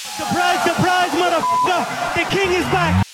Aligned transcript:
Surprise, 0.00 0.62
surprise, 0.62 1.10
motherfucker! 1.10 2.14
The 2.14 2.24
king 2.30 2.52
is 2.52 2.64
back! 2.66 3.04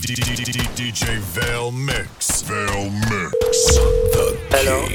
DJ 0.00 1.18
Vale 1.18 1.72
Mix. 1.72 2.42
Vale 2.42 2.90
Mix. 2.90 3.74
The 4.14 4.38
Hello. 4.50 4.86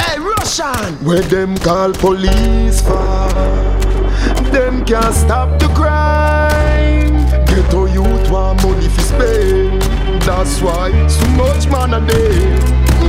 Hey, 0.00 0.18
Russian! 0.18 0.94
Where 1.04 1.20
them 1.20 1.58
call 1.58 1.92
police 1.92 2.80
for? 2.80 3.28
Them 4.52 4.86
can't 4.86 5.14
stop 5.14 5.58
the 5.58 5.68
crime. 5.74 7.26
Ghetto 7.44 7.84
youth 7.84 8.30
want 8.30 8.62
money 8.62 8.88
for 8.88 9.02
spend. 9.02 9.82
That's 10.22 10.62
why 10.62 11.06
so 11.08 11.26
much 11.36 11.68
man 11.68 11.92
a 11.92 12.00
day. 12.06 12.58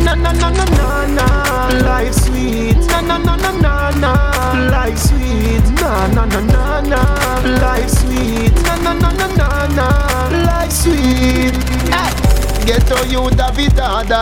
Na 0.04 0.14
na 0.14 0.34
na 0.34 0.50
na 0.50 0.66
na 0.66 1.06
na, 1.08 1.28
life 1.88 2.16
sweet. 2.16 2.75
Na 2.96 3.02
na 3.02 3.18
na 3.18 3.36
na 3.36 3.52
na 3.52 3.92
na, 4.00 4.12
life 4.72 4.98
sweet. 4.98 5.64
Na 5.82 6.08
na 6.08 6.26
na 6.26 6.40
na 6.40 6.82
na, 6.82 7.02
life 7.62 7.90
sweet. 7.90 8.54
Na 8.64 8.76
na 8.78 8.94
na 8.94 9.12
na 9.12 9.28
na 9.36 9.68
na, 9.78 9.88
life 10.48 10.72
sweet. 10.72 11.56
Hey, 11.92 12.12
ghetto 12.66 13.04
youth 13.06 13.40
a 13.40 13.52
vitada. 13.52 14.22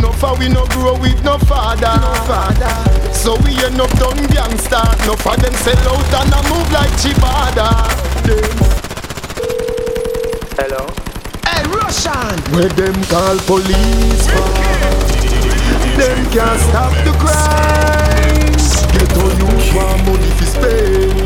No 0.00 0.12
for 0.12 0.38
we 0.38 0.48
no 0.48 0.64
grow 0.66 0.96
with 1.00 1.22
no 1.24 1.38
father, 1.38 1.92
no 2.00 2.12
father. 2.30 2.74
So 3.12 3.36
we 3.42 3.50
end 3.64 3.80
up 3.80 3.90
done 3.98 4.26
gangster. 4.28 4.82
No 5.06 5.14
for 5.16 5.36
them 5.36 5.52
sell 5.54 5.88
out 5.90 6.14
and 6.22 6.32
a 6.38 6.40
move 6.48 6.70
like 6.72 6.92
Chibada. 7.02 7.68
Hello. 10.56 10.86
Hey 11.46 11.62
Russian, 11.66 12.38
where 12.54 12.68
them 12.78 12.94
call 13.10 13.36
police 13.50 14.26
for? 14.30 15.21
Them 16.02 16.18
can't 16.34 16.60
stop 16.68 16.92
the 17.06 17.12
crime. 17.22 18.52
Get 18.92 19.12
on 19.22 19.32
you 19.38 19.46
want 19.76 20.04
money 20.06 20.30
fi 20.38 20.44
spend. 20.44 21.18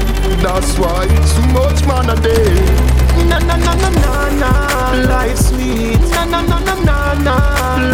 That's 0.44 0.78
why 0.78 1.06
so 1.24 1.40
much 1.56 1.84
man 1.86 2.10
a 2.10 2.16
day. 2.20 2.54
Na 3.28 3.38
na 3.38 3.56
na 3.56 3.74
na 3.74 3.88
na 3.88 4.28
na, 4.42 4.50
life 5.08 5.38
sweet. 5.38 6.00
Na 6.12 6.24
na 6.26 6.42
na 6.42 6.58
na 6.60 6.74
na 6.88 7.14
na, 7.26 7.36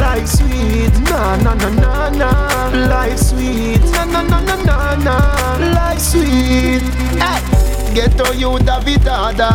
life 0.01 0.27
sweet. 0.29 0.92
Na 1.09 1.37
na 1.37 1.55
na 1.55 1.69
na 1.70 2.11
na, 2.11 2.31
life 2.89 3.19
sweet. 3.19 3.83
Na 3.92 4.05
na 4.05 4.23
na 4.23 4.41
na 4.41 4.57
na 4.64 4.97
na, 5.07 5.17
life 5.77 6.01
sweet. 6.01 6.83
Hey, 7.23 7.95
get 7.95 8.20
on 8.20 8.39
you 8.39 8.59
Davidada. 8.59 9.51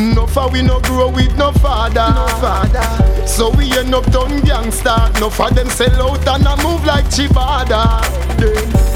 No 0.00 0.26
for 0.26 0.50
we 0.50 0.60
no 0.60 0.80
grow 0.80 1.08
with 1.08 1.36
no 1.36 1.52
father, 1.52 2.08
no 2.14 2.26
father. 2.40 3.26
So 3.26 3.50
we 3.50 3.70
end 3.78 3.94
up 3.94 4.04
done 4.10 4.40
gangster. 4.40 4.96
No 5.20 5.30
for 5.30 5.50
them 5.50 5.68
sell 5.68 6.10
out 6.10 6.26
and 6.26 6.46
a 6.46 6.56
move 6.62 6.84
like 6.84 7.04
Chibada. 7.06 8.02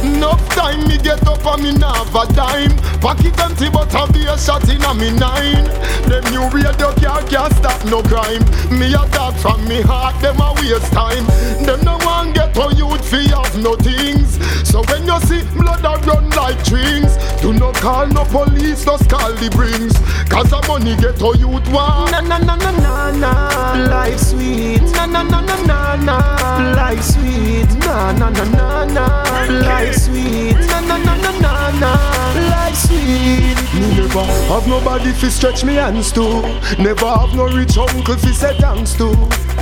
Enough 0.03 0.49
time 0.51 0.89
me 0.89 0.99
get 0.99 1.25
up 1.27 1.45
and 1.47 1.63
me 1.63 1.71
a 1.71 2.27
dime. 2.35 2.77
Pocket 3.01 3.39
empty 3.39 3.71
but 3.71 3.95
I 3.95 4.11
be 4.11 4.27
a 4.27 4.37
shot 4.37 4.69
in 4.69 4.83
a 4.83 4.95
me 4.95 5.11
nine. 5.13 5.65
Them 6.09 6.25
new 6.33 6.49
radio 6.51 6.93
car 6.95 7.23
can't 7.23 7.55
stop 7.55 7.85
no 7.85 8.03
crime. 8.03 8.43
Me 8.77 8.93
a 8.95 9.07
talk 9.15 9.37
from 9.37 9.67
me 9.69 9.81
heart, 9.81 10.21
them 10.21 10.41
a 10.41 10.53
waste 10.55 10.93
time. 10.93 11.25
Them 11.65 11.85
no 11.85 11.98
one 12.19 12.33
get 12.33 12.53
to 12.55 12.75
youth 12.77 13.05
fi 13.11 13.21
have 13.29 13.57
no 13.63 13.77
things. 13.77 14.39
So 14.69 14.83
when 14.89 15.07
you 15.07 15.19
see 15.29 15.43
blood 15.57 15.85
a 15.85 15.95
run 16.07 16.31
like 16.31 16.59
strings, 16.65 17.13
do 17.41 17.53
not 17.53 17.75
call 17.77 18.07
no 18.09 18.25
police, 18.25 18.85
just 18.85 19.09
call 19.09 19.33
the 19.35 19.49
brings. 19.51 19.95
Cause 20.29 20.51
the 20.51 20.61
money 20.69 20.97
get 20.97 21.17
to 21.23 21.31
youth 21.39 21.67
want. 21.71 22.11
Na 22.13 22.21
na 22.21 22.39
na 22.39 22.55
na 22.57 22.71
na 22.85 23.11
na, 23.23 23.33
life 23.95 24.19
sweet. 24.21 24.83
Na 24.97 25.07
na 25.07 25.23
na 25.23 25.41
na 25.41 25.57
na 25.71 25.97
na, 26.09 26.17
life 26.75 27.03
sweet. 27.05 27.71
Na 27.87 28.13
na 28.13 28.29
na 28.31 28.45
na 28.45 28.85
na, 28.97 29.07
life 29.69 29.95
sweet. 29.95 30.59
Na 30.71 30.81
na 30.81 30.97
na 30.99 31.15
na 31.25 31.31
na 31.45 31.71
na, 31.83 31.93
life 32.69 32.77
sweet. 32.77 33.81
Me 33.81 33.97
never 33.97 34.25
have 34.53 34.67
nobody 34.67 35.13
fi 35.13 35.29
stretch 35.29 35.65
me 35.65 35.75
hands 35.75 36.13
to. 36.13 36.23
Never 36.79 37.07
have 37.07 37.35
no 37.35 37.47
rich 37.47 37.77
uncle 37.79 38.17
fi 38.17 38.33
say 38.33 38.57
thanks 38.59 38.93
to. 38.95 39.09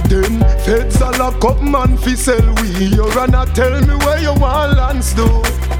Them 0.09 0.41
feds 0.65 1.01
a 1.01 1.11
lock 1.19 1.44
up 1.44 1.62
man 1.62 1.97
fi 1.97 2.15
sell 2.15 2.55
we. 2.62 2.87
You 2.97 3.05
run 3.11 3.34
a 3.34 3.47
tell 3.47 3.81
me 3.81 3.94
where 4.05 4.21
you 4.21 4.34
want 4.34 4.77
lands 4.77 5.15
do. 5.15 5.27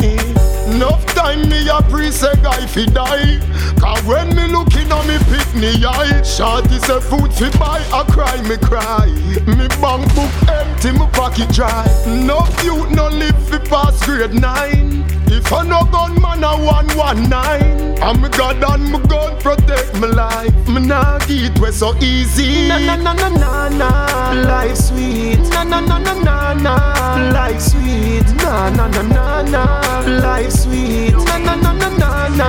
Eh. 0.01 0.46
Enough 0.77 1.07
time 1.15 1.49
me 1.49 1.67
a 1.71 1.81
pre 1.89 2.11
say 2.11 2.35
guy 2.43 2.67
fi 2.67 2.85
die 2.85 3.41
Cause 3.81 4.03
when 4.05 4.29
me 4.37 4.47
looking 4.49 4.93
on 4.93 5.07
me 5.09 5.17
pick 5.33 5.49
me 5.55 5.73
eye 5.87 6.21
Shorty 6.23 6.79
say 6.81 7.01
food 7.01 7.33
fi 7.33 7.49
buy, 7.59 7.81
I 7.93 8.05
cry 8.13 8.37
me 8.43 8.57
cry 8.59 9.07
Me 9.47 9.67
bank 9.81 10.05
book 10.15 10.31
empty, 10.51 10.93
me 10.93 11.07
pocket 11.13 11.49
dry 11.49 11.87
Enough 12.07 12.63
youth 12.63 12.91
no 12.91 13.09
live 13.09 13.49
fi 13.49 13.59
pass 13.59 14.05
grade 14.05 14.35
9 14.35 15.05
If 15.29 15.51
I 15.51 15.63
no 15.67 15.83
gun 15.91 16.21
man 16.21 16.45
a 16.45 16.53
119 16.59 18.03
And 18.03 18.21
me 18.23 18.29
God 18.29 18.63
and 18.63 18.93
me 18.93 18.99
gun 19.09 19.41
protect 19.41 19.95
me 19.99 20.09
life 20.09 20.69
Me 20.69 20.81
nah 20.87 21.19
get 21.21 21.59
way 21.59 21.71
so 21.71 21.97
easy 22.03 22.69
Na 22.69 22.79
na 22.79 22.97
na 22.97 23.15
na 23.15 23.29
na 23.31 23.69
na 23.71 24.33
Life 24.43 24.77
sweet 24.77 25.41
Na 25.51 25.65
na 25.65 25.81
na 25.81 25.99
na 25.99 26.13
na 26.23 26.53
na 26.53 27.33
Life 27.33 27.63
sweet 27.63 28.27
Na 28.45 28.69
na 28.69 28.89
na 28.89 29.03
na 29.03 29.43
na 29.43 30.21
Life 30.21 30.53
sweet 30.53 30.66
Na 30.67 31.39
na 31.39 31.55
na 31.55 31.73
na 31.73 31.89
na 31.91 32.29
na 32.29 32.49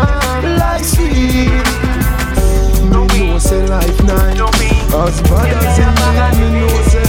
Life 0.58 0.86
sweet. 0.86 1.68
Me 2.90 3.28
know 3.30 3.38
say 3.38 3.66
life 3.68 4.04
nice 4.04 4.40
As 4.94 5.22
bad 5.22 5.54
as 5.54 5.78
it 5.78 5.86
is 5.86 6.40
Me 6.40 6.48
know 6.60 6.82
say 6.90 7.06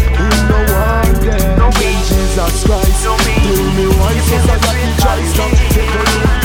no 0.48 0.58
want 0.68 1.16
them 1.24 1.58
When 1.60 1.96
Jesus 2.08 2.64
Christ. 2.64 3.02
Tell 3.04 3.16
me 3.76 3.86
why 3.98 4.14
so 4.20 4.36
that 4.48 4.62
he 4.76 4.86
tries 5.00 5.32
to 5.32 5.44
Take 5.72 5.94
a 5.94 6.02
look 6.20 6.37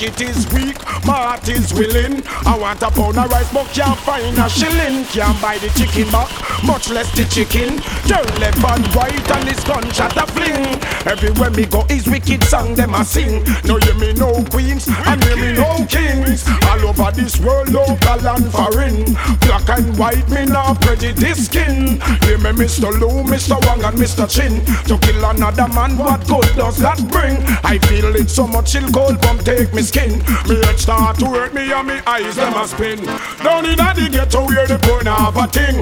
Pocket 0.00 0.20
is 0.22 0.50
weak, 0.54 0.78
my 1.04 1.12
heart 1.12 1.46
is 1.50 1.74
willing. 1.74 2.22
I 2.46 2.56
want 2.56 2.80
a 2.80 2.90
pound 2.90 3.18
of 3.18 3.30
rice 3.30 3.52
find 4.10 4.38
a 4.38 4.48
shilling 4.50 5.04
Can't 5.14 5.40
buy 5.40 5.56
the 5.58 5.68
chicken 5.78 6.10
back, 6.10 6.28
much 6.64 6.90
less 6.90 7.10
the 7.14 7.24
chicken. 7.30 7.78
Turn 8.10 8.26
left 8.42 8.58
and 8.58 8.94
right 8.94 9.30
and 9.30 9.48
this 9.48 9.62
gunshot 9.62 10.16
a 10.16 10.26
fling. 10.34 10.66
Everywhere 11.06 11.50
me 11.50 11.64
go 11.66 11.86
is 11.88 12.06
wicked 12.06 12.42
song 12.44 12.74
them 12.74 12.94
a 12.94 13.04
sing. 13.04 13.44
No 13.64 13.76
hear 13.78 13.94
me 13.94 14.12
no 14.14 14.42
queens 14.50 14.88
and 14.88 15.22
hear 15.24 15.36
me 15.36 15.52
no 15.52 15.86
kings. 15.86 16.42
All 16.66 16.88
over 16.88 17.10
this 17.12 17.38
world, 17.38 17.70
local 17.70 18.28
and 18.34 18.46
foreign. 18.50 19.04
Black 19.46 19.68
and 19.78 19.96
white, 19.96 20.28
me 20.28 20.44
not 20.44 20.80
prejudice 20.80 21.46
skin. 21.46 22.00
Hear 22.26 22.38
me 22.38 22.50
Mr. 22.50 22.90
Lou, 23.00 23.22
Mr. 23.24 23.56
Wang 23.66 23.84
and 23.84 23.96
Mr. 23.96 24.26
Chin. 24.26 24.64
To 24.86 24.98
kill 24.98 25.24
another 25.24 25.68
man, 25.68 25.96
what 25.96 26.26
good 26.26 26.50
does 26.56 26.78
that 26.78 26.98
bring? 27.10 27.36
I 27.62 27.78
feel 27.86 28.14
it 28.16 28.28
so 28.28 28.46
much, 28.46 28.72
chill 28.72 28.88
cold 28.90 29.22
from 29.22 29.38
take 29.38 29.72
me 29.72 29.82
skin. 29.82 30.18
Me 30.48 30.56
head 30.64 30.78
start 30.78 31.18
to 31.20 31.26
hurt 31.26 31.54
me 31.54 31.72
and 31.72 31.86
me 31.86 32.00
eyes 32.06 32.36
them 32.36 32.54
a 32.54 32.66
spin. 32.66 32.98
Down 33.42 33.66
in 33.66 33.78
the 34.00 34.08
ghetto 34.08 34.46
where 34.46 34.66
the 34.66 34.78
poor 34.78 35.04
have 35.04 35.36
a 35.36 35.46
thing. 35.46 35.76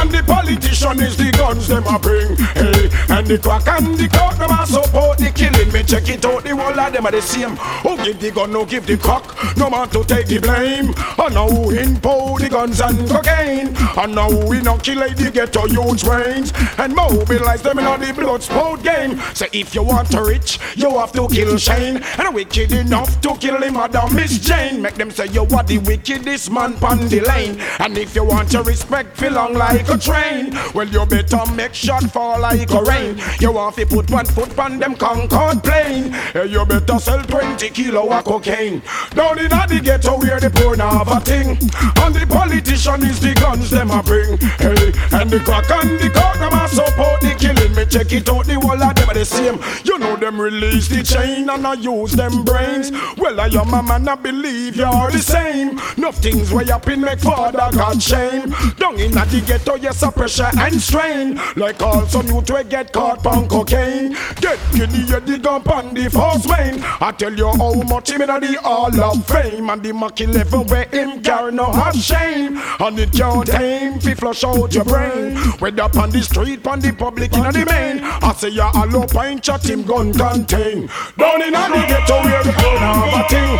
And 0.00 0.10
the 0.10 0.22
politician 0.26 1.00
is 1.00 1.16
the 1.16 1.30
guns 1.32 1.68
them 1.68 1.84
a 1.86 1.98
bring. 1.98 2.36
Hey, 2.58 2.90
and 3.08 3.26
the 3.26 3.38
crack 3.38 3.66
and 3.68 3.96
the 3.96 4.08
cock 4.08 4.36
them 4.38 4.50
a 4.50 4.66
support 4.66 5.18
the 5.18 5.30
killing. 5.30 5.72
Me 5.72 5.82
check 5.82 6.08
it 6.08 6.24
out, 6.24 6.42
the 6.42 6.56
whole 6.56 6.78
of 6.78 6.92
them 6.92 7.06
are 7.06 7.12
the 7.12 7.22
same. 7.22 7.56
Who 7.84 7.96
give 8.02 8.20
the 8.20 8.30
gun, 8.30 8.52
no 8.52 8.64
give 8.64 8.86
the 8.86 8.96
cock. 8.96 9.36
No 9.56 9.70
man 9.70 9.88
to 9.90 10.04
take 10.04 10.26
the 10.26 10.38
blame. 10.38 10.94
And 11.18 11.34
now 11.34 11.48
who 11.48 11.70
impose 11.70 12.40
the 12.40 12.48
guns 12.48 12.80
and 12.80 13.08
cocaine. 13.08 13.76
And 13.96 14.14
now 14.14 14.30
who 14.30 14.52
inoculate 14.52 15.16
the 15.16 15.30
ghetto 15.30 15.66
youth 15.66 16.04
brains. 16.04 16.52
And 16.78 16.94
mobilize 16.94 17.62
them 17.62 17.78
in 17.78 17.84
all 17.84 17.98
the 17.98 18.12
blood 18.12 18.42
sport 18.42 18.82
game. 18.82 19.20
Say 19.34 19.48
if 19.52 19.74
you 19.74 19.82
want 19.82 20.10
to 20.12 20.22
rich, 20.22 20.58
you 20.76 20.98
have 20.98 21.12
to 21.12 21.28
kill 21.28 21.56
Shane. 21.58 22.02
And 22.18 22.28
a 22.28 22.30
wicked 22.30 22.72
enough 22.72 23.20
to 23.20 23.36
kill 23.36 23.62
him, 23.62 23.74
Madam 23.74 24.14
Miss 24.14 24.38
Jane. 24.38 24.82
Make 24.82 24.94
them 24.94 25.10
say 25.10 25.26
you 25.28 25.42
are 25.42 25.62
the 25.62 25.78
wickedest 25.78 26.50
man 26.50 26.74
pon 26.74 26.98
the 27.08 27.20
lane. 27.20 27.59
And 27.78 27.96
if 27.98 28.14
you 28.14 28.24
want 28.24 28.52
your 28.52 28.62
respect, 28.62 29.16
feel 29.16 29.32
long 29.32 29.54
like 29.54 29.88
a 29.88 29.98
train. 29.98 30.52
Well, 30.74 30.88
you 30.88 31.04
better 31.06 31.40
make 31.54 31.74
shot 31.74 32.04
fall 32.10 32.40
like 32.40 32.70
a 32.70 32.82
rain. 32.82 33.20
You 33.40 33.52
want 33.52 33.76
to 33.76 33.86
put 33.86 34.10
one 34.10 34.26
foot 34.26 34.58
on 34.58 34.78
them 34.78 34.94
Concorde 34.94 35.62
plane. 35.62 36.14
You 36.34 36.64
better 36.66 36.98
sell 36.98 37.22
20 37.22 37.70
kilo 37.70 38.10
of 38.10 38.24
cocaine. 38.24 38.82
Down 39.14 39.38
in 39.38 39.48
the 39.48 39.80
ghetto 39.82 40.18
where 40.18 40.40
the 40.40 40.50
poor 40.50 40.76
now 40.76 41.04
have 41.04 41.08
a 41.08 41.20
thing. 41.20 41.50
And 41.50 42.14
the 42.14 42.26
politician 42.28 43.02
is 43.04 43.20
the 43.20 43.34
guns 43.34 43.70
them 43.70 43.90
a 43.90 44.02
bring. 44.02 44.38
Hey, 44.58 44.92
and 45.12 45.30
the 45.30 45.40
crack 45.44 45.70
and 45.70 45.98
the 45.98 46.10
cock 46.10 46.38
them 46.38 46.52
a 46.52 46.68
support 46.68 47.20
the 47.20 47.34
killing. 47.38 47.74
Me 47.74 47.84
check 47.86 48.12
it 48.12 48.28
out, 48.28 48.46
the 48.46 48.54
whole 48.54 48.82
of 48.82 48.94
them 48.94 49.08
are 49.08 49.14
the 49.14 49.24
same. 49.24 49.60
You 49.84 49.98
know 49.98 50.16
them 50.16 50.40
release 50.40 50.88
the 50.88 51.02
chain 51.02 51.48
and 51.48 51.66
I 51.66 51.74
use 51.74 52.12
them 52.12 52.44
brains. 52.44 52.90
Well, 53.16 53.40
I 53.40 53.46
am 53.46 53.74
a 53.74 53.82
man, 53.82 54.08
I 54.08 54.14
believe 54.14 54.76
you're 54.76 55.10
the 55.10 55.18
same. 55.18 55.80
Nothing's 55.96 56.52
way 56.52 56.68
up 56.70 56.88
in 56.88 57.00
make 57.00 57.20
father 57.52 57.76
God 57.76 58.02
shame. 58.02 58.50
Down 58.76 58.98
in 58.98 59.12
the 59.12 59.42
ghetto, 59.46 59.76
yes, 59.76 60.02
a 60.02 60.10
pressure 60.10 60.50
and 60.58 60.80
strain. 60.80 61.40
Like 61.56 61.80
all 61.82 62.06
some 62.06 62.26
youth 62.26 62.50
we 62.50 62.64
get 62.64 62.92
caught 62.92 63.24
on 63.26 63.48
cocaine. 63.48 64.16
Get 64.36 64.58
giddy, 64.72 64.98
you 64.98 65.20
dig 65.20 65.46
up 65.46 65.68
on 65.68 65.94
the 65.94 66.08
first 66.10 66.48
vein. 66.48 66.82
I 67.00 67.12
tell 67.12 67.32
you 67.32 67.48
how 67.48 67.74
much 67.82 68.10
him 68.10 68.22
in 68.22 68.28
the 68.28 68.58
Hall 68.62 69.00
of 69.00 69.26
Fame. 69.26 69.70
And 69.70 69.82
the 69.82 69.92
MAC-11 69.92 70.70
where 70.70 70.84
him 70.86 71.22
carry 71.22 71.52
no 71.52 71.70
have 71.72 71.96
shame. 71.96 72.58
And 72.78 72.98
it 72.98 73.12
can't 73.12 73.48
aim 73.54 74.00
fi 74.00 74.14
flush 74.14 74.44
out 74.44 74.74
your 74.74 74.84
brain. 74.84 75.36
Whether 75.58 75.82
on 75.82 76.10
the 76.10 76.22
street, 76.22 76.66
on 76.66 76.80
the 76.80 76.92
public, 76.92 77.32
in 77.34 77.42
the 77.42 77.64
main. 77.66 78.02
I 78.02 78.32
say 78.34 78.50
ya 78.50 78.70
a 78.74 78.86
low 78.86 79.06
pint 79.06 79.44
shot 79.44 79.68
him 79.68 79.82
gun 79.82 80.12
contain. 80.12 80.88
Down 81.18 81.42
in 81.42 81.52
the 81.52 81.84
ghetto 81.88 82.22
where 82.22 82.42
the 82.42 82.52
gun 82.52 82.78
have 82.78 83.20
a 83.20 83.28
thing. 83.28 83.50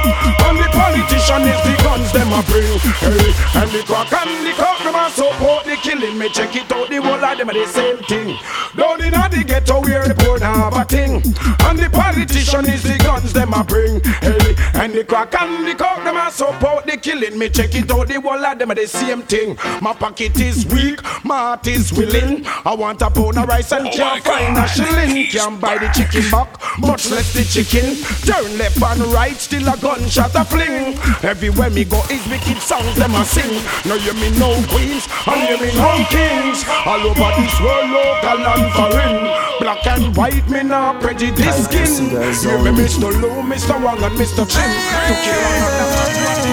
And 0.47 0.59
the 0.59 0.69
politician 0.73 1.43
is 1.43 1.61
the 1.65 1.83
guns 1.83 2.13
them 2.13 2.33
a 2.33 2.43
bring. 2.45 2.79
Hey, 3.01 3.33
and 3.61 3.71
the 3.71 3.80
crack 3.83 4.13
and 4.13 4.47
the 4.47 4.53
cock 4.53 4.83
them 4.83 4.95
a 4.95 5.11
support 5.11 5.65
the 5.65 5.77
killing. 5.77 6.19
Me 6.19 6.29
check 6.29 6.55
it 6.57 6.71
out, 6.73 6.89
the 6.89 6.97
whole 6.97 7.25
of 7.25 7.39
them 7.39 7.51
are 7.51 7.53
the 7.53 7.67
same 7.67 7.99
thing. 8.05 8.39
Down 8.77 9.03
in 9.03 9.13
the 9.13 9.45
ghetto 9.47 9.81
where 9.81 10.07
the 10.07 10.15
poor 10.15 10.39
have 10.39 10.77
a 10.77 10.85
thing. 10.85 11.23
And 11.67 11.79
the 11.79 11.89
politician 11.91 12.67
is 12.67 12.83
the 12.83 12.99
guns 12.99 13.33
them 13.33 13.53
a 13.55 13.65
bring. 13.65 14.01
Hey, 14.21 14.55
and 14.75 14.93
the 14.93 15.05
crack 15.05 15.35
and 15.41 15.67
the 15.67 15.75
cock 15.75 16.03
them 16.05 16.17
a 16.17 16.31
support 16.31 16.87
the 16.87 16.97
killing. 16.97 17.39
Me 17.39 17.49
check 17.49 17.75
it 17.75 17.91
out, 17.91 18.09
the 18.09 18.21
whole 18.21 18.45
of 18.45 18.59
them 18.59 18.71
are 18.71 18.75
the 18.75 18.87
same 18.87 19.23
thing. 19.23 19.57
My 19.81 19.93
pocket 19.93 20.39
is 20.41 20.67
weak, 20.67 21.03
my 21.25 21.37
heart 21.37 21.67
is 21.67 21.93
willing. 21.93 22.45
I 22.65 22.75
want 22.75 23.03
a 23.03 23.11
pound 23.11 23.39
of 23.39 23.49
rice 23.49 23.73
and 23.73 23.91
can't 23.91 24.27
oh 24.27 24.31
find 24.31 24.57
a 24.57 24.69
shilling. 24.69 25.27
Can't 25.27 25.61
buy 25.61 25.79
the 25.79 25.89
chicken 25.95 26.31
back, 26.31 26.49
much 26.79 27.11
less 27.11 27.33
the 27.35 27.45
chicken. 27.45 27.97
Turn 28.27 28.59
left 28.59 28.83
and 28.83 29.13
right, 29.13 29.37
still 29.37 29.69
a 29.69 29.77
gunshot 29.77 30.35
a 30.35 30.45
fling. 30.45 30.99
Everywhere 31.23 31.71
me 31.71 31.85
go 31.85 32.03
is 32.11 32.27
wicked 32.29 32.59
songs 32.59 32.97
them 32.97 33.15
a 33.15 33.25
sing. 33.25 33.63
No 33.87 33.95
you 33.97 34.13
me 34.15 34.31
no 34.39 34.53
queens, 34.69 35.09
and 35.27 35.41
you 35.49 35.57
me 35.61 35.71
no 35.75 35.91
kings. 36.13 36.65
All 36.85 37.01
over 37.01 37.31
this 37.41 37.55
world, 37.61 37.91
local 37.91 38.41
and 38.45 38.67
foreign. 38.77 39.17
Black 39.61 39.87
and 39.87 40.17
white, 40.17 40.47
me 40.49 40.63
not 40.63 41.01
prejudice 41.01 41.65
skin. 41.65 42.11
You 42.11 42.59
me 42.65 42.71
Mr. 42.77 43.11
Lou, 43.21 43.43
Mr. 43.43 43.77
Wang 43.83 44.03
and 44.03 44.15
Mr. 44.19 44.45
Chin. 44.49 44.71
To 45.09 45.15
kill 45.25 46.51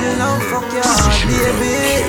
You 0.00 0.12
know, 0.16 0.34
fuck 0.48 0.66
your 0.72 0.82
heart, 0.84 1.20
baby. 1.28 2.04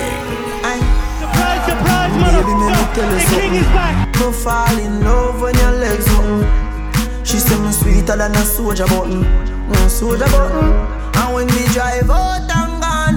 I 0.63 0.79
Surprise, 1.19 1.63
surprise, 1.67 2.11
Baby, 2.15 2.53
let 2.63 2.73
me 2.79 2.85
tell 2.95 3.09
motherfucker. 3.11 3.11
you 3.11 3.19
The 3.19 3.41
king 3.41 3.53
is 3.55 3.65
something. 3.65 3.73
back. 3.75 4.13
go 4.17 4.31
fall 4.31 4.77
in 4.77 5.03
love 5.03 5.41
when 5.41 5.55
your 5.55 5.71
legs 5.83 6.07
up. 6.15 7.25
She 7.25 7.37
say 7.39 7.57
me 7.59 7.71
sweeter 7.71 8.15
than 8.17 8.31
a 8.35 8.43
soldier 8.45 8.85
button, 8.87 9.21
no 9.69 9.87
soldier 9.87 10.25
button. 10.25 10.71
And 11.19 11.33
when 11.35 11.47
we 11.47 11.63
drive 11.73 12.09
out 12.09 12.39
and 12.41 12.49
gone 12.49 12.60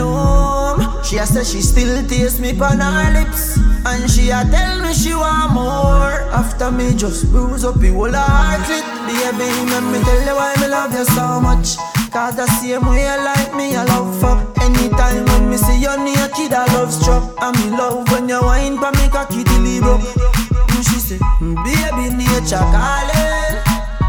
home, 0.05 1.03
she 1.03 1.19
a 1.19 1.27
say 1.27 1.45
she 1.45 1.61
still 1.61 2.07
taste 2.07 2.41
me 2.41 2.51
on 2.61 2.81
her 2.81 3.13
lips, 3.13 3.57
and 3.87 4.11
she 4.11 4.31
a 4.31 4.45
tell 4.51 4.83
me 4.83 4.93
she 4.93 5.15
want 5.15 5.53
more. 5.53 6.13
After 6.33 6.71
me 6.71 6.95
just 6.95 7.31
bruise 7.31 7.65
up 7.65 7.81
the 7.81 7.89
whole 7.89 8.13
her 8.13 8.59
clit, 8.65 8.85
baby, 9.07 9.49
let 9.71 9.83
me 9.83 9.99
tell 10.05 10.23
you 10.27 10.35
why 10.37 10.55
me 10.61 10.69
love 10.69 10.93
you 10.93 11.05
so 11.05 11.41
much. 11.41 11.77
Cause 12.15 12.37
the 12.37 12.47
same 12.47 12.87
way 12.87 13.03
you 13.03 13.25
like 13.25 13.53
me, 13.57 13.75
I 13.75 13.83
love 13.87 14.15
fuck. 14.21 14.57
Anytime 14.63 15.25
when 15.27 15.51
me 15.51 15.57
see 15.57 15.81
you 15.83 15.97
naked, 15.99 16.53
I 16.53 16.65
love 16.73 16.93
struck. 16.93 17.35
And 17.43 17.59
me 17.59 17.77
love 17.77 18.09
when 18.13 18.29
you 18.29 18.41
wine 18.41 18.79
pa 18.79 18.93
me 18.93 19.09
cocky. 19.09 19.43
And 19.43 20.85
she 20.87 21.01
say, 21.01 21.19
baby, 21.41 22.15
nature 22.15 22.63
calling. 22.71 23.59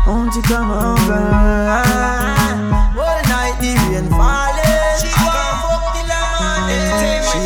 Won't 0.06 0.36
you 0.36 0.44
come 0.44 0.70
over? 0.70 1.18
All 2.94 3.22
night 3.26 3.58
the 3.60 3.74
rain 3.90 4.08
falling. 4.12 4.55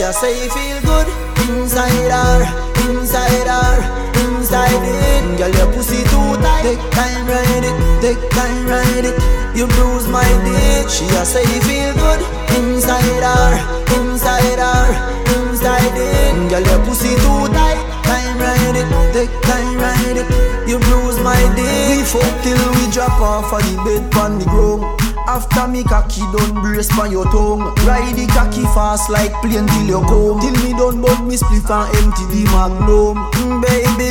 A 0.09 0.13
say 0.13 0.49
feel 0.49 0.81
good 0.81 1.07
inside 1.49 2.09
her, 2.09 2.41
inside 2.89 3.45
her, 3.45 3.77
inside 4.25 4.81
it. 4.81 5.37
Girl, 5.37 5.53
your 5.53 5.71
pussy 5.71 6.01
too 6.09 6.33
tight. 6.41 6.63
Take 6.63 6.81
time 6.97 7.27
ride 7.27 7.65
it, 7.69 7.77
take 8.01 8.29
time 8.31 8.65
ride 8.65 9.05
it. 9.05 9.15
You 9.55 9.67
bruise 9.67 10.07
my 10.07 10.25
dick. 10.45 10.89
She 10.89 11.05
a 11.13 11.23
say 11.23 11.45
feel 11.61 11.93
good 11.93 12.21
inside 12.57 13.21
her, 13.21 13.53
inside 14.01 14.57
her, 14.57 14.89
inside 15.37 15.93
it. 15.93 16.49
Girl, 16.49 16.65
your 16.65 16.85
pussy 16.85 17.13
too 17.21 17.45
tight. 17.53 17.77
Time 18.09 18.39
ride 18.41 18.77
it, 18.81 18.89
take 19.13 19.33
time 19.43 19.77
ride 19.77 20.17
it. 20.17 20.67
You 20.67 20.79
bruise 20.79 21.19
my 21.19 21.37
dick. 21.53 21.97
We 21.97 22.03
fuck 22.03 22.33
till 22.41 22.57
we 22.77 22.91
drop 22.91 23.21
off 23.21 23.53
of 23.53 23.61
the 23.61 23.77
bed 23.85 24.11
pon 24.11 24.39
the 24.39 24.45
ground. 24.45 24.98
After 25.29 25.67
me 25.67 25.83
cocky 25.83 26.21
don't 26.33 26.55
brace 26.63 26.89
on 26.97 27.11
your 27.11 27.25
tongue. 27.25 27.61
Ride 27.85 28.15
the 28.15 28.25
cocky 28.33 28.63
fast 28.73 29.11
like 29.11 29.31
plane 29.45 29.67
till 29.67 29.85
you 29.85 30.01
come. 30.09 30.41
Till 30.41 30.57
me 30.65 30.73
don't 30.73 30.97
me 31.27 31.37
spliff 31.37 31.69
and 31.69 31.85
empty 32.01 32.25
the 32.33 32.49
magnum. 32.49 33.17
Mm, 33.37 33.61
Baby 33.61 34.09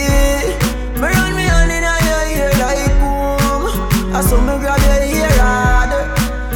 Me 0.94 1.08
run 1.10 1.34
me 1.34 1.42
hand 1.42 1.72
inna 1.74 1.94
your 2.06 2.24
ear 2.38 2.52
like 2.62 2.94
boom. 3.02 4.14
I 4.14 4.20
saw 4.22 4.38
me 4.46 4.54
grab 4.62 4.78
your 4.78 5.02
ear 5.10 5.34
hard. 5.42 5.90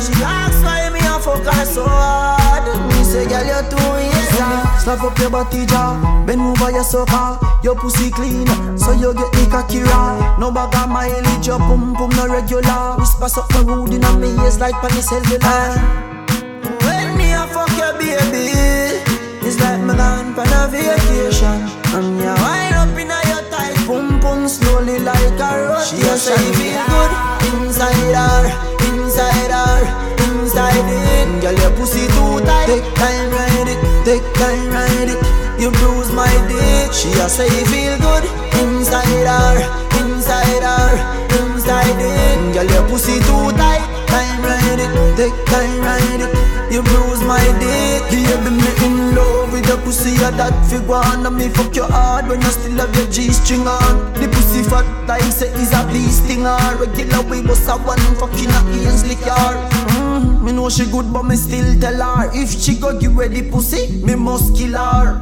She 0.00 0.14
asks 0.22 0.62
why 0.62 0.88
me 0.94 1.00
a 1.00 1.18
fuck 1.18 1.42
her 1.42 1.64
so 1.66 1.82
hard. 1.84 2.62
Me 2.94 3.02
say 3.02 3.26
girl 3.26 3.42
you 3.42 3.60
too 3.66 3.81
Slap 4.82 5.04
up 5.04 5.16
your 5.20 5.30
body 5.30 5.64
jaw, 5.64 6.24
bend 6.26 6.40
over 6.40 6.72
your 6.72 6.82
sofa. 6.82 7.38
Your 7.62 7.76
pussy 7.76 8.10
clean, 8.10 8.48
so 8.76 8.90
you 8.90 9.14
get 9.14 9.30
the 9.30 9.46
cocky 9.48 9.78
raw. 9.78 10.36
No 10.40 10.50
bag 10.50 10.74
of 10.74 10.88
mileage, 10.90 11.46
your 11.46 11.58
pum 11.58 11.94
pum 11.94 12.10
no 12.18 12.26
regular. 12.26 12.98
Whisper 12.98 13.28
something 13.28 13.64
rude 13.64 13.94
in 13.94 14.02
a 14.02 14.18
me 14.18 14.34
ears 14.42 14.58
like 14.58 14.74
pan 14.82 14.90
cellular. 14.98 15.78
When 16.82 17.16
me 17.16 17.30
a 17.30 17.46
fuck 17.54 17.70
your 17.78 17.94
baby, 17.94 18.50
it's 19.46 19.60
like 19.60 19.78
me 19.86 19.94
gone 19.94 20.34
on 20.34 20.50
a 20.50 20.66
vacation. 20.66 21.62
And 21.94 22.18
you 22.18 22.34
wind 22.42 22.74
up 22.74 22.98
in 22.98 23.06
a 23.06 23.22
your 23.30 23.46
tight 23.54 23.78
pum 23.86 24.18
pum 24.18 24.48
slowly 24.48 24.98
like 24.98 25.38
a 25.38 25.62
rotation. 25.62 26.02
She 26.02 26.10
a 26.10 26.18
say 26.18 26.42
feel 26.58 26.82
good 26.90 27.12
inside 27.54 28.18
her, 28.18 28.50
inside 28.90 29.54
her 29.54 30.12
inside 30.42 30.74
it. 30.74 31.40
Girl, 31.40 31.54
your 31.54 31.70
pussy 31.76 32.06
too 32.08 32.40
tight. 32.44 32.66
Take 32.66 32.94
time, 32.94 33.30
ride 33.30 33.68
it. 33.68 33.91
Take 34.04 34.34
time, 34.34 34.70
ride 34.70 35.10
it. 35.14 35.60
You 35.60 35.70
bruise 35.70 36.10
my 36.12 36.26
dick. 36.48 36.92
She 36.92 37.08
a 37.20 37.28
say 37.28 37.48
feel 37.70 37.96
good 37.98 38.24
inside 38.58 39.26
her, 39.30 39.54
inside 40.02 40.64
her, 40.66 40.90
inside 41.38 42.00
it. 42.00 42.54
Girl, 42.54 42.64
your 42.64 42.88
pussy 42.88 43.20
too 43.20 43.52
tight. 43.52 43.86
Time, 44.08 44.42
ride 44.42 44.80
it. 44.80 45.16
Take 45.16 45.46
time, 45.46 45.80
ride 45.80 46.20
it. 46.20 46.61
You 46.72 46.82
bruise 46.82 47.22
my 47.22 47.44
dick. 47.60 48.00
Baby, 48.08 48.50
me 48.56 48.72
in 48.86 49.14
love 49.14 49.52
with 49.52 49.66
the 49.66 49.76
pussy. 49.84 50.12
Yeah, 50.12 50.30
that 50.40 50.56
figure 50.70 50.94
on 50.94 51.36
me 51.36 51.50
fuck 51.50 51.76
your 51.76 51.86
hard 51.86 52.28
when 52.28 52.40
you 52.40 52.48
still 52.48 52.72
have 52.80 52.96
your 52.96 53.06
G 53.12 53.30
string 53.30 53.66
on. 53.68 54.12
The 54.14 54.26
pussy 54.28 54.62
fat 54.62 54.88
like 55.06 55.20
say 55.24 55.52
is 55.60 55.72
a 55.72 55.84
beasting 55.92 56.48
or 56.48 56.80
regular 56.80 57.20
way, 57.28 57.42
but 57.42 57.60
a 57.68 57.76
one 57.76 58.00
fucking 58.16 58.48
a 58.48 58.60
Ainsley 58.88 59.16
car. 59.16 59.52
Mm, 60.00 60.42
me 60.44 60.52
know 60.52 60.70
she 60.70 60.86
good, 60.86 61.12
but 61.12 61.24
me 61.24 61.36
still 61.36 61.78
tell 61.78 62.00
her 62.00 62.30
if 62.32 62.50
she 62.50 62.78
go 62.78 62.98
give 62.98 63.16
ready 63.16 63.42
pussy, 63.42 64.00
me 64.06 64.14
must 64.14 64.56
kill 64.56 64.72
her. 64.72 65.20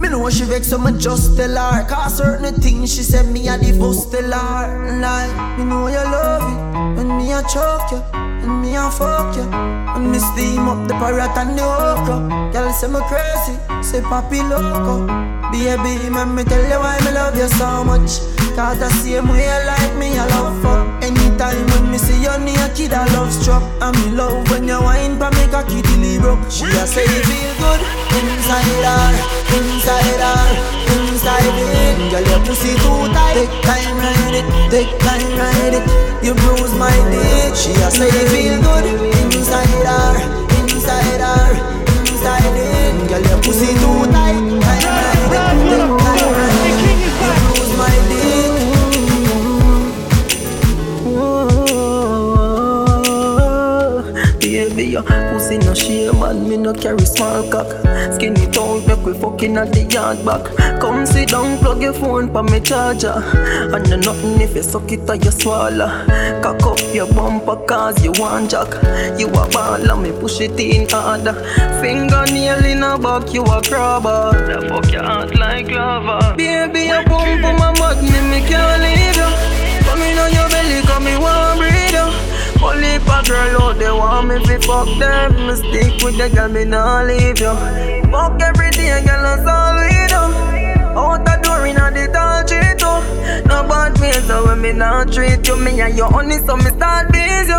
Me 0.00 0.08
know 0.08 0.28
she 0.30 0.44
vex, 0.44 0.68
so 0.68 0.78
me 0.78 0.98
just 0.98 1.36
tell 1.36 1.54
her. 1.54 1.84
Cause 1.86 2.16
certain 2.16 2.54
things 2.60 2.94
she 2.94 3.02
said 3.02 3.26
me 3.26 3.46
a 3.48 3.58
divorce 3.58 4.06
tell 4.10 4.32
her. 4.32 4.98
Like, 5.00 5.58
me 5.58 5.64
know 5.64 5.88
you 5.88 5.96
love 5.96 6.48
it 6.48 6.96
when 6.96 7.18
me 7.18 7.30
a 7.32 7.42
choke 7.42 7.92
you, 7.92 8.00
when 8.42 8.60
me 8.60 8.76
a 8.76 8.90
fuck 8.90 9.34
you. 9.36 9.46
When 9.94 10.10
me 10.10 10.18
steam 10.18 10.68
up 10.68 10.88
the 10.88 10.94
parrot 10.94 11.36
and 11.36 11.58
the 11.58 11.64
okra. 11.64 12.50
Girl 12.52 12.72
say 12.72 12.88
me 12.88 13.00
crazy, 13.08 13.54
say 13.82 14.00
papi 14.00 14.42
loco. 14.48 15.06
Baby, 15.50 16.10
let 16.10 16.28
me 16.28 16.44
tell 16.44 16.62
you 16.62 16.78
why 16.78 16.98
me 17.04 17.12
love 17.12 17.36
you 17.36 17.48
so 17.48 17.84
much. 17.84 18.20
Cause 18.56 18.78
the 18.78 18.90
same 18.90 19.28
way 19.28 19.44
you 19.44 19.66
like 19.66 19.94
me, 19.96 20.18
I 20.18 20.26
love 20.26 20.62
fuck. 20.62 21.02
Anytime 21.32 21.66
when 21.68 21.90
me 21.90 21.96
see 21.96 22.20
you 22.20 22.38
naked, 22.44 22.92
I 22.92 23.08
love 23.16 23.32
struck. 23.32 23.62
I'm 23.80 23.94
in 24.04 24.18
love 24.18 24.50
when 24.50 24.68
you 24.68 24.76
wine 24.76 25.16
pa 25.16 25.30
make 25.32 25.56
a 25.56 25.64
kitty 25.64 26.18
broke. 26.20 26.44
She 26.52 26.68
a 26.68 26.84
say 26.84 27.08
it 27.08 27.24
feel 27.24 27.52
good 27.56 27.80
inside 28.20 28.84
her, 28.84 29.16
inside 29.56 30.20
her, 30.20 30.44
inside 30.92 31.56
it. 31.56 32.12
Girl, 32.12 32.20
your 32.20 32.40
pussy 32.44 32.76
too 32.76 33.08
tight. 33.16 33.32
Take 33.32 33.56
time, 33.64 33.96
ride 33.96 34.44
it. 34.44 34.46
Take 34.68 34.92
time, 35.00 35.32
ride 35.40 35.72
it. 35.72 35.84
You 36.22 36.34
bruise 36.34 36.74
my 36.76 36.92
dick. 37.08 37.56
She 37.56 37.72
a 37.80 37.88
say 37.90 38.12
it 38.12 38.28
feel 38.28 38.60
good 38.60 38.84
inside 39.32 39.88
her, 39.88 40.12
inside 40.68 41.24
her, 41.24 41.48
inside 42.12 42.44
it. 42.44 43.08
Girl, 43.08 43.24
your 43.24 43.40
pussy 43.40 43.72
too 43.80 44.04
tight. 44.12 44.36
Time, 44.60 45.32
ride 45.32 45.96
it. 45.96 46.01
Baby, 54.92 55.08
pussy 55.32 55.56
no 55.56 55.72
shame 55.72 56.22
and 56.22 56.46
me 56.46 56.58
no 56.58 56.74
carry 56.74 57.06
small 57.06 57.48
cock. 57.50 57.66
Skin 58.12 58.36
it 58.36 58.58
out, 58.58 58.86
make 58.86 59.04
we 59.06 59.14
fucking 59.14 59.56
at 59.56 59.72
the 59.72 59.84
yard 59.84 60.22
back. 60.22 60.44
Come 60.80 61.06
sit 61.06 61.30
down, 61.30 61.56
plug 61.58 61.80
your 61.80 61.94
phone 61.94 62.28
pa 62.30 62.42
me 62.42 62.60
charger. 62.60 63.14
And 63.72 63.88
no 63.88 63.96
nothing 63.96 64.40
if 64.42 64.54
you 64.54 64.62
suck 64.62 64.92
it 64.92 65.08
or 65.08 65.14
you 65.14 65.30
swallow. 65.30 65.88
Cock 66.42 66.62
up 66.66 66.94
your 66.94 67.06
bumper 67.14 67.56
cause 67.64 68.04
you 68.04 68.12
want 68.18 68.50
jack. 68.50 68.68
You 69.18 69.28
a 69.28 69.48
ball 69.48 69.90
and 69.90 70.02
me 70.02 70.12
push 70.12 70.40
it 70.40 70.60
in 70.60 70.86
harder. 70.90 71.32
Fingernail 71.80 72.64
in 72.66 72.82
a 72.82 72.98
back, 72.98 73.32
you 73.32 73.44
a 73.44 73.62
crabber. 73.62 74.32
The 74.46 74.68
fuck 74.68 74.92
your 74.92 75.04
heart 75.04 75.34
like 75.38 75.70
lava. 75.70 76.36
Baby, 76.36 76.92
your 76.92 77.04
pump 77.04 77.44
on 77.44 77.56
my 77.56 77.72
butt, 77.78 78.02
me 78.02 78.20
me 78.28 78.46
can't 78.46 78.82
leave 78.82 79.16
you. 79.16 79.88
Come 79.88 80.02
in 80.02 80.18
on 80.18 80.32
your 80.32 80.48
belly, 80.50 80.82
come 80.82 81.04
me 81.04 81.16
want 81.16 81.60
breathe 81.60 81.92
you. 81.92 82.31
Only 82.62 82.94
if 82.94 83.08
a 83.08 83.22
girl 83.26 83.62
out 83.62 83.78
they 83.78 83.90
want 83.90 84.28
me 84.28 84.44
fi 84.46 84.58
fuck 84.58 84.88
them. 84.98 85.46
Me 85.46 85.54
stick 85.56 86.02
with 86.02 86.16
the 86.16 86.30
girl, 86.34 86.48
me 86.48 86.64
nah 86.64 87.02
leave 87.02 87.40
you 87.40 87.54
Fuck 88.10 88.40
every 88.40 88.70
day, 88.70 89.02
girl, 89.04 89.22
that's 89.22 89.46
all 89.46 89.74
we 89.82 90.06
do. 90.08 90.22
Out 90.94 91.24
the 91.24 91.40
door, 91.42 91.66
inna 91.66 91.90
the 91.90 92.06
tall 92.12 92.44
too 92.44 93.48
No 93.48 93.66
bad 93.66 93.98
ways, 93.98 94.24
so 94.26 94.44
when 94.46 94.60
me 94.60 94.72
nah 94.72 95.04
treat 95.04 95.46
you 95.48 95.56
Me 95.56 95.80
and 95.80 95.96
your 95.96 96.10
honey, 96.10 96.38
so 96.38 96.56
me 96.56 96.70
start 96.70 97.10
busy 97.10 97.52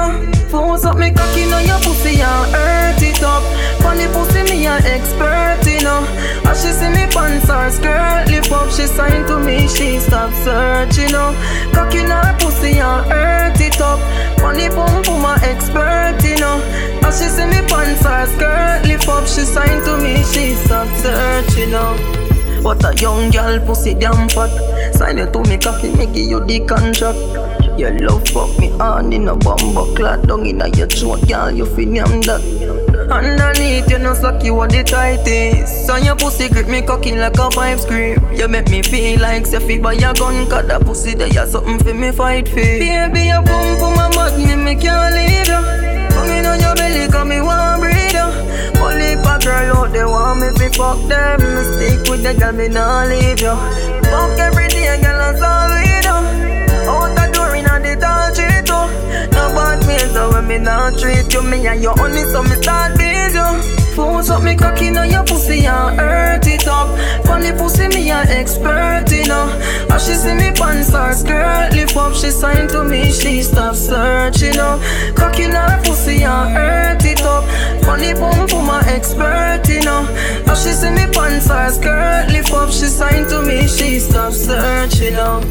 Force 0.53 0.85
up 0.85 0.97
me 0.97 1.11
cocky 1.11 1.51
on 1.51 1.65
your 1.65 1.79
pussy 1.79 2.21
and 2.21 2.53
hurt 2.53 3.01
it 3.01 3.23
up. 3.23 3.41
Funny 3.81 4.05
pussy, 4.13 4.43
me 4.43 4.67
a 4.67 4.75
expert, 4.85 5.57
you 5.65 5.81
know. 5.81 6.05
As 6.45 6.61
she 6.61 6.69
see 6.71 6.89
me 6.89 7.09
pants 7.09 7.49
or 7.49 7.71
skirt 7.71 8.29
Lip 8.29 8.51
up, 8.51 8.69
she 8.69 8.85
sign 8.85 9.25
to 9.25 9.39
me, 9.39 9.67
she 9.67 9.99
stop 9.99 10.31
searching, 10.45 11.05
you 11.05 11.11
know. 11.11 11.33
Cocky 11.73 12.01
on 12.01 12.11
her 12.11 12.37
pussy 12.37 12.77
and 12.77 13.05
hurt 13.11 13.59
it 13.75 13.81
up. 13.81 13.99
Funny 14.39 14.69
pum 14.69 15.03
pum 15.03 15.25
a 15.25 15.37
expert, 15.43 16.19
you 16.23 16.37
know. 16.37 16.61
She 17.13 17.29
see 17.29 17.45
me 17.45 17.61
pants 17.67 18.03
or 18.07 18.25
skirt 18.25 18.87
Lip 18.87 19.07
up, 19.07 19.27
she 19.27 19.41
sign 19.45 19.83
to 19.83 19.97
me, 20.01 20.23
she 20.23 20.55
stop 20.55 20.87
searching, 20.97 21.69
know. 21.69 21.95
But 22.63 22.83
a 22.83 22.95
young 22.99 23.29
girl 23.29 23.59
pussy 23.59 23.93
damn 23.93 24.29
fat. 24.29 24.49
Sign 24.95 25.19
it 25.19 25.31
to 25.33 25.39
me 25.41 25.57
me 25.95 26.05
give 26.07 26.17
you 26.17 26.43
the 26.43 26.65
contract. 26.65 27.19
Your 27.77 27.91
love 27.99 28.27
fuck 28.29 28.57
me 28.59 28.71
on 28.79 29.11
in 29.13 29.27
a 29.27 29.35
bumbo 29.35 29.93
clad 29.95 30.27
Down 30.27 30.45
in 30.45 30.61
a 30.61 30.69
your 30.69 30.87
throat, 30.87 31.27
girl, 31.27 31.51
you 31.51 31.65
feel 31.65 31.89
name 31.89 32.21
that 32.21 32.41
Underneath, 33.13 33.91
you 33.91 33.99
know, 33.99 34.15
suck 34.15 34.43
you 34.43 34.59
on 34.59 34.69
the 34.69 34.83
tightest. 34.83 35.85
So 35.85 35.97
your 35.97 36.15
pussy 36.15 36.49
grip 36.49 36.67
me 36.67 36.81
cocky 36.81 37.15
like 37.15 37.37
a 37.37 37.49
pipe 37.49 37.79
grip 37.87 38.19
You 38.33 38.47
make 38.47 38.69
me 38.69 38.81
feel 38.81 39.21
like 39.21 39.43
Sefi 39.43 39.81
by 39.81 39.93
your 39.93 40.13
gun 40.15 40.49
Cause 40.49 40.67
that 40.67 40.81
pussy 40.81 41.13
there, 41.13 41.27
you 41.27 41.45
something 41.45 41.77
for 41.77 41.93
me 41.93 42.11
fight 42.11 42.47
for. 42.47 42.55
Baby, 42.55 43.29
your 43.29 43.43
pump 43.43 43.79
for 43.79 43.93
my 43.95 44.09
butt, 44.09 44.35
me, 44.37 44.55
me 44.55 44.75
can't 44.75 45.13
leave 45.13 45.45
you 45.45 45.61
Come 46.15 46.29
in 46.31 46.45
on 46.45 46.59
your 46.59 46.73
belly, 46.75 47.07
cause 47.11 47.27
me 47.27 47.39
want 47.39 47.81
breathe 47.81 48.17
you 48.17 48.81
Only 48.81 49.13
a 49.13 49.37
girl 49.45 49.77
out 49.77 49.93
there 49.93 50.07
want 50.07 50.39
me 50.41 50.49
fi 50.57 50.69
fuck 50.73 50.97
them. 51.07 51.37
Me 51.37 51.61
stick 51.77 52.09
with 52.09 52.23
the 52.23 52.33
girl, 52.33 52.51
me 52.51 52.67
nah 52.67 53.05
leave 53.05 53.39
you 53.39 53.53
Fuck 54.09 54.39
every 54.39 54.67
day, 54.69 54.99
girl, 55.01 55.19
that's 55.21 55.41
all 55.41 55.69
we 55.69 55.85
do. 56.01 56.89
Out 56.89 57.22
ways, 59.87 60.11
so 60.13 60.31
when 60.31 60.47
me 60.47 60.57
nah 60.57 60.89
treat 60.91 61.33
you. 61.33 61.41
Me 61.43 61.67
and 61.67 61.81
you 61.81 61.93
only, 61.99 62.23
so 62.23 62.43
me 62.43 62.55
start 62.61 62.97
busy 62.97 63.13
you. 63.33 63.61
Force 63.95 64.29
up 64.29 64.41
me 64.43 64.55
cocky 64.55 64.89
on 64.97 65.09
your 65.09 65.23
pussy 65.23 65.65
and 65.65 65.99
hurt 65.99 66.47
it 66.47 66.67
up. 66.67 66.89
Funny 67.25 67.51
pussy, 67.51 67.87
me 67.89 68.09
a 68.09 68.19
expert, 68.41 69.05
you 69.11 69.27
know. 69.27 69.47
As 69.91 70.05
she 70.05 70.13
see 70.13 70.33
me 70.33 70.51
pants 70.51 70.93
or 70.93 71.13
skirt 71.13 71.69
Lift 71.73 71.95
up, 71.95 72.13
she 72.13 72.31
sign 72.31 72.67
to 72.69 72.83
me, 72.83 73.11
she 73.11 73.41
stop 73.43 73.75
searching, 73.75 74.53
you 74.53 74.57
know. 74.57 74.81
Cocky 75.15 75.45
on 75.45 75.53
her 75.53 75.81
pussy 75.83 76.23
and 76.23 76.55
hurt 76.55 77.05
it 77.05 77.21
up 77.21 77.42
Funny 77.85 78.13
pum 78.13 78.47
pum 78.47 78.69
a 78.69 78.81
expert, 78.87 79.63
you 79.67 79.81
know. 79.81 80.07
As 80.47 80.63
she 80.63 80.71
see 80.71 80.89
me 80.89 81.05
pants 81.11 81.49
or 81.49 81.69
skirt 81.69 82.27
Lift 82.29 82.51
up, 82.53 82.69
she 82.69 82.87
sign 82.87 83.27
to 83.29 83.41
me, 83.41 83.67
she 83.67 83.99
stop 83.99 84.33
searching, 84.33 85.13
know. 85.13 85.41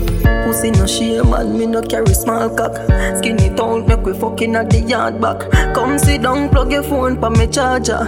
Pussy 0.44 0.70
no 0.70 0.86
shame 0.86 1.30
man, 1.30 1.56
me 1.56 1.66
no 1.66 1.82
carry 1.82 2.14
small 2.14 2.48
cock. 2.50 2.74
Skin 3.18 3.38
it 3.40 3.58
out, 3.60 3.86
make 3.86 4.02
we 4.02 4.12
fucking 4.12 4.56
at 4.56 4.70
the 4.70 4.80
yard 4.80 5.20
back. 5.20 5.50
Come 5.74 5.98
sit 5.98 6.22
down, 6.22 6.48
plug 6.48 6.72
your 6.72 6.82
phone 6.82 7.16
pa 7.20 7.30
me 7.30 7.46
charger. 7.46 8.06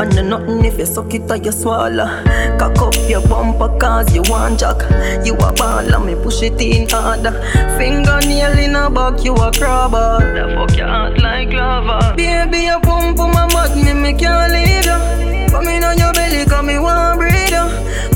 And 0.00 0.14
no 0.14 0.22
nothing 0.22 0.64
if 0.64 0.78
you 0.78 0.86
suck 0.86 1.14
it 1.14 1.30
or 1.30 1.36
you 1.36 1.52
swallow. 1.52 2.06
Cock 2.58 2.78
up 2.78 2.94
your 3.08 3.26
bumper 3.28 3.68
cause 3.78 4.12
you 4.14 4.22
want 4.26 4.60
jack. 4.60 4.78
You 5.24 5.34
a 5.34 5.52
ball 5.52 5.94
and 5.94 6.06
me 6.06 6.14
push 6.14 6.42
it 6.42 6.60
in 6.60 6.88
harder. 6.88 7.32
Fingernail 7.78 8.58
in 8.58 8.74
a 8.74 8.90
back, 8.90 9.24
you 9.24 9.34
a 9.34 9.52
crabber. 9.52 10.18
The 10.34 10.54
fuck 10.54 10.76
your 10.76 10.88
heart 10.88 11.18
like 11.18 11.52
lava. 11.52 12.16
Baby, 12.16 12.64
you 12.64 12.80
pump 12.80 13.20
on 13.20 13.32
my 13.32 13.46
butt, 13.66 13.76
me, 13.76 13.92
me 13.92 14.12
can't 14.12 14.52
leave 14.52 14.84
you 14.84 15.50
Come 15.50 15.68
in 15.68 15.84
on 15.84 15.98
your 15.98 16.12
belly, 16.12 16.44
cause 16.44 16.64
me 16.64 16.78
want 16.78 17.18
breathe 17.18 17.50
you 17.50 17.66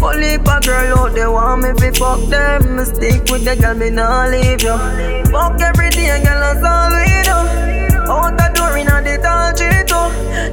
Only 0.03 0.35
if 0.35 0.43
a 0.43 0.61
girl 0.61 0.99
out 0.99 1.15
there 1.15 1.31
want 1.31 1.63
me 1.63 1.73
fi 1.79 1.91
fuck 1.91 2.21
them. 2.29 2.77
Me 2.77 2.85
stick 2.85 3.23
with 3.31 3.45
the 3.45 3.57
girl, 3.57 3.75
me 3.75 3.91
nah 3.91 4.27
leave 4.27 4.63
you 4.63 4.77
Fuck 5.31 5.61
every 5.61 5.91
day, 5.91 6.23
girl, 6.23 6.41
that's 6.41 6.65
all 6.65 6.91
we 6.91 7.07
do 7.27 8.11
Out 8.11 8.37
the 8.37 8.53
door, 8.55 8.77
inna 8.77 9.03
the 9.03 9.55
too 9.57 9.70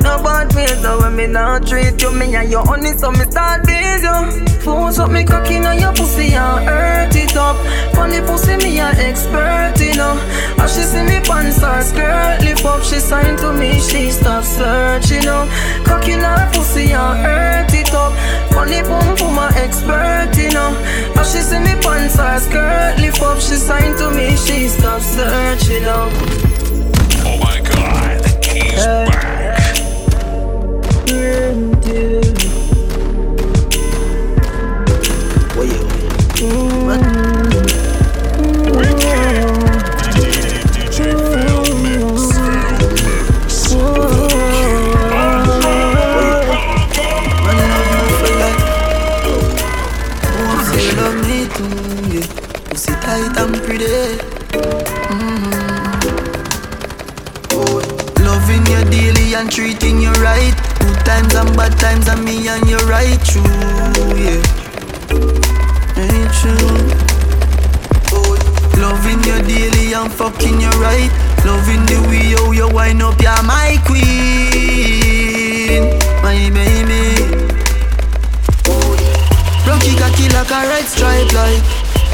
No 0.01 0.22
bad 0.24 0.53
ways, 0.55 0.79
so 0.81 1.00
when 1.00 1.15
me 1.15 1.27
nah 1.27 1.60
treat 1.60 2.01
you 2.01 2.12
Me 2.12 2.36
and 2.36 2.50
you 2.50 2.60
honey, 2.60 2.93
so 2.98 3.12
me 3.12 3.25
start 3.29 3.65
busy 3.65 4.07
you 4.07 4.48
Force 4.60 5.00
up 5.00 5.12
me 5.12 5.24
cocky 5.24 5.57
on 5.57 5.79
your 5.79 5.93
pussy 5.93 6.34
and 6.34 6.67
hurt 6.67 7.15
it 7.15 7.36
up 7.36 7.55
Funny 7.98 8.22
pussy, 8.22 8.55
me 8.57 8.79
a 8.79 8.89
expert, 8.89 9.74
you 9.79 9.96
know. 9.96 10.15
As 10.60 10.75
she 10.75 10.84
see 10.84 11.01
me 11.01 11.19
pants 11.25 11.60
her 11.60 11.81
skirt, 11.81 12.41
lift 12.41 12.63
up, 12.63 12.84
she 12.84 13.00
sign 13.00 13.36
to 13.38 13.51
me, 13.53 13.79
she 13.79 14.12
stop 14.12 14.43
searching, 14.43 15.17
you 15.17 15.25
know. 15.25 15.50
Cocking 15.84 16.19
her 16.19 16.50
pussy 16.53 16.91
and 16.91 17.19
hurt 17.25 17.74
it 17.74 17.91
up. 17.93 18.13
Funny 18.53 18.81
boom 18.84 19.17
for 19.17 19.31
my 19.31 19.51
expert, 19.55 20.31
you 20.38 20.51
know. 20.51 20.72
As 21.19 21.31
she 21.31 21.39
see 21.39 21.60
me 21.60 21.74
pants 21.81 22.17
her 22.17 22.39
skirt, 22.39 23.00
lift 23.00 23.22
up, 23.22 23.39
she 23.39 23.55
sign 23.55 23.98
to 23.98 24.12
me, 24.12 24.36
she 24.38 24.67
stop 24.67 25.01
searching, 25.01 25.74
you 25.74 25.81
know. 25.81 26.66
And 59.38 59.51
treating 59.51 60.01
you 60.01 60.12
right. 60.13 60.56
Good 60.79 61.06
times 61.06 61.36
and 61.36 61.56
bad 61.56 61.77
times 61.77 62.08
and 62.08 62.25
me 62.25 62.48
and 62.48 62.67
you 62.67 62.77
right 62.89 63.20
true, 63.22 63.44
yeah. 64.17 64.41
Ain't 65.94 66.34
true. 66.41 66.89
Oh, 68.17 68.34
loving 68.82 69.22
you 69.29 69.38
daily 69.46 69.94
and 69.94 70.12
fucking 70.12 70.60
you 70.60 70.74
right. 70.82 71.12
Loving 71.46 71.86
the 71.86 72.01
way 72.10 72.34
how 72.34 72.51
you 72.51 72.67
wind 72.74 73.03
up, 73.03 73.22
you're 73.22 73.44
my 73.44 73.77
queen, 73.86 75.06
my 76.24 76.50
baby. 76.50 77.13
Rocky 79.67 79.94
cocky 80.01 80.29
like 80.34 80.50
a 80.50 80.62
red 80.67 80.86
stripe 80.86 81.32
like 81.34 81.62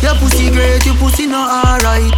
Your 0.02 0.16
pussy 0.16 0.50
great, 0.50 0.86
your 0.86 0.96
pussy 0.96 1.28
not 1.28 1.66
alright 1.68 2.14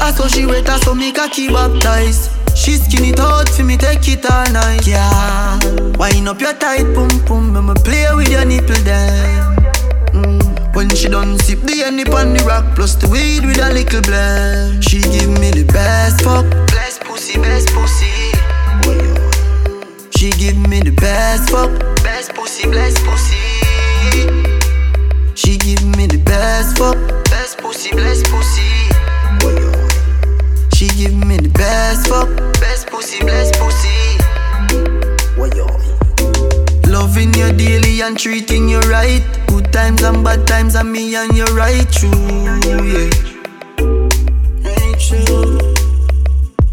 I 0.00 0.12
saw 0.12 0.26
she 0.26 0.46
wet, 0.46 0.68
I 0.68 0.80
saw 0.80 0.94
me 0.94 1.12
cocky 1.12 1.48
baptized 1.48 2.39
She 2.60 2.76
skin 2.76 3.06
it 3.06 3.18
out 3.18 3.48
for 3.48 3.64
me 3.64 3.78
take 3.78 4.06
it 4.08 4.30
all 4.30 4.44
night 4.52 4.86
Yeah, 4.86 5.58
wind 5.96 6.28
up 6.28 6.40
your 6.42 6.52
tight 6.52 6.94
pum 6.94 7.08
pum 7.24 7.56
I'ma 7.56 7.72
play 7.72 8.06
with 8.14 8.28
your 8.28 8.44
nipple 8.44 8.76
then. 8.84 9.56
Mm. 10.12 10.76
When 10.76 10.90
she 10.90 11.08
done 11.08 11.38
sip 11.38 11.60
the 11.60 11.80
honey 11.84 12.04
on 12.04 12.34
the 12.34 12.44
rock 12.44 12.76
Plus 12.76 12.96
the 12.96 13.08
weed 13.08 13.46
with 13.46 13.58
a 13.58 13.72
little 13.72 14.02
blend. 14.02 14.84
She 14.84 15.00
give 15.00 15.30
me 15.40 15.50
the 15.50 15.64
best 15.72 16.20
fuck 16.20 16.44
Best 16.68 17.00
pussy, 17.00 17.40
best 17.40 17.68
pussy. 17.72 18.12
She 20.18 20.28
give 20.32 20.58
me 20.68 20.80
the 20.80 20.92
best 20.92 21.48
fuck 21.48 21.70
Best 22.04 22.34
pussy, 22.34 22.68
best 22.68 23.02
pussy. 23.04 23.36
She 25.34 25.56
give 25.56 25.82
me 25.96 26.06
the 26.06 26.18
best 26.18 26.76
fuck, 26.76 26.98
best 27.30 27.56
pussy, 27.58 27.90
bless 27.92 28.22
pussy. 28.28 29.79
She 30.80 30.88
give 30.96 31.12
me 31.12 31.36
the 31.36 31.50
best 31.50 32.08
fuck, 32.08 32.26
best 32.58 32.86
pussy, 32.86 33.20
bless 33.20 33.52
pussy. 33.58 34.16
Loving 36.90 37.34
you 37.34 37.52
daily 37.52 38.00
and 38.00 38.18
treating 38.18 38.66
you 38.66 38.80
right. 38.88 39.22
Good 39.48 39.70
times 39.74 40.00
and 40.02 40.24
bad 40.24 40.46
times 40.46 40.76
and 40.76 40.90
me 40.90 41.14
and 41.16 41.36
you 41.36 41.44
right 41.52 41.86
true, 41.92 42.08
yeah. 42.80 43.10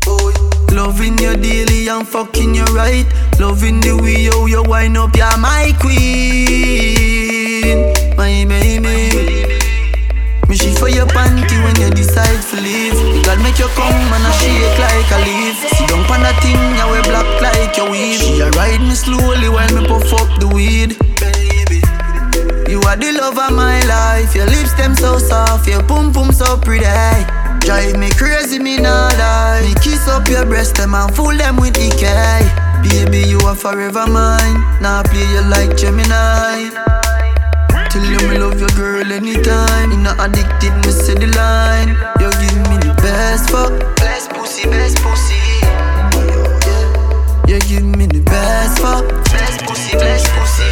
Oh, 0.08 0.32
Loving 0.72 1.17
you 1.17 1.36
daily 1.36 1.89
and 1.89 2.08
fucking 2.08 2.56
you 2.56 2.63
right. 2.72 3.06
Loving 3.41 3.82
the 3.82 3.98
way 4.02 4.30
how 4.32 4.46
you 4.46 4.63
wind 4.63 4.96
up, 4.96 5.17
you're 5.17 5.38
my 5.38 5.74
queen, 5.82 6.93
my 8.15 8.46
baby. 8.48 9.07
You 11.80 11.90
decide 11.92 12.42
to 12.50 12.56
leave. 12.62 12.98
God 13.26 13.40
make 13.42 13.60
you 13.60 13.70
come 13.78 13.94
and 13.94 14.24
I 14.26 14.32
shake 14.42 14.78
like 14.82 15.12
a 15.13 15.20
leaf. 15.26 15.58
Sit 15.74 15.90
down 15.90 16.06
on 16.10 16.22
that 16.26 16.38
thing, 16.42 16.58
you 16.58 16.86
wear 16.90 17.04
black 17.04 17.28
like 17.42 17.78
your 17.78 17.90
weave. 17.90 18.20
She 18.20 18.42
a 18.42 18.50
ride 18.52 18.82
me 18.82 18.96
slowly 18.96 19.50
while 19.50 19.70
me 19.74 19.86
puff 19.88 20.12
up 20.13 20.30
the 20.40 20.48
weed. 20.48 20.98
You 22.68 22.82
are 22.82 22.98
the 22.98 23.12
love 23.16 23.38
of 23.38 23.54
my 23.56 23.82
life. 23.86 24.36
Your 24.36 24.46
lips 24.46 24.74
them 24.74 24.96
so 24.96 25.18
soft, 25.18 25.68
your 25.68 25.84
pum 25.84 26.12
pum 26.12 26.32
so 26.32 26.58
pretty. 26.58 26.86
Drive 27.60 27.98
me 27.98 28.10
crazy, 28.12 28.60
me 28.60 28.78
not 28.78 29.13
lie. 29.18 29.62
Me 29.62 29.74
kiss 29.82 30.08
up 30.08 30.28
your 30.28 30.46
breast, 30.46 30.76
them 30.76 30.94
and 30.94 31.13
fool 31.16 31.36
them 31.36 31.58
with 31.58 31.78
EK. 31.78 32.04
Baby, 32.84 33.28
you 33.28 33.40
are 33.48 33.56
forever 33.56 34.08
mine. 34.08 34.60
Now 34.82 35.04
play 35.04 35.28
you 35.32 35.42
like 35.50 35.76
Gemini. 35.78 37.07
You 37.98 38.30
me 38.30 38.38
love 38.38 38.60
your 38.60 38.70
girl 38.78 39.12
anytime. 39.12 39.92
You 39.92 39.98
not 39.98 40.20
addicted, 40.20 40.74
me 40.86 40.92
say 40.92 41.16
the 41.16 41.28
line. 41.34 41.90
You 42.22 42.30
give 42.38 42.58
me 42.70 42.78
the 42.78 42.94
best 43.02 43.50
fuck. 43.50 43.74
Best 43.98 44.30
pussy, 44.30 44.70
best 44.70 44.98
pussy. 45.02 45.42
You 47.50 47.60
give 47.62 47.84
me 47.98 48.06
the 48.06 48.22
best 48.22 48.80
fuck. 48.80 49.04
Best 49.34 49.66
pussy, 49.66 49.98
best 49.98 50.30
pussy. 50.30 50.70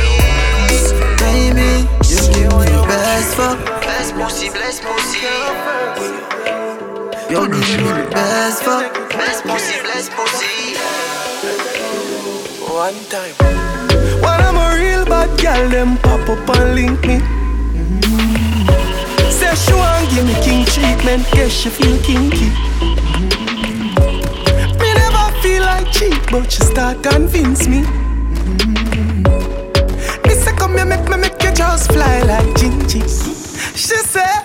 Baby, 1.18 1.90
you 2.06 2.22
give 2.30 2.54
me 2.54 2.66
the 2.70 2.86
best 2.88 3.36
fuck. 3.36 3.58
Best 3.82 4.14
pussy, 4.14 4.50
best 4.50 4.84
pussy. 4.84 5.20
You 7.34 7.42
give 7.50 7.82
me 7.82 7.92
the 7.92 8.08
best 8.12 8.62
fuck. 8.64 8.94
Best 9.10 9.44
pussy, 9.44 9.82
best 9.82 10.12
pussy. 10.12 10.78
One 12.70 12.94
time. 13.10 13.65
Bad 15.06 15.30
girl, 15.40 15.70
them 15.70 15.98
pop 15.98 16.28
up 16.30 16.50
and 16.58 16.76
link 16.76 17.06
me. 17.06 17.20
Mm-hmm. 17.78 19.30
Say 19.30 19.56
she 19.56 19.74
want 19.74 20.10
give 20.10 20.26
me 20.26 20.34
king 20.44 20.66
treatment, 20.66 21.26
guess 21.32 21.52
she 21.52 21.70
feel 21.70 21.98
kinky. 22.04 22.50
Mm-hmm. 22.80 23.56
Me 24.80 24.94
never 24.94 25.32
feel 25.42 25.64
like 25.64 25.92
cheap, 25.92 26.22
but 26.32 26.52
she 26.52 26.62
start 26.64 27.04
convince 27.04 27.68
me. 27.68 27.84
Mm-hmm. 27.84 29.24
Me 30.28 30.34
say 30.34 30.54
come 30.54 30.76
here, 30.78 30.86
make 30.86 31.08
me 31.10 31.18
make 31.18 31.42
you 31.44 31.52
just 31.52 31.92
fly 31.92 32.22
like 32.22 32.48
Gingy. 32.56 33.02
She 33.76 33.96
say 33.98 34.45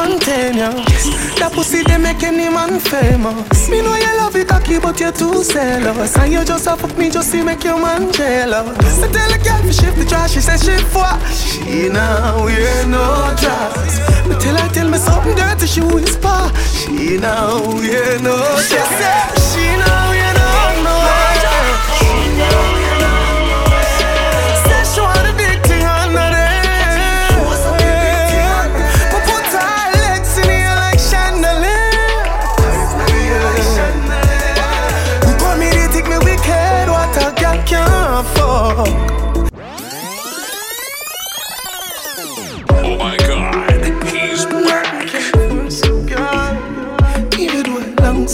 spontaneous. 0.00 1.36
That 1.38 1.52
pussy 1.52 1.82
they 1.82 1.98
make 1.98 2.22
any 2.22 2.48
man 2.48 2.80
famous. 2.80 3.68
Me 3.68 3.82
know 3.82 3.94
you 3.96 4.12
love 4.16 4.36
it 4.36 4.48
cocky, 4.48 4.78
but 4.78 4.98
you're 5.00 5.12
too 5.12 5.42
zealous. 5.42 6.16
And 6.16 6.32
you 6.32 6.44
just 6.44 6.64
fuck 6.64 6.96
me 6.96 7.10
just 7.10 7.32
to 7.32 7.44
make 7.44 7.64
your 7.64 7.78
man 7.80 8.12
jealous. 8.12 9.02
I 9.02 9.08
tell 9.12 9.32
a 9.32 9.38
girl 9.38 9.62
to 9.62 9.72
shift 9.72 9.96
the 9.98 10.04
trash, 10.04 10.32
she 10.32 10.40
says 10.40 10.62
she 10.64 10.76
what? 10.94 11.20
She 11.32 11.88
now 11.88 12.44
wear 12.44 12.86
no 12.86 13.34
dress. 13.36 14.00
Me 14.26 14.34
tell 14.36 14.56
her 14.56 14.68
tell 14.72 14.88
me 14.88 14.98
something 14.98 15.34
dirty, 15.34 15.66
she 15.66 15.80
whisper. 15.80 16.40
She 16.72 17.18
now 17.18 17.60
wear 17.74 18.18
no 18.20 18.36
dress. 18.68 19.54
She 19.54 19.66
now 19.76 19.89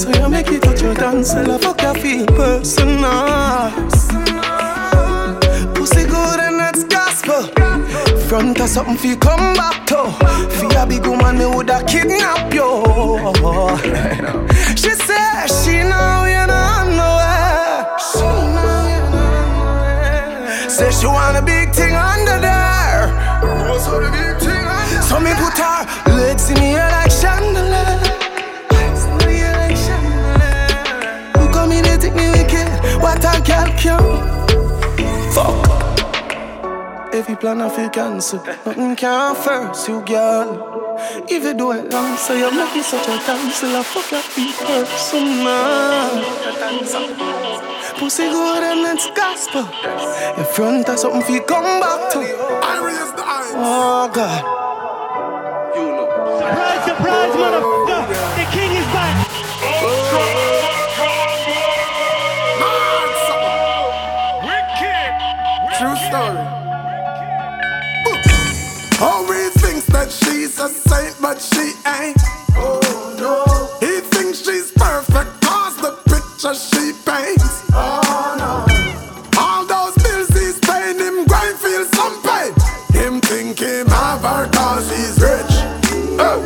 so 0.06 0.22
you 0.22 0.28
make 0.28 0.48
it 0.48 0.62
touch 0.62 0.82
your 0.82 0.94
dance 0.94 1.34
Well, 1.34 1.50
I 1.52 1.58
fuck 1.58 1.82
you 1.82 1.94
feel 2.02 2.26
personal. 2.26 3.70
Pussy 5.74 6.04
good 6.04 6.40
and 6.46 6.60
that's 6.60 6.84
gospel. 6.84 7.42
Front 8.28 8.60
of 8.60 8.68
something 8.68 8.96
fi 8.96 9.16
come 9.16 9.54
back 9.54 9.86
to. 9.86 10.00
Fi 10.56 10.82
a 10.82 10.86
big 10.86 11.06
woman 11.06 11.38
me 11.38 11.46
woulda 11.46 11.82
kidnap 11.88 12.54
you. 12.54 12.68
She 14.76 14.90
say 15.06 15.46
she 15.58 15.76
know 15.90 16.24
you 16.34 16.44
know 16.50 16.84
nowhere 17.00 17.86
She 17.98 18.26
know 18.54 18.78
you 18.92 19.02
know 19.12 19.30
nowhere 19.58 20.70
Say 20.70 20.90
she 20.92 21.06
want 21.06 21.36
a 21.36 21.42
big 21.42 21.72
thing 21.74 21.94
under 21.94 22.38
there. 22.40 23.04
So 25.02 25.20
me 25.20 25.32
put 25.34 25.58
her 25.58 25.78
legs 26.16 26.50
in 26.50 26.56
the 26.56 26.78
air 26.82 27.05
What 33.00 33.24
a 33.24 33.40
girl 33.42 33.70
can 33.76 34.04
Fuck 35.32 35.66
Every 37.14 37.36
plan 37.36 37.62
I 37.62 37.68
feel 37.68 37.90
cancel 37.90 38.44
Nothing 38.44 38.96
can 38.96 39.34
first 39.34 39.88
you 39.88 40.02
girl 40.02 40.76
if 41.28 41.42
you 41.44 41.54
do 41.54 41.72
it 41.72 41.92
wrong, 41.92 42.16
so 42.16 42.32
you 42.32 42.50
make 42.50 42.74
me 42.74 42.82
such 42.82 43.06
a 43.06 43.18
dancer, 43.26 43.66
I 43.66 43.82
fuck 43.82 44.10
your 44.10 44.22
feet 44.22 44.54
person, 44.56 45.44
man. 45.44 46.24
Pussy 47.98 48.28
good 48.30 48.62
and 48.62 48.96
it's 48.96 49.06
gospel. 49.10 49.68
Your 50.36 50.46
front 50.46 50.86
has 50.88 51.02
something 51.02 51.22
for 51.22 51.40
come 51.44 51.80
back 51.80 52.12
to. 52.12 52.20
I 52.20 52.80
raise 52.84 53.12
the 53.12 53.24
eyes. 53.24 53.52
Oh 53.56 54.08
God. 54.12 54.42
Surprise, 56.38 56.84
surprise, 56.84 57.32
motherfucker! 57.34 57.85
She's 70.46 70.58
a 70.60 70.68
saint, 70.68 71.16
but 71.20 71.40
she 71.40 71.72
ain't. 71.86 72.16
Oh 72.54 72.80
no. 73.18 73.86
He 73.86 74.00
thinks 74.00 74.44
she's 74.44 74.70
perfect, 74.72 75.40
cause 75.40 75.76
the 75.76 75.92
picture 76.06 76.54
she 76.54 76.92
paints. 77.04 77.64
Oh 77.72 78.34
no. 78.38 78.62
All 79.38 79.66
those 79.66 79.94
bills 80.02 80.28
he's 80.28 80.58
paying 80.60 80.98
him, 80.98 81.26
grind 81.26 81.58
feel 81.58 81.84
some 81.86 82.22
pain. 82.22 82.52
Him 82.92 83.20
think 83.20 83.58
him 83.58 83.86
have 83.88 84.22
her 84.22 84.48
cause 84.52 84.88
he's 84.90 85.18
rich. 85.20 86.20
Uh, 86.20 86.45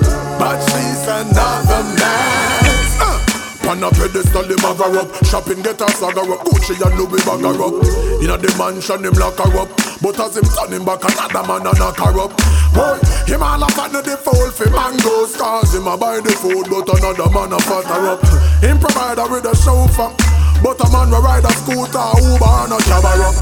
on 3.83 3.93
a 3.93 3.97
pedestal, 3.97 4.45
him 4.45 4.59
have 4.61 4.79
her 4.79 4.99
up. 5.01 5.09
Shopping, 5.25 5.63
get 5.63 5.81
her 5.81 5.89
saga 5.89 6.21
up. 6.21 6.45
Gucci 6.45 6.77
and 6.77 6.95
Louis 7.01 7.25
bag 7.25 7.41
her 7.41 7.57
up. 7.65 7.77
In 8.21 8.29
a 8.29 8.37
the 8.37 8.51
mansion, 8.61 9.05
him 9.05 9.17
lock 9.17 9.41
her 9.41 9.57
up. 9.57 9.71
But 10.05 10.21
as 10.21 10.37
him 10.37 10.45
turn 10.45 10.73
him 10.73 10.85
back, 10.85 11.01
another 11.01 11.45
man 11.49 11.65
a 11.65 11.73
knock 11.81 11.97
her 11.97 12.17
up. 12.21 12.33
Boy, 12.77 13.01
him 13.25 13.43
all 13.43 13.63
a 13.63 13.69
fan 13.73 13.97
of 13.97 14.05
the 14.05 14.17
fool 14.21 14.51
for 14.53 14.69
mangoes. 14.71 15.37
Cause 15.37 15.73
him 15.75 15.89
a 15.89 15.97
buy 15.97 16.21
the 16.21 16.33
food, 16.37 16.69
but 16.69 16.89
another 16.93 17.31
man 17.33 17.53
a 17.57 17.59
fat 17.65 17.89
her 17.89 18.05
up. 18.17 18.21
Him 18.61 18.77
provide 18.79 19.19
her 19.19 19.29
with 19.29 19.49
a 19.49 19.55
chauffeur. 19.57 20.13
But 20.61 20.77
a 20.85 20.87
man 20.93 21.09
will 21.09 21.25
ride 21.25 21.45
a 21.45 21.53
scooter, 21.65 22.05
Uber 22.21 22.57
and 22.69 22.77
a 22.77 22.79
cab 22.85 23.05
up. 23.05 23.37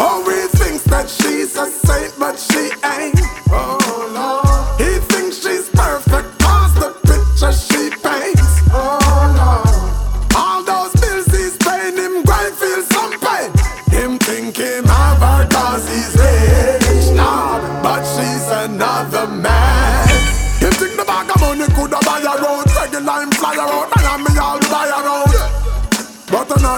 Always 0.00 0.48
thinks 0.56 0.84
that 0.88 1.04
she's 1.10 1.52
a 1.56 1.68
saint, 1.68 2.16
but 2.16 2.40
she 2.40 2.72
ain't. 2.80 3.20
Oh 3.52 3.76
Lord. 4.16 4.80
He 4.80 4.96
thinks 5.12 5.44
she's 5.44 5.68
perfect, 5.68 6.32
cause 6.40 6.72
the 6.80 6.96
picture 7.04 7.52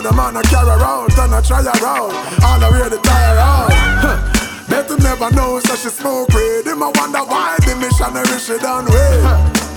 But 0.02 0.14
another 0.14 0.34
man 0.34 0.36
I 0.36 0.42
carry 0.50 0.66
around 0.66 1.12
and 1.14 1.34
I 1.34 1.40
try 1.40 1.62
around. 1.62 2.10
All 2.42 2.58
the 2.58 2.66
way 2.74 2.90
to 2.90 2.98
around 2.98 3.70
huh. 4.02 4.66
Bet 4.68 4.90
him 4.90 4.98
never 4.98 5.30
know 5.30 5.60
so 5.60 5.76
she 5.76 5.94
smoke 5.94 6.28
weed. 6.34 6.66
Him 6.66 6.82
I 6.82 6.90
wonder 6.98 7.22
why 7.22 7.54
the 7.62 7.76
missionary 7.78 8.38
she 8.42 8.58
done 8.58 8.86
with. 8.86 9.22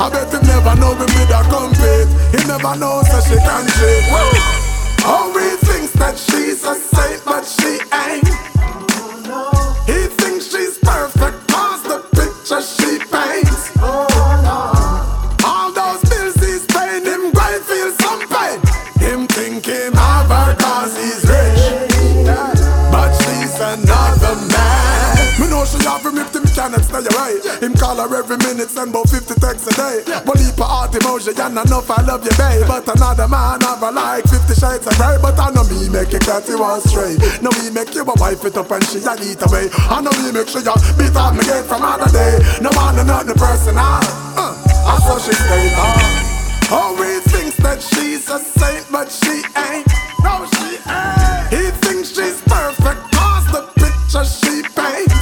I 0.02 0.10
bet 0.10 0.34
him 0.34 0.42
never 0.50 0.74
know 0.82 0.98
me 0.98 1.06
with 1.06 1.30
her 1.30 1.46
compete. 1.46 2.10
He 2.34 2.42
never 2.48 2.74
know 2.74 3.06
so 3.06 3.22
she 3.22 3.38
can 3.38 3.70
cheat. 3.78 5.06
Always 5.06 5.62
thinks 5.62 5.94
that 5.94 6.18
she's 6.18 6.64
a 6.66 6.74
saint 6.74 7.22
but 7.22 7.46
she 7.46 7.78
ain't. 7.94 8.26
He 9.86 10.10
thinks 10.18 10.50
she's 10.50 10.80
perfect 10.82 11.38
cause 11.54 11.84
the 11.84 12.02
picture 12.18 12.66
she 12.66 12.98
paints 13.14 13.70
cannot 27.02 27.12
stay 27.12 27.16
away. 27.16 27.60
Him 27.60 27.74
call 27.76 27.96
her 27.98 28.16
every 28.16 28.38
minute, 28.38 28.70
send 28.70 28.92
about 28.92 29.10
50 29.10 29.34
texts 29.40 29.68
a 29.68 29.74
day. 29.76 30.04
But 30.26 30.38
leap 30.38 30.58
a 30.60 30.64
heart 30.64 30.92
emoji 30.92 31.36
and 31.36 31.58
enough 31.58 31.90
I 31.90 32.02
love 32.04 32.24
you, 32.24 32.32
babe. 32.38 32.68
But 32.68 32.88
another 32.88 33.28
man 33.28 33.62
have 33.62 33.80
her 33.80 33.92
like 33.92 34.24
50 34.28 34.54
shades 34.56 34.88
of 34.88 34.96
grey. 34.98 35.18
But 35.22 35.40
I 35.40 35.52
know 35.52 35.64
me 35.68 35.90
make 35.90 36.12
you 36.12 36.20
cat 36.20 36.48
you 36.48 36.60
one 36.60 36.82
straight. 36.82 37.20
No 37.42 37.52
me 37.60 37.70
make 37.72 37.94
you 37.96 38.04
a 38.04 38.16
wife 38.20 38.44
it 38.46 38.58
up 38.58 38.72
and 38.72 38.84
she 38.88 39.00
a 39.00 39.14
eat 39.24 39.42
away. 39.44 39.70
I 39.74 40.02
know 40.02 40.14
me 40.24 40.32
make 40.32 40.48
sure 40.48 40.62
you 40.62 40.76
beat 40.98 41.16
out 41.16 41.36
me 41.36 41.44
gate 41.44 41.66
from 41.66 41.84
other 41.84 42.12
day. 42.12 42.40
No 42.62 42.72
man 42.72 42.96
not 43.08 43.26
the 43.26 43.36
person 43.36 43.76
I. 43.78 44.00
Uh. 44.38 44.54
I 44.86 45.00
saw 45.02 45.18
she 45.18 45.34
stayed 45.34 45.76
on. 45.76 46.36
Always 46.72 47.22
thinks 47.32 47.58
that 47.58 47.82
she's 47.82 48.30
a 48.30 48.40
saint, 48.40 48.86
but 48.92 49.12
she 49.12 49.42
ain't. 49.58 49.86
No, 50.24 50.46
she 50.46 50.78
ain't. 50.90 51.50
He 51.54 51.70
thinks 51.86 52.10
she's 52.10 52.42
perfect, 52.42 53.02
cause 53.14 53.46
the 53.54 53.62
picture 53.78 54.26
she 54.26 54.64
paints. 54.74 55.14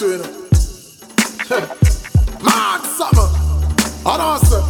Know 0.00 0.06
what 0.06 0.10
you 0.10 0.18
do 0.18 0.22
to 0.22 1.54
you 1.54 1.60
know? 1.60 1.66
Mad 2.44 2.82
summer. 2.84 3.28
I 4.06 4.16
don't 4.16 4.40
say. 4.46 4.62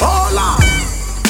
Hold 0.00 0.38
on. 0.38 0.60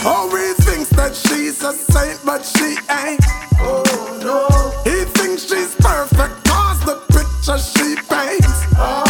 Always 0.07 0.54
oh, 0.54 0.59
oh, 0.59 0.62
thinks 0.62 0.90
that 0.90 1.16
she's 1.16 1.62
a 1.64 1.72
saint, 1.72 2.20
but 2.24 2.44
she 2.44 2.76
ain't. 2.90 3.20
Oh, 3.59 3.83
no. 4.22 4.90
He 4.90 5.04
thinks 5.04 5.42
she's 5.42 5.74
perfect, 5.76 6.44
cause 6.44 6.80
the 6.85 6.96
picture 7.09 7.59
she 7.59 7.96
paints. 7.96 8.64
Oh, 8.76 9.03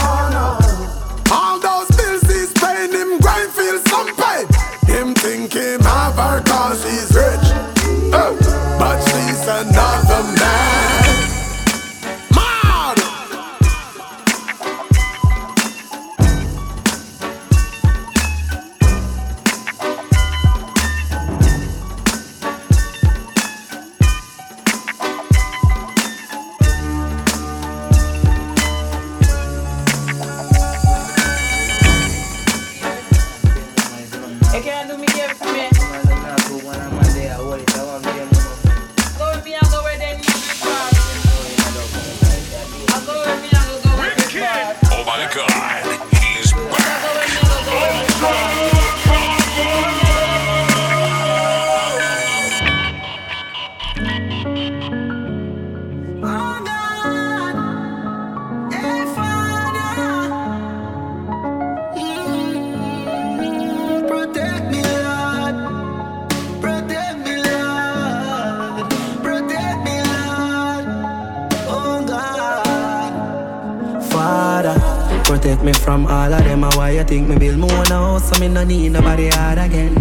me 78.49 78.55
no 78.55 78.65
need 78.65 78.91
nobody 78.91 79.29
hard 79.29 79.59
again. 79.59 79.95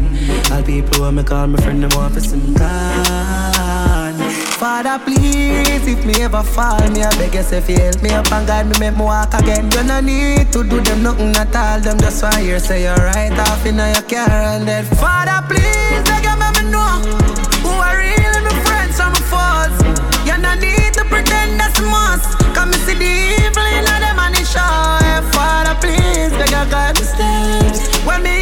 All 0.52 0.64
people 0.64 1.02
when 1.02 1.16
me 1.16 1.24
call 1.24 1.48
my 1.48 1.62
friend 1.62 1.82
them 1.82 1.92
want 1.96 2.14
to 2.16 2.22
see 2.22 2.36
me. 2.36 2.54
Father, 4.60 5.00
please, 5.04 5.88
if 5.88 6.06
me 6.06 6.22
ever 6.22 6.44
fall, 6.44 6.80
me 6.92 7.04
I 7.04 7.10
beg 7.18 7.36
you 7.36 7.44
say 7.44 7.62
help 7.62 8.02
me 8.02 8.10
up 8.12 8.32
and 8.32 8.48
guide 8.48 8.68
me 8.68 8.76
make 8.80 8.98
me 8.98 9.04
walk 9.04 9.34
again. 9.34 9.72
You 9.72 9.84
no 9.84 10.00
need 10.02 10.52
to 10.54 10.64
do 10.64 10.82
them 10.82 11.04
nothing 11.04 11.36
at 11.36 11.56
all. 11.56 11.80
Them 11.80 11.98
just 12.00 12.22
want 12.22 12.38
hear 12.38 12.60
say 12.60 12.84
you're 12.84 12.96
right 12.96 13.38
off 13.48 13.66
in 13.66 13.78
your 13.78 14.04
car 14.12 14.30
and 14.30 14.68
then 14.68 14.86
Father, 15.00 15.40
please, 15.48 16.04
beg 16.04 16.26
you 16.28 16.36
make 16.36 16.56
me 16.60 16.72
know 16.72 17.00
who 17.64 17.72
are 17.88 17.98
really 17.98 18.42
my 18.44 18.54
friends 18.68 19.00
and 19.00 19.14
my 19.16 19.22
foes. 19.32 19.76
You 20.28 20.38
no 20.38 20.54
need 20.56 20.94
to 20.96 21.06
pretend 21.06 21.60
that's 21.60 21.80
a 21.80 21.84
must. 21.84 22.40
Come 22.56 22.74
and 22.74 22.82
see 22.84 22.96
the 22.96 23.12
evil 23.40 23.68
in 23.78 23.86
them 23.86 24.20
and 24.20 24.36
it 24.36 24.48
show. 24.48 25.00
Hey, 25.00 25.22
Father, 25.32 25.76
please, 25.80 26.32
beg 26.36 26.52
you 26.52 26.66
guide 26.72 26.96
me 27.00 27.06
steps. 27.08 27.80
When 28.06 28.22
me 28.24 28.33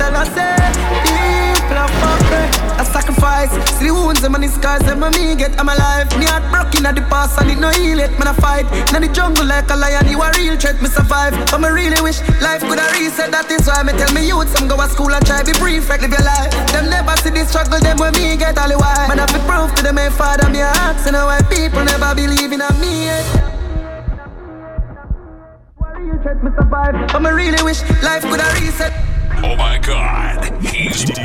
tell 0.00 0.16
her 0.16 0.28
say 0.32 0.56
people 1.04 1.76
are 1.76 1.92
fuckery. 2.00 2.48
I 2.80 2.84
sacrifice, 2.88 3.52
see 3.76 3.92
the 3.92 3.92
wounds 3.92 4.24
and 4.24 4.32
the 4.32 4.48
scars 4.48 4.80
that 4.88 4.96
me 4.96 5.36
get. 5.36 5.52
I'm 5.60 5.68
alive. 5.68 6.08
Me 6.16 6.24
heart 6.24 6.48
broken 6.48 6.88
at 6.88 6.96
the 6.96 7.04
past 7.12 7.36
and 7.36 7.50
it 7.52 7.60
no 7.60 7.68
heal 7.68 8.00
it. 8.00 8.08
Man 8.16 8.32
I 8.32 8.32
fight 8.32 8.66
in 8.96 9.04
the 9.04 9.12
jungle 9.12 9.44
like 9.44 9.68
a 9.68 9.76
lion. 9.76 10.08
You 10.08 10.22
a 10.24 10.32
real 10.40 10.56
threat, 10.56 10.80
me 10.80 10.88
survive. 10.88 11.36
But 11.52 11.60
me 11.60 11.68
really 11.68 12.00
wish 12.00 12.24
life 12.40 12.64
could 12.64 12.80
have 12.80 12.96
reset. 12.96 13.28
That 13.30 13.52
is 13.52 13.68
why 13.68 13.84
me 13.84 13.92
tell 13.92 14.12
me 14.16 14.24
youth 14.24 14.48
some 14.56 14.66
go 14.66 14.80
to 14.80 14.88
school 14.88 15.12
and 15.12 15.24
try 15.28 15.44
be 15.44 15.52
prefect 15.52 16.00
live 16.00 16.16
your 16.16 16.24
life. 16.24 16.50
Them 16.72 16.88
never 16.88 17.12
see 17.20 17.30
the 17.36 17.44
struggle 17.44 17.78
them 17.78 18.00
when 18.00 18.16
me 18.16 18.40
get 18.40 18.56
all 18.56 18.72
the 18.72 18.80
while. 18.80 19.04
Man 19.04 19.20
I 19.20 19.28
fi 19.28 19.38
prove 19.44 19.68
to 19.76 19.82
them 19.84 20.00
my 20.00 20.08
father 20.08 20.48
me 20.48 20.64
a 20.64 20.72
ask 20.88 21.04
and 21.04 21.20
why 21.20 21.44
people 21.52 21.84
never 21.84 22.16
believe 22.16 22.56
in 22.56 22.64
me. 22.80 23.12
Eh? 23.12 23.20
yet. 23.20 23.26
Real 26.00 26.16
threat, 26.24 26.40
me 26.40 26.50
survive. 26.56 26.96
But 27.12 27.20
me 27.20 27.30
really 27.30 27.60
wish 27.60 27.84
life 28.00 28.24
could 28.24 28.40
have 28.40 28.56
reset. 28.56 29.09
Shut 31.00 31.16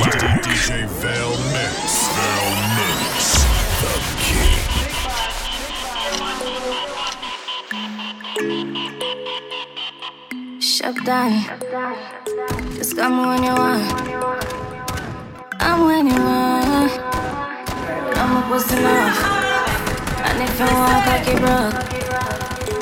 down. 11.04 11.44
Just 12.72 12.96
come 12.96 13.26
when 13.26 13.42
you 13.42 13.52
want. 13.52 13.84
I'm 15.60 15.84
when 15.84 16.06
you 16.06 16.14
want. 16.14 16.92
I'm 18.16 18.36
a 18.36 18.48
pussy 18.48 18.76
enough. 18.78 19.18
And 20.24 20.42
if 20.42 20.58
you 20.58 20.64
want, 20.64 21.06
I 21.06 21.20
keep 21.22 21.38
broke. 21.38 21.76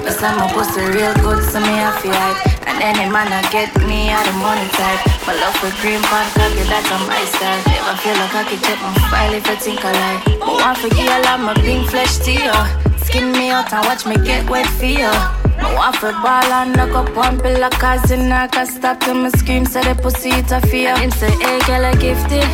Cause 0.06 0.22
I'm 0.22 0.38
a 0.38 0.52
pussy 0.54 0.80
real 0.80 1.14
good, 1.14 1.42
so 1.50 1.58
me 1.58 1.66
I 1.66 2.00
feel 2.00 2.12
hype. 2.12 2.53
And 2.84 2.98
any 3.00 3.10
man 3.10 3.32
I 3.32 3.40
get 3.48 3.72
me, 3.88 4.12
I 4.12 4.20
the 4.28 4.32
money 4.44 4.68
type. 4.76 5.00
My 5.24 5.32
love 5.40 5.56
for 5.56 5.72
green 5.80 6.04
pan 6.04 6.28
cocky, 6.36 6.68
that's 6.68 6.92
on 6.92 7.00
my 7.08 7.24
style. 7.32 7.56
Never 7.64 7.96
feel 7.96 8.12
like 8.12 8.34
I 8.36 8.44
can 8.44 8.60
check 8.60 8.76
my 8.76 8.92
file 9.08 9.32
if 9.32 9.48
I 9.48 9.56
think 9.56 9.80
I 9.82 9.92
lie. 9.96 10.20
But 10.36 10.52
one 10.60 10.76
for 10.76 10.92
I 10.92 11.18
love 11.24 11.40
my 11.40 11.54
pink 11.64 11.88
flesh 11.88 12.18
to 12.28 12.32
you. 12.32 12.52
Skin 13.00 13.32
me 13.32 13.48
out 13.48 13.72
and 13.72 13.86
watch 13.86 14.04
me 14.04 14.16
get 14.20 14.50
wet 14.50 14.66
for 14.76 14.84
you. 14.84 15.08
I 15.08 15.72
want 15.74 15.96
for 15.96 16.12
ball 16.12 16.44
and 16.44 16.76
knock 16.76 16.92
up 16.92 17.16
one 17.16 17.40
pillar 17.40 17.70
cause 17.70 18.10
in 18.10 18.30
I 18.30 18.48
can 18.48 18.66
stop 18.66 19.00
till 19.00 19.14
me 19.14 19.30
scream 19.30 19.64
so 19.64 19.80
the 19.80 19.94
pussy 19.94 20.28
it 20.28 20.52
a 20.52 20.60
fear 20.66 20.94
Him 20.98 21.10
say 21.10 21.30
hey 21.30 21.60
girl 21.64 21.86
I 21.86 21.94
gifted 21.94 22.44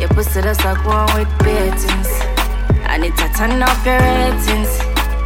Your 0.00 0.10
pussy 0.10 0.40
that's 0.42 0.62
like 0.64 0.84
one 0.84 1.08
with 1.16 1.32
beatings 1.38 2.10
I 2.84 2.98
need 3.00 3.16
to 3.16 3.28
turn 3.38 3.62
up 3.62 3.78
your 3.86 4.00
ratings 4.00 4.72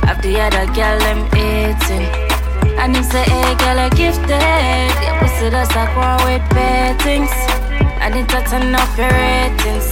After 0.04 0.28
the 0.28 0.40
other 0.40 0.66
girl 0.74 0.98
them 1.00 1.24
eating 1.34 2.25
And 2.78 2.96
him 2.96 3.04
say 3.04 3.24
hey 3.24 3.54
girl 3.56 3.78
I 3.78 3.88
gifted 3.90 4.96
Your 5.04 5.16
pussy 5.18 5.48
that's 5.48 5.74
like 5.74 5.94
one 5.96 6.20
with 6.26 6.44
beatings 6.54 7.32
I 8.00 8.10
need 8.14 8.28
to 8.28 8.40
turn 8.48 8.74
up 8.74 8.96
your 8.96 9.10
ratings 9.10 9.88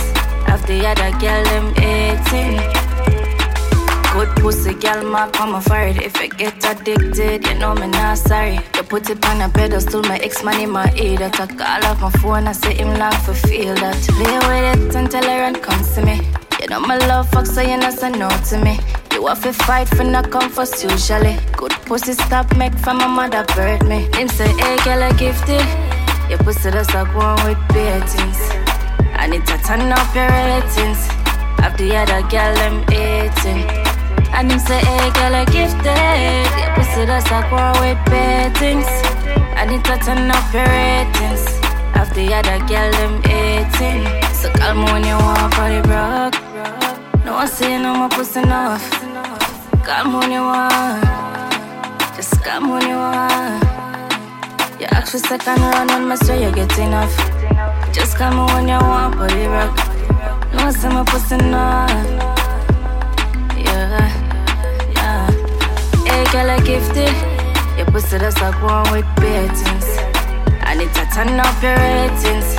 Of 0.52 0.66
the 0.66 0.86
other 0.86 1.10
girl 1.18 1.42
them 1.44 1.68
eating 1.78 2.84
Good 4.14 4.28
pussy, 4.36 4.74
girl, 4.74 5.10
ma 5.10 5.28
come 5.28 5.60
for 5.60 5.76
it. 5.80 6.00
If 6.00 6.14
I 6.20 6.28
get 6.28 6.64
addicted, 6.64 7.44
you 7.44 7.54
know 7.58 7.74
me 7.74 7.88
not 7.88 8.16
sorry. 8.16 8.60
You 8.76 8.84
put 8.84 9.10
it 9.10 9.26
on 9.26 9.40
a 9.40 9.48
pedestal, 9.48 10.02
my 10.02 10.18
ex 10.18 10.44
man 10.44 10.60
in 10.60 10.70
my 10.70 10.88
ear. 10.94 11.18
That 11.18 11.40
I 11.40 11.46
call 11.48 11.90
off 11.90 12.00
my 12.00 12.10
phone, 12.22 12.46
I 12.46 12.52
say 12.52 12.74
him 12.74 12.96
long 12.96 13.10
for 13.24 13.34
feel 13.34 13.74
that. 13.74 13.96
Play 14.14 14.38
with 14.38 14.86
it 14.86 14.94
until 14.94 15.24
I 15.24 15.40
run 15.40 15.56
comes 15.56 15.96
to 15.96 16.02
me. 16.06 16.20
You 16.60 16.68
know 16.68 16.78
my 16.78 16.96
love 17.08 17.28
fuck, 17.30 17.44
so 17.44 17.60
you 17.60 17.76
not 17.76 17.94
say 17.94 18.10
no 18.10 18.28
to 18.28 18.58
me. 18.64 18.78
Have 19.28 19.42
to 19.42 19.52
fight 19.52 19.88
for 19.88 20.04
not 20.04 20.30
come 20.30 20.48
first 20.50 20.82
usually. 20.82 21.36
Good 21.56 21.72
pussy 21.86 22.12
stop 22.12 22.56
make 22.56 22.74
for 22.74 22.94
my 22.94 23.06
mother 23.06 23.44
bird 23.56 23.84
me. 23.86 24.08
Him 24.14 24.28
say, 24.28 24.46
hey 24.46 24.76
girl, 24.84 25.02
I 25.02 25.12
gifted. 25.12 25.66
Your 26.30 26.38
pussy 26.38 26.70
that's 26.70 26.94
like 26.94 27.12
one 27.16 27.34
with 27.44 27.58
beatings. 27.74 28.38
I 29.16 29.26
need 29.26 29.44
to 29.46 29.58
turn 29.58 29.90
up 29.90 30.14
your 30.14 30.28
ratings. 30.28 31.00
Of 31.64 31.76
the 31.78 31.96
other 31.96 32.22
girl, 32.28 32.54
them 32.54 32.84
eating. 32.92 33.94
And 34.34 34.50
him 34.50 34.58
say, 34.58 34.78
hey 34.78 35.10
girl, 35.14 35.34
I 35.34 35.44
gifted 35.46 36.50
Your 36.58 36.74
pussy 36.74 37.04
that's 37.06 37.30
like 37.30 37.50
war 37.52 37.70
with 37.80 37.98
beatings 38.10 38.86
I 39.54 39.64
need 39.64 39.84
to 39.84 39.96
turn 39.98 40.28
up 40.28 40.52
your 40.52 40.66
ratings 40.66 41.46
Of 41.94 42.12
the 42.14 42.34
other 42.34 42.58
girl, 42.66 42.90
them 42.98 43.22
18 43.24 44.34
So 44.34 44.50
call 44.58 44.74
me 44.74 44.92
when 44.92 45.04
you 45.04 45.16
want 45.16 45.54
party 45.54 45.80
broke 45.86 47.24
No 47.24 47.34
one 47.34 47.46
say 47.46 47.80
no 47.80 47.94
more 47.94 48.08
pussy 48.08 48.40
enough 48.40 49.03
Call 49.84 50.04
me 50.04 50.18
when 50.18 50.32
you 50.32 50.40
want 50.40 51.04
Just 52.16 52.42
call 52.42 52.60
me 52.60 52.70
when 52.70 52.88
you 52.88 52.96
want 52.96 53.62
You 54.80 54.86
ask 54.90 55.12
for 55.12 55.18
second 55.18 55.60
round 55.60 56.08
my 56.08 56.16
swear 56.16 56.40
you 56.48 56.54
get 56.54 56.78
enough 56.78 57.14
Just 57.92 58.16
call 58.16 58.30
me 58.32 58.52
when 58.52 58.68
you 58.68 58.78
want 58.78 59.14
party 59.16 59.44
broke 59.44 59.76
No 60.54 60.70
say 60.70 60.88
my 60.88 61.04
pussy 61.04 61.34
enough 61.34 61.90
Yeah 63.56 64.34
yeah. 64.96 65.30
Hey, 66.06 66.24
girl, 66.32 66.50
I 66.50 66.60
gifted. 66.64 67.14
Your 67.76 67.86
pussy 67.86 68.18
that's 68.18 68.40
like 68.40 68.60
one 68.62 68.90
with 68.92 69.06
beatings. 69.16 69.88
I 70.62 70.74
need 70.76 70.92
to 70.94 71.04
turn 71.14 71.38
up 71.40 71.62
your 71.62 71.76
ratings. 71.76 72.56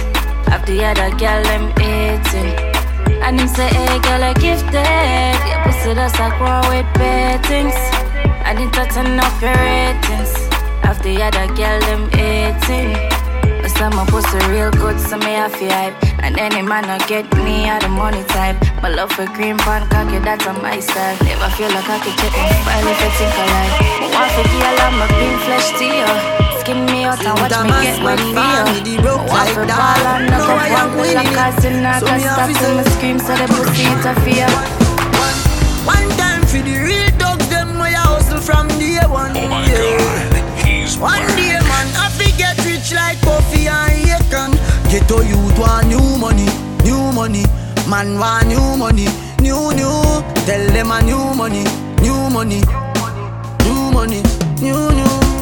Of 0.53 0.65
the 0.65 0.83
other 0.85 1.09
girl, 1.17 1.45
I'm 1.47 1.71
eating. 1.81 2.74
And 3.23 3.39
him 3.39 3.47
say, 3.47 3.67
hey, 3.67 3.99
girl, 3.99 4.23
I 4.23 4.33
gifted. 4.33 5.37
Your 5.47 5.59
pussy 5.63 5.93
that's 5.93 6.17
like 6.19 6.39
one 6.39 6.65
with 6.69 6.87
beatings. 6.97 7.77
I 8.43 8.53
to 8.73 8.85
turn 8.93 9.19
up 9.19 9.35
your 9.41 9.53
ratings. 9.53 10.33
Of 10.85 11.01
the 11.01 11.21
other 11.23 11.47
girl, 11.55 11.81
I'm 11.89 12.05
eating. 12.13 12.93
Cause 13.61 13.81
I'm 13.81 13.97
a 13.97 14.05
pussy 14.05 14.37
real 14.51 14.69
good, 14.71 14.99
so 14.99 15.17
me 15.17 15.33
have 15.33 15.55
feel 15.55 15.69
hype. 15.69 15.97
And 16.21 16.37
any 16.37 16.61
man 16.61 16.85
I 16.85 16.99
get 17.07 17.25
me, 17.37 17.69
I 17.69 17.79
the 17.79 17.89
money 17.89 18.23
type. 18.25 18.57
My 18.83 18.89
love 18.89 19.11
for 19.11 19.25
green 19.25 19.57
pan 19.57 19.89
cocky, 19.89 20.19
that's 20.19 20.45
on 20.45 20.61
my 20.61 20.79
style. 20.79 21.17
Never 21.23 21.49
feel 21.57 21.69
like 21.69 21.89
I 21.89 21.97
could 21.97 22.13
check 22.17 22.33
my 22.37 22.53
file 22.61 22.87
if 22.87 23.01
I 23.01 23.09
think 23.17 23.33
I 23.33 23.45
lie. 23.49 23.71
But 23.99 24.79
I'm 24.85 25.01
a 25.01 25.07
pink 25.17 25.41
flesh 25.41 25.69
to 25.79 25.85
you. 25.85 26.54
Skin 26.65 26.83
me 26.87 27.03
out 27.03 27.21
and 27.21 27.37
watch 27.37 27.53
me 27.61 27.69
get 27.85 28.01
wet 28.01 28.17
for 28.17 28.89
you. 28.89 28.97
But 28.97 29.29
one 29.29 29.53
for 29.53 29.69
ball 29.69 30.01
and 30.17 30.25
knock 30.33 30.49
up 30.49 30.97
one 30.97 31.05
pill 31.05 31.17
of 31.21 31.29
cousin. 31.37 31.85
I 31.85 32.01
can 32.01 32.19
stop 32.19 32.49
till 32.57 32.73
me 32.73 32.83
scream, 32.89 33.19
so 33.19 33.37
the 33.37 33.45
pussy 33.53 33.85
it 33.85 34.01
a 34.01 34.13
fear. 34.25 34.49
One 35.85 36.09
time 36.17 36.41
for 36.41 36.65
the 36.65 36.73
real 36.81 37.05
dogs, 37.21 37.47
them 37.49 37.77
way 37.77 37.93
I 37.93 38.01
hustle 38.09 38.41
from 38.41 38.67
day 38.81 38.97
one. 39.05 39.37
Oh 39.37 39.45
my 39.45 39.61
god, 39.61 40.65
he's 40.65 40.97
One 40.97 41.21
day, 41.37 41.53
man, 41.53 41.87
I 42.01 42.09
fi 42.17 42.33
get 42.33 42.57
rich 42.65 42.89
like 42.97 43.21
Puffy 43.21 43.69
and 43.69 44.01
Akon. 44.17 44.57
Get 44.89 45.05
to 45.09 45.21
youth 45.21 45.59
want 45.61 45.85
new 45.85 46.17
money, 46.17 46.49
new 46.81 47.13
money. 47.13 47.45
Man 47.85 48.17
want 48.17 48.47
new 48.47 48.73
money, 48.73 49.05
new 49.37 49.69
new. 49.77 50.01
Tell 50.49 50.65
them 50.73 50.89
a 50.89 50.97
new 51.05 51.29
money, 51.37 51.61
new 52.01 52.17
money, 52.33 52.65
new 53.61 53.93
money, 53.93 54.23
new 54.57 54.89
new. 54.97 55.34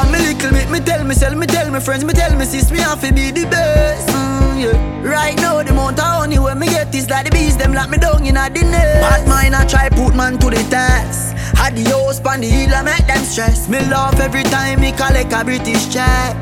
From 0.00 0.12
me 0.12 0.18
little 0.18 0.50
bit, 0.52 0.70
me 0.70 0.80
tell 0.80 1.04
myself, 1.04 1.36
me 1.36 1.46
tell 1.46 1.70
my 1.70 1.78
friends, 1.78 2.04
me 2.04 2.14
tell 2.14 2.34
me 2.34 2.46
sis, 2.46 2.70
me 2.70 2.78
have 2.78 3.02
to 3.02 3.12
be 3.12 3.30
the 3.30 3.44
best. 3.44 4.08
Mm, 4.08 4.56
yeah. 4.64 5.06
Right 5.06 5.36
now, 5.36 5.62
the 5.62 5.72
amount 5.72 5.98
of 5.98 6.06
honey 6.06 6.38
when 6.38 6.58
me 6.58 6.68
get 6.68 6.94
is 6.94 7.10
like 7.10 7.26
the 7.26 7.30
bees, 7.30 7.58
them 7.58 7.74
lock 7.74 7.90
me 7.90 7.98
down 7.98 8.24
in 8.24 8.38
a 8.38 8.48
nest. 8.48 9.04
Bad 9.04 9.28
mind, 9.28 9.54
I 9.54 9.66
try 9.66 9.90
put 9.90 10.16
man 10.16 10.38
to 10.38 10.48
the 10.48 10.64
test. 10.70 11.36
Had 11.54 11.76
the 11.76 11.84
house 11.90 12.18
pan 12.18 12.40
the 12.40 12.48
hill, 12.48 12.74
I 12.74 12.80
make 12.80 13.06
them 13.06 13.22
stress. 13.24 13.68
Me 13.68 13.78
love 13.90 14.18
every 14.20 14.42
time 14.44 14.80
me 14.80 14.92
collect 14.92 15.34
a 15.34 15.44
British 15.44 15.92
check. 15.92 16.34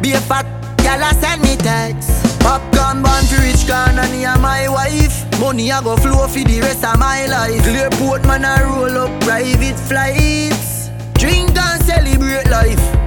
Be 0.00 0.12
a 0.12 0.20
fat 0.20 0.46
gal, 0.76 1.02
I 1.02 1.10
send 1.18 1.42
me 1.42 1.56
text. 1.56 2.14
Popcorn 2.38 3.02
born 3.02 3.26
for 3.26 3.42
rich 3.42 3.66
can 3.66 3.98
and 3.98 4.14
he 4.14 4.22
my 4.40 4.68
wife. 4.68 5.26
Money 5.40 5.72
I 5.72 5.82
go 5.82 5.96
flow 5.96 6.28
for 6.28 6.38
the 6.38 6.60
rest 6.60 6.84
of 6.84 6.96
my 7.00 7.26
life. 7.26 7.60
Clearport 7.64 8.22
man 8.24 8.44
I 8.44 8.62
roll 8.62 8.96
up 9.02 9.20
private 9.22 9.80
flights. 9.90 10.90
Drink 11.14 11.58
and 11.58 11.82
celebrate 11.82 12.48
life. 12.48 12.99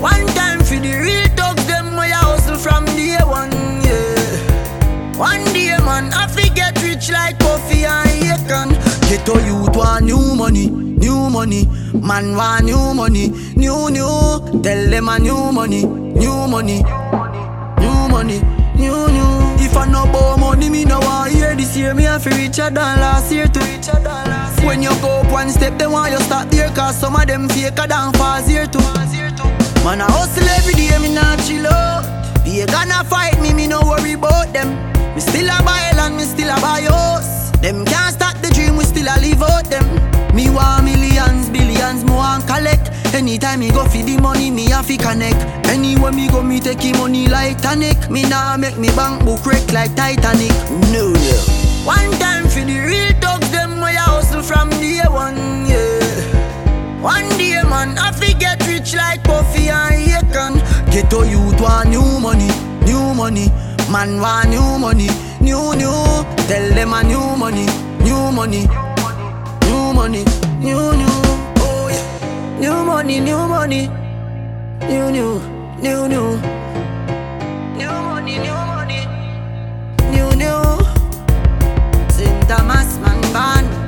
One 0.00 0.26
time 0.28 0.60
for 0.60 0.76
the 0.76 0.92
real 1.02 1.26
dogs, 1.34 1.66
them 1.66 1.96
way 1.96 2.12
I 2.12 2.22
hustle 2.22 2.56
from 2.56 2.84
day 2.86 3.18
one. 3.24 3.50
Yeah. 3.82 5.18
One 5.18 5.44
day 5.52 5.76
man, 5.84 6.12
I 6.12 6.26
forget 6.28 6.80
rich 6.82 7.10
like 7.10 7.38
Puffy 7.40 7.84
and 7.84 8.08
Akon. 8.30 8.70
Get 9.08 9.26
to 9.26 9.32
youth 9.44 9.74
want 9.76 10.04
new 10.04 10.34
money, 10.36 10.68
new 10.70 11.28
money. 11.30 11.66
Man 11.94 12.36
want 12.36 12.66
new 12.66 12.94
money, 12.94 13.28
new 13.56 13.90
new. 13.90 14.62
Tell 14.62 14.90
them 14.90 15.08
a 15.08 15.18
new 15.18 15.50
money, 15.52 15.84
new 15.84 16.46
money, 16.46 16.82
new 17.82 18.08
money, 18.08 18.38
new 18.76 19.08
new. 19.08 19.28
If 19.58 19.76
I 19.76 19.86
no 19.90 20.06
borrow 20.12 20.36
money, 20.36 20.70
me 20.70 20.84
no 20.84 21.00
want 21.00 21.32
hear 21.32 21.56
this 21.56 21.76
year. 21.76 21.92
Me 21.94 22.04
have 22.04 22.24
richer 22.24 22.70
than 22.70 23.00
last 23.02 23.32
year 23.32 23.48
to 23.48 23.58
richer 23.58 23.92
than 23.92 24.04
last 24.04 24.60
year. 24.60 24.68
When 24.68 24.82
you 24.82 24.90
go 25.00 25.22
up 25.22 25.32
one 25.32 25.50
step, 25.50 25.76
they 25.76 25.88
want 25.88 26.12
you 26.12 26.20
stop 26.20 26.48
there, 26.50 26.70
cause 26.70 26.96
some 26.96 27.16
of 27.16 27.26
them 27.26 27.48
faker 27.48 27.88
than 27.88 28.12
fast 28.12 28.48
year 28.48 28.66
too. 28.66 28.97
Man, 29.84 30.00
I 30.00 30.06
hustle 30.10 30.48
every 30.48 30.74
day, 30.74 30.98
me 30.98 31.14
not 31.14 31.38
chill 31.46 31.66
out. 31.66 32.04
They 32.44 32.66
gonna 32.66 33.04
fight 33.04 33.40
me, 33.40 33.52
me 33.54 33.66
no 33.66 33.80
worry 33.80 34.12
about 34.12 34.52
them. 34.52 34.68
Me 35.14 35.20
still 35.20 35.48
a 35.48 35.62
buy 35.62 35.92
land, 35.96 36.16
me 36.16 36.24
still 36.24 36.50
a 36.50 36.60
buy 36.60 36.82
house. 36.82 37.50
Them 37.60 37.84
can't 37.84 38.14
stop 38.14 38.36
the 38.42 38.50
dream, 38.50 38.76
we 38.76 38.84
still 38.84 39.06
a 39.06 39.16
live 39.20 39.42
out 39.42 39.64
them. 39.70 39.86
Me 40.34 40.50
want 40.50 40.84
millions, 40.84 41.48
billions, 41.48 42.04
me 42.04 42.12
want 42.12 42.46
collect. 42.46 42.90
Anytime 43.14 43.60
me 43.60 43.70
go 43.70 43.84
for 43.84 44.02
the 44.02 44.18
money, 44.20 44.50
me 44.50 44.70
have 44.70 44.86
to 44.86 44.96
connect. 44.96 45.40
Anywhere 45.66 46.12
me 46.12 46.28
go, 46.28 46.42
me 46.42 46.60
take 46.60 46.78
the 46.78 46.92
money 46.92 47.28
like 47.28 47.60
tonic. 47.62 48.10
Me 48.10 48.22
nah 48.28 48.56
make 48.56 48.76
me 48.76 48.88
bank 48.88 49.24
book 49.24 49.44
wreck 49.46 49.72
like 49.72 49.94
Titanic. 49.96 50.52
No, 50.92 51.12
no. 51.12 51.38
One 51.84 52.10
time 52.20 52.46
for 52.48 52.60
the 52.60 52.78
real 52.78 53.18
dogs, 53.20 53.50
them 53.50 53.80
way 53.80 53.96
I 53.96 54.04
hustle 54.04 54.42
from 54.42 54.68
day 54.70 55.00
one, 55.08 55.64
yeah. 55.66 57.00
One 57.00 57.28
day, 57.38 57.62
man, 57.62 57.96
I 57.96 58.12
forget 58.12 58.27
rich 58.78 58.94
like 58.94 59.22
Puffy 59.24 59.68
and 59.68 60.10
Akon. 60.10 60.54
Get 60.90 61.10
to 61.10 61.26
youth 61.26 61.60
want 61.60 61.88
new 61.90 62.20
money, 62.20 62.48
new 62.86 63.14
money. 63.14 63.48
Man 63.90 64.20
want 64.20 64.50
new 64.50 64.78
money, 64.78 65.08
new 65.40 65.74
new. 65.74 66.24
Tell 66.48 66.74
them 66.74 66.92
a 66.92 67.02
new 67.02 67.36
money, 67.36 67.66
new 68.00 68.32
money, 68.32 68.66
new 69.66 69.92
money, 69.94 70.24
new 70.60 70.92
new. 71.00 71.18
Oh 71.60 71.88
new 72.60 72.84
money, 72.84 73.20
new 73.20 73.38
money, 73.48 73.88
new 74.88 75.10
new, 75.10 75.40
new 75.82 76.08
new. 76.08 76.28
New 77.78 77.94
money, 78.08 78.38
new 78.38 78.58
money, 78.72 79.00
new 80.12 80.30
new. 80.36 80.62
Thomas 82.48 82.98
man 82.98 83.20
band. 83.32 83.87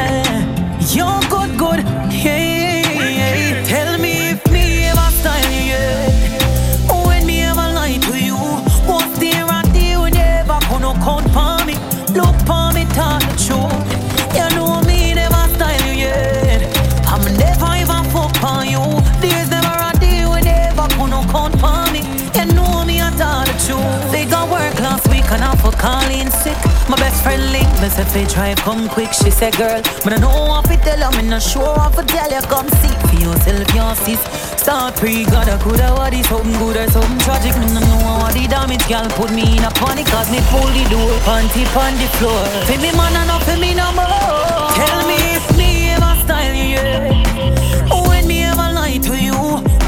sick. 26.31 26.57
My 26.89 26.95
best 26.97 27.23
friend 27.23 27.43
link 27.51 27.69
me 27.81 27.89
say 27.89 28.05
fi 28.05 28.23
drive 28.25 28.57
come 28.57 28.87
quick. 28.89 29.11
She 29.13 29.29
say 29.29 29.51
girl, 29.51 29.81
but 30.03 30.13
I 30.13 30.17
know 30.17 30.31
what 30.47 30.67
fi 30.67 30.75
tell 30.77 30.99
her. 30.99 31.11
Me 31.17 31.27
not 31.29 31.41
sure 31.41 31.75
what 31.75 31.95
fi 31.95 32.03
tell 32.03 32.31
you. 32.31 32.41
Come 32.47 32.69
see 32.79 32.95
for 33.07 33.17
yourself, 33.19 33.67
your 33.75 33.95
sis. 33.95 34.21
Start 34.61 34.95
pre, 34.95 35.25
got 35.25 35.47
a 35.47 35.57
good 35.63 35.81
or 35.81 35.93
what 35.97 36.13
is 36.13 36.27
something 36.27 36.53
good 36.59 36.77
or 36.77 36.87
something 36.89 37.19
tragic. 37.19 37.55
Me 37.59 37.65
no 37.73 37.79
know 37.79 38.21
what 38.21 38.33
the 38.33 38.47
damage, 38.47 38.85
girl 38.87 39.07
put 39.17 39.31
me 39.31 39.43
in 39.57 39.63
a 39.63 39.71
panic. 39.71 40.05
Cause 40.07 40.29
me 40.31 40.39
pull 40.49 40.67
the 40.71 40.83
door, 40.89 41.11
panty 41.27 41.65
on 41.75 41.93
the 41.97 42.07
floor. 42.17 42.41
Fi 42.67 42.77
me 42.77 42.91
man 42.95 43.15
and 43.15 43.27
not 43.27 43.43
fi 43.43 43.55
me 43.59 43.73
no 43.73 43.91
more. 43.93 44.71
Tell 44.77 44.99
me 45.07 45.17
if 45.35 45.45
me 45.57 45.89
ever 45.95 46.13
style 46.23 46.53
you, 46.53 46.77
yeah. 46.77 48.07
When 48.07 48.27
me 48.27 48.43
ever 48.43 48.69
lie 48.73 48.99
to 48.99 49.13
you, 49.17 49.35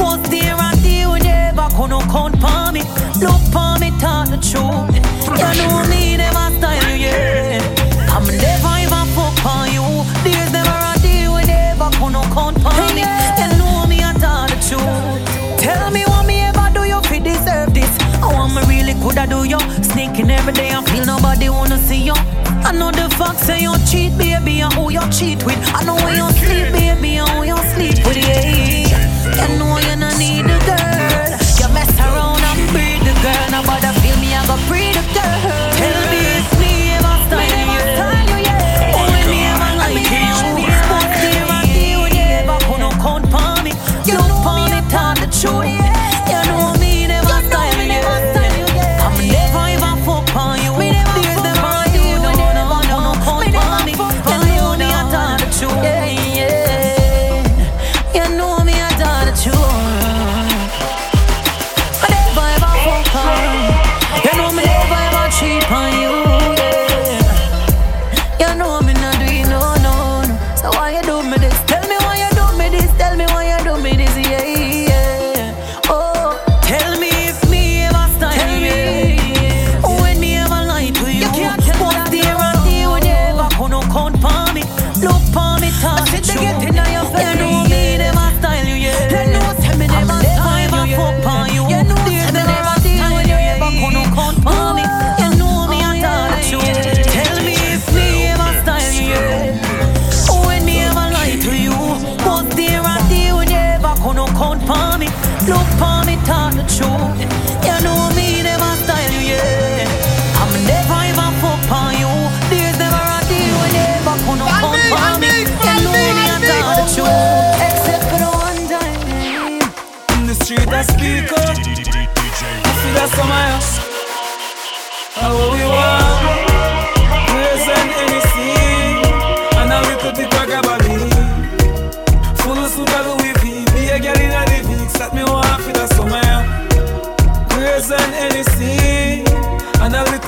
what's 0.01 0.27
there 0.29 0.56
and 0.58 0.79
there 0.79 1.10
when 1.10 1.23
you 1.23 1.32
ever 1.32 1.67
gonna 1.77 1.99
count 2.12 2.36
for 2.41 2.71
me? 2.71 2.82
Look 3.21 3.41
for 3.53 3.77
me, 3.79 3.91
tell 3.99 4.25
the 4.25 4.38
truth. 4.41 4.89
You 5.38 5.51
know 5.62 5.86
me. 5.89 6.03
I'm 8.13 8.26
never 8.28 8.73
even 8.84 9.06
fuck 9.15 9.45
on 9.45 9.73
you. 9.73 9.86
There's 10.23 10.52
never 10.52 10.69
a 10.69 10.93
day 11.02 11.28
when 11.28 11.47
you 11.47 11.54
ever 11.54 11.89
gonna 11.97 12.21
count 12.34 12.58
for 12.62 12.73
me. 12.93 13.04
You 13.41 13.47
know 13.58 13.86
me, 13.89 13.97
I 14.04 14.13
tell 14.21 14.45
the 14.47 14.58
truth. 14.67 15.60
Tell 15.60 15.91
me 15.91 16.04
what 16.06 16.26
me 16.26 16.41
ever 16.41 16.69
do 16.73 16.84
you 16.86 17.02
fi 17.02 17.19
deserve 17.19 17.73
this. 17.73 17.89
Oh, 18.21 18.36
I 18.36 18.47
me 18.54 18.62
really 18.69 18.93
could 19.02 19.17
I 19.17 19.26
do 19.26 19.43
you 19.43 19.60
sneaking 19.82 20.30
every 20.30 20.54
day 20.54 20.69
and 20.69 20.88
feel 20.89 21.06
nobody 21.06 21.49
wanna 21.49 21.78
see 21.80 22.04
you. 22.04 22.13
I 22.63 22.71
know 22.71 22.91
the 22.91 23.10
fact 23.17 23.39
say 23.39 23.62
you 23.62 23.73
cheat, 23.89 24.17
baby, 24.17 24.62
and 24.62 24.73
who 24.73 24.91
you 24.91 25.02
cheat 25.12 25.43
with. 25.43 25.60
I 25.73 25.84
know 25.84 25.95
where 25.95 26.15
you 26.15 26.30
sleep, 26.38 26.71
baby, 26.71 27.17
and 27.17 27.30
who 27.32 27.43
you 27.43 27.58
sleep 27.73 28.06
with. 28.06 28.17
Yeah. 28.17 29.47
You 29.47 29.58
know 29.58 29.78
you 29.80 29.95
no 29.95 30.10
need 30.17 30.45
a 30.45 30.60
girl. 30.65 30.82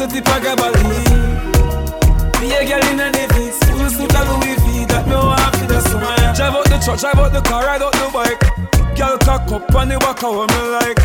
Little 0.05 0.21
dip 0.21 0.27
of 0.27 0.41
Gabardine. 0.43 1.49
Be 2.39 2.51
a 2.53 2.65
girl 2.65 2.85
in 2.91 2.99
a 2.99 3.11
Davis, 3.11 3.59
full 3.63 3.89
suit 3.89 4.15
of 4.15 4.27
Louis 4.29 4.55
V. 4.55 4.85
That 4.85 5.07
me 5.07 5.15
want 5.15 5.55
for 5.55 5.65
the 5.65 5.81
summer. 5.81 6.15
Drive 6.35 6.53
out 6.53 6.65
the 6.65 6.77
truck, 6.83 6.99
drive 6.99 7.19
out 7.19 7.33
the 7.33 7.41
car, 7.41 7.65
ride 7.65 7.81
out 7.81 7.93
the 7.93 8.09
bike. 8.13 8.39
Girl 8.95 9.17
cock 9.17 9.51
up 9.51 9.75
on 9.75 9.89
the 9.89 9.97
walk 9.99 10.21
what 10.21 10.49
me 10.51 10.61
like. 10.77 10.99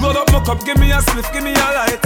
Load 0.00 0.16
up 0.16 0.30
my 0.32 0.44
cup, 0.44 0.64
give 0.64 0.78
me 0.78 0.90
a 0.90 0.98
spliff, 0.98 1.32
give 1.32 1.44
me 1.44 1.52
a 1.52 1.68
light. 1.76 2.00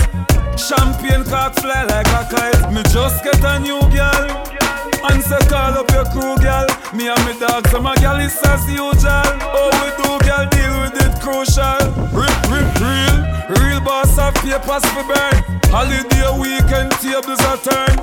Champagne 0.59 1.25
cock 1.25 1.55
fly 1.55 1.85
like 1.85 2.07
a 2.09 2.27
kite. 2.31 2.73
Me 2.73 2.83
just 2.91 3.23
get 3.25 3.43
a 3.45 3.59
new 3.61 3.81
girl. 3.91 4.60
And 5.03 5.23
say 5.23 5.39
call 5.49 5.79
up 5.81 5.91
your 5.93 6.05
crew, 6.13 6.37
girl. 6.39 6.67
Me 6.93 7.09
and 7.09 7.23
me 7.25 7.39
dog, 7.39 7.67
so 7.69 7.81
my 7.81 7.95
girl 7.97 8.21
is 8.21 8.37
as 8.45 8.67
usual. 8.69 9.25
Oh, 9.49 9.71
we 9.81 9.89
do, 9.97 10.11
girl, 10.27 10.45
deal 10.53 10.75
with 10.83 11.01
it 11.01 11.15
crucial. 11.23 11.81
Rip, 12.13 12.37
rip, 12.53 12.69
real, 12.77 13.17
real 13.57 13.81
boss 13.81 14.19
of 14.19 14.35
papers 14.45 14.85
for 14.93 15.05
burn. 15.09 15.37
Holiday 15.73 16.29
weekend 16.37 16.91
tables 17.01 17.41
are 17.49 17.57
turn. 17.59 17.97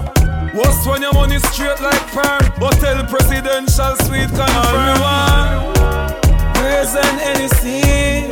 What's 0.55 0.87
when 0.87 1.01
your 1.03 1.13
money 1.13 1.37
straight 1.53 1.79
like 1.81 2.01
perm? 2.09 2.41
Hotel 2.57 3.05
presidential 3.05 3.93
suite 4.07 4.33
confirm. 4.33 4.57
All 4.65 4.81
me 4.81 4.93
want, 5.03 6.17
praise 6.55 6.95
and 6.95 7.19
anything, 7.21 8.31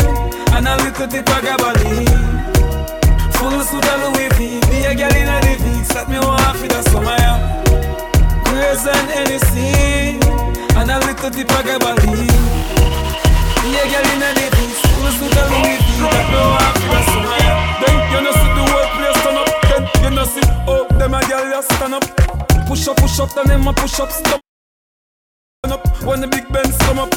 and 0.55 0.68
a 0.68 0.76
little 0.78 1.05
bit 1.05 1.30
of 1.30 1.41
Gabardine. 1.45 2.09
Full 3.38 3.61
suit 3.61 3.86
of 3.86 4.16
Louis 4.16 4.30
V, 4.39 4.59
be 4.72 4.86
a 4.89 4.95
girl 4.95 5.13
in 5.13 5.28
a 5.28 5.39
living. 5.45 5.84
Set 5.84 6.09
me 6.09 6.18
want 6.18 6.57
for 6.57 6.68
the 6.68 6.82
summer. 6.89 7.61
Praise 8.56 8.88
and 8.88 9.10
anything, 9.12 10.24
and 10.80 10.88
a 10.88 10.97
little 11.03 11.28
of 11.28 11.36
Gabardine. 11.68 12.32
Be 13.60 13.76
girl 13.91 14.08
in 14.16 14.24
a 14.24 14.32
living. 14.32 14.72
Full 14.95 15.12
suit 15.12 15.36
of 15.36 15.51
Louis 15.51 15.76
V, 15.76 15.99
set 15.99 16.28
me 16.32 16.39
want 16.39 16.72
for 16.80 16.88
the 16.88 17.03
summer, 17.03 17.36
yeah. 17.43 17.84
Then 17.84 17.95
you 18.16 18.22
know 18.24 18.32
see 18.32 18.51
the 18.56 18.64
whole 18.72 18.89
place 18.95 19.20
turn 19.28 19.36
up. 19.36 19.49
Then 19.68 19.84
you 20.03 20.12
know 20.16 20.24
see 20.24 20.47
oh 20.72 20.88
them 20.95 21.14
a 21.14 21.20
girl 21.28 21.43
just 21.51 21.68
stand 21.76 21.95
up. 21.95 22.06
Push 22.66 22.88
up, 22.88 22.95
push 22.95 23.20
up, 23.20 23.34
then 23.36 23.47
them 23.47 23.68
a 23.68 23.74
push 23.74 23.99
up, 23.99 24.10
stop. 24.10 24.39
Up 25.66 25.84
when 26.08 26.22
the 26.22 26.28
big 26.28 26.47
Benz 26.47 26.78
come 26.88 26.99
up. 26.99 27.12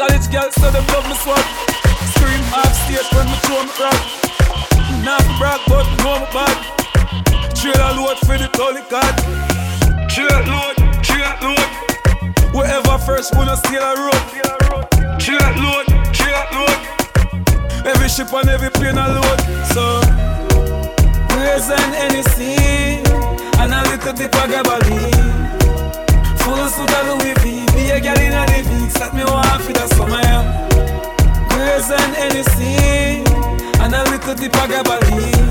College 0.00 0.26
girls 0.32 0.54
so 0.56 0.70
them 0.72 0.86
love 0.88 1.04
me 1.04 1.16
swag. 1.20 1.44
Scream 2.16 2.40
off 2.56 2.72
stage 2.88 3.12
when 3.12 3.28
me 3.28 3.36
throw 3.44 3.60
me 3.60 3.72
rock. 3.76 4.00
Not 5.04 5.20
brag, 5.36 5.60
but 5.68 5.84
know 6.00 6.16
me 6.16 6.26
bad. 6.32 6.56
Trailer 7.52 7.92
load 8.00 8.16
for 8.24 8.40
the 8.40 8.48
Holy 8.56 8.80
God. 8.88 9.65
Trailer 10.16 10.46
load, 10.46 10.76
trailer 11.04 11.36
load. 11.42 11.68
Whoever 12.50 12.96
first 13.04 13.34
wanna 13.36 13.54
steal 13.54 13.82
a 13.82 13.94
road. 14.00 14.22
Trailer 15.20 15.52
load, 15.60 15.84
trailer 16.16 16.46
load. 16.56 16.78
Every 17.84 18.08
ship 18.08 18.32
and 18.32 18.48
every 18.48 18.70
plane 18.70 18.96
a 18.96 19.08
load. 19.12 19.40
So 19.74 20.00
praise 21.28 21.68
and 21.68 21.94
anything, 22.00 23.04
and 23.60 23.74
a 23.74 23.82
little 23.90 24.14
bit 24.14 24.34
of 24.34 24.48
Gabardine. 24.48 25.36
Full 26.40 26.66
suit 26.70 26.94
of 26.96 27.20
Louis 27.20 27.34
V, 27.42 27.66
be 27.76 27.90
a 27.90 28.00
girl 28.00 28.18
in 28.18 28.32
a 28.32 28.46
living. 28.46 28.88
Set 28.88 29.12
me 29.12 29.22
want 29.22 29.60
for 29.60 29.74
the 29.74 29.86
summer. 29.96 30.24
Praise 31.50 31.90
and 31.90 32.16
anything, 32.16 33.28
and 33.82 33.94
a 33.94 34.02
little 34.04 34.34
bit 34.34 34.56
of 34.56 34.66
Gabardine. 34.70 35.44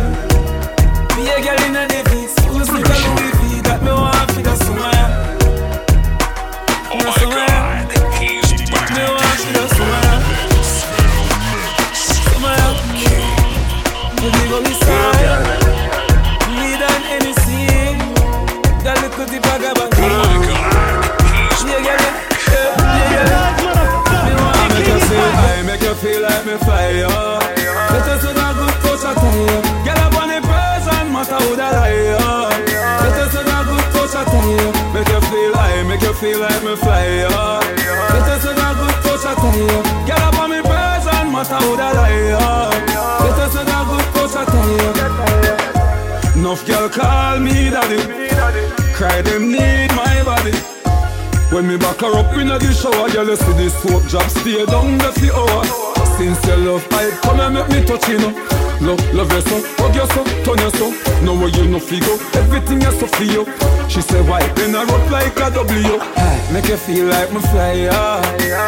Be 1.13 1.30
a 1.30 1.38
girl 1.45 1.61
in 1.70 1.76
a 1.76 1.86
living. 1.86 2.30
Full 2.49 2.66
suit 2.66 2.89
of 2.89 3.05
Louis 3.05 3.32
V, 3.38 3.61
that 3.61 3.84
me 3.84 3.91
want 3.91 4.14
Oh 7.08 7.12
God, 7.30 7.91
he's 8.20 8.49
back. 8.72 8.89
Me 8.95 9.03
want 9.03 9.39
for 9.45 9.53
the 9.53 9.68
summer, 9.76 10.01
yeah. 10.01 11.93
Summer, 11.93 12.58
yeah. 12.97 14.22
You 14.22 14.30
leave 14.36 14.53
on 14.53 14.64
side. 14.74 15.62
Need 16.49 16.82
an 16.82 17.01
anything. 17.16 17.97
That 18.84 18.97
little 19.01 19.26
bit 19.28 19.38
of 19.38 19.62
Gabardine. 19.62 19.85
Feel 36.26 36.39
like 36.39 36.63
me 36.63 36.76
fly. 36.76 37.05
Let 38.13 38.30
us 38.34 38.43
with 38.45 38.65
a 38.67 38.69
good 38.80 38.97
touch 39.05 39.26
of 39.30 39.36
time. 39.43 40.05
Get 40.07 40.19
up 40.28 40.39
on 40.41 40.49
me 40.49 40.59
present, 40.69 41.28
matter 41.32 41.59
who 41.63 41.71
that 41.78 41.93
lie, 41.99 42.21
yo. 42.34 42.45
Let 43.23 43.39
us 43.45 43.55
a 43.55 43.63
good 43.89 44.07
touch 44.15 44.36
of 44.41 44.45
time. 44.53 44.95
Enough 46.38 46.61
girl 46.67 46.89
call 46.89 47.39
me 47.39 47.69
daddy. 47.76 47.99
Cry 48.97 49.21
them 49.21 49.51
need 49.51 49.89
my 49.93 50.23
body. 50.23 50.74
When 51.56 51.68
me 51.68 51.78
back 51.78 52.01
her 52.01 52.12
up 52.12 52.36
in 52.36 52.51
the 52.51 52.60
shower, 52.76 53.08
girl, 53.08 53.32
you 53.32 53.36
see 53.38 53.53
this 53.56 53.72
soap 53.80 54.03
job 54.12 54.28
stay 54.28 54.66
down 54.66 54.97
there 54.97 55.16
for 55.16 55.32
hours. 55.39 55.72
Since 56.20 56.43
your 56.43 56.58
love, 56.58 56.86
I 56.91 57.08
come 57.24 57.39
and 57.39 57.56
make 57.56 57.70
me 57.72 57.80
touch 57.88 58.10
you 58.10 58.20
know. 58.20 58.36
Love, 58.84 58.99
love 59.16 59.32
you 59.32 59.39
hug 59.80 59.95
you 59.95 60.03
so, 60.12 60.22
turn 60.43 60.60
you 60.60 60.70
so. 60.76 60.91
Know 61.24 61.32
where 61.39 61.47
you 61.47 61.64
no 61.72 61.80
figure, 61.80 62.20
everything 62.36 62.82
you 62.82 62.91
so 62.91 63.08
for 63.08 63.24
you. 63.24 63.47
She 63.88 64.01
say 64.01 64.20
why? 64.28 64.43
Then 64.60 64.76
I 64.76 64.84
rock 64.84 65.10
like 65.10 65.39
a 65.39 65.47
W. 65.56 65.95
Make 66.51 66.68
you 66.68 66.76
feel 66.76 67.08
like 67.08 67.32
me 67.32 67.39
fly, 67.39 67.88
yeah. 67.88 68.20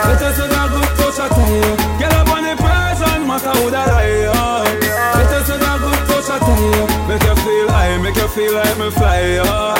Let 0.07 0.23
us 0.23 0.39
have 0.39 0.47
a 0.47 0.79
good 0.79 0.87
touch 0.95 1.19
of 1.19 1.29
time. 1.35 1.99
Get 1.99 2.13
up 2.15 2.31
on 2.31 2.47
the 2.47 2.55
present, 2.55 3.27
matter 3.27 3.51
who 3.51 3.69
that 3.69 3.91
I 3.91 4.31
am. 4.31 4.79
Let 4.79 5.33
us 5.35 5.49
have 5.49 5.59
a 5.59 5.91
good 5.91 6.07
touch 6.07 6.29
of 6.31 6.39
time. 6.39 6.96
Make 7.07 7.23
you 7.23 7.35
feel 7.35 7.69
high, 7.71 7.97
make 8.03 8.15
you 8.15 8.27
feel 8.27 8.53
like 8.53 8.77
me 8.77 8.91
fly, 8.91 9.39
yeah. 9.39 9.73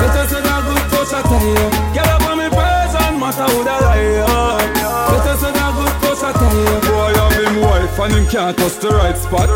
Let 0.00 0.16
us 0.16 0.32
have 0.32 0.42
a 0.42 0.72
good 0.72 0.84
touch 0.88 1.12
of 1.12 1.24
time. 1.28 1.92
Get 1.92 2.08
up 2.08 2.24
on 2.24 2.38
me 2.38 2.48
present, 2.48 3.18
matter 3.20 3.44
who 3.52 3.64
that 3.64 3.82
I 3.84 4.00
am. 4.24 4.72
Let 5.12 5.26
us 5.28 5.42
have 5.42 5.54
a 5.54 5.76
good 5.76 5.94
touch 6.00 6.24
of 6.24 6.34
time. 6.40 6.80
Boy, 6.88 7.12
I'm 7.20 7.32
him 7.36 7.60
wife 7.60 7.98
and 8.00 8.12
him 8.14 8.26
can't 8.32 8.56
touch 8.56 8.76
the 8.80 8.88
right 8.96 9.16
spot. 9.16 9.48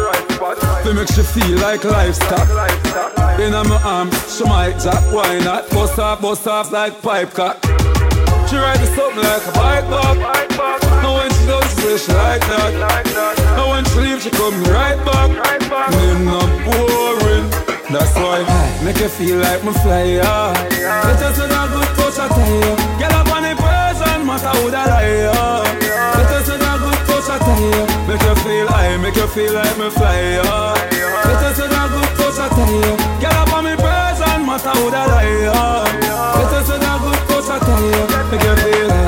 They 0.85 0.93
make 0.93 1.09
she 1.09 1.23
feel 1.23 1.59
like 1.61 1.83
livestock. 1.85 2.47
In 3.41 3.53
my 3.53 3.81
arms, 3.83 4.37
she 4.37 4.45
might 4.45 4.79
jack, 4.79 5.03
why 5.11 5.39
not? 5.41 5.71
Bust 5.71 5.99
off, 5.99 6.21
bust 6.21 6.47
off 6.47 6.73
like 6.73 7.01
pipe 7.01 7.33
cock. 7.33 7.57
She 8.49 8.57
ride 8.57 8.79
the 8.79 8.87
something 8.93 9.25
like 9.25 9.47
a 9.49 9.53
bike 9.57 9.89
back. 9.89 10.83
Now 11.03 11.17
when 11.17 11.33
she 11.33 11.47
goes, 11.47 11.64
she 11.85 12.13
like 12.13 12.41
that. 12.49 12.73
When 13.69 13.85
she 13.85 13.99
leave, 14.01 14.23
she 14.23 14.31
come 14.31 14.57
right 14.73 14.97
back. 15.05 15.29
Me 15.93 16.25
not 16.25 16.49
boring. 16.65 17.47
That's 17.93 18.15
why 18.17 18.41
make 18.83 18.99
you 18.99 19.09
feel 19.09 19.39
like 19.39 19.63
me 19.63 19.73
fly, 19.85 20.19
yeah. 20.19 20.53
Let 20.81 21.21
us 21.23 21.37
have 21.37 21.53
a 21.53 21.67
good 21.71 21.91
touch 21.95 22.19
of 22.25 22.31
time. 22.33 22.77
Get 22.99 23.13
up 23.13 23.29
on 23.31 23.43
the 23.45 23.55
present, 23.55 24.25
matter 24.25 24.53
who 24.59 24.71
that 24.71 24.89
I 24.89 25.29
am. 25.29 25.65
Let 26.17 26.31
us 26.33 26.49
have 26.49 26.63
a 26.65 26.79
good 26.83 27.01
touch 27.07 27.29
of 27.31 27.41
time. 27.45 27.87
Make 28.09 28.23
you 28.25 28.35
feel 28.43 28.67
high, 28.69 28.97
make 28.97 29.17
you 29.17 29.29
feel 29.29 29.53
like 29.53 29.77
me 29.79 29.91
fly, 29.91 30.41
yeah. 30.41 30.75
Let 31.29 31.43
us 31.45 31.59
have 31.61 31.71
a 31.71 31.95
good 31.95 32.11
touch 32.19 32.41
of 32.43 32.51
time. 32.57 32.97
Get 33.21 33.35
up 33.37 33.53
on 33.53 33.65
me 33.65 33.75
present, 33.77 34.43
matter 34.49 34.75
who 34.81 34.91
that 34.91 35.11
I 35.11 35.29
am. 35.53 36.01
Let 36.41 36.53
us 36.59 36.69
have 36.69 36.83
a 36.83 37.13
good 37.13 37.23
touch 37.29 37.51
of 37.53 37.61
time. 37.63 38.31
Make 38.33 38.43
you 38.43 38.57
feel 38.57 38.89
high. 38.91 39.05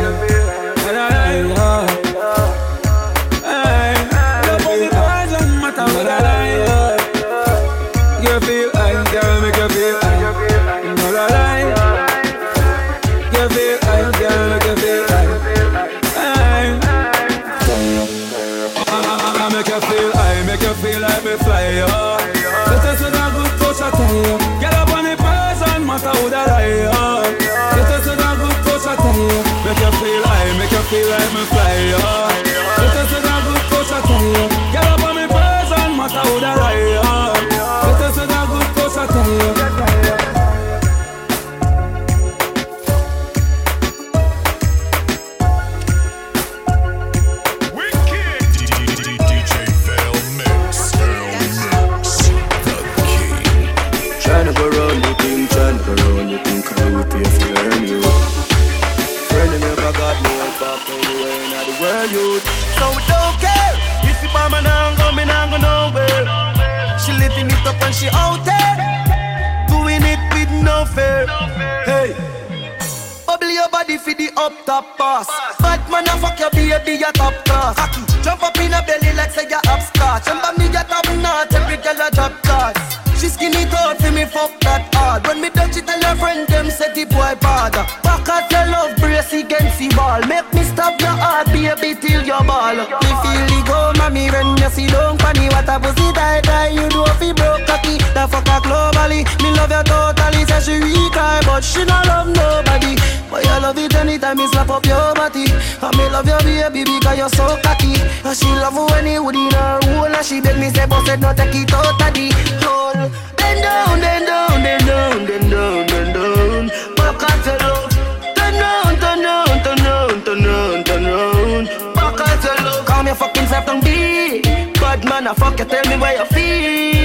You're 107.16 107.28
so 107.30 107.58
cocky. 107.62 107.94
And 108.24 108.36
she 108.36 108.46
love 108.46 108.76
when 108.76 109.06
you 109.06 109.22
would 109.24 109.34
in 109.34 109.50
her 109.50 109.80
hole. 109.84 110.04
And 110.04 110.24
she 110.24 110.40
beg 110.40 110.58
me 110.58 110.70
say, 110.70 110.86
boss 110.86 111.06
said 111.06 111.20
no 111.20 111.32
take 111.32 111.54
it 111.54 111.72
out 111.72 112.00
of 112.00 112.14
the 112.14 112.30
hole. 112.62 113.10
Then 113.36 113.62
down, 113.62 114.00
then 114.00 114.26
down, 114.26 114.62
then 114.62 114.80
down, 114.86 115.26
then 115.26 115.50
down, 115.50 115.86
then 115.86 116.08
down. 116.12 116.68
Back 116.96 117.22
at 117.30 117.46
your 117.46 117.58
love. 117.64 117.90
Turn 118.36 118.54
round, 118.62 119.00
turn 119.00 119.22
round, 119.24 119.64
turn 119.64 119.78
round, 119.84 120.24
turn 120.26 120.44
round, 120.44 120.86
turn 120.86 121.04
round. 121.04 121.94
Back 121.94 122.20
at 122.20 122.44
your 122.44 122.64
love. 122.66 122.86
Call 122.86 123.02
me 123.02 123.12
fucking 123.12 123.46
self 123.46 123.66
down 123.66 123.80
B. 123.80 124.42
Bad 124.80 125.04
man, 125.04 125.26
I 125.26 125.34
fuck 125.34 125.58
you, 125.58 125.64
tell 125.64 125.84
me 125.90 125.96
where 125.96 126.18
you 126.18 126.24
feel. 126.26 126.95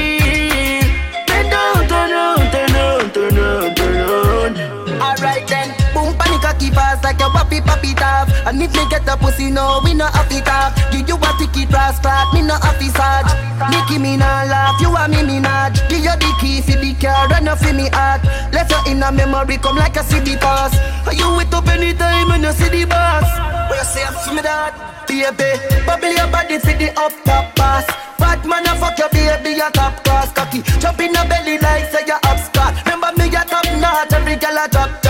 A 9.11 9.17
pussy, 9.17 9.51
no, 9.51 9.81
we 9.83 9.93
no 9.93 10.05
happy 10.05 10.39
talk. 10.39 10.71
Give 10.89 11.03
you 11.03 11.19
a 11.19 11.29
ticket, 11.35 11.69
brass 11.69 11.99
clock, 11.99 12.33
me 12.33 12.41
no 12.41 12.55
happy 12.55 12.87
sarge. 12.95 13.27
Nicki 13.67 13.99
me 13.99 14.15
nah 14.15 14.47
laugh, 14.47 14.79
you 14.79 14.87
a 14.87 15.03
me 15.09 15.21
me 15.27 15.39
nudge. 15.41 15.83
Give 15.89 15.99
you 15.99 16.15
the 16.15 16.31
key 16.39 16.61
for 16.61 16.79
the 16.79 16.95
car, 16.95 17.27
run 17.27 17.49
off 17.49 17.61
in 17.67 17.75
me 17.75 17.89
heart. 17.91 18.23
Left 18.53 18.71
you 18.71 18.93
in 18.93 19.03
a 19.03 19.11
memory, 19.11 19.57
come 19.57 19.75
like 19.75 19.97
a 19.97 20.03
CD 20.03 20.37
pass. 20.37 20.71
Are 21.05 21.13
you 21.13 21.27
wait 21.35 21.53
up 21.53 21.67
anytime 21.67 22.29
when 22.29 22.43
you 22.43 22.53
see 22.53 22.69
the 22.69 22.85
boss? 22.85 23.27
What 23.67 23.79
you 23.79 23.83
say 23.83 24.07
for 24.23 24.33
me 24.33 24.41
that? 24.47 25.03
Baby, 25.07 25.59
bubble 25.85 26.07
your 26.07 26.31
body 26.31 26.57
for 26.59 26.71
the 26.71 26.87
up 26.95 27.11
top 27.27 27.53
pass. 27.55 27.83
Fat 28.15 28.45
man, 28.47 28.63
I 28.65 28.77
fuck 28.79 28.97
your 28.97 29.09
baby, 29.09 29.57
your 29.59 29.71
top 29.71 30.01
class 30.05 30.31
cocky. 30.31 30.63
Jump 30.79 31.01
in 31.01 31.11
the 31.11 31.19
belly 31.27 31.59
like 31.59 31.91
say 31.91 32.07
you 32.07 32.15
upstart. 32.31 32.79
Remember 32.87 33.11
me, 33.19 33.27
your 33.27 33.43
top 33.43 33.67
notch, 33.75 34.13
every 34.13 34.37
girl 34.39 34.55
a 34.55 34.69
drop 34.71 35.00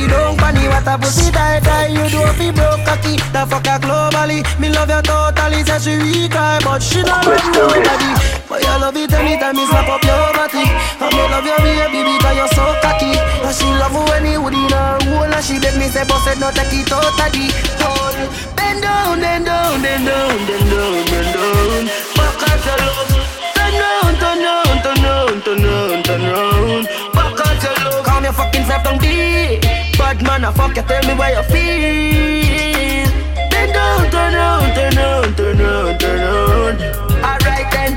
see 0.00 0.08
don't 0.08 0.38
funny. 0.40 0.68
What 0.68 0.86
a 0.86 0.96
pussy 0.98 1.30
die 1.30 1.60
die, 1.60 1.88
you 1.92 2.04
do 2.08 2.20
fi 2.38 2.50
broke 2.52 2.84
cocky. 2.84 3.16
The 3.32 3.44
fuck 3.48 3.66
a 3.68 3.76
globally, 3.80 4.40
me 4.58 4.68
love 4.70 4.88
you 4.88 5.02
totally. 5.02 5.60
Say 5.64 5.78
she 5.84 5.92
weak, 5.98 6.34
eye, 6.34 6.60
but 6.64 6.82
she 6.82 7.02
not 7.02 7.26
love 7.26 7.44
nobody. 7.52 8.10
But 8.48 8.62
you 8.64 8.76
love 8.80 8.96
it 8.96 9.12
anytime 9.12 9.56
me 9.56 9.64
slap 9.66 9.88
up 9.88 10.02
your 10.04 10.32
body. 10.32 10.64
And 10.64 11.12
me 11.12 11.22
love 11.32 11.44
your 11.44 11.58
baby 11.60 12.16
because 12.16 12.36
you're 12.36 12.52
so 12.56 12.64
cocky. 12.82 13.12
And 13.44 13.54
she 13.54 13.68
love 13.80 13.92
you 13.92 14.04
when 14.08 14.24
you 14.26 14.40
would 14.42 14.54
in 14.54 14.72
her 14.72 14.98
hole. 15.04 15.28
And 15.28 15.44
she 15.44 15.58
beg 15.60 15.76
me 15.76 15.88
say, 15.88 16.04
boss 16.08 16.26
no 16.40 16.50
take 16.50 16.72
it 16.72 16.92
out 16.92 17.04
of 17.04 17.32
the 17.34 17.44
hole. 17.84 18.16
Bend 18.56 18.82
down, 18.82 19.20
bend 19.20 19.44
down, 19.46 19.82
bend 19.82 20.06
down, 20.06 20.34
bend 20.48 20.66
down, 20.70 20.94
bend 21.10 21.30
down. 21.34 21.82
Back 22.16 22.42
at 22.48 22.64
your 22.66 22.78
love. 22.88 23.10
Turn 23.54 23.74
round, 23.82 24.16
turn 24.22 24.38
round, 24.48 24.78
turn 24.84 24.98
round, 25.04 25.38
turn 25.44 25.62
round, 25.62 26.04
turn 26.04 26.22
round. 26.32 26.84
Back 27.14 27.40
at 27.46 27.62
your 27.62 27.76
love. 27.84 28.04
Calm 28.04 28.24
your 28.24 28.32
fucking 28.32 28.64
self 28.64 28.82
down 28.84 28.98
deep. 28.98 29.69
Bad 30.10 30.26
man, 30.26 30.44
I 30.44 30.50
fuck 30.50 30.74
you, 30.74 30.82
tell 30.82 31.06
me 31.06 31.14
where 31.14 31.30
you 31.30 31.42
feel. 31.46 33.06
Bend 33.48 33.72
down, 33.72 34.10
turn 34.10 34.34
round, 34.34 34.74
turn 34.74 34.96
round, 34.96 35.36
turn 35.36 35.58
round, 35.58 36.00
turn 36.00 36.20
round. 36.26 36.80
Alright 37.22 37.70
then. 37.70 37.94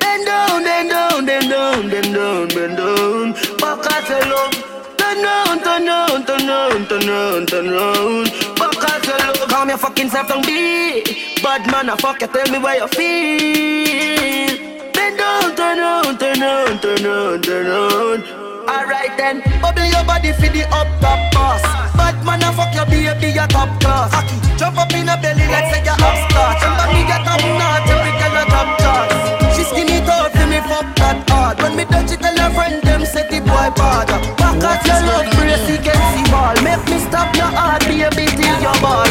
Bend 0.00 0.26
down, 0.26 0.64
bend 0.64 0.90
down, 0.90 1.24
bend 1.24 1.48
down, 1.48 1.88
bend 1.88 2.14
down, 2.16 2.48
bend 2.48 2.76
down. 2.76 3.28
At 3.62 4.08
your 4.10 4.26
love. 4.26 4.50
Turn 4.98 5.22
round, 5.22 5.62
turn 5.62 5.86
round, 5.86 6.26
turn 6.26 6.48
round, 6.48 6.88
turn 6.88 7.06
round, 7.06 7.48
turn. 7.48 8.24
Back 8.56 8.82
at 8.82 9.06
your 9.06 9.18
love. 9.18 9.48
Calm 9.48 9.68
your 9.68 9.78
fucking 9.78 10.10
self 10.10 10.26
down 10.26 10.42
deep. 10.42 11.44
Bad 11.44 11.70
man, 11.70 11.90
I 11.90 11.96
fuck 11.96 12.20
you, 12.22 12.26
tell 12.26 12.50
me 12.50 12.58
where 12.58 12.74
you 12.74 12.88
feel. 12.88 14.58
Bend 14.92 15.16
down, 15.16 15.54
turn 15.54 15.78
round, 15.78 16.18
turn 16.18 16.40
round, 16.40 16.82
turn 16.82 17.04
round, 17.04 17.44
turn 17.44 17.66
round. 17.68 18.41
Alright 18.62 19.16
then, 19.18 19.42
bubble 19.60 19.82
your 19.82 20.04
body 20.06 20.30
for 20.32 20.46
the 20.46 20.62
up 20.70 20.86
top 21.02 21.18
boss. 21.34 21.62
Bad 21.98 22.14
man, 22.22 22.42
I 22.46 22.54
fuck 22.54 22.70
your 22.74 22.86
baby, 22.86 23.34
your 23.34 23.46
top 23.50 23.68
class. 23.82 24.14
Hockey, 24.14 24.38
jump 24.54 24.78
up 24.78 24.92
in 24.94 25.10
a 25.10 25.18
belly 25.18 25.50
like 25.50 25.66
say 25.74 25.82
you're 25.82 25.98
upstart. 25.98 26.62
Remember 26.62 26.86
me, 26.94 27.02
your 27.02 27.20
top 27.26 27.42
notch, 27.42 27.90
every 27.90 28.14
girl 28.22 28.38
a 28.38 28.44
top 28.46 28.68
class. 28.78 29.10
She 29.58 29.66
skinny 29.66 29.98
tall 30.06 30.30
for 30.30 30.46
me, 30.46 30.62
fuck 30.62 30.86
that 31.02 31.26
hard. 31.26 31.58
When 31.58 31.74
me 31.74 31.84
touch 31.90 32.14
it, 32.14 32.22
tell 32.22 32.38
her 32.38 32.50
friend 32.54 32.78
them 32.86 33.02
say 33.02 33.26
the 33.26 33.42
boy 33.42 33.74
bad. 33.74 34.06
Back 34.38 34.62
at 34.62 34.86
your 34.86 35.00
love, 35.10 35.26
brace 35.34 35.66
against 35.66 36.10
the 36.14 36.22
ball. 36.30 36.54
Make 36.62 36.86
me 36.86 37.02
stop 37.02 37.34
your 37.34 37.50
heart, 37.50 37.82
baby, 37.82 38.30
till 38.30 38.58
your 38.62 38.78
ball. 38.78 39.10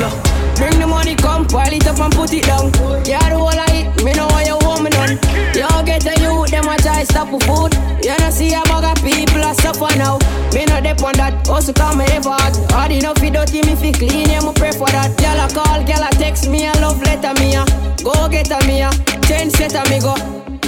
Bring 0.56 0.80
the 0.80 0.88
money, 0.88 1.20
come, 1.20 1.44
pile 1.44 1.76
it 1.76 1.84
up 1.92 2.00
and 2.00 2.14
put 2.16 2.32
it 2.32 2.48
down. 2.48 2.72
Yeah, 3.04 3.20
the 3.28 3.36
whole 3.36 3.52
of 3.52 3.68
it, 3.76 3.84
me 4.00 4.16
know 4.16 4.32
what 4.32 4.48
you 4.48 4.56
want 4.64 4.88
me 4.88 4.96
done. 4.96 5.20
You 5.52 5.68
get 5.84 6.08
a 6.08 6.16
youth, 6.24 6.56
them 6.56 6.72
a 6.72 6.80
try 6.80 7.04
stop 7.04 7.28
with 7.36 7.44
food. 7.44 7.76
A 9.72 9.74
suffer 9.74 9.98
now. 9.98 10.20
Me 10.54 10.66
no 10.66 10.82
dep 10.82 11.02
on 11.04 11.14
that, 11.14 11.48
also 11.50 11.74
come 11.74 12.00
me 12.00 12.06
never 12.06 12.30
hard. 12.30 12.56
Hard 12.72 12.92
enough 12.92 13.18
fi 13.20 13.30
dirty, 13.30 13.62
me 13.64 13.76
fi 13.76 13.92
clean, 13.92 14.30
yeah, 14.30 14.42
me 14.42 14.54
pray 14.54 14.72
for 14.72 14.88
that. 14.92 15.16
Girl 15.18 15.40
a 15.40 15.48
call, 15.48 15.84
girl 15.84 16.04
a 16.04 16.10
text 16.12 16.50
me 16.50 16.68
a 16.68 16.74
love 16.82 17.02
letter 17.04 17.34
me 17.40 17.56
a. 17.56 17.66
Go 18.04 18.28
get 18.30 18.52
a 18.52 18.60
me 18.68 18.82
a, 18.82 18.92
ten 19.24 19.50
set 19.50 19.76
a 19.76 19.84
me 19.90 20.00
go. 20.00 20.16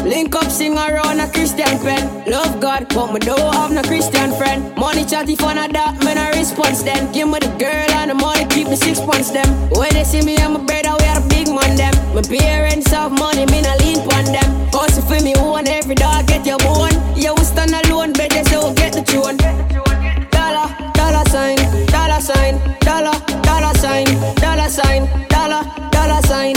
Link 0.04 0.36
up, 0.36 0.52
sing 0.52 0.78
around 0.78 1.20
a 1.20 1.28
Christian 1.32 1.80
pen. 1.80 2.04
Love 2.30 2.60
God, 2.60 2.88
but 2.90 3.14
me 3.14 3.20
don't 3.20 3.54
have 3.54 3.72
no 3.72 3.82
Christian 3.84 4.34
friend. 4.36 4.76
Money 4.76 5.06
chatty 5.06 5.36
fun 5.36 5.58
of 5.58 5.72
that, 5.74 5.96
me 6.04 6.14
no 6.14 6.30
response 6.32 6.84
then. 6.84 7.12
Give 7.12 7.28
me 7.28 7.40
the 7.40 7.48
girl 7.60 7.92
and 8.00 8.12
the 8.12 8.16
money, 8.16 8.46
keep 8.48 8.68
me 8.68 8.76
six 8.76 9.00
points 9.00 9.32
them. 9.32 9.48
When 9.72 9.94
they 9.94 10.04
see 10.04 10.22
me 10.22 10.36
and 10.38 10.54
my 10.56 10.60
brother, 10.64 10.96
we 11.00 11.08
are 11.08 11.24
big 11.30 11.48
man 11.48 11.76
them. 11.76 11.94
My 12.14 12.22
parents 12.22 12.92
have 12.92 13.12
money, 13.12 13.46
me 13.48 13.62
no 13.62 13.74
lean 13.80 14.00
pon 14.08 14.26
them. 14.26 14.50
Hustle 14.76 15.04
for 15.08 15.24
me 15.24 15.34
one, 15.40 15.68
every 15.68 15.96
dog 15.96 16.28
get 16.28 16.46
your 16.46 16.60
bone. 16.60 16.92
Yeah, 17.16 17.32
we 17.32 17.44
stand 17.44 17.72
alone, 17.72 18.12
better 18.12 18.44
so 18.50 18.74
get 18.74 18.83
Dollar, 19.14 20.68
dollar 20.96 21.24
sign, 21.30 21.58
dollar 21.88 22.20
sign, 22.20 22.58
dollar, 22.80 23.14
dollar 23.44 23.74
sign, 23.76 24.06
dollar 24.42 24.68
sign, 24.68 25.06
dollar, 25.30 25.64
dollar 25.92 26.22
sign. 26.24 26.56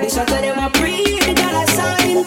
This 0.00 0.14
shot 0.14 0.30
of 0.30 0.40
them 0.40 0.58
a 0.58 0.70
pre 0.70 1.20
the 1.20 1.34
dollar 1.36 1.66
sign. 1.68 2.24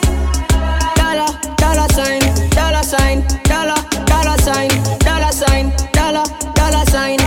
Dollar, 0.96 1.34
dollar 1.58 1.88
sign, 1.98 2.22
dollar 2.52 2.84
sign, 2.84 3.26
dollar, 3.46 3.82
dollar 4.06 4.38
sign, 4.46 4.70
dollar 5.00 5.32
sign, 5.32 5.74
dollar, 5.94 6.26
dollar 6.54 6.86
sign. 6.86 7.18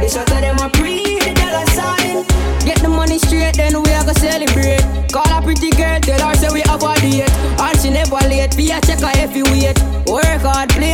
This 0.00 0.12
shot 0.12 0.30
of 0.30 0.40
them 0.40 0.58
a 0.58 0.68
pre 0.68 1.18
the 1.18 1.32
dollar 1.32 1.66
sign. 1.72 2.26
Get 2.66 2.78
the 2.82 2.88
money 2.88 3.18
straight, 3.18 3.56
then 3.56 3.82
we 3.82 3.90
are 3.92 4.04
gonna 4.04 4.14
celebrate. 4.14 4.84
Call 5.10 5.32
a 5.32 5.40
pretty 5.40 5.70
girl, 5.70 5.98
tell 6.00 6.28
her 6.28 6.34
say 6.34 6.52
we 6.52 6.60
have 6.68 6.82
a 6.82 6.94
date. 7.00 7.30
And 7.58 7.80
she 7.80 7.88
never 7.88 8.20
late, 8.28 8.54
be 8.54 8.70
a 8.70 8.80
check 8.82 9.00
her 9.00 9.12
if 9.16 9.34
you 9.34 9.44
wait. 9.44 9.80
Work 10.06 10.42
hard, 10.44 10.68
play 10.70 10.92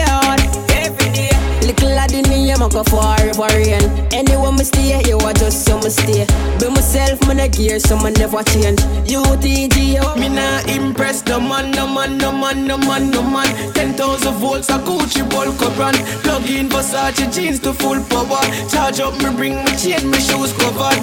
lad 2.59 2.65
in 2.65 2.65
me, 2.65 2.65
I'm 2.65 2.71
go 2.71 2.83
forever 2.85 3.47
rain. 3.55 4.13
Anywhere 4.13 4.53
me 4.53 4.65
stay, 4.65 5.03
you 5.07 5.19
are 5.19 5.33
just 5.33 5.65
so 5.65 5.79
me 5.79 5.91
stay. 5.91 6.27
Be 6.59 6.69
myself, 6.69 7.27
me 7.29 7.35
no 7.35 7.49
gear, 7.49 7.79
so 7.79 7.97
me 7.99 8.11
never 8.13 8.43
change. 8.43 8.81
UTG, 9.07 9.99
oh. 10.03 10.17
Me 10.17 10.29
nah 10.29 10.61
impress 10.69 11.25
no 11.27 11.41
man, 11.41 11.71
no 11.71 11.87
man, 11.87 12.19
no 12.19 12.33
man, 12.33 12.67
no 12.67 12.77
man, 12.79 13.11
no 13.11 13.23
man. 13.23 13.49
Ten 13.75 13.95
thousand 13.95 14.35
volts, 14.35 14.69
a 14.71 14.79
Gucci 14.79 15.29
bulk 15.31 15.61
up 15.63 15.79
run. 15.79 15.95
Plug 16.23 16.49
in 16.51 16.69
Versace 16.69 17.33
jeans 17.35 17.61
to 17.61 17.73
full 17.73 18.03
power. 18.05 18.43
Charge 18.71 19.01
up, 19.01 19.15
me 19.23 19.31
bring 19.37 19.57
me 19.65 19.77
chain, 19.77 20.11
me 20.11 20.19
shoes 20.19 20.53
covered. 20.55 21.03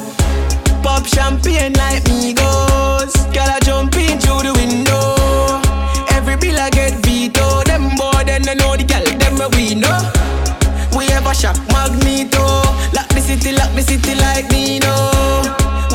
Pop 0.84 1.06
champagne 1.06 1.74
like 1.74 2.06
me 2.08 2.34
goes. 2.34 3.16
Girl, 3.34 3.50
I 3.50 3.60
jump 3.64 3.96
in 3.96 4.20
through 4.20 4.44
the 4.44 4.54
window. 4.54 5.16
Every 6.16 6.38
bill 6.38 6.60
I 6.60 6.70
get 6.70 6.94
veto. 7.06 7.64
Them 7.64 7.96
boy, 7.96 8.24
then 8.26 8.44
they 8.44 8.56
know 8.56 8.76
the 8.76 8.84
girl, 8.84 9.04
them 9.04 9.52
we 9.54 9.76
know. 9.76 10.35
We 10.96 11.06
ever 11.08 11.34
shock 11.34 11.58
Magneto. 11.74 12.46
Lock 12.96 13.10
the 13.10 13.20
city, 13.20 13.52
lock 13.52 13.72
the 13.76 13.82
city 13.82 14.16
like 14.16 14.50
Nino. 14.50 14.96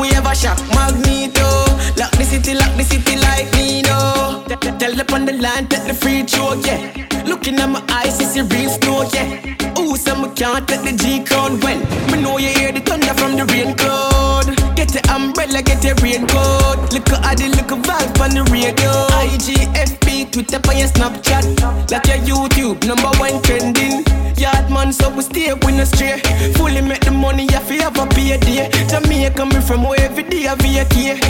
We 0.01 0.11
ever 0.13 0.35
shock 0.35 0.59
Magneto. 0.77 1.49
Lock 1.97 2.13
the 2.13 2.25
city, 2.25 2.55
lock 2.55 2.77
the 2.77 2.85
city 2.85 3.17
like 3.17 3.51
Nino. 3.57 4.45
Tell 4.79 4.95
them 4.95 5.07
on 5.13 5.27
the 5.27 5.33
line, 5.33 5.69
take 5.69 5.87
the 5.87 5.95
free 5.95 6.23
throw, 6.23 6.55
yeah. 6.55 6.93
Looking 7.27 7.57
at 7.61 7.69
my 7.69 7.83
eyes, 7.89 8.21
it's 8.21 8.37
a 8.37 8.45
real 8.45 8.71
snow, 8.71 9.09
yeah. 9.13 9.79
Ooh, 9.79 9.97
some 9.97 10.23
me 10.23 10.29
can't 10.35 10.67
take 10.69 10.83
the 10.83 10.93
G 10.93 11.25
crown 11.25 11.61
when 11.61 11.81
me 12.11 12.21
know 12.21 12.39
you 12.39 12.49
hear 12.49 12.73
the 12.73 12.81
thunder 12.81 13.15
from 13.15 13.37
the 13.37 13.45
rain 13.47 13.75
cloud. 13.77 14.47
Get 14.77 14.89
the 14.89 15.01
umbrella, 15.13 15.63
the 15.95 16.03
raincoat. 16.03 16.93
Look 16.93 17.09
at 17.11 17.39
the 17.39 17.49
look 17.51 17.73
vibe 17.83 18.21
on 18.21 18.31
the 18.35 18.43
radio. 18.51 18.91
IGFB, 19.27 20.31
Twitter, 20.33 20.61
on 20.69 20.79
your 20.79 20.89
Snapchat. 20.89 21.91
Like 21.91 22.07
your 22.07 22.49
YouTube, 22.49 22.87
number 22.87 23.11
one 23.19 23.43
trending. 23.43 24.05
Yard 24.37 24.71
man, 24.71 24.93
so 24.93 25.11
we 25.11 25.23
stay 25.23 25.53
with 25.53 25.75
no 25.75 25.85
stray. 25.85 26.21
Fully 26.55 26.81
make 26.83 27.01
the 27.05 27.11
money, 27.11 27.47
if 27.51 27.71
you 27.71 27.91
be 28.15 28.33
a 28.33 28.39
day. 28.39 28.71
Jamaica, 28.89 29.47
me 29.47 29.61
from 29.61 29.85
where 29.85 30.01
every 30.01 30.25
day 30.25 30.47
I 30.47 30.55
vacate. 30.55 31.23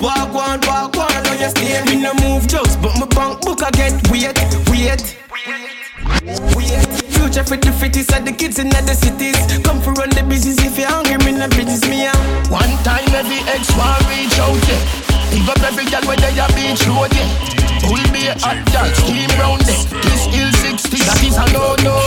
Walk 0.00 0.32
one, 0.32 0.60
walk 0.66 0.96
one, 0.96 1.26
on 1.26 1.38
your 1.38 1.50
stay. 1.50 1.82
Me 1.86 2.00
no 2.00 2.14
move 2.14 2.46
jokes, 2.46 2.76
but 2.76 2.94
my 2.98 3.06
bank 3.06 3.42
book 3.42 3.62
I 3.62 3.70
get 3.70 3.92
wait, 4.10 4.36
wait. 4.70 5.16
Wait. 6.56 6.85
Future 7.26 7.42
fit 7.42 7.62
the 7.62 7.72
fittest 7.72 8.14
of 8.14 8.24
the 8.24 8.30
kids 8.30 8.60
in 8.60 8.70
the 8.70 8.94
cities. 8.94 9.34
Come 9.66 9.82
for 9.82 9.90
run 9.98 10.14
the 10.14 10.22
business 10.22 10.62
if 10.62 10.78
you're 10.78 10.86
hungry, 10.86 11.18
me 11.26 11.34
no 11.34 11.50
business 11.58 11.82
me 11.90 12.06
out. 12.06 12.14
One 12.54 12.70
time 12.86 13.02
every 13.10 13.42
ex 13.50 13.66
want 13.74 13.98
reach 14.06 14.38
out, 14.38 14.54
yeah. 14.70 14.78
Pick 15.34 15.42
up 15.50 15.58
every 15.66 15.90
girl 15.90 16.06
where 16.06 16.14
they 16.22 16.38
a 16.38 16.46
beach 16.54 16.86
road, 16.86 17.10
yeah. 17.10 17.90
Will 17.90 18.06
be 18.14 18.30
a 18.30 18.38
hot 18.38 18.62
girl, 18.70 18.86
steam 18.94 19.26
round 19.42 19.66
there. 19.66 19.74
This 20.06 20.22
hill 20.30 20.54
60, 20.70 21.02
that 21.02 21.18
is 21.26 21.34
a 21.34 21.46
no-no. 21.50 21.98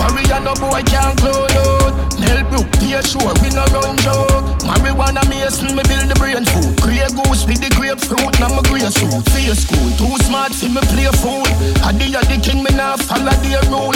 Warrior 0.00 0.40
no 0.40 0.56
boy 0.56 0.80
can't 0.80 1.12
clone 1.20 1.52
out. 1.52 2.17
Help 2.38 2.54
you, 2.54 2.62
be 2.78 2.94
sure 3.02 3.34
we 3.42 3.50
no 3.50 3.66
run 3.74 3.98
joke. 3.98 4.46
Marijuana 4.62 5.26
mason, 5.26 5.74
me 5.74 5.82
build 5.90 6.06
the 6.06 6.14
brain 6.14 6.46
food. 6.46 6.70
Grey 6.78 7.02
goose 7.10 7.42
with 7.50 7.58
the 7.58 7.66
grapefruit, 7.74 8.30
now 8.38 8.46
my 8.54 8.62
grey 8.70 8.86
suit. 8.94 9.26
Face 9.34 9.66
school, 9.66 9.90
too 9.98 10.14
smart 10.22 10.54
for 10.54 10.70
me 10.70 10.78
play 10.94 11.10
fool. 11.18 11.42
I 11.82 11.90
the 11.98 12.06
the 12.14 12.38
king, 12.38 12.62
me 12.62 12.70
now 12.78 12.94
follow 12.94 13.34
the 13.42 13.58
rule. 13.66 13.90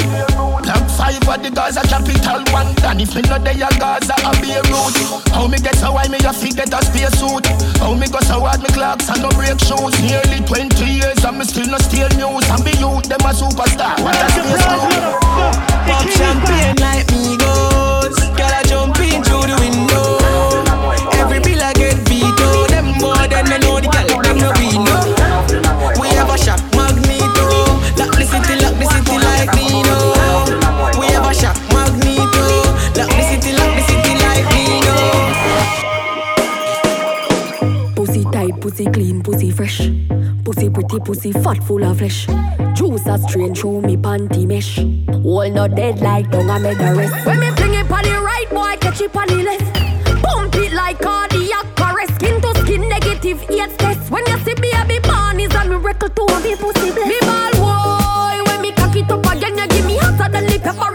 Black 0.58 0.82
five 0.90 1.22
of 1.22 1.38
the 1.38 1.54
Gaza 1.54 1.86
capital 1.86 2.42
one. 2.50 2.74
And 2.82 2.98
if 2.98 3.14
me 3.14 3.22
not 3.30 3.46
there, 3.46 3.62
Gaza 3.78 4.18
a 4.18 4.34
Beirut. 4.42 4.98
How 5.30 5.46
me 5.46 5.62
get 5.62 5.78
so 5.78 5.94
high, 5.94 6.10
me 6.10 6.18
a 6.26 6.34
fit 6.34 6.58
get 6.58 6.74
a 6.74 6.82
space 6.82 7.14
suit. 7.14 7.46
How 7.78 7.94
me 7.94 8.10
go 8.10 8.18
so 8.26 8.42
hard, 8.42 8.58
me 8.58 8.74
clocks 8.74 9.06
and 9.06 9.22
no 9.22 9.30
break 9.38 9.54
shoes. 9.62 9.94
Nearly 10.02 10.42
20 10.42 10.82
years 10.82 11.22
and 11.22 11.38
me 11.38 11.46
still 11.46 11.70
no 11.70 11.78
steal 11.78 12.10
news. 12.18 12.42
And 12.50 12.66
be 12.66 12.74
youth, 12.82 13.06
them 13.06 13.22
a 13.22 13.30
superstar. 13.30 14.02
What 14.02 14.18
a 14.18 14.26
space 14.34 14.66
crew. 14.66 15.14
Pop 15.86 16.10
champagne 16.10 16.74
like 16.82 17.06
me 17.14 17.38
goes. 17.38 17.51
Pussy 38.82 38.92
clean, 38.92 39.22
pussy 39.22 39.50
fresh. 39.50 39.90
Pussy 40.44 40.70
pretty, 40.70 40.98
pussy 41.00 41.32
fat, 41.32 41.62
full 41.64 41.84
of 41.84 41.98
flesh. 41.98 42.26
Juice 42.74 43.06
a 43.06 43.18
strain 43.18 43.54
through 43.54 43.82
me 43.82 43.96
panty 43.96 44.46
mesh. 44.46 44.78
All 45.24 45.48
not 45.50 45.74
dead 45.74 46.00
like 46.00 46.30
dung 46.30 46.50
I 46.50 46.58
made 46.58 46.78
the 46.78 46.94
rest. 46.94 47.26
When 47.26 47.40
me 47.40 47.50
fling 47.52 47.74
it 47.74 47.90
on 47.90 48.02
the 48.02 48.10
right, 48.10 48.46
boy, 48.50 48.76
catch 48.80 49.00
it 49.00 49.14
on 49.14 49.28
the 49.28 49.42
left. 49.42 50.22
Pump 50.22 50.54
it 50.56 50.72
like 50.72 50.98
cardiac 51.00 51.66
arrest. 51.80 52.14
Skin 52.16 52.40
to 52.40 52.54
skin, 52.62 52.88
negative 52.88 53.42
AIDS 53.50 53.76
test. 53.76 54.10
When 54.10 54.24
you 54.26 54.38
see 54.38 54.54
me, 54.54 54.72
baby 54.88 54.98
born 55.06 55.40
is 55.40 55.54
a 55.54 55.64
miracle 55.64 56.08
to 56.08 56.40
me 56.42 56.56
pussy 56.56 56.90
bless. 56.90 57.08
Me 57.08 57.18
ball 57.20 57.52
boy, 57.62 58.42
when 58.46 58.60
me 58.62 58.72
cock 58.72 58.96
it 58.96 59.10
up 59.10 59.24
again, 59.26 59.58
you 59.58 59.68
give 59.68 59.86
me 59.86 59.96
hotter 59.98 60.30
than 60.32 60.46
the 60.46 60.58
paprika. 60.58 60.91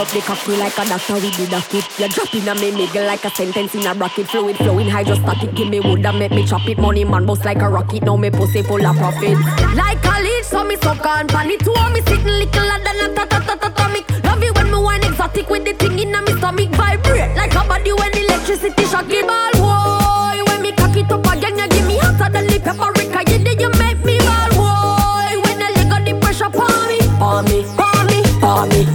Up 0.00 0.08
the 0.08 0.20
cocky 0.20 0.56
like 0.56 0.72
a 0.78 0.84
doctor 0.88 1.14
with 1.14 1.36
the 1.36 1.46
docket. 1.46 1.84
You 2.00 2.08
drop 2.08 2.34
in 2.34 2.48
a 2.48 2.54
me 2.54 2.72
nigga 2.72 3.06
like 3.06 3.24
a 3.24 3.30
sentence 3.30 3.74
in 3.74 3.86
a 3.86 3.94
bracket. 3.94 4.28
Fluid 4.28 4.56
flowing 4.56 4.88
hydrostatic. 4.88 5.54
Give 5.54 5.68
me 5.68 5.80
wood 5.80 6.04
and 6.06 6.18
make 6.18 6.30
me 6.30 6.46
chop 6.46 6.66
it. 6.66 6.78
Money 6.78 7.04
man 7.04 7.26
boss 7.26 7.44
like 7.44 7.60
a 7.60 7.68
rocket. 7.68 8.02
Now 8.02 8.16
me 8.16 8.30
pussy 8.30 8.62
full 8.62 8.84
of 8.84 8.96
profit. 8.96 9.36
Like 9.76 10.04
a 10.04 10.22
leech, 10.22 10.44
so 10.44 10.64
me 10.64 10.76
suck 10.76 11.04
on 11.04 11.28
pan 11.28 11.50
it. 11.50 11.60
Two 11.60 11.74
me 11.92 12.00
sitting 12.08 12.32
little 12.40 12.70
than 12.84 13.00
a 13.04 13.14
ta 13.14 13.26
ta 13.26 13.38
ta 13.40 13.54
ta 13.56 13.68
atomic. 13.68 14.08
Love 14.24 14.42
it 14.42 14.56
when 14.56 14.70
me 14.72 14.78
wine 14.78 15.04
exotic 15.04 15.50
with 15.50 15.64
the 15.64 15.74
thing 15.74 15.98
in 15.98 16.14
a 16.14 16.22
me 16.22 16.32
stomach. 16.38 16.70
Vibrate 16.70 17.36
like 17.36 17.54
a 17.54 17.62
body 17.68 17.92
when 17.92 18.16
electricity 18.16 18.84
shock 18.86 19.10
it. 19.10 19.26
Ball 19.28 19.52
boy, 19.60 20.40
when 20.48 20.62
me 20.62 20.72
cock 20.72 20.96
it 20.96 21.12
up 21.12 21.26
again, 21.26 21.58
you 21.58 21.68
give 21.68 21.86
me 21.86 21.98
hotter 21.98 22.32
than 22.32 22.46
the 22.46 22.58
paprika. 22.58 23.20
You 23.30 23.38
did 23.44 23.60
you 23.60 23.70
make 23.76 24.02
me 24.04 24.16
ball 24.18 24.48
boy. 24.56 25.32
When 25.44 25.60
I 25.60 25.68
leg 25.76 25.92
on 25.92 26.04
the 26.04 26.14
pressure, 26.20 26.48
palm 26.48 26.88
me, 26.88 26.98
palm 27.20 27.44
me, 27.44 27.64
palm 27.76 28.06
me, 28.06 28.22
palm 28.40 28.68
me. 28.70 28.89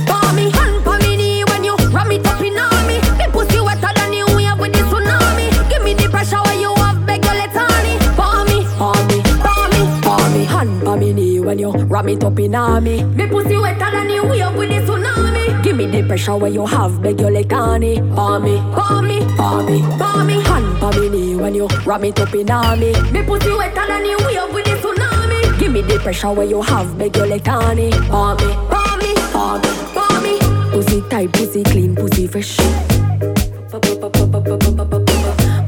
When 11.55 11.59
you 11.59 11.85
ram 11.85 12.09
it 12.09 12.23
up 12.23 12.39
in 12.39 12.55
on 12.55 12.83
me. 12.83 13.01
Pussy 13.29 13.57
wetter 13.57 13.91
than 13.91 14.09
you 14.09 14.23
wave 14.25 14.55
with 14.55 14.69
the 14.69 14.91
tsunami. 14.91 15.63
Give 15.63 15.77
me 15.77 15.85
the 15.85 16.03
pressure 16.03 16.35
where 16.35 16.51
you 16.51 16.65
have, 16.65 17.01
beg 17.01 17.19
you 17.19 17.29
let 17.29 17.53
on 17.53 17.79
me. 17.79 17.99
Palm 18.13 18.43
me, 18.43 18.57
palm 18.73 19.07
me, 19.07 19.19
palm 19.37 19.65
me, 19.65 19.81
palm 19.97 20.27
me. 20.27 20.41
Hand 20.43 20.79
palm 20.79 20.99
me 20.99 21.09
knee 21.09 21.35
when 21.35 21.55
you 21.55 21.67
ram 21.85 22.03
it 22.03 22.19
up 22.19 22.33
in 22.35 22.51
on 22.51 22.79
me. 22.79 22.93
Pussy 23.25 23.51
wetter 23.51 23.87
than 23.87 24.05
you 24.05 24.17
wave 24.25 24.53
with 24.53 24.65
the 24.65 24.71
tsunami. 24.81 25.59
Give 25.59 25.71
me 25.71 25.81
the 25.81 25.97
pressure 25.99 26.33
where 26.33 26.45
you 26.45 26.61
have, 26.61 26.97
beg 26.97 27.15
you 27.15 27.25
let 27.25 27.47
on 27.47 27.75
me. 27.77 27.91
Palm 27.91 28.37
me, 28.37 28.53
palm 28.71 28.99
me, 28.99 29.13
palm 29.33 30.23
me, 30.23 30.39
me. 30.39 30.39
Pussy 30.71 31.01
tight, 31.09 31.31
pussy 31.31 31.63
clean, 31.63 31.95
pussy 31.95 32.27
fresh. 32.27 32.57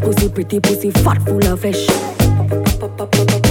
Pussy 0.01 0.29
pretty, 0.29 0.59
pussy 0.59 0.91
fat, 0.91 1.21
full 1.23 1.45
of 1.47 1.61
flesh. 1.61 3.46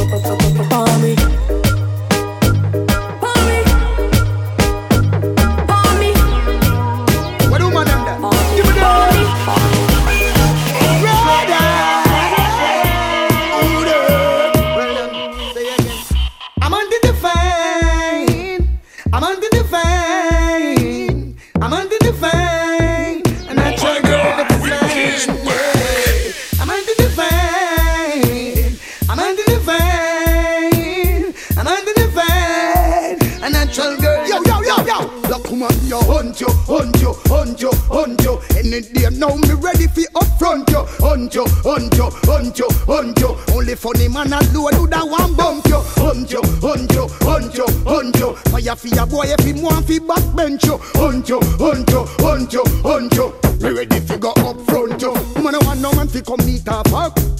Woman, 35.67 35.87
yo, 35.87 36.01
hunt 36.01 36.41
you, 36.41 36.49
hunt 36.67 37.01
you, 37.01 37.13
hunt 37.27 37.61
you, 37.61 37.71
hunt 37.89 38.23
you. 38.23 38.39
Any 38.57 38.81
day 38.81 39.09
now, 39.17 39.35
me 39.37 39.55
ready 39.55 39.87
for 39.87 40.03
upfront 40.15 40.69
you. 40.71 40.85
Hunt 41.05 41.35
you, 41.35 41.45
hunt 41.65 41.95
you, 41.97 42.11
hunt 42.25 42.59
you, 42.59 42.69
hunt 42.87 43.19
you. 43.19 43.37
Only 43.55 43.75
funny 43.75 44.09
man 44.09 44.33
alone 44.33 44.73
do 44.73 44.87
that 44.89 45.07
one 45.07 45.35
bump 45.35 45.67
you. 45.67 45.81
Hunt 45.97 46.31
you, 46.31 46.43
hunt 46.61 46.93
you, 46.93 47.07
hunt 47.23 47.55
you, 47.55 47.67
hunt 47.85 48.17
you. 48.17 48.35
Fire 48.51 48.77
for 48.77 48.89
your 48.89 49.07
boy 49.07 49.27
if 49.27 49.41
him 49.45 49.63
want 49.63 49.87
fi 49.87 49.99
backbench 49.99 50.65
you. 50.65 50.79
Hunt 50.95 51.29
you, 51.29 51.41
hunt 51.59 51.91
you, 51.91 52.05
hunt 52.19 52.53
you, 52.53 52.65
hunt 52.83 53.15
you. 53.15 53.35
Me 53.61 53.71
ready 53.71 54.01
fi 54.01 54.17
go 54.17 54.31
up 54.31 54.61
front 54.63 55.01
you. 55.01 55.13
Woman, 55.35 55.55
I 55.55 55.59
want 55.65 55.81
no 55.81 55.93
man 55.93 56.09
fi 56.09 56.21
come 56.21 56.45
meet 56.45 56.67
her 56.67 56.83
fuck. 56.89 57.36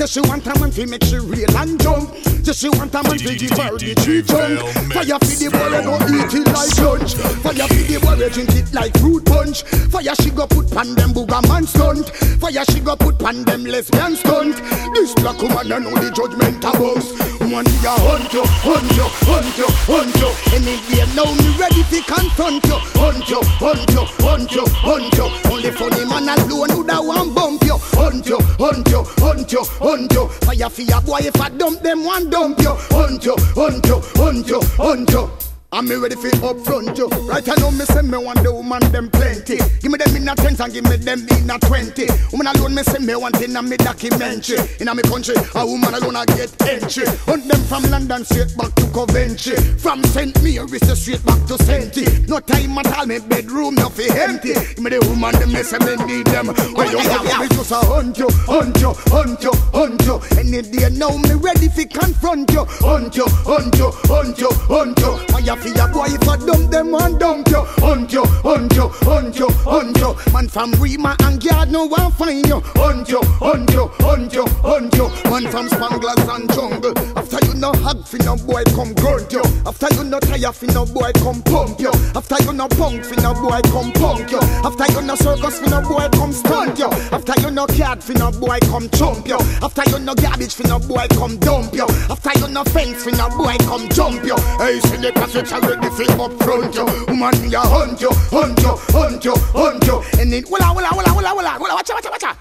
Say 0.00 0.06
she 0.06 0.20
want 0.30 0.46
a 0.46 0.58
man 0.58 0.70
fi 0.72 0.86
make 0.86 1.04
she 1.04 1.18
real 1.18 1.56
and 1.58 1.78
jump. 1.78 2.16
Say 2.40 2.52
she 2.54 2.68
want 2.70 2.94
a 2.94 3.02
man 3.02 3.18
fi 3.18 3.36
give 3.36 3.50
her 3.50 3.76
the 3.76 3.92
tree 4.00 4.22
trunk. 4.24 4.56
Fire 4.96 5.20
fi 5.20 5.34
the 5.36 5.48
boy 5.52 5.76
go 5.84 6.00
eat 6.08 6.32
it 6.40 6.48
like 6.56 6.72
lunch. 6.80 7.12
Fire 7.44 7.68
fi 7.68 7.80
the 7.84 8.00
boy 8.00 8.28
drink 8.32 8.48
it 8.56 8.72
like 8.72 8.96
fruit 8.96 9.26
punch. 9.26 9.60
Fire 9.92 10.14
she 10.22 10.30
go 10.30 10.46
put 10.46 10.72
pan 10.72 10.94
them 10.94 11.12
booger 11.12 11.46
man 11.52 11.66
stunt. 11.66 12.08
Fire 12.40 12.64
she 12.72 12.80
go 12.80 12.96
put 12.96 13.18
pan 13.18 13.44
them 13.44 13.64
lesbian 13.64 14.16
stunt. 14.16 14.56
This 14.96 15.12
black 15.20 15.36
woman 15.36 15.68
I 15.68 15.78
know 15.84 15.92
the 15.92 16.08
judgment 16.16 16.64
a 16.64 16.72
boss. 16.80 17.12
One 17.50 17.66
I 17.66 17.98
hunt 18.00 18.32
you, 18.32 18.44
hunt 18.64 18.88
you, 18.96 19.04
hunt 19.26 19.58
you, 19.58 19.68
hunt 19.84 20.16
you. 20.16 20.30
Any 20.54 20.80
day 20.88 21.04
now 21.12 21.28
me 21.28 21.50
ready 21.60 21.82
fi 21.92 22.00
confront 22.08 22.64
you. 22.64 22.78
Hunt 22.96 23.28
you, 23.28 23.42
hunt 23.60 23.90
you, 23.90 24.06
hunt 24.24 24.48
you, 24.54 24.64
hunt 24.80 25.12
you. 25.12 25.28
Only 25.50 25.70
funny 25.72 26.04
man 26.08 26.30
alone 26.30 26.70
who 26.70 26.86
da 26.86 27.02
one 27.02 27.34
bump 27.34 27.64
you. 27.64 27.76
Hunt 27.98 28.24
you, 28.24 28.38
hunt 28.56 28.88
you, 28.88 29.02
hunt 29.18 29.50
you, 29.52 29.64
hunt 29.76 29.89
you. 29.89 29.89
Fire 29.90 30.70
for 30.70 31.00
boy 31.04 31.18
if 31.18 31.40
I 31.40 31.48
dump 31.48 31.80
them 31.82 32.04
one 32.04 32.30
dump 32.30 32.60
you. 32.60 32.70
Hunt 32.90 33.24
you, 33.24 33.34
hunt 33.56 33.84
you, 33.86 34.00
hunt 34.14 34.48
you, 34.48 34.60
hunt 34.76 35.10
you. 35.10 35.49
I'm 35.72 35.86
me 35.86 35.94
ready 35.94 36.16
for 36.16 36.26
upfront 36.42 36.98
you. 36.98 37.06
Right 37.30 37.46
I 37.48 37.54
know 37.62 37.70
me 37.70 37.84
say 37.84 38.02
me 38.02 38.18
want 38.18 38.42
the 38.42 38.52
woman 38.52 38.80
them 38.90 39.08
plenty. 39.08 39.56
Give 39.78 39.92
me 39.92 39.98
them 39.98 40.16
in 40.16 40.28
a 40.28 40.34
tens 40.34 40.58
and 40.58 40.72
give 40.72 40.82
me 40.82 40.96
them 40.96 41.22
in 41.30 41.48
a 41.48 41.58
twenty. 41.62 42.10
Woman 42.32 42.48
alone 42.48 42.74
me 42.74 42.82
say 42.82 42.98
me 42.98 43.14
want 43.14 43.40
in 43.40 43.54
a 43.54 43.62
me 43.62 43.76
documentary. 43.76 44.58
In 44.80 44.88
a 44.88 44.94
me 44.94 45.02
country, 45.06 45.38
a 45.54 45.62
woman 45.64 45.94
alone 45.94 46.16
I 46.16 46.26
get 46.26 46.50
entry. 46.66 47.06
Hunt 47.22 47.46
them 47.46 47.62
from 47.70 47.86
London 47.86 48.24
straight 48.24 48.50
back 48.58 48.74
to 48.82 48.86
Coventry. 48.90 49.54
From 49.78 50.02
St. 50.10 50.34
Mary's 50.42 50.82
straight 50.98 51.22
back 51.24 51.38
to 51.46 51.54
Senti. 51.62 52.02
No 52.26 52.40
time 52.40 52.76
at 52.78 52.90
all, 52.98 53.06
me 53.06 53.20
bedroom 53.20 53.76
no 53.76 53.90
fi 53.90 54.10
empty. 54.10 54.54
Give 54.74 54.82
me 54.82 54.90
the 54.90 54.98
woman 55.06 55.38
them 55.38 55.54
me 55.54 55.62
say 55.62 55.78
me 55.86 55.94
need 56.02 56.26
them. 56.34 56.50
When 56.74 56.90
you 56.90 56.98
have 56.98 57.22
me 57.38 57.46
just 57.46 57.70
a 57.70 57.78
hunt 57.86 58.18
you, 58.18 58.26
hunt 58.50 58.74
you, 58.82 58.90
hunt 59.06 59.38
you, 59.38 59.54
hunt 59.70 60.02
you. 60.02 60.18
Any 60.34 60.66
day 60.66 60.90
now 60.90 61.14
me 61.14 61.38
ready 61.38 61.70
fi 61.70 61.86
confront 61.86 62.50
you. 62.50 62.66
Hunt 62.82 63.14
you, 63.14 63.30
hunt 63.46 63.78
you, 63.78 63.94
hunt 64.10 64.34
you, 64.34 64.50
hunt 64.66 64.98
you. 64.98 65.14
Fi 65.60 65.70
a 65.78 65.88
boy 65.92 66.06
if 66.08 66.28
I 66.28 66.36
dump 66.36 66.70
them 66.70 66.94
and 66.94 67.18
dump 67.18 67.48
you. 67.48 67.62
Hunt 67.84 68.12
you, 68.12 68.24
hunt 68.24 68.74
you, 68.74 68.88
hunt 69.04 69.38
you, 69.38 69.48
hunt 69.48 69.96
you. 69.98 70.16
Man 70.32 70.48
from 70.48 70.72
Rima 70.80 71.16
and 71.20 71.42
Yard 71.44 71.70
no 71.70 71.84
one 71.84 72.10
find 72.12 72.46
you. 72.46 72.60
Hunt 72.76 73.08
you, 73.08 73.20
hunt 73.22 73.70
you, 73.72 73.88
hunt 74.00 74.32
you, 74.32 74.46
hunt 74.64 74.94
you. 74.94 75.08
Man 75.30 75.46
from 75.50 75.68
Spanglers 75.68 76.34
and 76.34 76.50
Jungle. 76.52 76.96
After 77.18 77.44
you 77.46 77.54
no 77.54 77.72
hug 77.72 78.06
fi 78.06 78.18
no 78.24 78.36
boy 78.36 78.64
come 78.74 78.94
grunt 78.94 79.32
you. 79.32 79.42
After 79.66 79.88
you 79.94 80.04
no 80.04 80.18
tire 80.20 80.52
fi 80.52 80.66
no 80.68 80.86
boy 80.86 81.12
come 81.20 81.42
pump 81.42 81.78
you. 81.78 81.92
After 82.16 82.42
you 82.42 82.52
no 82.52 82.66
punk 82.68 83.04
fi 83.04 83.16
no 83.20 83.34
boy 83.34 83.60
come 83.68 83.92
punk 83.92 84.30
you. 84.30 84.40
After 84.64 84.90
you 84.92 85.02
no 85.02 85.14
circus 85.14 85.60
fi 85.60 85.68
no 85.68 85.82
boy 85.82 86.08
come 86.12 86.32
stunt 86.32 86.78
you. 86.78 86.88
After 87.12 87.34
you 87.42 87.50
no 87.50 87.66
cat 87.66 88.02
fi 88.02 88.14
no 88.14 88.30
boy 88.30 88.58
come 88.72 88.88
chump 88.90 89.28
you. 89.28 89.38
After 89.62 89.84
you 89.90 89.98
no 89.98 90.14
garbage 90.14 90.54
fi 90.54 90.64
no 90.68 90.78
boy 90.78 91.06
come 91.10 91.36
dump 91.38 91.74
you. 91.74 91.86
After 92.08 92.32
you 92.40 92.48
no 92.48 92.64
fence 92.64 93.04
fi 93.04 93.10
no 93.12 93.28
boy 93.36 93.56
come 93.68 93.88
jump 93.90 94.24
you. 94.24 94.36
Hey, 94.58 94.80
see 94.80 94.96
the 94.96 95.12
passage 95.50 95.64
already 95.64 95.90
fi 95.90 96.04
up 96.22 96.32
front 96.42 96.74
you. 96.74 96.84
Woman 97.08 97.42
me 97.42 97.50
hunt 97.52 98.00
you, 98.00 98.10
hunt 98.30 98.60
you, 98.60 98.76
hunt 98.94 99.24
you, 99.24 99.34
hunt 99.36 99.86
you. 99.86 100.02
And 100.20 100.32
then 100.32 100.44
walla 100.48 100.72
walla 100.74 100.88
walla 100.94 101.14
walla 101.14 101.34
walla 101.34 101.58
walla 101.60 101.74
watcha 101.74 101.94
watcha 101.94 102.10
watcha. 102.10 102.36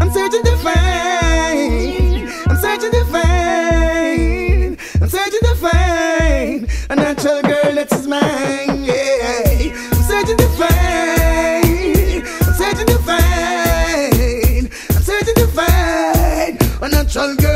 I'm 0.00 0.10
searching 0.10 0.42
to 0.44 0.56
find. 0.58 2.28
I'm 2.48 2.56
searching 2.56 2.90
to 2.92 3.04
find. 3.06 4.78
I'm 5.00 5.08
searching 5.08 5.40
to 5.42 5.54
find 5.56 6.68
a 6.90 6.96
natural 6.96 7.42
girl 7.42 7.74
that 7.74 7.92
is 7.92 8.06
mine. 8.06 8.84
Yeah. 8.84 9.72
I'm 9.92 10.02
searching 10.02 10.36
to 10.36 10.48
find. 10.58 12.24
I'm 12.46 12.54
searching 12.54 12.86
to 12.86 12.98
find. 12.98 14.70
I'm 14.94 15.02
searching 15.02 15.34
to 15.34 15.46
find 15.48 16.62
a 16.82 16.88
natural 16.88 17.36
girl. 17.36 17.47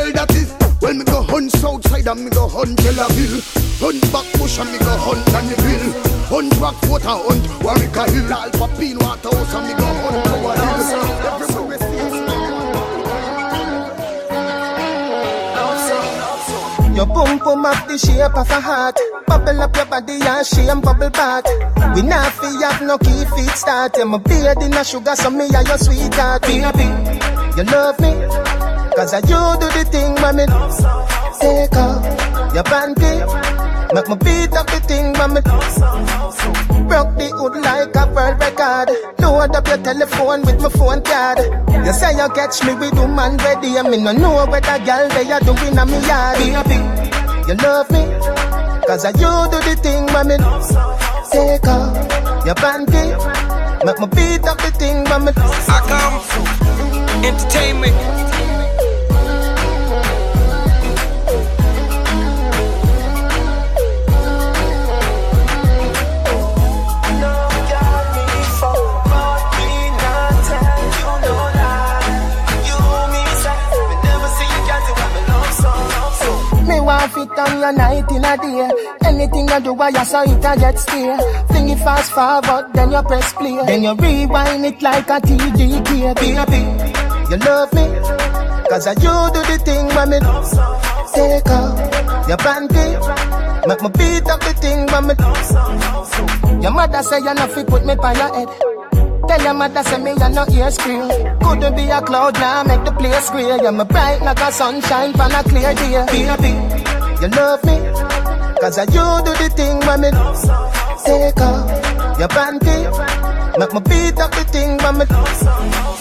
Well, 0.83 0.95
me 0.95 1.05
go 1.05 1.23
hunt 1.23 1.53
Southside 1.53 2.09
and 2.09 2.25
me 2.25 2.31
go 2.31 2.49
hunt 2.49 2.77
Belleville 2.83 3.41
Hunt 3.79 4.03
back 4.11 4.27
bush 4.35 4.59
and 4.59 4.73
me 4.73 4.79
go 4.79 4.91
hunt 4.99 5.25
Dannyville 5.31 5.95
Hunt 6.27 6.53
Rockfort 6.59 7.07
and 7.07 7.23
hunt 7.23 7.47
Warwick 7.63 7.95
Hill 8.11 8.33
Alpha 8.33 8.67
Pin 8.77 8.99
Waterhouse 8.99 9.55
and 9.55 9.67
me 9.69 9.75
go 9.79 9.87
hunt 9.87 10.25
Tower 10.27 10.59
Hill 10.59 10.99
Everywhere 11.23 11.79
we 16.91 16.97
Your 16.97 17.07
boom 17.07 17.39
boom 17.39 17.65
up 17.65 17.87
the 17.89 17.97
shape 17.97 18.37
of 18.37 18.51
a 18.51 18.61
heart. 18.61 18.99
Bubble 19.27 19.63
up 19.63 19.75
your 19.75 19.87
body 19.87 20.21
and 20.21 20.47
shame 20.47 20.81
bubble 20.81 21.11
back. 21.11 21.45
We 21.95 22.03
not 22.03 22.33
fi 22.35 22.51
have 22.63 22.83
no 22.83 22.99
key 22.99 23.25
feet 23.35 23.57
start. 23.57 23.97
I'm 23.99 24.15
a 24.15 24.19
beard 24.19 24.61
in 24.61 24.75
a 24.75 24.85
sugar, 24.85 25.17
so 25.17 25.31
me 25.31 25.49
are 25.55 25.63
your 25.63 25.79
sweetheart. 25.79 26.43
Baby, 26.43 26.85
you 27.57 27.65
love 27.65 27.99
me. 27.99 28.82
Cause 28.97 29.15
I 29.15 29.19
you 29.25 29.41
do 29.59 29.67
the 29.73 29.85
thing, 29.91 30.15
mommy. 30.21 30.45
Take 31.41 31.77
off 31.77 32.05
your 32.55 32.63
panty. 32.65 33.25
Make 33.95 34.09
me 34.09 34.17
beat 34.21 34.53
up 34.53 34.67
the 34.67 34.81
thing, 34.87 35.13
mommy. 35.17 35.41
Broke 36.89 37.17
the 37.17 37.33
hood 37.33 37.57
like 37.65 37.97
a 37.97 38.05
world 38.13 38.39
record. 38.39 38.91
Load 39.19 39.57
up 39.57 39.67
your 39.67 39.79
telephone 39.79 40.43
with 40.43 40.61
my 40.61 40.69
phone 40.69 41.03
card. 41.03 41.39
You 41.87 41.93
say 41.93 42.13
you 42.13 42.29
catch 42.37 42.63
me 42.65 42.75
with 42.75 42.93
woman 42.95 43.39
ready. 43.39 43.79
I 43.79 43.83
mean, 43.83 44.05
no 44.05 44.13
know 44.13 44.45
whether 44.47 44.79
girl 44.85 45.09
they 45.09 45.33
are 45.33 45.41
doing 45.41 45.79
a 45.79 45.87
me 45.87 45.99
yard. 46.07 46.39
You 47.49 47.55
love 47.65 47.91
me. 47.91 48.05
Cause 48.87 49.05
I 49.07 49.11
you 49.17 49.33
do 49.49 49.59
the 49.65 49.75
thing, 49.81 50.05
mommy. 50.13 50.37
Take 51.33 51.67
off 51.67 51.97
your 52.45 52.57
panty. 52.61 53.09
Make 53.85 53.99
me 53.99 54.07
beat 54.13 54.45
up 54.45 54.59
the 54.59 54.71
thing, 54.77 55.05
mommy. 55.05 55.33
I 55.35 55.81
come 55.89 57.25
entertainment. 57.25 58.32
Me 76.83 76.87
want 76.87 77.13
fit 77.13 77.39
on 77.39 77.61
your 77.61 77.73
night 77.73 78.11
in 78.11 78.25
a 78.25 78.37
day. 78.37 78.69
Anything 79.07 79.47
you 79.47 79.61
do, 79.61 79.81
I 79.81 80.03
saw 80.03 80.23
it 80.23 80.45
a 80.45 80.59
get 80.59 80.77
steer. 80.81 81.17
Fling 81.47 81.69
it 81.69 81.79
fast 81.79 82.11
forward, 82.11 82.73
then 82.75 82.91
you 82.91 83.03
press 83.03 83.33
play. 83.35 83.55
Then 83.67 83.85
you 83.85 83.95
rewind 83.95 84.67
it 84.67 84.83
like 84.83 85.09
a 85.09 85.21
TDK. 85.21 86.13
Baby, 86.17 86.59
you 87.31 87.37
love 87.37 87.73
me. 87.73 87.87
Cause 88.69 88.89
I 88.89 88.95
you 88.99 89.15
do 89.31 89.43
the 89.47 89.59
thing, 89.65 89.87
mommy. 89.95 90.19
Take 91.15 91.47
off 91.55 92.29
your 92.29 92.39
panty. 92.39 92.99
Make 93.69 93.83
me 93.83 93.89
beat 93.91 94.29
up 94.29 94.41
the 94.41 94.53
thing, 94.59 94.87
when 94.91 95.07
me. 95.07 96.63
Your 96.65 96.73
mother 96.73 97.03
say 97.05 97.19
you 97.19 97.33
not 97.33 97.53
fit 97.53 97.69
put 97.69 97.87
me 97.87 97.95
by 97.95 98.13
your 98.13 98.35
head. 98.35 98.82
Tell 99.29 99.43
your 99.43 99.55
mother 99.55 99.83
say 99.85 99.99
me 99.99 100.11
you 100.11 100.29
no 100.29 100.45
ear 100.53 100.71
scream. 100.71 101.09
Couldn't 101.41 101.77
be 101.77 101.85
a 101.89 102.01
cloud 102.03 102.35
now, 102.35 102.63
make 102.65 102.85
the 102.85 102.93
place 102.93 103.31
clear. 103.31 103.57
You're 103.63 103.73
my 103.73 103.85
bright 103.85 104.21
like 104.23 104.41
a 104.41 104.53
sunshine 104.53 105.19
on 105.21 105.33
a 105.33 105.43
clear 105.45 105.75
day. 105.75 106.05
Baby, 106.07 106.53
you 107.23 107.29
love 107.29 107.65
me, 107.65 107.77
cause 108.61 108.79
I 108.79 108.85
you 108.85 109.07
do 109.25 109.33
the 109.43 109.49
thing, 109.57 109.79
mommy. 109.87 110.11
Take 111.05 111.41
off 111.41 112.19
your 112.19 112.29
panty, 112.29 113.59
make 113.59 113.73
me 113.73 113.81
beat 113.81 114.19
up 114.21 114.31
the 114.33 114.45
thing, 114.53 114.77
mommy. 114.79 115.92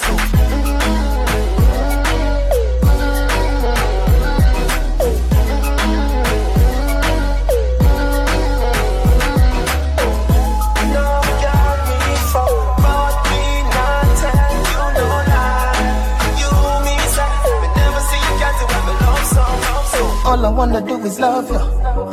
All 20.31 20.45
I 20.45 20.49
wanna 20.49 20.79
do 20.79 20.95
is 21.05 21.19
love 21.19 21.49
you. 21.51 21.59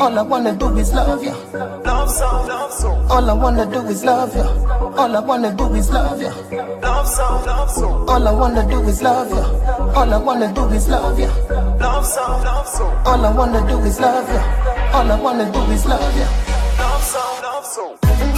All 0.02 0.18
I 0.18 0.22
wanna 0.22 0.52
do 0.52 0.76
is 0.76 0.92
love 0.92 1.22
you. 1.22 1.30
Love 1.84 2.10
song, 2.10 2.48
love 2.48 2.72
song, 2.72 3.06
All 3.08 3.30
I 3.30 3.32
wanna 3.32 3.64
do 3.64 3.80
is 3.86 4.02
love 4.04 4.34
you. 4.34 4.42
All 4.98 5.16
I 5.16 5.20
wanna 5.20 5.52
do 5.54 5.72
is 5.74 5.88
love 5.90 6.20
you. 6.20 6.32
love 6.82 7.06
song, 7.06 7.46
love 7.46 7.70
song, 7.70 8.08
All 8.08 8.26
I 8.26 8.32
wanna 8.32 8.66
do 8.68 8.80
is 8.88 9.02
love 9.02 9.30
you. 9.30 9.44
All 9.94 10.12
I 10.12 10.16
wanna 10.16 10.52
do 10.52 10.64
is 10.70 10.88
love 10.88 11.16
you. 11.20 11.30
love 11.78 12.04
song, 12.04 12.42
love 12.42 12.66
song, 12.66 13.06
All 13.06 13.24
I 13.24 13.30
wanna 13.30 13.60
do 13.68 13.78
is 13.86 14.00
love 14.00 14.28
you. 14.28 14.40
All 14.96 15.12
I 15.12 15.20
wanna 15.20 15.52
do 15.52 15.60
is 15.70 15.86
love 15.86 16.16
you. 16.16 16.26
love 16.82 17.04
song, 17.04 17.42
love 17.44 17.66
song. 17.66 18.38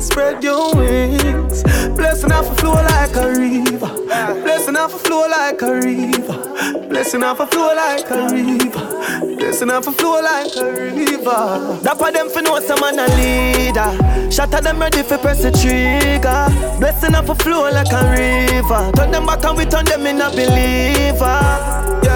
spread 0.00 0.42
your 0.42 0.74
wings. 0.74 1.62
Blessing 1.96 2.32
off 2.32 2.50
a 2.50 2.54
flow 2.56 2.72
like 2.72 3.14
a 3.16 3.28
river. 3.28 3.86
Blessing 4.42 4.76
off 4.76 4.94
a 4.94 4.98
flow 4.98 5.28
like 5.28 5.60
a 5.62 5.72
river. 5.74 6.88
Blessing 6.88 7.22
off 7.22 7.40
a 7.40 7.46
flow 7.46 7.74
like 7.74 8.10
a 8.10 8.28
river. 8.32 9.36
Blessing 9.36 9.70
off 9.70 9.86
a 9.86 9.92
flow 9.92 10.20
like 10.20 10.56
a 10.56 10.72
river. 10.72 11.80
Dapper 11.82 12.12
them 12.12 12.28
for 12.30 12.42
know 12.42 12.60
some 12.60 12.80
man 12.80 12.98
a 12.98 13.06
leader. 13.16 14.30
Shatter 14.30 14.60
them 14.60 14.78
ready 14.78 15.02
for 15.02 15.18
press 15.18 15.42
the 15.42 15.50
trigger. 15.50 16.46
Blessing 16.78 17.14
off 17.14 17.28
a 17.28 17.34
flow 17.34 17.70
like 17.70 17.92
a 17.92 18.02
river. 18.10 18.92
Turn 18.96 19.10
them 19.10 19.26
back 19.26 19.44
and 19.44 19.56
we 19.56 19.64
turn 19.64 19.84
them 19.84 20.06
in 20.06 20.20
a 20.20 20.30
believer. 20.30 22.09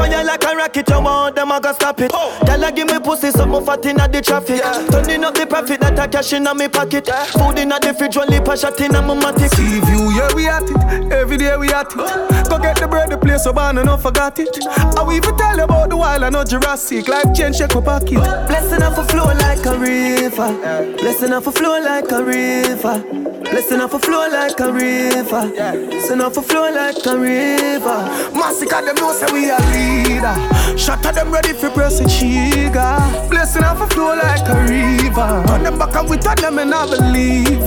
Yeah. 0.00 0.08
Man 0.08 0.12
a 0.12 0.16
fire 0.16 0.24
like 0.24 0.44
a 0.44 0.56
rocket, 0.56 0.88
you 0.88 1.00
want 1.00 1.36
them 1.36 1.52
I 1.52 1.60
go 1.60 1.72
stop 1.72 2.00
it. 2.00 2.10
Oh. 2.14 2.38
Girl 2.46 2.70
give 2.72 2.86
me 2.86 2.98
pussy, 3.00 3.30
something 3.30 3.64
fat 3.64 3.84
inna 3.86 4.08
the 4.08 4.20
traffic. 4.20 4.58
Yeah. 4.58 4.86
Turning 4.90 5.24
up 5.24 5.34
the 5.34 5.46
profit 5.46 5.80
that 5.80 5.98
I 5.98 6.08
cash 6.08 6.32
inna 6.32 6.54
me 6.54 6.68
pocket. 6.68 7.06
Yeah. 7.06 7.24
Food 7.24 7.58
inna 7.58 7.78
the 7.80 7.94
fridge, 7.94 8.16
one 8.16 8.28
lip 8.28 8.48
a 8.48 8.56
shot 8.56 8.80
inna 8.80 9.02
my 9.02 9.14
matic. 9.14 9.50
See 9.54 9.80
view, 9.80 10.10
yeah 10.12 10.34
we 10.34 10.48
at 10.48 10.62
it. 10.62 11.12
Every 11.12 11.36
day 11.36 11.56
we 11.56 11.72
at 11.72 11.92
it. 11.92 12.48
Go 12.48 12.58
get 12.58 12.76
the 12.78 12.88
bread, 12.88 13.10
the 13.10 13.18
place 13.18 13.44
so 13.44 13.52
man, 13.52 13.78
and 13.78 13.86
not 13.86 14.02
forgot 14.02 14.38
it. 14.38 14.48
I 14.66 15.02
will 15.02 15.12
even 15.12 15.36
tell 15.36 15.56
you 15.56 15.64
about 15.64 15.90
the 15.90 15.96
wild 15.96 16.22
and 16.22 16.32
not 16.32 16.48
Jurassic. 16.48 17.08
Life 17.08 17.34
change, 17.34 17.56
shake 17.56 17.74
my 17.74 17.80
pocket. 17.80 18.20
Blessing 18.48 18.82
off 18.82 18.98
a 18.98 19.04
flow 19.04 19.26
like 19.26 19.64
a 19.66 19.78
river. 19.78 20.96
Blessing 20.96 21.32
off 21.32 21.46
a 21.46 21.52
flow 21.52 21.80
like 21.80 22.10
a 22.10 22.22
river. 22.22 23.04
Blessing 23.50 23.80
off 23.80 23.94
a 23.94 23.98
flow 23.98 24.28
like 24.28 24.60
a 24.60 24.72
river. 24.72 25.50
Blessing 25.50 26.20
off 26.20 26.36
a 26.36 26.42
flow 26.42 26.70
like 26.70 27.04
a 27.06 27.18
river. 27.18 28.30
Massacre 28.34 28.82
them 28.84 28.94
know 28.96 29.12
say 29.12 29.32
we 29.32 29.50
are 29.50 29.60
leader. 29.90 30.36
Shot 30.78 31.04
at 31.06 31.14
them 31.14 31.30
ready 31.32 31.52
for 31.52 31.70
press 31.70 31.98
the 31.98 32.06
trigger. 32.08 32.98
Blessing 33.28 33.64
off 33.64 33.80
a 33.80 33.86
flow 33.88 34.14
like 34.14 34.46
a 34.48 34.56
river. 34.68 35.30
On 35.52 35.62
them 35.62 35.78
back 35.78 35.94
and 35.96 36.08
we 36.08 36.16
turn 36.16 36.36
them 36.36 36.58
and 36.58 36.74
I 36.74 36.86
believe. 36.86 37.64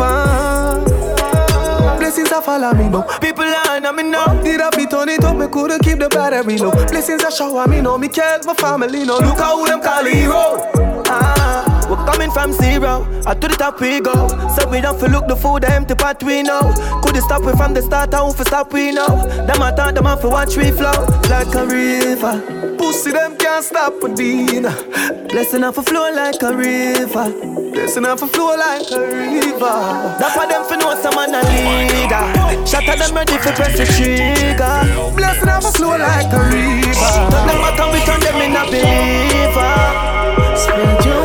Blessings 2.00 2.32
are 2.32 2.42
follow 2.42 2.74
me, 2.74 2.90
but 2.90 3.22
people 3.22 3.46
line 3.46 3.96
me 3.96 4.04
now. 4.04 4.42
Did 4.44 4.62
I 4.62 4.70
be 4.72 4.86
turn 4.86 5.10
it 5.10 5.24
up? 5.24 5.38
Me 5.38 5.48
couldn't 5.48 5.84
keep 5.84 6.00
the 6.00 6.10
battery 6.10 6.58
low. 6.58 6.72
Blessings 6.72 7.24
are 7.24 7.32
shower 7.32 7.68
me, 7.68 7.82
know 7.82 7.98
me 7.98 8.08
care 8.08 8.40
my 8.46 8.54
family, 8.54 9.04
no. 9.06 9.18
Look 9.18 9.38
how 9.38 9.66
them 9.66 9.82
call 9.82 10.06
hero. 10.06 10.72
Ah. 11.08 11.43
We're 11.94 12.06
coming 12.08 12.32
from 12.32 12.52
zero, 12.54 13.06
I 13.28 13.36
to 13.36 13.48
the 13.48 13.56
top 13.56 13.80
we 13.80 14.02
go. 14.02 14.28
So 14.58 14.68
we 14.68 14.82
don't 14.82 15.00
feel 15.00 15.12
look 15.12 15.28
the 15.28 15.36
food, 15.36 15.62
the 15.62 15.72
empty 15.72 15.94
pot 15.94 16.24
we 16.24 16.41
know. 16.41 16.74
Could 17.04 17.18
stop 17.18 17.46
we 17.46 17.54
from 17.54 17.76
the 17.76 17.84
start, 17.84 18.16
how 18.16 18.32
for 18.32 18.44
stop 18.46 18.74
we 18.74 18.91
know. 18.91 19.22
Them 19.46 19.62
I 19.62 19.72
thought 19.72 19.94
them 19.94 20.08
off 20.08 20.24
watch 20.24 20.58
we 20.58 20.72
flow 20.72 21.06
like 21.30 21.54
a 21.54 21.68
river. 21.68 22.41
Pussy 22.80 23.12
them 23.12 23.38
can't 23.38 23.64
stop 23.64 24.02
a 24.02 24.10
dinner. 24.10 24.74
Blessing 25.30 25.64
off 25.64 25.78
a 25.78 25.84
flow 25.84 26.10
like 26.10 26.41
a 26.41 26.58
river. 26.58 27.30
Blessing 27.70 28.06
off 28.08 28.24
a 28.24 28.28
flow 28.28 28.58
like 28.58 28.89
a 28.89 29.00
river. 29.00 29.78
That's 30.18 30.36
why 30.36 30.48
them 30.50 30.66
for 30.66 30.78
know 30.78 30.98
some 30.98 31.14
man 31.14 31.38
a 31.38 31.46
leader. 31.46 32.66
Shut 32.66 32.89
at 32.89 32.98
them 32.98 33.14
ready 33.14 33.38
for 33.38 33.54
press 33.54 33.78
the 33.78 33.86
trigger. 33.86 35.14
Blessing 35.14 35.50
off 35.50 35.64
a 35.64 35.72
flow 35.72 35.94
like 36.02 36.34
a 36.34 36.41
river. 36.41 37.14
Turn 37.46 37.78
them 37.78 37.94
we 37.94 38.00
turn 38.02 38.20
them 38.26 38.41
in 38.41 38.58
a 38.58 38.66
believer. 38.66 40.34
Spread 40.58 41.06
your 41.06 41.23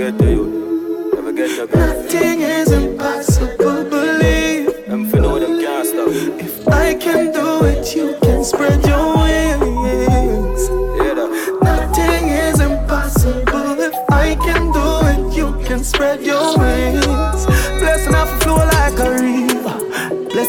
get 0.00 0.18
to 0.18 0.30
you. 0.30 1.10
Never 1.14 1.32
get 1.32 1.68
to 1.68 1.76
Nothing 1.76 2.40
is 2.40 2.72
impossible, 2.72 3.84
believe. 3.84 4.86
Them 4.88 5.06
for 5.10 5.20
know 5.20 5.38
them 5.38 5.60
can't 5.60 5.86
stop. 5.86 6.08
If 6.40 6.66
I 6.68 6.94
can 6.94 7.32
do 7.32 7.66
it, 7.66 7.94
you 7.94 8.16
can 8.22 8.42
spread 8.42 8.80
your 8.86 9.08
wings. 9.20 10.62
Yeah, 11.00 11.14
that. 11.18 11.30
Nothing 11.62 12.28
is 12.46 12.60
impossible. 12.60 13.78
If 13.88 13.96
I 14.10 14.36
can 14.46 14.72
do 14.78 14.86
it, 15.12 15.36
you 15.36 15.48
can 15.66 15.84
spread 15.84 16.22
your 16.22 16.56
wings. 16.56 17.09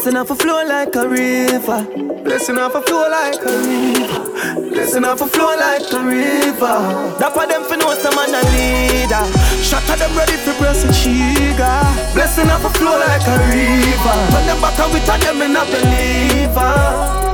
Blessing 0.02 0.18
off 0.18 0.30
a 0.30 0.34
flow 0.34 0.64
like 0.64 0.96
a 0.96 1.08
river. 1.08 1.86
Blessing 2.24 2.58
off 2.58 2.74
a 2.74 2.82
flow 2.82 3.08
like 3.08 3.40
a 3.40 3.56
river. 3.62 4.70
Blessing 4.70 5.04
off 5.04 5.20
a 5.20 5.28
flow 5.28 5.54
like 5.54 5.92
a 5.92 6.00
river. 6.02 7.30
For 7.32 7.46
them 7.46 7.62
for 7.62 7.76
know 7.76 7.94
some 7.94 8.16
man 8.16 8.34
a 8.34 8.42
leader. 8.50 9.22
Shot 9.62 9.88
at 9.88 10.00
them 10.00 10.10
ready 10.18 10.32
for 10.38 10.54
press 10.54 10.82
the 10.82 10.90
trigger. 10.90 11.80
Blessing 12.14 12.50
off 12.50 12.64
a 12.64 12.70
flow 12.70 12.98
like 12.98 13.22
a 13.28 13.38
river. 13.46 14.16
Turn 14.32 14.46
them 14.46 14.60
back 14.60 14.76
and 14.80 14.92
we 14.92 14.98
turn 15.06 15.20
them 15.20 15.40
in 15.40 15.54
a 15.54 15.64
believer. 15.70 17.31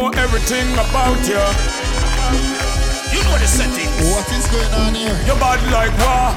Know 0.00 0.08
everything 0.16 0.72
about 0.72 1.20
you. 1.28 1.44
You 3.12 3.20
know 3.24 3.36
the 3.36 3.46
settings. 3.46 3.92
What 4.12 4.26
is 4.32 4.46
going 4.48 4.72
on 4.80 4.94
here? 4.94 5.18
Your 5.26 5.38
body 5.38 5.66
like 5.70 5.92
war. 6.00 6.32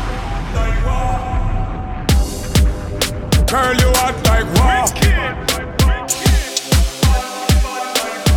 Girl, 3.47 3.73
you 3.81 3.89
hot 3.99 4.15
like 4.27 4.47
war. 4.57 4.83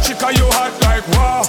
Chica, 0.05 0.29
you 0.39 0.47
hot 0.55 0.75
like 0.87 1.07
war. 1.17 1.43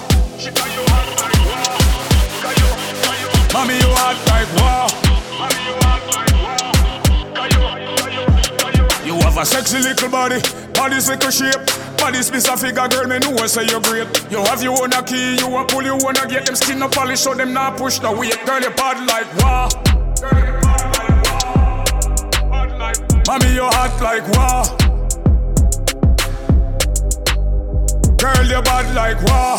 Mommy, 3.53 3.75
you 3.75 3.91
hot 4.01 4.17
like 4.31 4.49
war. 4.57 4.87
You 9.05 9.15
have 9.21 9.37
a 9.37 9.45
sexy 9.45 9.79
little 9.79 10.09
body, 10.09 10.41
body's 10.73 11.09
little 11.09 11.31
shape. 11.31 11.86
Body's 12.07 12.29
piece 12.29 12.47
of 12.47 12.61
figure, 12.61 12.87
girl, 12.87 13.05
me 13.05 13.19
know 13.19 13.35
say 13.47 13.65
you're 13.67 13.81
great. 13.81 14.07
You 14.31 14.37
have 14.37 14.63
your 14.63 14.81
own 14.81 14.93
a 14.93 15.03
key, 15.03 15.35
you 15.39 15.57
a 15.57 15.65
pull, 15.65 15.83
you 15.83 15.97
wanna 15.97 16.25
get 16.25 16.45
them 16.45 16.55
skin 16.55 16.81
up 16.81 16.93
polish, 16.93 17.19
so 17.19 17.33
them 17.33 17.51
not 17.51 17.75
push 17.75 17.99
the 17.99 18.09
weight. 18.09 18.39
Girl, 18.45 18.61
you 18.61 18.69
bad 18.69 19.05
like 19.05 19.27
war. 19.43 19.67
Mommy, 23.27 23.53
you 23.53 23.67
hot 23.75 24.01
like 24.01 24.25
war. 24.31 24.63
Girl, 28.15 28.45
you 28.45 28.61
bad 28.61 28.95
like 28.95 29.21
war. 29.27 29.57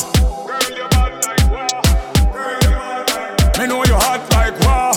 Me 3.58 3.66
know 3.66 3.84
you 3.84 3.92
hot 3.92 4.24
like 4.32 4.58
war. 4.64 4.92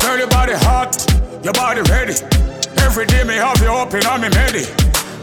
Girl, 0.00 0.18
your 0.18 0.26
body 0.26 0.54
hot, 0.54 1.06
your 1.44 1.52
body 1.52 1.82
ready. 1.82 2.43
Every 2.94 3.06
day 3.06 3.24
me 3.24 3.34
have 3.34 3.60
you 3.60 3.72
up 3.72 3.92
in 3.92 4.06
on 4.06 4.20
me 4.20 4.28
ready. 4.28 4.66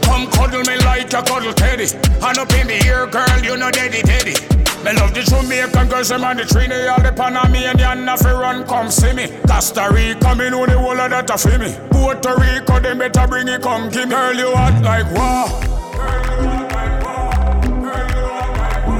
Come 0.02 0.26
cuddle 0.30 0.60
me 0.68 0.76
like 0.84 1.08
a 1.14 1.22
cuddle 1.22 1.54
teddy. 1.54 1.88
Hand 2.20 2.36
up 2.36 2.52
in 2.52 2.66
the 2.66 2.84
ear, 2.84 3.06
girl, 3.06 3.40
you 3.42 3.56
know 3.56 3.70
daddy 3.70 4.02
daddy. 4.02 4.36
Me 4.84 4.92
love 4.92 5.14
the 5.14 5.22
Jamaican 5.24 5.88
girls, 5.88 6.10
them 6.10 6.22
on 6.22 6.36
the 6.36 6.42
Trini, 6.42 6.92
all 6.92 7.00
the 7.00 7.12
Panamanian, 7.16 7.80
if 7.80 8.20
you 8.20 8.36
run, 8.36 8.66
come 8.66 8.90
see 8.90 9.14
me. 9.14 9.32
Costa 9.48 9.88
Rica, 9.90 10.34
me 10.34 10.50
know 10.50 10.66
the 10.66 10.76
whole 10.76 11.00
of 11.00 11.10
that 11.10 11.40
for 11.40 11.56
me. 11.56 11.74
Puerto 11.88 12.36
Rico, 12.36 12.78
them 12.78 12.98
better 12.98 13.26
bring 13.26 13.48
it, 13.48 13.62
come 13.62 13.88
give 13.88 14.06
me. 14.06 14.16
Girl, 14.16 14.34
you 14.34 14.52
hot 14.54 14.82
like 14.84 15.08
war. 15.16 15.48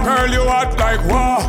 Girl, 0.00 0.28
you 0.32 0.48
hot 0.48 0.78
like 0.78 1.04
war. 1.12 1.44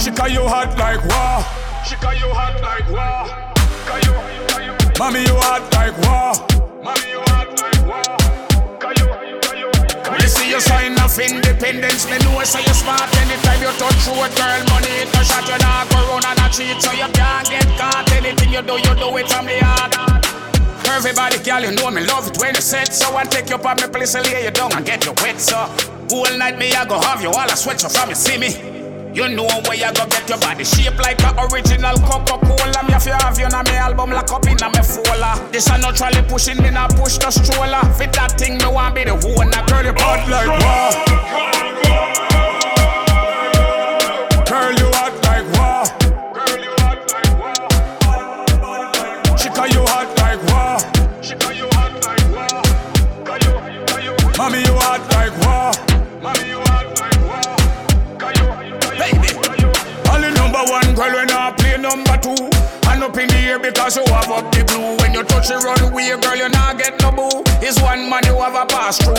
Chica, 0.00 0.28
you 0.28 0.42
hot 0.48 0.76
like 0.76 0.98
war. 1.06 1.46
Chica, 1.86 2.12
you 2.18 2.28
hot 2.34 2.60
like 2.60 2.90
war. 2.90 3.47
Mommy, 4.98 5.22
you 5.22 5.36
hot 5.38 5.62
like 5.78 5.94
war. 6.02 6.34
Mommy, 6.82 7.06
you 7.14 7.22
hot 7.30 7.46
like 7.62 7.86
war. 7.86 8.02
Me 10.18 10.26
see 10.26 10.50
you 10.50 10.58
sign 10.60 10.98
of 10.98 11.14
independence. 11.14 12.10
Me 12.10 12.18
know 12.26 12.42
say 12.42 12.66
you 12.66 12.74
smart 12.74 13.06
anytime 13.22 13.62
you 13.62 13.70
touch 13.78 14.10
road, 14.10 14.34
girl. 14.34 14.58
Money 14.74 15.06
it 15.06 15.08
no 15.14 15.22
shot 15.22 15.46
you 15.46 15.54
not 15.62 15.86
go 15.86 16.02
run 16.10 16.26
and 16.26 16.42
a 16.42 16.50
cheat, 16.50 16.82
so 16.82 16.90
you 16.98 17.06
can't 17.14 17.46
get 17.46 17.68
caught. 17.78 18.10
Anything 18.10 18.50
you 18.50 18.62
do, 18.62 18.74
you 18.74 18.94
do 18.98 19.16
it 19.22 19.30
from 19.30 19.46
the 19.46 19.62
heart. 19.62 19.94
Everybody, 20.90 21.38
girl, 21.46 21.62
you 21.62 21.70
know 21.78 21.90
me 21.92 22.02
love 22.02 22.26
it 22.26 22.38
when 22.42 22.56
you 22.56 22.60
set. 22.60 22.92
So 22.92 23.14
I 23.16 23.22
take 23.22 23.50
you 23.50 23.56
up 23.56 23.80
me 23.80 23.86
place 23.86 24.16
and 24.16 24.26
lay 24.26 24.44
you 24.44 24.50
down 24.50 24.74
and 24.74 24.84
get 24.84 25.06
you 25.06 25.14
wet. 25.22 25.38
So 25.38 25.56
whole 26.10 26.36
night 26.36 26.58
me 26.58 26.72
I 26.74 26.84
go 26.84 26.98
have 27.00 27.22
you 27.22 27.28
all 27.28 27.46
I 27.46 27.54
sweat 27.54 27.80
you 27.84 27.88
from 27.88 28.08
you 28.08 28.16
see 28.16 28.36
me. 28.36 28.50
You 29.18 29.26
know 29.28 29.50
where 29.66 29.74
you 29.74 29.92
go 29.94 30.06
get 30.06 30.28
your 30.28 30.38
body 30.38 30.62
shape 30.62 30.96
like 30.98 31.20
a 31.22 31.34
original 31.50 31.96
Coca-Cola. 32.06 32.86
Me 32.86 32.94
if 32.94 33.04
you 33.04 33.10
have 33.18 33.36
you 33.36 33.48
na 33.48 33.64
me 33.64 33.72
album 33.72 34.10
lock 34.10 34.30
up 34.30 34.46
in 34.46 34.62
a 34.62 34.70
me 34.70 34.80
folder. 34.80 35.34
This 35.50 35.66
a 35.66 35.76
no 35.78 35.90
trolley 35.90 36.22
pushing 36.28 36.62
me 36.62 36.70
na 36.70 36.86
push 36.86 37.18
the 37.18 37.28
stroller. 37.32 37.82
Fit 37.98 38.12
that 38.12 38.38
thing 38.38 38.58
me 38.58 38.66
want 38.66 38.94
be 38.94 39.02
the 39.02 39.14
one 39.34 39.50
that 39.50 39.66
girl 39.66 39.82
you 39.82 39.92
hot 39.98 40.22
like 40.30 40.46
war. 40.62 40.90
Girl 44.46 44.70
you 44.78 44.86
hot 44.94 45.18
like 45.26 45.50
war. 45.58 45.82
Chica 49.36 49.66
you 49.66 49.82
hot 49.82 50.06
like 50.22 50.42
war. 50.46 50.78
Mommy 54.38 54.60
you 54.62 54.77
Girl, 60.98 61.14
when 61.14 61.30
I 61.30 61.54
play 61.54 61.78
number 61.78 62.18
two, 62.18 62.34
and 62.90 63.04
up 63.06 63.14
in 63.14 63.30
the 63.30 63.38
air 63.46 63.60
because 63.60 63.94
you 63.94 64.02
have 64.10 64.26
up 64.34 64.50
the 64.50 64.66
blue. 64.66 64.98
When 64.98 65.14
you 65.14 65.22
touch 65.22 65.46
the 65.46 65.62
runway, 65.62 66.10
girl, 66.18 66.34
you 66.34 66.48
not 66.50 66.74
get 66.74 66.98
no 66.98 67.14
boo. 67.14 67.46
It's 67.62 67.78
one 67.80 68.10
man 68.10 68.26
you 68.26 68.34
have 68.42 68.58
a 68.58 68.66
pass 68.66 68.98
through. 68.98 69.14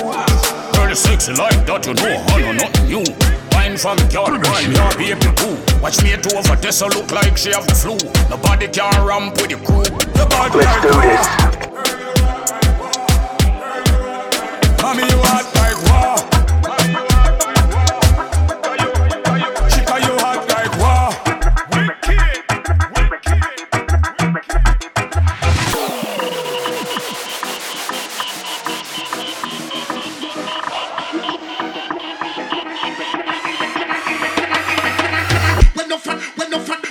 Girl, 0.75 0.89
you 0.89 0.95
sexy 0.99 1.31
like 1.39 1.63
that, 1.71 1.87
you 1.87 1.95
know, 1.95 2.19
I 2.35 2.43
know 2.43 2.67
nothing 2.67 2.83
new. 2.83 3.07
Wine 3.55 3.79
from 3.79 3.95
your 4.11 4.27
wine, 4.27 4.75
your 4.75 4.91
baby 4.99 5.31
boo. 5.39 5.55
Watch 5.79 6.03
me 6.03 6.19
to 6.19 6.29
over 6.35 6.59
this, 6.59 6.83
so 6.83 6.91
look 6.91 7.15
like 7.15 7.39
she 7.39 7.55
have 7.55 7.63
the 7.63 7.71
flu. 7.71 7.95
Nobody 8.27 8.67
can 8.67 8.91
ramp 9.07 9.39
with 9.39 9.47
the 9.47 9.55
crew. 9.63 9.87
Nobody 10.19 10.59
Let's 10.59 10.83
do 10.83 10.91
this. 10.99 11.23
Mommy, 14.83 15.07
you 15.07 15.19
hot 15.23 15.47
like 15.55 15.79
war. 15.87 16.38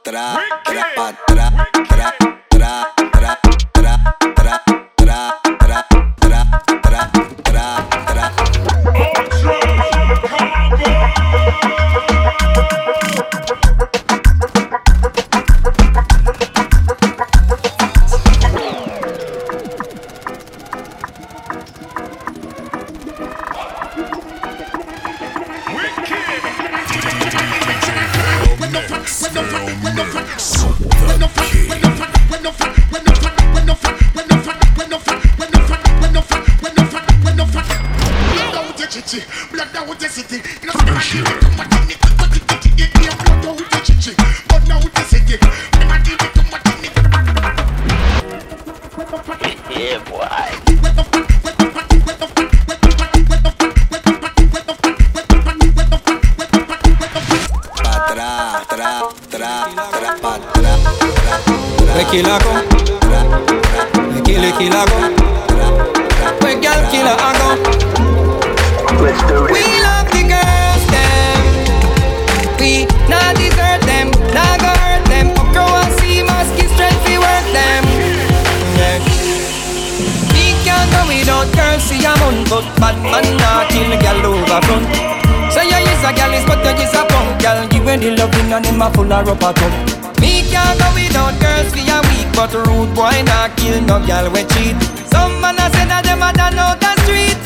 atrás, 0.00 0.38
tra, 0.64 0.92
tra, 0.94 1.16
tra, 1.26 1.50
tra. 1.88 2.35
We 62.16 62.22
love 62.22 62.40
the 70.16 70.24
girls 70.24 70.84
them. 70.88 71.44
We 72.56 72.88
not 73.12 73.36
desert 73.36 73.84
them, 73.84 74.08
not 74.32 74.56
go 74.64 74.72
hurt 74.80 75.04
them. 75.12 75.36
Fuck 75.36 75.52
you 75.52 75.60
and 75.60 75.92
see 76.00 76.24
must 76.24 76.56
get 76.56 76.72
we 77.04 77.20
them. 77.52 77.84
Yeah. 78.80 78.96
We 80.32 80.56
can't 80.64 80.88
go 80.88 81.04
without 81.12 81.52
girls 81.52 81.84
see 81.84 82.00
a 82.00 82.16
man, 82.16 82.48
but 82.48 82.64
bad 82.80 82.96
man 83.04 83.28
not 83.36 83.68
kill 83.68 83.92
girl 84.00 84.32
over 84.32 84.64
front. 84.64 84.88
Say 85.52 85.68
so 85.68 85.76
you 85.76 85.84
is 85.84 86.00
a 86.00 86.16
girl, 86.16 86.32
is 86.32 86.48
but 86.48 86.64
you 86.64 86.80
is 86.80 86.96
a 86.96 87.04
punk 87.04 87.36
girl. 87.42 87.60
Give 87.68 87.84
me 87.84 87.96
the 87.96 88.16
loving 88.16 88.52
and 88.54 88.64
him 88.64 88.80
a 88.80 88.90
full 88.90 89.12
of 89.12 89.28
rubber 89.28 89.52
cup 89.52 89.95
wow 92.36 93.16
no 93.86 94.06
gal 94.06 94.30
we 94.32 94.42
cheat 94.52 94.76
Some 95.10 95.40
man 95.40 95.56
a 95.56 95.66
say 95.72 95.86
that 95.88 96.02
them 96.04 96.22
a 96.22 96.32
done 96.32 96.58
out 96.58 96.80
the 96.80 96.92
street 97.02 97.38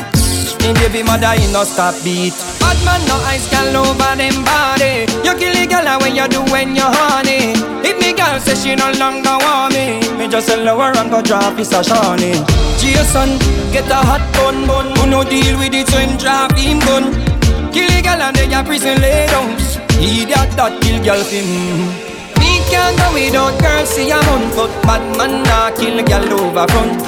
Me 0.61 0.73
baby 0.73 1.03
mother 1.03 1.33
he 1.39 1.51
no 1.51 1.63
stop 1.63 1.95
beat. 2.03 2.33
Bad 2.59 2.77
man 2.85 3.01
no 3.07 3.15
ice 3.25 3.49
girl 3.49 3.81
over 3.81 4.13
them 4.13 4.45
body. 4.45 5.09
You 5.25 5.33
kill 5.33 5.53
the 5.57 5.65
girl 5.65 5.89
when 5.99 6.15
you 6.15 6.27
do 6.29 6.41
when 6.53 6.75
you 6.75 6.85
honey. 6.85 7.57
If 7.81 7.97
me 7.97 8.13
girl 8.13 8.37
say 8.39 8.53
she 8.53 8.75
no 8.75 8.91
longer 9.01 9.41
want 9.41 9.73
me, 9.73 9.97
me 10.17 10.27
just 10.29 10.47
sell 10.47 10.61
her 10.61 10.93
and 10.99 11.09
go 11.09 11.21
drop 11.21 11.57
his 11.57 11.73
a 11.73 11.83
shawny. 11.83 12.37
Jason, 12.77 13.41
get 13.73 13.89
a 13.89 13.99
hot 14.05 14.21
bun 14.37 14.67
bun. 14.67 14.93
Who 14.97 15.09
no 15.09 15.23
deal 15.23 15.57
with 15.57 15.73
it 15.73 15.87
so 15.89 15.97
him 15.97 16.15
drop 16.17 16.53
him 16.53 16.77
gun. 16.85 17.09
Kill 17.73 17.89
the 17.89 18.01
girl 18.05 18.21
and 18.21 18.35
then 18.35 18.51
your 18.51 18.63
prison 18.63 19.01
lay 19.01 19.25
down. 19.33 19.57
Idiot 19.97 20.51
that 20.61 20.77
kill 20.81 21.03
girl 21.03 21.23
him. 21.25 22.11
Can't 22.71 22.95
go 22.95 23.11
without 23.11 23.59
girl 23.59 23.85
see 23.85 24.09
a 24.11 24.15
month, 24.15 24.55
but 24.55 24.70
bad 24.91 25.03
man 25.17 25.43
nah 25.47 25.71
kill 25.71 25.97
girl 26.03 26.27
over 26.35 26.67
front. 26.67 26.99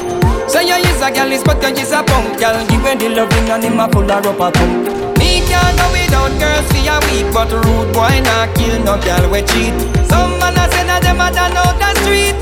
Say 0.49 0.63
you 0.67 0.79
is 0.89 1.01
a 1.03 1.11
gal, 1.11 1.31
but 1.43 1.59
you 1.63 1.83
is 1.83 1.91
a 1.91 1.99
punk 2.03 2.39
gal. 2.39 2.55
Give 2.67 2.83
me 2.83 2.95
the 2.95 3.09
loving 3.11 3.49
and 3.51 3.63
him 3.63 3.79
a 3.79 3.87
pull 3.91 4.07
her 4.07 4.23
up 4.23 4.39
a 4.39 4.47
tongue. 4.55 4.87
Me 5.19 5.43
can't 5.49 5.75
go 5.75 5.85
without 5.91 6.31
girls 6.39 6.67
for 6.71 6.79
a 6.79 6.95
week, 7.11 7.27
but 7.35 7.51
rude 7.51 7.91
boy 7.91 8.15
not 8.23 8.55
kill 8.55 8.79
no 8.87 8.95
gal 9.03 9.23
we 9.31 9.41
cheat. 9.51 9.75
Some 10.07 10.39
man 10.39 10.55
a 10.55 10.63
say 10.71 10.87
that 10.87 11.03
them 11.03 11.19
a 11.19 11.27
done 11.35 11.59
out 11.59 11.75
the 11.75 11.91
street. 11.99 12.37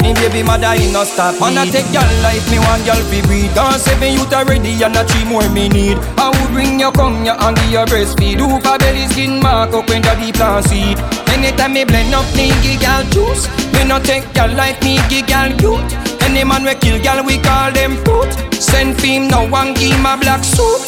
Me 0.00 0.14
baby 0.16 0.42
mother 0.42 0.72
he 0.72 0.88
no 0.92 1.04
stop. 1.04 1.36
Wanna 1.40 1.68
take 1.68 1.92
your 1.92 2.08
life, 2.24 2.44
me 2.48 2.56
one 2.64 2.80
girl 2.88 3.02
fi 3.12 3.20
breed. 3.28 3.52
Don't 3.52 3.76
say 3.76 3.96
me 4.00 4.16
youth 4.16 4.32
already 4.32 4.80
and 4.80 4.96
a 4.96 5.04
three 5.04 5.28
more 5.28 5.48
me 5.52 5.68
need. 5.68 5.98
I 6.16 6.32
would 6.32 6.50
bring 6.56 6.80
you 6.80 6.90
come 6.92 7.20
you 7.28 7.36
and 7.36 7.56
give 7.56 7.72
your 7.76 7.84
breastfeed. 7.84 8.40
Hoop 8.40 8.64
a 8.64 8.80
belly 8.80 9.04
skin 9.12 9.44
mark 9.44 9.76
up 9.76 9.88
when 9.92 10.00
deep 10.00 10.40
plant 10.40 10.64
seed. 10.72 10.96
Anytime 11.28 11.74
me 11.76 11.84
blend 11.84 12.16
up 12.16 12.24
give 12.32 12.80
girl 12.80 13.04
juice. 13.12 13.59
Me 13.80 13.88
no 13.88 13.98
take 13.98 14.28
your 14.36 14.48
life, 14.48 14.76
me 14.84 15.00
girl 15.24 15.48
youth. 15.64 15.88
Any 16.20 16.44
man 16.44 16.64
we 16.64 16.74
kill 16.74 17.00
gal, 17.02 17.24
we 17.24 17.38
call 17.38 17.72
them 17.72 17.96
foot. 18.04 18.28
Send 18.52 19.00
fame, 19.00 19.26
no 19.28 19.48
one 19.48 19.72
give 19.72 19.98
my 20.00 20.20
black 20.20 20.44
suit. 20.44 20.84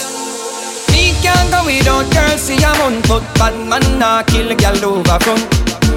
Me 0.92 1.16
can't 1.24 1.48
go 1.48 1.64
without 1.64 2.04
girl, 2.12 2.36
see 2.36 2.60
a 2.60 2.68
month, 2.76 3.08
but 3.08 3.24
bad 3.40 3.56
man 3.66 3.80
nah 3.98 4.22
kill 4.24 4.54
gal 4.56 4.76
over 4.84 5.18
front. 5.24 5.40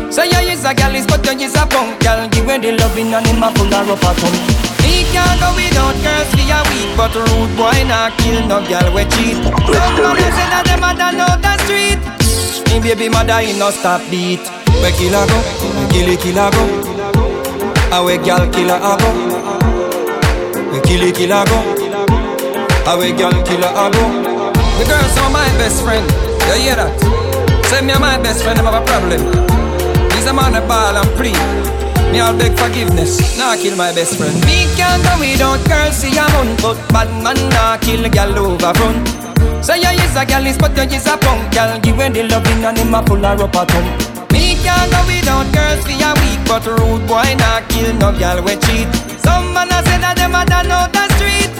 Say 0.07 0.31
you 0.31 0.55
is 0.55 0.63
a 0.63 0.73
gal, 0.73 0.95
but 1.05 1.25
you 1.27 1.45
is 1.45 1.55
a 1.55 1.67
punk 1.67 1.99
gal. 1.99 2.29
Give 2.29 2.45
me 2.47 2.59
the 2.59 2.71
loving 2.79 3.13
and 3.13 3.27
him 3.27 3.43
a 3.43 3.51
full 3.51 3.75
of 3.75 3.89
rough 3.91 4.23
a. 4.23 4.29
Me 4.81 5.03
can't 5.11 5.35
go 5.43 5.51
without 5.51 5.99
girls 5.99 6.31
for 6.31 6.47
a 6.47 6.59
week, 6.71 6.95
but 6.95 7.13
rude 7.13 7.51
boy 7.59 7.83
nah 7.91 8.09
kill 8.23 8.39
no 8.47 8.63
gal 8.71 8.87
we 8.95 9.03
cheat. 9.11 9.35
Man 9.43 10.15
say 10.31 10.47
that 10.47 10.63
them 10.63 10.87
a 10.87 10.95
done 10.95 11.19
out 11.19 11.43
the 11.43 11.59
street. 11.67 11.99
Me 12.71 12.79
baby 12.79 13.09
mother 13.09 13.41
he 13.41 13.51
no 13.59 13.69
stop 13.69 13.99
beat. 14.09 14.64
We 14.83 14.89
kill 14.97 15.15
a 15.15 15.21
go, 15.27 15.37
we 15.77 15.85
kill 15.91 16.09
it, 16.09 16.19
kill 16.19 16.37
a 16.37 16.51
go. 16.51 16.95
Awe 17.95 18.17
gal 18.25 18.43
killer 18.51 18.79
abo 18.81 19.09
We 20.73 20.79
kill 20.81 21.03
it 21.07 21.15
killer 21.15 21.45
go 21.45 21.59
Awe 22.91 23.07
gal 23.15 23.31
killer 23.47 23.71
abo 23.71 24.03
The 24.77 24.83
girls 24.89 25.15
are 25.21 25.29
my 25.31 25.47
best 25.55 25.83
friend. 25.83 26.03
You 26.49 26.59
hear 26.59 26.75
that? 26.75 26.91
Say 27.69 27.81
me 27.85 27.93
and 27.93 28.01
my 28.01 28.17
best 28.17 28.43
friend 28.43 28.59
have 28.59 28.73
a 28.73 28.83
problem. 28.83 29.21
He's 30.11 30.25
a 30.25 30.33
man 30.33 30.55
a 30.55 30.61
ball 30.67 30.97
and 30.97 31.09
plea 31.15 31.37
me 32.11 32.19
all 32.21 32.37
beg 32.37 32.57
forgiveness, 32.57 33.37
nah 33.37 33.55
kill 33.55 33.75
my 33.75 33.91
best 33.93 34.17
friend. 34.17 34.33
Me 34.45 34.67
can't 34.77 35.03
go 35.03 35.19
without 35.19 35.59
girls 35.67 35.95
see 35.97 36.15
a 36.15 36.23
month 36.31 36.61
But 36.61 36.77
bad 36.93 37.09
man 37.23 37.35
nah 37.49 37.77
kill 37.77 38.05
a 38.05 38.09
gal 38.09 38.37
over 38.37 38.73
front. 38.73 39.07
Say 39.65 39.79
you 39.79 40.03
is 40.03 40.15
a 40.15 40.25
gal, 40.25 40.43
but 40.59 40.75
you 40.77 40.97
is 40.97 41.07
a 41.07 41.17
punk. 41.17 41.51
Gal 41.53 41.79
Give 41.81 41.97
me 41.97 42.09
the 42.09 42.23
loving 42.23 42.63
and 42.63 42.77
him 42.77 42.93
a 42.93 43.03
pull 43.03 43.17
her 43.17 43.35
up 43.43 43.55
a 43.55 43.65
tongue 43.65 44.14
can't 44.75 44.91
go 44.91 44.99
without 45.07 45.47
girls 45.55 45.81
for 45.87 45.95
a 45.95 46.11
week, 46.21 46.41
but 46.47 46.65
rude 46.67 47.07
boy 47.07 47.29
not 47.39 47.63
kill 47.71 47.93
no 47.95 48.11
girl 48.11 48.43
we 48.43 48.55
cheat. 48.67 48.89
Some 49.23 49.53
man 49.55 49.71
a 49.71 49.79
say 49.87 49.97
that 50.03 50.15
them 50.19 50.35
a 50.35 50.43
done 50.43 50.71
out 50.71 50.91
the 50.91 51.07
street. 51.15 51.51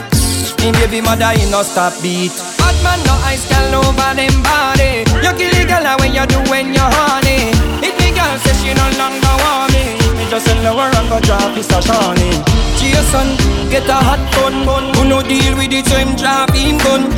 Me 0.60 0.72
baby 0.76 1.00
mother 1.00 1.32
he 1.32 1.48
no 1.50 1.62
stop 1.62 1.94
beat. 2.02 2.34
Bad 2.60 2.76
man 2.84 3.00
no 3.08 3.14
ice 3.24 3.46
girl 3.48 3.80
over 3.80 4.12
them 4.12 4.36
body. 4.44 5.08
You 5.24 5.32
kill 5.38 5.54
a 5.56 5.62
girl 5.64 5.86
when 6.00 6.12
you 6.12 6.26
do 6.28 6.38
when 6.50 6.74
you 6.76 6.84
horny. 6.84 7.52
If 7.80 7.94
the 7.96 8.08
girl 8.12 8.36
say 8.44 8.54
she 8.60 8.70
no 8.76 8.86
longer 9.00 9.34
want 9.42 9.72
me, 9.72 9.96
me 10.18 10.24
just 10.28 10.44
send 10.46 10.66
her 10.66 10.74
and 10.76 11.08
go 11.08 11.18
drop 11.24 11.54
officer 11.54 11.80
Shawnee. 11.80 12.36
Jason, 12.76 13.28
get 13.70 13.88
a 13.88 13.98
hot 13.98 14.22
gun, 14.34 14.64
gun. 14.64 14.94
Who 14.94 15.08
no 15.08 15.22
deal 15.22 15.56
with 15.56 15.72
it, 15.72 15.86
so 15.86 15.96
him 15.96 16.14
drop 16.16 16.50
him 16.54 16.78
gun. 16.78 17.10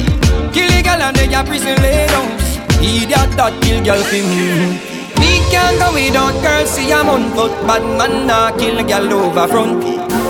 Kill 0.53 0.70
a 0.70 0.82
girl 0.82 1.03
and 1.03 1.16
they 1.16 1.32
a 1.32 1.42
prison 1.44 1.76
lay 1.82 2.07
down. 2.07 2.28
Idiot 2.80 3.30
that 3.36 3.53
kill 3.62 3.84
girl 3.84 4.03
for 4.05 4.22
me. 4.22 4.97
Me 5.21 5.43
can't 5.51 5.79
go 5.79 5.93
without 5.93 6.35
girls, 6.43 6.71
see 6.71 6.93
I'm 6.93 7.09
on 7.09 7.31
foot. 7.35 7.53
Bad 7.66 7.83
man 7.99 8.27
nah 8.27 8.51
kill 8.57 8.79
a 8.79 8.85
girl 8.85 9.12
over 9.12 9.49
front. 9.49 9.83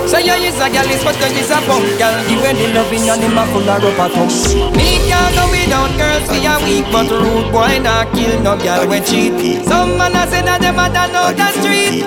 Say 0.09 0.24
you 0.24 0.36
is 0.49 0.57
a 0.57 0.68
girl, 0.72 0.89
is 0.89 1.05
but 1.05 1.16
you 1.20 1.41
is 1.41 1.51
a 1.51 1.61
punk 1.68 1.84
girl. 2.01 2.16
Give 2.28 2.41
her 2.41 2.53
the 2.57 2.66
loving 2.74 3.09
and 3.12 3.22
him 3.22 3.36
a 3.36 3.45
full 3.53 3.68
of 3.68 3.82
rubber 3.82 4.09
thumb 4.14 4.30
Me 4.72 4.97
can't 5.09 5.34
go 5.36 5.45
without 5.53 5.93
girls, 6.01 6.24
see 6.30 6.49
a 6.49 6.55
weak 6.64 6.86
But 6.91 7.11
rude 7.12 7.53
boy 7.53 7.76
nah 7.84 8.09
kill 8.16 8.41
no 8.41 8.57
girl 8.57 8.89
when 8.89 9.05
cheat. 9.05 9.64
Some 9.68 9.99
man 9.99 10.16
a 10.16 10.24
say 10.30 10.43
that 10.43 10.61
them 10.61 10.80
a 10.80 10.89
done 10.89 11.14
out 11.14 11.36
the 11.36 11.49
street. 11.61 12.05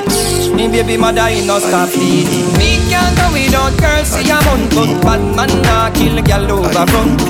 Me 0.56 0.68
baby 0.68 0.98
mother 0.98 1.30
in 1.30 1.48
no 1.48 1.60
stop 1.60 1.90
bleeding 1.94 2.52
Me 2.60 2.61
can't 3.02 3.18
go 3.18 3.26
without 3.34 3.74
girls, 3.82 4.08
see 4.14 4.30
a 4.30 4.38
on 4.52 4.62
foot 4.70 4.91
Bad 5.02 5.22
man 5.36 5.52
nah 5.66 5.89
kill 5.91 6.18
a 6.18 6.22
girl 6.22 6.52
over 6.52 6.86
front 6.86 7.22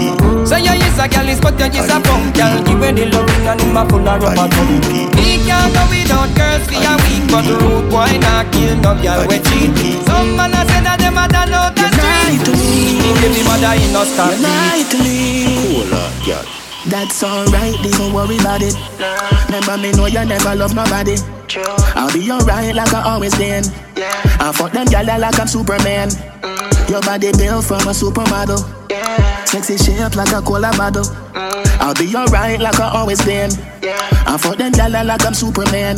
Say 0.48 0.60
you 0.64 0.76
is 0.76 1.00
a 1.00 1.08
girl, 1.08 1.30
is 1.30 1.40
but 1.40 1.56
you 1.60 1.80
is 1.80 1.90
a 1.90 1.98
punk 2.04 2.36
girl 2.36 2.56
Give 2.68 2.84
her 2.84 2.92
the 2.92 3.06
loving 3.08 3.48
and 3.48 3.62
him 3.62 3.78
a 3.78 3.84
full 3.88 4.08
of 4.08 4.22
rubber 4.22 4.48
thumb 4.52 4.72
Me 5.16 5.40
can't 5.48 5.72
go 5.72 5.84
without 5.88 6.30
girls. 6.36 6.64
For 6.68 6.76
a 6.76 6.94
week 7.08 7.24
But 7.32 7.48
rude 7.48 7.88
boy 7.90 8.12
not 8.20 8.52
kill 8.52 8.76
no 8.84 8.92
girl 9.00 9.24
we 9.28 9.38
cheat 9.48 10.04
Some 10.04 10.36
man 10.36 10.52
a 10.52 10.62
say 10.68 10.82
that 10.84 11.00
them 11.00 11.18
a 11.18 11.26
done 11.32 11.54
out 11.56 11.76
the 11.76 11.88
street. 11.96 12.46
Me. 12.52 13.00
Baby 13.22 13.42
mother 13.48 13.74
in 13.80 13.94
no 13.94 14.04
start 14.04 14.36
Lie 14.40 14.84
to 14.92 14.98
me. 15.00 15.46
Cool 15.62 15.94
out, 15.94 16.26
girl. 16.26 16.61
That's 16.88 17.24
alright, 17.24 17.76
don't 17.84 18.14
worry 18.14 18.38
about 18.38 18.62
it. 18.64 18.76
Remember 19.46 19.78
me 19.78 19.92
know 19.92 20.08
you 20.08 20.26
never 20.26 20.56
love 20.56 20.74
nobody. 20.74 21.16
I'll 21.96 22.12
be 22.12 22.32
alright 22.32 22.74
like 22.74 22.94
I 22.94 23.04
always 23.04 23.36
been. 23.38 23.64
I 24.40 24.52
fuck 24.54 24.72
them 24.72 24.88
gyal 24.88 25.20
like 25.20 25.40
I'm 25.40 25.48
Superman. 25.48 26.10
Your 26.90 27.02
body 27.02 27.32
built 27.34 27.66
from 27.66 27.88
a 27.88 27.94
supermodel. 27.94 28.60
Sexy 29.48 29.78
shape 29.78 30.16
like 30.16 30.32
a 30.32 30.42
cola 30.42 30.72
bottle 30.78 31.06
I'll 31.36 31.94
be 31.94 32.16
alright 32.16 32.60
like 32.60 32.80
I 32.80 32.90
always 32.90 33.24
been. 33.24 33.52
I 33.84 34.38
fuck 34.40 34.58
them 34.58 34.72
gyal 34.72 35.06
like 35.06 35.26
I'm 35.26 35.34
Superman 35.34 35.98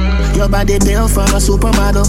Your 0.41 0.49
body 0.49 0.79
built 0.79 1.11
from 1.11 1.29
a 1.29 1.37
supermodel. 1.37 2.01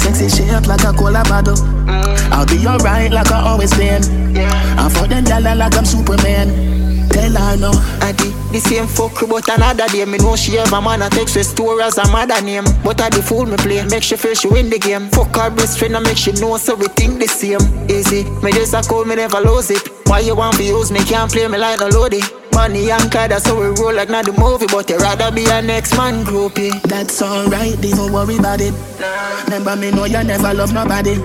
Sexy 0.00 0.28
shape 0.28 0.66
like 0.66 0.82
a 0.82 0.90
cola 0.92 1.22
bottle 1.28 1.54
mm. 1.54 2.32
I'll 2.32 2.44
be 2.44 2.66
alright 2.66 3.12
like 3.12 3.30
I 3.30 3.38
always 3.40 3.70
been. 3.76 4.02
I 4.36 4.88
fuck 4.88 5.08
them 5.08 5.24
gyal 5.24 5.56
like 5.56 5.76
I'm 5.76 5.84
Superman. 5.84 7.08
Tell 7.08 7.30
her 7.30 7.56
no. 7.56 7.70
Adi, 8.02 8.34
the 8.50 8.58
same 8.58 8.88
fuck 8.88 9.14
but 9.30 9.48
another 9.48 9.86
day 9.86 10.04
Me 10.04 10.18
know 10.18 10.34
she 10.34 10.56
have 10.56 10.72
a 10.72 10.82
man 10.82 11.02
a 11.02 11.08
text 11.08 11.36
with 11.36 11.46
store 11.46 11.80
as 11.82 11.98
a 11.98 12.08
mother 12.10 12.42
name. 12.42 12.64
But 12.82 13.00
I 13.00 13.10
the 13.10 13.22
fool 13.22 13.46
me 13.46 13.56
play, 13.58 13.86
make 13.86 14.02
she 14.02 14.16
feel 14.16 14.34
she 14.34 14.48
win 14.48 14.68
the 14.68 14.80
game. 14.80 15.08
Fuck 15.10 15.36
her 15.36 15.48
best 15.48 15.78
friend 15.78 15.94
and 15.94 16.04
make 16.04 16.16
she 16.16 16.32
know 16.32 16.56
so 16.56 16.74
we 16.74 16.88
think 16.98 17.20
the 17.20 17.28
same. 17.28 17.62
Easy, 17.88 18.24
me 18.42 18.50
just 18.50 18.74
a 18.74 18.82
call 18.82 19.04
me 19.04 19.14
never 19.14 19.38
lose 19.38 19.70
it. 19.70 19.88
Why 20.08 20.18
you 20.18 20.34
want 20.34 20.56
to 20.56 20.64
use 20.64 20.90
me, 20.90 20.98
can't 21.04 21.30
play 21.30 21.46
me 21.46 21.58
like 21.58 21.78
no 21.78 21.90
loady 21.90 22.26
Money 22.56 22.90
and 22.90 23.12
that's 23.12 23.46
how 23.46 23.60
we 23.60 23.66
roll 23.66 23.92
like 23.92 24.08
not 24.08 24.24
the 24.24 24.32
movie 24.32 24.64
But 24.66 24.88
you 24.88 24.96
rather 24.96 25.30
be 25.30 25.44
a 25.44 25.60
next 25.60 25.94
man 25.94 26.24
groupie. 26.24 26.72
That's 26.84 27.20
alright, 27.20 27.78
don't 27.82 28.10
worry 28.10 28.38
about 28.38 28.62
it. 28.62 28.72
Nah. 28.98 29.44
Remember 29.44 29.76
me 29.76 29.90
know 29.90 30.06
you 30.06 30.24
never 30.24 30.54
love 30.54 30.72
nobody. 30.72 31.20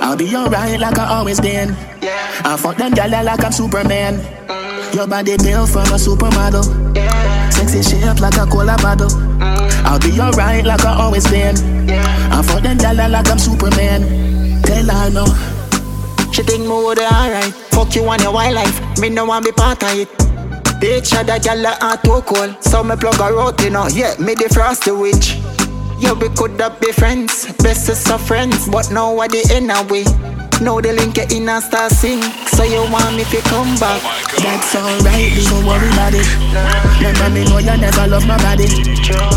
I'll 0.00 0.16
be 0.16 0.32
alright 0.36 0.78
like 0.78 0.96
I 0.96 1.18
always 1.18 1.40
been. 1.40 1.70
Yeah. 2.00 2.42
I 2.44 2.56
fuck 2.56 2.76
them 2.76 2.92
gyal 2.92 3.24
like 3.24 3.44
I'm 3.44 3.50
Superman. 3.50 4.22
Your 4.94 5.08
body 5.08 5.36
built 5.38 5.68
from 5.68 5.90
a 5.90 5.98
supermodel. 5.98 6.62
Sexy 7.52 7.82
shape 7.82 8.20
like 8.20 8.36
a 8.36 8.46
cola 8.46 8.76
bottle. 8.78 9.10
Mm. 9.10 9.82
I'll 9.82 9.98
be 9.98 10.14
alright 10.20 10.64
like 10.64 10.84
I 10.84 10.94
always 10.94 11.26
been. 11.28 11.56
Yeah. 11.88 12.30
I 12.30 12.40
fuck 12.40 12.62
them 12.62 12.78
gyal 12.78 13.10
like 13.10 13.28
I'm 13.28 13.38
Superman. 13.40 14.62
Tell 14.62 14.86
her 14.86 15.10
no. 15.10 15.26
She 16.30 16.44
think 16.44 16.62
me 16.62 16.68
would 16.68 17.00
alright. 17.00 17.52
Fuck 17.74 17.96
you 17.96 18.08
and 18.08 18.22
your 18.22 18.32
wildlife. 18.32 19.00
Me 19.00 19.08
no 19.08 19.24
want 19.24 19.44
be 19.44 19.50
part 19.50 19.82
of 19.82 19.98
it 19.98 20.21
Bitch, 20.82 21.14
a 21.14 21.22
that 21.22 21.44
gal 21.44 21.62
a 21.62 21.94
too 22.02 22.18
cold. 22.26 22.58
So 22.58 22.82
me 22.82 22.96
plug 22.96 23.14
her 23.22 23.38
out, 23.38 23.62
you 23.62 23.70
know. 23.70 23.86
Yeah, 23.86 24.18
me 24.18 24.34
the 24.34 24.50
frosty 24.50 24.90
witch. 24.90 25.38
Yeah, 26.02 26.18
we 26.18 26.26
could 26.34 26.58
have 26.58 26.80
be 26.80 26.90
friends. 26.90 27.46
Bestest 27.62 28.10
of 28.10 28.20
friends 28.20 28.66
But 28.66 28.90
now 28.90 29.14
what 29.14 29.30
the 29.30 29.46
end 29.54 29.70
away 29.70 30.02
Now 30.58 30.82
the 30.82 30.90
link 30.90 31.14
you 31.14 31.38
in 31.38 31.48
and 31.48 31.62
start 31.62 31.92
sing. 31.92 32.18
So 32.50 32.66
you 32.66 32.82
want 32.90 33.14
me 33.14 33.22
to 33.22 33.38
come 33.46 33.78
back? 33.78 34.02
Oh 34.02 34.42
That's 34.42 34.74
alright, 34.74 35.30
don't 35.46 35.62
worry 35.62 35.86
about 35.94 36.18
it. 36.18 36.26
Remember 36.98 37.30
me 37.30 37.46
know 37.46 37.62
you 37.62 37.78
never 37.78 38.10
love 38.10 38.26
my 38.26 38.34
body. 38.42 38.66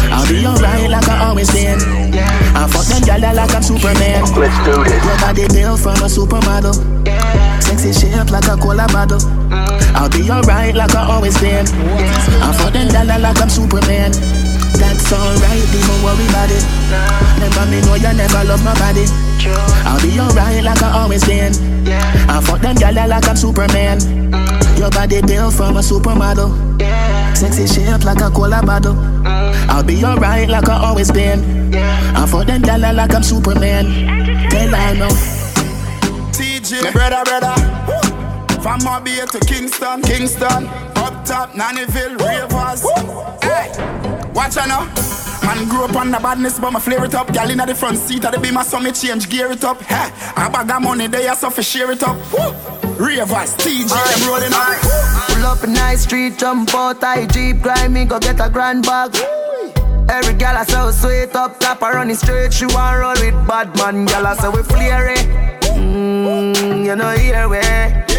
I'll 0.10 0.26
be 0.26 0.42
alright 0.42 0.90
like 0.90 1.06
I 1.06 1.30
always 1.30 1.54
been. 1.54 1.78
I 2.58 2.66
fuck 2.66 2.90
them 2.90 3.06
gyal 3.06 3.22
like 3.22 3.54
I'm 3.54 3.62
Superman. 3.62 4.26
Let's 4.34 4.58
do 4.66 4.82
this. 4.82 4.98
Your 5.06 5.18
body 5.22 5.46
built 5.54 5.80
from 5.86 6.02
a 6.02 6.10
supermodel. 6.10 6.74
Sexy 7.62 7.94
shape 7.94 8.34
like 8.34 8.50
a 8.50 8.58
cola 8.58 8.90
bottle 8.90 9.22
mm. 9.22 9.75
I'll 9.96 10.10
be 10.10 10.30
alright 10.30 10.76
like 10.76 10.94
I 10.94 11.08
always 11.10 11.40
been. 11.40 11.66
I 11.66 12.52
fuck 12.58 12.74
them 12.74 12.88
gyal 12.90 13.20
like 13.22 13.42
I'm 13.42 13.50
Superman. 13.50 14.12
That's 14.76 15.12
alright, 15.12 15.64
don't 15.72 16.04
worry 16.04 16.28
about 16.28 16.52
it. 16.52 16.64
Remember 17.40 17.66
me 17.72 17.80
know 17.82 17.96
you 17.96 18.14
never 18.14 18.44
love 18.44 18.64
nobody. 18.64 19.06
I'll 19.88 20.02
be 20.02 20.20
alright 20.20 20.64
like 20.64 20.84
I 20.84 21.00
always 21.02 21.24
been. 21.24 21.54
I 22.30 22.42
fuck 22.42 22.62
them 22.62 22.76
gyal 22.76 23.08
like 23.08 23.28
I'm 23.28 23.38
Superman. 23.38 24.00
Your 24.78 24.90
body 24.92 25.22
built 25.22 25.54
from 25.54 25.78
a 25.78 25.80
supermodel. 25.80 26.52
Sexy 27.36 27.68
shape 27.68 28.04
like 28.04 28.22
a 28.22 28.30
cola 28.30 28.62
bottle. 28.66 28.96
I'll 29.26 29.84
be 29.84 30.04
alright 30.04 30.50
like 30.50 30.68
I 30.68 30.78
always 30.86 31.12
been. 31.12 31.74
I 31.74 32.26
fuck 32.26 32.48
them 32.48 32.62
gyal 32.62 32.94
like 32.94 33.14
I'm 33.16 33.24
Superman. 33.24 33.86
Tell 34.50 34.70
her 34.70 34.96
no 34.96 35.08
TJ, 36.36 36.92
brother, 36.92 37.24
brother. 37.24 37.75
From 38.66 38.84
Mobile 38.84 39.28
to 39.28 39.40
Kingston, 39.42 40.02
Kingston, 40.02 40.66
up 40.98 41.24
top, 41.24 41.52
Nannyville, 41.52 42.18
Ravers. 42.18 42.82
Hey, 43.44 43.70
watch 44.34 44.58
out 44.58 44.68
now. 44.68 44.86
Man 45.46 45.70
grew 45.70 45.84
up 45.84 45.96
on 45.96 46.10
the 46.10 46.18
badness, 46.18 46.58
but 46.58 46.72
my 46.72 46.80
flare 46.80 47.06
it 47.06 47.14
up. 47.14 47.32
Gal 47.32 47.52
inna 47.52 47.68
the 47.68 47.76
front 47.76 48.00
seat 48.00 48.26
of 48.26 48.32
the 48.32 48.40
beamer, 48.40 48.64
so 48.64 48.80
me 48.80 48.92
change 48.92 49.30
gear 49.30 49.52
it 49.52 49.64
up. 49.64 49.80
Hey, 49.84 50.10
I 50.36 50.50
bag 50.50 50.72
of 50.72 50.82
money 50.82 51.06
there, 51.06 51.36
so 51.36 51.52
fi 51.52 51.62
share 51.62 51.92
it 51.92 52.02
up. 52.02 52.18
Woo. 52.34 53.06
Ravers, 53.06 53.54
TJ, 53.54 53.86
them 53.88 54.28
rolling 54.28 54.52
up. 54.52 54.82
Pull 55.28 55.46
up 55.46 55.62
a 55.62 55.68
nice 55.68 56.02
street, 56.02 56.40
jump 56.40 56.74
out, 56.74 57.04
I 57.04 57.28
jeep, 57.28 57.62
grind 57.62 57.94
me, 57.94 58.06
go 58.06 58.18
get 58.18 58.40
a 58.44 58.50
grand 58.50 58.84
bag. 58.84 59.16
Every 60.10 60.34
gal 60.34 60.58
I 60.58 60.64
so 60.64 60.90
sweet 60.90 61.36
up 61.36 61.60
top, 61.60 61.84
I 61.84 61.94
running 61.94 62.16
straight, 62.16 62.52
she 62.52 62.66
want 62.66 63.00
roll 63.00 63.12
with 63.12 63.48
bad 63.48 63.78
man, 63.78 64.06
gal 64.06 64.26
I 64.26 64.36
say 64.36 64.50
we 64.50 64.64
flare 64.64 65.12
it. 65.12 65.28
Mm, 65.62 66.84
you 66.84 66.96
know 66.96 67.12
here 67.12 67.48
we. 67.48 68.16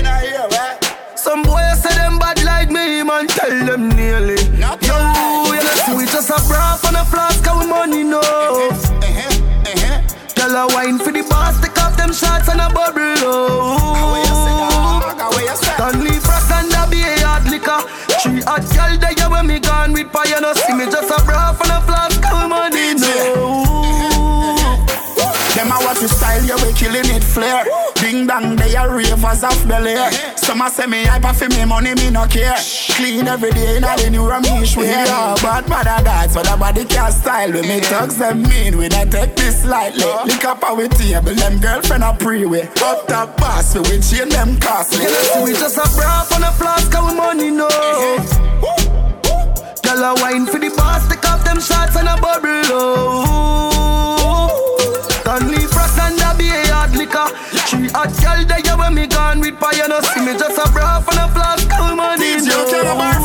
Some 1.26 1.42
boys 1.42 1.82
say 1.82 1.92
them 1.98 2.20
bad 2.20 2.38
like 2.44 2.70
me, 2.70 3.02
man, 3.02 3.26
tell 3.26 3.50
them 3.50 3.88
nearly. 3.88 4.36
Not 4.62 4.80
Yo, 4.86 4.94
right. 4.94 5.50
you 5.50 5.58
know 5.58 5.74
see 5.82 5.94
we 5.98 6.06
just 6.06 6.30
a 6.30 6.38
bra 6.46 6.78
on 6.86 6.94
a 6.94 7.04
flask, 7.04 7.44
our 7.50 7.66
money 7.66 8.04
no. 8.04 8.20
Uh-huh, 8.20 8.70
uh-huh. 9.66 10.02
Gal 10.36 10.54
a 10.54 10.66
wine 10.72 11.00
for 11.00 11.10
the 11.10 11.26
boss, 11.28 11.60
take 11.60 11.76
off 11.82 11.96
them 11.96 12.12
shots 12.12 12.46
and 12.48 12.60
a 12.60 12.70
bubble. 12.70 13.18
Oh. 13.26 15.02
that? 15.02 15.18
How 15.18 15.34
you 15.34 15.50
say? 15.58 15.74
Stanley 15.74 16.14
Frost 16.22 16.52
and 16.54 16.70
a 16.70 16.86
be 16.86 17.02
a 17.02 17.18
hard 17.26 17.50
liquor. 17.50 17.82
Three 18.22 18.46
hot 18.46 18.62
girl 18.70 18.94
there 18.94 19.28
when 19.28 19.48
me 19.48 19.58
gone 19.58 19.92
with 19.94 20.06
fire. 20.12 20.38
No 20.40 20.54
see 20.54 20.74
me 20.78 20.86
just 20.86 21.10
a 21.10 21.18
bra 21.26 21.58
on 21.58 21.70
a 21.74 21.82
flask, 21.82 22.22
our 22.22 22.46
money 22.46 22.94
no. 22.94 23.66
Them 25.58 25.74
a 25.74 25.76
watch 25.82 25.98
the 25.98 26.06
style, 26.06 26.44
you 26.46 26.54
be 26.62 26.70
killing 26.78 27.10
it 27.10 27.24
flare. 27.24 27.66
Ding 28.06 28.24
dong, 28.24 28.54
they 28.54 28.76
are 28.76 28.94
ravers 28.94 29.42
of 29.42 29.66
Bel 29.66 29.84
Air. 29.84 30.12
Some 30.36 30.62
a 30.62 30.70
say 30.70 30.86
me 30.86 31.02
hyper 31.02 31.32
for 31.32 31.48
me 31.48 31.64
money, 31.64 31.92
me 31.96 32.08
no 32.08 32.24
care. 32.28 32.54
Clean 32.94 33.26
every 33.26 33.50
day, 33.50 33.80
now 33.80 33.96
the 33.96 34.08
new 34.08 34.20
Ramesh 34.20 34.76
we 34.76 34.84
yeah. 34.84 35.34
But 35.42 35.68
mother 35.68 35.98
that, 36.06 36.30
so 36.30 36.40
the 36.40 36.56
body 36.56 36.84
can't 36.84 37.12
style. 37.12 37.50
We 37.50 37.62
me 37.62 37.80
thugs 37.80 38.16
them 38.18 38.42
mean, 38.42 38.78
we 38.78 38.86
not 38.86 39.10
take 39.10 39.34
this 39.34 39.64
lightly. 39.66 40.04
Lick 40.24 40.44
up 40.44 40.62
our 40.62 40.86
table, 40.86 41.34
them 41.34 41.58
girlfriend 41.58 42.04
a 42.04 42.14
pre-way. 42.14 42.68
Up 42.80 43.08
top 43.08 43.36
boss, 43.38 43.74
we 43.74 43.80
will 43.80 44.00
chain 44.00 44.28
them 44.28 44.56
costly. 44.60 45.04
See 45.04 45.42
we 45.42 45.50
just 45.54 45.76
a 45.76 45.88
bra 45.98 46.24
on 46.32 46.44
a 46.44 46.52
flask, 46.52 46.94
our 46.94 47.12
money 47.12 47.50
no. 47.50 47.66
Girl 49.82 50.04
a 50.04 50.14
wine 50.22 50.46
for 50.46 50.60
the 50.60 50.70
boss, 50.76 51.08
take 51.08 51.28
off 51.28 51.42
them 51.44 51.58
shots 51.58 51.96
and 51.96 52.06
a 52.06 52.14
bubble. 52.22 52.70
Oh. 52.70 53.46
Stanley 55.26 55.66
Frost 55.66 55.98
and 55.98 56.16
a 57.96 58.04
girl 58.20 58.44
that 58.44 58.60
you 58.60 58.76
when 58.76 58.92
me 58.92 59.06
gone 59.06 59.40
with 59.40 59.56
fire, 59.56 59.88
no 59.88 60.04
see 60.04 60.20
me 60.20 60.36
just 60.36 60.60
a 60.60 60.68
bra 60.70 61.00
and 61.00 61.16
a 61.16 61.32
flask. 61.32 61.64
Come 61.70 61.98
on, 61.98 62.18
DJ, 62.20 62.44
you 62.44 62.68
can't 62.68 63.15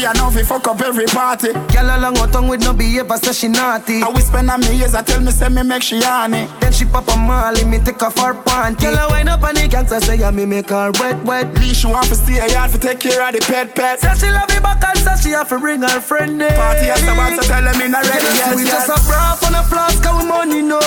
money 0.00 0.14
man 0.14 0.16
a 0.16 0.20
pray 0.20 0.20
enough 0.20 0.34
fi 0.34 0.42
fuck 0.42 0.68
up 0.68 0.80
every 0.80 1.06
party. 1.06 1.52
Girl 1.52 1.96
along 1.96 2.16
her 2.16 2.26
tongue 2.26 2.48
with 2.48 2.62
no 2.62 2.72
behavior, 2.72 3.16
say 3.16 3.32
she 3.32 3.48
naughty. 3.48 4.02
I 4.02 4.08
whisper 4.08 4.38
on 4.38 4.60
me 4.60 4.80
ears, 4.80 4.94
I 4.94 5.02
tell 5.02 5.20
me 5.20 5.30
say 5.30 5.48
me 5.48 5.62
make 5.62 5.82
she 5.82 6.00
honey. 6.00 6.48
Then 6.60 6.72
she 6.72 6.84
pop 6.84 7.08
a 7.08 7.16
molly, 7.16 7.64
me 7.64 7.78
take 7.78 8.02
off 8.02 8.18
her 8.18 8.34
panty. 8.34 8.80
Girl 8.80 8.98
a 8.98 9.10
wind 9.10 9.28
up 9.28 9.42
on 9.42 9.54
the 9.54 9.68
gangster, 9.68 10.00
say 10.00 10.16
yeah 10.16 10.30
me 10.30 10.46
make 10.46 10.70
her 10.70 10.90
wet 10.98 11.22
wet. 11.24 11.54
Leash 11.58 11.84
you 11.84 11.90
want 11.90 12.06
to 12.08 12.14
stay 12.14 12.38
a 12.38 12.48
yard 12.48 12.70
for 12.70 12.78
take 12.78 13.00
care 13.00 13.26
of 13.26 13.34
the 13.34 13.40
pet 13.40 13.74
pet. 13.74 14.00
Say 14.00 14.14
she 14.14 14.32
love 14.32 14.48
me 14.48 14.60
back 14.60 14.82
and 14.84 14.98
say 14.98 15.16
she 15.28 15.30
have 15.34 15.48
to 15.48 15.58
bring 15.58 15.82
her 15.82 16.00
friend 16.00 16.40
in. 16.40 16.54
Party 16.54 16.86
as 16.88 17.02
a 17.02 17.14
boss, 17.14 17.36
so 17.36 17.42
tell 17.42 17.64
them 17.64 17.80
in 17.80 17.94
a 17.94 18.00
ready 18.00 18.24
yes, 18.36 18.56
We 18.56 18.64
yes. 18.64 18.86
just 18.86 19.06
a 19.06 19.08
bra 19.08 19.36
on 19.46 19.54
a 19.54 19.62
flask, 19.64 20.04
and 20.04 20.18
we 20.18 20.24
money 20.24 20.62
no. 20.62 20.80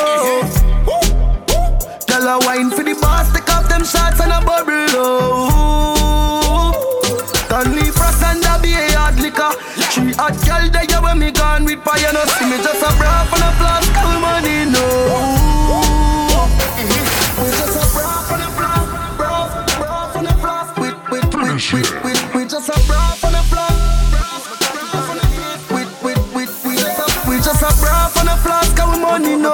Girl 2.08 2.28
a 2.28 2.40
wine 2.46 2.70
for 2.70 2.84
the 2.84 2.98
boss, 3.02 3.32
take 3.34 3.50
off 3.50 3.68
them 3.70 3.84
shots 3.84 4.20
and 4.20 4.32
a 4.32 4.42
bubble 4.46 4.74
oh. 4.96 6.03
Hot 10.18 10.36
girl 10.46 10.70
there 10.70 10.86
you 10.86 11.02
when 11.02 11.20
me 11.20 11.32
gone 11.32 11.66
with 11.66 11.84
fire, 11.84 12.12
no 12.14 12.24
see 12.26 12.46
me 12.46 12.58
just 12.58 12.82
a 12.82 12.90
bra 12.98 13.26
on 13.34 13.42
a 13.42 13.52
flask, 13.58 13.90
and 13.94 14.22
money 14.22 14.66
no. 14.70 14.84
We 17.40 17.50
just 17.50 17.78
a 17.78 17.84
bra 17.94 18.10
on 18.34 18.42
a 18.42 18.50
flask, 18.58 19.18
bra, 19.18 19.50
bra 19.78 20.14
on 20.18 20.28
a 20.28 20.34
flask, 20.38 20.78
with 20.78 20.98
with 21.10 21.26
with 21.34 21.74
with 21.74 21.92
with 22.04 22.22
we 22.36 22.46
just 22.46 22.70
a 22.70 22.78
bra 22.88 23.16
on 23.24 23.36
a 23.36 23.44
flask. 23.50 23.80
With 25.72 25.92
with 26.04 26.22
with 26.36 26.54
we 26.66 26.76
just 26.76 27.00
a 27.00 27.06
we 27.30 27.38
just 27.38 27.64
a 27.64 27.72
bra 27.82 28.12
on 28.20 28.28
a 28.28 28.36
flask, 28.38 28.80
and 28.80 29.02
money 29.02 29.36
no. 29.36 29.54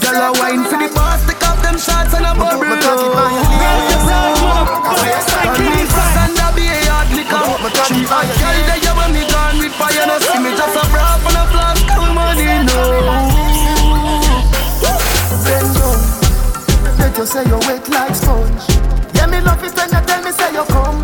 Girl 0.00 0.32
wine 0.38 0.64
for 0.64 0.78
the 0.78 0.88
boss, 0.94 1.26
take 1.26 1.42
off 1.42 1.60
them 1.62 1.76
shots 1.78 2.14
and 2.14 2.26
a 2.26 2.34
bubble. 2.34 3.45
Say 17.36 17.48
you 17.50 17.58
wet 17.68 17.86
like 17.90 18.14
sponge. 18.14 18.64
Yeah, 19.12 19.26
me 19.26 19.40
love 19.40 19.62
it 19.62 19.76
when 19.76 19.90
you 19.92 20.00
tell 20.08 20.22
me 20.24 20.32
say 20.32 20.52
you 20.56 20.64
come. 20.72 21.00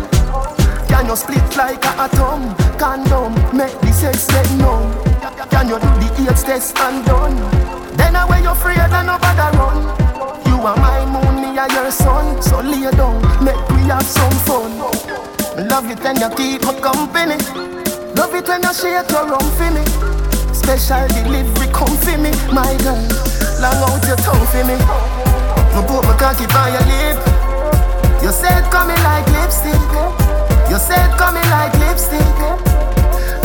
Can 0.89 1.05
you 1.05 1.15
split 1.15 1.45
like 1.55 1.85
a 1.85 1.91
atom? 2.05 2.55
Condom, 2.81 3.33
make 3.55 3.77
the 3.81 3.91
sex 3.93 4.25
get 4.33 4.49
numb. 4.57 4.89
Can 5.53 5.69
you 5.69 5.77
do 5.77 5.89
the 6.01 6.09
AIDS 6.25 6.43
test 6.43 6.77
and 6.79 7.05
done? 7.05 7.37
Then 7.97 8.15
away 8.15 8.41
you 8.41 8.49
afraid 8.49 8.79
and 8.79 9.05
nobody 9.05 9.47
run. 9.57 9.77
You 10.49 10.57
are 10.65 10.77
my 10.77 11.05
moon, 11.05 11.35
me 11.41 11.59
are 11.59 11.69
your 11.69 11.91
sun. 11.91 12.41
So 12.41 12.61
lay 12.61 12.89
down, 12.97 13.21
make 13.43 13.61
we 13.69 13.85
have 13.93 14.01
some 14.01 14.37
fun. 14.47 14.71
Love 15.69 15.89
it 15.91 15.99
when 16.01 16.17
you 16.17 16.29
keep 16.33 16.65
me 16.65 16.73
company. 16.81 17.37
Love 18.17 18.33
it 18.33 18.47
when 18.47 18.63
you 18.63 18.73
shake 18.73 19.11
your 19.11 19.29
rum 19.29 19.47
for 19.57 19.69
me. 19.69 19.85
Special 20.51 21.05
delivery 21.13 21.67
come 21.71 21.95
for 22.01 22.17
me, 22.17 22.31
my 22.49 22.73
girl. 22.81 22.97
Long 23.61 23.81
out 23.85 24.07
your 24.07 24.17
tongue 24.17 24.47
for 24.49 24.65
me. 24.65 25.22
Me 25.73 25.81
put 25.89 26.05
my 26.05 26.15
cocky 26.17 26.45
by 26.47 26.69
your 26.69 26.85
lip. 26.85 27.17
You 28.21 28.31
said 28.31 28.63
coming 28.69 29.01
like 29.03 29.25
lipstick. 29.33 29.73
You 30.69 30.77
said 30.77 31.09
coming 31.17 31.47
like 31.49 31.73
lipstick. 31.81 32.21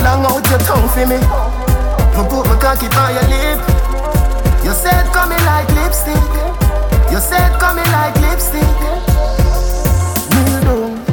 Long 0.05 0.25
out 0.29 0.45
your 0.51 0.61
tongue 0.61 0.89
for 0.93 1.07
me. 1.09 1.17
Me 1.17 2.23
put 2.29 2.45
my 2.45 2.59
cocky 2.61 2.89
by 2.89 3.17
your 3.17 3.29
lip. 3.33 3.61
You 4.63 4.73
said 4.73 5.07
coming 5.13 5.43
like 5.49 5.69
lipstick. 5.73 6.21
You 7.11 7.19
said 7.19 7.59
coming 7.59 7.89
like 7.97 8.15
lipstick. 8.21 8.77
Kneel 10.31 10.61
down. 10.69 11.05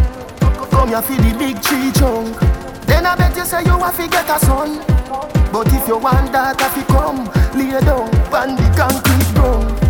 Come 0.69 0.89
here 0.89 1.01
for 1.01 1.15
the 1.15 1.35
big 1.39 1.61
tree 1.61 1.91
trunk. 1.93 2.37
Then 2.85 3.05
I 3.05 3.15
bet 3.15 3.35
you 3.37 3.45
say 3.45 3.63
you 3.63 3.77
want 3.77 3.95
to 3.95 4.07
get 4.07 4.29
a 4.29 4.37
son. 4.45 4.83
But 5.51 5.71
if 5.71 5.87
you 5.87 5.97
want 5.97 6.33
that, 6.33 6.59
if 6.59 6.75
you 6.75 6.83
come, 6.83 7.23
lay 7.55 7.71
down 7.79 8.11
on 8.35 8.55
the 8.57 8.67
concrete 8.75 9.33
ground. 9.33 9.84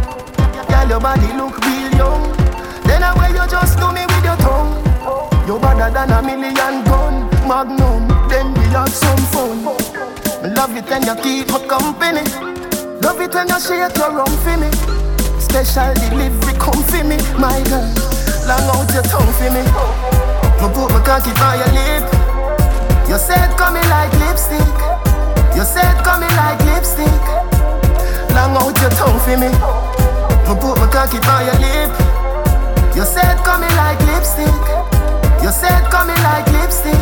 Girl, 0.76 0.90
your 0.90 1.00
body 1.00 1.32
look 1.40 1.56
real 1.64 1.92
young. 1.96 2.36
Then 2.84 3.02
I 3.02 3.16
way 3.16 3.32
you 3.32 3.48
just 3.48 3.80
do 3.80 3.88
me 3.96 4.04
with 4.12 4.26
your 4.28 4.36
tongue. 4.44 4.76
You 5.48 5.56
better 5.58 5.88
than 5.88 6.12
a 6.12 6.20
million 6.22 6.84
gun, 6.84 7.32
magnum. 7.48 8.12
Then 8.28 8.54
we 8.54 8.66
have 8.76 8.92
some 8.92 9.24
fun. 9.32 9.64
Love 10.54 10.76
it 10.76 10.84
when 10.92 11.04
you 11.08 11.16
keep 11.24 11.48
me 11.48 11.60
company. 11.72 12.28
Love 13.00 13.22
it 13.24 13.34
when 13.34 13.48
you 13.48 13.60
shake 13.64 13.96
your 13.96 14.12
rum 14.20 14.34
for 14.44 14.58
me. 14.60 14.70
Special 15.40 15.94
delivery 15.96 16.54
come 16.60 16.84
for 16.92 17.04
me, 17.08 17.18
my 17.40 17.56
girl. 17.72 17.88
Long 18.44 18.68
out 18.76 18.92
your 18.92 19.08
tongue 19.08 19.32
for 19.40 19.50
me. 19.56 19.64
Me 20.60 20.68
put 20.76 20.92
my 20.92 21.00
cocky 21.08 21.32
by 21.40 21.56
your 21.56 21.72
lip. 21.72 22.04
You 23.08 23.18
said 23.18 23.48
coming 23.56 23.88
like 23.88 24.12
lipstick. 24.28 24.76
You 25.56 25.64
said 25.64 25.96
coming 26.04 26.36
like 26.36 26.60
lipstick. 26.68 27.24
Long 28.36 28.60
out 28.60 28.76
your 28.82 28.92
tongue 28.92 29.20
for 29.24 29.40
me. 29.40 30.05
Me 30.48 30.54
put 30.62 30.78
my 30.78 30.88
cocky 30.92 31.20
by 31.22 31.42
your 31.42 31.58
lip. 31.58 31.90
You 32.96 33.04
said 33.04 33.38
coming 33.44 33.76
like 33.78 34.00
lipstick. 34.06 34.46
You 35.42 35.50
said 35.50 35.90
coming 35.90 36.22
like 36.22 36.46
lipstick. 36.52 36.94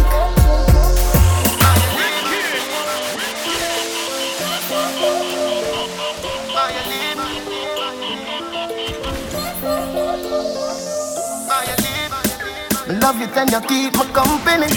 Love 13.01 13.21
it 13.21 13.35
when 13.35 13.47
you 13.49 13.61
keep 13.67 13.93
me 13.93 14.05
company. 14.13 14.67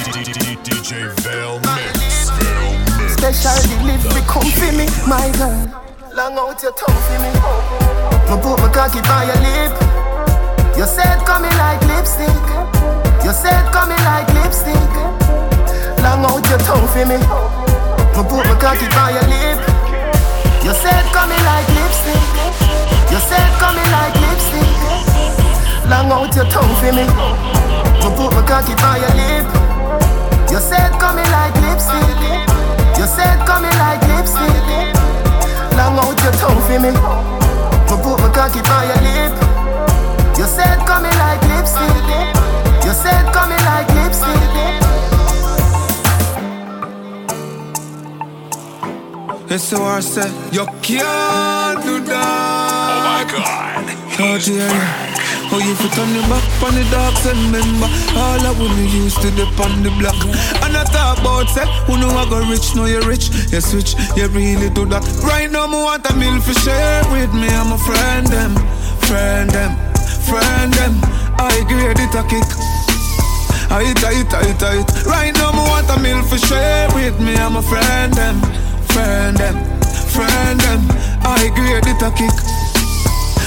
DJ. 0.67 1.09
Vel 1.23 1.61
Mix. 1.61 2.31
Special 3.15 3.79
delivery 3.79 4.23
come 4.27 4.51
for 4.51 4.73
me, 4.73 4.87
my 5.07 5.31
girl. 5.39 5.83
Long 6.15 6.37
out 6.39 6.61
your 6.63 6.73
tongue 6.73 6.95
for 6.95 8.11
me. 8.11 8.16
Me 8.27 8.35
put 8.43 8.59
my 8.59 8.69
cocky 8.75 9.01
by 9.07 9.23
your 9.23 9.39
lip. 9.39 9.71
You 10.77 10.85
said 10.85 11.23
coming 11.25 11.55
like 11.63 11.81
lipstick. 11.87 12.43
You 13.23 13.33
said 13.33 13.65
coming 13.71 14.03
like 14.03 14.27
lipstick. 14.35 14.91
Long 16.03 16.27
out 16.27 16.43
your 16.51 16.59
tongue 16.67 16.89
for 16.91 17.07
me. 17.07 17.19
Me 17.23 18.23
put 18.27 18.43
my 18.43 18.59
cocky 18.59 18.91
by 18.91 19.15
your 19.15 19.27
lip. 19.31 19.63
You 20.67 20.75
said 20.75 21.07
coming 21.15 21.39
like 21.47 21.69
lipstick. 21.71 22.19
You 23.15 23.19
said 23.23 23.51
coming 23.63 23.87
like 23.95 24.15
lipstick. 24.19 24.75
Long 25.87 26.11
out 26.11 26.35
your 26.35 26.51
tongue 26.51 26.75
for 26.83 26.91
me. 26.91 27.07
Me 27.07 28.09
put 28.19 28.35
my 28.35 28.43
cocky 28.43 28.75
by 28.83 28.99
your 29.07 29.15
lip. 29.15 29.47
You 30.51 30.59
said 30.59 30.91
coming 30.99 31.31
like 31.31 31.55
lipstick. 31.63 32.19
You 32.99 33.07
said 33.07 33.39
coming 33.47 33.77
like 33.79 34.03
lipstick. 34.11 34.67
Long 35.79 35.95
out 35.95 36.19
your 36.27 36.35
tongue 36.43 36.61
for 36.67 36.81
me. 36.83 37.46
Me 37.91 37.97
put 38.03 38.19
my 38.21 38.29
cocky 38.35 38.63
by 38.63 38.85
your 38.91 39.01
lip. 39.07 39.33
You 40.39 40.45
said 40.45 40.79
coming 40.87 41.17
like 41.23 41.43
lipstick. 41.51 42.05
You 42.85 42.93
said 42.93 43.25
coming 43.33 43.63
like 43.65 43.89
lipstick. 43.95 44.37
It's 49.49 49.65
so 49.65 49.83
I 49.85 50.01
said, 50.01 50.33
you 50.53 50.67
can't 50.83 51.83
do 51.85 52.01
that. 52.01 52.87
Oh 52.91 53.01
my 53.07 53.25
god. 53.31 53.85
Oh 54.19 55.06
Oh, 55.53 55.63
you 55.63 55.79
fit 55.79 55.95
on 56.03 56.11
the 56.11 56.23
back 56.27 56.43
on 56.59 56.75
the 56.75 56.83
dogs 56.91 57.23
and 57.23 57.39
remember? 57.55 57.87
All 58.19 58.43
I 58.43 58.51
wanna 58.59 58.83
use 58.83 59.15
to 59.23 59.31
the 59.31 59.47
on 59.63 59.79
the 59.87 59.95
block. 59.95 60.19
And 60.67 60.75
I 60.75 60.83
talk 60.91 61.23
about 61.23 61.47
say, 61.55 61.63
who 61.87 61.95
know 62.03 62.11
I 62.11 62.27
go 62.27 62.43
rich, 62.51 62.75
know 62.75 62.87
you 62.87 62.99
rich. 63.07 63.31
You 63.55 63.63
switch, 63.63 63.95
you 64.19 64.27
really 64.35 64.71
do 64.75 64.87
that. 64.91 65.07
Right 65.23 65.47
now, 65.47 65.71
me 65.71 65.79
want 65.79 66.03
a 66.11 66.15
meal 66.19 66.43
for 66.43 66.53
share 66.67 67.07
with 67.15 67.31
me 67.31 67.47
I'm 67.47 67.71
a 67.71 67.79
friend 67.79 68.27
them, 68.27 68.59
friend 69.07 69.47
them, 69.55 69.71
friend 70.27 70.75
them. 70.75 70.99
I 71.39 71.55
grade 71.71 71.95
it 71.95 72.15
a 72.19 72.27
kick. 72.27 72.49
I 73.71 73.87
it, 73.87 74.03
I 74.03 74.19
it, 74.19 74.33
I 74.35 74.51
it, 74.51 74.63
I 74.63 74.83
it 74.83 75.07
Right 75.07 75.35
now, 75.35 75.55
me 75.55 75.63
want 75.63 75.87
a 75.95 75.97
meal 76.03 76.23
for 76.27 76.39
share 76.43 76.91
with 76.91 77.19
me 77.23 77.39
I'm 77.39 77.55
a 77.55 77.63
friend 77.63 78.13
them, 78.19 78.43
friend 78.91 79.37
them, 79.39 79.55
friend 80.11 80.59
them. 80.59 80.83
I 81.23 81.55
grade 81.55 81.87
it 81.87 82.03
a 82.03 82.11
kick. 82.11 82.35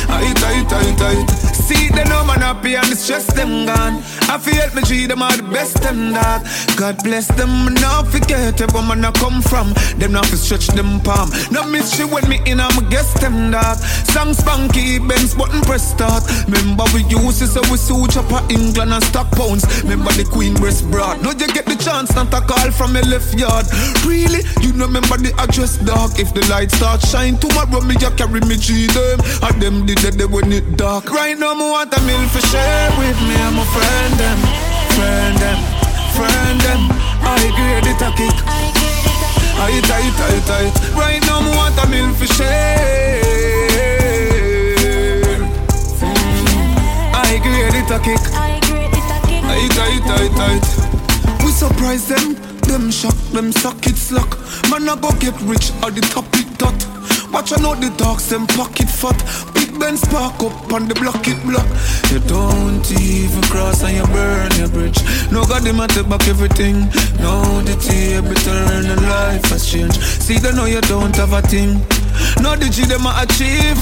I 0.07 0.31
it, 0.31 0.39
I 0.41 0.63
it, 0.63 0.71
I 0.71 0.81
it, 0.87 1.01
I 1.01 1.23
it 1.27 1.38
See 1.69 1.87
they 1.89 2.03
know 2.05 2.25
man 2.25 2.41
happy 2.41 2.73
and 2.73 2.89
the 2.89 2.95
stress 2.95 3.31
them 3.37 3.67
gone. 3.67 4.01
I 4.25 4.41
feel 4.41 4.73
me 4.73 4.81
G 4.89 5.05
them 5.05 5.21
are 5.21 5.37
the 5.37 5.43
best 5.43 5.77
them 5.83 6.13
that. 6.17 6.41
God 6.75 6.97
bless 7.03 7.27
them, 7.37 7.75
not 7.75 8.07
forget 8.07 8.57
where 8.73 8.81
man 8.81 9.05
I 9.05 9.11
come 9.11 9.39
from. 9.39 9.77
Them 10.01 10.13
not 10.13 10.25
to 10.33 10.37
stretch 10.37 10.65
them 10.73 10.99
palm. 11.01 11.29
No 11.51 11.61
mystery 11.69 12.09
when 12.09 12.27
me 12.27 12.41
in, 12.49 12.59
I'm 12.59 12.73
guess 12.89 13.13
them 13.21 13.51
that. 13.51 13.77
Song 14.09 14.33
spunky, 14.33 14.97
Benz 14.97 15.35
button 15.35 15.61
press 15.61 15.85
start. 15.85 16.25
Remember 16.49 16.85
we 16.89 17.05
use 17.05 17.39
it 17.45 17.53
so 17.53 17.61
we 17.69 17.77
suit 17.77 18.17
up 18.17 18.33
England 18.49 18.89
and 18.89 19.03
stock 19.03 19.29
pounds. 19.37 19.61
Remember 19.83 20.09
the 20.17 20.25
Queen 20.25 20.55
breast 20.55 20.89
broad. 20.89 21.21
No, 21.21 21.29
you 21.37 21.45
get 21.53 21.67
the 21.69 21.77
chance 21.77 22.15
not 22.15 22.33
a 22.33 22.41
call 22.41 22.71
from 22.71 22.95
a 22.95 23.01
left 23.05 23.37
yard. 23.37 23.69
Really, 24.09 24.41
you 24.65 24.73
know 24.73 24.89
remember 24.89 25.21
the 25.21 25.37
address 25.37 25.77
dark. 25.77 26.17
If 26.17 26.33
the 26.33 26.41
light 26.49 26.71
start 26.71 27.05
shine 27.05 27.37
tomorrow, 27.37 27.81
me 27.85 27.93
you 28.01 28.09
carry 28.17 28.41
me 28.41 28.57
G 28.57 28.87
them. 28.89 29.21
And 29.45 29.61
them 29.61 29.85
did 29.85 29.99
that 30.01 30.29
when 30.33 30.51
it 30.51 30.75
dark. 30.75 31.13
Right 31.13 31.37
now, 31.37 31.58
me 31.59 31.69
want 31.69 31.93
a 31.93 31.99
meal 32.07 32.25
for 32.31 32.39
share 32.47 32.89
with 32.97 33.19
me. 33.27 33.35
I'm 33.35 33.59
a 33.59 33.65
friend 33.75 34.13
them, 34.15 34.39
friend 34.95 35.35
them, 35.43 35.59
friend 36.15 36.59
them. 36.63 36.81
I 37.19 37.51
grade 37.51 37.91
it 37.91 37.99
a 37.99 38.09
kick. 38.15 38.37
I 39.59 39.75
tight, 39.83 39.91
I 39.91 40.07
tight, 40.19 40.43
tight. 40.47 40.73
Right 40.95 41.21
now, 41.27 41.41
me 41.41 41.51
want 41.51 41.77
a 41.83 41.85
meal 41.91 42.13
for 42.15 42.27
share. 42.27 43.19
Mm. 45.27 45.43
I 47.13 47.39
grade 47.43 47.75
it 47.75 47.91
a 47.91 47.99
kick. 47.99 48.23
I 48.33 48.59
tight, 48.63 49.83
I 49.83 49.99
tight, 50.07 50.31
tight. 50.39 50.65
We 51.43 51.51
surprise 51.51 52.07
them, 52.07 52.35
them 52.69 52.89
shock, 52.89 53.17
them 53.33 53.51
suck 53.51 53.85
it 53.85 53.97
slack. 53.97 54.31
Man, 54.71 54.87
I 54.87 54.95
go 54.95 55.11
get 55.19 55.35
rich 55.41 55.71
at 55.83 55.93
the 55.93 56.01
top 56.01 56.25
it 56.35 56.57
dot. 56.57 56.79
Watch 57.31 57.53
I 57.53 57.61
know 57.61 57.75
the 57.75 57.89
dogs, 57.97 58.29
them 58.29 58.47
pocket 58.47 58.89
fat. 58.89 59.19
Ben 59.79 59.95
spark 59.95 60.35
up 60.43 60.73
on 60.73 60.87
the 60.87 60.95
block 60.95 61.25
it 61.27 61.39
block. 61.47 61.65
You 62.11 62.19
don't 62.27 62.83
even 62.99 63.41
cross 63.43 63.81
and 63.83 63.95
you 63.95 64.05
burn 64.13 64.51
your 64.59 64.67
bridge. 64.67 64.99
No 65.31 65.45
God, 65.45 65.63
they 65.63 65.71
matter 65.71 66.03
back 66.03 66.27
everything. 66.27 66.91
No, 67.23 67.61
the 67.61 67.75
table 67.79 68.35
and 68.75 69.01
life 69.07 69.45
has 69.45 69.71
changed. 69.71 70.01
See, 70.01 70.37
they 70.37 70.51
know 70.51 70.65
you 70.65 70.81
don't 70.81 71.15
have 71.15 71.31
a 71.33 71.41
thing. 71.41 71.79
No, 72.43 72.55
the 72.55 72.67
G 72.69 72.83
them 72.83 73.07
a 73.07 73.23
achieve. 73.23 73.79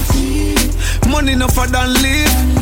Money 1.10 1.34
no 1.34 1.48
for 1.48 1.66
than 1.66 1.92
live. 1.94 2.58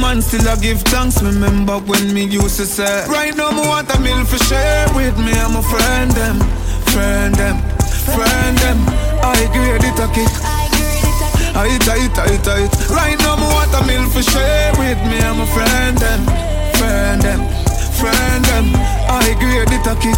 Man 0.00 0.20
still 0.20 0.48
I 0.48 0.56
give 0.56 0.80
thanks, 0.82 1.22
remember 1.22 1.78
when 1.78 2.12
me 2.12 2.24
used 2.24 2.56
to 2.56 2.66
say 2.66 3.06
Right 3.06 3.36
now 3.36 3.50
me 3.50 3.60
want 3.60 3.94
a 3.94 4.00
meal 4.00 4.24
for 4.24 4.38
share 4.44 4.88
with 4.94 5.16
me 5.18 5.32
I'm 5.32 5.54
a 5.54 5.62
friend 5.62 6.10
them, 6.10 6.40
friend 6.90 7.34
them, 7.34 7.56
friend 8.16 8.58
them 8.58 8.78
I 9.22 9.46
grade 9.52 9.84
it 9.84 9.98
a 10.00 10.08
kick 10.12 10.51
I 11.54 11.78
tight, 11.84 12.14
tight, 12.14 12.42
tight. 12.42 12.70
Right 12.88 13.18
now 13.20 13.36
me 13.36 13.44
want 13.44 13.72
a 13.76 13.86
meal 13.86 14.08
for 14.08 14.22
share 14.22 14.72
with 14.78 14.98
me 15.04 15.20
I'm 15.20 15.40
a 15.40 15.46
friend 15.46 15.98
them, 15.98 16.24
friend 16.80 17.20
them, 17.20 17.40
friend 18.00 18.44
them. 18.44 18.66
I 19.08 19.36
grade 19.38 19.68
it 19.68 19.86
a 19.86 19.94
kick. 20.00 20.16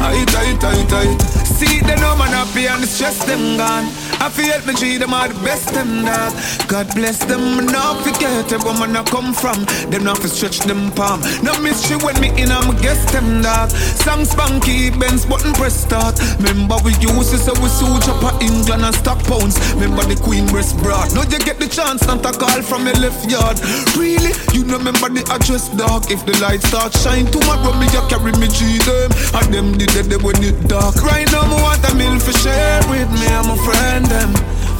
I 0.00 0.24
tight, 0.28 0.60
tight, 0.60 0.88
tight. 0.88 1.20
See 1.56 1.80
they 1.80 1.96
know 1.96 2.16
man 2.16 2.28
happy 2.28 2.66
and 2.66 2.82
the 2.82 2.86
stress 2.86 3.24
them 3.24 3.56
gone 3.56 4.11
I 4.22 4.30
feel 4.30 4.54
me 4.70 4.78
G 4.78 4.98
them 4.98 5.12
are 5.14 5.26
the 5.26 5.34
best 5.42 5.74
them 5.74 6.06
that 6.06 6.30
God 6.70 6.86
bless 6.94 7.18
them 7.26 7.66
not 7.66 8.06
forget 8.06 8.46
where 8.62 8.78
man 8.78 8.94
I 8.94 9.02
come 9.02 9.34
from. 9.34 9.66
Them 9.90 10.06
not 10.06 10.22
to 10.22 10.28
stretch 10.30 10.62
them 10.62 10.94
palm. 10.94 11.18
No 11.42 11.58
mystery 11.58 11.98
when 11.98 12.14
me 12.22 12.30
in 12.38 12.54
I'm 12.54 12.70
guess 12.78 13.02
them 13.10 13.42
that 13.42 13.74
Song 13.98 14.22
spunky 14.22 14.94
Benz 14.94 15.26
button 15.26 15.50
press 15.58 15.74
start. 15.74 16.22
Remember 16.38 16.78
we 16.86 16.94
use 17.02 17.34
it 17.34 17.42
so 17.42 17.50
we 17.58 17.66
suit 17.66 18.06
up 18.06 18.22
England 18.38 18.86
and 18.86 18.94
stock 18.94 19.18
pounds. 19.26 19.58
Remember 19.74 20.06
the 20.06 20.14
queen 20.14 20.46
breast 20.54 20.78
broad. 20.78 21.10
Now 21.18 21.26
you 21.26 21.42
get 21.42 21.58
the 21.58 21.66
chance 21.66 22.06
not 22.06 22.22
a 22.22 22.30
call 22.30 22.62
from 22.62 22.86
your 22.86 23.02
left 23.02 23.26
yard. 23.26 23.58
Really? 23.98 24.30
You 24.54 24.62
know 24.62 24.78
remember 24.78 25.10
the 25.10 25.26
address 25.34 25.66
dark 25.74 26.14
If 26.14 26.22
the 26.26 26.38
light 26.38 26.62
start 26.62 26.94
shine 26.94 27.26
tomorrow 27.26 27.74
me 27.74 27.90
you 27.90 28.02
carry 28.06 28.30
me 28.38 28.46
G 28.54 28.78
them. 28.86 29.10
And 29.34 29.50
them 29.50 29.74
did 29.74 29.90
it 29.98 30.22
when 30.22 30.38
it 30.46 30.62
dark. 30.70 30.94
Right 31.02 31.26
now 31.34 31.42
me 31.50 31.58
want 31.58 31.82
a 31.90 31.92
meal 31.98 32.22
for 32.22 32.30
share 32.38 32.86
with 32.86 33.10
me 33.18 33.26
I'm 33.26 33.50
a 33.50 33.58
friend 33.66 34.11
them, 34.12 34.32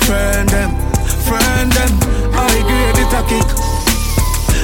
friend 0.05 0.49
them, 0.49 0.71
friend 1.25 1.73
them. 1.73 1.93
I 2.37 2.53
grade 2.69 3.01
it 3.01 3.13
a 3.17 3.23
kick. 3.31 3.49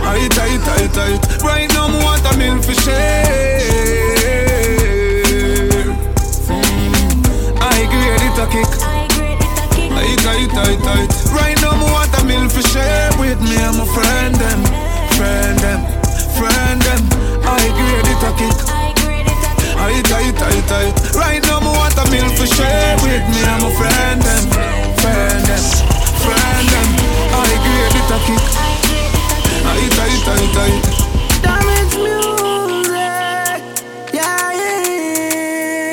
I 0.05 0.29
tight, 0.37 0.61
tight, 0.69 0.93
tight. 0.93 1.21
Right 1.43 1.69
now, 1.73 1.89
me 1.89 1.99
want 2.05 2.25
a 2.29 2.37
meal 2.37 2.61
for 2.61 2.75
share. 2.75 3.25
I 7.61 7.79
grade 7.93 8.25
it 8.29 8.39
a 8.45 8.47
kick. 8.53 8.71
I 10.01 10.17
tight, 10.25 10.51
tight, 10.57 10.81
tight. 10.85 11.11
Right 11.33 11.59
now, 11.63 11.75
me 11.81 11.87
want 11.95 12.13
a 12.19 12.25
meal 12.29 12.49
for 12.49 12.63
share 12.69 13.11
with 13.19 13.41
me. 13.41 13.57
I'm 13.57 13.81
a 13.81 13.87
friend 13.97 14.35
them, 14.35 14.61
friend 15.17 15.59
them, 15.65 15.81
friend 16.37 16.81
them. 16.83 17.03
I 17.43 17.65
grade 17.77 18.09
it 18.13 18.23
a 18.29 18.33
kick 18.37 18.98
tight, 19.89 20.05
tight, 20.05 20.37
tight, 20.37 20.69
tight. 20.69 20.93
Right 21.17 21.43
now, 21.45 21.59
I 21.61 21.65
want 21.65 21.97
a 21.97 22.05
meal 22.11 22.29
for 22.37 22.47
share 22.47 22.97
with 23.03 23.25
me 23.33 23.41
and 23.41 23.63
my 23.63 23.71
friend 23.73 24.21
them, 24.21 24.45
friend 25.01 25.45
them, 25.49 25.65
friend 26.23 26.69
them. 26.69 26.89
I 27.33 27.43
grade 27.65 27.97
it 27.97 28.11
a 28.13 28.19
kick. 28.27 28.43
Tight, 29.65 29.91
tight, 29.97 30.21
tight, 30.27 30.49
tight. 30.57 30.83
Damage 31.43 31.97
music, 32.05 32.97
yeah. 34.13 34.53
yeah. 34.59 35.93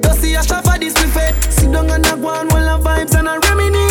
Don't 0.00 0.16
see 0.18 0.34
a 0.34 0.42
this 0.78 0.94
buffet. 0.94 1.32
Sit 1.50 1.72
down 1.72 1.90
and 1.90 2.06
I 2.06 2.16
go 2.16 2.28
on 2.28 2.48
while 2.48 2.78
the 2.78 2.84
vibes 2.84 3.14
and 3.18 3.28
I 3.28 3.36
reminisce. 3.38 3.83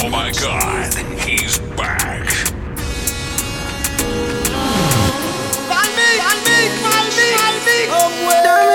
Oh 0.00 0.08
my 0.08 0.30
god, 0.40 0.94
he's 1.26 1.58
back. 1.76 2.28
Me, 5.96 6.10
me, 6.44 6.58
me, 6.78 7.34
me. 7.66 7.78
Well. 8.26 8.67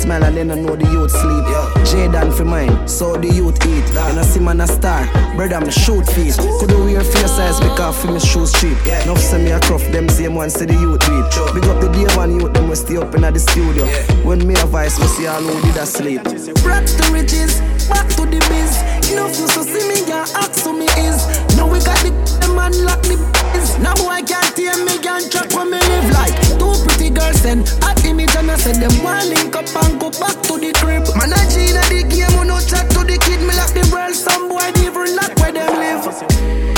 Smile 0.00 0.24
and 0.24 0.36
then 0.36 0.50
I 0.50 0.54
know 0.54 0.76
the 0.76 0.86
youth 0.88 1.10
sleep. 1.10 1.44
Yeah. 1.46 1.68
Jaden 1.84 2.32
for 2.32 2.44
mine, 2.44 2.88
so 2.88 3.16
the 3.16 3.28
youth 3.28 3.60
eat. 3.66 3.84
And 4.08 4.18
I 4.18 4.22
see 4.22 4.40
man 4.40 4.60
a 4.60 4.66
star, 4.66 5.04
brother 5.36 5.56
I'm 5.56 5.70
shoot 5.70 6.06
feet. 6.06 6.36
Could 6.36 6.72
wear 6.72 7.04
face 7.04 7.32
size 7.36 7.60
because 7.60 8.00
for 8.00 8.12
me 8.12 8.20
shoes 8.20 8.52
cheap. 8.60 8.76
Yeah. 8.86 9.02
Enough 9.04 9.18
see 9.18 9.38
me 9.38 9.50
a 9.50 9.60
cruff, 9.60 9.84
them 9.92 10.08
same 10.08 10.34
one 10.34 10.50
see 10.50 10.66
the 10.66 10.74
youth 10.74 11.00
beat. 11.00 11.28
Big 11.54 11.68
up 11.68 11.80
the 11.80 11.88
day 11.92 12.08
one 12.16 12.40
youth, 12.40 12.52
them 12.54 12.68
we 12.68 12.76
stay 12.76 12.96
up 12.96 13.14
in 13.14 13.22
the 13.22 13.38
studio. 13.38 13.84
Yeah. 13.84 14.24
When 14.24 14.46
me 14.46 14.54
a 14.54 14.66
voice, 14.66 14.98
we 14.98 15.06
see 15.06 15.26
all 15.26 15.42
who 15.42 15.60
did 15.62 15.76
a 15.76 15.86
sleep. 15.86 16.24
Brought 16.64 16.86
to 16.86 17.04
riches, 17.12 17.60
back 17.88 18.08
to 18.16 18.24
the 18.24 18.40
biz. 18.48 18.72
Enough 19.12 19.36
you 19.38 19.48
so 19.48 19.62
see 19.62 19.84
me, 19.88 20.06
yeah, 20.08 20.24
ask 20.40 20.64
who 20.64 20.72
me 20.78 20.86
is. 20.96 21.26
Now 21.56 21.66
we 21.66 21.78
got 21.80 21.98
the, 22.00 22.10
the 22.40 22.48
man 22.54 22.72
lock 22.84 23.02
the 23.02 23.18
biz. 23.60 23.78
Now 23.78 23.94
boy 23.94 24.22
can't 24.24 24.56
hear 24.56 24.76
me, 24.84 24.96
can't 24.98 25.30
track 25.30 25.52
when 25.52 25.70
me 25.70 25.78
live 25.78 26.10
like. 26.10 26.34
Two 26.58 26.72
pretty 26.84 27.10
girls 27.10 27.44
and 27.44 27.62
at 27.84 28.04
image 28.04 28.34
and 28.36 28.50
I 28.50 28.56
said 28.56 28.76
them 28.76 28.92
one 29.04 29.28
link 29.28 29.54
up 29.56 29.68
and 29.84 30.00
go 30.00 30.10
back 30.10 30.36
to 30.48 30.58
the 30.58 30.72
crib. 30.80 31.04
Man, 31.16 31.32
I 31.32 31.42
Gina 31.52 31.82
the 31.92 32.00
game, 32.08 32.32
we 32.38 32.46
no 32.48 32.58
chat 32.60 32.88
to 32.96 33.04
the 33.04 33.16
kid. 33.20 33.40
Me 33.44 33.52
lock 33.56 33.72
the 33.76 33.84
world, 33.92 34.14
some 34.14 34.48
boy 34.48 34.68
even 34.80 35.16
lock 35.16 35.32
where 35.40 35.52
them 35.52 35.72
live. 35.76 36.04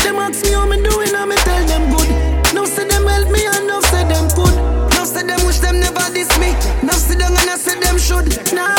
Them 0.02 0.16
ask 0.18 0.42
me 0.44 0.52
how 0.52 0.66
me 0.66 0.82
doing, 0.82 1.14
and 1.14 1.28
me 1.30 1.36
tell 1.46 1.64
them 1.66 1.84
good. 1.94 2.10
Now 2.54 2.64
say 2.64 2.86
them 2.86 3.06
help 3.06 3.30
me 3.30 3.46
and 3.46 3.66
now 3.66 3.80
say 3.80 4.04
them 4.04 4.26
could. 4.34 4.54
Now 4.94 5.04
say 5.04 5.22
them 5.22 5.40
wish 5.46 5.60
them 5.60 5.80
never 5.80 6.06
diss 6.12 6.30
me. 6.38 6.52
Now 6.82 6.98
sit 6.98 7.18
down 7.18 7.32
and 7.32 7.50
I 7.50 7.56
say 7.56 7.78
them 7.78 7.98
should. 7.98 8.26
Nah, 8.52 8.74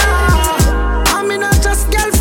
I 1.16 1.24
mean 1.28 1.42
not 1.42 1.58
just 1.62 1.90
girl 1.92 2.13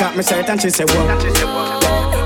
out 0.00 0.16
my 0.16 0.22
shirt 0.22 0.48
and 0.48 0.60
she 0.60 0.70
say 0.70 0.84
what? 0.84 1.24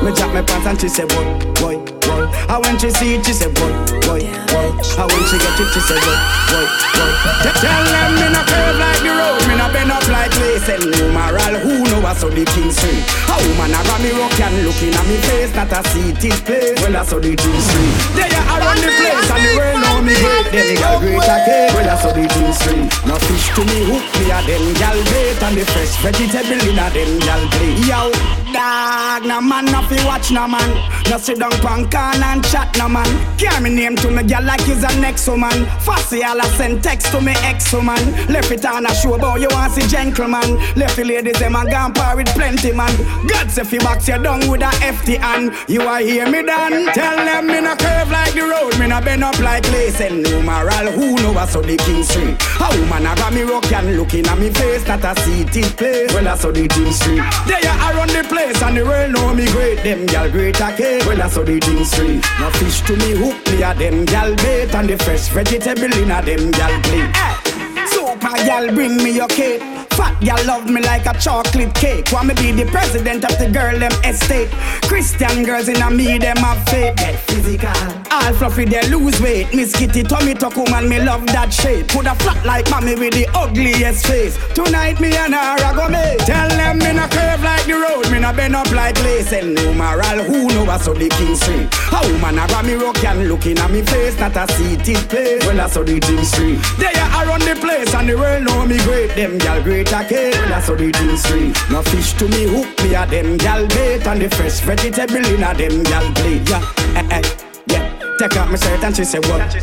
Me 0.02 0.12
drop 0.12 0.32
my 0.32 0.42
pants 0.42 0.66
and 0.66 0.80
she 0.80 0.88
say 0.88 1.04
what? 1.04 1.54
Boy, 1.60 1.93
boy. 2.14 2.26
And 2.48 2.58
when 2.62 2.78
she 2.78 2.90
see 2.90 3.14
it, 3.18 3.26
she 3.26 3.32
say 3.34 3.50
boy, 3.50 3.72
boy, 4.06 4.22
boy. 4.50 4.70
And 4.70 5.06
when 5.10 5.22
she 5.26 5.36
get 5.42 5.58
it, 5.58 5.68
she 5.74 5.80
say 5.82 5.98
boy, 5.98 6.18
boy, 6.50 6.66
boy. 6.94 7.12
Tell 7.58 7.84
them 7.84 8.12
me 8.14 8.26
no 8.30 8.42
curve 8.46 8.78
like 8.78 9.00
the 9.02 9.10
road, 9.10 9.42
me 9.48 9.54
no 9.58 9.66
bend 9.74 9.90
up 9.90 10.06
like 10.08 10.34
lace 10.38 10.68
and 10.68 10.84
numeral. 10.86 11.54
Who 11.64 11.82
know 11.90 12.00
what's 12.00 12.22
on 12.22 12.34
the 12.34 12.44
king 12.44 12.70
street? 12.70 13.02
A 13.30 13.34
woman 13.42 13.74
a 13.74 13.94
me 14.00 14.10
rock 14.14 14.38
and 14.38 14.56
looking 14.64 14.94
at 14.94 15.06
me 15.08 15.16
face, 15.26 15.54
not 15.54 15.72
a 15.72 15.80
seated 15.90 16.38
place. 16.46 16.78
Well, 16.80 16.92
that's 16.92 17.12
on 17.12 17.22
the 17.22 17.34
king 17.34 17.60
street. 17.60 17.94
They 18.14 18.30
are 18.30 18.46
around 18.60 18.80
the 18.80 18.90
place 18.94 19.28
and 19.30 19.42
the 19.42 19.50
world 19.58 19.78
know 19.82 19.98
me 20.02 20.14
hate 20.14 20.48
them. 20.52 20.68
Girl 20.78 20.98
great 21.00 21.24
a 21.24 21.36
cake, 21.44 21.72
well, 21.74 21.84
that's 21.84 22.04
on 22.04 22.14
the 22.14 22.24
king 22.28 22.52
street. 22.52 22.86
No 23.08 23.16
fish 23.26 23.46
to 23.56 23.62
me 23.64 23.78
hook 23.88 24.04
me 24.20 24.30
a 24.30 24.38
them 24.44 24.64
gal 24.78 24.98
bait 25.10 25.40
and 25.42 25.56
the 25.56 25.64
fresh 25.72 25.94
vegetable 26.04 26.62
in 26.68 26.78
a 26.78 26.86
them 26.92 27.12
gal 27.24 27.42
plate. 27.56 27.78
Yo, 27.88 28.12
dog, 28.54 29.26
no 29.26 29.40
man 29.40 29.66
no 29.66 29.82
fi 29.82 29.98
watch 30.06 30.30
no 30.30 30.46
man. 30.46 30.70
No 31.10 31.18
sit 31.18 31.38
down 31.38 31.50
pan 31.58 31.90
can 31.90 32.22
and 32.22 32.44
chat 32.44 32.70
no 32.78 32.88
man. 32.88 33.10
Carry 33.36 33.62
me 33.64 33.70
name 33.70 33.96
to 33.96 34.10
me 34.10 34.22
gal 34.22 34.42
like 34.42 34.62
he's 34.62 34.82
a 34.84 35.00
next 35.00 35.28
woman. 35.28 35.66
Fussy 35.80 36.22
all 36.22 36.38
a 36.38 36.44
send 36.56 36.82
text 36.82 37.10
to 37.12 37.20
me 37.20 37.32
ex 37.50 37.72
woman. 37.72 37.98
Left 38.28 38.50
it 38.52 38.64
on 38.64 38.86
a 38.86 38.94
show 38.94 39.18
but 39.18 39.40
you 39.40 39.48
want 39.50 39.72
see 39.72 39.86
gentleman. 39.88 40.56
Left 40.76 40.96
the 40.96 41.04
ladies 41.04 41.38
them 41.38 41.56
a 41.56 41.68
gone 41.68 41.92
par 41.92 42.16
with 42.16 42.28
plenty 42.28 42.72
man. 42.72 42.94
God 43.26 43.50
say 43.50 43.64
fi 43.64 43.78
box 43.78 44.06
you 44.08 44.22
down 44.22 44.48
with 44.48 44.62
a 44.62 44.70
FT 44.80 45.18
hand. 45.18 45.52
You 45.68 45.82
a 45.82 45.98
hear 45.98 46.30
me 46.30 46.42
done? 46.44 46.92
Tell 46.94 47.16
them 47.16 47.48
me 47.48 47.60
no 47.60 47.74
curve 47.74 48.10
like 48.10 48.34
the 48.34 48.42
road, 48.42 48.78
me 48.78 48.86
no 48.86 49.00
bend 49.00 49.24
up 49.24 49.38
like 49.40 49.68
lace 49.72 50.00
and 50.00 50.22
numeral. 50.22 50.92
Who 50.92 51.16
know 51.16 51.32
what's 51.32 51.56
on 51.56 51.66
the 51.66 51.76
king 51.76 52.04
street? 52.04 52.36
A 52.60 52.66
woman 52.78 53.06
a 53.06 53.16
got 53.16 53.32
me 53.32 53.42
rock 53.42 53.70
and 53.72 53.96
looking 53.96 54.26
at 54.26 54.38
me 54.38 54.50
face, 54.50 54.86
not 54.86 55.04
a 55.04 55.20
seated 55.22 55.76
place. 55.76 56.12
Well 56.14 56.24
that's 56.24 56.44
on 56.44 56.54
the 56.54 56.68
king 56.68 56.92
street. 56.92 57.22
They 57.46 57.66
are 57.66 57.78
around 57.90 58.10
the 58.10 58.22
place 58.28 58.43
and 58.44 58.76
the 58.76 58.84
world 58.84 59.12
know 59.12 59.34
me 59.34 59.46
great. 59.52 59.82
Them 59.82 60.06
gal 60.06 60.30
great 60.30 60.60
a 60.60 60.72
cake. 60.76 61.04
Well 61.06 61.16
that's 61.16 61.36
on 61.36 61.46
the 61.46 61.58
king 61.60 61.84
street. 61.84 62.24
No 62.40 62.50
fish 62.50 62.80
to 62.82 62.96
me 62.96 63.12
hook 63.12 63.36
me 63.46 63.62
a 63.62 63.74
them 63.74 64.04
gal 64.04 64.34
bait 64.36 64.74
and 64.74 64.88
the 64.88 64.96
fresh 64.98 65.28
vegetable 65.28 65.84
in 65.84 66.10
a 66.10 66.22
them 66.22 66.50
gal 66.50 66.82
plate. 66.82 67.10
Eh, 67.14 67.34
hey. 67.40 67.86
Super 67.86 68.36
gal 68.44 68.74
bring 68.74 68.96
me 68.96 69.12
your 69.12 69.28
cake. 69.28 69.73
Fat 69.96 70.20
gal 70.20 70.44
love 70.44 70.68
me 70.68 70.80
like 70.80 71.06
a 71.06 71.14
chocolate 71.18 71.72
cake. 71.74 72.10
Want 72.10 72.28
me 72.28 72.34
be 72.34 72.50
the 72.50 72.68
president 72.70 73.24
of 73.24 73.38
the 73.38 73.48
girl 73.48 73.78
them 73.78 73.92
estate. 74.04 74.50
Christian 74.90 75.44
girls 75.44 75.68
in 75.68 75.80
a 75.80 75.90
me 75.90 76.18
them 76.18 76.36
have 76.38 76.62
faith. 76.68 76.96
Get 76.96 77.18
physical. 77.20 77.70
All 78.10 78.32
fluffy 78.34 78.64
they 78.64 78.82
lose 78.88 79.20
weight. 79.20 79.54
Miss 79.54 79.74
Kitty 79.74 80.02
tummy 80.02 80.34
tuck 80.34 80.56
woman 80.56 80.88
me 80.88 81.00
love 81.00 81.26
that 81.28 81.52
shape. 81.52 81.88
Put 81.88 82.06
a 82.06 82.14
flat 82.16 82.44
like 82.44 82.68
mommy 82.70 82.96
with 82.96 83.14
the 83.14 83.26
ugliest 83.34 84.06
face. 84.06 84.36
Tonight 84.54 84.98
me 84.98 85.14
and 85.14 85.34
her 85.34 85.62
a 85.62 85.74
go 85.74 85.88
make. 85.88 86.18
Tell 86.26 86.48
them 86.48 86.78
me 86.78 86.92
no 86.92 87.06
curve 87.08 87.42
like 87.42 87.66
the 87.66 87.74
road. 87.74 88.10
Me 88.10 88.18
no 88.18 88.32
bend 88.32 88.56
up 88.56 88.70
like 88.72 88.98
lace 89.04 89.32
and 89.32 89.54
numeral. 89.54 90.18
Who 90.26 90.48
know 90.48 90.64
what's 90.64 90.88
on 90.88 90.98
the 90.98 91.08
king 91.08 91.36
street? 91.36 91.68
A 91.92 92.02
woman 92.10 92.38
a 92.38 92.48
got 92.48 92.64
me 92.64 92.74
rock 92.74 93.02
and 93.04 93.28
looking 93.28 93.58
at 93.58 93.70
me 93.70 93.82
face. 93.82 94.18
Not 94.18 94.34
a 94.34 94.50
seated 94.54 95.08
place. 95.08 95.46
Well 95.46 95.56
that's 95.56 95.76
on 95.76 95.86
the 95.86 96.00
king 96.00 96.24
street. 96.24 96.58
They 96.78 96.90
are 96.98 97.26
around 97.26 97.42
the 97.42 97.54
place 97.60 97.94
and 97.94 98.08
the 98.08 98.16
world 98.16 98.42
know 98.42 98.66
me 98.66 98.78
great. 98.82 99.14
Them 99.14 99.38
gal 99.38 99.62
great 99.62 99.83
a 99.92 100.04
cake. 100.04 100.34
Well 100.34 100.48
that's 100.48 100.68
on 100.68 100.76
the 100.78 100.92
king 100.92 101.16
street. 101.16 101.56
No 101.70 101.82
fish 101.82 102.12
to 102.14 102.28
me 102.28 102.44
hook 102.44 102.68
me 102.82 102.94
a 102.94 103.06
them 103.06 103.36
gal 103.36 103.66
bait 103.68 104.06
and 104.06 104.22
the 104.22 104.28
fresh 104.36 104.60
vegetable 104.60 105.16
in 105.16 105.42
a 105.42 105.54
them 105.54 105.82
gal 105.84 106.12
plate. 106.14 106.48
Yeah, 106.48 106.62
eh, 106.96 107.08
eh, 107.10 107.22
yeah. 107.66 108.16
Take 108.18 108.36
out 108.36 108.50
my 108.50 108.56
shirt 108.56 108.84
and 108.84 108.96
she 108.96 109.04
say 109.04 109.18
what? 109.20 109.54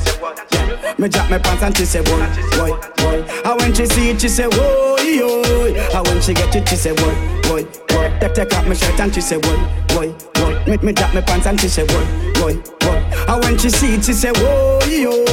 Yeah. 0.53 0.80
Me 0.97 1.07
drop 1.07 1.29
my 1.29 1.39
pants 1.39 1.63
and 1.63 1.75
she 1.77 1.85
say 1.85 2.01
boy, 2.03 2.19
boy, 2.57 2.77
boy. 2.97 3.25
And 3.45 3.59
when 3.59 3.73
she 3.73 3.85
see 3.85 4.09
it, 4.09 4.21
she 4.21 4.27
say 4.27 4.47
whoa, 4.47 4.97
yo. 4.97 5.41
And 5.97 6.07
when 6.07 6.21
she 6.21 6.33
get 6.33 6.55
it, 6.55 6.67
she 6.67 6.75
say 6.75 6.93
boy, 6.93 7.13
boy, 7.43 7.63
boy. 7.87 8.17
Take, 8.19 8.33
take 8.33 8.53
out 8.53 8.67
my 8.67 8.73
shirt 8.73 8.99
and 8.99 9.13
she 9.13 9.21
say 9.21 9.39
boy, 9.39 9.57
boy, 9.89 10.13
boy. 10.33 10.63
Me, 10.65 10.77
me 10.77 10.93
drop 10.93 11.13
my 11.13 11.21
pants 11.21 11.47
and 11.47 11.59
she 11.59 11.67
say 11.67 11.85
boy, 11.87 12.05
boy, 12.35 12.55
boy. 12.79 12.97
And 13.27 13.43
when 13.43 13.57
she 13.57 13.69
see 13.69 13.95
it, 13.95 14.03
she 14.03 14.13
say 14.13 14.31
whoa, 14.35 14.79
yo. 14.85 15.25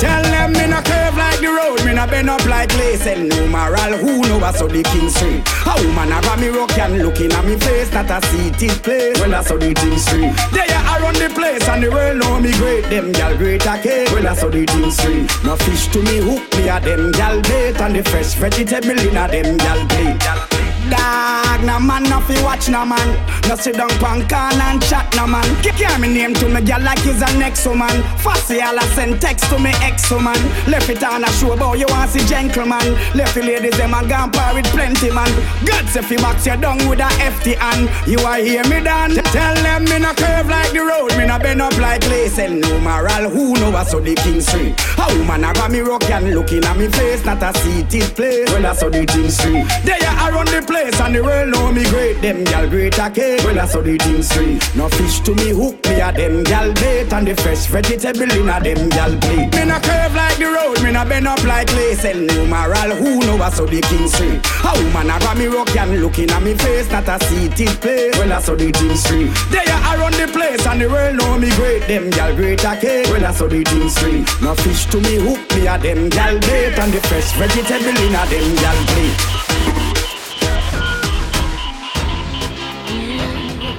Tell 0.00 0.22
them 0.22 0.52
me 0.52 0.66
no 0.66 0.80
curve 0.82 1.16
like 1.16 1.40
the 1.40 1.48
road, 1.48 1.84
me 1.84 1.94
no 1.94 2.06
bend 2.06 2.30
up 2.30 2.44
like 2.46 2.74
lace 2.76 3.06
and 3.06 3.28
numeral. 3.28 3.96
Who 3.98 4.22
know 4.22 4.38
what's 4.38 4.60
on 4.62 4.68
the 4.68 4.82
king 4.82 5.10
street? 5.10 5.42
A 5.66 5.74
woman 5.82 6.12
a 6.12 6.20
got 6.22 6.38
me 6.38 6.48
rock 6.48 6.76
and 6.78 6.98
looking 7.02 7.32
at 7.32 7.44
me 7.44 7.56
face, 7.56 7.92
not 7.92 8.10
a 8.10 8.24
seated 8.26 8.82
place. 8.82 9.18
Well, 9.20 9.30
that's 9.30 9.50
on 9.50 9.58
the 9.60 9.74
king 9.74 9.98
street. 9.98 10.32
They 10.52 10.72
are 10.72 11.00
around 11.00 11.16
the 11.16 11.30
place 11.34 11.68
and 11.68 11.82
the 11.82 11.90
world 11.90 12.18
know 12.18 12.40
me 12.40 12.52
great. 12.52 12.84
Them 12.90 13.12
gal 13.12 13.36
great 13.36 13.64
a. 13.66 14.06
Well, 14.12 14.22
that's 14.22 14.42
on 14.42 14.50
the 14.52 14.64
street. 14.90 15.30
No 15.44 15.56
fish 15.56 15.88
to 15.88 16.02
me 16.02 16.18
hook 16.18 16.42
me 16.56 16.68
a 16.68 16.80
them 16.80 17.12
gal 17.12 17.40
bait 17.42 17.80
and 17.80 17.96
the 17.96 18.02
fresh 18.10 18.34
vegetable 18.34 18.98
in 18.98 19.16
a 19.16 19.28
them 19.28 19.56
gal 19.56 19.86
plate. 19.88 20.65
Dog, 20.90 21.64
no 21.64 21.80
man, 21.80 22.04
no 22.04 22.20
fi 22.20 22.40
watch 22.44 22.68
no 22.68 22.84
man. 22.86 23.08
No 23.48 23.56
sit 23.56 23.74
down 23.74 23.90
pan 23.98 24.26
can 24.28 24.60
and 24.60 24.82
chat 24.82 25.12
no 25.16 25.26
man. 25.26 25.44
Carry 25.62 26.00
me 26.00 26.14
name 26.14 26.34
to 26.34 26.48
me 26.48 26.60
gal 26.62 26.80
like 26.80 26.98
he's 27.00 27.22
a 27.22 27.38
next 27.38 27.66
woman. 27.66 28.02
Fussy 28.18 28.60
all 28.62 28.76
a 28.76 28.82
send 28.94 29.20
text 29.20 29.50
to 29.50 29.58
me 29.58 29.70
ex 29.82 30.10
woman. 30.10 30.38
Left 30.66 30.88
it 30.88 31.02
on 31.02 31.24
a 31.24 31.26
show 31.32 31.56
but 31.56 31.78
you 31.78 31.86
want 31.88 32.10
see 32.10 32.24
gentleman. 32.26 32.94
Left 33.14 33.34
the 33.34 33.42
ladies 33.42 33.76
them 33.76 33.94
a 33.94 34.06
gone 34.06 34.30
with 34.54 34.66
plenty 34.66 35.10
man. 35.10 35.30
God 35.64 35.86
say 35.88 36.02
fi 36.02 36.16
box 36.16 36.46
you 36.46 36.56
down 36.56 36.78
with 36.88 37.00
a 37.00 37.10
FT 37.34 37.56
hand. 37.56 37.90
You 38.06 38.18
a 38.18 38.36
hear 38.36 38.62
me 38.68 38.80
done? 38.82 39.14
Tell 39.34 39.54
them 39.56 39.84
me 39.84 39.98
no 39.98 40.14
curve 40.14 40.48
like 40.48 40.70
the 40.72 40.84
road, 40.86 41.16
me 41.18 41.26
no 41.26 41.38
bend 41.38 41.62
up 41.62 41.76
like 41.78 42.06
lace 42.08 42.38
and 42.38 42.60
numeral. 42.60 43.30
Who 43.30 43.54
know 43.54 43.70
what's 43.70 43.92
on 43.92 44.04
the 44.04 44.14
king 44.14 44.40
street? 44.40 44.74
A 44.98 45.18
woman 45.18 45.44
a 45.44 45.52
got 45.52 45.70
me 45.70 45.80
rock 45.80 46.08
and 46.10 46.32
looking 46.32 46.64
at 46.64 46.76
me 46.76 46.88
face, 46.88 47.24
not 47.24 47.42
a 47.42 47.56
seated 47.58 48.14
place. 48.14 48.46
Well 48.52 48.62
that's 48.62 48.82
on 48.84 48.92
the 48.92 49.04
king 49.04 49.30
street. 49.30 49.66
They 49.84 49.98
are 50.06 50.30
around 50.30 50.48
the 50.48 50.62
place 50.66 50.75
place 50.76 51.00
and 51.00 51.14
the 51.14 51.22
world 51.22 51.48
know 51.50 51.72
me 51.72 51.84
great. 51.88 52.20
Them 52.20 52.44
gal 52.44 52.68
great 52.68 52.98
a 52.98 53.08
cake. 53.10 53.42
Well, 53.44 53.58
I 53.58 53.66
saw 53.66 53.80
the 53.80 53.96
thing 53.96 54.22
straight. 54.22 54.60
No 54.76 54.88
fish 54.88 55.20
to 55.20 55.32
me 55.34 55.48
hook 55.50 55.76
me 55.88 56.00
a 56.00 56.12
them 56.12 56.44
gal 56.44 56.72
bait 56.74 57.12
and 57.12 57.26
the 57.26 57.34
fresh 57.36 57.66
vegetable 57.66 58.30
in 58.30 58.48
a 58.48 58.60
them 58.60 58.88
gal 58.90 59.12
plate. 59.16 59.50
Me 59.56 59.64
no 59.64 59.78
curve 59.80 60.14
like 60.14 60.36
the 60.36 60.48
road, 60.52 60.82
me 60.82 60.92
no 60.92 61.04
bend 61.04 61.28
up 61.28 61.42
like 61.44 61.72
lace. 61.72 62.04
And 62.04 62.26
numeral 62.26 62.92
who 63.00 63.20
know 63.24 63.42
I 63.42 63.50
saw 63.50 63.64
the 63.64 63.80
king 63.88 64.08
straight. 64.08 64.40
A 64.64 64.70
woman 64.76 65.10
a 65.10 65.34
me 65.34 65.46
rock 65.46 65.74
and 65.76 66.02
looking 66.02 66.30
at 66.30 66.42
me 66.42 66.54
face, 66.54 66.90
not 66.90 67.08
a 67.08 67.16
seated 67.24 67.80
place. 67.80 68.12
Well, 68.18 68.32
I 68.32 68.40
saw 68.40 68.54
the 68.54 68.70
thing 68.70 68.96
straight. 68.96 69.32
They 69.50 69.64
are 69.64 69.96
around 69.96 70.14
the 70.20 70.28
place 70.28 70.66
and 70.66 70.80
the 70.80 70.88
world 70.88 71.16
know 71.16 71.38
me 71.38 71.50
great. 71.56 71.88
Them 71.88 72.10
gal 72.10 72.34
great 72.36 72.64
a 72.64 72.76
cake. 72.76 73.08
Well, 73.08 73.24
I 73.24 73.32
saw 73.32 73.48
the 73.48 73.64
thing 73.64 73.88
straight. 73.88 74.28
No 74.42 74.54
fish 74.54 74.84
to 74.92 75.00
me 75.00 75.16
hook 75.24 75.40
me 75.56 75.66
a 75.66 75.78
them 75.78 76.10
gal 76.10 76.38
bait 76.40 76.76
and 76.78 76.92
the 76.92 77.00
fresh 77.08 77.32
vegetable 77.40 77.96
in 77.96 78.14
a 78.14 78.22
them 78.28 78.48
gal 78.60 78.78
plate. 78.92 79.85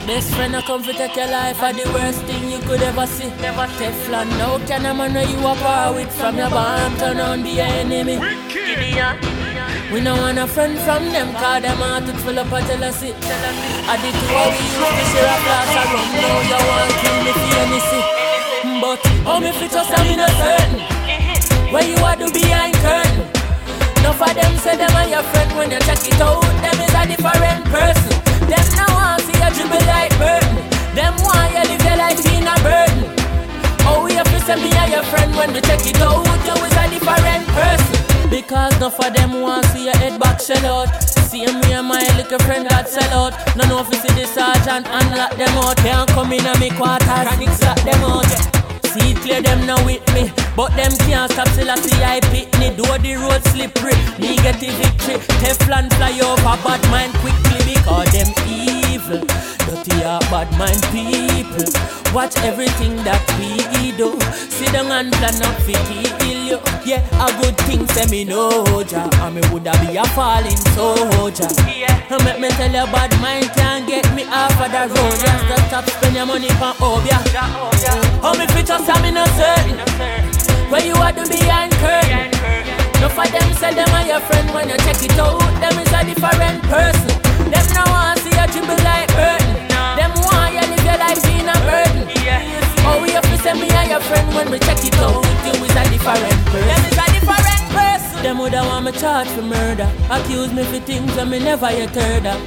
Best 0.08 0.34
friend, 0.36 0.56
I 0.56 0.62
come 0.62 0.82
to 0.84 0.94
take 0.94 1.18
your 1.18 1.28
life 1.28 1.62
are 1.62 1.74
the 1.74 1.84
worst 1.92 2.24
thing 2.24 2.50
you 2.50 2.60
could 2.60 2.82
ever 2.82 3.06
see. 3.06 3.28
Never 3.44 3.68
Teflon, 3.76 4.30
no 4.40 4.58
can 4.66 4.86
a 4.86 4.94
man 4.94 5.12
know 5.12 5.20
you 5.20 5.36
a 5.36 5.54
power 5.60 5.94
with 5.94 6.08
from 6.16 6.38
your 6.38 6.50
bomb 6.50 6.96
turn 6.96 7.20
on 7.20 7.44
the 7.44 7.60
enemy. 7.60 8.16
Gideon. 8.48 9.20
We 9.92 10.00
no 10.00 10.16
want 10.16 10.40
a 10.40 10.48
friend 10.48 10.80
from 10.80 11.12
them, 11.12 11.36
cause 11.36 11.62
them 11.62 11.76
heart 11.84 12.08
it 12.08 12.16
full 12.24 12.40
of 12.40 12.48
jealousy. 12.48 13.12
I 13.20 14.00
did 14.00 14.16
two 14.16 14.32
how 14.32 14.48
we 14.48 14.64
used 14.64 14.80
to 14.80 15.04
share 15.12 15.28
a 15.28 15.38
glass 15.44 15.76
of 15.76 15.92
rum, 15.92 16.08
now 16.16 16.40
you 16.40 16.60
want 16.72 16.88
to 16.88 16.96
kill 17.04 17.18
me 17.28 17.32
for 17.36 17.52
anything. 17.68 18.06
But 18.80 19.00
how 19.28 19.40
me 19.44 19.52
fit 19.60 19.72
just 19.76 19.92
I'm 19.92 20.08
certain. 20.40 20.88
Where 21.68 21.84
you 21.84 22.00
are 22.00 22.16
to 22.16 22.32
behind 22.32 22.80
curtain. 22.80 23.28
Enough 24.00 24.24
of 24.24 24.32
them 24.40 24.56
say 24.64 24.78
them 24.80 24.96
are 24.96 25.10
your 25.12 25.24
friend 25.36 25.52
when 25.60 25.72
you 25.72 25.80
check 25.84 26.00
it 26.00 26.22
out. 26.24 26.40
Them 26.64 26.80
is 26.80 26.96
a 26.96 27.04
different 27.12 27.66
person. 27.68 28.14
Them 28.48 28.64
now 28.80 28.88
want 28.88 28.88
see 28.88 28.88
you 28.88 28.97
dribble 29.58 29.86
like 29.90 30.14
burden. 30.22 30.56
Them 30.94 31.18
want 31.26 31.50
you 31.58 31.66
live 31.66 31.82
your 31.82 31.98
life 31.98 32.22
in 32.30 32.46
a 32.46 32.56
burden. 32.62 33.10
Oh, 33.90 34.06
we 34.06 34.14
have 34.14 34.30
to 34.30 34.40
say 34.46 34.56
me 34.56 34.70
are 34.78 34.90
your 34.90 35.04
friend 35.10 35.34
when 35.36 35.54
we 35.54 35.62
check 35.62 35.82
it 35.82 36.00
out. 36.02 36.22
You 36.46 36.56
is 36.62 36.78
a 36.78 36.86
different 36.94 37.46
person. 37.58 38.30
Because 38.30 38.76
enough 38.78 39.00
of 39.00 39.14
them 39.14 39.42
want 39.42 39.64
to 39.64 39.70
see 39.72 39.86
your 39.86 39.98
head 39.98 40.20
back 40.20 40.40
shell 40.40 40.66
out. 40.66 40.90
See 41.30 41.46
me 41.46 41.74
and 41.74 41.88
my 41.88 42.06
little 42.18 42.40
friend 42.46 42.68
that 42.70 42.88
sell 42.88 43.12
out. 43.18 43.34
No 43.56 43.66
know 43.68 43.82
if 43.82 43.90
you 43.90 44.00
see 44.00 44.14
the 44.14 44.28
sergeant 44.28 44.88
and 44.88 45.10
lock 45.18 45.34
them 45.36 45.58
out. 45.58 45.78
Can't 45.78 46.10
come 46.10 46.32
in 46.34 46.46
on 46.46 46.60
me 46.60 46.70
quarters. 46.70 47.08
Chronics 47.08 47.62
lock 47.64 47.82
them 47.82 48.04
out. 48.04 48.30
Yeah. 48.30 48.92
See 48.92 49.12
it 49.12 49.18
clear 49.18 49.42
them 49.42 49.66
now 49.66 49.84
with 49.86 50.06
me 50.14 50.47
But 50.58 50.76
them 50.76 50.90
can't 51.06 51.32
stop 51.32 51.48
till 51.54 51.70
I 51.70 51.76
see 51.76 52.02
I 52.02 52.20
pitney 52.34 52.76
Do 52.76 52.82
the 52.82 53.14
road 53.22 53.46
slippery. 53.54 53.94
Me 54.18 54.36
get 54.42 54.58
the 54.60 54.74
victory. 54.74 55.22
Teflon 55.38 55.86
fly 55.94 56.18
over 56.18 56.58
bad 56.66 56.82
mind 56.90 57.14
quickly 57.22 57.62
Because 57.62 58.10
them 58.10 58.34
evil. 58.50 59.22
Dirty 59.70 60.02
are 60.02 60.20
bad 60.34 60.50
mind 60.58 60.82
people. 60.90 61.70
Watch 62.10 62.36
everything 62.42 62.98
that 63.06 63.22
we 63.38 63.94
do. 64.02 64.18
Sit 64.50 64.74
down 64.74 64.90
and 64.90 65.14
plan 65.14 65.38
up 65.46 65.62
for 65.62 65.78
kill 66.26 66.42
you. 66.50 66.60
Yeah, 66.84 67.06
a 67.22 67.30
good 67.38 67.56
thing 67.70 67.86
say 67.94 68.10
me 68.10 68.24
know 68.26 68.82
ja 68.90 69.06
And 69.22 69.36
me 69.36 69.42
woulda 69.54 69.78
be 69.86 69.94
a 69.94 70.06
falling 70.18 70.58
soldier. 70.74 71.54
Yeah, 71.70 72.18
make 72.26 72.40
me 72.42 72.50
tell 72.58 72.74
you 72.74 72.90
bad 72.90 73.14
mind 73.22 73.54
can't 73.54 73.86
get 73.86 74.10
me 74.16 74.26
off 74.26 74.58
of 74.58 74.74
the 74.74 74.90
road. 74.90 75.22
Just 75.22 75.68
stop 75.70 75.86
spend 75.86 76.16
your 76.16 76.26
money 76.26 76.50
for 76.58 76.74
obia. 76.82 77.22
How 78.26 78.34
me 78.34 78.48
fit 78.48 78.66
just 78.66 78.90
in 79.06 79.18
a 79.18 79.26
certain 79.38 80.36
Where 80.68 80.84
you 80.84 80.95
are 80.99 81.15
to 81.15 81.23
behind 81.23 81.72
curtain 81.80 82.27
No 82.99 83.07
for 83.07 83.23
them 83.31 83.48
say 83.56 83.72
them 83.72 83.88
are 83.95 84.03
your 84.03 84.19
friend. 84.19 84.52
When 84.52 84.68
you 84.68 84.76
check 84.84 84.99
it 84.99 85.15
out 85.15 85.39
Them 85.64 85.80
is 85.80 85.91
a 85.95 86.03
different 86.03 86.60
person. 86.68 87.07
Them 87.48 87.68
no 87.72 87.84
want 87.88 88.19
see 88.19 88.35
you 88.35 88.48
dribble 88.52 88.76
like 88.84 89.07
burden 89.15 89.56
Them 89.95 90.11
want 90.27 90.52
you 90.52 90.68
live 90.68 90.84
your 90.84 90.99
life 90.99 91.23
in 91.23 91.48
a 91.48 91.56
burden. 91.64 92.03
Oh 92.84 92.99
we 93.02 93.11
have 93.15 93.23
to 93.23 93.38
say 93.39 93.56
me 93.56 93.72
are 93.80 93.88
your 93.88 94.03
friend 94.11 94.27
when 94.35 94.52
we 94.52 94.60
check 94.60 94.84
it 94.84 94.95
out 94.99 95.23
You 95.48 95.56
is 95.56 95.72
a 95.72 95.84
different 95.88 96.35
person. 96.52 96.68
Them 96.68 96.84
is 96.84 96.98
a 96.99 97.07
different 97.15 97.64
person. 97.72 98.23
Them 98.23 98.38
woulda 98.39 98.61
want 98.68 98.85
me 98.85 98.91
charge 98.91 99.27
for 99.30 99.44
murder. 99.44 99.89
Accuse 100.11 100.52
me 100.52 100.64
for 100.64 100.80
things 100.84 101.15
that 101.15 101.27
me 101.27 101.39
never 101.39 101.72
yet 101.72 101.95
heard 101.95 102.26
of. 102.26 102.39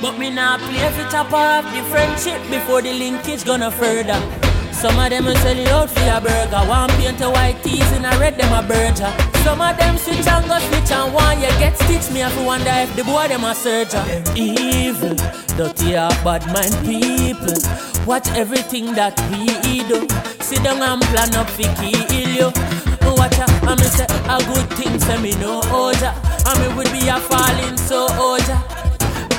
But 0.00 0.16
me 0.16 0.30
nah 0.30 0.58
play 0.58 0.78
it 0.78 1.10
top 1.10 1.32
off 1.32 1.64
the 1.74 1.82
friendship 1.90 2.38
before 2.50 2.82
the 2.82 2.92
linkage 2.92 3.44
gonna 3.44 3.70
further. 3.70 4.47
Some 4.78 4.96
of 4.96 5.10
them 5.10 5.24
will 5.24 5.34
sell 5.36 5.56
you 5.56 5.66
out 5.70 5.90
for 5.90 6.08
a 6.08 6.20
burger. 6.20 6.62
One 6.68 6.88
paint 6.90 7.20
a 7.20 7.28
white 7.28 7.60
tees 7.64 7.90
and 7.92 8.06
I 8.06 8.16
red 8.20 8.38
them 8.38 8.52
a 8.52 8.62
burger. 8.62 9.10
Some 9.42 9.60
of 9.60 9.76
them 9.76 9.98
switch 9.98 10.24
and 10.24 10.46
go 10.46 10.56
switch 10.70 10.92
and 10.92 11.12
one 11.12 11.40
you 11.40 11.48
get 11.58 11.76
stitch. 11.76 12.14
Me 12.14 12.20
to 12.22 12.42
wonder 12.46 12.70
if 12.70 12.94
the 12.94 13.02
boy 13.02 13.26
them 13.26 13.42
a 13.42 13.56
surgeon. 13.56 14.06
Evil, 14.36 15.16
dirty 15.56 15.96
or 15.98 16.14
bad 16.22 16.46
mind 16.54 16.78
people. 16.86 17.58
Watch 18.06 18.28
everything 18.38 18.94
that 18.94 19.18
we 19.34 19.82
do. 19.90 20.06
Sit 20.38 20.62
down 20.62 20.80
and 20.80 21.02
plan 21.10 21.34
up 21.34 21.50
for 21.50 21.66
kill 21.82 22.30
you. 22.30 22.52
Watch 23.18 23.38
out, 23.40 23.50
I 23.66 23.74
me 23.74 23.82
say 23.82 24.06
a 24.06 24.38
good 24.46 24.70
thing, 24.78 25.00
say 25.00 25.20
me 25.20 25.32
no 25.42 25.60
oja. 25.74 26.14
I 26.46 26.54
me 26.60 26.74
would 26.76 26.92
be 26.92 27.08
a 27.08 27.18
falling 27.18 27.76
so 27.76 28.06
oja. 28.14 28.62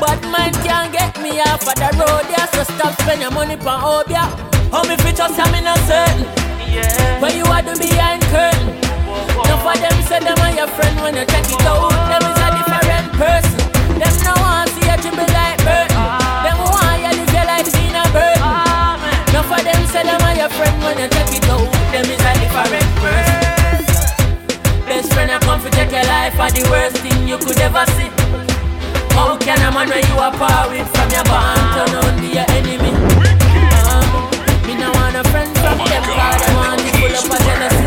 Bad 0.02 0.22
man 0.32 0.52
can't 0.66 0.92
get 0.92 1.16
me 1.22 1.40
off 1.40 1.64
of 1.64 1.76
the 1.76 1.96
road, 1.96 2.28
yeah. 2.30 2.46
So 2.52 2.64
stop 2.64 3.00
spend 3.00 3.22
your 3.22 3.32
money 3.32 3.56
for 3.56 3.80
obia. 3.80 4.49
How 4.72 4.84
me 4.86 4.96
fit 5.02 5.18
just 5.18 5.34
I'm 5.34 5.50
certain. 5.90 6.30
Yeah. 6.70 7.18
Where 7.18 7.34
you 7.34 7.44
are 7.50 7.66
to 7.66 7.74
behind 7.74 8.22
curtain. 8.30 8.70
Enough 9.42 9.66
of 9.66 9.78
them 9.82 9.98
say 10.06 10.22
them 10.22 10.38
are 10.46 10.54
your 10.54 10.70
friend 10.70 10.94
when 11.02 11.18
you 11.18 11.26
check 11.26 11.50
it 11.50 11.66
out. 11.66 11.90
Them 11.90 12.22
is 12.22 12.38
a 12.38 12.48
different 12.54 13.10
person. 13.18 13.58
Them 13.98 14.14
no 14.22 14.34
want 14.38 14.70
see 14.70 14.86
you 14.86 14.98
dribble 15.02 15.26
like 15.34 15.58
burden. 15.66 15.98
Ah. 15.98 16.46
Them 16.46 16.62
want 16.70 17.02
you 17.02 17.12
live 17.18 17.34
your 17.34 17.46
life 17.50 17.66
in 17.66 17.98
a 17.98 18.06
burden. 18.14 18.46
Enough 19.34 19.50
of 19.50 19.62
them 19.66 19.82
say 19.90 20.06
them 20.06 20.22
are 20.22 20.38
your 20.38 20.52
friend 20.54 20.78
when 20.86 21.02
you 21.02 21.10
check 21.10 21.34
it 21.34 21.50
out. 21.50 21.66
Them 21.90 22.06
is 22.06 22.22
a 22.22 22.32
different 22.38 22.92
person. 23.02 23.42
Best 24.86 25.10
friend 25.18 25.34
I 25.34 25.42
come 25.42 25.58
to 25.66 25.70
take 25.74 25.90
your 25.90 26.06
life 26.06 26.38
are 26.38 26.54
the 26.54 26.62
worst 26.70 27.02
thing 27.02 27.26
you 27.26 27.42
could 27.42 27.58
ever 27.58 27.90
see. 27.98 28.14
How 29.18 29.34
can 29.42 29.58
a 29.66 29.74
man 29.74 29.90
where 29.90 30.06
you 30.06 30.16
are 30.22 30.32
power 30.38 30.70
with 30.70 30.86
from 30.94 31.10
your 31.10 31.26
bond 31.26 31.58
turn 31.74 31.92
on 32.06 32.14
be 32.22 32.38
your 32.38 32.46
enemy? 32.54 33.19
A 35.20 35.24
friend 35.36 35.52
from 35.60 35.76
oh 35.76 35.84
them 35.84 36.04
cause 36.08 36.40
them 36.40 36.56
want 36.56 36.80
to 36.80 36.92
pull 36.96 37.12
up 37.12 37.28
a 37.28 37.38
jealousy. 37.44 37.84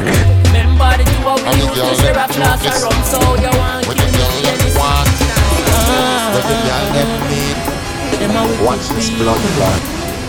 Remember 0.53 0.93
the 1.01 1.05
two 1.09 1.25
of 1.25 1.41
we 1.41 1.65
used 1.65 1.81
to 1.81 1.95
share 2.05 2.13
a 2.13 2.29
glass 2.29 2.61
of 2.61 2.77
rum, 2.85 2.99
so 3.09 3.21
you 3.41 3.49
want 3.57 3.89
kill 3.89 4.13
me 4.13 4.69
for 4.77 4.93
anything. 5.01 5.41
What 6.37 6.45
the 6.45 6.57
girl 6.61 6.87
them 6.93 7.11
need? 7.33 7.57
Them 8.21 8.37
a 8.37 8.43
wicked 8.45 8.65
Watch 8.69 8.85
this 8.93 9.09
blood 9.17 9.41
people. 9.41 9.65
clot 9.65 9.81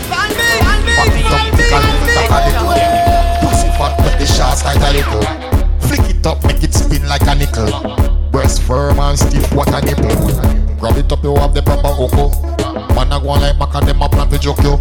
Pop 0.08 1.12
it 1.12 1.28
up, 1.28 1.44
tickle 1.52 1.84
it, 1.84 2.08
tack 2.16 2.32
a 2.32 2.48
little 2.48 2.72
Pussy 3.44 3.68
fat, 3.76 3.92
but 4.00 4.16
the 4.16 4.24
shots 4.24 4.62
tight 4.64 4.80
a 4.80 4.88
little. 4.96 5.24
Flick 5.84 6.08
it 6.08 6.24
up, 6.24 6.40
make 6.48 6.64
it 6.64 6.72
spin 6.72 7.04
like 7.06 7.26
a 7.28 7.34
nickel. 7.34 7.68
Breast 8.32 8.62
firm 8.62 8.98
and 8.98 9.18
stiff, 9.18 9.52
what 9.52 9.68
a 9.68 9.84
nipple. 9.84 10.08
Grab 10.80 10.96
it 10.96 11.12
up, 11.12 11.22
you 11.22 11.36
have 11.36 11.52
the 11.52 11.60
proper 11.60 11.92
oko 11.92 12.32
Man 12.94 13.12
a 13.12 13.20
go 13.20 13.28
on 13.28 13.42
like 13.42 13.58
Mac 13.58 13.74
and 13.74 13.88
them 13.88 14.00
a 14.00 14.08
plan 14.08 14.28
to 14.30 14.38
joke 14.38 14.62
you 14.62 14.78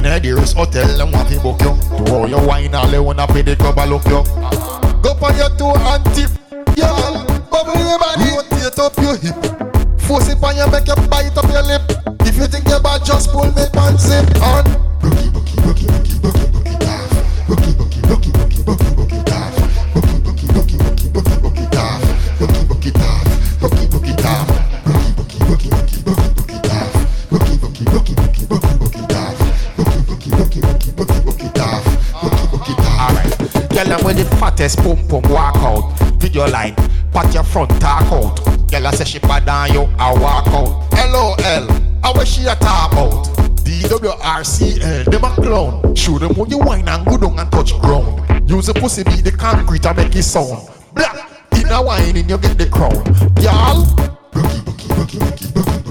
In 0.00 0.06
a 0.06 0.18
dearest 0.18 0.56
hotel, 0.56 0.88
them 0.96 1.12
want 1.12 1.28
to 1.28 1.38
book 1.40 1.60
you. 1.60 1.76
To 1.76 2.10
roll 2.10 2.26
your 2.26 2.40
wine, 2.46 2.74
all 2.74 2.88
they 2.88 2.98
wanna 2.98 3.26
pay 3.26 3.42
the 3.42 3.52
a 3.52 3.84
look 3.84 4.02
you. 4.06 4.24
Go 5.04 5.12
on 5.20 5.36
your 5.36 5.52
toe 5.60 5.76
and 5.76 6.04
tip, 6.16 6.30
y'all 6.74 7.20
Bubble 7.52 7.76
your 7.76 7.98
body, 8.00 8.32
rotate 8.32 8.78
up 8.80 8.96
your 8.96 9.20
hip. 9.20 9.36
Force 10.00 10.32
it 10.32 10.42
on 10.42 10.56
you, 10.56 10.64
make 10.72 10.88
you 10.88 10.96
bite 11.04 11.36
up 11.36 11.44
your 11.52 11.62
lip. 11.68 11.84
If 12.24 12.38
you 12.38 12.46
think 12.46 12.66
you're 12.68 12.80
bad, 12.80 13.04
just 13.04 13.28
pull 13.28 13.44
me 13.52 13.68
pants 13.74 14.08
zip 14.08 14.24
on 14.40 14.64
Rookie, 15.04 15.28
rookie, 15.36 15.60
rookie, 15.68 15.86
rookie, 15.92 16.16
rookie, 16.24 16.48
rookie, 16.48 16.79
Girl, 33.80 33.96
them 33.96 34.04
with 34.04 34.18
the 34.18 34.36
fattest 34.36 34.76
pum 34.80 34.98
pum 35.08 35.22
walk 35.32 35.56
out. 35.56 35.98
Video 36.20 36.46
line, 36.46 36.74
pat 37.14 37.32
your 37.32 37.42
front 37.42 37.70
talk 37.80 38.12
out. 38.12 38.36
Girl, 38.70 38.86
I 38.86 38.90
say 38.90 39.04
she 39.04 39.18
bad 39.20 39.48
on 39.48 39.72
you, 39.72 39.88
I 39.98 40.12
walk 40.20 40.46
out. 40.48 40.92
LOL, 41.10 41.34
I 42.04 42.12
wish 42.14 42.36
she 42.36 42.42
a 42.42 42.54
talk 42.56 42.92
about? 42.92 43.24
DWRCL, 43.64 45.10
them 45.10 45.24
a 45.24 45.34
clown. 45.34 45.94
Show 45.94 46.18
them 46.18 46.34
when 46.34 46.50
you 46.50 46.58
whine 46.58 46.86
and 46.88 47.06
go 47.06 47.16
down 47.16 47.38
and 47.38 47.50
touch 47.50 47.72
ground. 47.80 48.50
Use 48.50 48.66
the 48.66 48.74
pussy 48.74 49.02
be 49.02 49.22
the 49.22 49.32
concrete 49.32 49.86
and 49.86 49.96
make 49.96 50.14
it 50.14 50.24
sound. 50.24 50.68
Blah, 50.92 51.26
in 51.52 51.70
a 51.70 51.82
whining 51.82 52.28
you 52.28 52.36
get 52.36 52.58
the 52.58 52.68
crown. 52.68 53.02
Y'all 53.40 53.86
Rookie, 54.34 54.60
rookie, 54.66 54.88
rookie, 54.94 55.18
rookie, 55.18 55.46
rookie, 55.56 55.89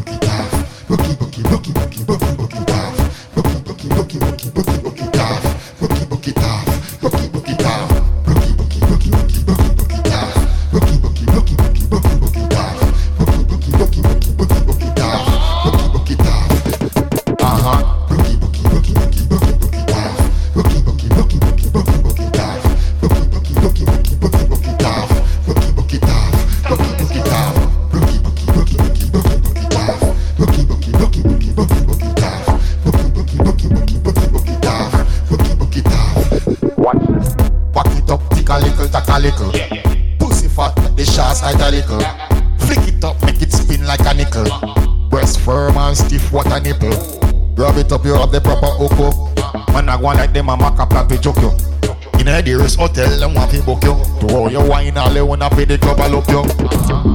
Dearest 52.69 52.79
hotel, 52.79 53.17
them 53.17 53.33
want 53.33 53.49
to 53.51 53.63
book 53.63 53.83
you. 53.83 53.93
All 54.29 54.51
your 54.51 54.67
wine, 54.69 54.95
all 54.95 55.09
they 55.09 55.23
wanna 55.23 55.49
pay 55.49 55.65
the 55.65 55.79
club, 55.79 55.99
I 55.99 56.07
look 56.07 56.27
you. 56.27 56.43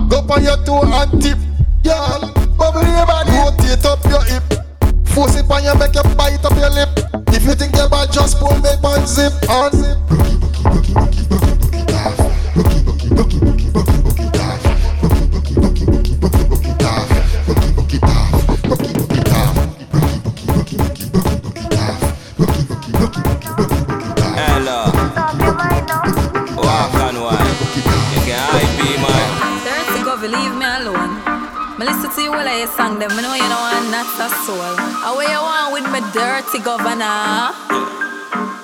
Go 0.08 0.18
on 0.34 0.42
your 0.42 0.56
toe 0.64 0.82
and 0.82 1.22
tip, 1.22 1.38
girl. 1.84 2.32
Bubble 2.58 2.82
your 2.82 3.06
body, 3.06 3.30
rotate 3.30 3.84
up 3.84 4.02
your 4.04 4.24
hip. 4.24 4.42
Force 5.14 5.36
it 5.36 5.48
on 5.48 5.62
you, 5.62 5.74
make 5.78 5.94
you 5.94 6.02
bite 6.16 6.44
up 6.44 6.58
your 6.58 6.70
lip. 6.70 6.88
If 7.28 7.44
you 7.44 7.54
think 7.54 7.76
you're 7.76 7.88
bad, 7.88 8.10
just 8.10 8.40
pull 8.40 8.56
me 8.58 8.70
one 8.80 9.06
zip. 9.06 9.32
Boogie, 9.46 9.94
boogie, 10.08 10.34
boogie, 10.34 10.74
boogie, 10.74 10.94
boogie, 10.94 11.13
them. 33.08 33.16
Me 33.16 33.22
know 33.22 33.34
you 33.34 33.48
know 33.48 33.58
I'm 33.60 33.90
not 33.90 34.06
a 34.20 34.28
soul. 34.44 34.76
How 35.02 35.20
you 35.20 35.40
want 35.40 35.72
with 35.72 35.90
me 35.92 36.00
dirty 36.12 36.58
governor? 36.60 37.63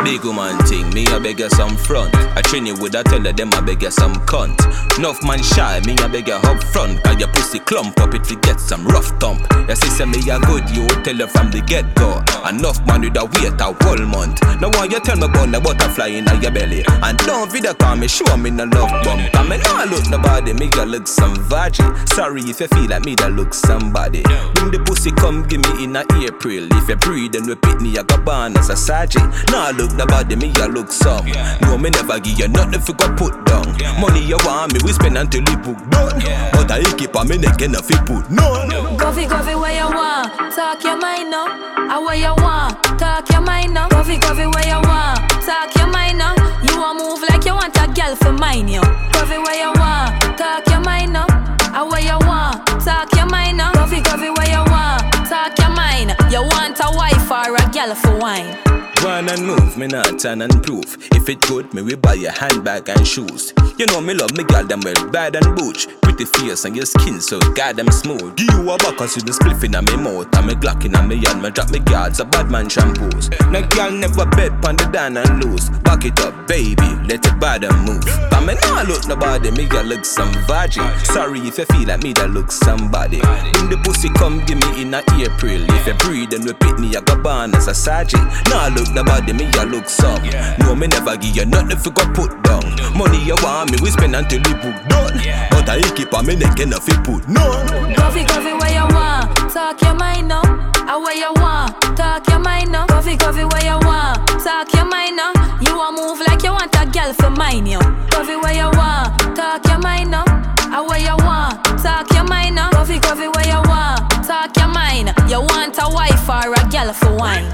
Big 0.03 0.25
woman 0.25 0.57
thing, 0.65 0.89
me 0.95 1.07
I 1.09 1.19
beg 1.19 1.41
you 1.41 1.51
some 1.51 1.77
front. 1.77 2.15
I 2.15 2.41
train 2.41 2.65
you 2.65 2.75
with 2.81 2.97
I 2.97 3.03
tell 3.03 3.23
you 3.23 3.33
them 3.33 3.51
I 3.53 3.61
beg 3.61 3.83
you 3.83 3.91
some 3.91 4.15
cunt. 4.25 4.59
Enough 4.99 5.23
man 5.23 5.43
shy, 5.43 5.81
me 5.85 5.95
I 5.99 6.09
beg 6.09 6.29
you 6.29 6.35
up 6.35 6.65
front. 6.65 7.03
Cause 7.05 7.19
your 7.19 7.29
pussy 7.29 7.59
clump 7.59 8.01
up 8.01 8.15
if 8.15 8.31
you 8.31 8.41
get 8.41 8.59
some 8.59 8.87
rough 8.87 9.09
thump. 9.21 9.47
Your 9.69 9.77
sister 9.77 10.07
me 10.07 10.19
a 10.31 10.41
good, 10.41 10.69
you 10.71 10.89
tell 11.05 11.17
her 11.17 11.27
from 11.27 11.51
the 11.51 11.61
get 11.61 11.95
go. 11.95 12.17
Enough 12.49 12.85
man 12.87 13.03
with 13.03 13.17
a 13.17 13.25
wait 13.25 13.61
a 13.61 13.77
whole 13.85 14.07
month. 14.07 14.41
Now 14.61 14.71
why 14.71 14.89
you 14.91 15.01
tell 15.01 15.17
me 15.17 15.27
about 15.27 15.53
the 15.53 15.61
butterfly 15.61 16.09
in 16.09 16.25
your 16.41 16.51
belly? 16.51 16.83
And 16.89 17.19
don't 17.19 17.53
video 17.53 17.75
call 17.75 17.97
me, 17.97 18.09
show 18.09 18.37
me 18.37 18.51
no 18.51 18.65
love 18.65 18.91
bump. 19.05 19.31
Cause 19.33 19.49
me 19.49 19.59
nah 19.59 19.85
look 19.85 20.09
nobody, 20.09 20.55
me 20.55 20.71
you 20.75 20.85
look 20.87 21.07
some 21.07 21.37
virgin. 21.45 21.95
Sorry 22.09 22.41
if 22.41 22.59
you 22.61 22.69
feel 22.69 22.89
like 22.89 23.05
me 23.05 23.15
that 23.17 23.33
look 23.33 23.53
somebody. 23.53 24.23
Bring 24.55 24.73
the 24.73 24.83
pussy 24.85 25.13
come 25.13 25.47
give 25.47 25.61
me 25.61 25.85
in 25.85 25.95
a 25.95 26.05
April. 26.25 26.67
If 26.73 26.89
you 26.89 26.97
breathe 26.97 27.33
then 27.33 27.45
repeat 27.45 27.81
me, 27.81 27.99
I 27.99 28.03
got 28.03 28.25
born 28.25 28.57
as 28.57 28.71
a 28.71 28.77
sergeant. 28.77 29.29
Nah 29.53 29.71
look 29.77 29.90
nobody, 29.95 30.37
me 30.37 30.53
you 30.57 30.67
look 30.69 30.93
some. 30.93 31.27
No, 31.63 31.79
me 31.79 31.91
never 31.91 32.19
give 32.21 32.39
you 32.39 32.49
nothing 32.49 32.81
for 32.81 32.95
go 32.95 33.09
put 33.17 33.45
down. 33.47 33.67
Money 34.01 34.25
you 34.25 34.37
want 34.45 34.73
me, 34.73 34.81
we 34.85 34.93
spend 34.93 35.19
until 35.19 35.43
the 35.43 35.57
book 35.59 35.79
done. 35.91 36.21
But 36.53 36.71
I 36.71 36.83
keep 36.97 37.15
on 37.17 37.29
me 37.29 37.39
neck 37.39 37.61
and 37.63 37.75
if 37.75 37.89
you 37.91 37.97
put 38.07 38.31
none. 38.31 38.71
Govy, 38.97 39.27
Govy, 39.27 39.59
where 39.59 39.73
you 39.75 39.89
want? 39.95 40.33
Talk 40.55 40.83
your 40.85 40.97
mind 40.99 41.31
now. 41.31 41.47
I 41.91 41.99
where 41.99 42.15
you 42.17 42.35
want? 42.43 42.83
Talk 42.99 43.29
your 43.31 43.41
mind 43.41 43.75
now. 43.75 43.89
Govy, 43.89 44.19
Govy, 44.21 44.47
where 44.55 44.67
you 44.69 44.81
want? 44.89 45.19
Talk 45.45 45.75
your 45.77 45.89
mind 45.89 46.19
now. 46.19 46.35
You 46.63 46.79
want 46.79 46.99
move 47.01 47.23
like 47.29 47.45
you 47.45 47.55
want 47.55 47.77
a 47.77 47.87
girl 47.93 48.15
for 48.17 48.33
mine, 48.33 48.69
yo. 48.69 48.83
Govy, 49.13 49.39
where 49.43 49.59
you 49.59 49.73
want? 49.81 50.39
Talk 50.39 50.67
your 50.69 50.81
mind 50.81 51.13
now. 51.13 51.27
I 51.73 51.83
where 51.83 52.01
you 52.01 52.19
want? 52.27 52.67
Talk 52.85 53.13
your 53.17 53.27
mind 53.27 53.57
now. 53.59 53.73
Govy, 53.73 54.03
Govy, 54.03 54.31
where 54.37 54.49
you 54.49 54.65
want? 54.71 55.03
Talk 55.29 55.59
your 55.59 55.71
mind. 55.75 56.15
You 56.31 56.43
want 56.43 56.79
a 56.81 56.91
wife 56.97 57.31
or 57.31 57.57
a 57.57 57.65
girl 57.71 57.95
for 57.95 58.19
wine? 58.19 58.70
Run 59.03 59.31
and 59.31 59.47
move, 59.47 59.79
me 59.79 59.87
not 59.87 60.19
turn 60.19 60.43
and 60.43 60.63
prove. 60.63 60.97
If 61.13 61.29
it 61.31 61.41
good, 61.43 61.73
me 61.73 61.81
we 61.81 61.95
buy 61.95 62.17
a 62.17 62.31
handbag 62.31 62.89
and 62.91 63.07
shoes. 63.07 63.55
You 63.79 63.87
know 63.87 64.01
me 64.03 64.13
love 64.13 64.37
me 64.37 64.45
girl 64.45 64.63
them 64.65 64.81
well 64.85 65.09
bad 65.09 65.37
and 65.37 65.57
butch. 65.57 65.89
Pretty 66.03 66.27
face 66.27 66.67
and 66.67 66.77
your 66.77 66.85
skin 66.85 67.19
so 67.19 67.41
goddamn 67.55 67.91
smooth. 67.91 68.37
Give 68.37 68.49
you 68.53 68.71
a 68.71 68.77
back 68.77 69.01
and 69.01 69.09
see 69.09 69.23
the 69.23 69.33
spliff 69.33 69.65
in 69.65 69.73
me 69.73 69.97
mouth 69.97 70.29
and 70.37 70.47
me 70.47 70.55
glock 70.55 70.85
in 70.85 70.93
me 71.09 71.17
hand. 71.25 71.41
Me 71.41 71.51
drop 71.51 71.71
me 71.71 71.79
guards 71.79 72.21
a 72.21 72.27
bad 72.27 72.51
man 72.51 72.67
shampoos. 72.67 73.31
No 73.51 73.63
girl 73.69 73.91
never 73.91 74.27
bed 74.37 74.53
pon 74.61 74.77
the 74.77 74.85
down 74.93 75.17
and 75.17 75.45
loose. 75.45 75.71
Back 75.81 76.05
it 76.05 76.21
up, 76.21 76.47
baby, 76.47 76.85
let 77.09 77.25
bad 77.41 77.65
and 77.65 77.79
move. 77.89 78.05
But 78.29 78.45
me 78.45 78.53
nah 78.69 78.83
look 78.83 79.09
nobody, 79.09 79.51
me 79.51 79.65
girl 79.65 79.85
look 79.85 80.05
some 80.05 80.33
virgin. 80.45 80.85
Sorry 81.05 81.41
if 81.41 81.57
you 81.57 81.65
feel 81.65 81.89
like 81.89 82.03
me 82.03 82.13
that 82.21 82.29
look 82.29 82.53
somebody. 82.53 83.21
Bring 83.57 83.71
the 83.71 83.81
pussy 83.83 84.11
come 84.11 84.45
give 84.45 84.61
me 84.61 84.83
in 84.83 84.93
a 84.93 85.01
April. 85.17 85.65
If 85.81 85.87
you 85.87 85.95
breathe 86.05 86.35
and 86.35 86.45
repeat 86.45 86.79
me, 86.79 86.95
I 86.97 87.01
got 87.01 87.23
born 87.23 87.55
as 87.55 87.67
a 87.67 87.75
sergeant. 87.75 88.29
Nah 88.53 88.69
look 88.69 88.90
nobody, 88.93 89.33
me 89.33 89.47
I 89.55 89.65
look 89.65 89.89
some. 89.89 90.23
No, 90.61 90.75
me 90.75 90.87
never 90.87 91.17
give 91.17 91.37
you 91.37 91.47
nothing 91.47 91.79
for 91.79 91.91
go 91.91 92.05
put 92.13 92.43
down. 92.43 92.65
Money 92.97 93.23
you 93.25 93.37
want 93.43 93.71
me, 93.71 93.79
we 93.83 93.91
spend 93.91 94.17
until 94.17 94.41
the 94.41 94.55
book 94.61 94.77
done. 94.89 95.17
But 95.51 95.69
I 95.69 95.81
keep 95.95 96.13
on 96.15 96.27
me 96.27 96.37
neck 96.37 96.59
and 96.61 96.73
if 96.73 96.87
you 96.89 96.97
put 97.03 97.29
none. 97.29 97.67
Govy, 97.95 98.25
Govy, 98.27 98.53
where 98.59 98.73
you 98.73 98.87
want? 98.95 99.31
Talk 99.53 99.81
your 99.83 99.95
mind 99.95 100.29
now. 100.29 100.43
I 100.87 100.97
where 100.97 101.15
you 101.15 101.33
want? 101.41 101.77
Talk 101.97 102.27
your 102.29 102.39
mind 102.41 102.73
now. 102.73 102.87
Govy, 102.87 103.17
Govy, 103.17 103.45
where 103.51 103.65
you 103.65 103.79
want? 103.87 104.19
Talk 104.43 104.73
your 104.75 104.85
mind 104.87 105.17
now. 105.17 105.33
You 105.61 105.77
want 105.77 105.97
move 105.97 106.21
like 106.27 106.43
you 106.43 106.53
want 106.53 106.75
a 106.75 106.87
girl 106.91 107.13
for 107.15 107.31
mine, 107.31 107.67
yo. 107.67 107.79
Govy, 108.11 108.41
where 108.43 108.55
you 108.55 108.71
want? 108.77 109.37
Talk 109.37 109.65
your 109.67 109.79
mind 109.79 110.11
now. 110.11 110.25
I 110.73 110.81
where 110.87 110.99
you 110.99 111.17
want? 111.25 111.63
Talk 111.83 112.11
your 112.13 112.25
mind 112.25 112.55
now. 112.57 112.71
Govy, 112.71 112.99
Govy, 113.01 113.33
where 113.35 113.47
you 113.47 113.63
want? 113.69 114.10
Talk 114.31 114.57
your 114.59 114.69
mind. 114.69 115.13
You 115.29 115.41
want 115.41 115.77
a 115.83 115.91
wife 115.91 116.29
or 116.31 116.55
a 116.55 116.63
girl 116.71 116.93
for 116.93 117.13
wine? 117.17 117.51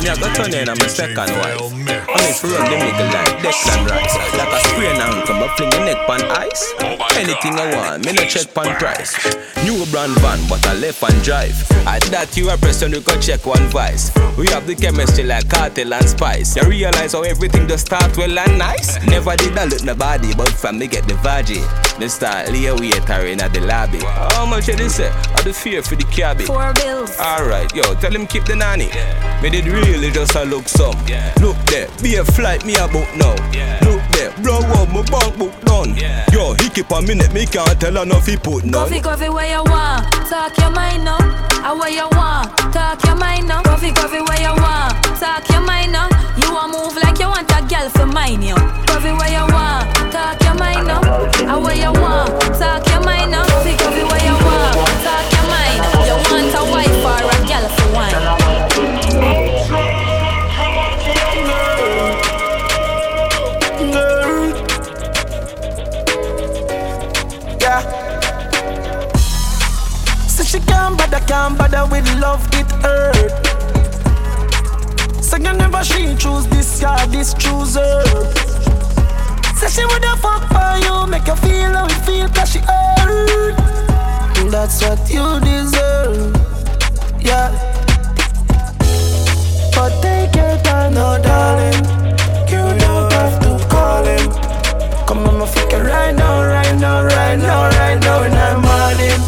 Me 0.00 0.08
I 0.08 0.16
go 0.16 0.32
turn 0.32 0.54
in 0.54 0.66
on 0.66 0.78
my 0.78 0.86
second 0.86 1.28
wife. 1.36 1.60
On 1.60 1.84
it 1.84 2.34
for 2.40 2.48
run 2.48 2.64
them 2.64 2.80
nigga 2.80 3.12
like 3.12 3.44
Declan 3.44 3.84
Rice. 3.84 4.16
Like 4.32 4.48
a 4.48 4.68
spray 4.68 4.88
and 4.88 5.26
come 5.28 5.42
up 5.42 5.54
fling 5.58 5.70
your 5.70 5.84
neck 5.84 6.06
pan 6.06 6.24
ice. 6.32 6.72
Anything 7.12 7.60
I 7.60 7.76
want, 7.76 8.06
me 8.06 8.12
no 8.12 8.24
check 8.24 8.54
pan 8.54 8.74
price. 8.76 9.12
New 9.64 9.84
brand 9.92 10.16
van, 10.24 10.40
but 10.48 10.64
I 10.66 10.74
left 10.80 11.02
and 11.02 11.22
drive. 11.22 11.60
At 11.84 12.00
that 12.08 12.34
you 12.38 12.48
a 12.48 12.56
person 12.56 12.92
you 12.92 13.02
go 13.02 13.20
check 13.20 13.44
one 13.44 13.68
vice. 13.68 14.08
We 14.38 14.46
have 14.48 14.66
the 14.66 14.76
chemistry 14.76 15.24
like 15.24 15.50
cartel 15.50 15.92
and 15.92 16.08
spice. 16.08 16.56
You 16.56 16.62
realize 16.62 17.12
how 17.12 17.20
everything 17.20 17.68
just 17.68 17.84
start 17.84 18.16
well 18.16 18.38
and 18.38 18.56
nice. 18.56 18.96
Never 19.04 19.36
did 19.36 19.58
I 19.58 19.66
look 19.66 19.84
nobody, 19.84 20.32
but 20.34 20.48
fam 20.48 20.78
me 20.78 20.86
get 20.86 21.06
the 21.06 21.16
virgin. 21.20 21.60
Me 22.00 22.08
start 22.08 22.48
lay 22.48 22.70
waiter 22.72 23.26
in 23.26 23.42
at 23.42 23.52
the 23.52 23.60
lobby. 23.60 23.98
How 24.00 24.46
much 24.46 24.68
you 24.68 24.76
this 24.76 24.94
say? 24.94 25.10
I 25.10 25.42
the 25.42 25.52
fear 25.52 25.82
for 25.82 25.97
the 25.98 26.04
cabby. 26.04 26.44
Four 26.44 26.72
bills. 26.74 27.18
Alright, 27.18 27.74
yo, 27.74 27.82
tell 27.94 28.14
him 28.14 28.26
keep 28.26 28.44
the 28.44 28.56
nanny. 28.56 28.88
Me 29.42 29.50
did 29.50 29.66
really 29.66 30.10
just 30.10 30.34
a 30.34 30.44
look 30.44 30.68
some. 30.68 30.96
Look 31.40 31.56
there, 31.66 31.88
be 32.02 32.16
a 32.16 32.24
flight 32.24 32.64
me 32.64 32.74
a 32.76 32.88
book 32.88 33.08
now. 33.16 33.34
Look 33.82 34.02
there, 34.12 34.30
blow 34.42 34.58
up 34.78 34.88
my 34.90 35.02
bank 35.10 35.38
book 35.38 35.54
done. 35.62 35.94
Yo, 36.32 36.54
he 36.54 36.68
keep 36.70 36.90
a 36.90 37.02
minute, 37.02 37.32
me 37.32 37.46
can't 37.46 37.78
tell 37.80 37.96
enough 38.02 38.26
he 38.26 38.36
put 38.36 38.64
none. 38.64 38.88
Govy, 38.88 39.00
Govy, 39.02 39.32
where 39.32 39.50
you 39.50 39.62
want? 39.70 40.06
Talk 40.30 40.56
your 40.58 40.70
mind 40.70 41.04
now. 41.04 41.18
I 41.58 41.72
ah, 41.72 41.78
where 41.78 41.90
you 41.90 42.06
want? 42.14 42.54
Talk 42.72 43.02
your 43.04 43.16
mind 43.16 43.48
now. 43.48 43.62
Govy, 43.62 43.90
Govy, 43.90 44.22
where 44.22 44.40
you 44.40 44.54
want? 44.62 44.94
Talk 45.18 45.48
your 45.50 45.60
mind 45.62 45.92
now. 45.92 46.08
You 46.38 46.54
want 46.54 46.72
move 46.72 46.94
like 47.02 47.18
you 47.18 47.26
want 47.26 47.50
a 47.50 47.60
girl 47.66 47.88
for 47.90 48.06
mine, 48.06 48.42
yo. 48.42 48.54
Govy, 48.86 49.10
where 49.18 49.32
you 49.32 49.46
want? 49.52 49.90
Talk 50.12 50.40
your 50.42 50.54
mind 50.54 50.86
now. 50.86 51.02
I 51.02 51.54
ah, 51.54 51.58
where 51.58 51.74
you 51.74 51.92
want? 51.92 52.30
Talk 52.58 52.86
your 52.90 53.02
mind 53.02 53.30
now. 53.30 53.44
Govy, 53.46 53.74
Govy, 53.78 54.02
where 54.06 54.22
you 54.22 54.27
can't 71.28 71.58
bother, 71.58 71.86
with 71.90 72.08
love, 72.18 72.42
it 72.52 72.70
hurt. 72.82 73.30
Second 75.22 75.58
never 75.58 75.84
she 75.84 76.16
choose 76.16 76.46
this 76.46 76.80
guy, 76.80 77.04
this 77.06 77.34
choose 77.34 77.74
her. 77.74 78.02
Say 79.56 79.68
she 79.68 79.84
woulda 79.84 80.16
fuck 80.16 80.42
for 80.48 80.78
you, 80.84 81.06
make 81.06 81.26
you 81.26 81.36
feel 81.36 81.72
how 81.72 81.86
you 81.86 82.00
feel, 82.06 82.28
cause 82.30 82.50
she 82.52 82.60
hurt. 82.60 83.56
That's 84.50 84.82
what 84.82 85.00
you 85.10 85.38
deserve, 85.40 86.34
yeah. 87.20 87.87
No 90.90 91.18
darling. 91.22 91.84
You 92.48 92.62
don't 92.80 93.12
have 93.12 93.38
to 93.42 93.58
call 93.68 94.04
him. 94.04 94.30
Come 95.06 95.26
on, 95.28 95.38
my 95.38 95.46
fuck 95.46 95.72
it 95.72 95.82
right 95.82 96.14
now, 96.14 96.42
right 96.42 96.76
now, 96.78 97.04
right 97.04 97.36
now, 97.36 97.68
right 97.68 98.00
now, 98.00 98.22
in 98.22 98.32
the 98.32 98.48
morning. 98.66 99.20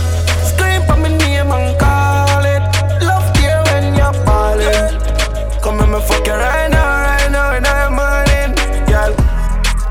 Scream 0.49 0.81
for 0.87 0.97
my 0.97 1.09
name 1.19 1.51
and 1.51 1.79
call 1.79 2.45
it. 2.55 2.63
Love 3.05 3.37
here 3.37 3.63
when 3.67 3.95
you're 3.95 4.17
falling. 4.25 5.61
Come 5.61 5.81
on, 5.81 5.91
my 5.91 6.01
fuck 6.01 6.27
it 6.27 6.31
right 6.31 6.71
now, 6.71 7.03
right 7.03 7.31
now, 7.31 7.57
in 7.57 7.63
the 7.63 7.91
morning. 8.01 8.51
Girl, 8.89 9.13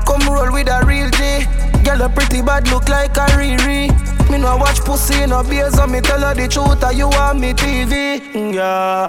come 0.04 0.26
roll 0.32 0.52
with 0.52 0.68
a 0.68 0.82
real 0.84 1.10
G. 1.10 1.46
Girl, 1.84 2.02
a 2.02 2.08
pretty 2.08 2.42
bad 2.42 2.68
look 2.68 2.88
like 2.88 3.16
a 3.16 3.26
Riri. 3.38 3.89
I 4.50 4.56
watch 4.56 4.80
pussy, 4.80 5.22
in 5.22 5.30
a 5.30 5.44
beers, 5.44 5.78
and 5.78 5.92
me 5.92 6.00
tell 6.00 6.18
her 6.22 6.34
the 6.34 6.48
truth, 6.48 6.82
and 6.82 6.98
you 6.98 7.08
want 7.08 7.38
me 7.38 7.52
TV. 7.52 8.18
Yeah. 8.52 9.06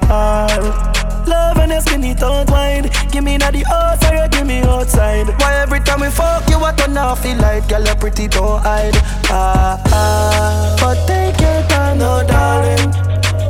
Love 1.26 1.58
and 1.58 1.72
your 1.72 1.82
skinny 1.82 2.14
don't 2.14 2.48
wine. 2.52 2.92
Give 3.12 3.24
me 3.24 3.38
not 3.38 3.54
the 3.54 3.66
outside, 3.66 4.32
give 4.32 4.46
me 4.46 4.60
outside. 4.60 5.30
Why 5.40 5.56
every 5.56 5.80
time 5.80 6.02
we 6.02 6.10
fuck 6.12 6.48
you, 6.48 6.58
I 6.58 6.74
turn 6.74 6.96
off 6.96 7.24
the 7.24 7.34
light, 7.34 7.68
girl, 7.68 7.84
you 7.84 7.96
pretty 7.96 8.28
don't 8.28 8.62
hide. 8.62 8.94
Ah, 9.34 9.82
ah. 9.88 10.78
But 10.80 11.08
take 11.08 11.42
your 11.42 11.64
time, 11.70 11.98
no 11.98 12.22
darling. 12.28 12.94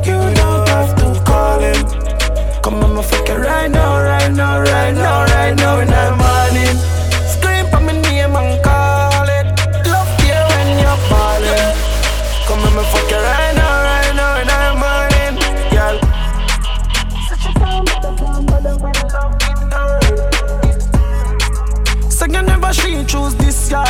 You 0.08 0.16
don't 0.34 0.68
have 0.68 0.96
to 0.96 1.22
call 1.26 1.60
him. 1.60 2.62
Come 2.62 2.82
on, 2.84 2.94
my 2.94 3.02
it 3.02 3.36
right 3.36 3.70
now, 3.70 4.02
right 4.02 4.32
now, 4.32 4.60
right 4.60 4.94
now, 4.94 5.24
right 5.24 5.54
now, 5.54 5.76
right 5.76 5.84
now, 5.84 6.16
right 6.16 6.74
now. 6.74 6.91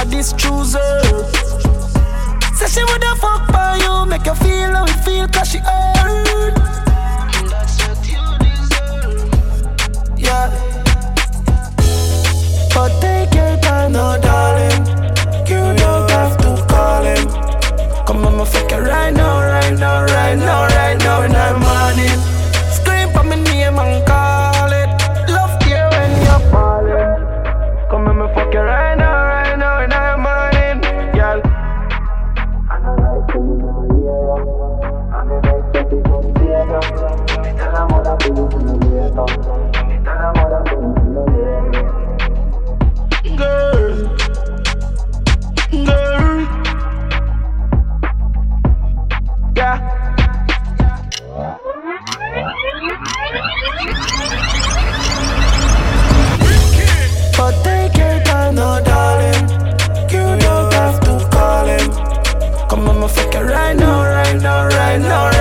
Mischooser. 0.05 1.03
Say 2.57 2.69
she 2.69 2.85
woulda 2.85 3.15
fuck 3.17 3.51
by 3.53 3.77
you, 3.83 4.07
make 4.07 4.27
you 4.27 4.35
feel 4.35 4.73
how 4.73 4.85
it 4.85 5.05
feel, 5.05 5.29
cause 5.29 5.49
she 5.49 5.59
hurt. 5.59 6.55
Yeah. 10.17 10.51
But 12.75 13.01
take 13.01 13.35
your 13.35 13.57
time, 13.59 13.93
no 13.93 14.19
darling. 14.21 14.87
You 15.47 15.75
don't 15.77 16.11
have 16.11 16.37
to 16.39 16.67
call 16.69 17.05
him. 17.05 17.29
Come 18.07 18.27
on, 18.27 18.37
my 18.37 18.45
fuck 18.45 18.71
now, 18.71 18.79
right 18.81 19.13
now, 19.13 19.41
right 19.41 19.79
now, 19.79 20.05
right 20.05 20.37
now, 20.37 20.72
Girl, 36.73 36.81
girl, 45.85 46.47
yeah. 49.55 49.77
But 57.37 57.53
take 57.63 57.97
your 57.99 58.23
time, 58.25 58.55
no 58.55 58.81
darling. 58.83 59.49
You 60.09 60.25
don't 60.41 60.73
have 60.73 61.01
to 61.01 61.29
call 61.31 61.67
him. 61.67 61.91
Come 62.71 62.89
on, 62.89 63.01
my 63.01 63.09
fuck 63.09 63.35
right 63.35 63.77
now, 63.77 64.05
right 64.05 64.41
now, 64.41 64.69
right 64.69 64.99
now, 64.99 65.32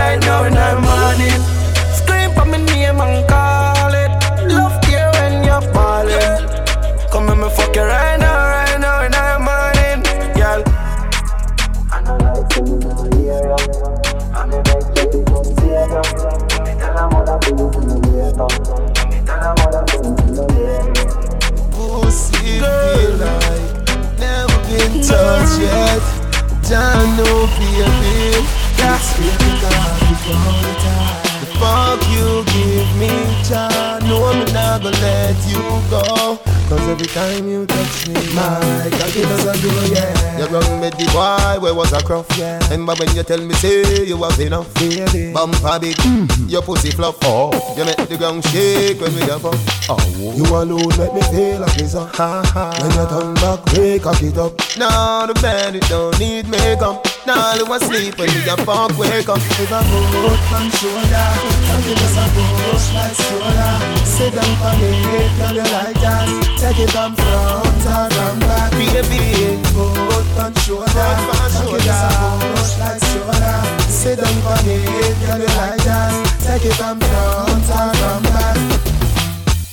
Don't 26.71 27.17
know, 27.17 27.47
baby. 27.59 28.47
That's 28.77 29.17
baby 29.17 29.59
God 29.59 29.99
before 29.99 30.61
the 30.63 30.73
time. 30.79 31.50
Fuck 31.61 32.01
you 32.09 32.43
give 32.49 32.89
me, 32.97 33.11
child. 33.45 34.01
No, 34.09 34.33
me 34.33 34.51
not 34.51 34.81
gonna 34.81 34.97
let 34.97 35.37
you 35.45 35.61
go. 35.93 36.39
Cause 36.71 36.87
every 36.87 37.05
time 37.07 37.47
you 37.49 37.65
touch 37.67 38.07
me, 38.07 38.15
my 38.33 38.89
cocky 38.97 39.21
doesn't 39.21 39.61
do, 39.61 39.69
yeah. 39.93 40.39
You 40.39 40.45
run 40.47 40.79
with 40.79 40.97
the 40.97 41.05
boy 41.11 41.61
where 41.61 41.75
was 41.75 41.91
a 41.91 42.01
cruff, 42.01 42.25
yeah. 42.37 42.59
And 42.71 42.85
but 42.85 42.97
when 42.97 43.13
you 43.13 43.23
tell 43.23 43.41
me, 43.41 43.53
say 43.55 44.05
you 44.05 44.15
have 44.23 44.39
enough, 44.39 44.73
baby. 44.75 45.33
Bumper 45.33 45.77
big, 45.79 45.97
mm-hmm. 45.97 46.47
your 46.47 46.61
pussy 46.61 46.89
fluff, 46.89 47.17
oh. 47.23 47.51
You 47.77 47.85
make 47.85 47.97
the 48.07 48.17
ground 48.17 48.43
shake 48.47 49.01
when 49.01 49.13
we 49.13 49.21
have 49.27 49.45
up. 49.45 49.59
Oh, 49.89 49.99
you 50.33 50.45
alone 50.47 50.87
make 50.97 51.13
me 51.13 51.21
feel 51.29 51.59
like 51.59 51.77
it's 51.77 51.93
a 51.93 52.05
ha 52.05 52.41
ha. 52.41 52.71
When 52.79 52.89
you 52.89 53.05
turn 53.11 53.33
back, 53.35 53.65
wake 53.77 54.05
up 54.05 54.23
it 54.23 54.37
up. 54.37 54.55
Now 54.79 55.27
the 55.27 55.33
bed 55.35 55.75
it 55.75 55.83
don't 55.89 56.17
need 56.17 56.47
makeup. 56.47 57.05
Now 57.27 57.53
want 57.67 57.83
sleep 57.83 58.17
when 58.17 58.29
you 58.31 58.41
fuck 58.63 58.97
wake 58.97 59.27
up. 59.27 59.37
If 59.59 59.71
I 59.71 59.83
put 59.83 60.39
one 60.55 60.71
shoulder, 60.79 61.50
and 61.51 61.83
you 61.85 61.95
just 61.95 62.17
a 62.17 62.25
push 62.31 62.87
like 62.95 63.15
shoulder. 63.15 63.73
Sit 64.05 64.31
down 64.35 64.51
for 64.59 64.73
me, 64.79 64.91
girl 65.37 65.55
you 65.55 65.67
like 65.75 65.97
that. 66.01 66.27
Take 66.59 66.79
it 66.79 66.91
from 66.91 67.15
front 67.15 68.11
from 68.13 68.39
back. 68.39 68.71
Baby, 68.71 69.59
put 69.73 70.25
one 70.35 70.53
oh, 70.55 70.59
shoulder, 70.63 71.10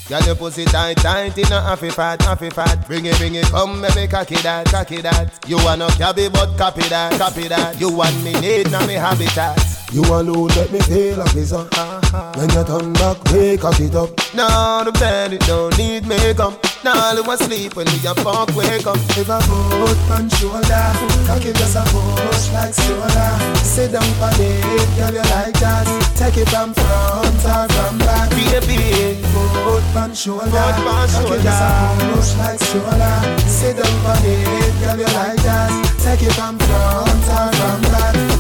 Girl, 0.09 0.23
your 0.23 0.37
pussy 0.37 0.65
tight, 0.65 0.97
tight, 0.97 1.37
in 1.37 1.53
a 1.53 1.61
happy 1.61 1.91
fat, 1.91 2.23
happy 2.23 2.49
fat. 2.49 2.87
Bring 2.87 3.05
it, 3.05 3.19
bring 3.19 3.35
it, 3.35 3.45
come, 3.45 3.79
make 3.79 3.95
me 3.95 4.07
cocky 4.07 4.37
that, 4.37 4.65
cocky 4.67 5.03
that. 5.03 5.39
You 5.47 5.57
want 5.59 5.81
no 5.81 5.89
cabby, 5.89 6.31
but 6.31 6.57
copy 6.57 6.81
that, 6.89 7.19
copy 7.19 7.47
that. 7.49 7.79
You 7.79 7.93
want 7.93 8.17
me 8.25 8.33
need, 8.41 8.71
now 8.71 8.87
me 8.87 8.95
habitat. 8.95 9.63
You 9.93 10.03
alone 10.05 10.49
let 10.49 10.73
me 10.73 10.81
feel 10.81 11.19
like 11.19 11.33
this, 11.33 11.53
uh. 11.53 12.33
When 12.37 12.49
you 12.49 12.65
turn 12.65 12.95
back, 12.95 13.23
wake 13.33 13.65
up 13.65 13.79
it 13.79 13.95
up. 13.95 14.09
No, 14.35 14.83
the 14.83 14.93
bed, 14.93 15.35
it 15.35 15.41
don't 15.43 15.77
need 15.77 16.07
makeup. 16.07 16.68
Now 16.85 17.13
you 17.13 17.25
want 17.25 17.41
sleep 17.41 17.75
when 17.75 17.87
you 17.89 18.15
fuck, 18.23 18.55
wake 18.55 18.87
up. 18.87 18.97
If 19.19 19.29
I 19.29 19.41
put 19.43 19.99
on 20.15 20.29
shoulder, 20.31 20.87
cocky 21.27 21.53
just 21.53 21.75
a 21.75 21.83
push 21.91 22.53
like 22.53 22.73
soda. 22.73 23.39
Sit 23.65 23.93
down 23.93 24.07
for 24.19 24.31
it, 24.39 24.89
girl, 24.97 25.13
you 25.13 25.27
like 25.35 25.59
that. 25.59 25.87
Take 26.15 26.39
it 26.39 26.49
from 26.49 26.73
front 26.75 27.45
or 27.45 27.67
from 27.75 27.99
back. 27.99 28.31
Baby, 28.31 29.19
put 29.35 29.97
on 29.97 30.15
shoulder, 30.15 30.47
cocky 30.47 31.43
just 31.43 31.63
a 31.63 31.69
push 32.15 32.37
like 32.39 32.61
soda. 32.61 33.39
Sit 33.49 33.77
down 33.77 33.95
for 34.07 34.17
it, 34.23 34.81
girl, 34.81 34.99
you 34.99 35.11
like 35.19 35.43
that. 35.43 35.71
Take 35.99 36.23
it 36.23 36.33
from 36.35 36.59
front 36.59 37.27
or 37.27 37.53
from 37.59 37.83
back. 37.91 38.38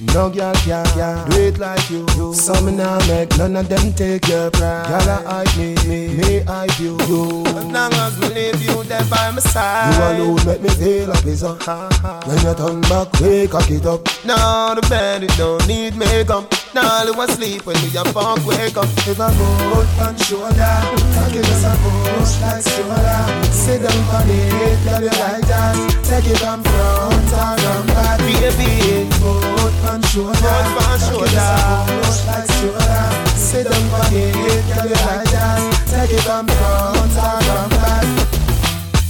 No 0.00 0.28
girl 0.28 0.52
can 0.54 0.84
yeah, 0.96 1.24
do 1.30 1.40
it 1.40 1.58
like 1.58 1.88
you 1.88 2.04
do. 2.16 2.34
Some 2.34 2.76
now 2.76 2.98
make 3.06 3.36
none 3.38 3.54
of 3.56 3.68
them 3.68 3.92
take 3.92 4.26
your 4.26 4.50
pride. 4.50 4.88
Girl, 4.88 5.10
I 5.10 5.44
hype 5.44 5.56
me, 5.56 5.74
me, 5.86 6.08
me 6.16 6.40
hype 6.40 6.78
you. 6.80 6.98
you. 7.06 7.44
As 7.46 7.64
long 7.66 7.92
as 7.94 8.18
we 8.18 8.28
leave 8.28 8.60
you 8.62 8.82
there 8.84 9.04
by 9.04 9.30
my 9.30 9.38
side. 9.40 9.94
You 10.18 10.24
alone 10.24 10.46
make 10.46 10.60
me 10.62 10.68
feel 10.70 11.08
like 11.08 11.24
it's 11.24 11.42
uh. 11.44 11.54
a 11.54 12.28
When 12.28 12.38
you 12.38 12.54
turn 12.54 12.80
back, 12.82 13.20
wake 13.20 13.54
up 13.54 13.70
it 13.70 13.86
up. 13.86 14.08
Now 14.24 14.74
the 14.74 14.82
bed 14.88 15.22
it 15.22 15.36
don't 15.36 15.66
need 15.68 15.96
makeup. 15.96 16.52
Now 16.74 17.04
you 17.04 17.14
want 17.14 17.30
sleep 17.30 17.64
when 17.66 17.76
you 17.76 18.02
fuck 18.10 18.44
wake 18.44 18.76
up. 18.76 18.90
If 19.06 19.20
I 19.20 19.30
go 19.30 19.46
out 19.78 20.08
on 20.08 20.16
shoulder, 20.18 20.74
cocky 21.14 21.38
just 21.38 21.64
a 21.64 21.70
push 21.78 22.34
like 22.42 22.66
shoulder. 22.66 23.22
Sit 23.54 23.78
down 23.78 23.94
for 24.10 24.26
it, 24.26 24.82
girl 24.82 25.02
you 25.06 25.14
like 25.22 25.46
that. 25.46 25.78
Take 26.02 26.26
it 26.26 26.38
from 26.42 26.64
front 26.64 27.30
or 27.30 27.54
from 27.62 27.86
back, 27.94 28.18
baby. 28.18 29.06
Go 29.22 29.38
out 29.38 29.94
on 29.94 30.02
shoulder, 30.02 30.34
cocky 30.34 31.30
just 31.30 31.38
a 31.38 31.86
push 31.86 32.26
like 32.26 32.50
shoulder. 32.58 33.06
Sit 33.38 33.70
down 33.70 33.84
for 33.94 34.10
it, 34.10 34.34
girl 34.34 34.90
you 34.90 34.98
like 35.06 35.30
that. 35.30 35.62
Take 35.86 36.18
it 36.18 36.22
from 36.26 36.48
front 36.48 36.98
or 36.98 37.42
from 37.46 37.70
back. 37.70 37.73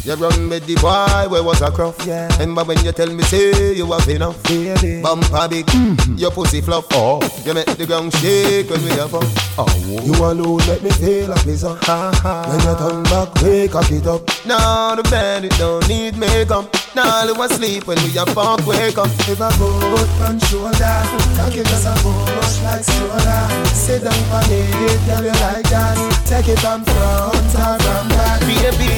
You 0.04 0.16
run 0.16 0.50
with 0.50 0.66
the 0.66 0.74
boy 0.84 1.32
where 1.32 1.42
was 1.42 1.62
a 1.62 1.70
cruff 1.70 1.96
yeah. 2.06 2.28
And 2.38 2.54
when 2.54 2.76
you 2.84 2.92
tell 2.92 3.08
me 3.08 3.22
say 3.24 3.72
you 3.72 3.90
have 3.90 4.06
enough 4.06 4.36
Baby. 4.44 5.00
Bumper 5.00 5.48
big, 5.48 5.64
your 6.20 6.30
pussy 6.30 6.60
fluff 6.60 6.84
oh. 6.92 7.24
You 7.46 7.54
make 7.54 7.64
the 7.64 7.86
ground 7.86 8.12
shake 8.20 8.68
when 8.68 8.84
we 8.84 8.90
have 9.00 9.14
up 9.14 9.24
oh. 9.56 10.02
You 10.04 10.12
alone 10.12 10.60
make 10.68 10.82
me 10.82 10.90
feel 10.90 11.30
like 11.30 11.44
this 11.44 11.64
uh. 11.64 11.74
ha, 11.80 12.12
ha. 12.20 12.44
When 12.52 12.60
you 12.60 12.76
turn 12.76 13.02
back, 13.04 13.32
wake 13.40 13.74
up 13.74 13.90
it 13.90 14.06
up 14.06 14.28
Now 14.44 14.94
the 14.94 15.02
bed 15.08 15.46
it 15.46 15.56
don't 15.56 15.88
need 15.88 16.18
makeup 16.18 16.68
Now 16.94 17.24
you 17.24 17.34
want 17.34 17.52
sleep 17.52 17.86
when 17.86 17.96
we 18.04 18.10
have 18.20 18.28
fuck 18.36 18.60
wake 18.66 18.98
up 18.98 19.08
If 19.24 19.40
I 19.40 19.48
go 19.56 19.72
out 19.72 20.28
on 20.28 20.38
shoulder 20.52 21.00
Cocky 21.32 21.64
just 21.64 21.88
a 21.88 21.96
push 22.04 22.60
like 22.60 22.84
soda 22.84 23.48
Sit 23.72 24.04
down 24.04 24.12
for 24.28 24.44
it, 24.52 25.00
girl 25.08 25.24
you 25.24 25.32
like 25.40 25.64
that 25.72 25.96
Take 26.28 26.52
it 26.52 26.58
from 26.60 26.84
front 26.84 27.56
or 27.56 27.78
from 27.80 28.08
back 28.12 28.33
Baby. 28.62 28.94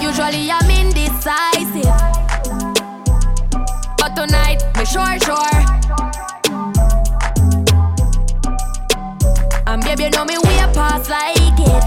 Usually 0.00 0.50
I'm 0.50 0.70
indecisive, 0.70 1.84
but 3.98 4.14
tonight 4.14 4.62
me 4.76 4.84
sure 4.84 5.18
sure. 5.20 5.60
And 9.66 9.82
baby, 9.84 10.04
you 10.04 10.10
know 10.10 10.24
me 10.24 10.38
way 10.38 10.58
past 10.72 11.10
like 11.10 11.36
it. 11.58 11.84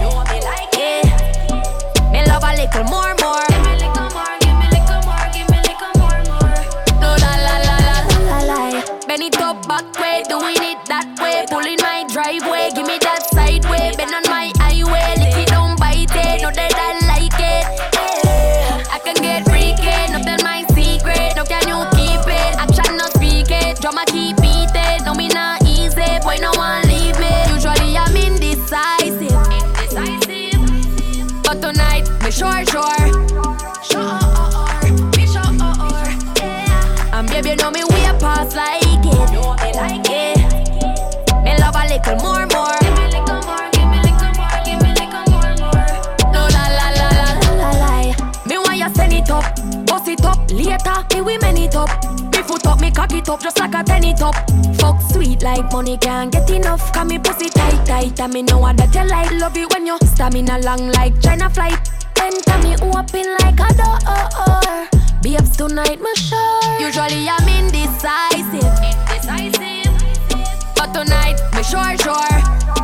Me 2.12 2.24
love 2.26 2.44
a 2.44 2.54
little 2.54 2.84
more, 2.84 3.14
Me 51.14 51.20
we 51.20 51.38
man 51.38 51.56
it 51.56 51.76
up. 51.76 51.88
Foot 52.46 52.66
up, 52.66 52.80
me 52.80 52.90
cock 52.90 53.12
it 53.12 53.28
up 53.28 53.40
just 53.40 53.58
like 53.60 53.74
a 53.74 53.84
penny 53.84 54.12
top. 54.14 54.34
Fuck 54.74 55.00
sweet 55.12 55.42
like 55.42 55.70
money 55.72 55.96
can't 55.96 56.32
get 56.32 56.50
enough. 56.50 56.92
Cause 56.92 57.06
me 57.06 57.18
pussy 57.18 57.48
tight 57.48 57.86
tight 57.86 58.18
and 58.20 58.32
me 58.32 58.42
know 58.42 58.60
that 58.72 58.94
you 58.94 59.06
like. 59.08 59.30
Love 59.32 59.56
it 59.56 59.72
when 59.72 59.86
you 59.86 59.96
stamina 60.04 60.58
long 60.58 60.88
like 60.88 61.20
China 61.20 61.48
flight. 61.48 61.78
Enter 62.18 62.58
me 62.58 62.74
open 62.82 63.36
like 63.40 63.60
a 63.60 63.72
door. 63.78 63.98
Babes 65.22 65.56
tonight, 65.56 66.00
me 66.00 66.14
sure. 66.16 66.80
Usually 66.80 67.28
I'm 67.28 67.48
indecisive. 67.48 68.64
Indecisive. 68.82 69.92
But 70.74 70.92
tonight, 70.92 71.38
me 71.54 71.62
sure. 71.62 71.96
Sure, 72.02 72.81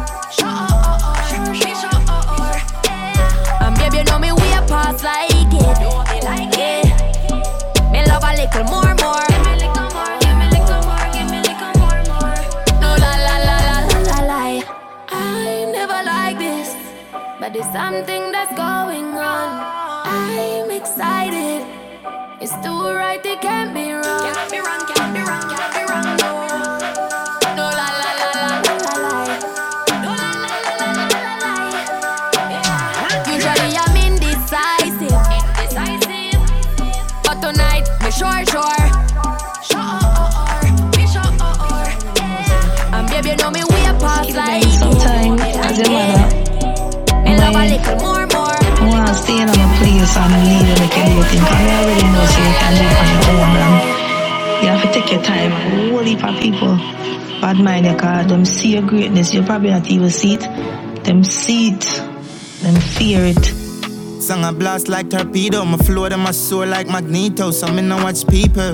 never 15.73 16.03
like 16.05 16.39
this, 16.39 16.75
but 17.39 17.53
there's 17.53 17.71
something 17.73 18.33
that's 18.33 18.53
going 18.57 19.15
on. 19.15 19.49
I'm 20.05 20.71
excited. 20.73 21.65
It's 22.41 22.53
too 22.65 22.83
right, 22.95 23.25
it 23.25 23.41
can't 23.41 23.73
be 23.75 23.93
wrong. 23.93 24.33
Can't 24.35 24.51
be 24.51 24.59
wrong, 24.59 24.81
can't 24.93 25.15
be 25.15 25.21
wrong, 25.21 25.49
can't 25.49 25.75
be 25.75 25.93
wrong. 25.93 26.18
To 49.09 49.15
stay 49.15 49.41
in 49.41 49.49
a 49.49 49.67
place 49.79 50.17
and 50.17 50.33
lead 50.47 50.69
you 50.69 50.77
like 50.79 50.97
you 50.97 51.05
do 51.15 51.23
things. 51.29 51.43
Because 51.43 51.61
I 51.61 51.83
already 51.83 52.07
know 52.13 52.27
so 52.27 52.39
you 52.45 52.55
can 52.61 52.73
live 52.79 52.97
on 53.01 53.09
your 53.13 53.25
own. 53.35 53.57
And 53.59 54.63
you 54.63 54.69
have 54.69 54.83
to 54.83 54.89
take 54.93 55.11
your 55.11 55.23
time. 55.23 55.53
A 55.53 55.91
whole 55.91 56.05
heap 56.05 56.25
of 56.25 56.41
people 56.41 56.77
bad 57.41 57.57
mind 57.59 57.87
you 57.87 57.97
cause 57.97 58.27
them 58.27 58.45
see 58.45 58.73
your 58.75 58.83
greatness. 58.83 59.33
You 59.33 59.43
probably 59.43 59.71
not 59.71 59.89
even 59.91 60.11
see 60.11 60.35
it. 60.35 60.41
Them 61.05 61.25
see 61.25 61.69
it. 61.69 61.85
Them 62.63 62.75
fear 62.75 63.25
it. 63.25 63.45
Song 64.23 64.45
a 64.45 64.53
blast 64.53 64.89
like 64.89 65.11
torpedo, 65.11 65.65
my 65.65 65.79
flow 65.79 66.09
them 66.09 66.21
my 66.21 66.33
soul 66.33 66.67
like 66.67 66.89
magneto. 66.89 67.51
So 67.51 67.73
me 67.73 67.83
no 67.83 67.97
watch 68.03 68.27
people. 68.27 68.73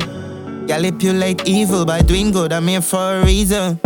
Manipulate 0.66 1.46
evil 1.46 1.84
by 1.84 2.00
doing 2.00 2.30
good, 2.32 2.52
I'm 2.52 2.66
here 2.66 2.80
for 2.80 3.20
a 3.20 3.24
reason. 3.24 3.78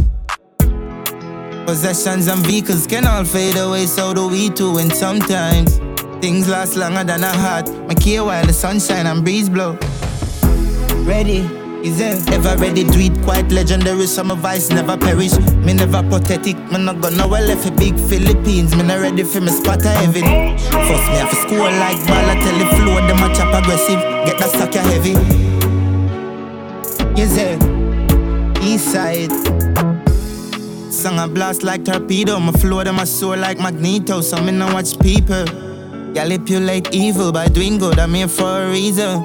Possessions 1.68 2.28
and 2.28 2.46
vehicles 2.46 2.86
can 2.86 3.06
all 3.06 3.26
fade 3.26 3.58
away, 3.58 3.84
so 3.84 4.14
do 4.14 4.26
we 4.26 4.48
too. 4.48 4.78
And 4.78 4.90
sometimes 4.90 5.76
things 6.18 6.48
last 6.48 6.76
longer 6.76 7.04
than 7.04 7.22
a 7.22 7.28
heart. 7.28 7.68
My 7.86 7.92
care 7.92 8.24
while 8.24 8.46
the 8.46 8.54
sunshine 8.54 9.06
and 9.06 9.22
breeze 9.22 9.50
blow. 9.50 9.76
Ready? 11.04 11.40
Is 11.86 12.00
it 12.00 12.26
ever 12.32 12.56
ready? 12.56 12.84
Do 12.84 12.98
it 12.98 13.22
quite 13.22 13.52
legendary. 13.52 14.06
Some 14.06 14.30
advice 14.30 14.70
never 14.70 14.96
perish. 14.96 15.36
Me 15.56 15.74
never 15.74 16.02
pathetic. 16.08 16.56
Me 16.72 16.78
not 16.78 17.02
gonna 17.02 17.28
well 17.28 17.46
left 17.46 17.68
a 17.68 17.72
big 17.72 18.00
Philippines. 18.00 18.74
Me 18.74 18.82
not 18.82 19.00
ready 19.00 19.22
for 19.22 19.42
me 19.42 19.48
spot 19.48 19.84
a 19.84 19.90
heaven. 19.90 20.24
First 20.88 21.06
me 21.12 21.20
off 21.20 21.28
to 21.28 21.36
score 21.36 21.68
like 21.68 22.00
ball. 22.08 22.30
I 22.32 22.40
tell 22.40 22.58
the 22.58 22.64
flow 22.76 22.94
them 23.06 23.30
a 23.30 23.34
chop 23.36 23.52
aggressive. 23.52 24.00
Get 24.24 24.38
that 24.38 24.52
sucker 24.52 24.80
heavy. 24.80 25.12
Is 27.20 27.36
it? 27.36 27.62
East 28.64 28.90
side. 28.90 29.97
Song 30.90 31.18
a 31.18 31.28
blast 31.28 31.62
like 31.62 31.84
torpedo. 31.84 32.38
My 32.40 32.52
flow 32.52 32.82
them 32.84 32.98
a 32.98 33.06
soar 33.06 33.36
like 33.36 33.58
magneto. 33.58 34.20
So 34.20 34.42
me 34.42 34.52
no 34.52 34.72
watch 34.72 34.98
people. 34.98 35.44
Manipulate 36.14 36.94
evil 36.94 37.30
by 37.32 37.48
doing 37.48 37.78
good. 37.78 37.98
I'm 37.98 38.14
here 38.14 38.28
for 38.28 38.62
a 38.62 38.70
reason. 38.70 39.24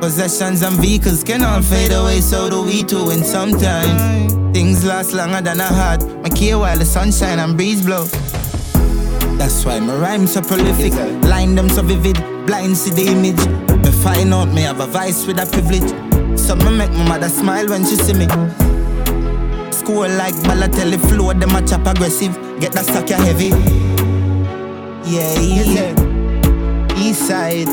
Possessions 0.00 0.62
and 0.62 0.76
vehicles 0.80 1.22
can 1.22 1.44
all 1.44 1.60
fade 1.60 1.92
away, 1.92 2.20
so 2.20 2.48
do 2.48 2.62
we 2.62 2.82
too. 2.82 3.10
And 3.10 3.24
sometimes 3.24 4.32
things 4.52 4.84
last 4.84 5.12
longer 5.12 5.40
than 5.42 5.60
a 5.60 5.66
heart. 5.66 6.02
My 6.22 6.30
care 6.30 6.58
while 6.58 6.78
the 6.78 6.84
sunshine 6.84 7.38
and 7.38 7.56
breeze 7.56 7.84
blow. 7.84 8.04
That's 9.36 9.64
why 9.64 9.78
my 9.80 9.94
rhymes 9.94 10.32
so 10.32 10.42
prolific, 10.42 10.92
line 11.22 11.54
them 11.54 11.68
so 11.68 11.82
vivid, 11.82 12.16
blind 12.46 12.76
see 12.76 12.90
the 12.90 13.06
image. 13.06 13.46
Me 13.84 13.90
find 14.02 14.32
out 14.32 14.48
me 14.48 14.62
have 14.62 14.80
a 14.80 14.86
vice 14.86 15.26
with 15.26 15.38
a 15.38 15.46
privilege. 15.46 15.90
So 16.38 16.56
me 16.56 16.76
make 16.76 16.90
my 16.92 17.08
mother 17.08 17.28
smile 17.28 17.68
when 17.68 17.84
she 17.84 17.96
see 17.96 18.14
me. 18.14 18.26
School 19.80 20.08
like 20.10 20.34
Balotelli 20.44 20.98
flow, 21.08 21.32
them 21.32 21.56
a 21.56 21.66
chop 21.66 21.86
aggressive. 21.86 22.34
Get 22.60 22.72
that 22.72 22.84
sucker 22.84 23.16
heavy. 23.16 23.48
Yeah, 25.10 25.40
yeah. 25.40 26.98
East 26.98 27.26
side. 27.26 27.68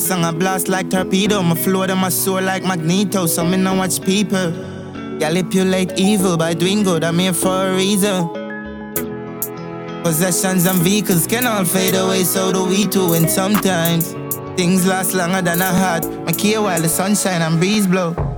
Song 0.00 0.24
a 0.24 0.32
blast 0.32 0.66
like 0.66 0.90
torpedo, 0.90 1.40
my 1.42 1.54
flow 1.54 1.86
them 1.86 2.02
a 2.02 2.10
soar 2.10 2.40
like 2.40 2.64
magneto. 2.64 3.26
So 3.26 3.44
me 3.44 3.58
no 3.58 3.74
watch 3.76 4.02
people. 4.02 4.50
Manipulate 5.20 5.96
evil 5.96 6.36
by 6.36 6.54
doing 6.54 6.82
good, 6.82 7.04
I'm 7.04 7.20
here 7.20 7.32
for 7.32 7.68
a 7.68 7.76
reason. 7.76 8.28
Possessions 10.02 10.66
and 10.66 10.80
vehicles 10.80 11.28
can 11.28 11.46
all 11.46 11.64
fade 11.64 11.94
away, 11.94 12.24
so 12.24 12.52
do 12.52 12.64
we 12.64 12.88
too. 12.88 13.12
And 13.12 13.30
sometimes 13.30 14.14
things 14.56 14.84
last 14.84 15.14
longer 15.14 15.42
than 15.42 15.62
a 15.62 15.72
heart. 15.72 16.04
My 16.24 16.32
care 16.32 16.60
while 16.60 16.82
the 16.82 16.88
sunshine 16.88 17.40
and 17.40 17.60
breeze 17.60 17.86
blow. 17.86 18.29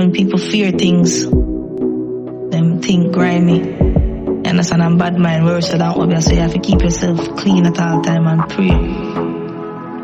When 0.00 0.12
people 0.12 0.38
fear 0.38 0.72
things, 0.72 1.28
them 1.28 2.80
think 2.80 3.12
grimy. 3.12 3.58
You 3.58 4.42
understand? 4.46 4.82
I'm 4.82 4.96
bad 4.96 5.18
mind 5.18 5.44
worse 5.44 5.68
than 5.68 5.82
obvious. 5.82 6.24
So 6.24 6.32
you 6.32 6.40
have 6.40 6.54
to 6.54 6.58
keep 6.58 6.80
yourself 6.80 7.18
clean 7.36 7.66
at 7.66 7.78
all 7.78 8.00
time 8.00 8.26
and 8.26 8.48
pray. 8.48 8.72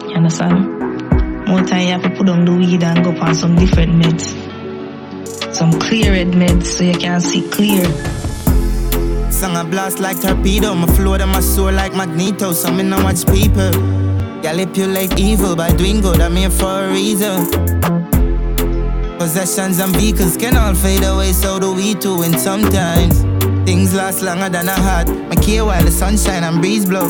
You 0.07 0.15
understand? 0.15 1.49
More 1.49 1.63
time 1.63 1.87
you 1.87 1.93
have 1.93 2.03
to 2.03 2.11
put 2.11 2.29
on 2.29 2.45
the 2.45 2.53
weed 2.53 2.83
and 2.83 3.03
go 3.03 3.17
on 3.23 3.35
some 3.35 3.57
different 3.57 3.95
meds. 3.95 4.35
Some 5.55 5.73
clear 5.81 6.13
red 6.13 6.33
meds 6.33 6.67
so 6.67 6.85
you 6.85 6.99
can 6.99 7.19
see 7.23 7.49
clear. 7.49 7.87
Song 9.33 9.57
a 9.57 9.65
blast 9.65 9.99
like 9.99 10.21
torpedo, 10.21 10.75
my 10.75 10.89
flow 10.89 11.17
them 11.17 11.31
a 11.31 11.41
soar 11.41 11.73
like 11.73 11.95
magneto. 11.95 12.53
So 12.53 12.71
me 12.71 12.83
no 12.83 13.03
watch 13.03 13.25
people. 13.25 13.71
Manipulate 14.43 15.19
evil 15.19 15.57
by 15.57 15.73
doing 15.73 16.03
good, 16.03 16.21
I'm 16.21 16.37
here 16.37 16.51
for 16.51 16.85
a 16.85 16.93
reason. 16.93 17.96
Possessions 19.19 19.79
and 19.79 19.97
vehicles 19.97 20.37
can 20.37 20.57
all 20.57 20.75
fade 20.75 21.03
away, 21.03 21.33
so 21.33 21.59
do 21.59 21.75
we 21.75 21.95
too. 21.95 22.23
And 22.23 22.39
sometimes 22.39 23.23
things 23.65 23.95
last 23.95 24.23
longer 24.23 24.51
than 24.51 24.69
a 24.69 24.75
heart. 24.75 25.09
My 25.09 25.35
care 25.37 25.65
while 25.65 25.83
the 25.83 25.91
sunshine 25.91 26.45
and 26.45 26.61
breeze 26.61 26.85
blow. 26.85 27.09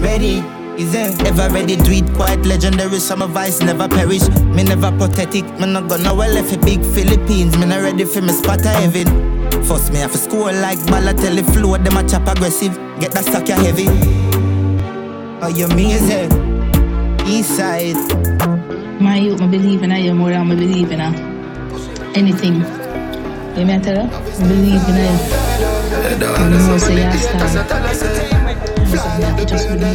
Ready? 0.00 0.38
Is 0.80 0.94
it 0.94 1.20
ever 1.26 1.52
ready? 1.52 1.74
Do 1.74 1.90
it 1.90 2.14
quite 2.14 2.46
legendary. 2.46 3.00
Some 3.00 3.22
advice 3.22 3.60
never 3.60 3.88
perish. 3.88 4.28
Me 4.54 4.62
never 4.62 4.92
pathetic. 4.92 5.44
Me 5.58 5.66
not 5.66 5.88
gonna 5.88 6.14
well 6.14 6.32
left 6.32 6.54
a 6.54 6.58
big 6.58 6.80
Philippines. 6.94 7.58
Me 7.58 7.66
not 7.66 7.82
ready 7.82 8.04
for 8.04 8.22
me 8.22 8.32
spot 8.32 8.64
a 8.64 8.68
heaven. 8.68 9.06
First 9.64 9.92
me 9.92 9.98
have 9.98 10.12
to 10.12 10.18
score 10.18 10.52
like 10.52 10.78
Balotelli 10.86 11.44
flow. 11.52 11.76
Them 11.76 11.96
a 11.96 12.08
chop 12.08 12.28
aggressive. 12.28 12.74
Get 13.00 13.10
that 13.12 13.24
sucker 13.24 13.54
heavy. 13.54 13.88
Oh, 15.42 15.48
you 15.48 15.66
mean 15.68 15.98
it? 16.00 17.26
East 17.26 17.56
side. 17.56 18.57
My 19.00 19.16
youth, 19.16 19.40
I 19.40 19.46
believe 19.46 19.82
in 19.84 19.90
you 19.92 20.14
more 20.14 20.30
than 20.30 20.50
I 20.50 20.54
believe 20.54 20.90
in 20.90 21.00
uh, 21.00 21.12
anything. 22.16 22.56
You 23.56 23.64
may 23.64 23.78
tell 23.78 23.94
you? 23.94 24.10
I 24.10 24.48
believe 24.48 24.88
in 24.88 24.96
you. 24.98 25.14
And 26.08 26.52
the 26.52 26.58
more 26.66 26.78
say 26.78 27.04
you 27.04 27.18
stand. 27.18 27.70
Have 29.22 29.36
to 29.38 29.44
just 29.46 29.68
believe 29.68 29.84
in 29.84 29.94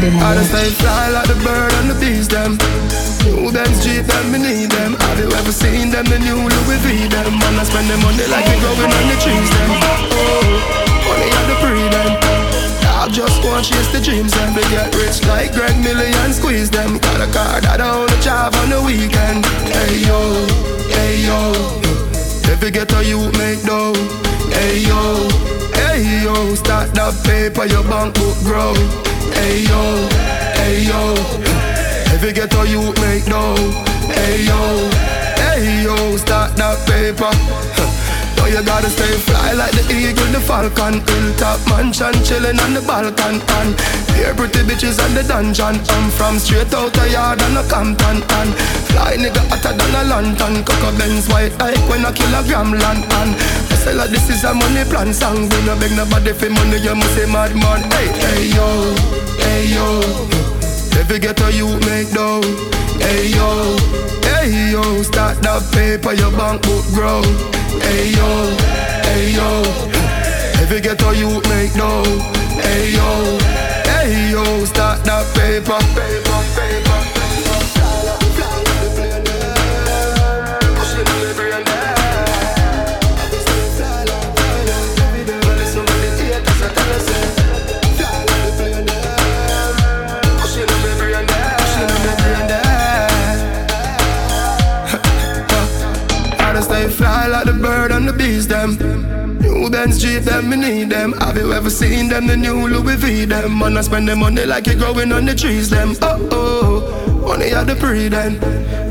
them 0.00 0.18
I 0.20 0.34
just 0.34 0.50
stay 0.50 0.70
fly 0.80 1.08
like 1.10 1.28
the 1.28 1.34
bird 1.44 1.72
and 1.80 1.90
the 1.90 1.94
bees 2.00 2.28
them. 2.28 2.58
New 3.24 3.50
them 3.50 3.72
street 3.74 4.06
them, 4.06 4.32
me 4.32 4.38
need 4.38 4.70
them. 4.70 4.94
Have 4.94 5.18
you 5.18 5.30
ever 5.32 5.52
seen 5.52 5.90
them? 5.90 6.04
The 6.04 6.18
new 6.18 6.36
Louis 6.36 6.78
V 6.84 7.08
them. 7.08 7.38
Man, 7.38 7.60
I 7.60 7.64
spend 7.64 7.88
the 7.88 7.96
money 7.98 8.26
like 8.28 8.48
it 8.48 8.58
growing 8.60 8.92
on 8.92 9.04
the 9.08 9.16
trees 9.20 9.50
them. 9.50 9.70
Oh, 10.12 10.83
money 11.06 11.28
at 11.30 11.44
the 11.48 11.56
them. 11.92 12.10
I 13.04 13.08
just 13.08 13.44
want 13.44 13.66
chase 13.66 13.92
the 13.92 14.00
dreams 14.00 14.32
and 14.38 14.56
they 14.56 14.64
get 14.72 14.94
rich 14.96 15.20
like 15.28 15.52
Greg 15.52 15.76
Million 15.82 16.32
squeeze 16.32 16.70
them. 16.70 16.98
Got 16.98 17.20
a 17.20 17.28
car 17.32 17.60
that 17.60 17.80
I 17.80 17.90
only 17.92 18.16
drive 18.24 18.54
on 18.64 18.70
the 18.70 18.80
weekend. 18.80 19.44
Hey 19.68 20.00
yo, 20.08 20.20
hey 20.88 21.20
yo, 21.28 21.52
If 22.48 22.62
you 22.62 22.70
get 22.70 22.92
a 22.92 23.04
you 23.04 23.20
make 23.36 23.62
dough. 23.62 23.92
Hey 24.48 24.80
yo, 24.88 25.28
hey 25.76 26.24
yo, 26.24 26.54
start 26.54 26.94
that 26.94 27.12
paper, 27.24 27.66
your 27.66 27.84
bank 27.84 28.14
book 28.14 28.38
grow. 28.44 28.72
Hey 29.36 29.68
yo, 29.68 29.82
hey 30.56 30.88
yo. 30.88 31.14
If 32.14 32.22
you 32.24 32.32
get 32.32 32.54
a 32.54 32.64
you 32.64 32.80
make 33.04 33.26
dough. 33.26 33.56
Hey 34.08 34.44
yo, 34.48 34.60
hey 35.36 35.82
yo, 35.84 36.16
start 36.16 36.56
that 36.56 36.80
paper. 36.88 37.83
Now 38.36 38.46
you 38.46 38.62
gotta 38.62 38.90
stay 38.90 39.16
fly 39.26 39.52
like 39.52 39.72
the 39.72 39.84
eagle, 39.90 40.26
the 40.34 40.40
falcon. 40.40 41.00
Hilltop 41.06 41.60
mansion, 41.68 42.14
chilling 42.24 42.58
on 42.60 42.74
the 42.74 42.82
balcony. 42.82 43.40
And 43.58 43.72
here 44.14 44.34
pretty 44.34 44.62
bitches 44.66 44.98
on 45.02 45.14
the 45.14 45.22
dungeon. 45.22 45.78
I'm 45.78 46.10
from 46.10 46.38
straight 46.38 46.72
out 46.74 46.96
of 46.96 47.10
yard 47.10 47.42
and 47.42 47.58
a 47.58 47.64
Compton. 47.66 48.22
And 48.22 48.50
fly 48.90 49.16
nigga 49.16 49.42
hotter 49.50 49.74
than 49.74 49.94
a 49.94 50.02
lantern. 50.04 50.64
Coco 50.64 50.90
Benz 50.98 51.28
white 51.28 51.54
like 51.58 51.80
when 51.88 52.04
a 52.04 52.12
kilogram 52.12 52.72
land 52.72 53.04
And 53.24 53.32
I 53.70 53.74
say 53.78 53.94
like 53.94 54.10
this 54.10 54.28
is 54.30 54.44
a 54.44 54.54
money 54.54 54.84
plan 54.84 55.12
song. 55.12 55.48
We 55.48 55.58
no 55.64 55.74
beg 55.78 55.92
nobody 55.96 56.32
for 56.32 56.50
money, 56.50 56.78
you 56.78 56.94
must 56.94 57.14
say 57.14 57.26
madman 57.26 57.82
Hey, 57.92 58.08
hey 58.22 58.42
yo, 58.54 58.68
hey 59.38 59.74
yo. 59.74 60.34
Get 61.14 61.40
a 61.40 61.52
you 61.52 61.68
make 61.86 62.10
dough. 62.12 62.42
Hey 62.98 63.28
yo, 63.28 63.78
hey 64.22 64.72
yo. 64.72 65.00
Start 65.02 65.40
that 65.42 65.62
paper, 65.72 66.12
your 66.12 66.32
bank 66.32 66.60
book 66.62 66.84
grow 66.92 67.22
Hey 67.82 68.10
yo, 68.12 68.56
hey 69.04 69.32
yo. 69.34 69.62
Get 70.82 71.02
all 71.04 71.14
you 71.14 71.40
make 71.48 71.74
no. 71.76 72.02
Hey 72.60 72.92
yo, 72.92 73.38
hey 73.86 74.30
yo. 74.32 74.64
Start 74.64 75.04
that 75.04 75.24
paper, 75.34 75.78
paper. 75.94 76.43
Benz 99.84 100.02
Jeep 100.02 100.22
them, 100.22 100.48
me 100.48 100.56
need 100.56 100.88
them. 100.88 101.12
Have 101.20 101.36
you 101.36 101.52
ever 101.52 101.68
seen 101.68 102.08
them? 102.08 102.26
The 102.26 102.38
new 102.38 102.68
Louis 102.68 102.96
V 102.96 103.26
them. 103.26 103.58
Man, 103.58 103.76
I 103.76 103.82
spend 103.82 104.08
the 104.08 104.16
money 104.16 104.46
like 104.46 104.66
it 104.66 104.78
growing 104.78 105.12
on 105.12 105.26
the 105.26 105.34
trees 105.34 105.68
them. 105.68 105.94
Oh 106.00 106.26
oh, 106.32 107.28
money 107.28 107.52
at 107.52 107.66
the 107.66 107.76
pre 107.76 108.08
then. 108.08 108.40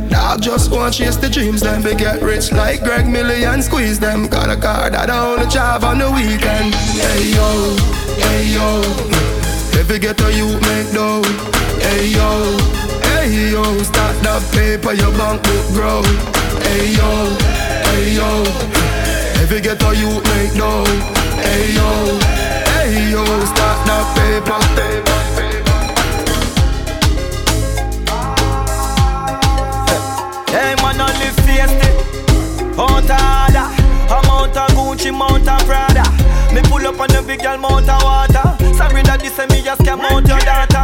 Dog 0.10 0.44
just 0.44 0.70
want 0.70 0.94
chase 0.94 1.16
the 1.16 1.32
dreams 1.32 1.62
them. 1.62 1.82
They 1.82 1.96
get 1.96 2.22
rich 2.22 2.52
like 2.52 2.84
Greg 2.84 3.08
Millie 3.08 3.44
and 3.44 3.64
squeeze 3.64 4.00
them. 4.00 4.28
Got 4.28 4.56
a 4.56 4.56
car 4.56 4.92
that 4.92 5.10
I 5.10 5.18
only 5.34 5.48
drive 5.48 5.84
on 5.84 5.98
the 5.98 6.12
weekend. 6.12 6.76
Hey 6.76 7.26
yo, 7.34 7.50
hey 8.22 8.54
yo. 8.54 8.82
If 9.82 9.90
you 9.90 9.98
get 9.98 10.22
a 10.22 10.32
you 10.32 10.46
make 10.62 10.94
dough. 10.94 11.24
Hey 11.82 12.06
yo, 12.14 12.30
hey 13.02 13.50
yo. 13.50 13.64
Start 13.82 14.16
that 14.22 14.44
paper, 14.54 14.94
your 14.94 15.12
bank 15.18 15.42
book 15.42 15.66
grow. 15.74 16.04
Hey 16.62 16.94
yo 16.94 17.54
hey 17.90 18.14
yo. 18.14 18.93
If 19.54 19.64
you 19.64 19.70
get 19.70 19.84
all 19.84 19.94
you 19.94 20.10
make 20.10 20.56
no, 20.56 20.84
hey 21.38 21.78
yo, 21.78 22.18
hey 22.74 23.12
yo, 23.12 23.24
start 23.54 23.86
that 23.86 24.04
paper, 24.18 24.58
paper, 24.74 25.20
paper. 25.38 25.78
Hey 30.50 30.74
man, 30.82 30.98
only 30.98 31.30
fiesta, 31.46 31.86
out 32.82 33.06
order. 33.14 33.70
Amount 34.10 34.58
of 34.58 34.74
Gucci, 34.74 35.12
mount 35.14 35.48
of 35.48 35.62
Prada. 35.68 36.02
Me 36.52 36.62
pull 36.64 36.88
up 36.88 37.00
on 37.00 37.10
the 37.10 37.22
big 37.22 37.42
girl, 37.44 37.60
mount 37.60 37.88
of 37.88 38.02
water. 38.02 38.58
Sorry 38.74 39.04
that 39.04 39.20
this 39.22 39.38
me 39.38 39.62
just 39.62 39.86
came 39.86 40.02
out 40.02 40.26
your 40.28 40.40
data. 40.40 40.82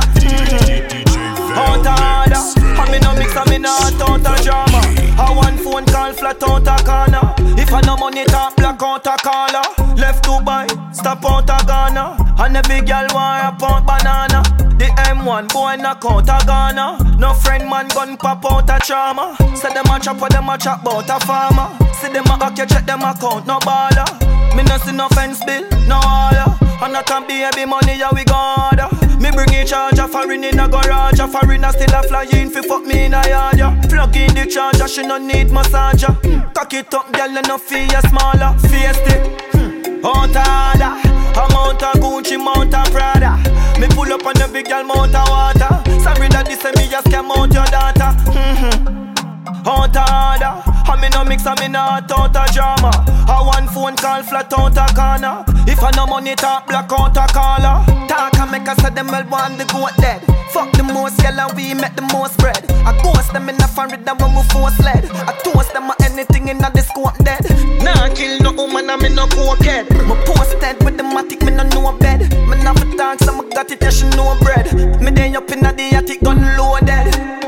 Out 1.57 1.87
order. 1.89 2.37
I 2.77 2.85
me 2.91 2.99
no 2.99 3.15
mix, 3.15 3.35
I 3.35 3.45
me 3.49 3.57
not 3.57 3.99
out 3.99 4.23
of 4.23 4.41
drama. 4.45 4.81
A 5.17 5.33
one 5.33 5.57
phone 5.57 5.85
call 5.87 6.13
flat 6.13 6.43
out 6.43 6.67
a 6.67 6.77
corner. 6.85 7.38
I 7.71 7.81
no 7.85 7.95
money 7.97 8.25
talk 8.25 8.55
black 8.55 8.81
out 8.81 9.05
a 9.05 9.15
caller. 9.17 9.61
Left 9.95 10.23
Dubai, 10.23 10.67
stop 10.93 11.23
out 11.25 11.49
a 11.49 11.65
Ghana. 11.65 12.17
And 12.39 12.55
the 12.55 12.61
big 12.67 12.87
girl 12.87 13.07
want 13.13 13.45
a 13.45 13.51
pound 13.59 13.85
banana. 13.85 14.41
The 14.79 14.85
M1 15.11 15.51
boy 15.53 15.75
knock 15.75 16.03
out 16.05 16.29
a 16.29 16.45
Ghana. 16.45 17.17
No 17.19 17.33
friend 17.33 17.69
man 17.69 17.87
gun 17.89 18.17
pop 18.17 18.45
out 18.45 18.69
a 18.69 18.79
trauma. 18.79 19.35
Say 19.55 19.73
them 19.73 19.85
a 19.85 19.99
chop 19.99 20.21
or 20.21 20.29
them 20.29 20.49
a 20.49 20.57
chop 20.57 20.83
bout 20.83 21.09
a 21.09 21.19
farmer. 21.25 21.67
See 21.93 22.11
them 22.11 22.25
a 22.25 22.37
hack 22.39 22.55
check 22.67 22.85
them 22.85 23.01
account 23.01 23.45
no 23.45 23.59
baller. 23.59 24.07
Me 24.55 24.63
no 24.63 24.77
see 24.77 24.95
no 24.95 25.07
fence 25.09 25.43
bill, 25.45 25.63
no 25.87 25.97
order. 25.97 26.68
And 26.81 26.95
I 26.95 27.03
can 27.03 27.27
be 27.27 27.43
baby 27.43 27.65
money, 27.69 27.99
yeah 27.99 28.09
we 28.13 28.23
got 28.23 28.79
Me 29.19 29.31
bring 29.31 29.53
a 29.53 29.65
charger, 29.65 30.07
foreign 30.07 30.45
in 30.45 30.59
a 30.59 30.67
garage, 30.69 31.19
a 31.19 31.27
foreigner 31.27 31.71
still 31.73 31.93
a 31.93 32.03
flying 32.03 32.49
fi 32.49 32.61
fuck 32.61 32.85
me 32.85 33.05
in 33.05 33.13
a 33.13 33.27
yard, 33.27 33.57
yeah. 33.57 33.81
Plug 33.89 34.15
in 34.15 34.33
the 34.33 34.45
charger, 34.45 34.87
she 34.87 35.01
no 35.03 35.17
need 35.17 35.47
massager. 35.47 36.15
Mm. 36.21 36.53
Cock 36.53 36.73
it 36.73 36.93
up, 36.93 37.11
girl, 37.11 37.29
you 37.29 37.41
no 37.41 37.57
feel 37.57 38.01
smaller, 38.07 38.57
face 38.59 38.97
it. 39.11 39.27
Mm. 39.51 40.05
Out 40.05 40.31
order, 40.31 40.95
amount 41.35 41.83
of 41.83 41.95
Gucci, 42.01 42.37
mount 42.37 42.73
of 42.73 42.89
Prada. 42.93 43.35
Me 43.77 43.87
pull 43.89 44.11
up 44.13 44.25
on 44.25 44.35
the 44.35 44.49
big 44.51 44.67
girl, 44.67 44.85
mount 44.85 45.13
of 45.13 45.27
water. 45.27 45.83
Sorry 45.99 46.29
that 46.29 46.45
this 46.45 46.63
me 46.63 46.87
just 46.89 47.07
came 47.11 47.29
out 47.29 47.53
your 47.53 47.65
daughter. 47.65 48.15
Mm-hmm. 48.31 49.18
Out 49.49 49.97
order. 49.97 50.53
I 50.85 50.97
me 51.01 51.09
no 51.09 51.25
mix, 51.25 51.45
I 51.45 51.57
me 51.59 51.67
not 51.69 52.11
out 52.11 52.35
a 52.37 52.53
drama. 52.53 52.91
I 53.25 53.41
one 53.41 53.67
phone 53.67 53.95
call 53.95 54.21
flat 54.21 54.53
out 54.53 54.77
a 54.77 54.85
corner. 54.93 55.43
If 55.65 55.81
I 55.81 55.89
no 55.95 56.05
money 56.05 56.35
talk, 56.35 56.67
black 56.67 56.91
out 56.91 57.17
a 57.17 57.25
caller. 57.33 57.81
Talk 58.07 58.37
and 58.37 58.51
make 58.51 58.67
us 58.67 58.77
say 58.77 58.91
them 58.91 59.07
well 59.07 59.25
want 59.27 59.57
the 59.57 59.65
goat 59.65 59.97
dead. 59.97 60.21
Fuck 60.53 60.71
the 60.73 60.83
most 60.83 61.21
yellow, 61.23 61.49
we 61.55 61.73
make 61.73 61.95
the 61.95 62.05
most 62.13 62.37
bread. 62.37 62.61
I 62.85 62.93
ghost 63.01 63.33
them 63.33 63.49
in 63.49 63.57
the 63.57 63.67
foreign 63.67 64.05
when 64.05 64.35
we 64.37 64.43
force 64.53 64.77
led. 64.79 65.05
I 65.25 65.33
toast 65.41 65.73
them 65.73 65.89
or 65.89 65.95
anything 66.01 66.49
in 66.49 66.59
the 66.59 66.81
scope 66.81 67.17
dead. 67.25 67.41
Nah, 67.81 68.13
kill 68.13 68.37
no 68.41 68.53
woman, 68.53 68.89
I 68.89 68.97
me 68.97 69.09
no 69.09 69.25
cokehead. 69.27 69.89
Me 69.89 70.15
posted 70.29 70.77
with 70.83 70.97
the 70.97 71.03
matic, 71.03 71.41
me 71.41 71.51
no 71.57 71.63
know 71.73 71.97
bed. 71.97 72.21
Me 72.45 72.55
never 72.61 72.85
talk, 72.97 73.17
so 73.19 73.33
me 73.33 73.49
got 73.49 73.71
it, 73.71 73.81
yeah, 73.81 73.89
she 73.89 74.05
know 74.13 74.37
bread. 74.41 74.69
Me 75.01 75.09
day 75.09 75.33
up 75.33 75.49
in 75.51 75.61
the 75.61 75.89
attic, 75.97 76.21
gun 76.21 76.37
loaded. 76.57 77.39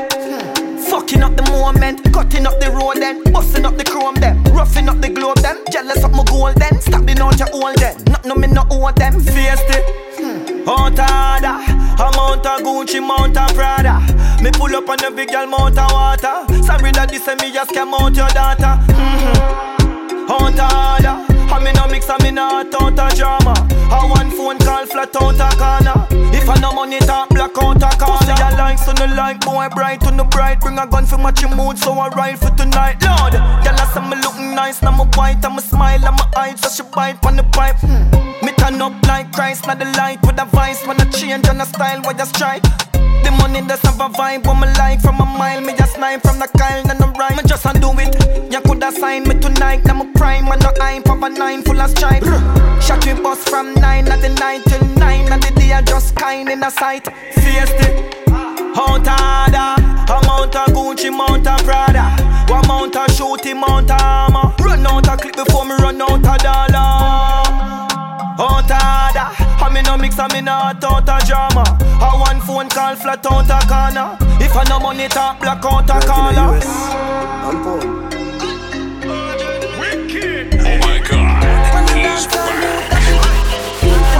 Fucking 1.12 1.24
up 1.24 1.36
the 1.36 1.42
moment, 1.52 2.10
cutting 2.10 2.46
up 2.46 2.58
the 2.58 2.70
road 2.70 2.96
then, 2.96 3.22
busting 3.34 3.66
up 3.66 3.76
the 3.76 3.84
chrome 3.84 4.14
them, 4.14 4.42
roughing 4.44 4.88
up 4.88 4.98
the 5.02 5.10
globe 5.10 5.36
them, 5.40 5.58
jealous 5.70 6.02
of 6.02 6.12
my 6.12 6.24
gold 6.24 6.54
then, 6.56 6.80
stabbing 6.80 7.20
out 7.20 7.38
your 7.38 7.52
old 7.52 7.76
then, 7.76 8.02
not 8.04 8.24
no 8.24 8.34
me 8.34 8.46
not 8.46 8.68
owe 8.70 8.90
them, 8.92 9.20
face 9.20 9.60
it. 9.60 9.84
Hmm. 10.16 10.66
Out 10.66 10.96
order, 10.96 11.60
amount 12.00 12.46
of 12.46 12.60
Gucci, 12.64 13.06
mount 13.06 13.36
of 13.36 13.54
Prada. 13.54 14.00
Me 14.42 14.50
pull 14.52 14.74
up 14.74 14.88
on 14.88 14.96
the 14.96 15.12
big 15.14 15.28
girl, 15.28 15.46
mount 15.46 15.76
of 15.76 15.92
water. 15.92 16.48
Sorry 16.64 16.92
that 16.92 17.10
this 17.10 17.26
me 17.26 17.52
just 17.52 17.72
came 17.72 17.92
out 17.92 18.16
your 18.16 18.28
daughter. 18.28 18.80
Mm-hmm. 18.88 20.32
Out 20.32 20.56
order, 20.64 21.31
I 21.52 21.62
me 21.62 21.72
no 21.72 21.86
mix, 21.86 22.08
I 22.08 22.16
me 22.22 22.30
not 22.30 22.74
out 22.74 22.98
a 22.98 23.16
drama. 23.16 23.54
I 23.92 24.06
one 24.08 24.30
phone 24.30 24.58
call 24.58 24.86
flat 24.86 25.14
out 25.14 25.36
a 25.36 25.48
corner. 25.56 26.06
If 26.34 26.48
I 26.48 26.58
no 26.60 26.72
money 26.72 26.98
talk 27.00 27.28
black 27.28 27.56
out 27.58 27.76
a 27.76 27.90
corner. 28.00 28.18
Pussy 28.18 28.32
I 28.32 28.56
like 28.56 28.78
so 28.78 28.92
no 28.92 29.06
like 29.14 29.40
boy 29.44 29.68
bright 29.74 30.04
on 30.06 30.16
the 30.16 30.24
bright. 30.24 30.60
Bring 30.60 30.78
a 30.78 30.86
gun 30.86 31.04
for 31.04 31.18
match 31.18 31.42
your 31.42 31.54
mood 31.54 31.78
so 31.78 31.92
I 31.92 32.08
ride 32.08 32.38
for 32.38 32.50
tonight. 32.56 33.04
Lord, 33.04 33.34
girl 33.34 33.76
I 33.76 33.90
say 33.92 34.00
me 34.00 34.16
looking 34.22 34.54
nice. 34.54 34.82
Now 34.82 34.96
me 34.96 35.04
white 35.14 35.44
and 35.44 35.54
me 35.54 35.60
smile 35.60 36.04
and 36.04 36.16
my 36.16 36.26
eyes 36.36 36.60
so 36.60 36.70
she 36.70 36.88
bite 36.90 37.24
on 37.26 37.36
the 37.36 37.44
pipe. 37.44 37.76
Hmm. 37.80 38.08
Me 38.44 38.52
turn 38.52 38.80
up 38.80 38.94
like 39.06 39.30
Christ, 39.32 39.66
not 39.66 39.78
the 39.78 39.84
light 40.00 40.20
with 40.22 40.40
a 40.40 40.46
vice. 40.46 40.86
When 40.86 41.00
I 41.00 41.04
change 41.10 41.46
on 41.48 41.58
the 41.58 41.66
style, 41.66 42.00
why 42.02 42.12
you 42.18 42.24
strike? 42.24 42.64
The 43.24 43.30
money 43.38 43.66
does 43.66 43.80
have 43.82 44.00
a 44.00 44.08
vibe, 44.08 44.46
what 44.46 44.54
me 44.60 44.66
like 44.78 45.00
from 45.00 45.20
a 45.20 45.24
mile. 45.24 45.60
Me 45.60 45.74
just 45.76 45.94
snipe 45.94 46.22
from 46.22 46.38
the 46.38 46.48
Kyle, 46.58 46.88
and 46.88 47.02
I'm 47.02 47.12
right. 47.14 47.36
Me 47.36 47.42
just 47.46 47.64
undo 47.64 47.90
it. 47.98 48.14
You 48.52 48.60
coulda 48.60 48.92
signed 48.92 49.26
me 49.26 49.38
tonight, 49.38 49.84
now 49.84 49.94
my 49.94 50.06
prime, 50.14 50.48
and 50.48 50.62
no 50.62 50.70
hype 50.78 51.08
of 51.08 51.22
a 51.22 51.28
nine 51.28 51.62
full 51.62 51.80
of 51.80 51.90
stripe. 51.90 52.24
Shot 52.82 53.04
we 53.06 53.14
bust 53.14 53.48
from 53.48 53.74
nine 53.74 54.08
at 54.08 54.20
the 54.20 54.28
night 54.40 54.62
till 54.64 54.84
nine 54.96 55.32
at 55.32 55.40
the 55.40 55.52
day, 55.58 55.72
I 55.72 55.82
just 55.82 56.14
kind 56.16 56.48
in 56.48 56.62
a 56.62 56.70
sight. 56.70 57.06
Fiesta, 57.34 57.86
out 58.76 59.06
order, 59.06 59.72
amount 60.10 60.56
of 60.56 60.68
Gucci, 60.74 61.10
mount 61.10 61.46
of 61.46 61.62
Prada, 61.64 62.04
one 62.48 62.66
mount 62.66 62.96
of 62.96 63.10
shooting, 63.14 63.60
mount 63.60 63.90
of 63.90 64.00
armor. 64.00 64.52
Run 64.58 64.86
out 64.86 65.08
a 65.08 65.16
clip 65.16 65.36
before 65.36 65.64
me 65.64 65.74
run 65.76 66.02
out 66.02 66.20
a 66.20 66.42
dollar. 66.42 66.71
No 69.92 69.98
mix, 69.98 70.18
I 70.18 70.26
me 70.32 70.40
not 70.40 70.82
out 70.84 71.08
a 71.08 71.18
drama. 71.26 71.64
I 72.00 72.16
one 72.18 72.40
phone 72.40 72.68
call 72.68 72.96
flat 72.96 73.24
out 73.26 73.50
a 73.50 73.60
corner. 73.68 74.16
If 74.40 74.56
I 74.56 74.64
no 74.68 74.80
money 74.80 75.08
talk, 75.08 75.40
black 75.40 75.64
out 75.64 75.90
a 75.90 76.00
caller. 76.06 76.60
Oh 80.64 80.78
my 80.80 80.98
god, 81.08 81.88
he's 81.92 82.26
back. 82.26 82.92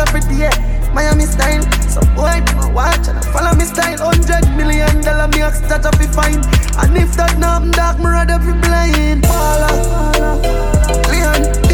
up 0.00 0.08
pretty, 0.08 0.34
yeah. 0.34 0.90
Miami 0.94 1.24
style. 1.24 1.62
So 1.88 2.00
boy, 2.16 2.40
my 2.56 2.72
watch 2.72 3.06
and 3.08 3.18
I 3.18 3.22
follow 3.32 3.54
me 3.54 3.64
style. 3.64 3.98
Hundred 3.98 4.44
million 4.56 5.00
dollar 5.02 5.28
me 5.28 5.42
ask 5.42 5.62
that 5.68 5.86
I 5.86 5.90
be 5.98 6.06
fine. 6.06 6.42
And 6.80 6.96
if 6.96 7.14
that 7.16 7.38
not 7.38 7.70
dark, 7.72 7.98
me 7.98 8.06
rather 8.06 8.38
be 8.38 8.52
blind. 8.58 9.22
Paula, 9.22 10.40
Leon. 11.10 11.69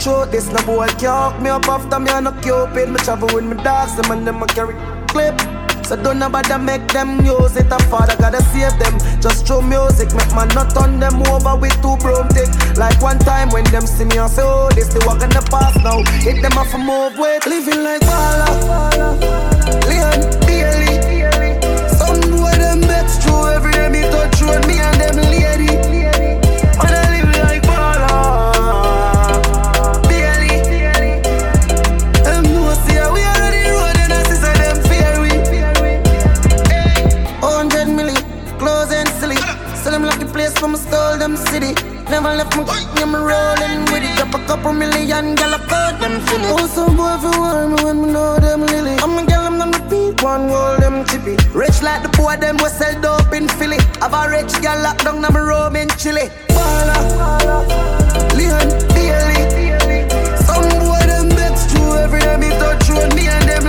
True 0.00 0.24
this, 0.30 0.48
no 0.48 0.64
boy 0.64 0.86
can't 0.98 1.42
me 1.42 1.50
up 1.50 1.68
after 1.68 2.00
me 2.00 2.10
and 2.10 2.24
no 2.24 2.32
cupid 2.40 2.88
Me 2.88 2.96
travel 2.96 3.28
with 3.34 3.44
me 3.44 3.62
dogs, 3.62 3.94
them 3.96 4.10
and 4.10 4.26
them 4.26 4.42
a 4.42 4.46
carry 4.46 4.74
clip 5.08 5.38
so 5.90 5.96
don't 5.96 6.20
nobody 6.20 6.56
make 6.56 6.86
them 6.92 7.18
use 7.26 7.56
it. 7.56 7.66
A 7.66 7.78
father 7.90 8.14
gotta 8.16 8.40
save 8.54 8.78
them. 8.78 8.96
Just 9.20 9.44
through 9.44 9.62
music, 9.62 10.14
make 10.14 10.32
man 10.36 10.46
not 10.54 10.72
turn 10.72 11.00
them 11.00 11.20
over 11.26 11.56
with 11.56 11.74
two 11.82 11.96
broomstick. 11.96 12.46
Like 12.76 13.02
one 13.02 13.18
time 13.18 13.48
when 13.50 13.64
them 13.72 13.88
see 13.88 14.04
me 14.04 14.18
and 14.18 14.30
say, 14.30 14.42
oh, 14.44 14.70
this 14.72 14.86
the 14.86 15.02
walk 15.04 15.20
in 15.20 15.30
the 15.30 15.42
past 15.50 15.82
now. 15.82 15.98
Hit 16.22 16.42
them 16.42 16.56
off 16.56 16.72
a 16.74 16.78
move 16.78 17.18
with 17.18 17.44
living 17.44 17.82
like 17.82 18.02
Walla, 18.02 19.18
Leon, 19.88 20.40
Daily. 20.46 20.89
with 41.60 41.78
it. 41.78 42.10
Never 42.10 42.34
left 42.34 42.56
me, 42.56 42.64
yeah, 42.96 43.06
me 43.06 43.18
rolling 43.18 43.84
with 43.92 44.02
it. 44.02 44.16
Drop 44.16 44.34
a 44.34 44.38
couple 44.46 44.72
million, 44.72 45.34
gal, 45.34 45.54
I 45.54 45.58
call 45.68 45.92
them 46.00 46.20
silly. 46.26 46.48
Oh, 46.48 46.66
so 46.66 46.86
boy, 46.88 47.14
if 47.14 47.22
you 47.22 47.40
want 47.40 47.70
me, 47.70 47.84
when 47.84 48.02
me 48.02 48.12
know 48.12 48.38
them 48.38 48.62
lily. 48.62 48.96
I'm 48.98 49.16
a 49.18 49.26
gal, 49.26 49.46
I'm 49.46 49.58
not 49.58 49.78
repeat 49.78 50.22
one, 50.22 50.48
roll 50.48 50.76
them 50.78 51.04
chippy. 51.06 51.36
Rich 51.56 51.82
like 51.82 52.02
the 52.02 52.08
boy, 52.16 52.36
them 52.36 52.56
was 52.58 52.72
sell 52.76 53.00
dope 53.00 53.32
in 53.32 53.48
Philly. 53.48 53.78
Have 54.00 54.14
a 54.14 54.28
rich 54.28 54.52
gal 54.60 54.82
locked 54.82 55.04
down, 55.04 55.24
I'm 55.24 55.36
a 55.36 55.42
roam 55.42 55.76
in 55.76 55.88
Chile. 55.90 56.30
Leon, 58.34 58.68
daily. 58.94 60.08
Some 60.46 60.68
boy, 60.82 61.02
them 61.06 61.28
next 61.28 61.70
to 61.70 61.80
every 62.02 62.20
time 62.20 62.42
he 62.42 62.50
touch 62.58 62.88
you, 62.88 62.98
me 63.14 63.28
and 63.28 63.46
them 63.48 63.64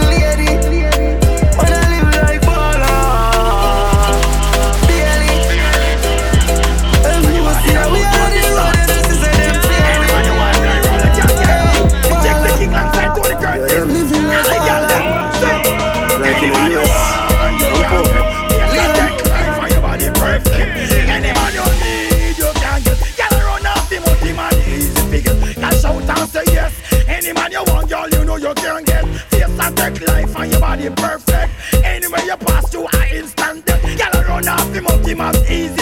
must 35.22 35.52
easy. 35.52 35.81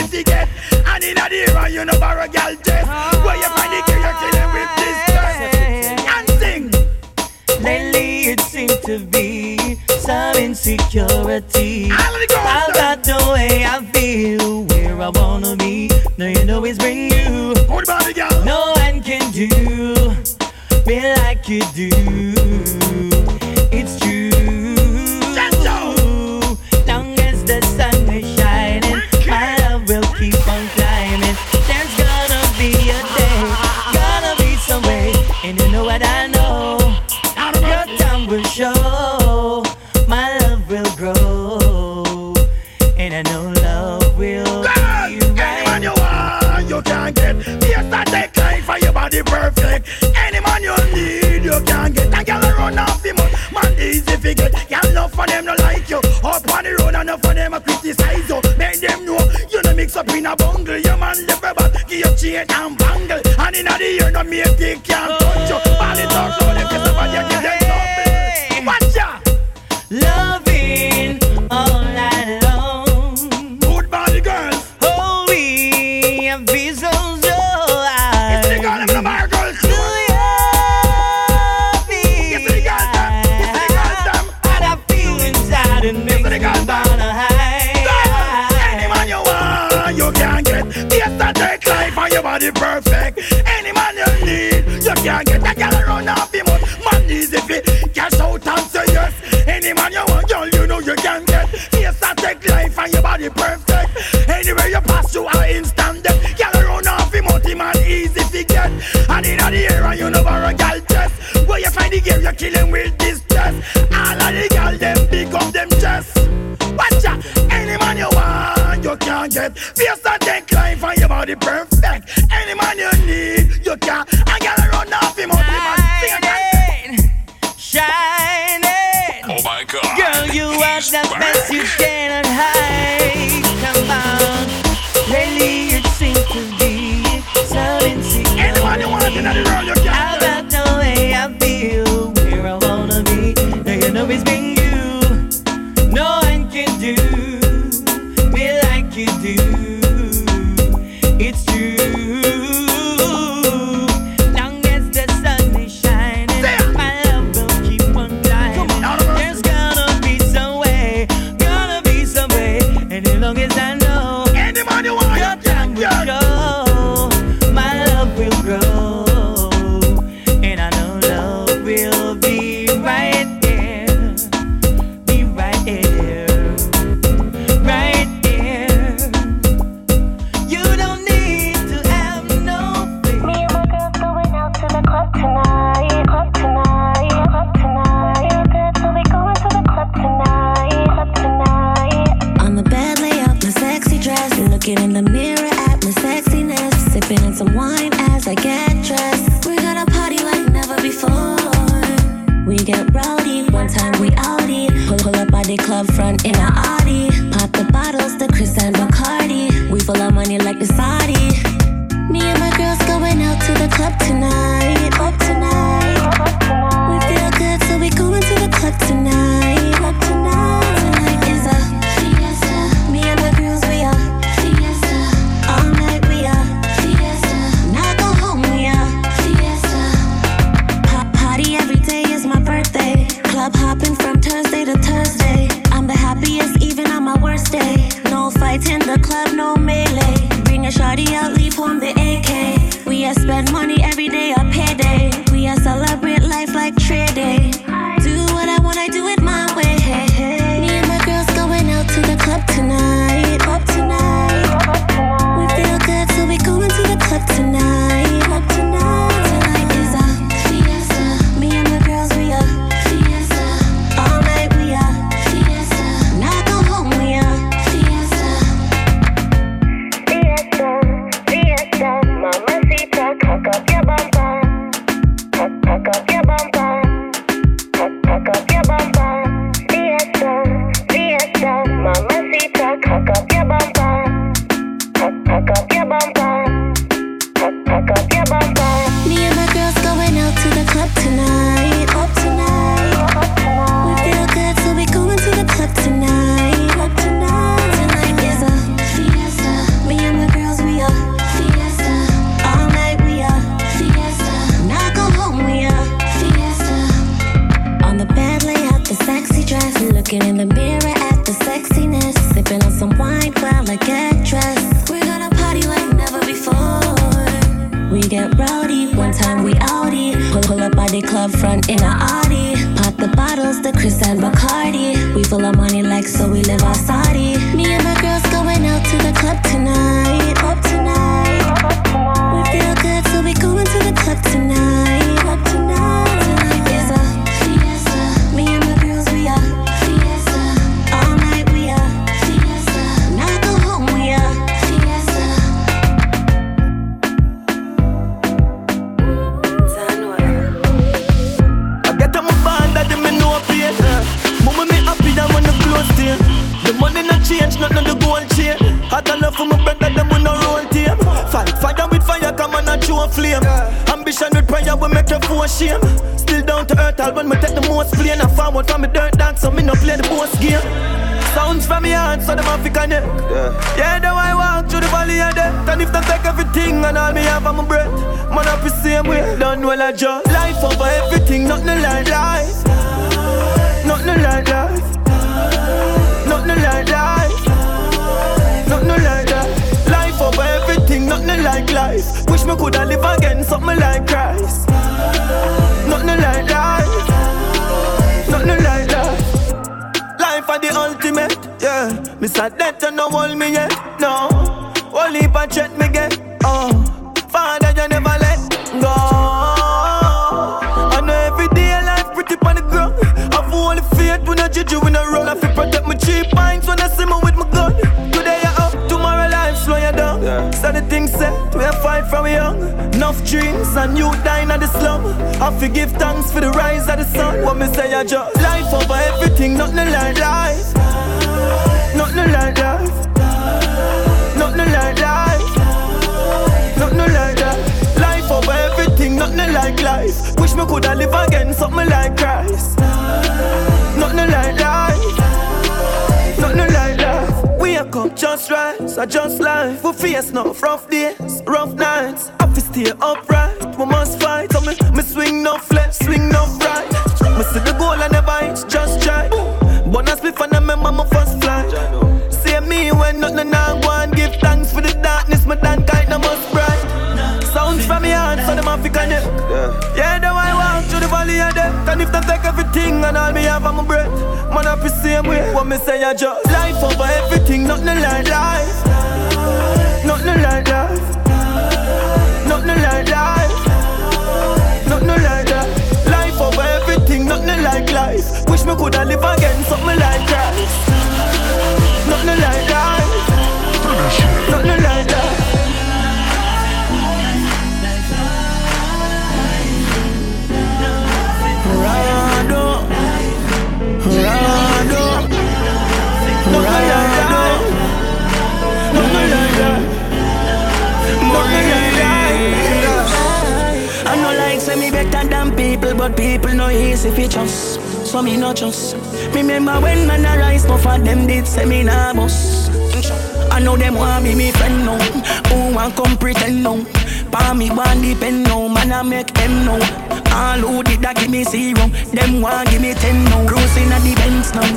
That 531.14 531.22
give 531.22 531.32
me 531.32 531.44
zero. 531.44 531.90
Them 532.14 532.42
want 532.42 532.70
give 532.70 532.82
me 532.82 532.94
ten 532.94 533.24
now. 533.26 533.46
Cruising 533.48 533.90
at 533.90 534.02
the 534.06 534.14
Benz 534.16 534.54
now. 534.54 534.70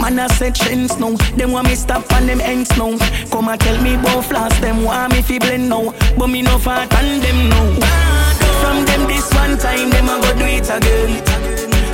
Man 0.00 0.18
I 0.18 0.26
set 0.28 0.54
trends 0.54 0.98
now. 0.98 1.16
Them 1.36 1.52
want 1.52 1.68
me 1.68 1.74
stop 1.74 2.04
on 2.12 2.26
them 2.26 2.40
ends 2.40 2.70
now. 2.76 2.96
Come 3.30 3.48
and 3.48 3.60
tell 3.60 3.80
me 3.82 3.96
both 3.96 4.26
flaws. 4.26 4.52
Them 4.60 4.84
want 4.84 5.12
me 5.12 5.22
fi 5.22 5.38
blend 5.38 5.68
now. 5.68 5.94
But 6.18 6.28
me 6.28 6.42
no 6.42 6.58
fat 6.58 6.92
on 6.92 7.20
them 7.20 7.48
now. 7.48 7.66
From 8.60 8.84
them 8.84 9.08
this 9.08 9.32
one 9.32 9.56
time, 9.56 9.90
them 9.90 10.08
a 10.12 10.20
go 10.20 10.30
do 10.36 10.44
it 10.44 10.68
again. 10.68 11.24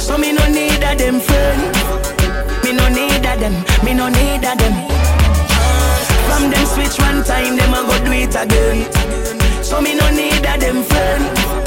So 0.00 0.18
me 0.18 0.32
no 0.32 0.44
need 0.48 0.82
a 0.82 0.94
them 0.96 1.20
friend. 1.20 1.62
Me 2.64 2.72
no 2.72 2.88
need 2.88 3.22
a 3.22 3.32
them. 3.38 3.54
Me 3.84 3.94
no 3.94 4.08
need 4.08 4.42
a 4.42 4.52
them. 4.58 4.74
From 6.26 6.50
them 6.50 6.64
switch 6.66 6.98
one 6.98 7.22
time, 7.22 7.56
them 7.56 7.74
a 7.74 7.80
go 7.86 7.94
do 8.04 8.12
it 8.12 8.34
again. 8.34 8.90
So 9.62 9.80
me 9.80 9.94
no 9.94 10.10
need 10.10 10.44
a 10.44 10.58
them 10.58 10.82
friend. 10.82 11.57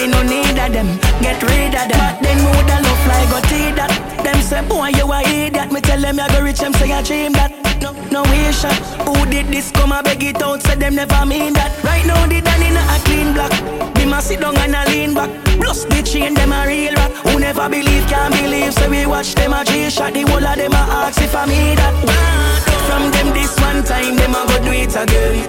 Me 0.00 0.06
no 0.06 0.22
need 0.22 0.56
a 0.56 0.64
them. 0.72 0.96
Get 1.20 1.42
rid 1.42 1.76
of 1.76 1.84
them. 1.92 2.00
But 2.00 2.22
then 2.24 2.40
mood 2.40 2.70
a 2.72 2.80
love 2.80 3.00
fly 3.04 3.20
go 3.28 3.36
tea 3.52 3.68
that. 3.76 3.92
Them 4.24 4.40
say 4.40 4.64
boy 4.64 4.88
you 4.96 5.04
a 5.04 5.20
idiot. 5.20 5.70
Me 5.70 5.82
tell 5.82 6.00
them 6.00 6.16
you 6.16 6.28
go 6.32 6.40
rich. 6.40 6.60
Them 6.60 6.72
say 6.72 6.90
I 6.90 7.02
dream 7.02 7.32
that. 7.32 7.52
No, 7.84 7.92
no 8.08 8.22
way 8.32 8.50
shot. 8.50 8.72
Uh. 8.96 9.12
Who 9.12 9.28
did 9.28 9.48
this? 9.48 9.70
Come 9.70 9.92
and 9.92 10.02
beg 10.02 10.24
it 10.24 10.40
out. 10.40 10.62
Say 10.62 10.76
them 10.76 10.94
never 10.94 11.26
mean 11.26 11.52
that. 11.52 11.76
Right 11.84 12.06
now 12.06 12.16
the 12.24 12.40
Dan 12.40 12.62
in 12.64 12.80
a 12.80 12.96
clean 13.04 13.34
block. 13.36 13.52
Them 13.92 14.14
a 14.14 14.22
sit 14.22 14.40
down 14.40 14.56
and 14.56 14.72
a 14.74 14.88
lean 14.88 15.12
back. 15.12 15.28
Plus 15.60 15.84
the 15.84 16.00
chain 16.00 16.32
them 16.32 16.52
a 16.52 16.64
real 16.64 16.94
rap. 16.94 17.12
Who 17.28 17.38
never 17.38 17.68
believe 17.68 18.08
can't 18.08 18.32
believe. 18.32 18.72
So 18.72 18.88
we 18.88 19.04
watch 19.04 19.34
them 19.34 19.52
a 19.52 19.66
G 19.66 19.90
shot. 19.90 20.14
The 20.14 20.24
whole 20.24 20.40
of 20.40 20.56
them 20.56 20.72
a 20.72 20.82
ask 21.04 21.20
if 21.20 21.36
I 21.36 21.44
me 21.44 21.76
that. 21.76 21.92
From 22.88 23.12
them 23.12 23.36
this 23.36 23.52
one 23.60 23.84
time, 23.84 24.16
them 24.16 24.32
a 24.32 24.48
go 24.48 24.64
do 24.64 24.72
it 24.72 24.96
again. 24.96 25.44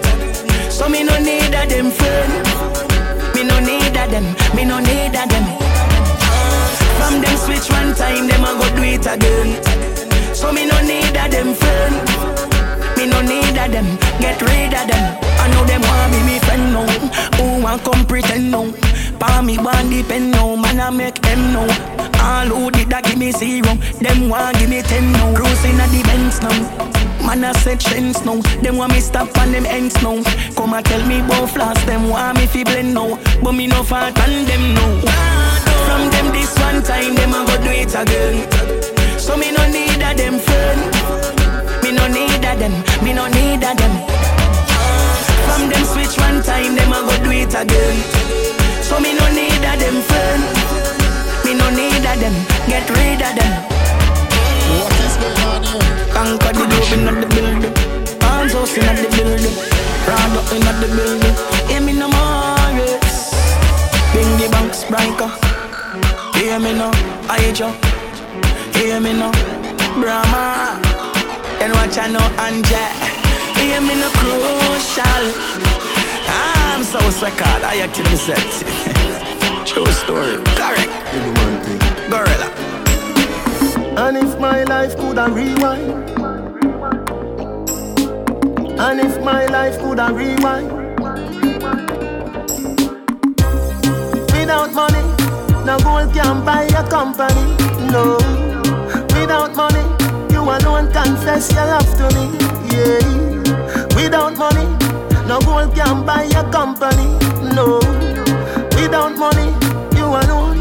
So 0.70 0.90
me 0.90 1.08
no 1.08 1.16
need 1.24 1.56
a 1.56 1.64
them 1.64 1.88
friend. 1.90 2.81
Me 3.62 3.68
no 3.68 3.78
need 3.78 3.96
a 3.96 4.08
them. 4.08 4.26
Me 4.56 4.66
no 4.66 4.80
need 4.80 5.14
a 5.14 5.28
them. 5.28 5.46
From 6.98 7.22
them 7.22 7.38
switch 7.38 7.70
one 7.70 7.94
time, 7.94 8.28
them 8.28 8.44
a 8.44 8.58
go 8.58 8.76
do 8.76 8.82
it 8.82 9.06
again. 9.06 9.62
So 10.34 10.52
me 10.52 10.66
no 10.66 10.82
need 10.82 11.16
a 11.16 11.30
them 11.30 11.54
friend. 11.54 11.96
Me 12.98 13.06
no 13.06 13.22
need 13.22 13.58
a 13.58 13.70
them. 13.70 13.98
Get 14.20 14.42
rid 14.42 14.74
of 14.74 14.88
them. 14.88 15.18
I 15.38 15.48
know 15.52 15.64
them 15.66 15.82
want 15.82 16.12
be 16.12 16.24
me 16.26 16.40
friend 16.40 16.74
now. 16.74 16.88
Who 17.38 17.62
want 17.64 17.84
come 17.84 18.06
pretend 18.06 18.50
now? 18.50 18.72
Pa 19.20 19.42
me 19.44 19.58
want 19.58 19.92
depend 19.92 20.32
now. 20.32 20.56
Man 20.56 20.80
I 20.80 20.90
make 20.90 21.22
them 21.22 21.54
know. 21.54 21.68
All 22.20 22.48
who 22.48 22.72
did 22.72 22.90
that 22.90 23.04
give 23.04 23.20
me 23.20 23.32
zero. 23.32 23.76
Them 24.02 24.30
want 24.30 24.58
give 24.58 24.70
me 24.70 24.82
ten 24.82 25.12
now. 25.12 25.36
Cruising 25.36 25.80
at 25.80 25.90
the 25.90 26.02
Benz 26.04 26.42
now. 26.42 27.01
Man 27.32 27.46
I 27.46 27.54
set 27.64 27.80
trends 27.80 28.26
now. 28.26 28.42
Them 28.60 28.76
want 28.76 28.92
me 28.92 29.00
stop 29.00 29.38
on 29.38 29.54
them 29.54 29.66
ends 29.66 29.96
now. 30.04 30.22
Come 30.54 30.74
and 30.74 30.86
tell 30.86 31.00
me 31.08 31.22
about 31.22 31.50
flaws. 31.50 31.80
Them 31.86 32.10
want 32.10 32.38
me 32.38 32.46
fi 32.46 32.66
blend 32.66 32.94
now. 32.94 33.18
But 33.42 33.54
me 33.54 33.68
no 33.68 33.84
fat 33.84 34.20
on 34.20 34.44
them 34.44 34.76
now. 34.76 34.92
From 35.88 36.12
them 36.12 36.28
this 36.36 36.52
one 36.60 36.84
time, 36.84 37.16
them 37.16 37.32
a 37.32 37.48
go 37.48 37.56
do 37.64 37.72
it 37.72 37.96
again. 37.96 38.36
So 39.18 39.38
me 39.38 39.48
no 39.56 39.64
need 39.72 40.04
a 40.04 40.12
them 40.12 40.44
friend. 40.44 40.82
Me 41.84 41.96
no 41.96 42.04
need 42.12 42.44
a 42.44 42.52
them. 42.60 42.76
Me 43.00 43.14
no 43.14 43.32
need 43.32 43.64
a 43.64 43.72
them. 43.80 43.96
From 45.48 45.72
them 45.72 45.84
switch 45.88 46.20
one 46.20 46.44
time, 46.44 46.76
them 46.76 46.92
a 46.92 47.00
go 47.00 47.16
do 47.24 47.32
it 47.32 47.56
again. 47.56 47.96
So 48.84 49.00
me 49.00 49.16
no 49.16 49.24
need 49.32 49.64
a 49.64 49.80
them 49.80 50.04
friend. 50.04 50.44
Me 51.48 51.56
no 51.56 51.70
need 51.80 52.04
a 52.04 52.14
them. 52.20 52.36
Get 52.68 52.90
rid 52.92 53.24
of 53.24 53.36
them. 53.40 53.81
Conquer 56.22 56.54
the 56.54 56.66
globe 56.70 56.94
in 56.94 57.06
the 57.20 57.28
building. 57.34 57.74
Arms 58.30 58.54
house 58.54 58.78
in 58.78 58.86
the 58.86 59.10
building. 59.18 59.58
Round 60.06 60.38
up 60.38 60.54
in 60.54 60.62
the 60.62 60.88
building. 60.94 61.34
Hear 61.68 61.82
me 61.82 61.94
no 61.94 62.10
more. 62.14 62.78
Yes. 62.78 63.34
Bingy 64.14 64.46
banks, 64.52 64.86
Branca. 64.86 65.34
Hear 66.38 66.60
me 66.60 66.74
now, 66.78 66.94
Aja. 67.26 67.74
Hear 68.78 69.00
me 69.00 69.14
now, 69.14 69.32
Brahma. 69.98 70.78
And 71.60 71.74
watch 71.74 71.98
I 71.98 72.06
know 72.14 72.28
Anja. 72.38 72.86
Hear 73.58 73.82
me 73.82 73.96
now, 73.98 74.14
crucial. 74.22 75.26
I'm 76.30 76.84
so 76.84 77.00
record. 77.26 77.64
I 77.66 77.82
actually 77.82 78.16
said. 78.16 78.46
True 79.66 79.92
story. 79.92 80.38
Correct. 80.54 80.94
Gorilla. 82.12 82.61
And 83.98 84.18
if 84.18 84.40
my 84.40 84.64
life 84.64 84.96
could 84.96 85.18
a 85.18 85.30
rewind. 85.30 86.10
And 88.80 89.00
if 89.00 89.24
my 89.24 89.46
life 89.46 89.78
could 89.80 90.00
a 90.00 90.14
rewind. 90.14 90.72
Without 94.32 94.74
money, 94.74 95.04
no 95.66 95.78
gold 95.80 96.14
can 96.14 96.44
buy 96.44 96.64
a 96.64 96.90
company 96.90 97.56
No. 97.92 98.18
Without 99.14 99.56
money, 99.56 99.86
you 100.34 100.42
alone 100.42 100.92
confess 100.92 101.52
your 101.54 101.66
love 101.66 101.92
to 101.98 102.08
me 102.16 102.26
Yeah. 102.72 103.96
Without 103.96 104.38
money, 104.38 104.66
no 105.28 105.40
gold 105.42 105.76
can 105.76 106.06
buy 106.06 106.24
a 106.24 106.50
company 106.52 107.08
No. 107.54 107.80
Without 108.76 109.18
money, 109.18 109.54
you 109.96 110.06
alone 110.06 110.61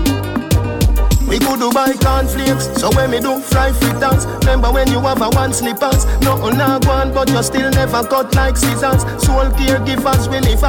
we 1.30 1.38
could 1.38 1.60
do 1.60 1.70
buy 1.70 1.92
cornflakes, 1.94 2.66
so 2.80 2.90
when 2.96 3.12
me 3.12 3.20
do 3.20 3.38
fry 3.38 3.70
fritters 3.70 4.26
Remember 4.42 4.72
when 4.72 4.90
you 4.90 4.98
have 5.00 5.22
a 5.22 5.30
one 5.30 5.52
slippers? 5.52 6.04
Nothing 6.22 6.58
not 6.58 6.84
one, 6.86 7.14
but 7.14 7.30
you 7.30 7.40
still 7.42 7.70
never 7.70 8.02
cut 8.02 8.34
like 8.34 8.56
scissors. 8.56 9.02
Soul 9.22 9.46
caregivers, 9.54 10.26
we 10.26 10.40
live 10.40 10.60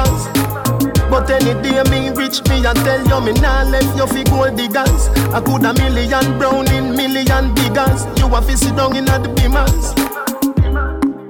But 1.10 1.28
any 1.30 1.60
day 1.62 1.82
me 1.90 2.10
rich 2.10 2.46
me 2.48 2.64
and 2.64 2.78
tell 2.78 3.02
you 3.02 3.20
me 3.20 3.32
nah 3.40 3.64
left 3.64 3.96
you 3.96 4.06
fi 4.06 4.22
gold 4.22 4.56
diggers. 4.56 5.08
I 5.34 5.40
could 5.40 5.64
a 5.64 5.74
million 5.74 6.38
brown 6.38 6.72
in 6.72 6.94
million 6.94 7.52
biggers. 7.54 8.06
You 8.16 8.32
a 8.32 8.40
fi 8.40 8.54
sit 8.54 8.76
down 8.76 8.94
in 8.94 9.06
the 9.06 9.18
beamers. 9.34 9.92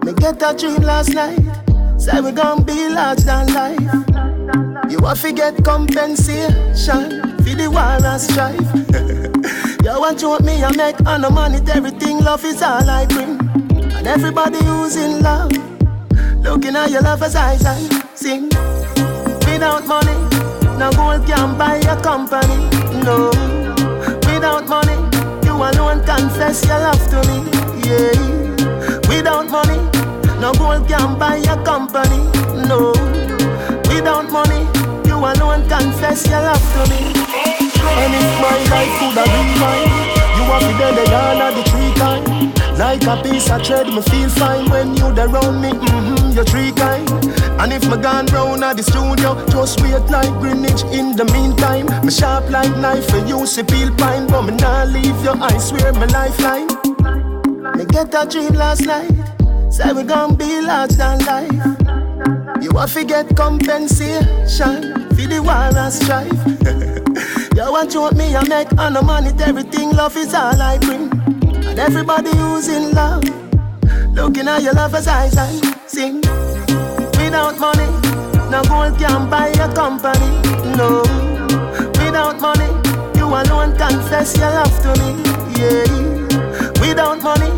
Me 0.04 0.12
get 0.12 0.42
a 0.42 0.54
dream 0.54 0.82
last 0.82 1.14
night. 1.14 1.40
Say 1.98 2.20
we 2.20 2.32
gon' 2.32 2.64
be 2.64 2.90
large 2.90 3.20
than 3.20 3.46
life 3.54 4.02
You 4.90 4.98
a 5.06 5.14
to 5.14 5.32
get 5.32 5.64
compensation 5.64 7.36
For 7.38 7.54
the 7.54 7.68
war 7.70 7.98
and 8.04 8.20
strife 8.20 8.59
You 9.82 9.98
want 9.98 10.20
to 10.20 10.38
me, 10.44 10.62
I 10.62 10.70
make 10.76 11.04
on 11.06 11.22
the 11.22 11.30
money, 11.30 11.59
everything 11.72 12.22
love 12.22 12.44
is 12.44 12.62
all 12.62 12.88
I 12.88 13.04
bring. 13.06 13.40
And 13.92 14.06
everybody 14.06 14.62
who's 14.64 14.94
in 14.94 15.22
love, 15.22 15.50
looking 16.38 16.76
at 16.76 16.90
your 16.92 17.02
lover's 17.02 17.34
eyes, 17.34 17.64
I 17.66 17.78
sing. 18.14 18.44
Without 19.50 19.84
money, 19.88 20.14
no 20.78 20.90
gold 20.92 21.26
can 21.26 21.59
buy 21.59 21.80
your 21.82 22.00
company. 22.00 22.70
No, 23.02 23.30
without 24.30 24.68
money, 24.68 24.98
you 25.44 25.54
alone 25.54 26.04
confess 26.06 26.64
your 26.64 26.78
love 26.78 27.02
to 27.10 27.18
me. 27.26 27.42
Yeah, 27.82 29.09
without 29.10 29.50
money, 29.50 29.82
no 30.40 30.52
gold 30.54 30.86
can 30.86 31.18
buy 31.18 31.36
your 31.36 31.60
company. 31.64 32.22
No, 32.68 32.92
without 33.94 34.31
money, 34.31 34.66
you 35.06 35.16
alone 35.16 35.69
confess 35.69 36.27
your 36.27 36.40
love 36.40 36.66
to 36.74 36.90
me. 36.90 37.12
And 38.02 38.14
if 38.14 38.31
my 38.40 38.56
life 38.73 38.93
could 38.98 39.19
have 39.20 39.28
been 39.28 39.51
mine 39.60 39.93
You 40.36 40.43
have 40.48 40.62
to 40.62 40.73
dead 40.78 41.12
all 41.12 41.43
of 41.43 41.55
the 41.55 41.62
three 41.70 41.93
kind. 41.94 42.78
Like 42.78 43.05
a 43.05 43.23
piece 43.23 43.51
of 43.51 43.62
thread, 43.64 43.89
me 43.89 44.01
feel 44.02 44.28
fine 44.31 44.70
When 44.70 44.97
you 44.97 45.12
there 45.12 45.28
around 45.28 45.60
me, 45.60 45.70
mm-hmm, 45.70 46.32
you're 46.32 46.44
three 46.44 46.73
kind. 46.73 47.09
And 47.60 47.73
if 47.73 47.85
me 47.85 48.01
gone 48.01 48.27
round 48.27 48.64
at 48.64 48.77
the 48.77 48.82
studio 48.82 49.35
Just 49.48 49.81
wait 49.82 50.05
like 50.10 50.32
Greenwich 50.40 50.82
in 50.85 51.14
the 51.14 51.27
meantime. 51.27 51.86
Me 52.05 52.10
sharp 52.10 52.48
like 52.51 52.74
knife 52.78 53.09
for 53.09 53.19
you, 53.27 53.47
see 53.47 53.62
peel 53.62 53.94
pine 53.97 54.27
But 54.27 54.43
me 54.43 54.56
nah 54.56 54.85
leave 54.85 55.20
you, 55.23 55.32
I 55.32 55.59
swear 55.59 55.93
my 55.93 56.06
lifeline. 56.06 56.69
Me 57.77 57.85
get 57.85 58.14
a 58.14 58.27
dream 58.27 58.55
last 58.55 58.86
night. 58.86 59.12
Say 59.70 59.93
we 59.93 60.02
gon' 60.02 60.35
be 60.36 60.60
large 60.60 60.93
than 60.93 61.19
life 61.20 61.91
You 62.62 62.70
have 62.78 62.93
to 62.94 63.05
get 63.05 63.36
compensation 63.36 65.09
For 65.10 65.26
the 65.26 65.40
war 65.43 65.52
and 65.52 65.93
strife 65.93 66.30
You 67.56 67.70
want 67.70 67.90
to 67.93 68.10
me, 68.16 68.34
I 68.34 68.47
make 68.48 68.72
on 68.78 68.94
the 68.94 69.02
money, 69.02 69.30
everything 69.43 69.90
love 69.90 70.16
is 70.16 70.32
all 70.32 70.60
I 70.60 70.78
bring. 70.78 71.10
And 71.66 71.78
everybody 71.78 72.30
who's 72.30 72.68
in 72.68 72.93
love, 72.93 73.24
looking 74.14 74.48
at 74.48 74.62
your 74.62 74.72
lover's 74.72 75.06
eyes, 75.06 75.36
I 75.36 75.51
sing. 75.86 76.22
Without 77.20 77.59
money, 77.59 77.86
no 78.51 78.62
gold 78.64 78.98
can 78.98 79.28
buy 79.28 79.48
a 79.48 79.68
company. 79.74 80.32
No, 80.78 81.02
without 82.01 82.40
money, 82.40 82.72
you 83.18 83.26
alone 83.26 83.76
confess 83.76 84.36
your 84.39 84.51
love 84.51 84.76
to 84.82 84.93
me. 85.02 85.12
Yeah, 85.60 86.80
without 86.80 87.22
money, 87.22 87.51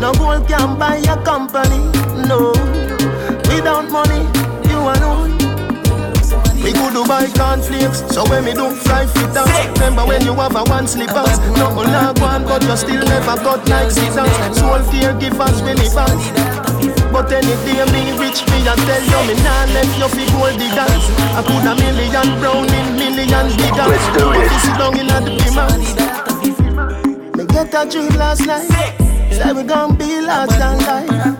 no 0.00 0.12
gold 0.12 0.46
can 0.46 0.78
buy 0.78 0.96
a 0.96 1.16
company. 1.24 1.78
No, 2.28 2.52
without 3.54 3.90
money, 3.90 4.22
you 4.70 4.78
alone. 4.78 5.36
We 6.62 6.72
could 6.72 6.92
do 6.92 7.04
buy 7.08 7.26
cornflakes. 7.32 8.04
So 8.12 8.28
when 8.28 8.44
me 8.44 8.52
do 8.52 8.70
fly 8.70 9.06
fit 9.06 9.32
dance, 9.32 9.50
remember 9.78 10.04
when 10.06 10.22
you 10.22 10.34
have 10.34 10.54
a 10.54 10.62
one 10.64 10.86
slippers. 10.86 11.38
No 11.56 11.72
log 11.72 12.20
one, 12.20 12.44
but 12.44 12.62
you 12.62 12.76
still 12.76 13.02
never 13.04 13.36
got 13.42 13.66
like 13.68 13.90
scissors. 13.90 14.30
Soul 14.56 14.84
caregivers, 14.92 15.58
believers. 15.64 16.22
But 17.12 17.32
any 17.32 17.56
day 17.64 17.84
me 17.92 18.12
rich 18.16 18.46
me 18.48 18.62
I 18.64 18.76
tell 18.86 19.02
you 19.02 19.20
me 19.28 19.34
nah 19.42 19.64
left 19.74 19.98
you 19.98 20.08
fi 20.08 20.24
gold 20.32 20.60
dance. 20.60 21.06
I 21.34 21.42
put 21.42 21.64
a 21.64 21.74
million 21.80 22.28
brown 22.40 22.68
in 22.68 22.86
million 22.96 23.46
bigger. 23.56 23.88
But 24.14 24.46
this 24.48 24.64
is 24.64 24.76
down 24.78 24.98
in 25.00 25.06
the 25.08 25.18
beamer. 25.36 25.68
Me 27.36 27.44
get 27.46 27.74
a 27.74 27.88
dream 27.90 28.14
last 28.18 28.46
night. 28.46 28.68
Say 29.32 29.52
we 29.52 29.62
gon' 29.62 29.96
be 29.96 30.20
large 30.20 30.50
than 30.50 30.78
life. 30.78 31.39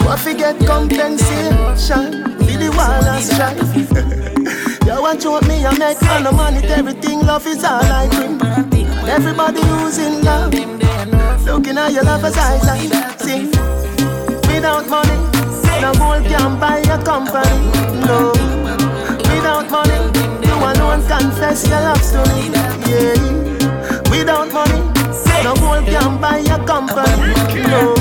You 0.00 0.08
have 0.08 0.24
to 0.24 0.34
get 0.34 0.66
compensation. 0.66 2.24
Be 2.40 2.56
the 2.56 2.72
wall 2.76 3.04
and 3.04 3.22
strife. 3.24 3.60
you 4.86 5.02
want 5.02 5.20
to 5.22 5.40
me 5.48 5.64
I 5.64 5.76
make 5.78 5.98
fun 5.98 6.26
of 6.26 6.34
money. 6.34 6.66
Everything 6.66 7.20
love 7.20 7.46
is 7.46 7.62
all 7.64 7.82
I 7.84 8.08
bring. 8.08 8.40
Everybody 9.08 9.60
who's 9.62 9.98
in 9.98 10.22
love, 10.24 10.52
looking 11.44 11.78
at 11.78 11.92
your 11.92 12.04
lover's 12.04 12.36
eyes 12.36 12.64
like 12.64 12.80
see. 13.20 13.46
Without 14.48 14.88
money, 14.88 15.16
no 15.80 15.92
gold 15.94 16.24
can 16.26 16.58
buy 16.60 16.78
a 16.78 17.02
company. 17.02 17.58
No, 18.06 18.32
without 19.30 19.70
money, 19.70 19.98
you 20.46 20.54
alone 20.54 21.02
confess 21.06 21.66
your 21.68 21.80
love 21.80 22.02
to 22.12 22.20
me. 22.34 22.50
Yeah, 22.90 24.00
without 24.10 24.52
money, 24.52 24.80
no 25.44 25.54
gold 25.56 25.86
can 25.86 26.20
buy 26.20 26.38
a 26.38 26.64
company. 26.66 27.34
No, 27.68 27.99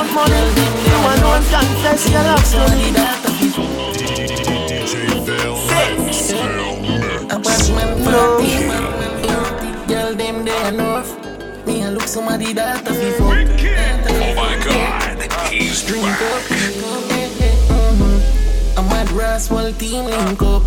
without 0.00 0.14
money, 0.14 0.40
you 0.86 0.96
alone 1.12 1.44
confess 1.44 2.10
your 2.10 2.22
love 2.22 2.44
to 2.50 2.58
me. 2.76 2.92
DJ 3.96 4.94
Vel 5.24 5.56
Mix. 5.68 6.32
Girl, 9.88 10.14
them 10.14 10.44
they 10.44 10.68
enough. 10.68 11.08
Me 11.66 11.84
I 11.84 11.90
look 11.90 12.02
somebody 12.08 12.52
that 12.54 12.88
a 12.88 12.94
fi 12.94 13.10
fuck. 13.12 13.48
Oh 14.10 14.34
my 14.34 14.56
god, 14.64 15.50
he's 15.50 15.82
Drink 15.84 16.04
back. 16.04 16.22
up. 16.22 16.42
Mhm. 17.70 18.78
I'm 18.78 18.92
at 18.92 19.10
Roswell 19.12 19.72
team 19.74 20.04
link 20.04 20.42
up. 20.42 20.62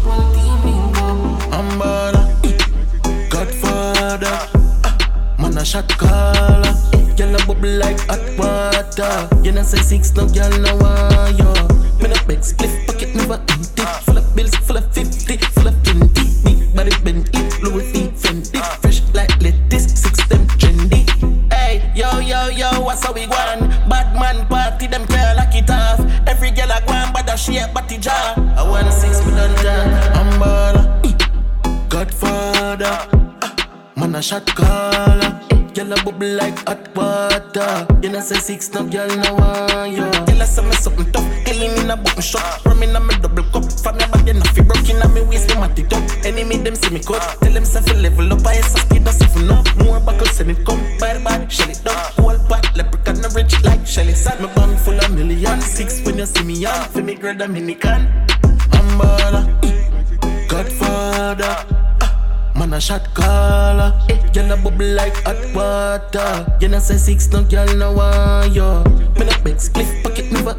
I'm 1.52 1.70
bada. 1.80 2.24
Godfather. 3.30 4.40
Ah, 4.86 5.36
Man 5.40 5.58
a 5.58 5.66
shot 5.66 5.88
caller. 5.98 6.74
Girl 7.16 7.36
a 7.36 7.46
bubble 7.46 7.78
like 7.78 8.00
hot 8.08 8.22
water. 8.38 9.30
You 9.44 9.52
know 9.52 9.62
say 9.64 9.78
six 9.78 10.14
no 10.16 10.28
girl 10.28 10.50
no 10.60 10.76
want 10.78 11.38
yo. 11.38 11.54
Me 12.02 12.10
no 12.10 12.18
girl 38.94 39.10
no 39.18 39.34
want 39.34 39.92
you. 39.92 40.06
Tell 40.28 40.42
us 40.42 40.56
some 40.56 40.72
something 40.72 41.12
tough. 41.12 41.26
Killing 41.46 41.74
in 41.82 41.90
a 41.90 41.98
button 41.98 42.22
shop. 42.22 42.64
Rum 42.66 42.84
in 42.84 42.96
a 42.96 43.00
me 43.00 43.16
double 43.22 43.44
cup. 43.52 43.66
From 43.82 44.00
your 44.00 44.10
body, 44.10 44.34
nothing 44.34 44.68
broken. 44.68 45.02
A 45.02 45.08
me 45.10 45.22
waist, 45.22 45.50
mat 45.58 45.78
it 45.80 45.92
up. 45.92 46.04
Enemy 46.24 46.58
them 46.58 46.76
see 46.76 46.94
me 46.94 47.00
cut. 47.00 47.24
Tell 47.42 47.54
them 47.54 47.66
fi 47.66 47.94
level 47.94 48.32
up. 48.34 48.46
I 48.46 48.62
say 48.62 48.82
speed 48.82 49.08
us 49.08 49.20
if 49.22 49.36
no 49.50 49.64
more 49.84 50.00
buckle 50.00 50.28
send 50.28 50.52
it 50.52 50.64
come. 50.66 50.82
Bad 51.00 51.24
bad, 51.24 51.52
shell 51.52 51.70
it 51.70 51.82
down. 51.84 52.06
Whole 52.22 52.38
pot, 52.48 52.66
leprechaun 52.76 53.22
no 53.22 53.30
rich 53.30 53.56
like 53.64 53.86
Shelly. 53.88 54.14
Sad 54.14 54.40
me 54.40 54.48
bang 54.56 54.78
full 54.78 55.00
of 55.00 55.12
million. 55.12 55.60
Six 55.62 56.06
when 56.06 56.20
you 56.20 56.28
see 56.28 56.44
me 56.44 56.66
on. 56.66 56.86
Fi 56.94 57.02
me 57.02 57.16
grade 57.16 57.40
Dominican. 57.40 58.02
I'm 58.78 58.88
baller. 59.00 59.44
Uh, 59.66 60.48
Godfather. 60.48 61.56
Uh, 62.02 62.60
man 62.60 62.74
a 62.74 62.80
shot 62.80 63.04
Girl 64.34 64.52
a 64.52 64.58
bubble 64.58 64.96
like 64.98 65.16
hot 65.24 65.38
water. 65.54 66.58
You 66.60 66.68
know 66.70 66.80
say 66.80 66.98
six, 66.98 67.28
no 67.30 67.44
girl 67.44 67.70
no 67.78 67.94
want 67.94 68.54
yo. 68.54 68.84
Me 69.14 69.26
no 69.26 69.34
beg 69.44 69.62
split 69.62 70.04
pocket 70.04 70.32
never 70.32 70.58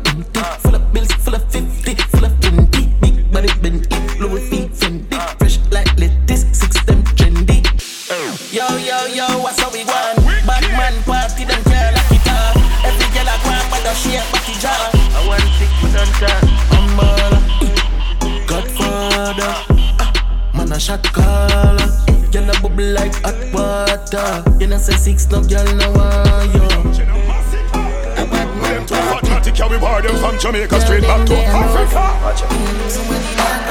Jamaica 30.44 30.78
straight 30.78 31.00
back 31.04 31.24
to 31.24 31.32
Africa. 31.32 32.04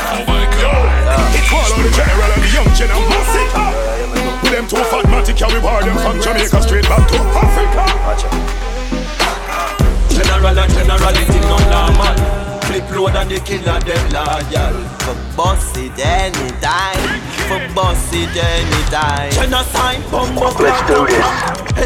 Oh 0.10 0.26
my 0.26 0.42
god. 0.58 0.90
It's 1.38 1.54
all 1.54 1.70
on 1.70 1.86
the 1.86 1.92
general 1.94 2.34
and 2.34 2.42
the 2.42 2.50
young 2.50 2.66
gen 2.74 2.90
and 2.90 3.06
massive. 3.14 3.54
Them 4.50 4.66
two 4.66 4.82
fatmatic, 4.90 5.38
yeah, 5.38 5.54
we 5.54 5.62
war 5.62 5.84
them 5.86 5.94
from 6.02 6.18
Jamaica 6.20 6.64
straight 6.66 6.90
back 6.90 7.06
to 7.14 7.18
Africa. 7.38 7.86
General 10.18 10.58
and 10.58 10.74
generality 10.74 11.40
no 11.46 11.62
normal. 11.70 12.18
Flip 12.66 12.90
load 12.90 13.22
and 13.22 13.30
the 13.30 13.38
killer 13.46 13.78
them 13.86 14.10
loyal. 14.10 14.74
For 15.06 15.14
boss 15.38 15.78
it 15.78 15.94
anytime. 16.02 17.22
For 17.46 17.62
boss 17.76 18.10
it 18.14 18.34
anytime. 18.34 19.30
Genocide, 19.30 20.02
bumbo 20.10 20.50
Let's 20.58 20.82
do 20.90 21.06
this. 21.06 21.22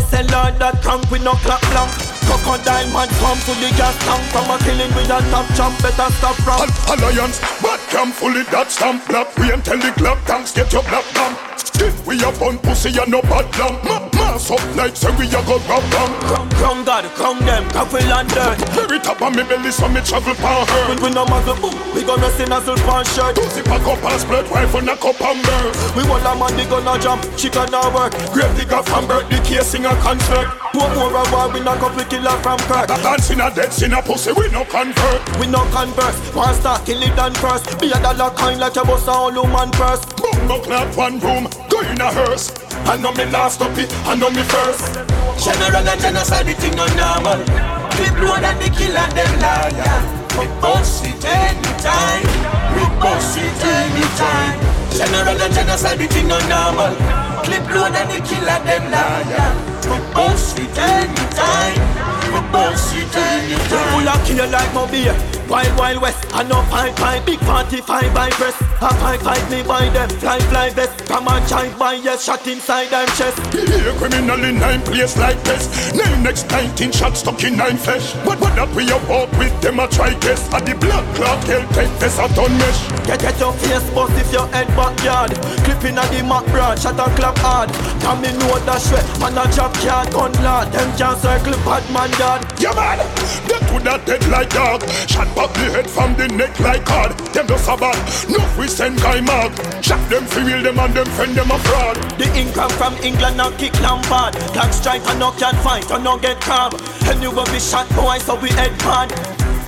SLR 0.07 0.57
that 0.59 0.80
crank 0.81 1.11
with 1.11 1.26
no 1.26 1.34
clap 1.43 1.59
blank. 1.76 2.07
Crocodile 2.48 2.88
man 2.94 3.10
come 3.19 3.38
to 3.44 3.53
the 3.60 3.68
gas 3.76 3.91
tank 4.07 4.24
From 4.32 4.49
a 4.49 4.57
killing 4.64 4.88
with 4.95 5.11
a 5.11 5.19
top 5.32 5.45
jump 5.53 5.76
Better 5.84 6.07
stop 6.15 6.36
from 6.36 6.64
Al- 6.64 6.95
Alliance, 6.95 7.41
bad 7.61 7.80
cam 7.91 8.11
fully 8.14 8.44
that 8.44 8.72
stamp 8.72 9.06
black. 9.10 9.28
We 9.36 9.49
tell 9.68 9.78
the 9.78 9.91
club 9.99 10.18
tanks 10.26 10.53
get 10.53 10.72
your 10.72 10.84
black 10.84 11.03
bomb. 11.14 11.36
Still 11.57 11.91
we 12.07 12.15
a 12.24 12.32
bun 12.40 12.57
pussy 12.60 12.98
and 12.98 13.11
no 13.11 13.22
bad 13.24 13.52
lamb. 13.60 13.76
Ma- 13.84 14.07
mass 14.15 14.49
up 14.49 14.64
like 14.78 14.95
say 14.95 15.11
we 15.19 15.28
a 15.28 15.44
go 15.44 15.60
rob 15.68 15.84
bomb. 15.91 16.36
Crown 16.58 16.84
God, 16.84 17.06
crown 17.16 17.40
them, 17.46 17.70
coffee 17.70 18.04
and 18.04 18.28
dirt 18.30 18.58
Very 18.74 19.00
top 19.00 19.22
of 19.22 19.36
me 19.36 19.44
belly 19.44 19.72
so 19.72 19.88
me 19.88 20.02
travel 20.02 20.34
power 20.36 20.66
her. 20.66 20.96
We, 20.96 21.08
we 21.08 21.10
no 21.14 21.26
muzzle 21.26 21.56
boom, 21.62 21.76
we 21.94 22.04
gonna 22.04 22.30
see 22.32 22.46
nozzle 22.46 22.76
pan 22.84 23.06
shirt 23.06 23.36
Pussy 23.36 23.62
pack 23.62 23.86
up 23.86 24.04
and 24.04 24.20
spread 24.22 24.50
rifle 24.50 24.82
knock 24.82 25.06
up 25.06 25.22
and 25.22 25.40
burn. 25.46 25.72
We 25.96 26.04
want 26.10 26.26
a 26.26 26.34
man, 26.36 26.58
they 26.58 26.66
gonna 26.66 26.98
jump, 27.02 27.22
she 27.38 27.50
gonna 27.50 27.94
work 27.94 28.14
Grave 28.34 28.54
digger 28.58 28.82
from 28.84 29.08
birth, 29.08 29.30
the 29.30 29.38
case 29.46 29.68
sing 29.68 29.86
a 29.86 29.94
concert. 30.02 30.50
Two 30.74 30.86
more 30.98 31.14
a 31.14 31.24
war, 31.32 31.50
we 31.54 31.60
knock 31.62 31.82
up 31.82 31.96
the 31.96 32.06
killer 32.06 32.38
from 32.42 32.60
Kirk 32.66 32.90
A 32.90 32.98
dancing 33.02 33.40
a 33.40 33.54
dead 33.54 33.72
sin 33.72 33.94
a 33.94 34.02
pussy, 34.02 34.32
we 34.34 34.50
no 34.50 34.66
convert. 34.66 35.22
We 35.40 35.48
no 35.48 35.64
converse, 35.72 36.18
one 36.34 36.54
star, 36.56 36.80
kill 36.86 37.02
it 37.02 37.18
and 37.18 37.38
first 37.38 37.80
Be 37.80 37.92
a 37.92 38.00
dollar 38.02 38.32
coin 38.36 38.60
like 38.60 38.76
a 38.76 38.84
boss 38.84 39.08
a 39.08 39.12
all 39.12 39.32
human 39.32 39.72
purse 39.72 40.04
Bumbo 40.18 40.62
clad 40.62 40.96
one 40.96 41.20
room, 41.20 41.48
go 41.70 41.82
in 41.82 42.02
a 42.02 42.12
hearse. 42.12 42.66
I 42.88 42.95
know 42.95 43.11
me 43.11 43.26
last 43.26 43.61
up 43.61 43.77
it, 43.77 43.91
I 44.07 44.15
know 44.15 44.30
me 44.30 44.41
first. 44.47 44.95
General 45.43 45.84
and 45.84 45.99
genocide, 45.99 46.47
the 46.47 46.53
thing 46.55 46.72
no 46.72 46.88
normal. 46.95 47.43
Clip 47.91 48.15
load 48.15 48.47
and 48.47 48.57
the 48.64 48.69
killer 48.72 49.07
them 49.11 49.34
liar. 49.43 49.99
We 50.39 50.47
bust 50.64 51.03
it 51.03 51.19
anytime. 51.19 52.23
We 52.72 52.88
bust 53.03 53.38
it 53.43 53.59
anytime. 53.59 54.55
General 54.95 55.35
and 55.35 55.53
genocide, 55.53 55.99
the 55.99 56.07
thing 56.07 56.27
no 56.31 56.39
normal. 56.47 56.95
Clip 57.43 57.68
load 57.76 57.91
and 57.91 58.07
the 58.07 58.23
killer 58.23 58.59
them 58.64 58.84
liar. 58.88 59.51
We 59.84 59.99
bust 60.15 60.57
it 60.57 60.77
anytime. 60.80 61.84
We 62.31 62.39
bust 62.55 62.95
it 62.95 63.07
Full 63.18 64.07
of 64.07 64.26
kill 64.26 64.49
like 64.49 64.73
Mobile 64.73 65.38
Wild 65.48 65.77
Wild 65.77 66.02
West. 66.02 66.27
I 66.34 66.44
know 66.44 66.61
fight 66.64 66.95
fight 66.99 67.26
Big 67.26 67.39
45 67.39 68.14
by 68.14 68.30
breast. 68.38 68.61
I 68.81 68.91
fight 68.99 69.22
fight 69.22 69.49
me 69.49 69.64
by 69.64 69.89
them 69.89 70.10
Fly 70.19 70.39
fly 70.52 70.69
vest 70.72 71.07
Come 71.07 71.27
on 71.27 71.45
child 71.48 71.80
by 71.80 71.94
yes 71.94 72.26
Shot 72.26 72.45
inside 72.48 72.89
them 72.89 73.07
chest. 73.15 73.39
Here 73.53 73.94
criminal 73.95 74.44
in 74.44 74.60
nine 74.60 74.81
place 74.81 75.18
like 75.18 75.41
this. 75.44 75.94
Nine 75.95 76.22
next 76.22 76.52
19 76.52 76.91
shots 76.91 77.19
stuck 77.22 77.44
in 77.44 77.56
nine 77.56 77.77
flesh. 77.77 78.14
But 78.26 78.39
what 78.39 78.56
that 78.56 78.69
we 78.76 78.91
a 78.91 78.98
walk 79.07 79.31
with 79.39 79.56
them 79.61 79.80
a 79.80 79.88
try 79.88 80.14
guess. 80.19 80.52
At 80.53 80.65
the 80.65 80.76
blood 80.76 81.06
clot 81.15 81.41
hell 81.45 81.65
take 81.72 81.94
this 81.99 82.19
a 82.19 82.27
done 82.35 82.57
mesh. 82.60 82.81
Get 83.07 83.22
get 83.22 83.39
your 83.39 83.53
face 83.53 83.88
bust 83.95 84.19
if 84.19 84.31
your 84.34 84.48
head 84.48 84.68
backyard. 84.76 85.31
Clipping 85.64 85.98
at 85.98 86.11
the 86.11 86.23
Mac 86.27 86.44
branch, 86.52 86.84
shut 86.84 86.99
and 86.99 87.15
clap 87.15 87.38
hard. 87.39 87.72
Come 88.03 88.22
me 88.22 88.31
know 88.35 88.60
that 88.68 88.84
shred, 88.84 89.06
man 89.23 89.39
a 89.39 89.48
drop 89.56 89.73
card 89.80 90.11
gun 90.11 90.34
lad. 90.44 90.73
Them 90.73 90.91
can't 90.99 91.18
circle 91.18 91.56
bad 91.64 91.88
man 91.95 92.11
yard 92.19 92.44
Yeah 92.60 92.74
man, 92.74 92.98
that 92.98 93.70
would 93.72 93.86
not 93.86 94.06
dead 94.06 94.26
like 94.30 94.50
dog. 94.50 94.82
Shot 95.06 95.30
back 95.36 95.54
the 95.54 95.70
head 95.70 95.90
from 95.90 96.16
the 96.18 96.28
neck 96.28 96.60
like 96.60 96.86
card. 96.86 97.14
Them 97.30 97.48
just 97.48 97.70
a 97.70 97.78
bad. 97.78 97.98
No 98.30 98.42
we 98.58 98.68
send 98.68 98.98
guy 98.98 99.22
mark. 99.22 99.54
Shot 99.84 100.02
them 100.10 100.26
free 100.26 100.44
will 100.44 100.64
them 100.64 100.80
and 100.80 100.94
them 100.94 101.06
friend 101.14 101.36
them 101.38 101.52
a 101.52 101.60
fraud. 101.70 101.98
The 102.18 102.26
income 102.34 102.72
from 102.72 102.98
England 103.06 103.38
now 103.38 103.52
kick 103.52 103.78
Lampard. 103.80 104.34
Tag 104.58 104.74
strike 104.74 105.06
and 105.06 105.20
no 105.20 105.32
can 105.38 105.54
fight 105.62 105.90
and 105.92 106.04
no 106.04 106.18
get 106.18 106.42
calm. 106.42 106.74
And 107.06 107.22
you 107.22 107.30
will 107.30 107.46
be 107.54 107.60
shot 107.60 107.88
boy 107.94 108.18
so 108.18 108.34
we 108.40 108.50
head 108.50 108.74
bad. 108.80 109.14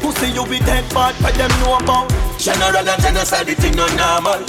Pussy 0.02 0.32
you 0.32 0.46
be 0.46 0.60
dead 0.60 0.88
bad, 0.94 1.14
but 1.22 1.36
them 1.36 1.52
know 1.60 1.78
about 1.78 2.10
General 2.40 2.88
and 2.88 3.02
genocide, 3.02 3.48
the 3.48 3.56
thing 3.56 3.76
no 3.76 3.86
normal 4.00 4.40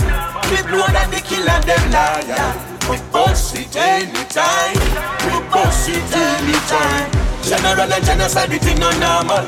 We 0.47 0.63
blow 0.63 0.87
than 0.87 1.11
the 1.11 1.21
killer, 1.27 1.61
them 1.67 1.91
liar 1.91 2.55
We 2.89 2.97
bust 3.11 3.57
it 3.57 3.75
anytime 3.75 4.79
We 5.27 5.51
bust 5.51 5.89
it 5.89 6.15
anytime 6.15 7.20
General 7.43 7.93
and 7.93 8.05
genocide, 8.05 8.51
the 8.51 8.59
thing 8.59 8.79
no 8.79 8.91
normal 8.99 9.45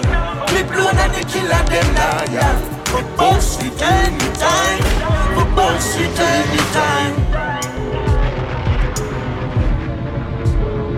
We 0.53 0.63
blow 0.65 0.91
than 0.93 1.13
the 1.13 1.23
killer, 1.31 1.63
them 1.71 1.89
liar 1.95 2.55
We 2.95 3.03
bust 3.17 3.63
it 3.63 3.81
anytime 3.81 4.81
We 5.37 5.45
bust 5.55 5.99
it 5.99 6.19
anytime 6.19 7.15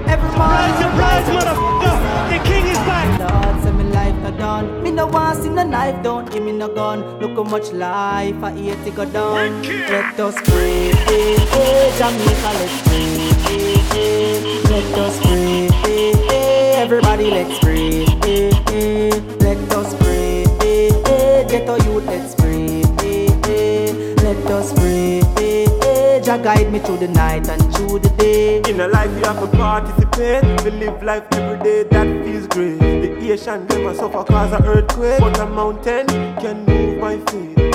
Everybody, 0.06 0.72
surprise, 0.82 1.26
motherfucker! 1.34 1.96
The 2.30 2.38
king 2.48 2.66
is 2.66 2.78
back! 2.88 3.18
Lord, 3.18 3.62
say 3.64 3.72
me 3.72 3.84
life 3.84 4.14
not 4.22 4.38
done. 4.38 4.82
Me 4.82 4.90
no 4.90 5.06
want 5.06 5.42
see 5.42 5.48
no 5.48 5.62
knife, 5.64 6.02
don't 6.02 6.30
give 6.30 6.42
me 6.42 6.52
no 6.52 6.68
gun. 6.68 7.18
Look 7.20 7.34
how 7.36 7.42
much 7.44 7.72
life 7.72 8.42
I 8.42 8.52
hate 8.52 8.84
to 8.84 8.90
go 8.90 9.04
down. 9.06 9.62
Let 9.62 10.20
us 10.20 10.34
pray, 10.44 10.90
eh, 10.90 11.36
eh, 11.60 11.98
Jamaica, 11.98 12.50
let's 12.60 12.82
pray, 12.86 13.06
eh, 13.50 13.96
eh. 13.96 14.70
Let 14.70 14.98
us 14.98 15.18
pray, 15.20 15.68
eh, 15.68 16.32
eh. 16.32 16.43
Everybody, 16.84 17.30
let's 17.30 17.58
pray, 17.60 18.04
eh, 18.28 18.52
eh. 18.68 19.20
Let 19.40 19.56
us 19.72 19.94
pray, 20.02 20.44
eh, 20.60 20.92
eh. 21.08 21.44
Get 21.48 21.66
our 21.66 21.78
youth, 21.78 22.04
let's 22.04 22.34
pray, 22.34 22.82
eh, 23.00 23.48
eh. 23.48 24.14
Let 24.22 24.36
us 24.50 24.70
pray, 24.74 25.22
eh, 25.38 25.66
eh. 25.88 26.20
Jah 26.20 26.36
guide 26.36 26.70
me 26.70 26.80
through 26.80 26.98
the 26.98 27.08
night 27.08 27.48
and 27.48 27.62
through 27.74 28.00
the 28.00 28.10
day. 28.18 28.60
In 28.68 28.82
a 28.82 28.88
life 28.88 29.10
you 29.16 29.24
have 29.24 29.40
to 29.40 29.46
participate. 29.56 30.44
We 30.62 30.72
live 30.72 31.02
life 31.02 31.24
every 31.32 31.58
day, 31.64 31.84
that 31.84 32.06
feels 32.22 32.46
great. 32.48 32.78
The 32.78 33.32
Asian 33.32 33.66
them 33.66 33.86
a 33.86 33.94
suffer 33.94 34.22
cause 34.22 34.52
of 34.52 34.66
earthquake, 34.66 35.20
but 35.20 35.40
a 35.40 35.46
mountain 35.46 36.06
can 36.06 36.66
move 36.66 36.98
my 36.98 37.16
feet. 37.30 37.73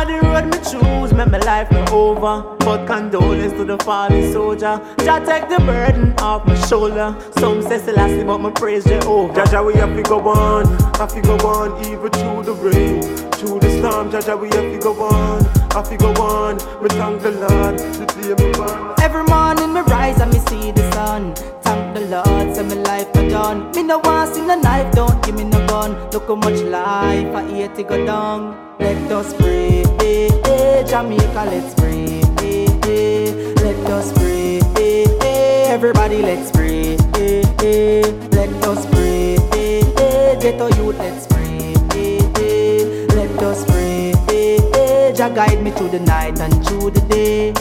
On 0.00 0.06
the 0.06 0.18
road 0.28 0.46
me 0.46 0.56
choose, 0.64 1.12
make 1.12 1.28
my 1.28 1.36
life 1.40 1.70
no 1.70 1.84
over. 1.92 2.56
But 2.60 2.86
condolence 2.86 3.52
to 3.52 3.64
the 3.66 3.76
fallen 3.84 4.32
soldier. 4.32 4.80
Jah 5.04 5.22
take 5.26 5.46
the 5.50 5.62
burden 5.66 6.14
off 6.20 6.46
my 6.46 6.54
shoulder. 6.68 7.14
Some 7.38 7.60
say 7.60 7.76
Selassie, 7.76 8.24
but 8.24 8.38
my 8.38 8.50
praise 8.50 8.84
Jehovah. 8.84 9.34
Jaja, 9.34 9.62
we 9.66 9.74
have 9.74 9.94
to 9.94 10.02
go 10.02 10.18
on, 10.26 10.64
have 10.94 11.12
to 11.12 11.20
go 11.20 11.36
on, 11.46 11.84
even 11.84 12.10
through 12.12 12.44
the 12.44 12.54
rain, 12.54 13.02
through 13.32 13.60
the 13.60 13.70
storm. 13.78 14.10
Jaja, 14.10 14.40
we 14.40 14.48
have 14.48 14.72
to 14.72 14.78
go 14.82 15.02
on, 15.04 15.44
have 15.72 15.90
to 15.90 15.98
go 15.98 16.14
on. 16.14 16.56
We 16.80 16.88
thank 16.88 17.20
the 17.20 17.32
Lord, 17.32 17.78
the 17.78 18.06
day 18.06 18.42
me 18.42 18.52
born. 18.52 18.94
Every 19.02 19.24
morning 19.24 19.74
me 19.74 19.82
rise 19.82 20.18
and 20.18 20.32
me 20.32 20.38
see 20.48 20.70
the 20.70 20.90
sun. 20.92 21.34
Thank 21.60 21.94
the 21.94 22.06
Lord, 22.06 22.56
say 22.56 22.62
my 22.62 22.74
life 22.88 23.14
not 23.14 23.28
done. 23.28 23.70
Me 23.72 23.82
no 23.82 23.98
want 23.98 24.34
see 24.34 24.40
no 24.40 24.58
knife, 24.58 24.94
don't 24.94 25.22
give 25.26 25.34
me 25.34 25.44
no 25.44 25.59
gun. 25.70 25.90
Look 26.10 26.26
how 26.26 26.34
much 26.34 26.60
life 26.62 27.30
I 27.40 27.42
hate 27.48 27.74
to 27.76 27.82
go 27.84 28.04
down. 28.04 28.56
Let 28.80 29.12
us 29.12 29.32
pray, 29.34 29.84
eh, 30.00 30.28
eh, 30.46 30.82
Jamaica, 30.90 31.42
let's 31.52 31.74
pray, 31.74 32.20
eh, 32.42 32.66
eh. 32.90 33.54
Let 33.64 33.78
us 33.96 34.12
pray, 34.18 34.58
eh, 34.76 35.06
eh. 35.22 35.74
Everybody, 35.76 36.22
let's 36.22 36.50
pray, 36.50 36.96
eh, 37.14 37.44
eh. 37.62 38.02
Let 38.38 38.50
us 38.72 38.84
pray, 38.92 39.36
eh, 39.54 39.82
eh. 40.06 40.60
Our 40.60 40.70
youth, 40.78 40.98
let's 40.98 41.26
pray, 41.28 41.74
eh, 41.94 42.40
eh. 42.46 43.06
Let 43.14 43.42
us 43.50 43.64
pray, 43.70 44.12
eh, 44.28 44.58
eh. 44.74 45.12
Jah 45.12 45.30
guide 45.30 45.62
me 45.62 45.70
through 45.70 45.90
the 45.90 46.00
night 46.00 46.40
and 46.40 46.52
through 46.66 46.90
the 46.90 47.02
day. 47.14 47.54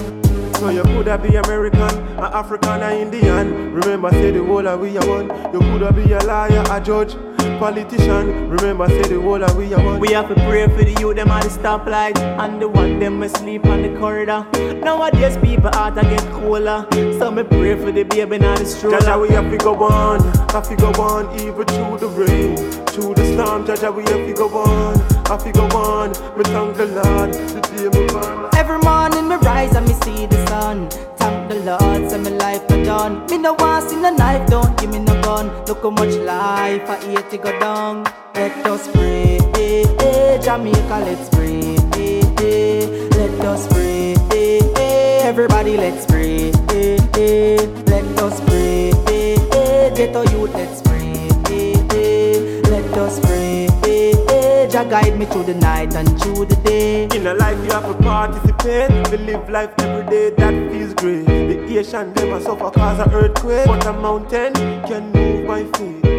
So 0.59 0.69
you 0.69 0.83
coulda 0.83 1.17
be 1.17 1.35
American, 1.35 1.95
a 2.17 2.27
African, 2.41 2.81
a 2.81 2.89
Indian. 2.91 3.73
Remember, 3.73 4.09
say 4.11 4.31
the 4.31 4.43
whole 4.43 4.67
of 4.67 4.79
we 4.81 4.97
are 4.97 5.07
one. 5.07 5.27
You 5.53 5.59
coulda 5.59 5.93
be 5.93 6.11
a 6.11 6.19
liar, 6.19 6.63
a 6.69 6.81
judge, 6.81 7.13
politician. 7.59 8.49
Remember, 8.49 8.87
say 8.87 9.03
the 9.03 9.21
whole 9.21 9.43
of 9.43 9.55
we 9.55 9.73
are 9.73 9.83
one. 9.83 9.99
We 9.99 10.13
have 10.13 10.29
to 10.29 10.35
pray 10.47 10.65
for 10.67 10.83
the 10.83 10.95
youth, 10.99 11.17
them 11.17 11.29
at 11.29 11.43
the 11.43 11.49
stoplight 11.49 12.17
And 12.39 12.61
the 12.61 12.67
one 12.67 12.99
them 12.99 13.21
asleep 13.21 13.65
on 13.65 13.81
the 13.81 13.99
corridor 13.99 14.45
Nowadays 14.81 15.37
people 15.37 15.69
heart 15.73 15.97
a 15.97 16.01
get 16.01 16.23
cooler. 16.31 16.87
So 17.19 17.29
me 17.31 17.43
pray 17.43 17.75
for 17.75 17.91
the 17.91 18.03
baby 18.03 18.35
in 18.35 18.41
the 18.41 18.65
stroller 18.65 18.99
Jaja, 18.99 19.21
we 19.21 19.29
have 19.35 19.51
to 19.51 19.57
go 19.57 19.75
on, 19.83 20.21
have 20.49 20.67
to 20.69 20.75
go 20.75 20.91
on, 21.01 21.35
even 21.39 21.65
through 21.65 21.97
the 21.99 22.07
rain, 22.07 22.55
through 22.87 23.13
the 23.15 23.25
storm. 23.33 23.65
Jaja, 23.65 23.93
we 23.93 24.03
have 24.03 24.25
to 24.25 24.33
go 24.33 24.47
on, 24.57 24.97
have 25.27 25.43
to 25.43 25.51
go 25.51 25.65
on. 25.77 26.09
We 26.37 26.43
thank 26.45 26.77
the 26.77 26.87
Lord, 26.87 27.33
the 27.33 27.61
day 27.61 27.99
me 27.99 28.07
born. 28.07 28.49
Every 28.55 28.77
morning 28.79 29.27
me 29.27 29.35
rise 29.35 29.75
and 29.75 29.87
me 29.87 29.93
see 30.03 30.25
the 30.25 30.47
sun 30.47 30.89
Thank 31.17 31.49
the 31.49 31.59
Lord, 31.63 32.09
say 32.09 32.17
me 32.19 32.31
life 32.31 32.69
not 32.69 32.85
done 32.85 33.25
Me 33.27 33.37
no 33.37 33.53
want 33.53 33.89
see 33.89 33.95
no 33.95 34.09
knife, 34.11 34.47
don't 34.49 34.77
give 34.79 34.91
me 34.91 34.99
no 34.99 35.08
gun 35.29 35.45
Look 35.67 35.81
how 35.83 35.91
much 36.01 36.15
life 36.33 36.85
I 36.95 36.97
hate 37.05 37.29
to 37.31 37.37
go 37.37 37.51
down 37.59 38.03
Let 38.33 38.65
us 38.73 38.83
pray, 38.93 39.37
eh, 39.63 39.83
eh, 40.07 40.37
Jamaica, 40.45 40.97
let's 41.07 41.27
pray, 41.35 41.75
eh, 42.03 42.21
eh. 42.49 42.81
Let 43.19 43.45
us 43.51 43.67
pray, 43.67 44.15
eh, 44.31 44.61
eh. 44.85 45.29
Everybody, 45.31 45.73
let's 45.77 46.05
pray, 46.05 46.51
eh, 46.77 46.97
eh. 47.25 47.57
Let 47.93 48.07
us 48.25 48.35
pray, 48.47 48.91
eh, 49.15 49.37
eh. 49.61 50.15
Our 50.15 50.25
youth, 50.33 50.53
let's 50.61 50.81
pray, 50.87 51.11
eh, 51.57 51.97
eh. 52.03 52.61
Let 52.73 52.97
us 53.05 53.19
pray, 53.25 53.67
eh, 53.93 54.13
eh. 54.37 54.67
Jah 54.73 54.85
guide 54.93 55.17
me 55.19 55.25
through 55.25 55.47
the 55.51 55.57
night 55.69 55.93
and 55.95 56.09
through 56.21 56.45
the 56.45 56.57
day. 56.69 57.03
In 57.17 57.27
a 57.27 57.33
life 57.33 57.59
you 57.65 57.71
have 57.77 57.87
to 57.91 57.95
participate. 58.01 58.91
We 59.11 59.17
live 59.29 59.49
life 59.49 59.73
every 59.79 60.05
day, 60.13 60.29
that 60.37 60.55
feels 60.71 60.93
great. 60.93 61.48
Asian 61.77 62.13
them 62.13 62.33
a 62.33 62.41
suffer 62.41 62.71
cause 62.71 62.99
of 62.99 63.13
earthquake, 63.13 63.65
but 63.67 63.85
a 63.85 63.93
mountain 63.93 64.53
can 64.53 65.11
move 65.11 65.45
my 65.45 65.63
feet. 65.77 66.18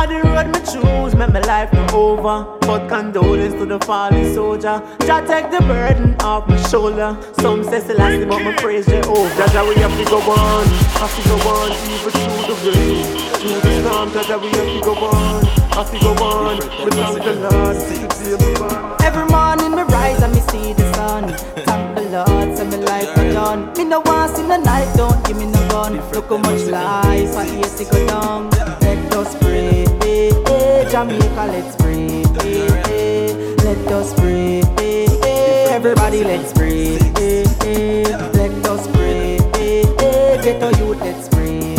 On 0.00 0.08
the 0.08 0.16
road 0.22 0.46
me 0.48 0.60
choose, 0.64 1.14
make 1.14 1.30
my 1.30 1.40
life 1.40 1.70
no 1.74 1.86
over. 1.92 2.58
But 2.60 2.88
condolence 2.88 3.52
to 3.52 3.66
the 3.66 3.78
fallen 3.80 4.32
soldier. 4.34 4.80
Jah 5.04 5.20
take 5.28 5.50
the 5.50 5.60
burden 5.68 6.16
off 6.22 6.48
my 6.48 6.56
shoulder. 6.68 7.18
Some 7.40 7.62
say 7.64 7.80
Selassie, 7.80 8.24
but 8.24 8.40
my 8.40 8.54
praise 8.56 8.86
Jehovah. 8.86 9.28
Jaja, 9.36 9.68
we 9.68 9.74
have 9.76 9.94
to 9.98 10.04
go 10.08 10.20
on, 10.22 10.64
have 10.96 11.14
to 11.14 11.22
go 11.28 11.36
on, 11.52 11.72
even 11.92 12.12
through 12.16 12.60
the 12.64 12.78
rain, 12.78 13.04
through 13.40 13.60
the 13.60 13.72
storm. 13.80 14.08
Jaja, 14.08 14.40
we 14.40 14.48
have 14.56 14.72
to 14.72 14.80
go 14.80 14.94
on, 15.04 15.44
have 15.76 15.90
to 15.90 15.98
go 16.00 16.12
on. 16.24 16.56
We 16.82 16.90
thank 16.96 17.22
the 17.22 17.34
Lord, 17.44 17.76
the 17.76 18.38
me. 18.40 19.04
Every 19.04 19.26
morning 19.26 19.76
me 19.76 19.82
rise 19.82 20.22
and 20.22 20.32
me 20.34 20.40
see 20.48 20.72
the 20.72 20.94
sun. 20.94 21.28
Thank 21.66 21.96
the 21.96 22.24
Lord, 22.24 22.56
say 22.56 22.64
my 22.64 22.76
life 22.76 23.14
done. 23.34 23.70
Me 23.76 23.84
no 23.84 24.00
want 24.00 24.34
see 24.34 24.48
no 24.48 24.56
night, 24.56 24.90
don't 24.96 25.22
give 25.26 25.36
me 25.36 25.44
no 25.44 25.60
gun. 25.68 26.00
Look 26.12 26.30
how 26.30 26.38
much 26.38 26.62
life 26.62 27.36
I 27.36 27.44
hate 27.44 27.76
to 27.76 27.84
go 27.84 28.06
down. 28.06 28.50
Let 29.20 29.26
us 29.28 29.36
pray, 29.36 29.84
eh, 30.00 30.88
Jamaica, 30.88 31.44
let's 31.52 31.76
pray, 31.76 32.24
eh. 32.40 33.54
Let 33.62 33.92
us 33.92 34.14
pray, 34.14 34.62
eh. 34.80 35.76
Everybody, 35.76 36.24
let's 36.24 36.54
pray. 36.54 36.96
Let 38.32 38.64
us 38.64 38.88
pray. 38.88 39.36
Get 40.40 40.62
youth, 40.78 41.00
let's 41.00 41.28
pray. 41.28 41.76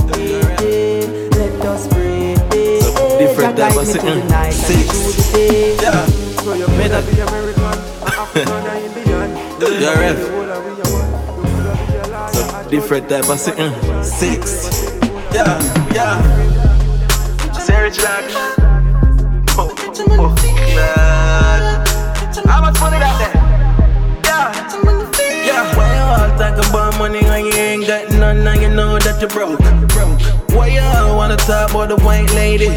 Let 1.33 1.65
us 1.65 1.87
pray. 1.87 2.35
Different 3.17 3.57
type 3.57 3.75
of 3.75 3.87
sitting. 3.87 4.21
Six. 4.51 5.33
the. 5.33 5.75
Yeah. 5.81 6.05
So 6.45 6.53
you 6.53 6.67
better 6.67 7.01
be 7.09 7.21
American, 7.21 7.63
African, 8.05 8.53
a 8.53 8.85
Indian. 8.85 9.81
Yeah, 9.81 9.99
ref. 9.99 10.15
The 10.15 10.29
whole 10.29 10.45
of 10.45 10.61
we 10.61 10.69
are 10.77 10.93
one. 10.93 11.09
You 11.09 11.57
coulda 11.57 11.73
be 11.89 11.95
a 11.95 12.07
liar, 12.07 12.67
a 12.67 12.69
Different 12.69 13.09
type 13.09 13.27
of 13.27 13.39
sitting. 13.39 13.73
Six. 14.03 14.91
Yeah, 15.33 15.57
yeah. 15.91 16.70
Jack. 17.91 18.23
Oh, 19.57 19.67
oh, 19.67 19.75
oh 20.17 20.35
man. 20.75 21.85
How 22.47 22.61
much 22.61 22.79
money 22.79 22.99
that 22.99 23.15
there? 23.19 23.35
Yeah. 24.23 24.47
Yeah. 25.45 25.75
Why 25.75 25.95
you 25.95 26.01
all 26.01 26.31
talk 26.37 26.69
about 26.69 26.97
money 26.97 27.19
when 27.19 27.45
you 27.47 27.51
ain't 27.51 27.85
got 27.87 28.09
none 28.11 28.47
and 28.47 28.61
you 28.61 28.69
know 28.69 28.97
that 28.99 29.21
you 29.21 29.27
broke? 29.27 29.59
Broke. 29.89 30.21
Why 30.55 30.67
you 30.67 30.79
all 30.79 31.17
wanna 31.17 31.35
talk 31.35 31.71
about 31.71 31.89
the 31.89 31.97
white 31.97 32.33
lady? 32.33 32.69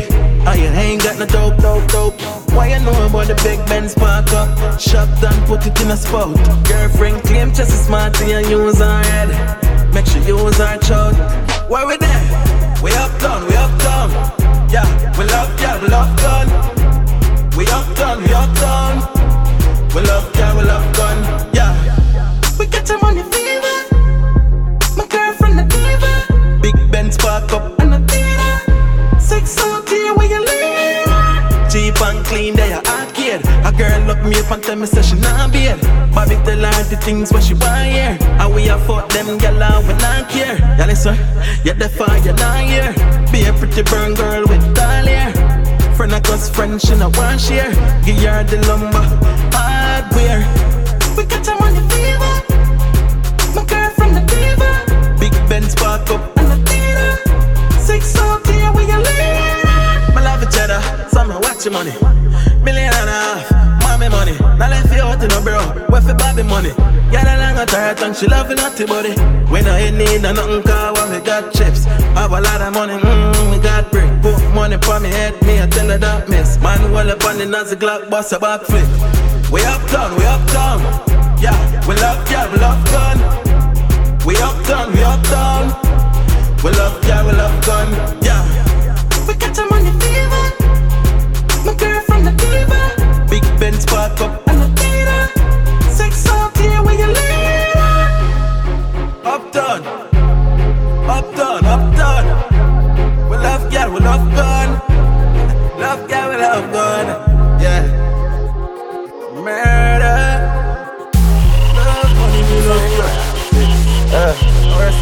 Oh, 0.47 0.53
you 0.53 0.67
ain't 0.67 1.05
got 1.05 1.17
no 1.17 1.27
dope, 1.27 1.59
dope, 1.59 1.87
dope. 1.93 2.21
Why 2.51 2.75
you 2.75 2.81
know 2.81 3.07
about 3.07 3.29
the 3.29 3.37
big 3.45 3.65
Benz 3.67 3.95
park 3.95 4.33
up? 4.33 4.81
Shop 4.81 5.09
done, 5.21 5.47
put 5.47 5.65
it 5.65 5.81
in 5.81 5.93
a 5.93 5.97
spot. 5.97 6.35
Girlfriend 6.67 7.23
claim 7.23 7.51
just 7.51 7.71
as 7.71 7.87
smart 7.87 8.17
thing, 8.17 8.33
and 8.33 8.47
use 8.49 8.79
her 8.79 9.03
head. 9.05 9.95
Make 9.95 10.07
sure 10.07 10.23
you 10.23 10.39
use 10.45 10.59
her 10.59 10.77
child. 10.79 11.15
Why 11.71 11.85
we 11.85 11.99
there? 11.99 12.83
We 12.83 12.91
uptown, 12.93 13.47
we 13.47 13.55
uptown. 13.55 14.44
Yeah, 14.75 15.17
we 15.17 15.25
love, 15.27 15.61
yeah, 15.61 15.81
we 15.81 15.87
love 15.87 16.17
gun. 16.17 16.49
We 17.57 17.65
uptown, 17.69 18.25
we 18.25 18.35
uptown. 18.35 18.97
We 19.95 20.01
love, 20.03 20.29
yeah, 20.35 20.59
we 20.59 20.65
love 20.65 20.97
gun. 20.97 21.17
Yeah. 21.55 21.71
We 22.59 22.67
get 22.67 22.89
your 22.89 23.01
money 23.01 23.23
girl 33.77 34.01
look 34.07 34.23
me 34.25 34.39
up 34.39 34.51
and 34.51 34.63
tell 34.63 34.77
me 34.77 34.87
say 34.87 35.03
she 35.03 35.17
not 35.17 35.53
bail. 35.53 35.79
Bobby 36.15 36.37
tell 36.47 36.65
her 36.65 36.83
the 36.85 36.97
things 37.03 37.33
what 37.33 37.43
she 37.43 37.55
want 37.55 37.87
here. 37.87 38.17
And 38.21 38.55
we 38.55 38.69
a 38.69 38.79
fuck 38.79 39.09
them 39.11 39.39
gyal 39.39 39.61
and 39.61 39.87
we 39.87 39.95
not 39.95 40.29
care. 40.29 40.57
Yeah 40.79 40.87
listen, 40.87 41.17
you 41.65 41.75
the 41.75 41.89
fire 41.89 42.19
you're 42.25 42.35
not 42.35 42.65
here. 42.65 42.93
Be 43.33 43.45
a 43.45 43.53
pretty 43.53 43.83
burn 43.83 44.15
girl 44.15 44.43
with 44.47 44.65
doll 44.75 45.07
hair. 45.07 45.33
Friend 45.97 46.13
of 46.13 46.27
us, 46.31 46.51
friend 46.51 46.81
she 46.81 46.95
no 46.97 47.11
want 47.17 47.41
share. 47.41 47.71
Give 48.05 48.19
her 48.23 48.45
the 48.45 48.59
lumber 48.69 49.05
hardware. 49.55 50.43
We 51.17 51.25
got 51.25 51.45
time 51.45 51.63
on 51.63 51.75
the 51.75 51.85
fever. 51.93 52.35
My 53.55 53.65
girl 53.65 53.91
from 53.99 54.15
the 54.15 54.23
fever. 54.31 54.75
Big 55.19 55.33
Benz 55.49 55.75
park 55.75 56.11
up 56.11 56.37
in 56.39 56.49
the 56.49 56.59
theater. 56.69 57.11
Six 57.79 58.17
out 58.19 58.47
here 58.47 58.73
we 58.73 58.83
a 58.91 58.99
leader. 58.99 60.15
My 60.15 60.23
love 60.23 60.43
each 60.43 60.59
other, 60.59 60.81
so 61.11 61.21
I'ma 61.21 61.39
watch 61.41 61.65
your 61.65 61.73
money. 61.73 61.95
Million 62.63 62.93
and 62.95 63.09
a 63.09 63.13
half 63.13 63.64
mommy 64.09 64.33
money. 64.39 64.59
Now 64.59 64.69
let's 64.71 64.89
see 64.91 65.01
what 65.01 65.21
you 65.23 65.29
know, 65.29 65.43
bro. 65.43 65.59
What 65.89 66.03
for 66.05 66.15
Bobby 66.15 66.43
money? 66.43 66.71
Got 67.13 67.27
a 67.27 67.39
long 67.39 67.67
tired 67.67 67.99
tongue, 67.99 68.15
she 68.15 68.27
loving 68.27 68.57
naughty 68.57 68.87
body. 68.87 69.15
We 69.51 69.63
no 69.63 69.75
ain't 69.75 69.97
need 69.97 70.23
no 70.23 70.33
nothing 70.33 70.63
car 70.63 70.93
when 70.95 71.11
we 71.13 71.21
got 71.25 71.53
chips. 71.53 71.87
I 71.87 72.23
have 72.23 72.33
a 72.33 72.41
lot 72.41 72.61
of 72.61 72.75
money, 72.75 72.95
mmm, 72.95 73.51
we 73.51 73.59
got 73.63 73.91
brick. 73.91 74.11
Put 74.23 74.43
money 74.55 74.77
for 74.79 75.01
me 75.01 75.09
head, 75.09 75.41
me 75.47 75.61
I 75.61 75.67
tell 75.67 75.89
her 75.89 75.99
that 75.99 76.29
miss. 76.29 76.59
Man, 76.61 76.93
well 76.93 77.11
up 77.11 77.25
on 77.25 77.39
the 77.39 77.47
Nazi 77.47 77.77
Glock, 77.77 78.11
bust 78.11 78.33
a 78.33 78.39
backflip. 78.39 78.89
We 79.51 79.63
uptown, 79.65 80.17
we 80.17 80.25
uptown. 80.25 80.81
Yeah, 81.41 81.57
we 81.87 81.95
love, 81.97 82.29
yeah, 82.31 82.51
we 82.53 82.59
love 82.59 82.85
gun. 82.91 83.19
We 84.27 84.37
uptown, 84.37 84.93
we 84.93 85.03
uptown. 85.03 85.69
We 86.63 86.71
love, 86.73 87.05
yeah, 87.05 87.25
we 87.27 87.33
love 87.33 87.65
gun. 87.67 87.93
Yeah. 88.23 88.43
We 89.29 89.35
got 89.35 89.57
your 89.57 89.69
money 89.69 89.93
fever. 90.01 90.45
My 91.65 91.75
girl 91.77 92.01
from 92.03 92.25
the 92.25 92.33
diva. 92.33 92.94
Big 93.35 93.59
Ben 93.59 93.75
spark 93.81 94.21
up 94.21 94.47
and 94.47 94.61
the 94.63 94.69
theater. 94.81 95.91
Sex 95.91 96.25
out 96.29 96.57
here 96.57 96.81
where 96.85 96.95
you 96.95 97.09
live. 97.09 97.75
Uptown. 99.27 99.83
Uptown, 101.11 101.65
uptown. 101.65 102.25
We 103.29 103.37
love, 103.37 103.73
yeah, 103.73 103.89
we 103.89 103.99
love 103.99 104.25
gun. 104.37 104.69
Love, 105.81 106.09
yeah, 106.09 106.31
we 106.31 106.37
love 106.37 106.73
gun. 106.73 107.07
Yeah. 107.61 107.83
Murder. 109.35 110.23
Love 111.75 112.13
money, 112.21 112.43
we 112.51 112.59
love 112.71 112.87
gun. 112.99 113.15
Uh, 114.15 114.35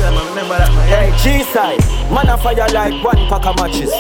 man? 0.00 0.26
Remember 0.30 0.56
that, 0.56 0.70
man. 0.72 0.88
Hey, 0.88 1.08
G-side, 1.20 1.84
man 2.10 2.28
a 2.30 2.38
fire 2.38 2.66
like 2.72 3.04
one 3.04 3.28
pack 3.28 3.44
of 3.44 3.56
matches. 3.56 3.92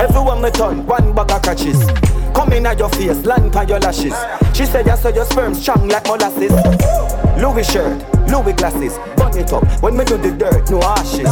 Everyone 0.00 0.40
me 0.40 0.50
turn, 0.50 0.86
one 0.86 1.14
bag 1.14 1.30
of 1.30 1.42
catches. 1.42 1.78
Come 2.34 2.54
in 2.54 2.64
at 2.64 2.78
your 2.78 2.88
face, 2.88 3.22
land 3.26 3.54
on 3.54 3.68
your 3.68 3.78
lashes. 3.80 4.14
She 4.54 4.64
said, 4.64 4.88
I 4.88 4.94
saw 4.94 5.10
your 5.10 5.26
sperm 5.26 5.54
strong 5.54 5.88
like 5.88 6.06
molasses. 6.06 6.52
Louis 7.38 7.70
shirt, 7.70 8.00
Louis 8.26 8.54
glasses, 8.54 8.96
burn 9.18 9.36
it 9.36 9.52
up. 9.52 9.62
When 9.82 9.98
me 9.98 10.06
do 10.06 10.16
the 10.16 10.30
dirt, 10.32 10.70
no 10.70 10.80
ashes. 10.82 11.28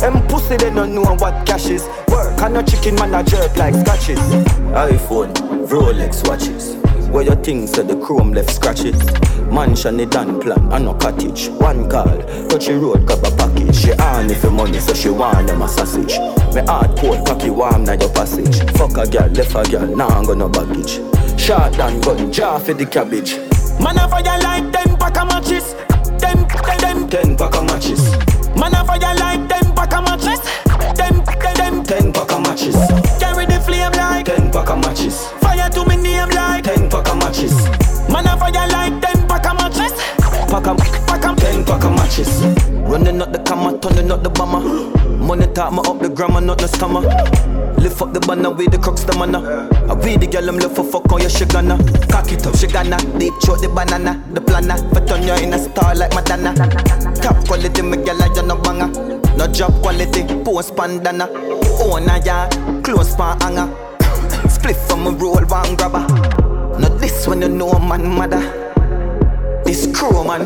Them 0.00 0.24
pussy 0.28 0.56
they 0.56 0.70
don't 0.70 0.94
know 0.94 1.16
what 1.16 1.44
cash 1.44 1.66
is. 1.66 1.82
Work 2.06 2.40
and 2.40 2.54
no 2.54 2.62
chicken 2.62 2.94
man 2.94 3.14
a 3.14 3.24
jerk 3.24 3.56
like 3.56 3.74
scratches. 3.74 4.20
iPhone, 4.70 5.34
Rolex 5.66 6.24
watches. 6.28 6.76
Where 7.14 7.22
your 7.22 7.36
things 7.36 7.70
said 7.70 7.86
the 7.86 7.96
chrome 7.96 8.32
left 8.32 8.50
scratches. 8.50 8.98
Mansion 9.48 9.98
the 9.98 10.04
done 10.04 10.40
plan 10.40 10.72
and 10.72 10.84
no 10.84 10.94
cottage. 10.94 11.46
One 11.46 11.88
call, 11.88 12.18
touch 12.48 12.66
the 12.66 12.76
road, 12.76 13.06
grab 13.06 13.22
a 13.22 13.30
package. 13.36 13.76
She 13.76 13.92
on 13.92 14.28
if 14.28 14.42
the 14.42 14.50
money, 14.50 14.80
so 14.80 14.94
she 14.94 15.10
want 15.10 15.46
them 15.46 15.62
a 15.62 15.68
sausage. 15.68 16.18
Me 16.52 16.62
hard 16.66 16.98
cold, 16.98 17.24
cocky 17.24 17.50
warm 17.50 17.84
na 17.84 17.92
your 17.92 18.10
passage. 18.10 18.58
Fuck 18.72 18.98
a 18.98 19.06
girl, 19.06 19.28
left 19.28 19.54
a 19.54 19.62
girl, 19.70 19.86
now 19.94 20.08
I'm 20.08 20.24
gonna 20.24 20.48
baggage. 20.48 20.98
Shot 21.40 21.74
down 21.74 22.00
gun, 22.00 22.32
jar 22.32 22.58
for 22.58 22.74
the 22.74 22.84
cabbage. 22.84 23.36
Man 23.78 23.96
a 23.96 24.08
fire 24.08 24.40
like 24.42 24.72
ten 24.72 24.96
pack 24.96 25.16
of 25.16 25.28
matches. 25.28 25.76
Ten, 26.18 26.48
ten, 26.48 26.78
ten, 26.80 27.08
ten 27.08 27.36
pack 27.36 27.54
of 27.54 27.64
matches. 27.66 28.02
Man 28.58 28.74
a 28.74 28.84
fire 28.84 29.14
like 29.22 29.48
ten 29.48 29.72
pack 29.72 29.94
of 29.94 30.02
matches. 30.02 30.40
Ten, 30.98 31.22
ten, 31.22 31.54
ten, 31.54 31.84
ten 31.84 32.12
pack 32.12 32.32
of 32.32 32.42
matches. 32.42 32.74
Carry 33.22 33.46
the 33.46 33.62
flame 33.64 33.92
like 33.92 34.26
ten 34.26 34.50
pack 34.50 34.68
of 34.68 34.80
matches. 34.80 35.28
Fire 35.38 35.70
to 35.70 35.86
me 35.86 35.93
name 35.93 35.93
like 35.93 35.93
ten 35.93 35.93
pack 36.94 37.08
of 37.10 37.18
matches. 37.18 37.54
Man 38.08 38.26
a 38.26 38.36
fire 38.38 38.68
like 38.68 39.02
ten 39.02 39.26
pack 39.26 39.46
of 39.50 39.56
matches. 39.58 39.92
Pack 40.46 40.66
of, 40.68 40.78
pack 41.08 41.24
of, 41.24 41.36
ten 41.36 41.64
pack 41.64 41.82
of 41.82 41.90
matches. 41.92 42.30
Running 42.86 43.20
up 43.20 43.32
the 43.32 43.40
camera, 43.40 43.76
turning 43.80 44.12
up 44.12 44.22
the 44.22 44.30
bomber. 44.30 44.62
Money 45.18 45.46
talk 45.48 45.72
me 45.72 45.80
up 45.90 45.98
the 45.98 46.08
grammar, 46.08 46.40
not 46.40 46.58
the 46.58 46.68
stammer. 46.68 47.00
Lift 47.80 48.00
up 48.00 48.12
the 48.12 48.20
banner 48.20 48.50
with 48.50 48.70
the 48.70 48.78
crux 48.78 49.02
the 49.02 49.12
manna. 49.18 49.68
I 49.90 49.94
read 49.94 50.20
the 50.20 50.28
girl 50.28 50.48
I'm 50.48 50.58
left 50.58 50.76
for 50.76 50.84
fuck 50.84 51.12
on 51.12 51.20
your 51.20 51.28
she 51.28 51.44
gonna 51.44 51.76
Cock 52.08 52.30
it 52.32 52.46
up, 52.46 52.56
she 52.56 52.66
gonna 52.66 52.96
Deep 53.18 53.34
throat 53.42 53.60
the 53.60 53.68
banana, 53.68 54.22
the 54.32 54.40
planner 54.40 54.76
But 54.90 55.06
turn 55.06 55.22
you 55.22 55.34
in 55.34 55.52
a 55.52 55.58
star 55.58 55.94
like 55.94 56.14
Madonna 56.14 56.54
Top 57.20 57.44
quality, 57.46 57.82
me 57.82 57.98
girl 57.98 58.22
I 58.22 58.28
you 58.34 58.42
no 58.46 58.56
banger 58.56 58.88
No 59.36 59.46
job 59.48 59.72
quality, 59.82 60.24
post 60.44 60.74
bandana 60.76 61.28
Own 61.82 62.08
a 62.08 62.24
yard, 62.24 62.52
close 62.82 63.14
pan 63.16 63.38
hanger 63.42 63.68
Split 64.48 64.76
from 64.76 65.06
a 65.06 65.10
roll, 65.10 65.44
one 65.44 65.76
grabber 65.76 66.43
No 66.78 66.88
this 66.98 67.26
when 67.26 67.42
you 67.42 67.48
know 67.48 67.78
man 67.78 68.06
mother. 68.06 68.42
This 69.64 69.86
crew 69.96 70.24
man. 70.24 70.44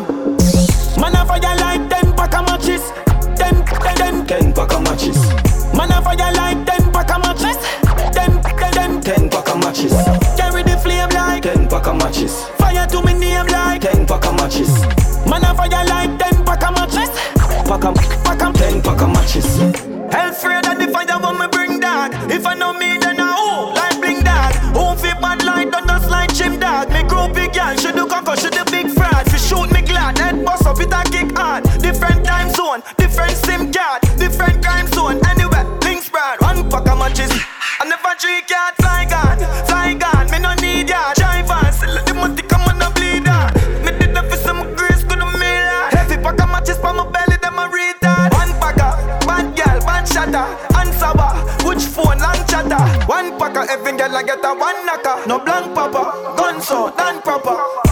Man 1.00 1.14
a 1.14 1.24
fire 1.24 1.56
like 1.56 1.88
ten 1.88 2.12
pack 2.14 2.34
of 2.34 2.44
matches. 2.46 2.82
Ten, 3.36 3.64
ten, 3.64 3.96
ten, 3.96 4.26
ten 4.26 4.52
pack 4.52 4.72
of 4.74 4.82
matches. 4.82 5.16
Man 5.74 5.90
a 5.90 6.02
fire 6.02 6.32
like 6.34 6.66
ten 6.66 6.92
pack 6.92 7.10
of 7.10 7.22
matches. 7.22 7.56
Ten, 8.12 8.42
ten, 8.42 8.72
ten, 8.72 9.00
ten 9.00 9.30
pack 9.30 9.48
of 9.48 9.58
matches. 9.60 9.92
Carry 10.36 10.62
the 10.62 10.78
flame 10.82 11.08
like 11.10 11.42
ten 11.42 11.68
pack 11.68 11.86
of 11.86 11.96
matches. 11.96 12.44
Fire 12.58 12.86
to 12.86 13.02
me 13.02 13.14
name 13.14 13.46
like 13.46 13.82
ten 13.82 14.06
pack 14.06 14.26
of 14.26 14.34
matches. 14.36 14.70
Man 15.26 15.44
a 15.44 15.54
fire 15.54 15.84
like 15.86 16.18
ten 16.18 16.44
pack 16.44 16.62
of 16.68 16.74
matches. 16.74 17.10
Pack 17.68 17.84
of, 17.84 17.94
pack 18.24 18.42
of, 18.42 18.54
ten 18.54 18.82
pack 18.82 19.00
of 19.02 19.08
matches. 19.10 19.58
Hell 20.12 20.30
afraid 20.30 20.66
of 20.66 20.78
the 20.78 20.88
fire 20.92 21.20
when 21.20 21.38
me 21.38 21.46
bring 21.52 21.80
dog. 21.80 22.12
If 22.30 22.46
I 22.46 22.54
know 22.54 22.72
me 22.72 22.87
time 32.82 32.94
different 32.96 33.36
sim 33.44 33.72
card 33.72 34.02
Different 34.16 34.64
crime 34.64 34.86
zone, 34.88 35.20
anywhere, 35.26 35.64
links 35.82 36.06
spread 36.06 36.40
One 36.40 36.68
pack 36.70 36.88
of 36.88 36.98
matches. 36.98 37.30
I 37.80 38.14
drink 38.20 38.50
yard, 38.50 38.74
fly 38.76 39.04
gone, 39.04 39.38
fly 39.66 39.94
gone 39.94 40.30
Me 40.30 40.38
no 40.38 40.54
need 40.54 40.88
yard, 40.88 41.16
drive 41.16 41.50
on 41.50 41.64
let 41.94 42.06
the 42.06 42.14
money 42.14 42.42
come 42.42 42.62
on 42.62 42.82
and 42.82 42.94
bleed 42.94 43.28
on 43.28 43.52
Me 43.84 43.92
did 43.98 44.14
that 44.14 44.26
for 44.30 44.36
some 44.36 44.74
grace, 44.74 45.04
could 45.04 45.20
have 45.20 45.32
made 45.34 45.40
that. 45.40 45.94
Heavy 45.94 46.16
pack 46.22 46.40
of 46.40 46.48
matches 46.48 46.76
for 46.78 46.92
my 46.92 47.06
belly, 47.10 47.36
them 47.38 47.58
a 47.58 47.68
retard 47.68 48.32
One 48.34 48.52
pack 48.60 48.80
of, 48.82 49.26
bad 49.26 49.56
girl, 49.56 49.80
bad 49.86 50.08
shatter. 50.08 50.64
Phone, 51.78 52.18
long 52.18 52.46
chatter? 52.46 53.06
One 53.06 53.38
pack 53.38 53.56
of 53.56 53.68
every 53.68 53.96
girl 53.96 54.16
I 54.16 54.22
get 54.22 54.44
a 54.44 54.54
one 54.54 54.86
knocker. 54.86 55.26
No 55.28 55.38
blank 55.38 55.74
papa, 55.74 56.34
gun 56.36 56.60
so, 56.60 56.90
done 56.96 57.22
proper 57.22 57.87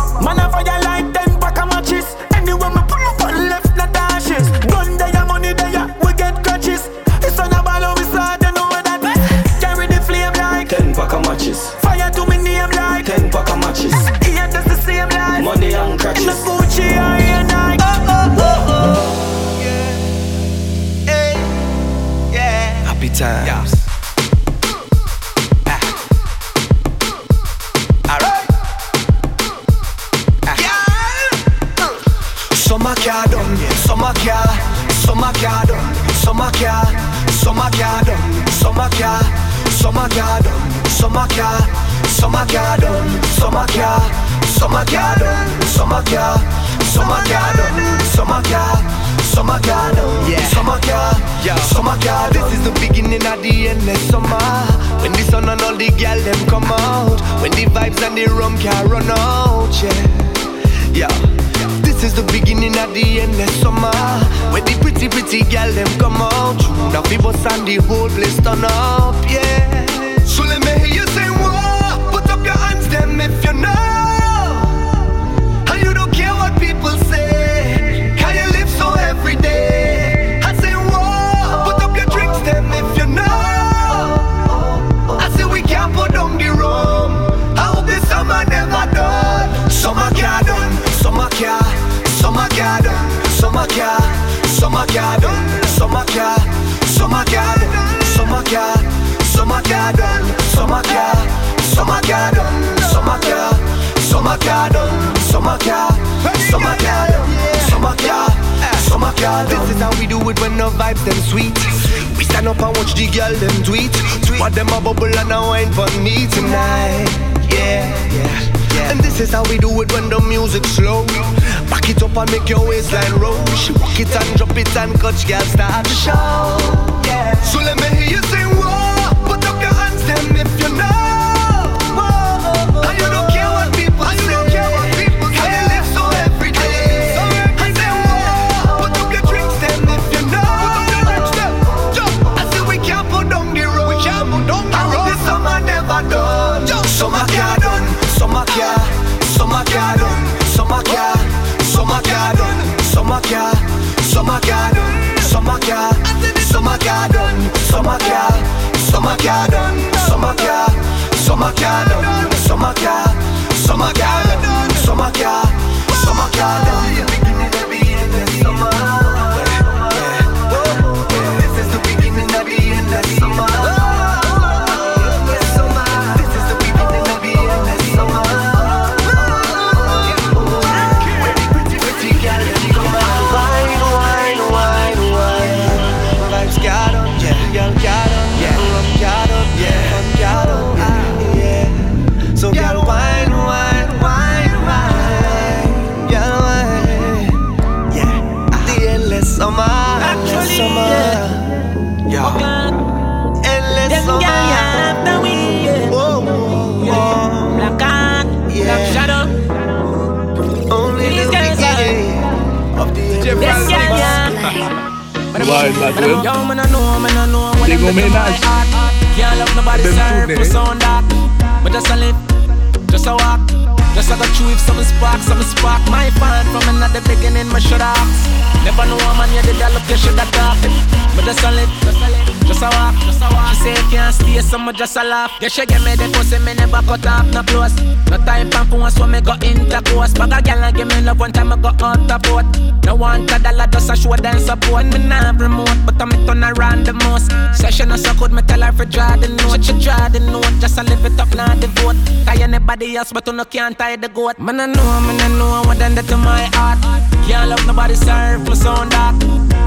anybody 253.07 253.15
but 253.15 253.27
you 253.27 253.37
no 253.37 253.45
can't 253.45 253.79
tie 253.79 253.97
the 253.97 254.09
goat. 254.09 254.39
Man, 254.39 254.61
I 254.61 254.67
know, 254.67 255.01
man, 255.01 255.21
I 255.21 255.29
know 255.39 255.63
what 255.67 255.79
done 255.79 255.95
that 255.95 256.07
to 256.07 256.17
my 256.17 256.49
heart. 256.55 256.79
Can't 257.27 257.51
love 257.51 257.67
nobody, 257.67 257.95
serve 257.95 258.49
me 258.49 258.55
sound 258.55 258.91
dark. 258.91 259.17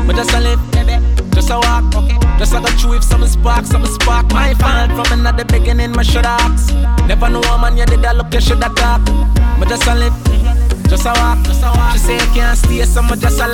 But 0.08 0.16
just 0.16 0.34
a 0.34 0.40
live, 0.40 0.60
baby, 0.72 0.98
just 1.32 1.50
a 1.50 1.56
walk. 1.56 1.84
Just 2.38 2.54
a 2.54 2.60
go 2.60 2.68
through 2.80 2.98
if 2.98 3.04
some 3.04 3.26
spark, 3.28 3.66
some 3.66 3.86
spark. 3.86 4.32
My 4.32 4.54
fan 4.56 4.90
from 4.96 5.20
another 5.20 5.46
beginning, 5.46 5.92
my 5.92 6.04
shut 6.04 6.26
ups. 6.26 6.72
Never 7.08 7.30
know 7.30 7.42
a 7.42 7.58
man, 7.60 7.78
you 7.78 7.86
did 7.86 8.02
that 8.02 8.16
look, 8.18 8.34
you 8.34 8.42
should 8.42 8.64
have 8.64 8.76
talk. 8.76 9.06
But 9.60 9.68
just 9.68 9.88
a 9.88 9.96
live. 9.96 10.14
Just 10.90 11.06
a 11.06 11.14
walk. 11.14 11.46
She 11.94 12.00
say 12.00 12.16
you 12.16 12.34
can't 12.34 12.58
stay, 12.58 12.84
so 12.84 13.02
just 13.16 13.40
a 13.40 13.48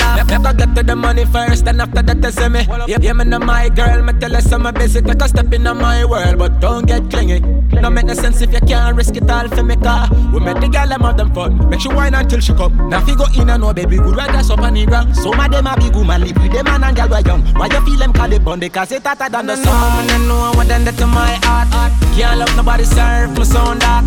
the 0.85 0.95
money 0.95 1.25
first, 1.25 1.65
then 1.65 1.81
after 1.81 2.01
that 2.01 2.21
they 2.21 2.31
say 2.31 2.49
me. 2.49 2.61
Yeah, 2.87 2.97
yeah, 3.01 3.13
me 3.13 3.25
know 3.25 3.39
my 3.39 3.69
girl, 3.69 4.03
me 4.03 4.13
tell 4.13 4.33
her 4.33 4.41
some 4.41 4.71
busy. 4.73 5.01
Take 5.01 5.21
a 5.21 5.27
step 5.27 5.51
in 5.53 5.63
my 5.63 6.05
world, 6.05 6.37
but 6.37 6.59
don't 6.59 6.85
get 6.85 7.09
clingy. 7.09 7.39
No 7.81 7.89
make 7.89 8.05
no 8.05 8.13
sense 8.13 8.41
if 8.41 8.53
you 8.53 8.59
can't 8.61 8.95
risk 8.95 9.15
it 9.15 9.29
all 9.29 9.47
for 9.49 9.63
me 9.63 9.75
car. 9.75 10.07
We 10.33 10.39
make 10.39 10.59
the 10.59 10.67
girl 10.67 10.87
them 10.87 11.01
have 11.01 11.17
them 11.17 11.33
fun. 11.33 11.69
Make 11.69 11.81
she 11.81 11.89
whine 11.89 12.13
until 12.13 12.39
she 12.39 12.53
come. 12.53 12.89
Now 12.89 13.01
if 13.01 13.07
you 13.07 13.17
go 13.17 13.25
in 13.35 13.49
and 13.49 13.61
no 13.61 13.73
baby, 13.73 13.97
good 13.97 14.15
just 14.15 14.51
up 14.51 14.59
on 14.59 14.73
the 14.73 14.85
ground. 14.85 15.15
Some 15.15 15.39
of 15.39 15.51
them 15.51 15.67
a 15.67 15.75
big 15.75 15.95
woman, 15.95 16.21
live 16.21 16.37
with 16.37 16.63
man 16.63 16.83
and 16.83 16.95
girl 16.95 17.09
were 17.09 17.21
young. 17.21 17.41
Why 17.55 17.67
you 17.67 17.81
feel 17.85 17.97
them 17.97 18.13
call 18.13 18.31
it 18.31 18.43
bun? 18.43 18.59
Because 18.59 18.91
it 18.91 19.03
hotter 19.05 19.29
than 19.29 19.47
the 19.47 19.55
sun. 19.55 20.09
I 20.09 20.17
know 20.27 20.51
what 20.55 20.67
done 20.67 20.85
that 20.85 20.97
to 20.97 21.07
my 21.07 21.39
heart. 21.43 21.67
Can't 22.15 22.39
love 22.39 22.55
nobody, 22.55 22.83
serve 22.83 23.37
me 23.37 23.43
sound 23.43 23.81
that. 23.81 24.03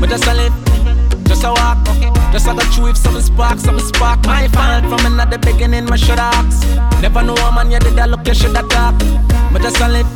But 0.00 0.10
just 0.10 0.26
a 0.26 0.34
live. 0.34 0.52
Just 1.24 1.44
a 1.44 1.48
walk, 1.48 1.78
just 2.32 2.48
a 2.48 2.54
go 2.54 2.60
through 2.72 2.88
if 2.88 2.96
some 2.96 3.20
spark, 3.20 3.58
some 3.58 3.78
spark. 3.78 4.24
My 4.24 4.48
fan 4.48 4.88
from 4.88 5.04
another 5.12 5.38
beginning, 5.38 5.84
my 5.84 5.96
shut 5.96 6.18
ups. 6.18 6.64
Never 7.02 7.22
know 7.22 7.34
a 7.34 7.52
man, 7.52 7.70
you 7.70 7.78
did 7.78 7.94
that 7.94 8.08
look, 8.08 8.26
you 8.26 8.34
should 8.34 8.56
have 8.56 8.68
talk. 8.68 8.98
But 9.52 9.62
just 9.62 9.80
a 9.80 9.88
live, 9.88 10.08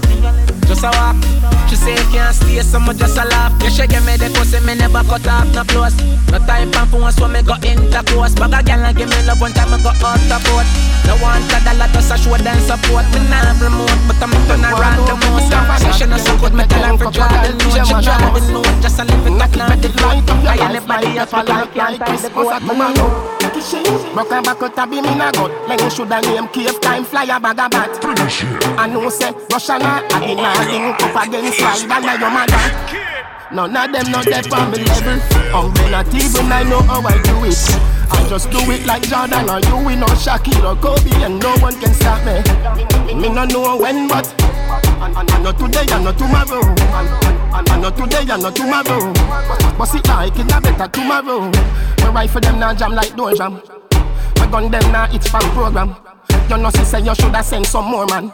just 0.67 0.83
a 0.83 0.91
walk. 0.91 1.56
She 1.69 1.75
say 1.75 1.97
can't 2.15 2.35
stay, 2.35 2.63
so 2.63 2.79
me 2.79 2.95
just 2.95 3.19
a 3.19 3.25
laugh. 3.27 3.53
Yeah, 3.61 3.71
she 3.71 3.87
give 3.87 4.05
me 4.07 4.17
the 4.17 4.31
pussy, 4.31 4.61
me 4.63 4.75
never 4.75 5.03
cut 5.03 5.27
off, 5.27 5.51
no 5.55 5.65
close. 5.65 5.97
No 6.31 6.39
time 6.47 6.71
for 6.71 6.87
phone, 6.87 7.11
so 7.13 7.27
me 7.27 7.43
go 7.43 7.59
intercourse. 7.63 8.35
Bag 8.39 8.55
a 8.55 8.63
girl 8.63 8.87
and 8.87 8.97
give 8.97 9.11
me 9.11 9.19
love 9.27 9.41
one 9.41 9.53
time, 9.53 9.75
me 9.75 9.79
go 9.83 9.91
out 9.91 10.23
the 10.31 10.39
boat. 10.47 10.67
No 11.07 11.19
want 11.19 11.51
a 11.51 11.59
dollar, 11.67 11.91
just 11.91 12.13
a 12.13 12.17
show 12.17 12.39
them 12.39 12.59
support. 12.63 13.07
Me 13.11 13.21
have 13.35 13.59
remote, 13.59 13.99
but 14.07 14.23
I'm 14.23 14.33
turn 14.47 14.63
around 14.63 15.03
the 15.11 15.15
most. 15.27 15.51
Session 15.83 16.13
is 16.15 16.23
so 16.23 16.39
good, 16.39 16.55
me 16.55 16.65
tell 16.71 16.87
her 16.87 16.95
for 16.97 17.11
draw 17.11 17.29
the 17.29 17.51
note. 17.51 17.83
She 17.83 17.95
draw 17.99 18.19
the 18.31 18.41
note, 18.53 18.83
just 18.83 18.99
a 18.99 19.05
live 19.05 19.27
it 19.27 19.43
up, 19.43 19.53
not 19.59 19.83
the 19.83 19.89
float. 19.91 20.23
I 20.47 20.57
anybody 20.71 21.19
else, 21.19 21.31
but 21.31 21.51
I 21.51 21.67
can't 21.67 21.99
tie 21.99 22.17
the 22.17 22.31
goat. 22.31 23.36
Broke 24.15 24.33
a 24.33 24.43
back 24.43 24.63
out 24.63 24.79
a 24.79 24.87
beam 24.87 25.05
in 25.05 25.21
a 25.21 25.31
gut 25.33 25.51
Leng 25.69 25.91
shoulda 25.91 26.21
name 26.23 26.49
cave 26.49 26.81
time 26.81 27.05
fly 27.05 27.25
a 27.25 27.39
bag 27.39 27.59
a 27.59 27.69
bat. 27.69 27.91
I 28.79 28.87
know 28.87 29.09
say 29.11 29.33
Russian 29.51 29.83
a 29.83 30.01
a 30.01 30.21
be 30.21 30.35
nah 30.35 30.57
link 30.65 31.03
up 31.03 31.27
against 31.27 31.59
slide 31.59 31.91
and 31.91 32.05
a 32.05 32.19
your 32.19 32.31
mother 32.31 33.17
None 33.53 33.77
of 33.77 33.93
them 33.93 34.11
not 34.11 34.25
there 34.25 34.43
on 34.53 34.71
me 34.73 34.79
level 34.83 35.19
Humble 35.53 35.91
not 35.91 36.15
even 36.15 36.51
I 36.51 36.63
know 36.65 36.81
how 36.83 37.01
I 37.01 37.21
do 37.23 37.45
it. 37.45 37.57
I 38.11 38.27
just 38.29 38.51
do 38.51 38.59
it 38.73 38.87
like 38.87 39.03
Jordan 39.03 39.51
or 39.51 39.61
you 39.61 39.87
we 39.87 39.97
know 39.97 40.07
Shaquille 40.19 40.65
or 40.65 40.77
Kobe 40.81 41.13
and 41.23 41.39
no 41.39 41.55
one 41.59 41.79
can 41.79 41.95
stop 41.95 42.25
me. 42.25 42.43
Me 43.15 43.29
no 43.29 43.45
know 43.45 43.77
when 43.77 44.09
but 44.09 44.27
and, 44.41 45.17
and, 45.17 45.31
and 45.31 45.45
not 45.45 45.59
today 45.59 45.87
and 45.93 46.05
not 46.05 46.19
tomorrow. 46.19 46.63
And, 46.65 47.09
and, 47.55 47.69
and 47.69 47.83
not 47.83 47.97
today 47.97 48.27
and 48.33 48.43
not 48.43 48.57
tomorrow. 48.57 49.13
But, 49.13 49.79
but 49.79 49.85
see 49.87 50.01
like 50.09 50.39
it 50.39 50.53
a 50.53 50.61
better 50.61 50.89
tomorrow 50.89 51.96
My 52.07 52.13
rifle 52.23 52.41
them 52.41 52.61
now 52.61 52.73
jam 52.73 52.93
like 52.93 53.17
door 53.17 53.35
jam 53.35 53.61
My 54.39 54.47
gun 54.47 54.71
them 54.71 54.93
now 54.93 55.11
it's 55.13 55.29
fan 55.29 55.43
program. 55.51 55.97
You 56.49 56.57
know 56.57 56.71
say 56.71 57.01
you 57.01 57.15
shoulda 57.17 57.43
send 57.43 57.67
some 57.67 57.91
more 57.91 58.07
man. 58.07 58.31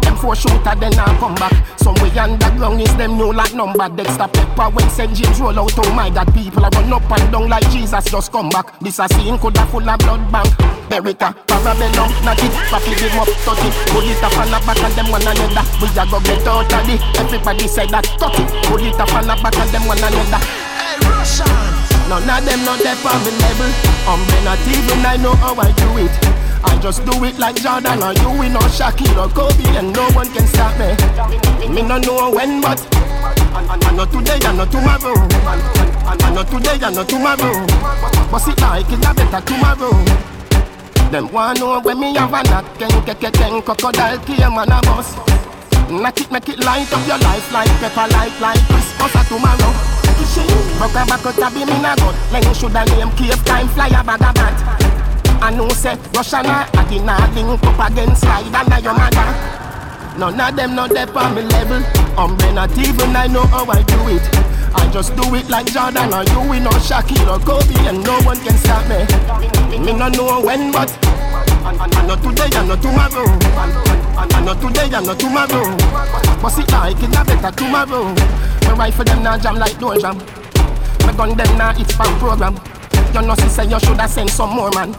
Them 0.00 0.16
four 0.16 0.34
shooter 0.34 0.74
then 0.80 0.92
now 0.96 1.12
come 1.20 1.34
back. 1.34 1.52
Somewhere 1.76 2.10
underground 2.18 2.80
is 2.80 2.96
them 2.96 3.18
new 3.18 3.34
like 3.34 3.52
number. 3.54 3.86
Dexter 3.90 4.28
Pepper 4.28 4.70
when 4.70 4.88
St. 4.88 5.12
James 5.12 5.38
roll 5.38 5.58
out 5.58 5.76
Oh 5.76 5.92
my 5.92 6.08
god 6.08 6.32
people 6.32 6.64
are 6.64 6.70
run 6.70 6.90
up 6.90 7.10
and 7.12 7.30
down 7.30 7.50
like 7.50 7.68
Jesus 7.68 8.10
just 8.10 8.32
come 8.32 8.48
back. 8.48 8.80
This 8.80 8.98
a 8.98 9.06
scene 9.08 9.36
coulda 9.36 9.66
full 9.66 9.86
of 9.86 9.98
blood 9.98 10.32
bank. 10.32 10.48
Berica, 10.88 11.36
Parabellum, 11.44 12.08
knock 12.24 12.40
it 12.40 12.52
Papi 12.72 12.96
give 12.96 13.12
up, 13.20 13.28
touch 13.44 13.60
it. 13.60 13.74
Put 13.92 14.08
it 14.08 14.24
up 14.24 14.38
on 14.38 14.48
the 14.48 14.58
back 14.64 14.80
and 14.80 14.94
them 14.96 15.10
one 15.12 15.20
another. 15.20 15.68
We 15.84 15.88
a 15.92 16.04
go 16.08 16.18
get 16.24 16.48
out 16.48 16.72
of 16.72 17.20
Everybody 17.20 17.68
say 17.68 17.86
that, 17.88 18.04
touch 18.16 18.40
it. 18.40 18.48
Put 18.64 18.80
it 18.80 18.98
up 18.98 19.12
on 19.12 19.26
the 19.28 19.36
back 19.42 19.58
and 19.58 19.68
them 19.68 19.84
one 19.86 19.98
another. 19.98 20.40
Hey 20.80 20.96
Russian 21.04 21.65
None 22.08 22.22
of 22.22 22.44
them 22.46 22.60
not 22.64 22.78
there 22.80 22.94
on 22.94 23.20
the 23.26 23.32
level 23.42 23.70
um, 24.06 24.22
I'm 24.22 24.44
not 24.44 24.62
even 24.70 25.04
I 25.04 25.16
know 25.16 25.34
how 25.34 25.54
I 25.58 25.72
do 25.72 25.98
it 25.98 26.36
I 26.66 26.78
just 26.78 27.04
do 27.04 27.24
it 27.24 27.38
like 27.38 27.56
Jordan 27.56 28.02
or 28.02 28.12
you, 28.12 28.30
we 28.38 28.48
know 28.48 28.60
Shaquille 28.66 29.16
or 29.16 29.30
Kobe, 29.30 29.64
and 29.78 29.92
no 29.94 30.08
one 30.12 30.26
can 30.32 30.46
stop 30.46 30.74
me. 30.78 30.90
Me 31.72 31.82
no 31.82 31.98
know 31.98 32.30
when, 32.34 32.60
but 32.60 32.80
I 32.92 33.92
know 33.94 34.04
today, 34.04 34.38
I 34.42 34.52
know 34.52 34.66
tomorrow. 34.66 35.14
I 36.06 36.30
know 36.34 36.42
today, 36.42 36.78
I 36.82 36.90
know 36.90 37.04
tomorrow. 37.04 37.66
But 38.30 38.48
it 38.48 38.60
like 38.60 38.86
it's 38.90 39.06
a 39.06 39.14
better 39.14 39.46
tomorrow. 39.46 39.92
Them 41.10 41.30
want 41.32 41.60
know 41.60 41.80
when 41.80 42.00
me 42.00 42.14
have 42.16 42.32
a 42.34 42.42
knock, 42.50 42.78
ken 42.78 42.90
ken 43.06 43.16
ken 43.16 43.32
ken 43.32 43.62
crocodile 43.62 44.18
came 44.26 44.58
on 44.58 44.68
a 44.68 44.80
bus. 44.82 45.14
Knock 45.88 46.20
it, 46.20 46.30
make 46.32 46.48
it 46.48 46.58
light 46.58 46.92
up 46.92 47.06
your 47.06 47.18
life 47.18 47.52
like 47.52 47.68
pepper 47.78 48.10
light 48.12 48.34
like 48.40 48.60
Christmas 48.66 49.14
or 49.14 49.24
tomorrow. 49.24 49.95
Broke 50.78 50.90
a 50.92 51.06
back 51.06 51.24
out 51.24 51.38
of 51.38 51.54
him 51.54 51.68
in 51.68 51.84
a 51.84 51.96
gut. 51.96 52.14
Then 52.30 52.54
shoulda 52.54 52.84
name 52.84 53.10
cave 53.16 53.44
time 53.44 53.68
fly 53.68 53.88
a 53.88 54.04
bag 54.04 54.22
of 54.22 54.34
bat. 54.34 54.56
I 55.42 55.50
know 55.50 55.68
say 55.68 55.96
Russian 56.14 56.46
I 56.46 56.86
did 56.88 57.04
not 57.04 57.32
link 57.34 57.62
up 57.62 57.90
against 57.90 58.20
slide 58.22 58.54
under 58.54 58.80
your 58.80 58.94
mother. 58.94 59.56
None 60.18 60.40
of 60.40 60.56
them 60.56 60.74
not 60.74 60.90
there 60.90 61.08
on 61.16 61.34
me 61.34 61.42
level. 61.42 61.82
Um, 62.18 62.36
I'm 62.40 62.54
not 62.54 62.78
even 62.78 63.14
I 63.14 63.26
know 63.26 63.44
how 63.46 63.66
I 63.68 63.82
do 63.82 64.08
it. 64.08 64.24
I 64.74 64.90
just 64.92 65.14
do 65.16 65.34
it 65.34 65.48
like 65.48 65.66
Jordan 65.72 66.12
or 66.12 66.24
you, 66.24 66.40
we 66.50 66.60
know 66.60 66.70
Shaquille 66.80 67.28
or 67.28 67.40
Kobe, 67.40 67.76
and 67.88 68.02
no 68.04 68.20
one 68.22 68.38
can 68.40 68.56
stop 68.56 68.84
me. 68.88 69.04
Me 69.78 69.92
no 69.92 70.08
know 70.08 70.40
when, 70.40 70.72
but 70.72 70.88
I 71.64 72.06
know 72.06 72.16
today, 72.16 72.48
I 72.56 72.66
know 72.66 72.76
tomorrow. 72.76 73.26
I 74.16 74.40
know 74.44 74.54
today, 74.54 74.88
I 74.94 75.00
know 75.00 75.14
tomorrow. 75.14 75.76
But 76.40 76.58
it 76.58 76.70
like 76.72 76.96
it's 77.02 77.16
a 77.16 77.24
better 77.24 77.56
tomorrow. 77.56 78.14
My 78.66 78.74
rifle 78.74 79.04
them 79.04 79.22
now 79.22 79.38
jam 79.38 79.56
like 79.56 79.78
door 79.78 79.96
jam. 79.96 80.18
My 81.06 81.12
gun 81.16 81.36
them 81.36 81.58
now 81.58 81.70
it's 81.70 81.94
spam 81.94 82.18
program. 82.18 82.54
You 83.14 83.22
know, 83.22 83.34
say 83.34 83.64
you 83.64 83.78
shoulda 83.80 84.08
send 84.08 84.30
some 84.30 84.50
more 84.50 84.70
man. 84.72 84.92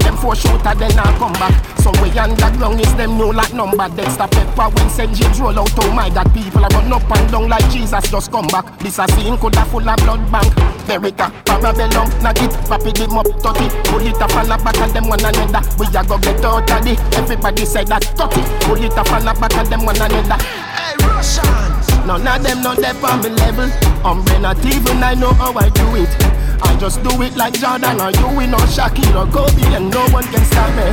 Them 0.00 0.16
four 0.16 0.34
shooter 0.34 0.74
then 0.74 0.98
I 0.98 1.16
come 1.18 1.32
back. 1.34 1.54
Some 1.80 1.94
way 2.02 2.10
underground 2.18 2.80
is 2.80 2.94
them 2.96 3.16
new 3.16 3.32
like 3.32 3.54
number. 3.54 3.88
Dexter 3.88 4.28
Pepper 4.28 4.68
when 4.74 4.90
St. 4.90 5.12
James 5.14 5.40
roll 5.40 5.58
out. 5.58 5.70
Oh 5.78 5.92
my 5.92 6.10
God, 6.10 6.32
people 6.34 6.64
are 6.64 6.68
run 6.68 6.92
up 6.92 7.10
and 7.10 7.30
down 7.32 7.48
like 7.48 7.68
Jesus 7.70 8.10
just 8.10 8.30
come 8.30 8.46
back. 8.48 8.78
This 8.80 8.98
a 8.98 9.06
scene 9.08 9.36
coulda 9.38 9.64
full 9.66 9.88
of 9.88 9.96
blood 9.98 10.20
bank. 10.32 10.52
America, 10.90 11.30
Parabellum, 11.44 12.08
Nugget, 12.22 12.50
Papi 12.66 12.92
them 12.92 13.16
up 13.16 13.26
30. 13.26 13.68
Pull 13.88 14.06
it 14.06 14.20
up 14.20 14.34
and 14.34 14.48
back 14.48 14.76
and 14.78 14.92
them 14.92 15.08
one 15.08 15.20
another. 15.20 15.62
We 15.78 15.86
a 15.86 16.04
go 16.04 16.18
get 16.18 16.44
out 16.44 16.70
of 16.70 16.86
it. 16.86 16.98
Everybody 17.14 17.64
say 17.64 17.84
that 17.84 18.04
30. 18.04 18.66
Pull 18.66 18.84
it 18.84 18.98
up 18.98 19.10
and 19.12 19.24
back 19.24 19.54
and 19.54 19.68
them 19.68 19.84
one 19.84 19.96
another. 19.96 20.42
Hey, 20.42 20.96
Russians! 21.06 21.69
None 22.10 22.26
of 22.26 22.42
them 22.42 22.58
know 22.60 22.74
they 22.74 22.90
on 23.06 23.22
me 23.22 23.30
level. 23.38 23.70
I'm 24.02 24.24
not 24.42 24.58
even 24.66 24.98
I 24.98 25.14
know 25.14 25.30
how 25.30 25.54
I 25.54 25.70
do 25.70 25.94
it. 25.94 26.10
I 26.58 26.74
just 26.74 26.98
do 27.06 27.22
it 27.22 27.36
like 27.36 27.54
Jordan 27.54 28.02
or 28.02 28.10
you, 28.10 28.26
we 28.34 28.50
know 28.50 28.58
Shaquille 28.66 29.14
or 29.14 29.30
Kobe, 29.30 29.62
and 29.70 29.94
no 29.94 30.02
one 30.10 30.26
can 30.26 30.42
stop 30.50 30.74
me. 30.74 30.90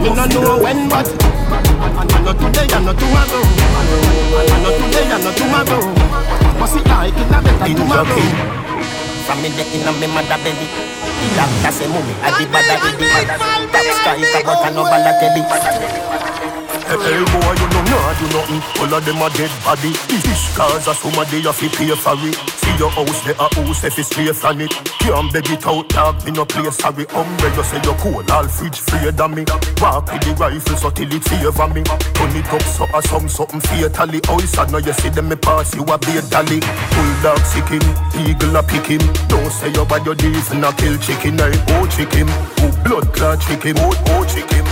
Me 0.00 0.08
no 0.08 0.24
know 0.24 0.56
when, 0.64 0.88
but 0.88 1.04
I 1.20 2.08
know 2.24 2.32
today, 2.32 2.72
I 2.72 2.80
know 2.80 2.96
tomorrow. 2.96 3.44
I 4.48 4.56
know 4.64 4.72
today, 4.80 5.12
I 5.12 5.20
know 5.20 5.32
tomorrow. 5.36 5.92
But 6.56 6.68
see, 6.72 6.80
like 6.88 7.12
it, 7.12 7.28
I 7.28 7.44
better 7.44 7.76
tomorrow. 7.76 8.08
From 9.28 9.42
me 9.42 9.52
neck 9.52 9.68
inna 9.76 9.92
me 9.92 10.08
mother 10.08 10.40
belly 10.40 10.66
The 11.20 11.26
doctor 11.36 11.70
say 11.70 11.86
mummy 11.86 12.16
I 12.18 12.34
the 12.34 12.50
bad 12.50 12.66
I 12.66 12.90
the 12.98 13.06
Top 13.70 13.86
striker 13.94 14.42
but 14.42 14.58
I 14.58 14.74
no 14.74 14.82
ball 14.82 15.04
Hey, 15.70 16.49
hey 16.86 17.20
boy, 17.32 17.52
you 17.58 17.66
know 17.72 17.82
nah 17.90 18.12
do 18.18 18.26
nothing. 18.32 18.62
All 18.80 18.94
of 18.94 19.04
them 19.04 19.22
are 19.22 19.30
dead 19.30 19.50
body. 19.64 19.92
This 20.08 20.56
cause 20.56 20.86
of 20.88 20.96
somebody 20.96 21.40
you 21.40 21.52
fi 21.52 21.68
pay 21.68 21.92
for 21.94 22.16
it. 22.24 22.36
See 22.60 22.74
your 22.78 22.90
house, 22.90 23.20
they 23.24 23.32
a 23.32 23.46
house 23.54 23.84
if 23.84 23.98
it's 23.98 24.08
straight 24.08 24.34
from 24.36 24.60
it. 24.60 24.70
Can't 25.00 25.32
beg 25.32 25.50
it 25.50 25.66
out, 25.66 25.88
dog. 25.88 26.24
Me 26.24 26.32
no 26.32 26.44
play 26.44 26.70
sorry. 26.70 27.06
You 27.10 27.64
say 27.64 27.80
you're 27.84 27.96
cool, 27.98 28.22
all 28.30 28.48
fridge 28.48 28.78
free 28.78 29.10
than 29.10 29.34
me. 29.34 29.44
Walk 29.80 30.12
with 30.12 30.22
the 30.22 30.34
rifle 30.38 30.76
so 30.76 30.90
till 30.90 31.12
it 31.12 31.24
favor 31.24 31.68
me. 31.68 31.82
Turn 31.84 32.36
it 32.36 32.48
up 32.52 32.62
so 32.62 32.86
or 32.92 33.02
some 33.02 33.28
something 33.28 33.60
fatally. 33.60 34.20
Oh, 34.28 34.38
it's 34.38 34.56
now 34.56 34.78
you 34.78 34.92
see 34.92 35.08
them 35.10 35.28
me 35.28 35.36
pass 35.36 35.74
you 35.74 35.82
a 35.84 35.98
be 35.98 36.16
a 36.16 36.22
dolly. 36.30 36.60
Bulldog 36.94 37.42
sick 37.44 37.68
him, 37.68 37.82
eagle 38.22 38.56
a 38.56 38.62
pick 38.62 38.86
him. 38.86 39.02
Don't 39.28 39.50
say 39.50 39.68
you 39.72 39.84
bad 39.84 40.04
your 40.06 40.14
deeds 40.14 40.50
and 40.50 40.64
a 40.64 40.72
kill 40.72 40.96
chicken. 40.98 41.40
I 41.40 41.50
oh 41.76 41.86
chicken, 41.88 42.26
oh 42.28 42.72
blood 42.84 43.12
clot 43.14 43.40
chicken, 43.40 43.74
oh 43.78 43.92
oh 44.14 44.24
chicken, 44.24 44.64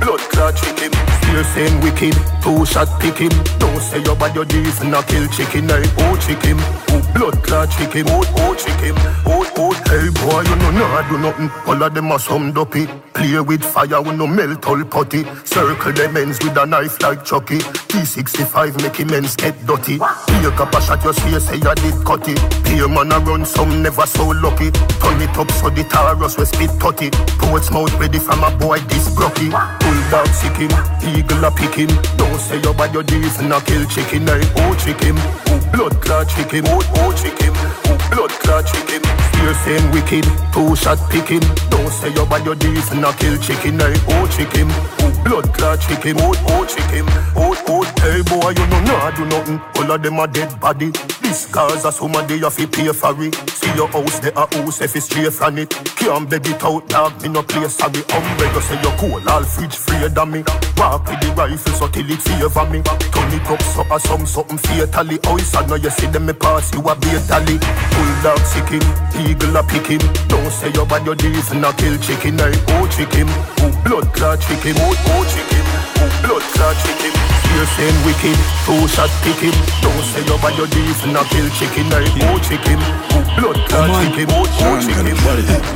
blood 0.00 0.20
clot 0.30 0.56
chicken. 0.56 0.90
Still 1.22 1.44
same 1.44 1.80
wicked, 1.80 2.14
two 2.42 2.64
shot 2.64 2.88
pick 3.00 3.18
him. 3.18 3.32
Don't 3.58 3.80
say 3.80 3.98
you 3.98 4.14
bad 4.16 4.34
your 4.34 4.44
deeds 4.44 4.80
a 4.80 5.02
kill 5.02 5.28
chicken. 5.28 5.70
I 5.70 5.84
oh 5.98 6.16
chicken, 6.16 6.56
oh 6.90 7.12
blood 7.14 7.42
clot 7.44 7.70
chicken, 7.70 8.06
oh 8.08 8.24
oh 8.38 8.54
chicken, 8.54 8.94
oh 9.26 9.44
oh. 9.56 9.72
Hey 9.88 10.08
boy, 10.20 10.42
you 10.42 10.56
know 10.56 10.70
nah 10.72 11.08
do 11.08 11.18
nothing. 11.18 11.50
All 11.66 11.82
of 11.82 11.94
them 11.94 12.12
are 12.12 12.18
some 12.18 12.52
dopey. 12.52 12.86
Play 13.14 13.40
with 13.40 13.64
fire, 13.64 14.00
we 14.02 14.14
no 14.16 14.26
melt 14.26 14.66
all 14.66 14.82
putty. 14.84 15.24
Circle 15.44 15.92
them 15.92 16.16
ends 16.16 16.38
with 16.42 16.56
a 16.56 16.66
knife 16.66 17.00
like 17.02 17.24
Chucky. 17.24 17.58
T65 17.88 18.82
make 18.82 18.96
him 18.96 19.12
ends 19.12 19.36
get 19.36 19.54
dirty. 19.66 19.98
Pick 19.98 20.60
up 20.60 20.74
a 20.74 20.80
shot, 20.80 21.04
you 21.04 21.12
see, 21.12 21.40
say 21.40 21.56
you 21.56 21.74
did 21.74 22.04
cut 22.04 22.28
it. 22.28 22.38
Pay 22.64 22.86
man 22.86 23.12
a 23.12 23.18
run, 23.20 23.44
some 23.44 23.82
never 23.82 24.06
so 24.06 24.28
lucky. 24.28 24.70
Turn 24.70 25.20
it 25.22 25.36
up 25.38 25.50
so 25.52 25.70
the 25.70 25.84
Taurus 25.84 26.36
we 26.36 26.44
spit 26.44 26.70
tutty. 26.78 27.10
Ports 27.38 27.70
mouth 27.70 27.92
ready 28.00 28.18
from 28.18 28.44
a 28.44 28.50
boy 28.58 28.78
this 28.80 29.14
brocky. 29.14 29.48
Bulldog 29.80 30.28
sick 30.28 30.56
him, 30.56 30.70
eagle 31.04 31.44
a 31.44 31.50
pick 31.50 31.74
him. 31.74 31.90
Don't 32.16 32.38
say 32.40 32.60
you 32.60 32.72
bad 32.74 32.94
your 32.94 33.02
deeds 33.02 33.38
and 33.40 33.52
a 33.52 33.60
kill 33.60 33.84
chicken. 33.86 34.28
I 34.28 34.40
oh 34.56 34.74
chicken, 34.74 35.16
oh 35.16 35.60
blood 35.72 36.00
clot 36.02 36.28
chicken, 36.28 36.64
oh 36.68 36.80
oh 36.96 37.12
chicken, 37.12 37.52
oh 37.54 37.98
blood 38.10 38.30
clot 38.40 38.66
chicken. 38.66 39.17
Still 39.38 39.54
same 39.54 39.90
wicked, 39.92 40.26
two 40.52 40.74
shot 40.74 40.98
pick 41.10 41.28
him. 41.28 41.40
Don't 41.70 41.88
say 41.90 42.10
you 42.10 42.26
bad 42.26 42.44
your 42.44 42.56
deeds 42.56 42.90
and 42.90 43.04
a 43.04 43.12
kill 43.12 43.38
chicken. 43.38 43.80
I 43.80 43.94
oh 44.08 44.26
chicken, 44.26 44.66
oh 44.68 45.22
blood 45.24 45.54
clot 45.54 45.80
chicken, 45.80 46.16
oh 46.18 46.34
oh 46.48 46.66
chicken, 46.66 47.06
oh 47.36 47.54
oh. 47.68 47.84
Hey 48.02 48.22
boy, 48.22 48.50
you 48.50 48.66
know 48.66 48.80
nah 48.82 49.10
do 49.12 49.24
nothing. 49.26 49.60
All 49.76 49.92
of 49.92 50.02
them 50.02 50.18
are 50.18 50.26
dead 50.26 50.58
body. 50.60 50.90
This 51.22 51.46
cause 51.52 51.84
of 51.84 51.94
somebody 51.94 52.34
you 52.34 52.50
fi 52.50 52.66
pay 52.66 52.92
for 52.92 53.14
it. 53.22 53.34
See 53.50 53.72
your 53.74 53.86
house, 53.88 54.18
they 54.18 54.32
a 54.32 54.46
house 54.46 54.80
if 54.80 54.96
it's 54.96 55.06
straight 55.06 55.32
from 55.32 55.58
it. 55.58 55.70
Can't 55.96 56.28
beg 56.28 56.46
it 56.46 56.62
out, 56.64 56.88
dog. 56.88 57.22
Me 57.22 57.28
no 57.28 57.42
play 57.42 57.68
sorry. 57.68 58.02
Umbre, 58.10 58.54
you 58.54 58.60
say 58.60 58.80
you 58.82 58.90
cool, 58.98 59.28
all 59.30 59.44
fridge 59.44 59.76
free 59.76 60.08
than 60.08 60.30
me. 60.32 60.42
Walk 60.76 61.06
with 61.08 61.20
the 61.20 61.32
rifle 61.36 61.72
so 61.74 61.86
till 61.88 62.10
it 62.10 62.20
favor 62.22 62.66
me. 62.70 62.82
Turn 62.82 63.32
it 63.32 63.46
up 63.46 63.62
so 63.62 63.86
or 63.88 64.00
some 64.00 64.26
something 64.26 64.58
fatally. 64.58 65.18
Oh, 65.26 65.36
it's 65.36 65.46
sad 65.46 65.68
now 65.68 65.76
you 65.76 65.90
see 65.90 66.06
them 66.06 66.26
me 66.26 66.32
pass 66.32 66.72
you 66.74 66.80
a 66.80 66.96
be 66.96 67.08
a 67.14 67.20
tally. 67.20 67.58
Bulldog 67.94 68.40
sick 68.46 68.68
him, 68.68 68.82
eagle 69.28 69.56
a 69.56 69.62
pick 69.62 69.86
him. 69.86 70.00
Don't 70.28 70.50
say 70.50 70.72
you 70.72 70.84
bad 70.88 71.04
your 71.04 71.14
deeds 71.14 71.52
and 71.52 71.64
a 71.64 71.72
kill 71.76 71.96
chicken. 72.00 72.40
I 72.40 72.50
oh 72.80 72.88
chicken, 72.88 73.28
oh 73.60 73.70
blood 73.84 74.08
clot 74.16 74.40
chicken, 74.40 74.74
oh 74.80 74.96
oh 75.12 75.24
chicken, 75.28 75.64
oh 76.00 76.10
blood 76.24 76.44
clot 76.56 76.76
chicken. 76.82 77.12
Still 77.48 77.66
saying 77.76 77.98
wicked, 78.04 78.38
two 78.64 78.88
shot 78.88 79.10
pick 79.24 79.40
him. 79.40 79.56
Don't 79.84 80.04
say 80.08 80.24
you 80.24 80.36
bad 80.40 80.56
your 80.56 80.68
deeds 80.72 81.04
and 81.04 81.16
a 81.16 81.22
kill 81.28 81.48
chicken. 81.56 81.86
I 81.92 82.04
oh 82.32 82.38
chicken, 82.40 82.80
oh 83.12 83.22
blood 83.36 83.58
clot 83.68 83.88
chicken, 84.00 84.26
oh 84.32 84.48
oh 84.48 84.76
chicken, 84.80 85.16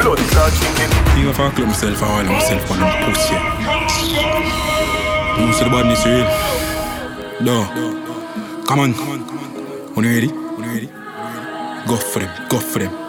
blood 0.00 0.18
clot 0.32 0.52
chicken. 0.56 0.88
He 1.16 1.22
go 1.28 1.32
fuck 1.32 1.56
himself 1.56 2.02
and 2.02 2.28
all 2.28 2.40
himself 2.40 2.70
on 2.72 2.80
them 2.80 2.92
pussy. 3.04 3.36
You 5.42 5.52
see 5.52 5.64
the 5.64 5.70
badness 5.70 6.04
real? 6.06 6.26
No. 7.40 7.64
Come 8.66 8.78
on. 8.80 8.92
When 9.94 10.04
you 10.04 10.14
ready? 10.14 10.28
When 10.28 10.64
you 10.64 10.74
ready? 10.74 10.86
Go 11.86 11.96
for 11.96 12.20
them. 12.20 12.48
Go 12.48 12.58
for 12.58 13.01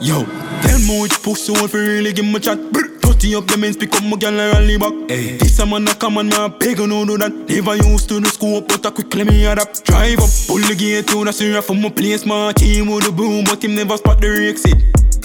Yo, 0.00 0.24
tell 0.62 0.78
me 0.78 1.02
which 1.02 1.22
pussy 1.22 1.52
want 1.52 1.70
for 1.70 1.78
really 1.78 2.12
give 2.12 2.24
me 2.24 2.36
a 2.36 2.40
chat. 2.40 2.58
Brr. 2.72 2.98
Dirty 3.18 3.34
up 3.34 3.48
the 3.48 3.56
men's 3.56 3.76
up 3.76 4.02
my 4.04 4.16
gal 4.16 4.38
and 4.38 4.52
rally 4.52 4.78
back. 4.78 4.92
Hey. 5.10 5.38
This 5.38 5.58
a 5.58 5.66
man 5.66 5.88
a 5.88 5.94
come 5.96 6.18
on, 6.18 6.28
man, 6.28 6.54
beg 6.56 6.78
no 6.78 7.04
do 7.04 7.18
that. 7.18 7.32
Never 7.48 7.74
used 7.74 8.08
to 8.10 8.20
the 8.20 8.28
scope, 8.28 8.68
but 8.68 8.86
I 8.86 8.90
quickly 8.90 9.24
me 9.24 9.44
adapt. 9.44 9.84
Drive 9.84 10.20
up, 10.20 10.30
pull 10.46 10.62
the 10.62 10.76
gate 10.78 11.08
to 11.08 11.24
the 11.24 11.32
syrup 11.32 11.64
from 11.64 11.82
my 11.82 11.90
place, 11.90 12.24
my 12.24 12.52
team 12.52 12.86
with 12.86 13.06
the 13.06 13.10
boom, 13.10 13.44
but 13.44 13.64
him 13.64 13.74
never 13.74 13.96
spot 13.96 14.20
the 14.20 14.28
exit. 14.48 14.78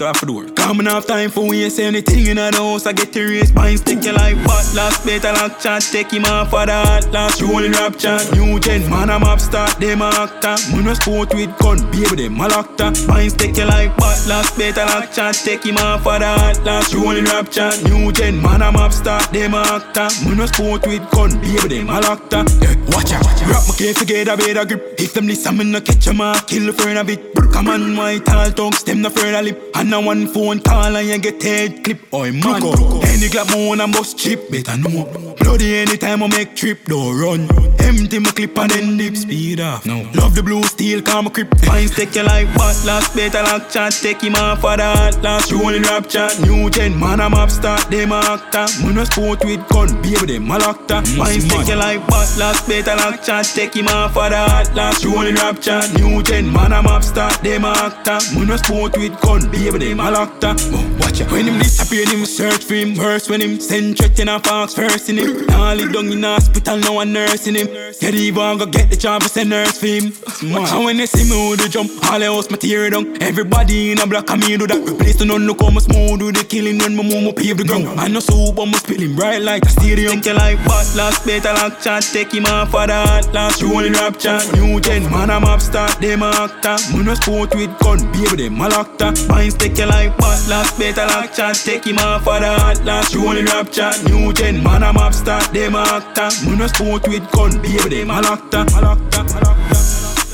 For 0.04 0.26
the 0.26 0.34
door. 0.34 0.44
Coming 0.56 0.88
off 0.88 1.08
time 1.08 1.30
for 1.30 1.48
waste 1.48 1.80
anything 1.80 2.28
in 2.28 2.36
the 2.36 2.52
house. 2.52 2.86
I 2.86 2.92
get 2.92 3.14
the 3.14 3.24
race, 3.24 3.54
mine 3.54 3.78
stick 3.78 4.04
you 4.04 4.12
like 4.12 4.36
butt. 4.44 4.68
Last 4.76 5.06
better 5.06 5.32
lock 5.32 5.62
chat, 5.62 5.82
take 5.82 6.12
him 6.12 6.26
off 6.26 6.50
for 6.50 6.66
the 6.66 6.74
hot 6.74 7.10
last 7.14 7.42
rolling 7.42 7.72
rap 7.72 7.98
chat. 7.98 8.20
New 8.34 8.60
gen, 8.60 8.90
man, 8.90 9.10
I'm 9.10 9.24
up 9.24 9.40
start, 9.40 9.80
them 9.80 10.02
a 10.02 10.12
actor. 10.12 10.60
Man, 10.76 10.88
a 10.88 10.96
sport 10.96 11.34
with 11.34 11.58
gun, 11.58 11.80
baby, 11.90 12.28
them 12.28 12.36
a 12.36 12.50
locked 12.50 13.08
Mine 13.08 13.30
stick 13.30 13.56
you 13.56 13.64
like 13.64 13.96
butt. 13.96 14.20
Last 14.28 14.58
better 14.58 14.86
lock 14.86 15.10
chat, 15.14 15.36
take 15.36 15.64
him 15.64 15.78
off 15.78 16.04
for 16.04 16.20
the 16.20 16.28
hot 16.28 16.60
last 16.66 16.94
rolling 16.94 17.24
rap 17.24 17.50
chat. 17.50 17.82
New 17.86 18.12
gen, 18.12 18.42
man, 18.42 18.62
I'm 18.62 18.76
up 18.76 18.92
start, 18.92 19.32
them 19.32 19.54
a 19.54 19.64
actor. 19.64 20.12
Man, 20.28 20.42
a 20.42 20.48
sport 20.48 20.86
with 20.86 21.10
gun, 21.12 21.40
baby, 21.40 21.80
them 21.80 21.88
a 21.88 22.02
locked 22.02 22.34
yeah, 22.34 22.76
Watch 22.92 23.14
out, 23.14 23.24
rap 23.48 23.64
my 23.70 23.76
case 23.78 24.00
to 24.00 24.06
get 24.06 24.28
a 24.28 24.36
better 24.36 24.66
grip. 24.66 25.00
If 25.00 25.14
them 25.14 25.28
listen, 25.28 25.56
me 25.56 25.64
no 25.64 25.80
catch 25.80 26.08
'em, 26.08 26.20
I 26.20 26.44
kill 26.46 26.66
the 26.66 26.74
friend 26.74 27.00
a 27.00 27.06
bit. 27.06 27.34
Come 27.54 27.70
on, 27.70 27.94
my 27.94 28.18
tall 28.18 28.50
tongues, 28.52 28.84
them 28.84 29.04
no 29.04 29.12
friend 29.12 29.36
a 29.36 29.42
lip. 29.44 29.62
And 29.76 29.93
A 29.94 30.02
one 30.02 30.26
phone 30.26 30.60
call 30.60 30.98
and 30.98 31.08
you 31.08 31.20
get 31.20 31.44
head 31.44 31.84
clip. 31.84 32.12
Oi 32.14 32.32
man, 32.32 32.64
any 33.04 33.30
clap 33.30 33.52
more 33.52 33.80
and 33.80 33.94
bust 33.94 34.18
chip, 34.18 34.50
better 34.50 34.76
know. 34.76 35.36
Bloody 35.38 35.76
anytime 35.76 36.24
I 36.24 36.28
make 36.28 36.56
trip, 36.56 36.86
don't 36.86 37.20
run. 37.20 37.42
Empty 37.80 38.20
my 38.20 38.32
clip 38.32 38.58
and 38.58 38.72
then 38.72 38.98
dip 38.98 39.16
speed 39.16 39.60
off. 39.60 39.86
No. 39.86 40.10
Love 40.16 40.34
the 40.34 40.42
blue 40.42 40.64
steel, 40.64 41.02
calm 41.02 41.28
a 41.28 41.30
grip. 41.30 41.54
Fine, 41.60 41.90
take 41.90 42.16
your 42.16 42.24
life, 42.24 42.50
but 42.56 42.76
last 42.86 43.16
better 43.16 43.44
like 43.44 43.70
chat. 43.70 43.94
Take 43.94 44.22
him 44.22 44.36
off 44.36 44.62
for 44.62 44.78
the 44.78 44.84
hot 44.84 45.22
last 45.22 45.52
rolling 45.52 45.84
rap 45.84 46.10
chat. 46.10 46.40
New 46.42 46.70
gen, 46.72 47.00
man, 47.00 47.20
I'm 47.20 47.36
up 47.36 47.52
start, 47.52 47.90
them 47.92 48.12
a 48.14 48.20
actor. 48.20 48.66
Man, 48.84 48.96
no 48.96 49.04
sport 49.04 49.46
with 49.46 49.68
gun, 49.70 50.02
baby, 50.02 50.34
them 50.34 50.50
a 50.50 50.58
locked 50.58 50.90
mm, 50.90 51.18
Fine, 51.18 51.42
take 51.42 51.68
your 51.68 51.78
life, 51.78 52.02
but 52.08 52.36
last 52.40 52.68
better 52.68 52.96
like 52.96 53.24
chat. 53.24 53.46
Take 53.46 53.76
him 53.76 53.88
off 53.90 54.14
for 54.14 54.30
the 54.30 54.38
hot 54.38 54.74
last 54.74 55.06
rolling 55.06 55.36
rap 55.36 55.62
chat. 55.62 55.94
New 55.94 56.24
gen, 56.24 56.52
man, 56.52 56.74
I'm 56.74 56.88
up 56.88 57.04
start, 57.04 57.42
them 57.44 57.66
a 57.66 57.70
actor. 57.70 58.20
Man, 58.36 58.48
no 58.48 58.58
sport 58.58 58.98
with 58.98 59.20
gun, 59.22 59.52
baby, 59.52 59.73
them 59.80 60.00
a 60.00 60.12
locked 60.12 60.44
watch 60.44 61.22
out. 61.22 61.32
When 61.32 61.48
him 61.48 61.60
disappear, 61.60 62.08
him 62.08 62.26
search 62.26 62.64
for 62.64 62.74
him. 62.74 62.96
Verse 62.96 63.30
when 63.30 63.42
him 63.42 63.60
send 63.60 63.98
threat 63.98 64.20
in 64.20 64.30
a 64.30 64.40
fox 64.40 64.74
first 64.74 65.10
in 65.10 65.18
him. 65.18 65.46
Now 65.48 65.74
live 65.74 65.94
down 65.94 66.12
in 66.12 66.24
hospital, 66.24 66.78
no 66.78 66.94
one 66.94 67.14
nursing 67.14 67.56
him. 67.56 67.68
Get 68.00 68.16
even 68.16 68.58
go 68.58 68.66
get 68.66 68.90
the 68.90 68.96
job, 68.96 69.24
send 69.24 69.50
nurse 69.50 69.80
for 69.80 69.88
him. 69.88 70.14
And 70.42 70.86
when 70.86 70.98
they 70.98 71.06
see 71.06 71.30
me 71.30 71.52
with 71.52 71.62
the 71.62 71.70
jump, 71.70 71.92
all 72.12 72.20
the 72.20 72.26
house 72.26 72.50
material 72.50 72.92
down. 72.92 73.22
Everybody 73.22 73.92
in 73.92 74.00
a 74.00 74.08
block, 74.08 74.30
and 74.30 74.42
me 74.42 74.58
do 74.58 74.68
that. 74.68 74.82
Replace 74.88 75.18
the 75.18 75.26
none, 75.26 75.46
look 75.46 75.62
how 75.62 75.70
much 75.70 75.84
smooth 75.84 76.20
do 76.20 76.32
the 76.32 76.44
killing 76.44 76.80
when 76.80 76.96
my 76.96 77.04
move, 77.04 77.36
pave 77.36 77.58
the 77.58 77.64
ground. 77.64 77.88
I 78.00 78.08
no 78.08 78.20
soup, 78.20 78.56
but 78.56 78.66
my 78.66 78.78
spilling 78.78 79.16
bright 79.16 79.42
like 79.42 79.64
a 79.66 79.70
stadium. 79.70 80.22
Take 80.22 80.26
your 80.26 80.36
life, 80.36 80.60
but 80.66 80.86
last 80.96 81.26
better 81.26 81.54
like 81.54 81.82
chat. 81.82 82.04
Take 82.04 82.34
him 82.34 82.46
off 82.46 82.72
for 82.72 82.88
the 82.88 82.94
hot 82.94 83.34
last 83.34 83.62
rolling 83.62 83.94
rap 83.94 84.20
chat. 84.20 84.44
New 84.54 84.80
gen, 84.82 85.04
man, 85.12 85.30
I'm 85.30 85.46
up 85.46 85.62
start, 85.62 86.00
them 86.00 86.24
a 86.24 86.30
actor. 86.30 86.78
Me 86.96 87.04
no 87.04 87.14
sport 87.16 87.56
with 87.56 87.72
gun, 87.80 88.00
baby, 88.12 88.50
them 88.50 88.62
a 88.62 88.70
locked 88.70 89.02
Minds 89.28 89.56
take 89.64 89.78
your 89.78 89.88
life, 89.88 90.14
but 90.18 90.48
last 90.50 90.78
better 90.78 91.06
like 91.08 91.34
chat. 91.34 91.56
Take 91.56 91.86
him 91.86 91.98
off 92.00 92.24
for 92.24 92.40
the 92.40 92.52
hot 92.60 92.84
last 92.84 93.16
rolling 93.16 93.46
rap 93.46 93.72
chat. 93.72 94.04
New 94.06 94.34
gen, 94.34 94.62
man, 94.62 94.84
I'm 94.84 94.98
up 94.98 95.14
start, 95.14 95.54
them 95.54 95.76
a 95.76 95.80
actor. 95.80 96.30
Me 96.46 96.56
no 96.58 96.68
sport 96.68 97.08
with 97.08 97.30
gun, 97.32 97.62
baby, 97.62 98.04
them 98.04 98.10
a 98.12 98.22
locked 98.22 98.54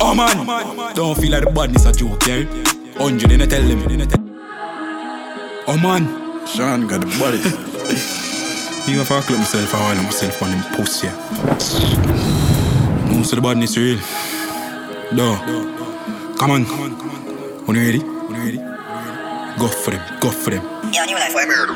Oh 0.02 0.16
man, 0.16 0.96
don't 0.96 1.16
feel 1.18 1.32
like 1.32 1.44
the 1.44 1.52
badness 1.52 1.86
a 1.86 1.92
joke, 1.92 2.26
yeah? 2.26 2.44
Hundred, 2.98 3.30
then 3.30 3.42
I 3.42 3.46
tell 3.46 3.62
them. 3.62 3.80
Oh 5.68 5.78
man, 5.78 6.48
Sean 6.48 6.88
got 6.88 7.02
the 7.02 7.08
body. 7.20 7.38
Even 8.90 9.02
if 9.02 9.12
I 9.12 9.22
clip 9.22 9.38
myself, 9.38 9.76
I 9.76 9.94
want 9.94 10.04
myself 10.04 10.42
on 10.42 10.52
him 10.52 10.64
pussy. 10.76 11.08
Most 13.14 13.34
of 13.34 13.38
the 13.38 13.42
badness 13.42 13.78
real. 13.78 14.00
No. 15.14 15.38
Come 16.40 16.52
on. 16.52 16.66
When 17.66 17.78
you 17.78 17.84
ready? 17.84 18.00
When 18.00 18.36
you 18.36 18.60
ready? 18.60 18.79
Go 19.60 19.68
for 19.68 19.92
them, 19.92 20.20
go 20.22 20.30
for 20.30 20.52
them. 20.52 20.64
Yeah, 20.94 21.04
new 21.04 21.16
life, 21.16 21.34
where 21.36 21.68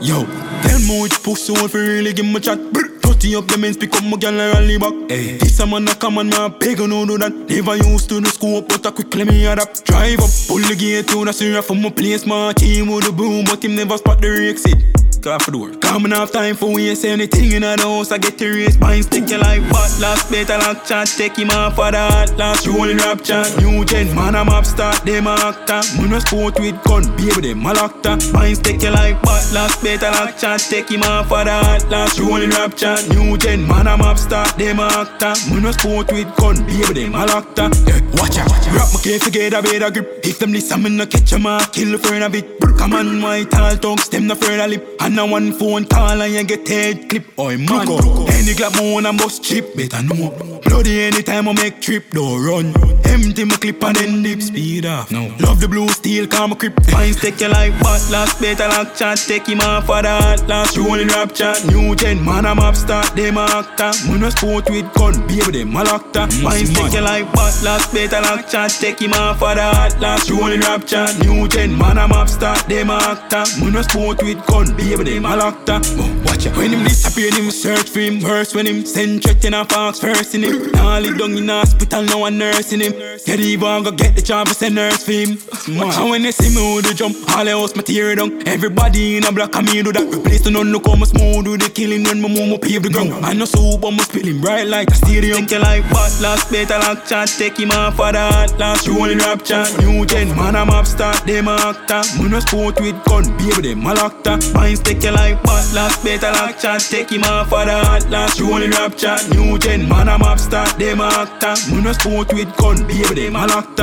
Yo, 0.00 0.24
tell 0.62 0.78
me 0.80 1.02
which 1.02 1.22
pussy 1.22 1.52
want 1.52 1.70
for 1.70 1.78
really 1.78 2.14
give 2.14 2.24
me 2.24 2.40
chat. 2.40 2.58
Brr. 2.72 2.88
30 3.24 3.36
up 3.36 3.46
the 3.46 3.58
men's 3.58 3.76
pick 3.76 3.94
up 3.94 4.04
my 4.04 4.16
girl 4.16 4.40
and 4.40 4.54
rally 4.54 4.78
back. 4.78 4.92
Hey. 5.10 5.36
This 5.36 5.60
a 5.60 5.66
man 5.66 5.86
a 5.86 5.94
come 5.94 6.18
on, 6.18 6.30
man, 6.30 6.54
beg 6.58 6.78
no 6.78 7.04
do 7.04 7.18
that. 7.18 7.32
Never 7.32 7.76
used 7.76 8.08
to 8.08 8.20
the 8.20 8.28
scope, 8.28 8.68
but 8.68 8.86
I 8.86 8.90
quickly 8.90 9.24
me 9.24 9.44
adapt. 9.44 9.84
Drive 9.84 10.20
up, 10.20 10.30
pull 10.48 10.60
the 10.60 10.74
gate 10.74 11.08
to 11.08 11.24
the 11.24 11.32
syrup 11.32 11.64
from 11.64 11.82
my 11.82 11.90
place, 11.90 12.24
my 12.24 12.52
team 12.54 12.88
with 12.88 13.04
the 13.04 13.12
boom, 13.12 13.44
but 13.44 13.62
him 13.62 13.76
never 13.76 13.98
spot 13.98 14.22
the 14.22 14.48
exit. 14.48 15.03
Car 15.24 15.40
for 15.40 15.52
the 15.52 15.56
work. 15.56 15.80
Coming 15.80 16.12
off 16.12 16.32
time 16.32 16.54
for 16.54 16.74
waste 16.74 17.02
anything 17.02 17.52
in 17.52 17.62
the 17.62 17.80
house. 17.80 18.12
I 18.12 18.18
get 18.18 18.36
the 18.36 18.44
race, 18.44 18.76
binds 18.76 19.06
take 19.06 19.30
your 19.30 19.38
life, 19.38 19.64
but 19.72 19.88
last 19.98 20.30
better 20.30 20.58
like 20.58 20.84
chat. 20.84 21.08
Take 21.16 21.38
him 21.38 21.48
off 21.48 21.76
for 21.76 21.90
the 21.90 21.96
hot 21.96 22.36
last 22.36 22.66
rolling 22.66 22.98
rap 22.98 23.24
chat. 23.24 23.48
New 23.56 23.86
gen, 23.86 24.14
man, 24.14 24.36
I'm 24.36 24.50
up 24.50 24.66
start, 24.66 25.00
them 25.06 25.26
a 25.26 25.32
actor. 25.32 25.80
Me 25.96 26.10
no 26.10 26.18
sport 26.18 26.60
with 26.60 26.76
gun, 26.84 27.08
baby, 27.16 27.40
them 27.40 27.64
a 27.64 27.72
locked 27.72 28.04
Binds 28.34 28.60
take 28.60 28.82
your 28.82 28.92
life, 28.92 29.16
but 29.22 29.40
last 29.54 29.82
better 29.82 30.10
like 30.10 30.36
chat. 30.36 30.60
Take 30.60 30.90
him 30.90 31.00
off 31.04 31.28
for 31.28 31.42
the 31.42 31.56
hot 31.56 31.88
last 31.88 32.20
rolling 32.20 32.50
rap 32.50 32.76
chat. 32.76 33.08
New 33.08 33.38
gen, 33.38 33.66
man, 33.66 33.88
I'm 33.88 34.02
up 34.02 34.18
start, 34.18 34.58
them 34.58 34.78
a 34.78 34.92
actor. 34.92 35.32
Me 35.48 35.58
no 35.58 35.72
sport 35.72 36.12
with 36.12 36.28
gun, 36.36 36.66
baby, 36.66 37.00
them 37.00 37.14
a 37.14 37.24
locked 37.24 37.56
yeah, 37.56 38.04
Watch 38.20 38.36
out, 38.36 38.52
wrap 38.76 38.92
my 38.92 39.00
case 39.00 39.24
together, 39.24 39.62
better 39.62 39.90
grip. 39.90 40.20
If 40.22 40.38
them 40.38 40.52
listen, 40.52 40.82
me 40.82 40.90
no 40.90 41.06
catch 41.06 41.32
'em, 41.32 41.46
I 41.46 41.64
kill 41.72 41.92
the 41.92 41.98
friend 41.98 42.24
of 42.24 42.34
it. 42.34 42.60
Come 42.84 42.92
on, 42.92 43.18
my 43.18 43.44
tall 43.44 43.74
tongues, 43.78 44.10
them 44.10 44.26
no 44.26 44.34
further 44.34 44.68
lip. 44.68 44.86
And 45.00 45.13
now 45.14 45.26
one 45.26 45.52
phone 45.52 45.84
call 45.84 46.20
and 46.20 46.34
you 46.34 46.44
get 46.44 46.66
head 46.66 47.08
clip. 47.08 47.38
Oi 47.38 47.56
man, 47.56 47.88
any 48.32 48.54
clap 48.54 48.76
more 48.76 49.06
and 49.06 49.18
bust 49.18 49.44
chip, 49.44 49.76
better 49.76 50.02
know. 50.02 50.60
Bloody 50.64 51.02
anytime 51.02 51.48
I 51.48 51.52
make 51.52 51.80
trip, 51.80 52.10
don't 52.10 52.44
run. 52.44 52.74
Empty 53.04 53.44
my 53.44 53.56
clip 53.56 53.82
and 53.84 53.96
then 53.96 54.22
dip 54.22 54.42
speed 54.42 54.86
off. 54.86 55.10
No. 55.12 55.32
Love 55.38 55.60
the 55.60 55.68
blue 55.68 55.88
steel, 55.88 56.26
calm 56.26 56.52
a 56.52 56.54
grip. 56.56 56.74
Fine, 56.86 57.14
take 57.14 57.40
your 57.40 57.50
life, 57.50 57.74
but 57.80 58.02
last 58.10 58.40
better 58.40 58.66
like 58.68 58.96
chat. 58.96 59.18
Take 59.18 59.46
him 59.46 59.60
off 59.60 59.86
for 59.86 60.02
the 60.02 60.08
hot 60.08 60.48
last 60.48 60.76
rolling 60.76 61.08
rap 61.08 61.32
chat. 61.34 61.64
New 61.66 61.94
gen, 61.94 62.24
man, 62.24 62.44
I'm 62.46 62.58
up 62.58 62.74
start, 62.74 63.14
them 63.14 63.36
a 63.36 63.42
actor. 63.42 63.92
Me 64.10 64.18
no 64.18 64.30
sport 64.30 64.68
with 64.70 64.92
gun, 64.94 65.26
baby, 65.28 65.58
them 65.58 65.76
a 65.76 65.84
locked 65.84 66.14
Fine, 66.14 66.66
take 66.66 66.92
your 66.92 67.02
life, 67.02 67.26
but 67.34 67.54
last 67.62 67.92
better 67.92 68.20
like 68.20 68.48
chat. 68.48 68.70
Take 68.70 69.00
him 69.00 69.12
off 69.12 69.38
for 69.38 69.54
the 69.54 69.62
hot 69.62 70.00
last 70.00 70.30
rolling 70.30 70.60
rap 70.60 70.86
chat. 70.86 71.16
New 71.20 71.46
gen, 71.48 71.76
man, 71.78 71.98
I'm 71.98 72.12
up 72.12 72.28
start, 72.28 72.66
them 72.66 72.90
a 72.90 72.94
actor. 72.94 73.44
Me 73.60 73.70
no 73.70 73.82
sport 73.82 74.22
with 74.22 74.44
gun, 74.46 74.76
baby, 74.76 75.03
them 75.04 75.24
a 75.26 75.36
locked 75.36 75.68
Oh, 75.70 76.22
watch 76.26 76.46
out. 76.46 76.56
When 76.56 76.72
him 76.72 76.84
disappear, 76.84 77.32
him 77.32 77.50
search 77.50 77.90
for 77.90 78.00
him. 78.00 78.20
Verse 78.20 78.54
when 78.54 78.66
him 78.66 78.84
send 78.84 79.22
threat 79.22 79.44
in 79.44 79.54
a 79.54 79.64
fox 79.64 80.00
first 80.00 80.34
in 80.34 80.42
him. 80.42 80.72
Now 80.72 80.98
live 80.98 81.18
down 81.18 81.36
in 81.36 81.48
hospital, 81.48 82.02
no 82.02 82.18
one 82.18 82.38
nursing 82.38 82.80
him. 82.80 82.92
Get 83.24 83.40
even 83.40 83.82
go 83.82 83.90
get 83.92 84.14
the 84.16 84.22
job, 84.22 84.48
send 84.48 84.74
nurse 84.74 85.04
for 85.04 85.12
him. 85.12 85.38
And 85.68 86.10
when 86.10 86.22
they 86.22 86.32
see 86.32 86.54
me 86.54 86.76
with 86.76 86.86
the 86.86 86.94
jump, 86.94 87.16
all 87.36 87.44
the 87.44 87.52
house 87.52 87.74
material 87.76 88.16
down. 88.16 88.48
Everybody 88.48 89.16
in 89.16 89.24
a 89.24 89.32
block, 89.32 89.54
and 89.56 89.66
me 89.66 89.82
do 89.82 89.92
that. 89.92 90.06
Replace 90.12 90.42
the 90.42 90.50
none, 90.50 90.72
look 90.72 90.86
how 90.86 90.96
much 90.96 91.10
smooth 91.10 91.44
do 91.44 91.56
the 91.56 91.70
killing 91.70 92.04
when 92.04 92.20
my 92.20 92.28
mama 92.28 92.58
pave 92.58 92.82
the 92.82 92.90
ground. 92.90 93.12
I 93.24 93.32
know 93.32 93.44
soup, 93.44 93.80
but 93.80 93.92
I'm 93.92 93.98
spilling 94.00 94.40
bright 94.40 94.66
like 94.66 94.90
a 94.90 94.94
stadium. 94.94 95.46
Take 95.46 95.50
your 95.52 95.60
life, 95.60 95.84
but 95.90 96.12
last 96.20 96.50
better 96.50 96.78
like 96.78 97.06
chat. 97.06 97.28
Take 97.28 97.58
him 97.58 97.70
off 97.70 97.96
for 97.96 98.12
the 98.12 98.20
hot 98.20 98.58
last 98.58 98.88
rolling 98.88 99.18
rap 99.18 99.44
chat. 99.44 99.68
New 99.80 100.04
gen, 100.06 100.28
man, 100.36 100.56
I'm 100.56 100.70
up 100.70 100.86
start, 100.86 101.24
them 101.26 101.48
a 101.48 101.56
actor. 101.56 102.02
Me 102.22 102.28
no 102.28 102.40
sport 102.40 102.80
with 102.80 103.02
gun, 103.04 103.24
baby, 103.38 103.74
them 103.74 103.86
a 103.86 103.94
locked 103.94 104.24
Minds 104.52 104.80
take 104.94 105.04
your 105.04 105.12
life, 105.12 105.38
but 105.42 105.72
last 105.74 106.04
better 106.04 106.30
like 106.32 106.58
chat. 106.58 106.80
Take 106.80 107.10
him 107.10 107.24
off 107.24 107.48
for 107.48 107.64
the 107.64 107.72
hot 107.72 108.08
last 108.10 108.40
rolling 108.40 108.70
rap 108.70 108.96
chat. 108.96 109.28
New 109.30 109.58
gen, 109.58 109.88
man, 109.88 110.08
I'm 110.08 110.22
up 110.22 110.38
start, 110.38 110.78
them 110.78 111.00
a 111.00 111.04
actor. 111.04 111.54
Me 111.74 111.82
no 111.82 111.92
sport 111.92 112.32
with 112.32 112.54
gun, 112.56 112.86
baby, 112.86 113.26
them 113.26 113.36
a 113.36 113.46
locked 113.46 113.80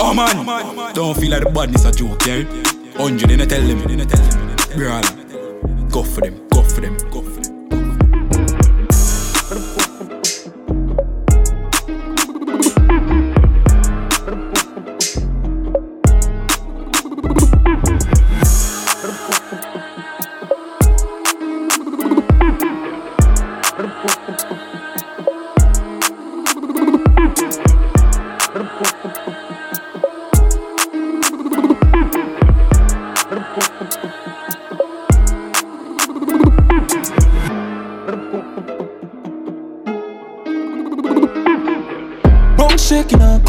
Oh 0.00 0.12
man, 0.14 0.94
don't 0.94 1.16
feel 1.16 1.30
like 1.30 1.44
the 1.44 1.50
badness 1.50 1.84
a 1.84 1.92
joke, 1.92 2.26
yeah? 2.26 2.44
Hundred, 2.96 3.30
then 3.30 3.40
I 3.40 3.46
tell 3.46 3.62
them, 3.62 3.80
bro, 4.76 5.00
go 5.88 6.02
for 6.02 6.20
them, 6.20 6.48
go 6.48 6.62
for 6.62 6.80
them, 6.80 6.96
go 7.10 7.22
for 7.22 7.30
them. 7.30 7.33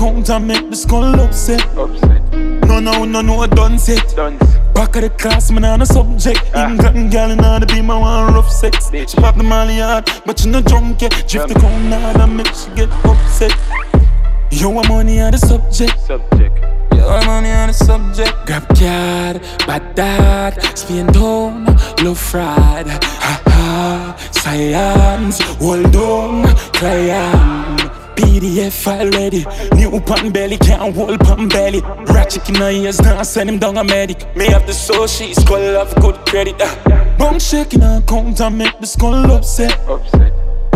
Count 0.06 0.30
and 0.30 0.48
make 0.48 0.70
the 0.70 0.76
skull 0.76 1.20
upset. 1.20 1.64
No, 1.76 2.80
no, 2.80 3.06
no, 3.06 3.22
no, 3.22 3.40
I 3.40 3.48
done 3.48 3.80
set. 3.80 4.16
Back 4.76 4.96
of 4.98 5.02
the 5.02 5.10
class, 5.18 5.52
man, 5.52 5.66
on 5.66 5.82
a 5.82 5.86
subject. 5.86 6.42
Ah. 6.54 6.70
England 6.70 7.12
gal 7.12 7.32
in 7.32 7.38
the 7.38 7.66
beam, 7.66 7.90
I 7.90 7.98
want 7.98 8.36
rough 8.36 8.52
sex. 8.52 8.92
She 8.92 9.18
pop 9.18 9.36
the 9.36 9.44
molly 9.44 9.80
hard, 9.80 10.06
but 10.26 10.40
she 10.40 10.50
no 10.50 10.62
drunk 10.62 11.02
yet. 11.02 11.12
Drift 11.28 11.48
um. 11.48 11.54
the 11.54 11.60
cone 11.60 11.92
hard 11.92 12.18
and 12.18 12.38
make 12.38 12.54
she 12.54 12.70
get 12.76 12.90
upset. 13.04 13.54
Yo, 14.52 14.78
I'm 14.78 14.88
money 14.88 15.22
on 15.22 15.32
the 15.32 15.40
subject. 15.40 16.00
Subject. 16.02 16.56
Yo, 16.94 17.08
I'm 17.08 17.26
money 17.26 17.52
on 17.52 17.68
the 17.70 17.74
subject. 17.74 18.34
Grab 18.46 18.68
card, 18.78 19.42
bad 19.66 19.96
dad, 19.96 20.78
spin 20.78 21.08
down, 21.08 21.66
low 22.04 22.14
fried. 22.14 22.88
Ha 23.26 23.42
ha, 23.48 24.16
science, 24.32 25.40
hold 25.58 25.96
on, 25.96 26.56
client. 26.74 28.05
PDF 28.16 28.72
file 28.72 29.10
ready. 29.12 29.46
New 29.76 30.00
pan 30.02 30.32
belly, 30.32 30.58
can't 30.58 30.96
hold 30.96 31.20
pan 31.20 31.48
belly. 31.48 31.82
Ratchet 32.14 32.48
in 32.50 32.56
her 32.56 32.72
ears, 32.72 33.02
now 33.02 33.22
send 33.24 33.50
him 33.50 33.60
down 33.60 33.78
a 33.78 33.84
medic. 33.84 34.36
Me 34.36 34.46
have 34.48 34.66
the 34.66 34.74
soul, 34.74 35.08
she's 35.08 35.42
skull 35.42 35.62
have 35.62 35.94
good 36.02 36.16
credit. 36.26 36.56
Uh. 36.60 37.18
Bone 37.18 37.40
shaking 37.40 37.82
her 37.82 38.02
count 38.08 38.40
and 38.42 38.58
make 38.58 38.80
the 38.80 38.88
skull 38.88 39.32
upset. 39.32 39.78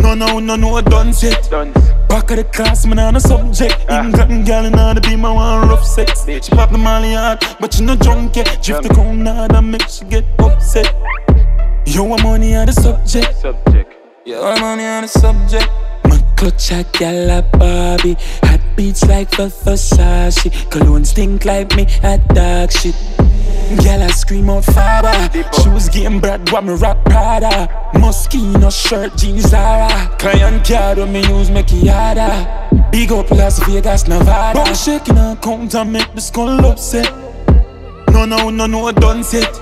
No, 0.01 0.15
no, 0.15 0.39
no, 0.39 0.55
no, 0.55 0.81
done 0.81 1.13
set. 1.13 1.49
Back 2.09 2.31
of 2.31 2.37
the 2.37 2.43
class, 2.51 2.85
man, 2.85 2.99
on 2.99 3.15
a 3.15 3.19
subject. 3.19 3.75
Ah. 3.89 4.05
England 4.05 4.47
girl 4.47 4.65
in 4.65 4.79
order 4.79 5.01
be 5.01 5.15
my 5.15 5.31
one 5.31 5.67
rough 5.69 5.85
sex. 5.85 6.25
She 6.25 6.39
pop 6.51 6.71
the 6.71 6.77
molly 6.77 7.13
hard, 7.13 7.43
but 7.59 7.73
she 7.73 7.83
no 7.83 7.95
drunk 7.95 8.35
yet. 8.35 8.63
Drift 8.63 8.83
the 8.83 8.89
cone 8.89 9.25
hard 9.25 9.51
and 9.53 9.71
make 9.71 9.87
she 9.87 10.05
get 10.05 10.25
upset. 10.39 10.87
Yo, 11.85 12.11
I'm 12.13 12.23
money 12.23 12.55
on 12.55 12.67
the 12.67 12.73
subject. 12.73 13.35
Subject. 13.37 13.93
Yo, 14.25 14.41
I'm 14.43 14.61
money 14.61 14.85
on 14.85 15.01
the 15.03 15.07
subject. 15.07 15.69
Clutch 16.39 16.71
a 16.71 16.85
gal 16.93 17.29
a 17.29 17.41
Barbie 17.41 18.15
Hot 18.43 18.61
beats 18.77 19.05
like 19.07 19.29
Versace 19.31 20.71
Cologne 20.71 21.03
stink 21.03 21.43
like 21.43 21.75
me 21.75 21.85
at 22.01 22.25
dark 22.29 22.71
shit 22.71 22.95
Gal 23.83 24.01
I 24.01 24.07
scream 24.07 24.49
out 24.49 24.65
father. 24.65 25.29
Shoes 25.61 25.89
game 25.89 26.19
Brad, 26.19 26.49
what 26.51 26.63
me 26.63 26.73
rock 26.73 27.03
Prada. 27.05 27.67
Moschino 27.93 28.71
shirt, 28.71 29.15
jeans 29.15 29.49
Zara. 29.49 30.09
Client 30.17 30.65
card 30.65 30.97
when 30.97 31.11
me 31.13 31.21
use 31.27 31.51
make 31.51 31.71
it 31.71 31.87
harder. 31.87 32.89
Big 32.91 33.11
up 33.11 33.29
Las 33.29 33.59
Vegas, 33.67 34.07
Nevada. 34.07 34.57
Bum 34.57 34.73
shaking 34.73 35.17
and 35.17 35.39
count 35.41 35.75
and 35.75 35.93
make 35.93 36.11
the 36.15 36.21
skull 36.21 36.65
upset. 36.65 37.13
No, 38.11 38.25
no, 38.25 38.49
no, 38.49 38.65
no, 38.65 38.91
done 38.91 39.23
set. 39.23 39.53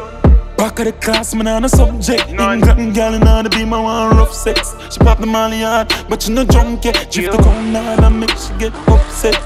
Back 0.57 0.79
of 0.79 0.85
the 0.85 0.91
class, 0.93 1.35
man, 1.35 1.47
on 1.47 1.65
a 1.65 1.69
subject. 1.69 2.29
England 2.29 2.95
girl 2.95 3.13
in 3.13 3.27
order 3.27 3.49
be 3.49 3.63
my 3.63 3.79
one 3.79 4.17
rough 4.17 4.33
sex. 4.33 4.73
She 4.91 4.99
pop 4.99 5.19
the 5.19 5.27
molly 5.27 5.61
hard, 5.61 5.93
but 6.09 6.23
she 6.23 6.33
no 6.33 6.45
drunk 6.45 6.85
yet. 6.85 7.11
Drift 7.11 7.37
the 7.37 7.43
cone 7.43 7.75
hard 7.75 7.99
and 7.99 8.19
make 8.19 8.31
she 8.31 8.53
get 8.57 8.73
upset. 8.87 9.39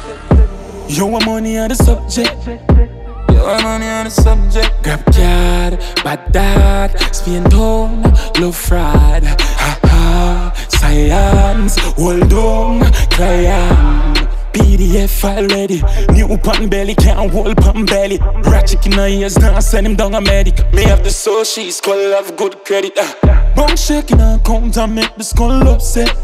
Yo, 0.88 1.14
I'm 1.14 1.26
money 1.26 1.58
on 1.58 1.68
the 1.70 1.76
subject. 1.76 2.32
All 2.48 3.62
money 3.62 3.88
on 3.88 4.06
the 4.06 4.10
subject. 4.10 4.72
Grab 4.84 5.04
card, 5.06 5.80
bad 6.04 6.32
dad, 6.32 6.98
spin 7.14 7.44
down, 7.44 8.04
low 8.40 8.54
fraud. 8.54 9.24
Ha 9.24 9.80
ha, 9.84 10.54
science, 10.70 11.78
hold 11.98 12.32
on, 12.32 12.92
client. 13.12 14.21
PDF 14.54 15.10
file 15.10 15.48
ready. 15.48 15.82
New 16.14 16.38
pan 16.38 16.70
belly, 16.70 16.96
can't 16.96 17.32
hold 17.32 17.58
pan 17.58 17.86
belly. 17.86 18.20
Ratchet 18.44 18.86
in 18.86 18.94
her 18.94 19.08
ears, 19.08 19.38
now 19.38 19.60
send 19.60 19.88
him 19.88 19.96
down 19.96 20.14
a 20.14 20.22
medic. 20.22 20.56
Me 20.74 20.84
have 20.84 21.04
the 21.04 21.10
soul, 21.10 21.44
she's 21.44 21.80
called 21.82 22.14
have 22.14 22.36
good 22.38 22.64
credit. 22.66 22.98
Uh. 22.98 23.54
Bone 23.56 23.76
shaking 23.76 24.20
her 24.20 24.40
count 24.46 24.78
and 24.78 24.96
make 24.96 25.16
the 25.16 25.24
skull 25.24 25.68
upset. 25.68 26.16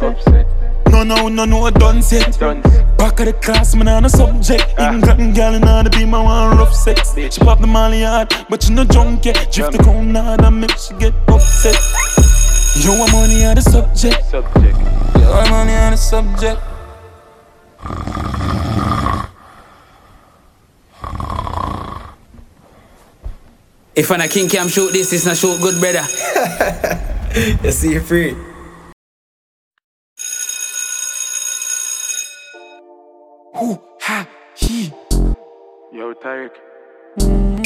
No, 0.89 1.03
no, 1.03 1.27
no, 1.27 1.45
no, 1.45 1.65
I 1.65 1.71
done 1.71 2.01
set. 2.01 2.39
Back 2.97 3.19
of 3.19 3.25
the 3.25 3.33
class, 3.41 3.75
man, 3.75 3.87
on 3.87 4.05
a 4.05 4.09
subject. 4.09 4.65
Ah. 4.77 4.93
England 4.93 5.35
girl 5.35 5.53
in 5.53 5.67
order 5.67 5.89
be 5.89 6.05
my 6.05 6.21
one 6.23 6.57
rough 6.57 6.73
sex. 6.73 7.13
She 7.15 7.39
pop 7.41 7.59
the 7.59 7.67
molly 7.67 8.03
hard, 8.03 8.33
but 8.49 8.63
she 8.63 8.73
no 8.73 8.83
drunk 8.83 9.25
yet. 9.25 9.51
Drift 9.51 9.73
the 9.73 9.83
cone 9.83 10.15
hard 10.15 10.41
and 10.41 10.61
make 10.61 10.77
she 10.77 10.93
get 10.95 11.13
upset. 11.27 11.75
Yo, 12.77 12.93
I'm 12.93 13.11
money 13.11 13.45
on 13.45 13.55
the 13.55 13.61
subject. 13.61 14.23
Subject. 14.25 14.77
Yo, 15.19 15.33
I'm 15.33 15.49
money 15.49 15.75
on 15.75 15.91
the 15.91 15.97
subject. 15.97 16.61
If 23.97 24.11
I'm 24.11 24.21
a 24.21 24.27
king 24.27 24.47
can 24.47 24.67
shoot 24.67 24.93
this, 24.93 25.11
it's 25.11 25.25
not 25.25 25.37
shoot 25.37 25.59
good, 25.59 25.81
brother. 25.81 26.05
you 27.63 27.71
see, 27.71 27.93
you 27.93 27.99
free. 27.99 28.35
Who, 33.55 33.81
ha, 34.01 34.27
he. 34.55 34.93
Yo, 35.91 36.13
Tarek. 36.13 36.51
Mm. 37.17 37.56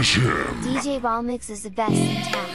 Finish 0.00 0.16
him. 0.16 0.62
DJ 0.62 1.02
Ball 1.02 1.22
Mix 1.22 1.50
is 1.50 1.62
the 1.62 1.68
best 1.68 1.92
in 1.92 2.22
town. 2.32 2.46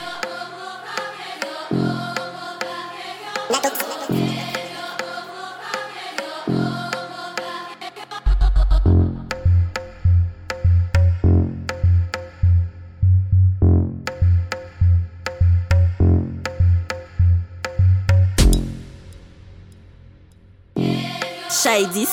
Shady, 21.52 22.08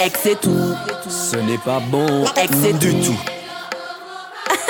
ex 0.00 0.20
c'est 0.20 0.40
tout. 0.40 0.50
Ce 1.08 1.36
n'est 1.36 1.58
pas 1.58 1.78
bon, 1.78 2.24
ex 2.36 2.50
du 2.80 2.92
tout. 3.00 3.43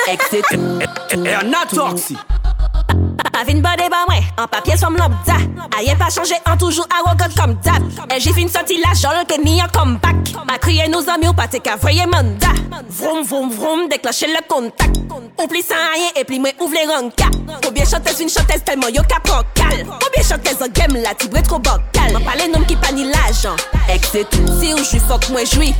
Ekse 0.07 0.41
tou, 0.49 0.79
tou, 1.09 1.25
E 1.25 1.33
an 1.33 1.53
a 1.53 1.65
torksi 1.65 2.17
Avin 3.35 3.61
bode 3.61 3.89
ba 3.91 4.05
mwen, 4.07 4.23
an 4.37 4.47
papye 4.47 4.77
som 4.77 4.95
lop 4.95 5.13
da 5.27 5.39
Ayen 5.77 5.97
pa 5.99 6.09
chanje, 6.13 6.39
an 6.45 6.57
toujou 6.57 6.85
arrogant 6.93 7.35
kom 7.35 7.57
dat 7.65 7.81
E 8.09 8.19
jifin 8.19 8.51
soti 8.51 8.79
la 8.83 8.93
jol 8.95 9.25
ke 9.29 9.41
ni 9.41 9.59
an 9.61 9.71
kombak 9.73 10.25
Ma 10.45 10.57
kriye 10.61 10.85
nou 10.91 11.01
zami 11.01 11.25
ou 11.29 11.33
pate 11.33 11.59
ka 11.63 11.73
voye 11.81 12.05
manda. 12.05 12.51
Vroum 12.97 13.23
vroum 13.25 13.49
vroum, 13.49 13.87
deklache 13.89 14.27
le 14.29 14.41
kontak. 14.49 14.91
Ou 15.39 15.47
pli 15.49 15.61
san 15.65 15.79
ayen, 15.95 16.11
e 16.19 16.23
pli 16.27 16.37
mwen 16.43 16.59
ouvle 16.61 16.83
ranka. 16.89 17.31
Koubyen 17.63 17.87
chantez 17.89 18.19
vin 18.19 18.29
chantez 18.29 18.61
telman 18.67 18.93
yo 18.93 19.03
ka 19.09 19.17
prokal. 19.25 19.81
Koubyen 20.03 20.27
chantez 20.27 20.61
an 20.61 20.73
gem 20.75 20.99
la 21.01 21.15
tibre 21.17 21.41
tro 21.47 21.57
bokal 21.57 22.13
Man 22.13 22.27
pale 22.27 22.49
nom 22.51 22.65
ki 22.69 22.77
pa 22.83 22.91
ni 22.93 23.07
la 23.09 23.25
jan. 23.31 23.57
Ekse 23.89 24.25
tou, 24.33 24.59
si 24.59 24.73
ou 24.75 24.85
jwi 24.85 25.01
fok 25.07 25.29
mwen 25.33 25.49
jwi 25.49 25.71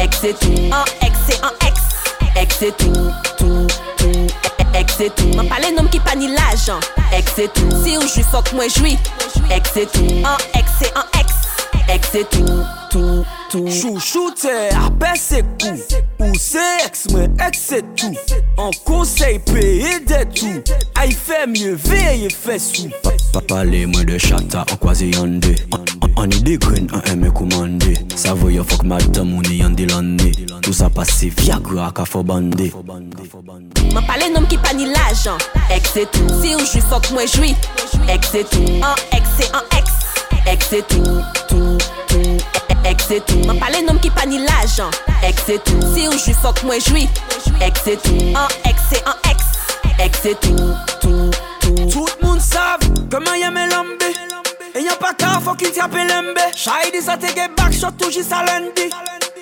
Ekse 0.00 0.32
tou, 0.40 0.64
an 0.76 0.96
ekse 1.04 1.40
an 1.44 1.60
eks 1.68 1.84
Ekse 2.36 2.72
tou, 2.80 3.12
tou 3.40 3.55
Ek 4.76 4.90
se 4.92 5.08
tou 5.16 5.32
Mwen 5.32 5.48
pale 5.48 5.70
nom 5.72 5.86
ki 5.88 6.00
pa 6.04 6.12
ni 6.18 6.28
lajan 6.34 6.82
Ek 7.16 7.30
se 7.32 7.46
tou 7.56 7.80
Si 7.80 7.96
ou 7.96 8.04
jwi 8.04 8.24
fok 8.28 8.52
mwen 8.56 8.68
jwi 8.74 8.96
Ek 9.54 9.68
se 9.70 9.86
tou 9.94 10.24
An 10.28 10.42
ek 10.58 10.68
se 10.76 10.90
an 10.92 11.06
ek 11.16 11.32
Ek 11.94 12.04
se 12.04 12.24
tou 12.34 12.58
Tou 12.92 13.22
tou 13.52 13.70
Chouchou 13.72 14.34
te 14.36 14.52
apè 14.76 15.14
se 15.20 15.40
kou 15.62 16.02
Ou 16.26 16.40
se 16.40 16.64
ek 16.84 16.98
se 16.98 17.12
mwen 17.14 17.40
ek 17.46 17.56
se 17.56 17.80
tou 17.96 18.12
An 18.60 18.74
konsey 18.84 19.38
peye 19.48 19.96
de 20.04 20.20
tou 20.34 20.76
Ay 21.00 21.14
fe 21.16 21.44
mye 21.48 21.72
veye 21.86 22.28
fe 22.34 22.58
sou 22.60 22.92
Pa 23.32 23.40
pale 23.48 23.86
mwen 23.88 24.04
de 24.10 24.20
chata 24.20 24.66
an 24.66 24.82
kwaze 24.82 25.08
yande 25.14 25.54
An 26.20 26.36
yi 26.36 26.42
de 26.50 26.58
gren 26.60 26.92
an 26.96 27.06
eme 27.14 27.32
koumande 27.32 27.96
Savo 28.12 28.52
yo 28.52 28.66
fok 28.66 28.84
madam 28.84 29.38
ou 29.38 29.48
ni 29.48 29.62
yande 29.62 29.88
lande 29.88 30.34
Tout 30.60 30.74
sa 30.76 30.92
pase 30.92 31.32
viagra 31.40 31.88
ka 31.96 32.04
fo 32.08 32.20
bande 32.26 32.72
Mwen 33.92 34.06
pale 34.06 34.28
nom 34.32 34.46
ki 34.50 34.58
pa 34.62 34.72
ni 34.76 34.88
lajan 34.90 35.38
Ek 35.74 35.86
se 35.88 36.04
tou 36.14 36.40
Si 36.40 36.54
ou 36.56 36.64
jwi 36.66 36.82
fok 36.88 37.10
mwen 37.14 37.28
jwi 37.30 37.52
Ek 38.12 38.26
se 38.26 38.42
tou 38.50 38.80
An 38.86 38.98
ek 39.16 39.26
se 39.36 39.48
an 39.56 39.66
ek 39.76 39.90
Ek 40.52 40.62
se 40.62 40.82
tou 40.90 41.20
Tou 41.50 41.76
Tou 42.10 42.36
Ek 42.86 43.02
se 43.02 43.18
tou 43.26 43.42
Mwen 43.46 43.58
pale 43.62 43.82
nom 43.86 43.98
ki 44.02 44.12
pa 44.14 44.26
ni 44.28 44.38
lajan 44.44 44.92
Ek 45.26 45.40
se 45.42 45.58
tou 45.66 45.94
Si 45.94 46.06
ou 46.06 46.18
jwi 46.18 46.36
fok 46.42 46.62
mwen 46.66 46.82
jwi 46.86 47.06
Ek 47.66 47.78
se 47.82 47.96
tou 48.04 48.30
An 48.38 48.52
ek 48.68 48.80
se 48.88 49.02
an 49.06 49.18
ek 49.30 49.42
Ek 50.06 50.18
se 50.22 50.36
tou 50.44 50.72
Tou 51.02 51.30
Tou 51.64 51.90
Tout. 51.90 52.16
Moun 52.22 52.40
sav 52.40 52.82
Koman 53.10 53.40
yeme 53.40 53.66
lombe 53.72 54.12
E 54.76 54.82
yon 54.84 54.98
pa 55.00 55.14
ka 55.18 55.38
fokin 55.42 55.72
ti 55.74 55.80
api 55.82 56.06
lembe 56.06 56.50
Chay 56.54 56.92
di 56.94 57.00
sa 57.02 57.16
tege 57.18 57.48
bak 57.56 57.74
shot 57.74 57.98
touji 57.98 58.22
sa 58.22 58.44
lendi 58.46 58.90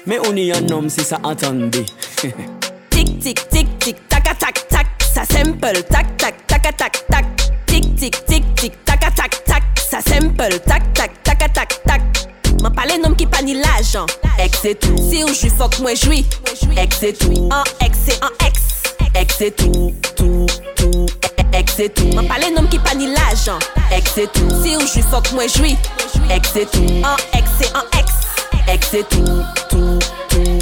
Me 0.06 0.20
ou 0.22 0.32
ni 0.32 0.48
yon 0.48 0.68
nom 0.70 0.88
si 0.88 1.04
sa 1.04 1.20
antande 1.26 1.84
Tik 2.94 3.08
tik 3.20 3.40
tik 3.50 3.68
tik 3.82 3.98
tak 4.08 4.23
tac 4.34 4.68
tac 4.68 4.68
tac 4.68 4.86
Ça 5.00 5.24
simple 5.24 5.82
tac 5.90 6.16
tac 6.16 6.46
tac 6.46 6.76
tac 6.76 7.06
tac 7.08 7.24
Tic 7.66 7.96
tic 7.96 8.24
tic 8.26 8.54
tic 8.54 8.84
tac 8.84 9.00
tac 9.14 9.44
tac 9.44 9.62
Ça 9.76 10.00
simple 10.00 10.58
tac 10.66 10.92
tac 10.94 11.22
tac 11.22 11.52
tac 11.52 11.82
tac 11.84 12.02
M'en 12.62 12.70
nom 13.02 13.14
qui 13.14 13.26
pa 13.26 13.42
ni 13.42 13.60
Ex 14.38 14.58
c'est 14.62 14.80
tout, 14.80 14.96
si 14.96 15.22
ou 15.22 15.28
j'suis 15.28 15.50
fuck 15.50 15.78
moi 15.80 15.94
j'suis 15.94 16.24
Ex 16.76 16.96
c'est 16.98 17.12
tout, 17.12 17.48
en 17.52 17.62
ex 17.84 17.98
c'est 19.38 19.54
tout, 19.54 19.92
tout, 20.16 20.46
tout 20.76 21.06
Ex 21.52 21.74
c'est 21.76 21.92
tout, 21.92 22.06
m'en 22.14 22.22
nom 22.22 22.66
qui 22.68 22.78
pa 22.78 22.94
ni 22.94 23.08
Ex 23.92 24.14
tout, 24.32 24.62
si 24.62 24.76
ou 24.76 24.80
j'suis 24.80 25.02
fuck 25.02 25.30
moi 25.32 25.46
j'suis 25.46 25.76
Ex 26.30 26.52
tout, 26.72 26.86
en 27.04 27.38
ex 27.38 27.50
c'est 27.60 27.76
en 27.76 27.82
ex 28.72 28.90
tout, 29.10 29.42
tout, 29.68 29.98
tout 30.30 30.58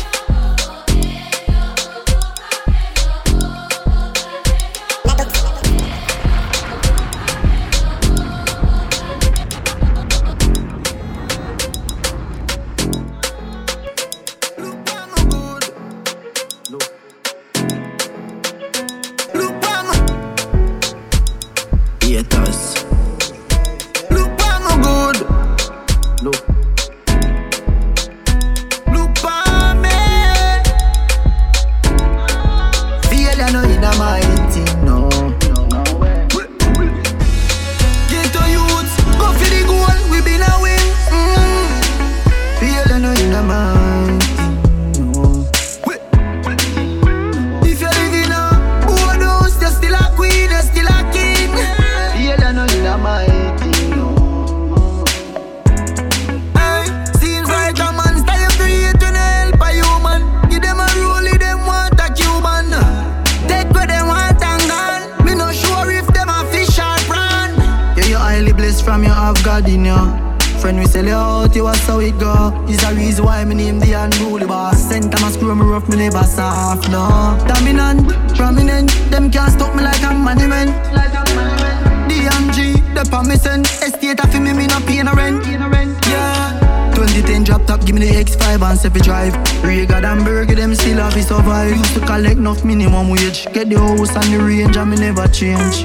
X5 88.83 88.97
and 88.97 89.03
7 89.03 89.03
drive. 89.03 89.65
Rega 89.65 89.97
and 89.97 90.25
Burger, 90.25 90.55
them 90.55 90.75
still 90.75 90.99
have 90.99 91.15
to 91.15 91.23
survive. 91.23 91.77
Used 91.77 91.95
to 91.95 92.01
collect 92.01 92.39
enough 92.39 92.65
minimum 92.65 93.11
wage. 93.11 93.47
Get 93.53 93.69
the 93.69 93.79
house 93.79 94.15
and 94.17 94.33
the 94.33 94.39
range, 94.39 94.77
and 94.77 94.91
me 94.91 94.97
never 94.97 95.27
change. 95.29 95.85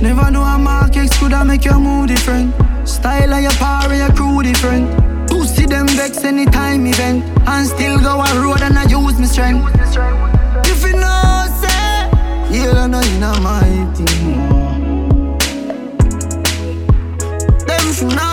Never 0.00 0.30
know 0.30 0.42
a 0.42 0.58
market 0.58 1.10
could 1.18 1.32
have 1.32 1.46
make 1.46 1.64
your 1.64 1.78
mood 1.78 2.08
different. 2.08 2.54
Style 2.88 3.34
of 3.34 3.42
your 3.42 3.52
power, 3.52 3.94
your 3.94 4.12
crew 4.12 4.42
different. 4.42 4.88
Pussy 5.28 5.66
them 5.66 5.86
vex 5.88 6.24
anytime 6.24 6.86
event. 6.86 7.24
And 7.46 7.66
still 7.66 7.98
go 8.00 8.22
a 8.22 8.40
road 8.40 8.62
and 8.62 8.78
I 8.78 8.84
use 8.84 9.18
my 9.18 9.26
strength. 9.26 9.68
If 10.66 10.82
you 10.84 10.92
know, 10.92 11.46
say, 11.60 12.08
yeah, 12.50 12.72
I 12.76 12.86
know 12.86 13.00
you 13.00 13.18
know 13.20 13.34
my 13.40 13.92
team. 13.94 15.38
Them 17.66 17.92
should 17.92 18.16
know, 18.16 18.29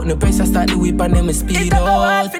round 0.00 0.06
me 0.08 0.12
About 0.12 0.14
no 0.14 0.16
pressure 0.16 0.46
start 0.46 0.68
the 0.70 0.78
whip 0.78 1.00
and 1.00 1.14
them 1.14 1.26
me 1.26 1.32
speed 1.32 1.72
up 1.74 2.39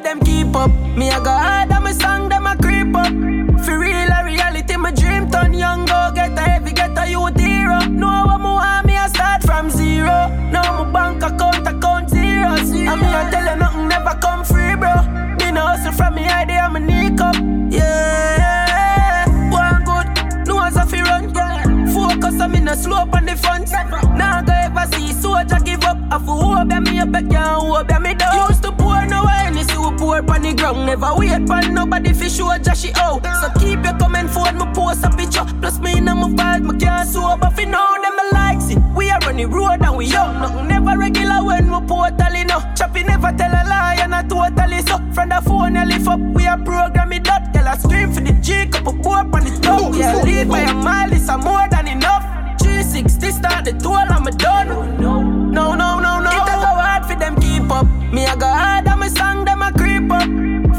the 39.41 39.49
road 39.49 39.81
and 39.83 39.97
we 39.97 40.07
young 40.07 40.41
Nothing 40.41 40.69
never 40.69 40.99
regular 40.99 41.45
when 41.45 41.67
we 41.67 41.87
totally 41.87 42.45
no 42.45 42.59
Choppy 42.77 43.03
never 43.03 43.33
tell 43.33 43.53
a 43.53 43.63
lie 43.69 43.99
and 44.01 44.15
I 44.15 44.23
totally 44.23 44.83
so 44.83 44.99
From 45.15 45.29
the 45.29 45.41
phone 45.45 45.77
I 45.77 45.85
lift 45.85 46.09
up. 46.09 46.21
We 46.21 46.47
are 46.47 46.59
program 46.59 47.13
it 47.13 47.25
dot 47.25 47.53
Girl 47.53 47.69
I 47.69 47.77
scream 47.77 48.13
for 48.13 48.21
the 48.21 48.33
G 48.33 48.67
couple 48.67 48.93
boy 48.93 49.25
on 49.37 49.45
the 49.45 49.59
top. 49.63 49.95
Yeah 49.95 50.23
lead 50.23 50.49
by 50.49 50.61
a 50.61 50.75
mile 50.75 51.13
it's 51.13 51.29
a 51.29 51.39
more 51.39 51.67
than 51.71 51.89
enough. 51.89 52.25
360 52.61 53.31
start 53.31 53.65
the 53.65 53.73
tour 53.73 54.05
I'm 54.17 54.27
a 54.27 54.31
done. 54.33 54.69
No, 55.01 55.23
no, 55.23 55.75
no, 55.75 55.99
no, 56.01 56.21
no. 56.21 56.31
It 56.31 56.43
a 56.43 56.57
go 56.65 56.73
hard 56.85 57.07
for 57.07 57.17
them 57.19 57.37
keep 57.41 57.71
up. 57.71 57.87
Me 58.13 58.27
I 58.27 58.37
go 58.37 58.47
hard 58.47 58.87
and 58.87 59.01
my 59.01 59.09
song 59.09 59.45
them 59.45 59.63
a 59.63 59.73
creep 59.73 60.11
up. 60.11 60.29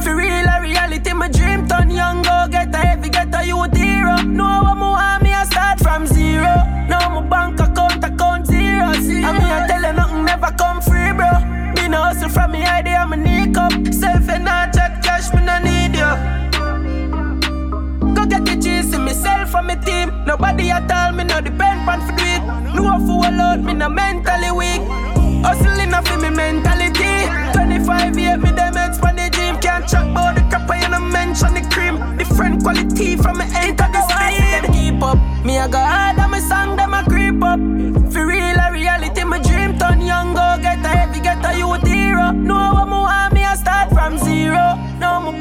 For 0.03 0.15
real 0.15 0.47
a 0.47 0.61
reality 0.61 1.13
my 1.13 1.29
dream 1.29 1.67
turn 1.67 1.89
young. 1.89 2.21
Go 2.21 2.47
get 2.51 2.73
a 2.75 2.77
heavy 2.77 3.09
get 3.09 3.33
a 3.33 3.45
youth 3.45 3.75
hero 3.75 4.21
Know 4.21 4.61
what 4.63 4.75
me 4.75 4.81
want 4.81 5.23
me 5.23 5.33
I 5.33 5.45
start 5.45 5.79
from 5.79 6.05
zero 6.05 6.53
And 9.31 9.39
me 9.39 9.49
I 9.49 9.65
tell 9.67 9.81
you 9.81 9.93
nothing 9.93 10.25
never 10.25 10.51
come 10.57 10.81
free 10.81 11.13
bro 11.13 11.31
Me 11.75 11.87
no 11.87 12.03
hustle 12.03 12.29
from 12.29 12.51
me 12.51 12.63
idea 12.65 12.97
I'm 12.97 13.13
a 13.13 13.17
nick 13.17 13.57
up 13.57 13.71
Self 13.93 14.27
and 14.27 14.43
not 14.43 14.73
chat 14.73 15.01
cash 15.03 15.33
me 15.33 15.41
no 15.45 15.57
need 15.59 15.95
you 15.95 16.41
Go 18.13 18.25
get 18.25 18.43
the 18.43 18.59
cheese 18.61 18.93
in 18.93 19.01
myself 19.05 19.55
and 19.55 19.67
my 19.67 19.75
team. 19.75 20.11
Nobody 20.25 20.69
at 20.69 20.91
all, 20.91 21.13
me 21.13 21.23
no 21.23 21.39
depend 21.39 21.89
on 21.89 22.01
for 22.01 22.15
do 22.17 22.23
it. 22.23 22.41
No 22.75 22.99
fool 23.05 23.23
out, 23.23 23.63
me 23.63 23.73
no 23.73 23.89
mentally 23.89 24.51
weak. 24.51 24.81
Hustling 25.45 25.93
off 25.93 26.09
me 26.21 26.29
mentality. 26.29 27.13
25 27.53 28.17
years, 28.19 28.37
me 28.37 28.51
them 28.51 28.75
expand 28.77 29.17
the 29.17 29.29
dream. 29.31 29.55
Can't 29.59 29.87
chat 29.87 30.03
about 30.05 30.35
the 30.35 30.41
crap, 30.49 30.69
I 30.69 30.87
no 30.89 30.99
mention 30.99 31.53
the 31.53 31.61
cream. 31.73 31.95
Different 32.17 32.63
quality 32.63 33.15
from 33.15 33.37
me 33.37 33.45
enter 33.55 33.87
the 33.95 34.01
speed. 34.09 34.73
Keep 34.73 35.01
up, 35.01 35.17
me 35.45 35.57
I 35.57 35.67
go 35.67 35.79
hard 35.79 36.19
and 36.19 36.31
my 36.31 36.39
song 36.39 36.75
them 36.75 36.93
a 36.93 37.03
creep 37.05 37.41
up. 37.41 37.59
For 38.11 38.25
real, 38.27 38.40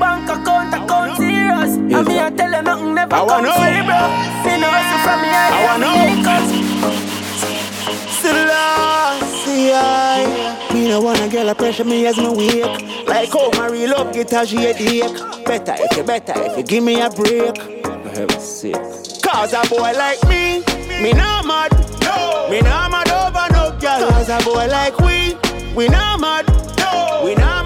bank 0.01 0.29
account, 0.29 0.73
account 0.75 1.17
zeros. 1.19 1.77
And 1.77 2.07
me 2.09 2.19
I 2.19 2.31
tell 2.31 2.51
you 2.51 2.63
nothing 2.63 2.95
never 2.95 3.15
I 3.15 3.19
come 3.19 3.29
wanna 3.29 3.53
free, 3.53 3.83
bro. 3.87 4.01
Me 4.45 4.53
no 4.59 4.69
hustle 4.73 5.01
from 5.05 5.19
me, 5.23 5.29
I, 5.29 5.47
I 5.53 5.59
wanna 5.69 5.87
know. 5.87 7.21
Selassie, 8.21 9.73
I 9.75 10.69
Me 10.75 10.89
no 10.89 11.01
wanna 11.01 11.29
girl 11.29 11.49
a 11.49 11.55
pressure 11.55 11.85
me 11.85 12.07
as 12.07 12.17
me 12.17 12.29
wake 12.29 13.07
Like 13.07 13.33
how 13.33 13.51
my 13.53 13.69
real 13.69 13.91
love 13.91 14.13
get 14.13 14.33
a 14.33 14.45
headache 14.45 15.45
Better 15.45 15.75
if 15.79 15.97
you 15.97 16.05
better 16.05 16.35
if 16.37 16.57
you 16.59 16.63
give 16.63 16.85
me 16.85 17.01
a 17.01 17.09
break 17.11 17.57
For 17.57 18.09
heaven's 18.11 18.45
sake 18.45 18.75
Cause 19.23 19.53
a 19.55 19.63
boy 19.69 19.93
like 19.97 20.23
me, 20.29 20.63
me 21.03 21.13
not 21.13 21.47
mad 21.47 21.73
no. 22.03 22.49
Me 22.51 22.61
not 22.61 22.91
mad 22.91 23.09
over 23.09 23.49
no 23.55 23.71
girl 23.81 24.11
Cause 24.11 24.29
a 24.29 24.39
boy 24.45 24.67
like 24.67 24.99
we, 25.01 25.35
we 25.75 25.89
not 25.89 26.21
mad 26.21 26.47
no. 26.79 27.23
We 27.25 27.35
not 27.37 27.60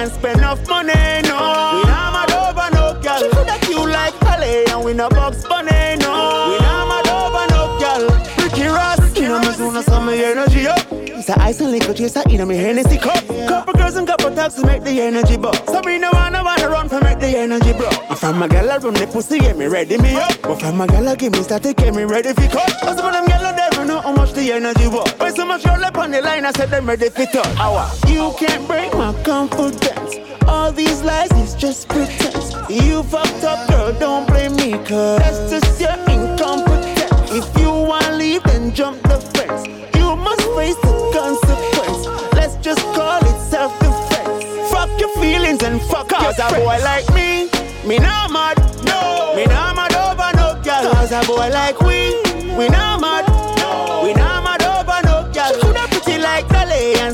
And 0.00 0.10
spend 0.10 0.38
enough 0.38 0.66
money 0.66 0.94
no. 1.28 1.36
We 1.76 1.84
not 1.84 2.12
mad 2.16 2.32
over 2.32 2.74
no 2.74 2.98
girl 3.02 3.18
She 3.18 3.28
Coulda 3.28 3.58
cute 3.60 3.90
like 3.90 4.18
Dolly 4.20 4.64
and 4.72 4.82
we 4.82 4.94
no 4.94 5.10
box 5.10 5.44
bunny 5.44 5.96
no. 6.00 6.48
We 6.48 6.56
not 6.64 6.88
mad 6.88 7.08
over 7.12 7.44
no 7.52 7.76
girl 7.76 8.08
Ricky 8.42 8.64
Ross, 8.64 9.14
you 9.14 9.28
know 9.28 9.40
me 9.40 9.52
soon 9.52 9.76
as 9.76 9.84
some 9.84 10.08
energy 10.08 10.66
up. 10.66 10.80
It's 10.90 11.28
a 11.28 11.38
ice 11.38 11.60
and 11.60 11.72
liquor 11.72 11.92
chaser 11.92 12.22
in 12.30 12.48
me 12.48 12.56
Hennessy 12.56 12.96
cup. 12.96 13.22
Couple 13.46 13.74
girls 13.74 13.96
and 13.96 14.06
couple 14.06 14.34
taps 14.34 14.54
to 14.54 14.64
make 14.64 14.84
the 14.84 15.02
energy 15.02 15.36
bust 15.36 15.66
So 15.66 15.82
me 15.82 15.98
no 15.98 16.08
wanna 16.14 16.42
wanna 16.42 16.70
run 16.70 16.88
for 16.88 17.02
make 17.02 17.18
the 17.18 17.36
energy 17.36 17.74
bro 17.74 17.90
And 18.08 18.18
from 18.18 18.38
my 18.38 18.48
gal 18.48 18.68
run 18.80 18.94
the 18.94 19.06
pussy 19.06 19.38
get 19.38 19.58
me 19.58 19.66
ready 19.66 19.98
me 19.98 20.14
up. 20.14 20.32
But 20.40 20.60
from 20.60 20.78
my 20.78 20.86
gal 20.86 21.14
give 21.14 21.32
me 21.34 21.42
static 21.42 21.76
get 21.76 21.94
me 21.94 22.04
ready 22.04 22.32
for 22.32 22.48
cut. 22.48 22.70
Some 22.80 23.04
of 23.04 23.12
them 23.12 23.26
gal 23.26 23.69
know 23.90 24.00
how 24.00 24.12
much 24.12 24.32
the 24.32 24.52
energy 24.52 24.86
was 24.86 25.10
When 25.18 25.34
so 25.34 25.44
much 25.44 25.64
roll 25.64 25.84
up 25.84 25.98
on 25.98 26.10
the 26.10 26.20
line 26.22 26.44
I 26.44 26.52
said 26.52 26.70
them 26.70 26.86
ready 26.86 27.08
for 27.10 27.26
touch 27.26 27.56
Hour 27.58 27.90
You 28.06 28.32
can't 28.38 28.66
break 28.68 28.92
my 28.94 29.12
confidence 29.24 30.14
All 30.46 30.70
these 30.72 31.02
lies 31.02 31.32
is 31.32 31.54
just 31.54 31.88
pretense. 31.88 32.48
You 32.68 33.02
fucked 33.04 33.44
up, 33.44 33.68
girl, 33.68 33.92
don't 34.04 34.26
blame 34.26 34.54
me, 34.56 34.72
cause 34.84 35.18
that's 35.20 35.40
just 35.52 35.80
your 35.80 35.96
incompetence. 36.14 37.30
If 37.30 37.46
you 37.60 37.70
wanna 37.70 38.16
leave, 38.16 38.42
then 38.44 38.74
jump 38.74 39.00
the 39.02 39.18
fence. 39.34 39.62
You 39.96 40.16
must 40.26 40.44
face 40.56 40.78
the 40.86 40.94
consequence. 41.14 42.02
Let's 42.38 42.56
just 42.66 42.82
call 42.96 43.20
it 43.30 43.38
self 43.54 43.72
defense. 43.78 44.44
Fuck 44.72 44.90
your 44.98 45.12
feelings 45.20 45.62
and 45.62 45.80
fuck 45.82 46.08
Cause 46.08 46.38
a 46.38 46.48
boy 46.58 46.78
like 46.90 47.08
me, 47.14 47.48
me 47.86 47.98
not 47.98 48.30
mad, 48.32 48.56
no. 48.84 49.34
Me 49.36 49.44
not 49.46 49.76
mad 49.76 49.94
over 50.04 50.30
no 50.40 50.48
girl. 50.64 50.92
Cause 50.94 51.12
a 51.12 51.22
boy 51.26 51.48
like 51.60 51.78
we, 51.80 52.00
we 52.58 52.68
not 52.68 53.00
mad, 53.00 53.29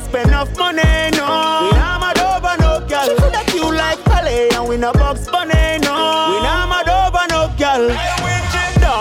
spend 0.07 0.29
enough 0.29 0.57
money, 0.57 0.83
no. 1.13 1.27
We 1.63 1.77
not 1.77 2.01
mad 2.01 2.19
over 2.19 2.55
no 2.63 2.87
girl. 2.87 3.05
She 3.05 3.15
coulda 3.17 3.43
cute 3.47 3.75
like 3.75 4.05
Dolly 4.05 4.51
and 4.51 4.69
we 4.69 4.77
no 4.77 4.93
box 4.93 5.29
bunny, 5.29 5.79
no. 5.83 5.95
We 6.31 6.37
not 6.47 6.69
mad 6.69 6.89
over 6.89 7.27
no 7.31 7.53
girl. 7.59 8.27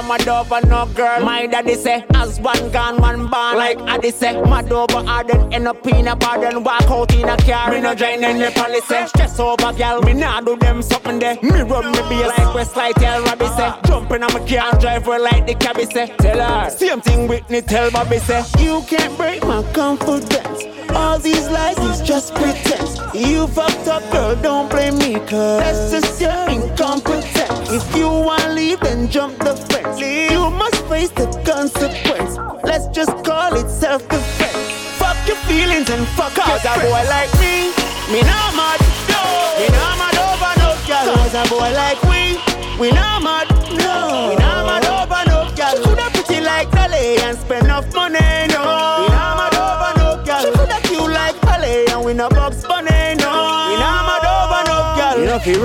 Mad 0.07 0.27
over 0.27 0.61
no 0.67 0.85
girl. 0.93 1.25
My 1.25 1.47
daddy 1.47 1.73
say, 1.73 2.05
as 2.13 2.39
one 2.39 2.69
gone, 2.71 3.01
one 3.01 3.27
born. 3.27 3.57
Like 3.57 3.79
Addy 3.87 4.11
say, 4.11 4.39
mad 4.43 4.71
over 4.71 5.01
then 5.23 5.51
end 5.51 5.67
up 5.67 5.85
in 5.87 6.07
a 6.07 6.15
bar, 6.15 6.39
then 6.39 6.63
walk 6.63 6.83
out 6.83 7.11
in 7.15 7.27
a 7.27 7.35
car. 7.37 7.71
Me 7.71 7.81
no 7.81 7.95
join 7.95 8.23
any 8.23 8.53
policy. 8.53 8.93
Eh? 8.93 9.05
Stress 9.07 9.39
over 9.39 9.73
girl, 9.73 10.01
me 10.03 10.13
nah 10.13 10.41
do 10.41 10.55
them 10.57 10.83
something 10.83 11.17
there. 11.17 11.39
Me 11.41 11.61
run 11.61 11.91
me 11.91 11.99
be 12.07 12.23
like 12.23 12.53
Westlight, 12.53 12.95
tell 12.97 13.23
Robbie 13.23 13.47
say. 13.47 13.65
Uh-huh. 13.65 13.81
Jumping 13.87 14.23
on 14.23 14.33
my 14.33 14.47
car 14.47 14.79
drive 14.79 15.05
her 15.05 15.17
like 15.17 15.47
the 15.47 15.55
cabbie 15.55 15.85
say. 15.85 16.07
Tell 16.19 16.39
her, 16.39 16.69
same 16.69 17.01
thing 17.01 17.27
Whitney 17.27 17.61
tell 17.61 17.89
Bobby 17.89 18.19
say. 18.19 18.43
You 18.59 18.83
can't 18.87 19.17
break 19.17 19.43
my 19.43 19.63
confidence. 19.73 20.74
All 20.95 21.19
these 21.19 21.47
lies 21.49 21.77
is 21.79 22.01
just 22.01 22.33
pretense. 22.35 22.99
You 23.13 23.47
fucked 23.47 23.87
up, 23.87 24.03
girl, 24.11 24.35
don't 24.37 24.69
blame 24.69 24.97
me, 24.97 25.15
cause 25.27 25.59
that's 25.59 25.91
just 25.91 26.21
your 26.21 26.49
incompetence. 26.49 27.71
If 27.71 27.95
you 27.95 28.07
wanna 28.07 28.53
leave, 28.53 28.79
then 28.79 29.09
jump 29.09 29.37
the 29.39 29.55
fence. 29.55 29.99
You 29.99 30.49
must 30.49 30.79
face 30.85 31.09
the 31.11 31.27
consequence. 31.45 32.37
Let's 32.63 32.87
just 32.87 33.11
call 33.25 33.55
it 33.55 33.69
self 33.69 34.07
defense. 34.07 34.71
Fuck 34.99 35.17
your 35.27 35.37
feelings 35.47 35.89
and 35.89 36.07
fuck 36.15 36.37
off. 36.39 36.63
Cause 36.63 36.65
a 36.65 36.75
boy 36.79 37.03
like 37.09 37.31
me, 37.43 37.71
me 38.11 38.21
not 38.23 38.51
mad. 38.55 38.79
No. 39.11 39.21
Me 39.59 39.67
not 39.75 39.93
mad 40.01 40.17
over 40.27 40.53
no 40.63 40.69
girl. 40.87 41.05
Cause 41.15 41.35
a 41.35 41.43
boy 41.49 41.71
like 41.75 42.01
we, 42.11 42.39
we 42.79 42.91
not 42.91 43.21
mad. 43.21 43.47
No. 43.83 44.29
We 44.29 44.35
not 44.35 44.65
mad 44.65 44.85
over 44.87 45.21
no 45.29 45.55
girl. 45.55 45.75
She 45.75 45.83
coulda 45.83 46.09
pretty 46.11 46.41
like 46.41 46.71
Dolly 46.71 47.17
and 47.19 47.37
spend 47.37 47.65
enough 47.65 47.93
money. 47.93 48.24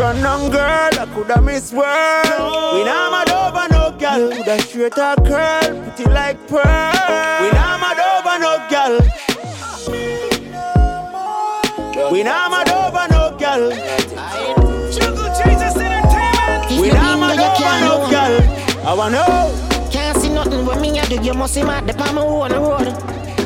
Run 0.01 0.25
on 0.25 0.51
girl, 0.51 0.91
I 0.99 1.07
coulda 1.13 1.43
miss 1.43 1.73
world. 1.73 2.25
No. 2.31 2.73
We 2.75 2.85
not 2.85 3.13
mad 3.13 3.31
over 3.31 3.69
no 3.69 3.91
girl. 3.99 4.33
Coulda 4.33 4.59
straight 4.63 4.97
a 4.97 5.15
curl, 5.29 5.83
pretty 5.83 6.05
like 6.11 6.39
pearl. 6.49 7.43
We 7.43 7.49
not 7.53 7.77
mad 7.83 8.01
over 8.01 8.37
no 8.41 8.53
girl. 8.73 8.97
We 12.11 12.23
not 12.23 12.51
mad 12.51 12.71
over 12.71 13.07
no 13.13 13.37
girl. 13.37 13.69
We 16.81 16.89
not 16.89 17.19
mad 17.21 17.39
over 17.39 17.75
no 17.85 17.97
girl. 18.09 18.87
I 18.89 18.95
wanna 18.95 19.17
know. 19.17 19.91
Can't 19.93 20.17
see 20.17 20.31
nothing 20.31 20.65
when 20.65 20.81
me 20.81 20.99
I 20.99 21.05
do, 21.05 21.21
you 21.23 21.35
must 21.35 21.53
see 21.53 21.63
mad 21.63 21.87
the 21.87 21.93
palm 21.93 22.17
on 22.17 22.51
the 22.51 22.59
road. 22.59 22.89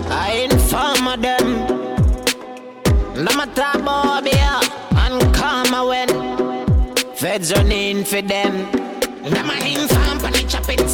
I 0.09 0.47
inform 0.49 1.09
of 1.09 1.21
them. 1.21 1.85
I'm 3.17 3.41
a 3.41 3.47
trap 3.55 3.79
boy, 3.79 4.29
yeah, 4.31 4.61
and 4.61 4.64
come 4.64 4.64
when 4.64 4.64
feds 7.25 7.55
running 7.55 8.05
for 8.05 8.21
them. 8.21 8.53
Them 9.33 9.49
a 9.49 9.57
inform 9.81 10.19
on 10.27 10.33
the 10.37 10.45
choppings. 10.53 10.93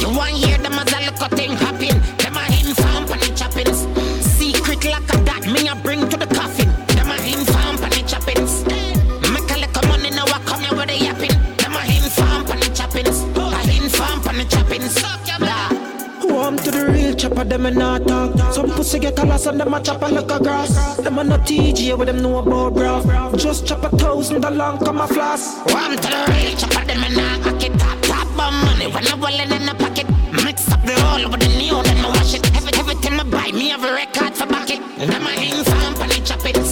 You 0.00 0.08
want 0.16 0.34
hear 0.34 0.56
them 0.58 0.74
as 0.74 0.92
a 0.92 1.00
look 1.06 1.22
thing 1.32 1.50
happen. 1.50 1.98
Them 2.22 2.36
a 2.36 2.44
inform 2.62 3.10
on 3.10 3.18
the 3.18 3.30
choppings. 3.34 3.78
Secret 4.22 4.84
like 4.84 5.12
a 5.12 5.16
that 5.26 5.44
me 5.52 5.66
a 5.66 5.74
bring 5.74 6.08
to 6.10 6.16
the 6.16 6.28
coffin. 6.28 6.68
Them 6.94 7.10
a 7.10 7.16
inform 7.26 7.74
on 7.82 7.90
the 7.90 8.02
choppings. 8.10 8.52
Make 9.34 9.50
a 9.50 9.58
little 9.62 9.88
money 9.88 10.10
now 10.10 10.26
I 10.26 10.38
come 10.46 10.62
here 10.62 10.76
with 10.78 10.86
the 10.86 10.98
yapping. 11.06 11.36
Them 11.58 11.74
a 11.74 11.82
inform 11.90 12.46
on 12.52 12.58
the 12.62 12.70
choppings. 12.78 13.18
I 13.36 13.62
inform 13.82 14.18
on 14.28 14.36
the 14.38 14.44
choppings. 14.44 15.21
The 16.72 16.86
real 16.88 17.14
chopper, 17.14 17.44
them 17.44 17.66
and 17.66 17.76
not 17.76 18.06
talk. 18.08 18.52
Some 18.52 18.70
pussy 18.70 18.98
get 18.98 19.18
a 19.18 19.24
loss 19.24 19.46
and 19.46 19.60
them 19.60 19.74
a 19.74 19.80
chop 19.82 20.02
a 20.02 20.06
like 20.06 20.30
a 20.30 20.38
grass. 20.42 20.96
Them 20.96 21.18
a 21.18 21.24
no 21.24 21.36
TG 21.38 21.96
with 21.98 22.08
them 22.08 22.22
know 22.22 22.38
about 22.38 22.74
bro. 22.74 23.32
Just 23.36 23.66
chop 23.66 23.84
a 23.84 23.90
thousand 23.96 24.44
along 24.44 24.78
come 24.78 25.00
a 25.00 25.06
floss. 25.06 25.58
Warm 25.70 25.96
to 25.96 26.08
the 26.14 26.20
real 26.32 26.56
chopper, 26.56 26.84
them 26.86 27.04
and 27.04 27.16
not 27.16 27.42
cock. 27.42 27.60
Top, 27.78 27.98
top 28.02 28.36
bomb 28.36 28.54
money 28.64 28.86
when 28.90 29.06
I 29.06 29.14
wallet 29.14 29.52
in 29.52 29.66
the 29.66 29.74
pocket. 29.74 30.06
Mix 30.44 30.72
up 30.72 30.82
the 30.82 30.94
whole 31.00 31.30
with 31.30 31.40
the 31.40 31.48
new, 31.58 31.82
then 31.82 32.04
I 32.04 32.08
wash 32.08 32.34
it. 32.34 32.44
Every, 32.56 32.72
everything 32.80 33.20
I 33.20 33.24
buy, 33.24 33.52
me 33.52 33.68
have 33.68 33.84
a 33.84 33.92
record 33.92 34.34
for 34.34 34.46
back 34.46 34.70
it. 34.70 34.80
Them 34.98 35.26
a 35.26 35.32
on 36.02 36.08
the 36.08 36.20
choppings. 36.24 36.71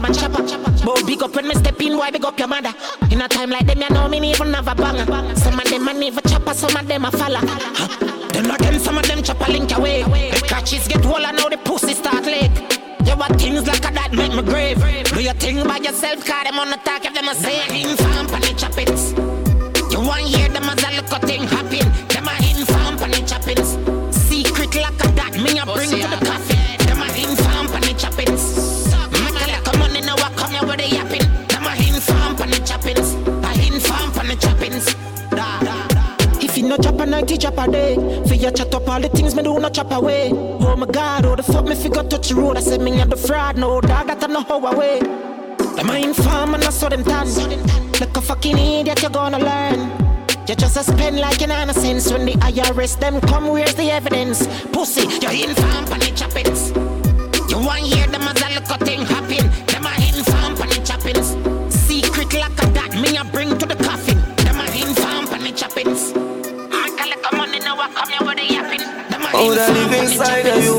man, 0.00 0.14
chopper. 0.14 0.42
But 0.84 1.06
big 1.06 1.22
up 1.22 1.34
when 1.34 1.48
me 1.48 1.54
step 1.54 1.80
in, 1.80 1.96
why 1.96 2.10
big 2.10 2.24
up 2.24 2.38
your 2.38 2.48
mother? 2.48 2.72
In 3.10 3.20
a 3.20 3.28
time 3.28 3.50
like 3.50 3.66
them, 3.66 3.80
you 3.80 3.90
know 3.90 4.08
me 4.08 4.30
even 4.30 4.52
have 4.54 4.68
a 4.68 4.74
banger. 4.74 5.06
Some 5.36 5.58
of 5.58 5.68
them 5.68 5.88
a 5.88 5.94
never 5.94 6.20
chopper, 6.22 6.54
some 6.54 6.76
of 6.76 6.86
them 6.86 7.04
a 7.04 7.10
falla. 7.10 7.40
Huh? 7.42 8.28
Them 8.32 8.46
not 8.46 8.58
them, 8.60 8.78
some 8.78 8.98
of 8.98 9.06
them 9.06 9.22
chopper 9.22 9.50
link 9.50 9.72
away. 9.76 10.02
The 10.02 10.44
catches 10.46 10.88
get 10.88 11.04
whole 11.04 11.24
and 11.24 11.36
now 11.36 11.48
the 11.48 11.58
pussy 11.58 11.94
start 11.94 12.24
late. 12.24 12.52
You 13.06 13.16
want 13.16 13.40
things 13.40 13.66
like 13.66 13.78
a 13.88 13.94
that 13.94 14.12
make 14.12 14.34
me 14.34 14.42
grave. 14.42 14.78
Do 15.04 15.22
your 15.22 15.34
thing 15.34 15.62
by 15.64 15.78
yourself, 15.78 16.24
cause 16.24 16.44
them 16.44 16.58
on 16.58 16.70
the 16.70 16.76
talk 16.76 17.04
if 17.04 17.14
them 17.14 17.28
a 17.28 17.34
say 17.34 17.62
inform 17.82 18.26
on 18.34 18.40
the 18.40 18.54
choppings. 18.56 19.14
You 19.92 20.00
want 20.00 20.22
hear 20.22 20.48
choppings. 34.36 34.94
Da, 35.30 35.60
da, 35.60 35.86
da. 35.88 36.16
If 36.40 36.56
you 36.56 36.68
no 36.68 36.76
chop 36.76 37.00
a 37.00 37.06
night, 37.06 37.30
you 37.30 37.38
chop 37.38 37.58
a 37.58 37.70
day. 37.70 37.94
For 38.26 38.34
you 38.34 38.50
chat 38.50 38.74
up 38.74 38.88
all 38.88 39.00
the 39.00 39.08
things 39.08 39.34
me 39.34 39.42
do 39.42 39.58
not 39.58 39.74
chop 39.74 39.90
away. 39.92 40.30
Oh 40.32 40.76
my 40.76 40.86
God, 40.86 41.24
oh 41.26 41.36
the 41.36 41.42
fuck 41.42 41.64
me 41.64 41.74
figure 41.74 42.02
touch 42.02 42.28
the 42.28 42.34
road. 42.34 42.56
I 42.56 42.60
said 42.60 42.80
me 42.80 43.00
at 43.00 43.10
the 43.10 43.16
fraud, 43.16 43.56
no 43.56 43.80
dog 43.80 44.06
that 44.06 44.22
I 44.22 44.26
know 44.26 44.42
how 44.42 44.64
away. 44.66 45.00
Them 45.00 45.90
a 45.90 45.96
inform 45.96 46.54
and 46.54 46.64
I 46.64 46.70
saw 46.70 46.88
them 46.88 47.02
done. 47.02 47.28
Like 48.00 48.16
a 48.16 48.20
fucking 48.20 48.56
idiot, 48.56 49.02
you 49.02 49.10
gonna 49.10 49.38
learn. 49.38 50.06
You 50.48 50.54
just 50.54 50.76
a 50.76 50.84
spend 50.84 51.18
like 51.18 51.42
an 51.42 51.50
innocence 51.50 52.12
when 52.12 52.24
the 52.24 52.32
IRS 52.34 52.98
them 53.00 53.20
come. 53.20 53.48
Where's 53.48 53.74
the 53.74 53.90
evidence? 53.90 54.46
Pussy, 54.66 55.02
You 55.02 55.48
inform 55.48 55.92
on 55.92 56.05
that 69.56 69.72
live 69.72 69.92
inside 70.04 70.46
of 70.52 70.62
you. 70.62 70.76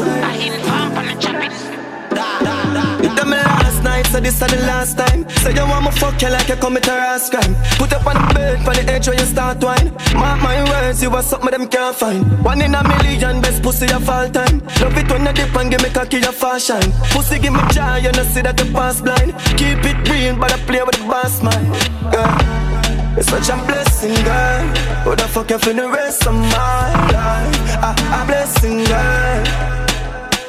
You 3.02 3.10
me 3.26 3.38
last 3.42 3.84
night, 3.84 4.06
so 4.06 4.20
this 4.20 4.40
is 4.40 4.40
the 4.40 4.62
last 4.70 4.98
time. 4.98 5.28
Say 5.42 5.54
you 5.54 5.66
want 5.66 5.86
me 5.86 5.92
fuck 5.98 6.22
you 6.22 6.30
like 6.30 6.48
you 6.48 6.56
a 6.56 6.82
rash 6.86 7.30
crime. 7.30 7.56
Put 7.82 7.94
up 7.94 8.06
on 8.06 8.14
the 8.14 8.34
bed, 8.36 8.64
for 8.64 8.74
the 8.78 8.86
edge 8.94 9.08
where 9.08 9.18
you 9.18 9.26
start 9.26 9.64
wine. 9.64 9.90
Mark 10.14 10.42
my 10.44 10.62
words, 10.70 11.02
you 11.02 11.10
are 11.10 11.24
something 11.24 11.50
them 11.50 11.68
can't 11.68 11.96
find. 11.96 12.22
One 12.44 12.62
in 12.62 12.76
a 12.76 12.84
million, 12.88 13.42
best 13.42 13.64
pussy 13.64 13.92
of 13.92 14.08
all 14.08 14.30
time. 14.30 14.62
Love 14.80 14.98
it 14.98 15.10
when 15.10 15.26
you 15.26 15.34
dip 15.34 15.56
and 15.56 15.72
give 15.72 15.82
me 15.82 15.90
cocky 15.90 16.20
your 16.20 16.32
fashion. 16.32 16.94
Pussy 17.10 17.40
give 17.40 17.54
me 17.54 17.62
joy, 17.72 17.98
you 18.06 18.12
know 18.12 18.24
see 18.30 18.42
that 18.42 18.60
you 18.62 18.72
pass 18.72 19.02
blind. 19.02 19.34
Keep 19.58 19.86
it 19.90 20.10
real, 20.10 20.36
but 20.38 20.54
I 20.54 20.58
play 20.70 20.84
with 20.84 20.98
the 21.02 21.06
boss 21.10 21.42
man. 21.42 21.66
Girl, 22.14 23.18
it's 23.18 23.28
such 23.28 23.50
a 23.50 23.58
blessing, 23.66 24.14
girl. 24.24 24.66
Who 25.04 25.16
the 25.16 25.28
fuck 25.34 25.50
you 25.50 25.58
the 25.58 25.90
rest 25.90 26.28
of 26.28 26.36
my 26.36 27.12
life? 27.12 27.57
A, 27.84 28.26
blessing, 28.26 28.84
girl. 28.86 29.44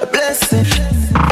A 0.01 0.07
blessing, 0.07 0.65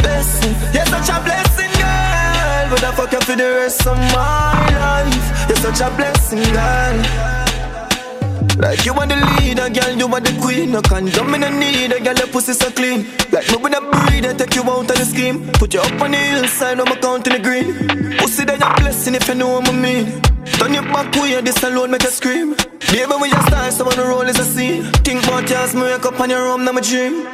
blessing. 0.03 0.55
You're 0.75 0.85
such 0.85 1.09
a 1.09 1.23
blessing, 1.25 1.73
girl. 1.73 2.69
But 2.69 2.85
I 2.85 2.93
fuck 2.95 3.13
you 3.13 3.21
for 3.21 3.35
the 3.35 3.45
rest 3.61 3.87
of 3.87 3.97
my 3.97 4.69
life. 4.79 5.49
You're 5.49 5.57
such 5.57 5.81
a 5.81 5.91
blessing, 5.97 6.43
girl. 6.53 7.46
Like 8.59 8.87
you 8.87 8.95
want 8.95 9.11
the 9.11 9.17
leader, 9.37 9.69
girl, 9.69 9.93
you 9.97 10.07
want 10.07 10.25
the 10.25 10.33
queen. 10.41 10.73
No 10.73 10.81
condom 10.81 11.35
in 11.35 11.41
the 11.43 11.51
need, 11.51 11.93
a 11.93 12.01
girl, 12.01 12.15
your 12.15 12.27
pussy 12.29 12.55
so 12.55 12.71
clean. 12.71 13.07
Like 13.31 13.51
me 13.51 13.57
with 13.57 13.77
a 13.77 13.81
breed, 13.81 14.25
I 14.25 14.33
take 14.35 14.55
you 14.55 14.63
out 14.63 14.91
of 14.91 14.97
the 14.97 15.05
scheme. 15.05 15.53
Put 15.53 15.75
you 15.75 15.81
up 15.81 16.01
on 16.01 16.13
the 16.13 16.17
hillside, 16.17 16.81
I'm 16.81 16.87
counting 17.01 17.35
the 17.35 17.39
green. 17.39 18.17
Pussy 18.19 18.45
that 18.45 18.59
you're 18.59 18.75
blessing 18.77 19.15
if 19.15 19.29
you 19.29 19.35
know 19.35 19.61
what 19.61 19.69
I 19.69 19.73
mean. 19.73 20.23
Turn 20.59 20.73
your 20.73 20.85
back 20.85 21.15
way, 21.17 21.39
this 21.43 21.63
alone 21.63 21.91
make 21.91 22.03
you 22.03 22.11
scream. 22.11 22.55
Baby, 22.91 23.13
when 23.21 23.31
you 23.31 23.43
start, 23.43 23.73
someone 23.75 23.97
to 23.97 24.05
roll 24.05 24.23
is 24.23 24.39
a 24.39 24.45
scene. 24.45 24.85
Think 25.05 25.25
about 25.25 25.51
yours, 25.51 25.75
me 25.75 25.83
wake 25.83 26.07
up 26.07 26.19
on 26.19 26.31
your 26.31 26.45
room, 26.45 26.65
now 26.65 26.73
my 26.73 26.81
dream. 26.81 27.27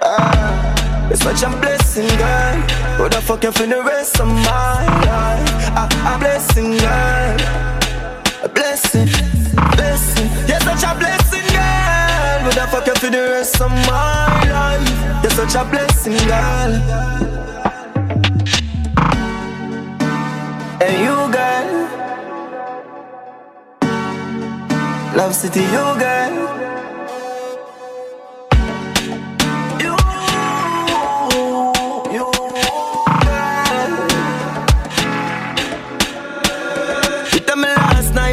Ah, 0.00 1.10
it's 1.10 1.20
such 1.22 1.42
a 1.42 1.50
blessing, 1.60 2.08
girl. 2.16 2.56
Who 2.96 3.08
the 3.10 3.20
fuck 3.20 3.44
you 3.44 3.52
for 3.52 3.66
the 3.66 3.82
rest 3.82 4.18
of 4.20 4.26
my 4.26 4.86
life? 5.04 5.50
Ah, 5.76 6.16
a 6.16 6.18
blessing, 6.18 6.78
girl. 6.78 7.36
A 8.44 8.48
blessing, 8.48 9.08
blessing. 10.02 10.48
You're 10.48 10.60
such 10.60 10.84
a 10.84 10.98
blessing, 10.98 11.46
girl. 11.52 12.38
Who 12.42 12.50
the 12.50 12.66
fuck 12.70 12.86
you 12.86 12.94
for 12.94 13.10
the 13.10 13.22
rest 13.30 13.60
of 13.60 13.70
my 13.70 14.50
life? 14.50 15.22
You're 15.22 15.30
such 15.30 15.54
a 15.54 15.64
blessing, 15.64 16.16
girl. 16.28 16.72
And 20.82 20.94
you, 21.04 21.16
girl. 21.32 21.68
Love 25.16 25.34
City, 25.34 25.60
you, 25.60 25.98
girl. 25.98 26.71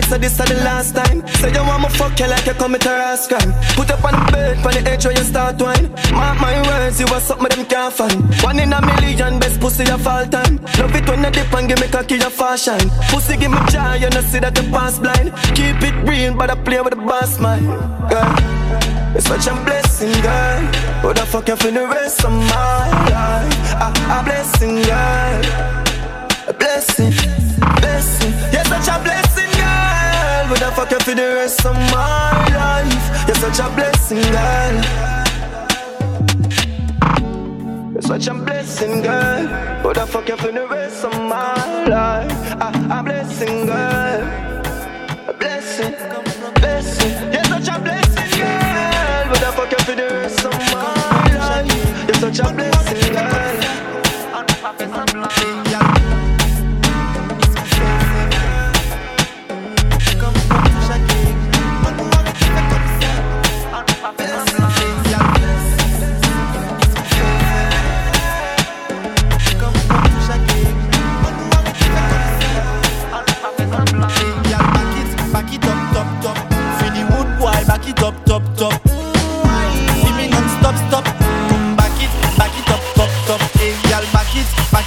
So 0.09 0.17
this 0.17 0.39
is 0.39 0.49
the 0.49 0.55
last 0.65 0.95
time. 0.95 1.21
Say 1.37 1.53
you 1.53 1.61
want 1.61 1.83
me 1.83 1.89
fuck 1.89 2.19
you 2.19 2.25
like 2.25 2.45
you 2.47 2.53
commit 2.55 2.83
a 2.85 2.89
rash 2.89 3.27
crime. 3.27 3.53
Put 3.77 3.91
up 3.91 4.03
on 4.03 4.13
the 4.17 4.31
bed, 4.31 4.57
on 4.65 4.73
the 4.73 4.89
edge 4.89 5.05
where 5.05 5.13
you 5.15 5.23
start 5.23 5.61
wine. 5.61 5.85
Mark 6.11 6.41
my 6.41 6.59
words, 6.65 6.99
you 6.99 7.05
are 7.13 7.21
something 7.21 7.47
them 7.49 7.65
can't 7.67 7.93
find. 7.93 8.17
One 8.41 8.57
in 8.57 8.73
a 8.73 8.81
million, 8.81 9.37
best 9.37 9.59
pussy 9.59 9.85
of 9.91 10.07
all 10.07 10.25
time. 10.25 10.57
Love 10.79 10.95
it 10.95 11.07
when 11.07 11.23
you 11.23 11.29
dip 11.29 11.53
and 11.53 11.69
give 11.69 11.79
me 11.79 11.87
cocky 11.87 12.15
your 12.15 12.31
fashion. 12.31 12.79
Pussy 13.13 13.37
give 13.37 13.51
me 13.51 13.59
joy, 13.69 14.01
you 14.01 14.09
know 14.09 14.21
see 14.21 14.39
that 14.39 14.57
you 14.57 14.67
pass 14.71 14.97
blind. 14.97 15.29
Keep 15.53 15.77
it 15.85 15.95
real, 16.09 16.33
but 16.33 16.49
I 16.49 16.55
play 16.55 16.81
with 16.81 16.95
the 16.95 17.01
boss 17.05 17.39
mind. 17.39 17.67
Girl, 18.09 18.33
it's 19.13 19.27
such 19.27 19.45
a 19.45 19.53
blessing, 19.63 20.11
girl. 20.25 20.59
Who 21.05 21.13
the 21.13 21.25
fuck 21.29 21.47
you 21.47 21.55
for 21.55 21.69
the 21.69 21.85
rest 21.85 22.25
of 22.25 22.31
my 22.31 22.89
life? 23.13 23.73
A, 23.77 23.93
a 24.17 24.23
blessing, 24.25 24.81
girl. 24.89 25.41
A 26.49 26.53
blessing, 26.53 27.13
blessing. 27.77 28.33
You're 28.51 28.65
such 28.65 28.89
a 28.89 28.97
blessing, 29.03 29.28
girl. 30.59 30.69
Would 30.69 30.71
I 30.71 30.75
fuck 30.75 30.91
you 30.91 30.99
for 30.99 31.15
the 31.15 31.35
rest 31.35 31.65
of 31.65 31.75
my 31.75 32.47
life? 32.53 33.27
You're 33.27 33.35
such 33.35 33.59
a 33.59 33.69
blessing, 33.75 34.21
girl. 34.21 34.75
You're 37.93 38.01
such 38.01 38.27
a 38.27 38.33
blessing, 38.33 39.01
girl. 39.01 39.83
Would 39.83 39.97
I 39.97 40.05
fuck 40.05 40.27
you 40.27 40.37
for 40.37 40.51
the 40.51 40.67
rest 40.67 41.05
of 41.05 41.13
my 41.13 41.85
life? 41.87 42.51
A, 42.53 42.99
a 42.99 43.03
blessing, 43.03 43.65
girl. 43.65 44.21
A 45.27 45.33
blessing, 45.33 45.95
blessing. 46.55 47.33
You're 47.33 47.43
such 47.45 47.67
a 47.69 47.79
blessing, 47.79 48.39
girl. 48.39 49.29
Would 49.29 49.43
I 49.43 49.51
fuck 49.55 49.71
you 49.71 49.79
for 49.85 49.95
the 49.95 50.07
rest 50.11 50.45
of 50.45 50.53
my 50.73 51.37
life? 51.37 52.07
You're 52.07 52.15
such 52.15 52.39
a 52.39 52.53
blessing, 52.53 52.78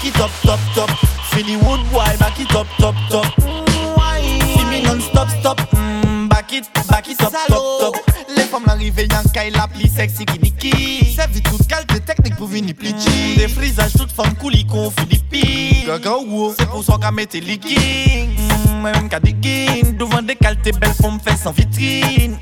back 0.02 0.14
it 0.14 0.20
up, 0.20 0.30
top, 0.42 0.60
top. 0.74 0.90
The 1.30 1.56
wood 1.56 1.80
boy, 1.92 2.16
back 2.18 2.38
it 2.40 2.54
up, 2.56 2.66
top, 2.78 2.94
top. 3.08 3.26
See 3.40 4.64
me 4.64 4.82
non-stop, 4.82 5.28
stop. 5.40 5.58
Mm, 5.72 6.28
Back 6.28 6.52
it, 6.52 6.68
back 6.88 7.08
it 7.08 7.20
up, 7.22 7.32
top, 7.48 7.80
top. 7.80 7.96
Les 8.36 8.42
femmes 8.42 8.64
l'arrivée, 8.66 9.06
y'en 9.10 9.22
caille 9.32 9.50
la 9.52 9.68
plus 9.68 9.88
sexy 9.88 10.24
qui 10.24 10.38
niki. 10.40 11.14
Servi 11.14 11.40
toute 11.42 11.66
qualité 11.68 11.91
technique 12.04 12.36
pour 12.36 12.46
venir 12.48 12.74
plichi. 12.74 13.36
Des 13.36 13.48
frisages, 13.48 13.92
toutes 13.96 14.12
femmes 14.12 14.34
couli 14.40 14.64
qu'on 14.66 14.90
Philippines. 14.90 15.86
Gaga 15.86 16.16
wow, 16.16 16.54
c'est 16.58 16.68
pour 16.68 16.84
ça 16.84 16.94
qu'à 17.00 17.10
mettre 17.10 17.36
leaking. 17.38 18.30
Mm, 18.36 18.82
Même 18.82 19.08
qu'à 19.08 19.20
digging, 19.20 19.96
devant 19.96 20.22
des 20.22 20.36
qualités 20.36 20.72
belles 20.72 20.94
pour 21.00 21.12
me 21.12 21.18
faire 21.18 21.36
sans 21.36 21.52
vitrine. 21.52 22.36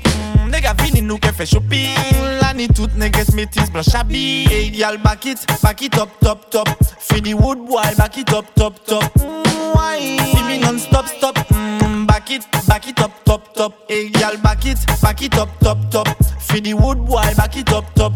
Mm, 0.45 0.49
Nègres 0.51 0.73
vini 0.83 1.01
nous 1.01 1.17
qu'elle 1.17 1.33
fait 1.33 1.45
shopping. 1.45 1.95
La 2.41 2.53
ni 2.53 2.67
toute 2.67 2.95
nègres 2.95 3.33
métis 3.33 3.69
blanche 3.71 3.93
habille. 3.93 4.47
Hey, 4.49 4.69
y'all 4.69 4.97
back 4.97 5.25
it, 5.25 5.45
back 5.63 5.81
it 5.81 5.97
up, 5.97 6.09
top, 6.21 6.49
top. 6.49 6.67
Fini 6.99 7.33
wood 7.33 7.59
boy, 7.67 7.81
back 7.97 8.17
it 8.17 8.31
up, 8.33 8.45
top, 8.55 8.73
top. 8.85 9.03
See 9.17 10.43
me 10.47 10.57
non-stop, 10.59 11.07
stop. 11.07 11.37
Mm, 11.51 12.05
Back 12.07 12.29
it, 12.31 12.43
back 12.67 12.87
it 12.87 12.99
up, 12.99 13.11
top, 13.25 13.53
top. 13.53 13.73
Hey, 13.89 14.11
y'all 14.19 14.37
back 14.43 14.65
it, 14.65 14.77
back 15.01 15.21
it 15.21 15.35
up, 15.37 15.49
top, 15.59 15.77
top. 15.89 16.07
Fini 16.39 16.73
wood 16.73 17.05
boy, 17.05 17.21
back 17.37 17.55
it 17.57 17.71
up, 17.71 17.85
top, 17.95 18.13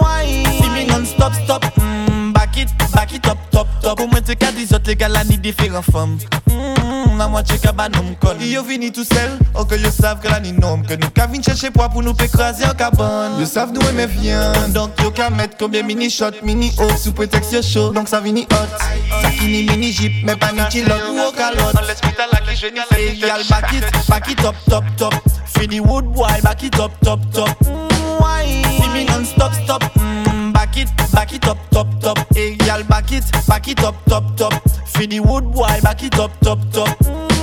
wine. 0.00 0.46
Si 0.60 0.68
mi 0.70 0.84
non 0.86 1.04
stop 1.06 1.32
stop 1.44 1.64
mm, 1.76 2.32
Back 2.32 2.56
it, 2.56 2.68
back 2.92 3.12
it 3.14 3.26
up, 3.26 3.38
top, 3.50 3.68
top. 3.82 4.00
Ou 4.00 4.08
mwen 4.10 4.24
te 4.24 4.36
ka 4.38 4.50
dizot 4.54 4.86
legal 4.86 5.12
la 5.12 5.24
ni 5.24 5.38
diferan 5.38 5.82
fom 5.82 6.16
mm, 6.46 7.20
A 7.20 7.28
mwen 7.28 7.44
che 7.44 7.58
ka 7.62 7.72
ba 7.72 7.88
nom 7.88 8.14
kon 8.22 8.40
Yo 8.40 8.62
vini 8.62 8.90
tout 8.92 9.06
sel, 9.08 9.38
anke 9.54 9.78
yo 9.80 9.90
sav 9.94 10.20
ke 10.22 10.30
la 10.30 10.38
ni 10.40 10.52
nom 10.52 10.82
Ke 10.86 10.98
nou 11.00 11.10
ka 11.14 11.26
vin 11.30 11.42
chèche 11.44 11.70
pwa 11.74 11.88
pou 11.92 12.04
nou 12.04 12.14
pe 12.18 12.28
krasi 12.32 12.66
an 12.68 12.76
kaban 12.78 13.38
Yo 13.40 13.46
sav 13.48 13.72
nou 13.74 13.82
eme 13.90 14.06
vyen 14.12 14.76
yo 15.02 15.10
ka 15.14 15.30
met 15.30 15.58
kombye 15.58 15.82
mini 15.82 16.10
shot, 16.10 16.42
mini 16.42 16.70
hop 16.78 16.94
Sou 16.98 17.12
preteks 17.12 17.52
yo 17.54 17.62
show, 17.62 17.92
donk 17.92 18.08
sa 18.08 18.20
vini 18.20 18.46
hot. 18.52 18.78
Sakini 19.22 19.64
mini 19.70 19.92
jeep, 19.92 20.22
men 20.24 20.38
pa 20.38 20.52
ni 20.52 20.62
chilot 20.70 21.10
ou 21.10 21.28
o 21.28 21.32
kalot 21.36 21.74
An 21.78 21.86
l'espita 21.88 22.28
la 22.32 22.42
ki 22.46 22.56
jeni 22.58 22.86
se 22.92 23.04
Yal 23.24 23.44
back 23.50 23.72
it, 23.74 23.84
back 24.08 24.30
it 24.30 24.44
up, 24.44 24.56
top, 24.68 24.84
top. 24.96 25.14
Fini 25.58 25.80
wood 25.80 26.12
boy, 26.14 26.40
back 26.42 26.62
it 26.62 26.78
up, 26.78 26.92
top, 27.00 27.20
top. 27.32 27.56
mm. 27.66 27.87
See 28.18 28.88
me 28.92 29.04
non-stop, 29.04 29.52
stop. 29.52 29.82
Mm, 29.94 30.52
Back 30.52 30.76
it, 30.76 30.88
back 31.12 31.32
it 31.32 31.46
up, 31.46 31.58
top, 31.70 31.86
top. 32.00 32.18
Hey, 32.34 32.56
y'all 32.66 32.82
back 32.84 33.12
it, 33.12 33.24
back 33.46 33.68
it 33.68 33.82
up, 33.84 33.94
top, 34.06 34.36
top. 34.36 34.52
Fini 34.86 35.20
wood 35.20 35.52
boy, 35.52 35.80
back 35.82 36.02
it 36.02 36.18
up, 36.18 36.32
top, 36.40 36.58
top. 36.72 37.37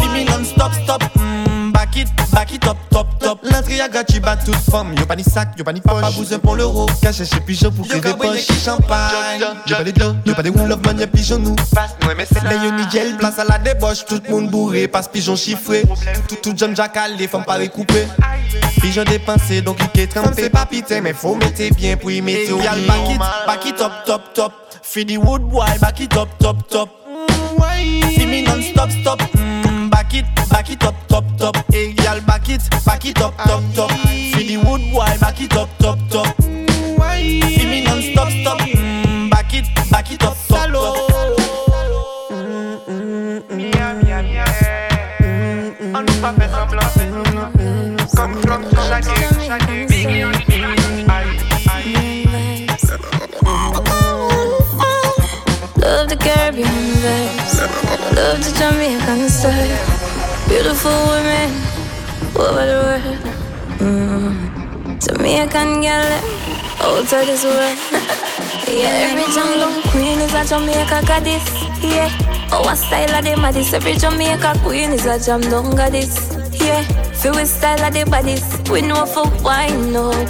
See 0.00 0.08
me 0.08 0.24
non-stop, 0.24 0.72
stop. 0.84 1.02
Mm, 1.16 1.72
Back 1.72 1.96
it, 1.96 2.08
back 2.32 2.52
it 2.52 2.66
up, 2.66 2.76
top, 2.90 3.18
top. 3.18 3.38
L'entrée 3.42 3.80
à 3.80 3.88
gratuit, 3.88 4.20
bat 4.20 4.36
toute 4.36 4.56
femme. 4.56 4.94
Yo 4.98 5.06
pas 5.06 5.16
ni 5.16 5.22
sac, 5.22 5.50
yo 5.56 5.64
pas 5.64 5.72
ni 5.72 5.80
poche. 5.80 6.00
Pas 6.00 6.10
besoin 6.10 6.38
pour 6.38 6.56
l'euro. 6.56 6.86
Caché 7.00 7.24
chez 7.24 7.40
pigeon 7.40 7.70
pour 7.70 7.86
créer 7.86 8.00
poche. 8.14 8.46
champagne. 8.64 9.40
Yo 9.66 9.76
pas 9.76 9.84
des 9.84 9.92
glos, 9.92 10.14
yo 10.26 10.34
pas 10.34 10.42
des 10.42 10.50
wool 10.50 10.72
of 10.72 10.84
man, 10.84 10.98
y'a 10.98 11.06
pigeon 11.06 11.38
nous. 11.38 11.54
Mais 12.16 12.56
yo 12.64 12.70
ni 12.72 12.90
gel, 12.90 13.16
place 13.16 13.38
à 13.38 13.44
la 13.44 13.58
débauche. 13.58 14.04
Tout 14.06 14.20
le 14.24 14.30
monde 14.30 14.50
bourré, 14.50 14.88
passe 14.88 15.08
pigeon 15.08 15.36
chiffré. 15.36 15.84
Tout, 16.28 16.36
tout 16.42 16.52
John 16.56 16.74
Jackal, 16.74 17.16
les 17.16 17.28
femmes 17.28 17.44
pas 17.44 17.56
recoupées. 17.58 18.08
Pigeon 18.80 19.04
dépensé, 19.04 19.60
donc 19.62 19.78
il 19.94 20.00
est 20.00 20.06
trempé. 20.06 20.50
pas 20.50 20.66
pité, 20.66 21.00
mais 21.00 21.12
faut 21.12 21.34
mettre 21.36 21.62
bien 21.76 21.96
pour 21.96 22.10
y 22.10 22.20
mettre 22.22 22.52
au 22.54 22.60
Y'all 22.60 22.80
back 22.86 23.10
it, 23.10 23.18
back 23.46 23.66
it 23.66 23.80
up, 23.80 23.92
top, 24.06 24.34
top. 24.34 24.52
Fini 24.82 25.16
wood 25.16 25.42
boy, 25.42 25.66
back 25.80 26.00
it 26.00 26.16
up, 26.16 26.28
top, 26.38 26.66
top. 26.68 26.90
See 28.16 28.26
me 28.26 28.42
non-stop, 28.42 28.90
stop. 28.90 29.20
Mm, 29.34 29.77
Back 30.08 30.24
it, 30.24 30.48
back 30.48 30.70
it 30.70 30.84
up, 30.84 30.94
top, 31.08 31.24
top. 31.36 31.54
Hey, 31.70 31.90
y'all 32.02 32.18
back 32.22 32.48
it, 32.48 32.62
back 32.86 33.04
it 33.04 33.20
up, 33.20 33.36
top, 33.36 33.62
top. 33.74 33.90
Fini 33.90 34.56
wood 34.56 34.80
boy, 34.90 35.04
back 35.20 35.38
it 35.38 35.54
up, 35.54 35.68
top, 35.78 35.98
top. 36.08 36.34
See 36.40 37.66
me 37.66 37.84
non-stop, 37.84 38.30
stop. 38.30 38.58
Mm, 38.60 39.28
Back 39.30 39.52
it, 39.52 39.66
back 39.90 40.10
it 40.10 40.24
up, 40.24 40.34
top, 40.48 40.72
top. 40.72 40.96
On 45.94 46.02
ne 46.02 46.20
pas 46.22 46.32
faire 46.32 46.50
semblant, 46.54 47.52
comme 48.16 48.40
comme 48.46 48.64
chaque 48.88 49.87
Love 55.88 56.10
the 56.10 56.16
Caribbean 56.16 56.68
vibes. 57.00 57.64
Love 58.14 58.44
the 58.44 58.52
Jamaican 58.60 59.26
style. 59.30 59.72
Beautiful 60.46 60.92
women 61.08 61.48
over 62.36 62.64
the 62.68 62.78
world. 62.84 63.18
Mm. 63.80 65.00
Jamaican 65.00 65.80
girl 65.80 66.12
out 66.84 67.00
of 67.00 67.08
this 67.08 67.42
world. 67.42 67.78
yeah, 68.68 69.08
every 69.08 69.32
jungle 69.32 69.80
queen 69.90 70.20
is 70.20 70.34
a 70.34 70.44
Jamaica 70.44 71.00
goddess. 71.08 71.46
Yeah, 71.80 72.12
our 72.52 72.76
style 72.76 73.14
of 73.16 73.24
them 73.24 73.40
this. 73.54 73.72
Every 73.72 73.94
Jamaica 73.94 74.60
queen 74.62 74.90
is 74.92 75.06
a 75.06 75.18
jam 75.18 75.40
goddess. 75.40 76.36
Yeah, 76.52 76.84
Feel 77.14 77.34
we 77.34 77.46
style 77.46 77.82
of 77.82 77.94
the 77.94 78.04
bodies, 78.04 78.44
we 78.70 78.82
know 78.82 79.06
for 79.06 79.24
wine 79.42 79.96
up. 79.96 80.28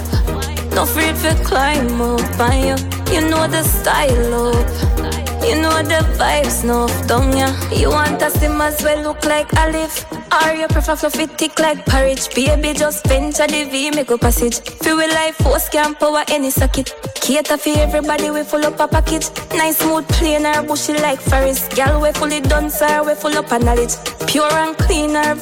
No 0.71 0.83
afraid 0.83 1.17
for 1.17 1.35
climb 1.43 1.99
up 2.01 2.39
on 2.39 2.59
you. 2.63 2.77
You 3.11 3.29
know 3.29 3.45
the 3.45 3.61
style 3.63 4.55
up. 4.55 5.18
You 5.41 5.61
know 5.61 5.81
the 5.81 6.03
vibes, 6.17 6.63
no 6.63 6.87
down 7.07 7.35
ya. 7.35 7.49
You 7.71 7.89
want 7.89 8.21
us 8.21 8.33
to 8.39 8.47
as 8.61 8.83
well 8.83 9.01
look 9.03 9.23
like 9.25 9.51
olive. 9.57 10.05
Or 10.31 10.53
you 10.53 10.67
prefer 10.67 10.95
fluffy 10.95 11.25
thick 11.25 11.59
like 11.59 11.85
porridge. 11.85 12.33
Baby, 12.35 12.73
just 12.73 13.05
venture 13.07 13.47
the 13.47 13.63
V, 13.65 13.91
make 13.91 14.11
a 14.11 14.17
passage. 14.17 14.59
Feel 14.81 14.97
we 14.97 15.07
life 15.07 15.35
force 15.37 15.69
can 15.69 15.95
power 15.95 16.23
any 16.29 16.51
socket. 16.51 16.93
Cater 17.15 17.57
for 17.57 17.77
everybody, 17.77 18.29
we 18.29 18.43
full 18.43 18.65
up 18.65 18.79
a 18.79 18.87
package. 18.87 19.29
Nice 19.55 19.77
smooth 19.77 20.07
plain 20.09 20.45
or 20.45 20.61
bushy 20.63 20.93
like 20.93 21.19
Ferris. 21.19 21.67
Girl, 21.69 22.01
we 22.01 22.11
fully 22.11 22.41
done, 22.41 22.69
sir, 22.69 23.03
we 23.03 23.15
full 23.15 23.37
up 23.37 23.51
a 23.51 23.59
knowledge. 23.59 23.95
Pure 24.27 24.53
and 24.53 24.77
clean 24.77 25.15
or 25.15 25.35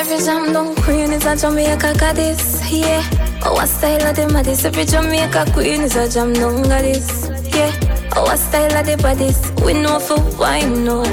Every 0.00 0.18
jam 0.24 0.52
down 0.52 0.74
queen 0.76 1.12
is 1.12 1.26
a 1.26 1.36
Jamaica 1.36 1.94
goddess, 1.98 2.72
yeah. 2.72 3.02
Our 3.44 3.66
style 3.66 4.06
of 4.06 4.16
the 4.16 4.28
maddest. 4.32 4.64
Every 4.64 4.84
Jamaica 4.84 5.50
queen 5.52 5.82
is 5.82 5.96
a 5.96 6.08
jam 6.08 6.32
down 6.32 6.62
goddess, 6.62 7.28
yeah. 7.54 8.01
Our 8.16 8.36
style 8.36 8.76
of 8.76 8.86
the 8.86 8.96
bodies, 9.02 9.40
we 9.64 9.72
know 9.72 9.98
for 9.98 10.20
wine 10.38 10.86
up. 10.86 11.06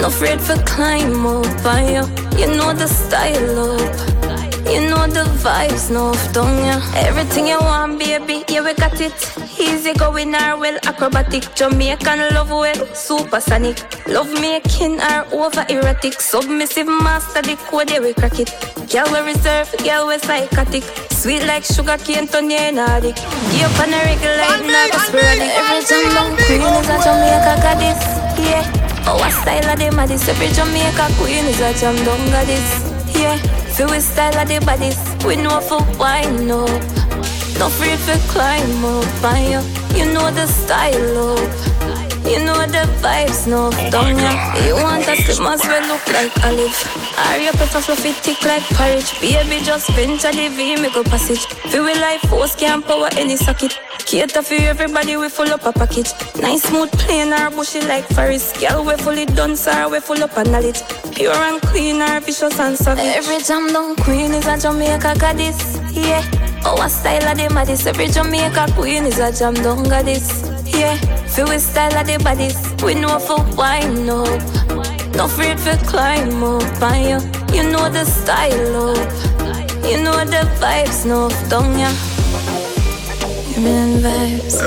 No 0.00 0.08
afraid 0.08 0.40
for 0.40 0.56
climb 0.64 1.26
up 1.26 1.66
on 1.66 1.86
you. 1.86 2.04
You 2.38 2.56
know 2.56 2.72
the 2.72 2.86
style 2.86 3.72
up. 3.72 4.16
You 4.66 4.80
know 4.90 5.06
the 5.06 5.24
vibes, 5.44 5.90
no 5.90 6.12
don't 6.32 6.58
ya? 6.66 6.80
Everything 6.96 7.46
you 7.46 7.58
want, 7.58 7.98
baby, 8.00 8.44
yeah 8.48 8.62
we 8.62 8.74
got 8.74 9.00
it. 9.00 9.14
Easy 9.58 9.92
going 9.94 10.34
or 10.34 10.58
well 10.58 10.78
acrobatic. 10.84 11.54
Jamaican 11.54 12.18
love 12.34 12.50
well, 12.50 12.94
supersonic. 12.94 13.78
Love 14.08 14.32
making 14.40 15.00
or 15.00 15.24
over 15.32 15.64
erotic. 15.68 16.20
Submissive 16.20 16.88
master 16.88 17.42
the 17.42 17.56
code, 17.68 17.90
yeah 17.90 18.00
we 18.00 18.12
crack 18.12 18.40
it. 18.40 18.50
Girl 18.90 19.06
we 19.12 19.20
reserve, 19.32 19.72
girl 19.84 20.08
we 20.08 20.18
psychotic. 20.18 20.82
Sweet 21.26 21.42
like 21.42 21.64
sugar 21.64 21.98
cane, 21.98 22.28
turn 22.28 22.48
you 22.48 22.56
addict. 22.56 23.18
Give 23.50 23.66
up 23.66 23.80
on 23.82 23.92
a 23.92 23.98
regular, 24.06 24.46
not 24.62 24.94
a 24.94 24.98
sporadic. 25.10 25.50
Every 25.58 25.82
Jamaican 25.82 26.36
queen 26.46 26.62
is 26.62 26.86
a 26.86 27.02
Jamaica 27.02 27.54
goddess, 27.66 27.98
yeah. 28.38 28.62
Oh, 29.08 29.18
Our 29.20 29.30
style 29.32 29.70
of 29.70 29.76
the 29.76 29.90
maddest. 29.90 30.28
Every 30.28 30.46
Jamaica 30.54 31.10
queen 31.18 31.46
is 31.46 31.58
a 31.58 31.74
jam 31.74 31.96
down 32.06 32.22
goddess, 32.30 33.18
yeah. 33.18 33.38
Feel 33.74 33.90
we 33.90 33.98
style 33.98 34.38
of 34.38 34.46
the 34.46 34.64
bodies, 34.64 35.02
we 35.26 35.34
know 35.34 35.58
for 35.58 35.82
wine 35.98 36.48
up. 36.48 36.70
No 37.58 37.66
afraid 37.66 37.98
for 37.98 38.16
climb 38.30 38.84
up 38.84 39.24
on 39.24 39.42
you. 39.50 39.98
You 39.98 40.12
know 40.14 40.30
the 40.30 40.46
style 40.46 41.34
up. 41.34 41.75
You 42.26 42.44
know 42.44 42.58
the 42.66 42.82
vibes, 43.00 43.46
no 43.46 43.70
oh 43.72 43.90
down 43.90 44.18
ya. 44.18 44.32
You 44.66 44.74
want 44.74 45.06
us 45.08 45.22
to 45.26 45.42
must 45.42 45.64
well 45.64 45.86
look 45.86 46.04
like 46.08 46.34
olive. 46.44 46.74
Are 47.16 47.38
you 47.38 47.52
prefer 47.52 47.80
fluffy 47.80 48.12
thick 48.12 48.42
like 48.44 48.64
porridge? 48.74 49.14
Baby, 49.20 49.62
just 49.64 49.88
venture 49.90 50.32
the 50.32 50.48
V, 50.48 50.74
make 50.82 50.96
a 50.96 51.04
passage. 51.04 51.46
Feel 51.70 51.84
we 51.84 51.94
life 51.94 52.20
force 52.22 52.56
can 52.56 52.82
power 52.82 53.08
any 53.12 53.36
socket. 53.36 53.78
Cater 54.06 54.42
for 54.42 54.54
everybody, 54.54 55.16
we 55.16 55.28
full 55.28 55.50
up 55.52 55.64
a 55.66 55.72
package. 55.72 56.10
Nice 56.40 56.64
smooth 56.64 56.90
plain 56.98 57.32
or 57.32 57.50
bushy 57.50 57.80
like 57.82 58.04
Ferris. 58.08 58.52
Girl, 58.58 58.84
we 58.84 58.96
fully 58.96 59.26
done, 59.26 59.56
sir, 59.56 59.88
we 59.88 60.00
full 60.00 60.22
up 60.22 60.36
a 60.36 60.42
knowledge. 60.44 60.82
Pure 61.14 61.32
and 61.32 61.62
clean 61.62 62.02
or 62.02 62.20
vicious 62.20 62.58
and 62.58 62.76
savage. 62.76 63.04
Every 63.04 63.38
jam 63.38 63.72
down 63.72 63.94
queen 63.96 64.34
is 64.34 64.46
a 64.46 64.58
Jamaica 64.58 65.14
goddess, 65.18 65.78
yeah. 65.92 66.22
Oh, 66.68 66.82
Our 66.82 66.88
style 66.88 67.28
of 67.28 67.38
the 67.38 67.48
maddest. 67.54 67.86
Every 67.86 68.08
Jamaica 68.08 68.66
queen 68.74 69.04
is 69.04 69.20
a 69.20 69.30
jam 69.30 69.54
down 69.54 69.84
goddess, 69.84 70.42
yeah. 70.66 70.96
Feel 71.30 71.48
we 71.48 71.58
style 71.58 71.94
of 71.94 72.06
the 72.08 72.18
bodies, 72.18 72.58
we 72.82 72.94
know 72.94 73.20
for 73.20 73.38
wine 73.54 74.10
up. 74.10 74.42
No 75.14 75.26
afraid 75.26 75.60
for 75.60 75.76
climb 75.86 76.42
up 76.42 76.82
on 76.82 77.00
you. 77.06 77.18
You 77.54 77.70
know 77.70 77.88
the 77.88 78.04
style 78.04 78.90
up. 78.90 78.98
You 79.86 80.02
know 80.02 80.18
the 80.26 80.42
vibes, 80.58 81.06
no 81.06 81.30
down 81.48 81.78
ya. 81.78 81.90
Mean 83.62 84.02
vibes. 84.02 84.58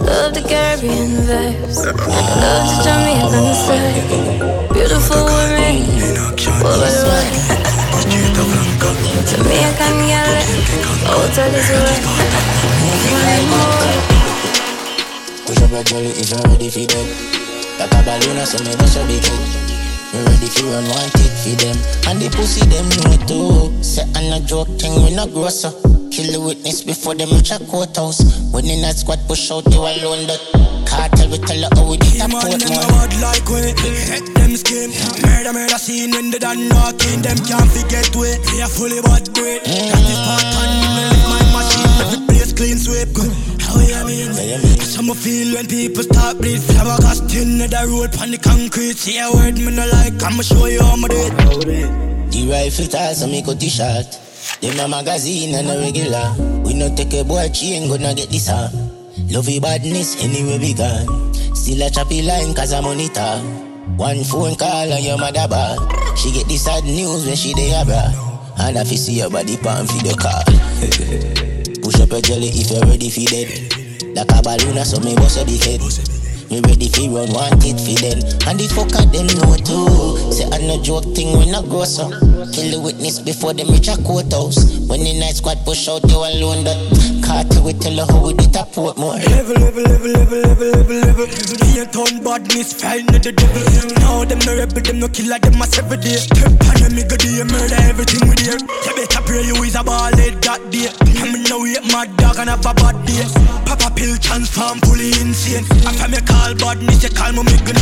Love 0.00 0.32
the 0.32 0.42
Caribbean 0.48 1.28
vibes. 1.28 1.84
Love 1.84 2.64
the 2.68 2.76
Jamaican 2.88 3.52
side. 3.68 4.72
Beautiful 4.72 5.24
women. 5.26 5.76
Worldwide. 6.64 8.29
Jamaican 9.26 9.96
girl. 10.08 10.36
Out 11.06 11.38
of 11.38 11.48
this 11.52 11.70
world. 11.70 12.00
Push 15.46 15.62
up 15.62 15.70
your 15.70 15.84
jelly 15.84 16.10
if 16.18 16.30
you're 16.30 16.42
ready 16.50 16.70
for 16.70 16.86
them. 16.90 17.06
Like 17.78 17.94
a 17.94 18.00
balloon, 18.02 18.46
so 18.46 18.58
me 18.64 18.74
bust 18.76 18.96
your 18.96 19.06
big 19.06 19.24
head. 19.24 19.70
Me 20.12 20.18
ready 20.26 20.48
for 20.48 20.66
run 20.66 20.84
one 20.90 21.10
tick 21.14 21.32
for 21.38 21.54
them. 21.62 21.76
And 22.08 22.20
the 22.20 22.28
pussy 22.34 22.66
them 22.66 22.88
know 22.98 23.16
too. 23.26 23.82
Say 23.82 24.02
I'm 24.14 24.44
joke 24.46 24.68
thing, 24.78 25.04
we 25.04 25.14
not 25.14 25.30
gross 25.30 25.64
up. 25.64 25.89
Kill 26.10 26.32
the 26.32 26.40
witness 26.40 26.82
before 26.82 27.14
them 27.14 27.30
reach 27.30 27.50
a 27.50 27.58
courthouse. 27.70 28.20
When 28.52 28.66
in 28.66 28.82
that 28.82 28.96
squad 28.96 29.20
push 29.28 29.50
out, 29.50 29.64
you 29.72 29.80
alone 29.80 30.26
that. 30.26 30.42
Cartel 30.90 31.30
we 31.30 31.38
tell 31.38 31.62
her 31.62 31.70
how 31.78 31.86
we 31.86 31.96
did 32.02 32.18
a 32.18 32.26
port 32.26 32.50
more. 32.66 32.82
bad 32.90 33.14
like 33.22 33.46
we 33.46 33.62
Head 34.10 34.26
them 34.34 34.58
skin 34.58 34.90
Murder 35.22 35.52
murder 35.54 35.78
scene 35.78 36.10
when 36.10 36.34
they 36.34 36.42
done 36.42 36.66
knocking 36.66 37.22
Them 37.22 37.38
can't 37.46 37.70
forget 37.70 38.10
we 38.18 38.34
We 38.50 38.58
are 38.58 38.66
fully 38.66 38.98
bad 38.98 39.30
great 39.30 39.62
That 39.62 40.06
is 40.10 40.18
part 40.26 40.50
on 40.58 40.70
me 40.82 41.06
my 41.30 41.38
machine 41.54 41.94
Every 42.02 42.20
place 42.26 42.52
clean 42.52 42.74
sweep 42.74 43.14
good 43.14 43.30
How 43.62 43.78
you 43.78 44.02
mean? 44.02 44.34
That's 44.34 44.96
how 44.96 45.02
me 45.06 45.14
feel 45.14 45.54
when 45.54 45.70
people 45.70 46.02
start 46.02 46.42
bleed 46.42 46.58
Flower 46.58 46.98
cast 46.98 47.30
in 47.38 47.62
the 47.62 47.70
road 47.86 48.10
on 48.18 48.34
the 48.34 48.38
concrete 48.42 48.98
See 48.98 49.18
a 49.22 49.30
word 49.30 49.62
me 49.62 49.70
no 49.70 49.86
like 49.86 50.18
I'ma 50.18 50.42
show 50.42 50.66
you 50.66 50.82
how 50.82 50.96
me 50.96 51.06
do 51.06 51.22
it 51.22 51.38
The 52.34 52.50
rifle 52.50 52.86
toss 52.90 53.22
and 53.22 53.30
me 53.30 53.42
cut 53.42 53.60
the 53.60 53.68
shot. 53.68 54.29
Them 54.60 54.78
a 54.80 54.88
magazine 54.88 55.54
and 55.54 55.70
a 55.70 55.78
regular. 55.78 56.34
We 56.64 56.74
no 56.74 56.94
take 56.94 57.14
a 57.14 57.24
boy 57.24 57.48
chain, 57.48 57.88
gonna 57.88 58.14
get 58.14 58.28
this 58.28 58.48
huh? 58.48 58.68
Love 59.30 59.48
your 59.48 59.60
badness 59.62 60.22
anywhere 60.22 60.58
we 60.58 60.74
gone. 60.74 61.32
Still 61.54 61.82
a 61.86 61.90
choppy 61.90 62.22
line 62.22 62.52
cause 62.54 62.72
I 62.72 62.80
monitor. 62.80 63.38
One 63.96 64.22
phone 64.24 64.56
call 64.56 64.92
and 64.92 65.04
your 65.04 65.16
mother 65.18 65.46
bad. 65.48 65.78
She 66.18 66.32
get 66.32 66.46
the 66.48 66.56
sad 66.56 66.84
news 66.84 67.26
when 67.26 67.36
she 67.36 67.54
dey 67.54 67.72
abroad. 67.80 68.12
And 68.58 68.76
if 68.76 68.90
you 68.90 68.98
see 68.98 69.14
your 69.18 69.30
body 69.30 69.56
pan 69.56 69.86
for 69.86 70.02
the 70.04 70.12
car. 70.18 70.44
Push 71.82 72.00
up 72.00 72.10
your 72.10 72.20
jelly 72.20 72.48
if 72.52 72.70
you're 72.70 72.84
ready 72.84 73.08
for 73.08 73.24
dead. 73.30 73.48
Like 74.14 74.30
a 74.36 74.42
balloon 74.42 74.84
so 74.84 75.00
me 75.00 75.14
bust 75.16 75.40
a 75.40 75.44
big 75.46 75.62
head. 75.62 75.80
Me 76.50 76.58
ready 76.66 76.88
fi 76.88 77.06
run 77.06 77.30
want 77.30 77.62
it 77.62 77.78
fi 77.78 77.94
them. 78.02 78.18
And 78.50 78.58
the 78.58 78.66
fucker 78.66 79.06
them 79.14 79.30
know 79.38 79.54
too? 79.62 80.18
Say 80.34 80.50
I 80.50 80.58
no 80.66 80.82
joke 80.82 81.06
thing 81.14 81.38
when 81.38 81.54
I 81.54 81.62
grow 81.62 81.84
so 81.84 82.10
Kill 82.50 82.74
the 82.74 82.80
witness 82.82 83.20
before 83.20 83.54
them 83.54 83.70
reach 83.70 83.86
a 83.86 83.94
courthouse. 84.02 84.58
When 84.90 84.98
the 85.06 85.14
night 85.14 85.38
squad 85.38 85.62
push 85.64 85.86
out 85.86 86.02
you 86.10 86.18
alone 86.18 86.66
that 86.66 86.74
Carter 87.22 87.62
we 87.62 87.70
tell 87.78 87.94
her 88.02 88.06
how 88.10 88.26
we 88.26 88.34
did 88.34 88.50
a 88.58 88.66
Portmore. 88.66 89.22
Level, 89.30 89.62
level, 89.62 89.82
level, 89.86 90.10
level, 90.10 90.38
level, 90.42 90.70
level, 90.74 90.98
level. 91.06 91.26
Can't 91.80 91.86
turn 91.94 92.18
badness, 92.22 92.74
fine 92.74 93.06
at 93.14 93.22
the 93.22 93.30
devil. 93.30 93.62
Now 94.02 94.26
them 94.26 94.42
no 94.42 94.52
rebel, 94.58 94.82
them 94.82 94.98
no 94.98 95.08
killer, 95.08 95.38
them 95.38 95.62
a 95.62 95.66
seven 95.70 96.00
day. 96.02 96.18
Step 96.18 96.50
on 96.66 96.74
them, 96.82 96.92
me 96.98 97.06
go 97.06 97.14
do 97.14 97.30
murder 97.46 97.78
everything 97.86 98.26
we 98.26 98.34
there 98.36 98.58
You 98.58 98.92
better 98.98 99.22
pray 99.22 99.46
you 99.46 99.54
is 99.62 99.78
a 99.78 99.82
ball 99.86 100.10
head 100.18 100.42
that 100.42 100.60
day. 100.74 100.90
I'm 101.22 101.34
in 101.34 101.46
no 101.46 101.62
wait, 101.62 101.80
mad 101.94 102.10
dog 102.18 102.42
and 102.42 102.50
have 102.50 102.66
a 102.66 102.74
bad 102.74 102.98
day. 103.06 103.22
Papa 103.64 103.94
pill 103.94 104.18
transform, 104.18 104.82
fully 104.82 105.14
insane. 105.22 105.64
After 105.86 106.10
me 106.10 106.18
call 106.40 106.54
badness, 106.56 107.02
you 107.04 107.10
call 107.12 107.32
me 107.32 107.42
me 107.44 107.56
gun 107.60 107.76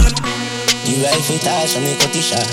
The 0.82 0.92
rifle 1.06 1.38
toss 1.38 1.74
cut 1.78 2.10
the 2.10 2.20
shot 2.22 2.48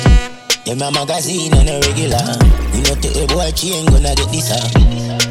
Them 0.65 0.81
a 0.81 0.89
magazine 0.93 1.53
and 1.53 1.69
a 1.69 1.75
regular. 1.81 2.25
We 2.73 2.81
no 2.85 2.93
take 3.01 3.17
a 3.17 3.25
boy 3.29 3.49
chain 3.57 3.85
gonna 3.89 4.13
get 4.13 4.29
this 4.29 4.53
ah 4.53 4.61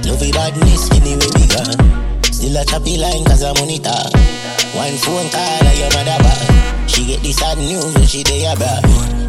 Love 0.06 0.22
your 0.22 0.34
badness 0.34 0.90
anywhere 0.90 1.30
we 1.38 1.44
gone 1.46 1.78
Still 2.26 2.56
a 2.58 2.62
choppy 2.66 2.98
line 2.98 3.24
cause 3.24 3.42
I 3.46 3.54
monitor 3.54 4.02
One 4.74 4.96
phone 4.98 5.28
call 5.30 5.62
and 5.62 5.78
your 5.78 5.90
mother 5.94 6.18
bad 6.18 6.90
She 6.90 7.06
get 7.06 7.22
the 7.22 7.32
sad 7.32 7.58
news 7.58 7.94
when 7.94 8.06
she 8.06 8.22
dey 8.26 8.46
abroad 8.50 8.82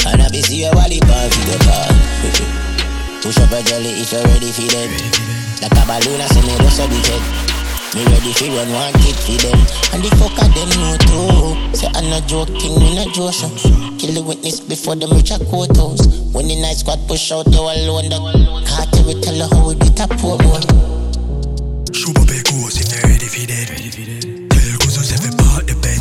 And 0.10 0.22
I 0.22 0.30
be 0.30 0.42
see 0.42 0.66
your 0.66 0.74
body 0.74 1.00
pan 1.00 1.30
for 1.30 1.44
the 1.46 1.58
car 1.62 1.88
Push 3.22 3.38
up 3.42 3.52
a 3.54 3.62
jelly 3.64 3.90
if 4.02 4.12
you're 4.12 4.22
ready 4.34 4.50
for 4.54 4.66
them 4.70 4.90
Like 5.62 5.74
a 5.78 5.84
balloon 5.86 6.22
I 6.22 6.28
say 6.30 6.42
me 6.42 6.54
bust 6.58 6.82
a 6.82 6.86
big 6.90 7.06
head 7.06 7.45
me 7.96 8.04
ready 8.12 8.34
fi 8.36 8.52
run 8.52 8.70
one 8.76 8.94
kid 9.00 9.16
fi 9.16 9.36
them. 9.40 9.60
And 9.96 10.04
the 10.04 10.12
fucker 10.20 10.48
them 10.52 10.70
know 10.76 11.00
too 11.08 11.56
Say 11.72 11.88
I'm 11.96 12.10
not 12.12 12.28
joking, 12.28 12.76
me 12.76 12.96
not 12.96 13.16
joking. 13.16 13.56
Kill 13.98 14.12
the 14.12 14.24
witness 14.24 14.60
before 14.60 14.96
them 14.96 15.12
reach 15.16 15.32
a 15.32 15.40
courthouse 15.48 16.04
When 16.36 16.48
the 16.52 16.60
night 16.60 16.76
squad 16.76 17.00
push 17.08 17.32
out, 17.32 17.48
you 17.48 17.64
alone 17.64 18.12
The 18.12 18.20
cartel 18.68 19.08
we 19.08 19.16
tell 19.24 19.40
her 19.40 19.48
how 19.48 19.68
we 19.68 19.76
did 19.80 19.96
a 19.96 20.08
poor 20.20 20.36
boy. 20.36 20.60
Shoot 21.96 22.20
up 22.20 22.28
a 22.28 22.38
goose 22.44 22.84
if 22.84 22.92
you're 22.92 23.08
ready 23.08 23.28
for 23.32 23.48
dead 23.48 23.72
Tell 23.72 24.76
Kuzos 24.84 25.16
if 25.16 25.24
you 25.24 25.32
part 25.40 25.64
the 25.64 25.80
bed 25.80 26.00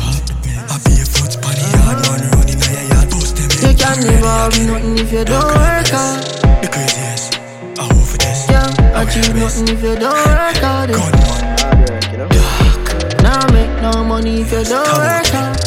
I 0.67 0.75
be 0.83 0.99
a 0.99 1.07
foot 1.07 1.31
span 1.31 1.55
the 1.55 1.65
yard 1.79 1.97
man 2.03 2.27
running 2.35 2.59
a 2.59 2.67
your 2.75 2.85
yard 2.91 3.07
Bust 3.07 3.39
them 3.39 3.47
You 3.63 3.71
can 3.71 3.95
never 4.03 4.27
have 4.27 4.51
nothing 4.67 4.99
if 4.99 5.11
you 5.15 5.23
don't 5.23 5.47
work 5.47 5.87
hard. 5.95 6.19
The 6.59 6.67
craziest, 6.67 7.39
I 7.79 7.87
hope 7.87 8.03
for 8.03 8.14
this 8.14 8.14
Yeah, 8.55 9.01
achieve 9.01 9.35
nothing 9.35 9.67
if 9.67 9.83
you 9.83 9.95
don't 9.95 10.15
work 10.15 10.57
hard 10.63 10.89
Dark. 10.91 12.83
Now 13.21 13.43
make 13.51 13.73
no 13.81 14.03
money 14.03 14.41
if 14.41 14.51
you 14.51 14.63
don't 14.63 14.87
work 14.95 15.27
hard 15.35 15.59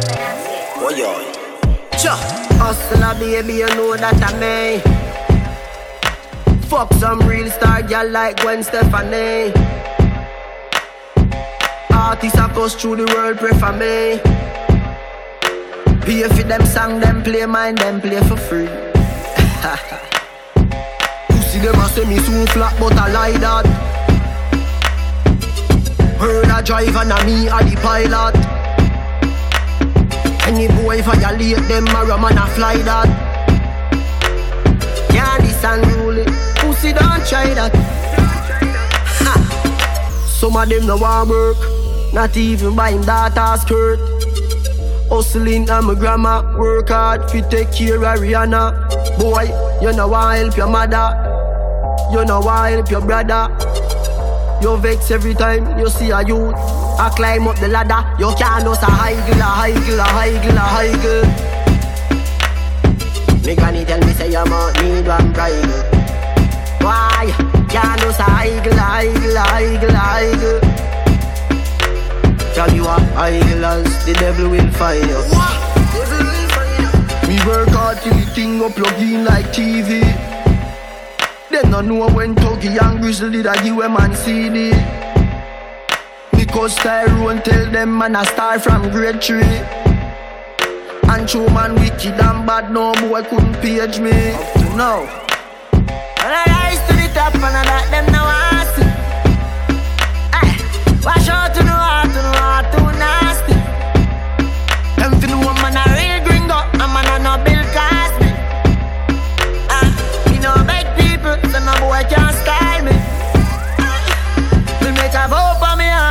Cha, 2.00 2.14
hustler 2.60 3.10
ah, 3.10 3.16
baby, 3.18 3.54
you 3.54 3.66
know 3.76 3.96
that 3.96 4.22
I 4.22 4.32
may. 4.38 4.80
Fuck 6.68 6.94
some 6.94 7.20
real 7.28 7.50
star 7.50 7.82
girl 7.82 8.08
like 8.08 8.40
Gwen 8.40 8.62
Stefani. 8.62 9.52
Artists 11.92 12.38
across 12.38 12.74
through 12.74 12.96
the 12.96 13.06
world 13.12 13.38
pray 13.38 13.56
for 13.62 13.72
me. 13.72 14.20
Pay 16.06 16.22
for 16.22 16.44
them 16.44 16.64
song, 16.64 17.00
them 17.00 17.22
play 17.22 17.44
mine, 17.44 17.74
them 17.74 18.00
play 18.00 18.20
for 18.28 18.36
free. 18.36 18.68
Pussy 21.58 21.72
them 21.72 21.80
a 21.80 21.88
say 21.88 22.04
me 22.04 22.18
soon 22.18 22.46
flat, 22.48 22.74
but 22.78 22.92
I 22.96 23.12
lie 23.12 23.38
that. 23.38 23.66
Heard 26.18 26.46
a 26.46 26.62
driver 26.62 26.98
and 26.98 27.12
a 27.12 27.24
me 27.26 27.48
a 27.48 27.58
the 27.64 27.74
pilot. 27.82 28.34
Any 30.46 30.68
boy 30.68 31.02
violate 31.02 31.66
them, 31.68 31.86
a 31.88 32.18
man 32.18 32.38
a 32.38 32.46
fly 32.54 32.76
that. 32.82 33.08
Yeah, 35.12 35.38
this 35.38 35.64
unruly. 35.64 36.24
Pussy 36.56 36.92
don't 36.92 37.26
try 37.26 37.52
that. 37.54 37.74
Ha. 39.24 39.34
Some 40.28 40.56
of 40.56 40.68
them 40.68 40.86
no 40.86 40.96
want 40.96 41.28
work, 41.28 41.56
not 42.12 42.36
even 42.36 42.76
buy 42.76 42.92
him 42.92 43.02
daughter 43.02 43.60
skirt. 43.60 43.98
Hustling 45.10 45.68
and 45.68 45.86
my 45.86 45.94
grandma 45.94 46.56
work 46.56 46.90
hard 46.90 47.28
fi 47.30 47.40
take 47.40 47.72
care 47.72 47.96
of 47.96 48.20
Rihanna. 48.20 49.18
Boy, 49.18 49.50
you 49.82 49.92
know 49.96 50.06
want 50.08 50.38
help 50.38 50.56
your 50.56 50.68
mother, 50.68 51.37
you 52.10 52.24
know 52.24 52.40
want 52.40 52.72
help 52.72 52.90
your 52.90 53.00
brother. 53.00 53.48
You 54.62 54.76
vex 54.78 55.10
every 55.10 55.34
time 55.34 55.78
you 55.78 55.88
see 55.88 56.10
a 56.10 56.22
youth. 56.22 56.54
I 56.98 57.10
climb 57.14 57.46
up 57.46 57.56
the 57.60 57.68
ladder, 57.68 58.02
you 58.18 58.34
can't 58.36 58.64
know 58.64 58.72
a 58.72 58.76
high 58.76 59.14
girl, 59.14 59.38
a 59.38 59.44
high 59.44 59.86
girl, 59.86 60.00
a 60.00 60.02
high 60.02 60.38
girl, 60.42 60.56
a 60.56 60.60
high 60.60 60.96
girl. 61.02 61.24
Me 63.46 63.54
granny 63.54 63.84
tell 63.84 64.00
me 64.00 64.12
say 64.12 64.30
you 64.30 64.44
must 64.44 64.82
need 64.82 65.06
one 65.06 65.32
bride. 65.32 65.64
Why? 66.82 67.30
Can't 67.70 68.00
know 68.00 68.08
a 68.08 68.12
high 68.12 68.64
girl, 68.64 68.74
a 68.74 68.80
high 68.80 69.12
girl, 69.20 69.36
a 69.36 69.40
high 69.40 69.76
girl, 69.80 69.90
a 69.90 69.96
high 69.96 70.34
girl. 70.40 70.60
Tell 72.54 72.74
you 72.74 72.84
a 72.84 72.98
high 73.14 73.38
girl 73.48 73.64
as 73.64 74.04
the 74.06 74.14
devil 74.14 74.50
will 74.50 74.70
find 74.72 75.06
you. 75.06 75.22
Devil 75.94 76.26
will 76.26 76.48
find 76.50 76.82
you. 76.82 76.90
Me 77.28 77.36
work 77.46 77.68
hard 77.68 77.98
till 77.98 78.14
the 78.14 78.26
thing 78.34 78.60
up 78.60 78.72
plug 78.72 79.00
in 79.00 79.24
like 79.24 79.46
TV. 79.46 80.27
Them 81.62 81.70
no 81.72 81.80
know 81.80 82.08
when 82.14 82.36
Tuggy 82.36 82.80
and 82.80 83.00
Grizzly 83.00 83.42
that 83.42 83.64
give 83.64 83.78
a 83.78 83.88
man 83.88 84.14
CD. 84.14 84.70
Because 86.30 86.76
Tyrone 86.76 87.42
tell 87.42 87.68
them 87.72 87.98
man 87.98 88.14
a 88.14 88.24
star 88.26 88.60
from 88.60 88.90
grade 88.92 89.20
three. 89.20 89.42
And 91.10 91.28
true 91.28 91.48
man 91.48 91.74
wicked 91.74 92.14
and 92.14 92.46
bad, 92.46 92.70
no 92.70 92.94
boy 92.94 93.24
couldn't 93.24 93.54
page 93.54 93.98
me. 93.98 94.30
Up 94.30 94.52
to 94.54 94.76
now. 94.76 95.00
When 95.72 96.32
I 96.38 96.44
rise 96.46 96.80
to 96.86 96.94
the 96.94 97.08
top 97.12 97.34
and 97.34 97.44
I 97.44 97.64
let 97.66 97.90
them 97.90 98.06
know 98.12 98.22
I 98.22 98.64
see. 98.74 98.92
Ay, 100.38 100.50
wash 101.04 101.28
out 101.28 101.54
to 101.54 101.62
the 101.64 101.70
heart, 101.70 102.06
to 102.06 102.22
the 102.22 102.32
heart, 102.38 102.66
too 102.72 102.98
nasty. 103.00 103.27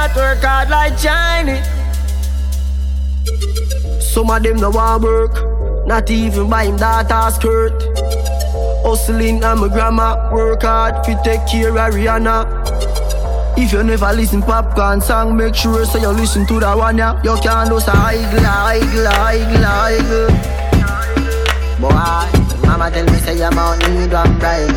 Heart, 0.08 0.16
work 0.16 0.44
hard 0.44 0.69
like 0.69 0.98
Chinese. 0.98 1.66
Some 4.03 4.30
of 4.30 4.44
them 4.44 4.58
no 4.58 4.69
want 4.69 5.03
work, 5.03 5.88
not 5.88 6.10
even 6.10 6.50
buy 6.50 6.66
him 6.66 6.77
daughter 6.77 7.32
skirt. 7.34 7.84
Hustling 8.84 9.44
and 9.44 9.60
my 9.60 9.68
grandma 9.68 10.32
work 10.34 10.64
hard 10.64 11.06
fi 11.06 11.16
take 11.24 11.45
care 11.48 11.69
of 11.69 11.94
Rihanna. 11.94 12.45
If 13.58 13.74
you 13.74 13.84
never 13.84 14.14
listen 14.14 14.42
popcorn 14.42 15.02
song, 15.02 15.36
make 15.36 15.56
sure 15.56 15.86
so 15.86 15.98
you 15.98 16.10
listen 16.10 16.45
to 16.48 16.60
that 16.60 16.77
one 16.77 16.98
yeah. 16.98 17.22
You 17.24 17.36
can't 17.42 17.69
do 17.69 17.77
a 17.77 17.82
high 17.82 18.18
high 18.18 18.80
high 18.80 19.40
high 19.64 20.02
Boy, 21.80 21.90
mama 22.66 22.92
tell 22.92 23.06
me 23.06 23.18
say 23.19 23.38
you 23.38 23.50
mount 23.52 23.80
need 23.90 24.11
one 24.14 24.40
bride. 24.40 24.69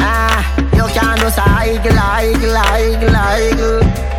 Ah, 0.00 0.42
you 0.74 0.86
can't 0.92 1.20
high 1.20 1.76
high 1.76 2.32
high 2.32 2.94
high 3.08 3.50
You 3.56 4.09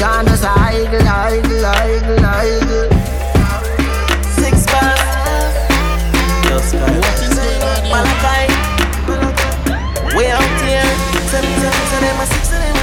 can't 0.00 0.26
a 0.30 0.48
high 0.48 0.86
high 1.04 1.42
high 1.60 2.00
high 2.24 2.88
Six 4.40 4.64
bars. 4.72 5.00
Just 6.48 6.72
Malachi. 7.92 8.48
Way 10.16 10.30
out 10.30 10.56
here. 10.64 10.88
Seven, 11.28 11.52
seven, 11.60 11.82
seven, 11.92 12.26
six, 12.32 12.52
and 12.54 12.79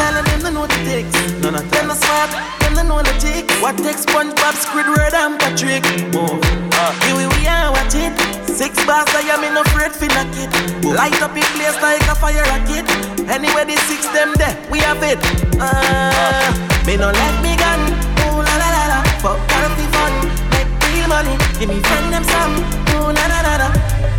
style 0.00 0.16
and 0.16 0.26
them 0.26 0.40
don't 0.40 0.54
know 0.54 0.66
the 0.66 0.78
ticks. 0.88 1.14
None 1.44 1.54
of 1.54 1.66
them 1.70 1.90
a 1.90 1.94
smart, 1.94 2.30
them 2.60 2.72
don't 2.74 2.88
know 2.88 3.02
the 3.04 3.14
tick. 3.20 3.44
What 3.60 3.76
takes 3.76 4.04
SpongeBob, 4.08 4.56
Squidward, 4.64 5.12
and 5.12 5.36
Patrick? 5.38 5.84
Move. 6.14 6.40
Uh, 6.80 6.92
here 7.04 7.16
we, 7.16 7.24
we 7.36 7.42
are, 7.46 7.70
watch 7.72 7.94
it. 7.94 8.12
Six 8.48 8.72
bars, 8.86 9.08
I 9.12 9.28
am 9.34 9.44
in 9.44 9.56
afraid 9.56 9.92
for 9.92 10.08
knock 10.16 10.32
it. 10.40 10.50
Light 10.84 11.20
up 11.20 11.36
in 11.36 11.48
place 11.56 11.76
like 11.84 12.04
a 12.08 12.14
fire 12.16 12.44
rocket. 12.48 12.88
Anyway, 13.28 13.64
the 13.68 13.76
six 13.88 14.08
them 14.16 14.32
there, 14.40 14.56
we 14.72 14.78
have 14.80 15.02
it. 15.04 15.20
Uh, 15.60 16.48
me 16.86 16.96
no 16.96 17.12
let 17.12 17.34
me 17.44 17.52
gun. 17.60 17.80
Ooh 18.24 18.40
la 18.40 18.54
la 18.62 18.68
la 18.76 18.84
la. 18.92 18.98
Fuck 19.20 19.40
healthy 19.52 19.86
fun, 19.94 20.12
make 20.52 20.70
real 20.88 21.08
money. 21.08 21.36
Give 21.58 21.68
me 21.68 21.78
friend 21.84 22.08
them 22.12 22.24
some. 22.24 22.54
Ooh 22.96 23.12
na 23.12 23.24
na 23.32 23.38
na 23.46 23.52
na. 23.62 23.68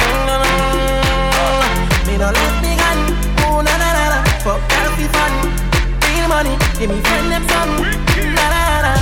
Mm, 0.05 0.45
mm. 0.45 2.07
Me 2.07 2.13
no 2.21 2.29
let 2.29 2.55
me 2.63 2.71
gun. 2.81 2.99
Ooh 3.49 3.61
na 3.65 3.73
na 3.81 3.89
na 3.97 4.03
na. 4.13 4.19
Fuck 4.45 4.61
healthy 4.77 5.07
fun, 5.13 5.33
money. 6.31 6.55
Give 6.79 6.89
me 6.89 6.99
friend 7.03 7.27
them 7.27 7.43
some. 7.51 7.75
Na 8.35 8.45
na 8.55 8.63
na. 8.85 8.93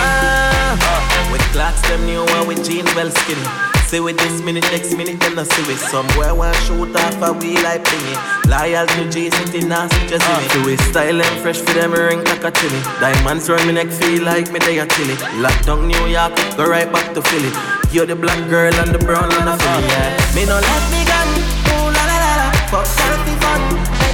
Ah, 0.00 1.28
with 1.32 1.44
clocks 1.52 1.82
them 1.88 2.00
new 2.08 2.24
one 2.34 2.48
with 2.48 2.64
jeans 2.64 2.88
well 2.96 3.10
skinny. 3.10 3.44
Say 3.90 3.98
with 3.98 4.18
this 4.22 4.40
minute, 4.46 4.64
next 4.70 4.94
minute, 4.96 5.18
then 5.18 5.36
I 5.36 5.42
see 5.42 5.64
with 5.66 5.82
somewhere 5.92 6.32
want 6.32 6.56
shoot 6.64 6.94
off 6.94 7.22
a 7.26 7.30
wheel 7.34 7.60
like 7.66 7.82
thingy. 7.84 8.14
Loyal 8.46 8.86
to 8.86 9.02
J 9.10 9.30
City, 9.30 9.66
nasty 9.66 10.06
just 10.06 10.24
see 10.24 10.36
me. 10.38 10.46
Do 10.54 10.70
it 10.70 10.80
style 10.88 11.20
and 11.20 11.36
fresh 11.42 11.58
for 11.58 11.74
them 11.74 11.92
ring 11.92 12.22
cockatini. 12.22 12.80
Diamonds 13.02 13.50
round 13.50 13.66
me 13.66 13.72
neck 13.74 13.90
feel 13.90 14.22
like 14.22 14.50
me 14.52 14.60
they 14.60 14.78
a 14.78 14.86
chilly. 14.86 15.16
Lock 15.42 15.58
down 15.66 15.88
New 15.88 16.06
York, 16.06 16.32
go 16.56 16.64
right 16.70 16.90
back 16.90 17.12
to 17.14 17.20
Philly. 17.20 17.52
You're 17.90 18.06
the 18.06 18.16
black 18.16 18.40
girl 18.48 18.72
and 18.72 18.94
the 18.94 19.02
brown 19.02 19.28
and 19.36 19.46
the 19.50 19.54
Philly, 19.58 19.86
yeah. 19.92 20.34
Me 20.36 20.46
no 20.46 20.54
let 20.54 20.84
me 20.94 21.02
gun, 21.10 21.28
ooh 21.74 21.90
la 21.96 22.02
la 22.10 22.16
la 22.24 22.32
la. 22.40 22.48
Fuck 22.70 22.86
selfie 22.86 23.36
fun, 23.42 23.60
make 23.74 23.90
real 23.98 24.09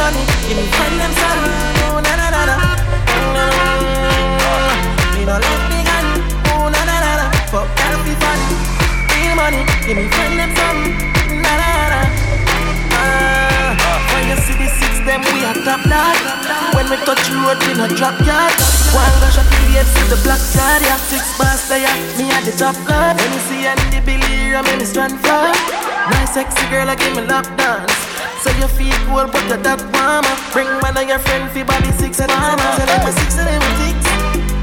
money. 0.00 0.24
Give 0.48 0.56
me 0.56 0.64
friend 0.72 0.96
them 0.96 1.12
son, 1.20 1.38
ooh 1.84 2.00
na 2.00 2.12
na 2.20 2.26
na 2.34 2.42
na. 2.48 2.56
Me 5.14 5.22
no 5.28 5.36
let 5.36 5.62
me 5.70 5.78
gun, 5.88 6.06
ooh 6.50 6.66
na 6.72 6.80
na 6.88 6.96
na 7.04 7.12
na. 7.20 7.26
Fuck 7.52 7.68
selfie 7.76 8.16
fun 8.22 8.40
real 9.12 9.34
money. 9.36 9.62
Give 9.84 9.96
me 10.00 10.04
friend 10.14 10.34
them 10.40 10.50
some. 10.56 10.80
Na 11.44 11.52
na 11.60 11.68
na. 11.92 12.00
Ah, 12.96 13.96
when 14.12 14.24
you 14.32 14.38
see 14.44 14.56
the 14.56 14.68
six 14.80 14.92
them, 15.06 15.20
we 15.28 15.44
are 15.44 15.58
top 15.68 15.82
dog. 15.92 16.16
When 16.74 16.86
we 16.88 16.96
touch 17.04 17.26
road, 17.36 17.60
we 17.66 17.72
no 17.76 17.86
drop 17.98 18.16
yard. 18.24 18.56
One 18.96 19.14
rush 19.22 19.38
of 19.38 19.46
the 19.52 19.84
see 19.92 20.06
the 20.08 20.18
black 20.24 20.42
card. 20.56 20.80
Yeah, 20.82 20.98
six 21.12 21.22
bars 21.38 21.62
there, 21.68 21.94
me 22.16 22.32
at 22.32 22.42
the 22.48 22.54
top 22.56 22.76
guard. 22.88 23.20
When 23.20 23.30
you 23.36 23.42
see 23.48 23.66
Andy 23.68 24.00
Billy, 24.06 24.56
I 24.56 24.62
make 24.62 24.78
me 24.80 24.86
stand 24.86 25.14
firm. 25.20 25.54
Nice 26.10 26.32
sexy 26.34 26.64
girl, 26.70 26.88
I 26.88 26.96
give 26.96 27.14
me 27.14 27.22
lap 27.28 27.46
dance. 27.58 28.09
So 28.40 28.48
you 28.56 28.68
feel 28.72 28.96
cool, 29.08 29.28
but 29.28 29.44
you're 29.48 29.60
that 29.60 29.80
warmer. 29.92 30.34
Bring 30.56 30.70
one 30.80 30.96
of 30.96 31.04
your 31.04 31.20
friend, 31.20 31.44
fi 31.52 31.60
body 31.62 31.92
six 32.00 32.20
and 32.24 32.32
mama. 32.32 32.64
So 32.80 32.88
them 32.88 33.04
a 33.04 33.12
six 33.12 33.36
and 33.36 33.48
them 33.48 33.60
a 33.60 33.70
six. 33.84 33.98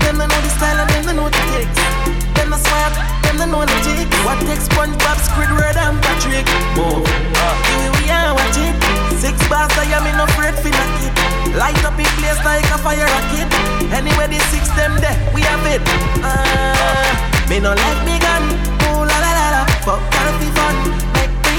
Them 0.01 0.17
they 0.17 0.25
know 0.25 0.41
the 0.41 0.51
style 0.57 0.79
and 0.81 0.89
them 0.89 1.03
they 1.05 1.13
know 1.13 1.29
the 1.29 1.41
kicks. 1.53 1.81
Them 2.33 2.49
the 2.49 2.57
smart, 2.57 2.93
them 3.21 3.37
they 3.37 3.45
know 3.45 3.61
the 3.61 3.77
tick. 3.85 4.09
What 4.25 4.41
takes 4.49 4.65
SpongeBob, 4.65 5.17
Squidward 5.21 5.77
and 5.77 6.01
Patrick? 6.01 6.49
Move. 6.73 7.05
Here 7.05 7.91
we 8.01 8.09
are, 8.09 8.33
watch 8.33 8.57
it. 8.57 8.73
Six 9.21 9.37
bars, 9.45 9.69
I 9.77 9.85
am 9.93 10.09
in 10.09 10.17
afraid 10.25 10.57
for 10.57 10.73
knock 10.73 10.97
it. 11.05 11.13
Light 11.53 11.77
up 11.85 11.97
in 12.01 12.09
place 12.17 12.41
like 12.41 12.65
a 12.73 12.77
fire 12.81 13.05
rocket. 13.05 13.49
Anyway, 13.93 14.25
the 14.25 14.41
six 14.49 14.73
them 14.73 14.97
there, 14.97 15.13
we 15.37 15.45
have 15.45 15.61
it. 15.69 15.85
Uh, 16.25 17.13
me 17.45 17.61
no 17.61 17.77
let 17.77 17.99
me 18.05 18.17
gun. 18.17 18.41
Ooh 18.89 19.05
la 19.05 19.17
la 19.21 19.31
la 19.37 19.47
la. 19.53 19.61
Fuck 19.85 20.01
healthy 20.17 20.49
fun, 20.57 20.75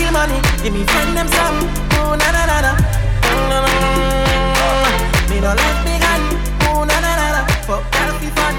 real 0.08 0.12
money. 0.12 0.40
Give 0.62 0.72
me 0.72 0.84
friend 0.84 1.16
them 1.16 1.28
some. 1.28 1.58
Ooh 1.98 2.16
na 2.16 2.30
na 2.32 2.46
na 2.46 2.60
na. 2.60 2.72
Mm-hmm. 3.22 4.50
Me 5.30 5.40
no 5.40 5.52
let 5.54 5.84
me 5.84 5.98
gun. 5.98 6.22
Ooh 6.68 6.84
na 6.86 6.96
na 7.00 7.12
na 7.20 7.26
na. 7.34 7.40
Fuck 7.66 7.94
healthy 7.94 8.30
fun, 8.36 8.54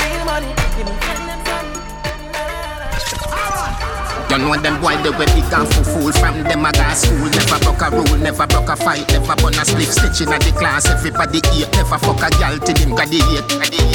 real 0.00 0.24
money. 0.24 0.52
Give 0.76 0.86
me 0.86 0.94
You 4.32 4.38
know 4.38 4.56
them 4.56 4.80
boy 4.80 4.96
they 5.04 5.10
were 5.10 5.28
big 5.36 5.52
and 5.52 5.68
full 5.68 5.84
fool 5.84 6.12
from 6.12 6.42
them 6.44 6.64
a 6.64 6.72
got 6.72 6.96
school. 6.96 7.28
Never 7.28 7.58
broke 7.60 7.82
a 7.84 7.90
rule, 7.92 8.16
never 8.16 8.46
broke 8.46 8.70
a 8.70 8.76
fight, 8.76 9.04
never 9.12 9.36
burn 9.36 9.60
a 9.60 9.62
split 9.62 9.92
stitching 9.92 10.32
at 10.32 10.40
the 10.40 10.52
class. 10.56 10.88
Everybody 10.88 11.44
eat, 11.52 11.68
never 11.76 11.98
fuck 11.98 12.16
a 12.16 12.30
gal 12.40 12.56
till 12.56 12.74
him 12.80 12.96
got 12.96 13.12
the 13.12 13.20
hate. 13.20 13.92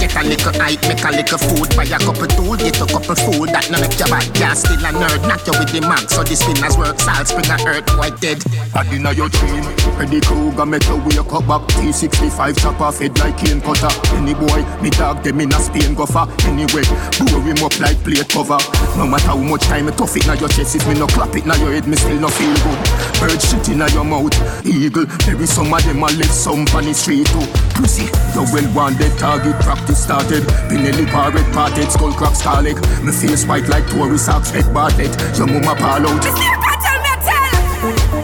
Get 0.00 0.16
a 0.16 0.24
little 0.24 0.56
hype, 0.56 0.80
make 0.88 1.04
a 1.04 1.12
little 1.12 1.36
food, 1.36 1.68
buy 1.76 1.84
a 1.84 2.00
couple 2.00 2.24
tool, 2.32 2.56
get 2.56 2.80
a 2.80 2.88
couple 2.88 3.12
food 3.20 3.52
that 3.52 3.68
no 3.68 3.76
make 3.84 3.92
your 4.00 4.08
bad 4.08 4.24
gas 4.32 4.64
still 4.64 4.80
a 4.80 4.96
nerd. 4.96 5.20
Knock 5.28 5.44
you 5.44 5.52
with 5.60 5.68
the 5.76 5.84
mag, 5.84 6.08
so 6.08 6.24
the 6.24 6.32
spinners 6.32 6.80
work, 6.80 6.96
salt 6.96 7.28
spring 7.28 7.52
a 7.52 7.60
earth, 7.68 7.84
white 8.00 8.16
dead. 8.16 8.40
I 8.72 8.88
dinner 8.88 9.12
your 9.12 9.28
dream, 9.28 9.60
Freddy 9.92 10.24
Krueger 10.24 10.64
make 10.64 10.88
you 10.88 10.96
wake 11.04 11.20
up 11.20 11.44
back. 11.44 11.68
T65 11.76 12.56
chop 12.56 12.80
off 12.80 12.96
like 12.96 13.36
cane 13.36 13.60
cutter. 13.60 13.92
Any 14.16 14.32
boy, 14.32 14.64
me 14.80 14.88
dog 14.88 15.20
them 15.20 15.44
in 15.44 15.52
a 15.52 15.60
Spain 15.60 15.92
go 15.92 16.08
far. 16.08 16.32
Anyway, 16.48 16.88
blow 17.20 17.44
him 17.44 17.60
up 17.60 17.76
like 17.76 18.00
plate 18.00 18.24
cover. 18.32 18.56
No 18.96 19.04
matter 19.04 19.36
how 19.36 19.36
much 19.50 19.66
time 19.66 19.86
me 19.86 19.92
tough 19.92 20.16
it 20.16 20.26
na 20.26 20.34
your 20.34 20.48
chest, 20.48 20.76
if 20.76 20.86
me 20.86 20.94
no 20.94 21.06
clap 21.08 21.34
it 21.34 21.44
na 21.44 21.54
your 21.58 21.72
head, 21.72 21.86
me 21.86 21.96
still 21.96 22.20
no 22.20 22.28
feel 22.28 22.54
good. 22.62 22.80
Bird 23.18 23.42
shit 23.42 23.68
in 23.68 23.82
your 23.90 24.04
mouth, 24.04 24.30
eagle. 24.64 25.06
Maybe 25.26 25.44
some 25.44 25.74
of 25.74 25.82
them 25.82 26.02
a 26.02 26.06
live 26.06 26.30
some 26.30 26.62
on 26.70 26.84
the 26.86 26.94
street 26.94 27.26
too. 27.26 27.42
Pussy, 27.74 28.06
you 28.34 28.46
well 28.54 28.68
wanted 28.72 29.10
target 29.18 29.58
practice 29.66 30.02
started. 30.02 30.44
Pinelli 30.70 31.04
parrot 31.10 31.46
parted, 31.52 31.90
skull 31.90 32.12
crack 32.12 32.34
scarlet. 32.36 32.78
Me 33.02 33.10
face 33.10 33.44
white 33.44 33.66
like 33.66 33.86
Tory 33.90 34.18
socks, 34.18 34.50
head 34.50 34.72
bartlett. 34.72 35.10
Your 35.36 35.48
mama 35.48 35.74
pal 35.74 36.06
out. 36.06 36.24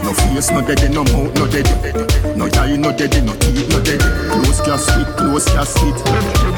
No 0.03 0.13
face, 0.13 0.49
no 0.51 0.61
dead, 0.63 0.91
no 0.93 1.03
mouth, 1.11 1.35
no 1.35 1.45
dead. 1.47 1.67
No 2.37 2.47
eye, 2.63 2.77
no 2.77 2.95
dead, 2.95 3.11
no 3.25 3.35
teeth, 3.35 3.67
no 3.67 3.83
dead. 3.83 3.99
Close 4.31 4.61
casket, 4.61 5.07
close 5.17 5.45
casket. 5.51 5.95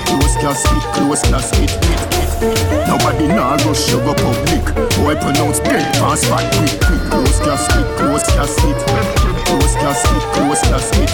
Close 0.06 0.36
casket, 0.38 0.84
close 0.94 1.24
casket. 1.24 2.19
Nobody 2.40 3.28
nah 3.28 3.56
rush 3.68 3.92
you 3.92 4.00
go 4.00 4.14
public. 4.16 4.64
Boy 4.96 5.16
pronounce 5.20 5.60
dead, 5.60 5.94
pass 5.96 6.24
back 6.30 6.48
quick, 6.56 6.80
quick. 6.80 7.02
Close 7.12 7.40
casket, 7.40 7.86
close 7.98 8.24
casket. 8.32 8.78
Close 9.46 9.76
casket, 9.76 10.24
close 10.34 10.62
casket. 10.62 11.10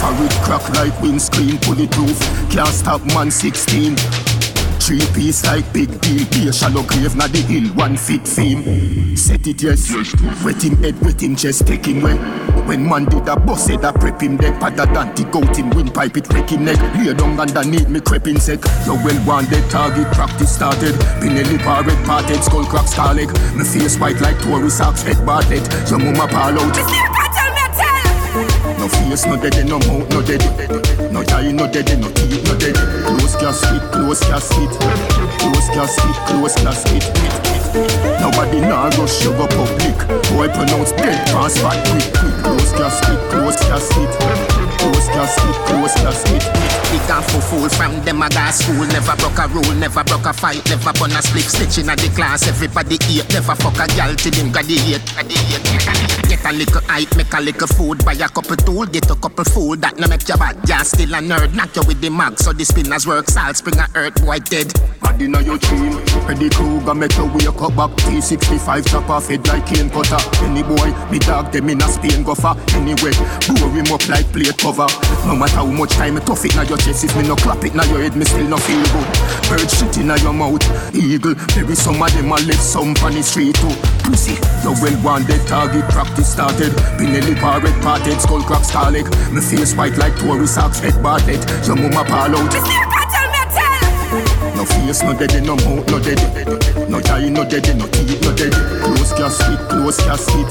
Farid 0.00 0.32
crack 0.42 0.68
like 0.74 1.00
windscreen, 1.00 1.58
bulletproof. 1.58 2.18
Can't 2.50 2.74
stop 2.74 3.04
man 3.14 3.30
16. 3.30 3.94
Three 4.84 5.00
piece 5.14 5.46
like 5.46 5.64
big 5.72 5.88
deal, 6.02 6.28
be 6.28 6.46
a 6.46 6.52
shallow 6.52 6.82
grave, 6.82 7.16
na 7.16 7.26
the 7.26 7.38
hill, 7.38 7.72
one 7.72 7.96
feet 7.96 8.28
fame. 8.28 9.16
Set 9.16 9.46
it 9.46 9.62
yes, 9.62 9.90
wet 10.44 10.62
him 10.62 10.76
head, 10.82 11.00
wet 11.00 11.22
him 11.22 11.34
chest, 11.36 11.66
take 11.66 11.86
him 11.86 12.02
way. 12.02 12.18
When 12.68 12.86
man 12.86 13.06
did 13.06 13.26
a 13.26 13.34
boss 13.34 13.66
head, 13.66 13.82
I 13.82 13.92
prep 13.92 14.20
him 14.20 14.36
dead, 14.36 14.60
pad 14.60 14.78
a 14.78 14.84
dante, 14.84 15.24
goat 15.30 15.56
him, 15.56 15.70
windpipe 15.70 16.18
it, 16.18 16.30
wreck 16.34 16.50
him 16.50 16.66
neck. 16.66 16.78
Lay 16.96 17.14
down 17.14 17.40
underneath 17.40 17.88
me, 17.88 18.00
creeping 18.00 18.38
set. 18.38 18.60
Your 18.84 18.96
well 18.96 19.26
wanted 19.26 19.64
target 19.70 20.12
practice 20.12 20.54
started. 20.54 20.94
Pinelli 21.16 21.58
parrot 21.60 21.96
parted, 22.04 22.44
skull 22.44 22.66
crack 22.66 22.86
scarlet. 22.86 23.32
Me 23.56 23.64
face 23.64 23.98
white 23.98 24.20
like 24.20 24.38
Tory 24.40 24.68
socks, 24.68 25.02
head 25.02 25.24
bartlett. 25.24 25.64
Your 25.88 25.98
mama 25.98 26.28
pal 26.28 26.60
out. 26.60 27.53
No 28.84 28.90
face, 28.90 29.24
no 29.24 29.36
dead, 29.38 29.66
no 29.66 29.78
mouth, 29.78 30.06
no 30.10 30.20
dead. 30.20 30.44
No 31.10 31.20
eye, 31.34 31.50
no 31.50 31.66
dead, 31.66 31.98
no 31.98 32.10
teeth, 32.10 32.44
no 32.44 32.54
dead. 32.58 32.76
Close 33.06 33.34
casket, 33.36 33.80
close 33.90 34.20
casket. 34.20 34.68
Close 35.40 35.68
casket, 35.72 36.16
close 36.28 36.54
casket. 36.56 37.04
Nobody 38.20 38.60
nah 38.60 38.90
rush 38.98 39.24
you 39.24 39.32
public. 39.32 39.96
Boy 40.28 40.48
pronounce 40.48 40.92
dead, 40.92 41.26
pass 41.28 41.58
back 41.62 41.82
quick, 41.88 42.12
quick. 42.12 42.36
Close 42.44 42.72
casket, 42.72 43.30
close 43.30 43.56
casket. 43.56 44.53
Close 44.84 45.08
casket, 45.08 45.56
close 45.64 45.94
casket. 45.94 46.44
Big 46.92 47.08
and 47.08 47.24
full 47.24 47.40
fool 47.40 47.68
from 47.70 48.04
them 48.04 48.20
a 48.20 48.28
got 48.28 48.52
school. 48.52 48.84
Never 48.84 49.16
broke 49.16 49.38
a 49.38 49.48
rule, 49.48 49.74
never 49.80 50.04
broke 50.04 50.26
a 50.26 50.32
fight, 50.34 50.60
never 50.68 50.92
burn 50.92 51.16
a 51.16 51.22
split 51.22 51.48
stitching 51.48 51.88
at 51.88 51.96
the 51.98 52.08
class. 52.10 52.46
Everybody 52.46 52.96
eat, 53.08 53.24
never 53.32 53.54
fuck 53.54 53.80
a 53.80 53.88
gal 53.96 54.14
till 54.14 54.34
him 54.34 54.52
got 54.52 54.66
the 54.66 54.76
hate. 54.76 55.00
Get 56.28 56.44
a 56.44 56.52
little 56.52 56.82
hype, 56.84 57.16
make 57.16 57.32
a 57.32 57.40
little 57.40 57.66
food, 57.66 58.04
buy 58.04 58.12
a 58.12 58.28
couple 58.28 58.56
tool, 58.56 58.84
get 58.84 59.10
a 59.10 59.14
couple 59.16 59.44
food 59.44 59.80
that 59.80 59.96
no 59.96 60.06
make 60.06 60.28
your 60.28 60.36
bad 60.36 60.60
gas 60.66 60.88
still 60.92 61.14
a 61.14 61.18
nerd. 61.18 61.54
Knock 61.54 61.74
you 61.76 61.82
with 61.88 62.02
the 62.02 62.10
mag, 62.10 62.38
so 62.38 62.52
the 62.52 62.64
spinners 62.66 63.06
work, 63.06 63.30
salt 63.30 63.56
spring 63.56 63.78
a 63.78 63.88
earth, 63.94 64.20
boy 64.20 64.38
dead. 64.38 64.68
Bad 65.00 65.20
inna 65.22 65.40
your 65.40 65.56
dream. 65.56 65.96
Freddy 66.28 66.50
Krueger 66.50 66.94
make 66.94 67.16
you 67.16 67.24
wake 67.32 67.48
up 67.48 67.72
back. 67.76 67.90
T65 68.04 68.84
chop 68.90 69.08
off 69.08 69.28
head 69.28 69.46
like 69.48 69.64
cane 69.66 69.88
cutter. 69.88 70.20
Any 70.44 70.62
boy, 70.62 70.92
me 71.10 71.18
dog 71.18 71.52
them 71.52 71.70
in 71.70 71.80
a 71.80 71.88
Spain 71.88 72.22
go 72.22 72.34
far. 72.34 72.56
Anyway, 72.76 73.16
blow 73.48 73.68
him 73.72 73.88
up 73.88 74.06
like 74.08 74.30
plate 74.32 74.56
cover. 74.58 74.73
No 74.76 75.36
matter 75.36 75.62
how 75.62 75.66
much 75.66 75.92
time 75.92 76.14
me 76.14 76.20
tough 76.20 76.44
it 76.44 76.56
now 76.56 76.62
your 76.62 76.78
chest, 76.78 77.04
if 77.04 77.14
me 77.16 77.22
no 77.22 77.36
clap 77.36 77.62
it 77.64 77.76
now 77.76 77.84
your 77.84 78.02
head, 78.02 78.16
me 78.16 78.24
still 78.24 78.48
no 78.48 78.56
feel 78.56 78.82
good. 78.90 79.06
Bird 79.48 79.70
shit 79.70 79.98
inna 79.98 80.18
your 80.18 80.32
mouth, 80.32 80.58
eagle. 80.92 81.36
Maybe 81.54 81.76
some 81.76 82.02
of 82.02 82.12
them 82.12 82.32
a 82.32 82.36
left 82.42 82.60
some 82.60 82.90
on 83.06 83.14
the 83.14 83.22
street 83.22 83.54
too. 83.54 83.70
Pussy, 84.02 84.34
your 84.66 84.74
well 84.82 84.98
wanted 85.04 85.46
target 85.46 85.84
practice 85.90 86.32
started. 86.32 86.72
Pinelli 86.98 87.36
parrot 87.36 87.80
parted, 87.82 88.20
skull 88.20 88.42
crack 88.42 88.64
scarlet. 88.64 89.06
Me 89.30 89.40
face 89.40 89.76
white 89.76 89.96
like 89.96 90.16
Tory 90.18 90.48
socks, 90.48 90.80
head 90.80 91.00
bartlett. 91.00 91.38
Your 91.66 91.76
mama 91.76 92.02
pal 92.04 92.34
out. 92.34 92.50
No 94.56 94.64
face, 94.64 95.02
no 95.04 95.14
dead, 95.14 95.42
no 95.44 95.54
mouth, 95.54 95.86
no 95.86 96.00
dead. 96.00 96.18
No 96.90 96.98
eye, 97.14 97.28
no 97.28 97.44
dead, 97.48 97.78
no 97.78 97.86
teeth, 97.86 98.22
no 98.22 98.34
dead. 98.34 98.83
Close 99.14 99.38
casket, 99.38 99.68
close 99.68 99.96
casket. 99.98 100.48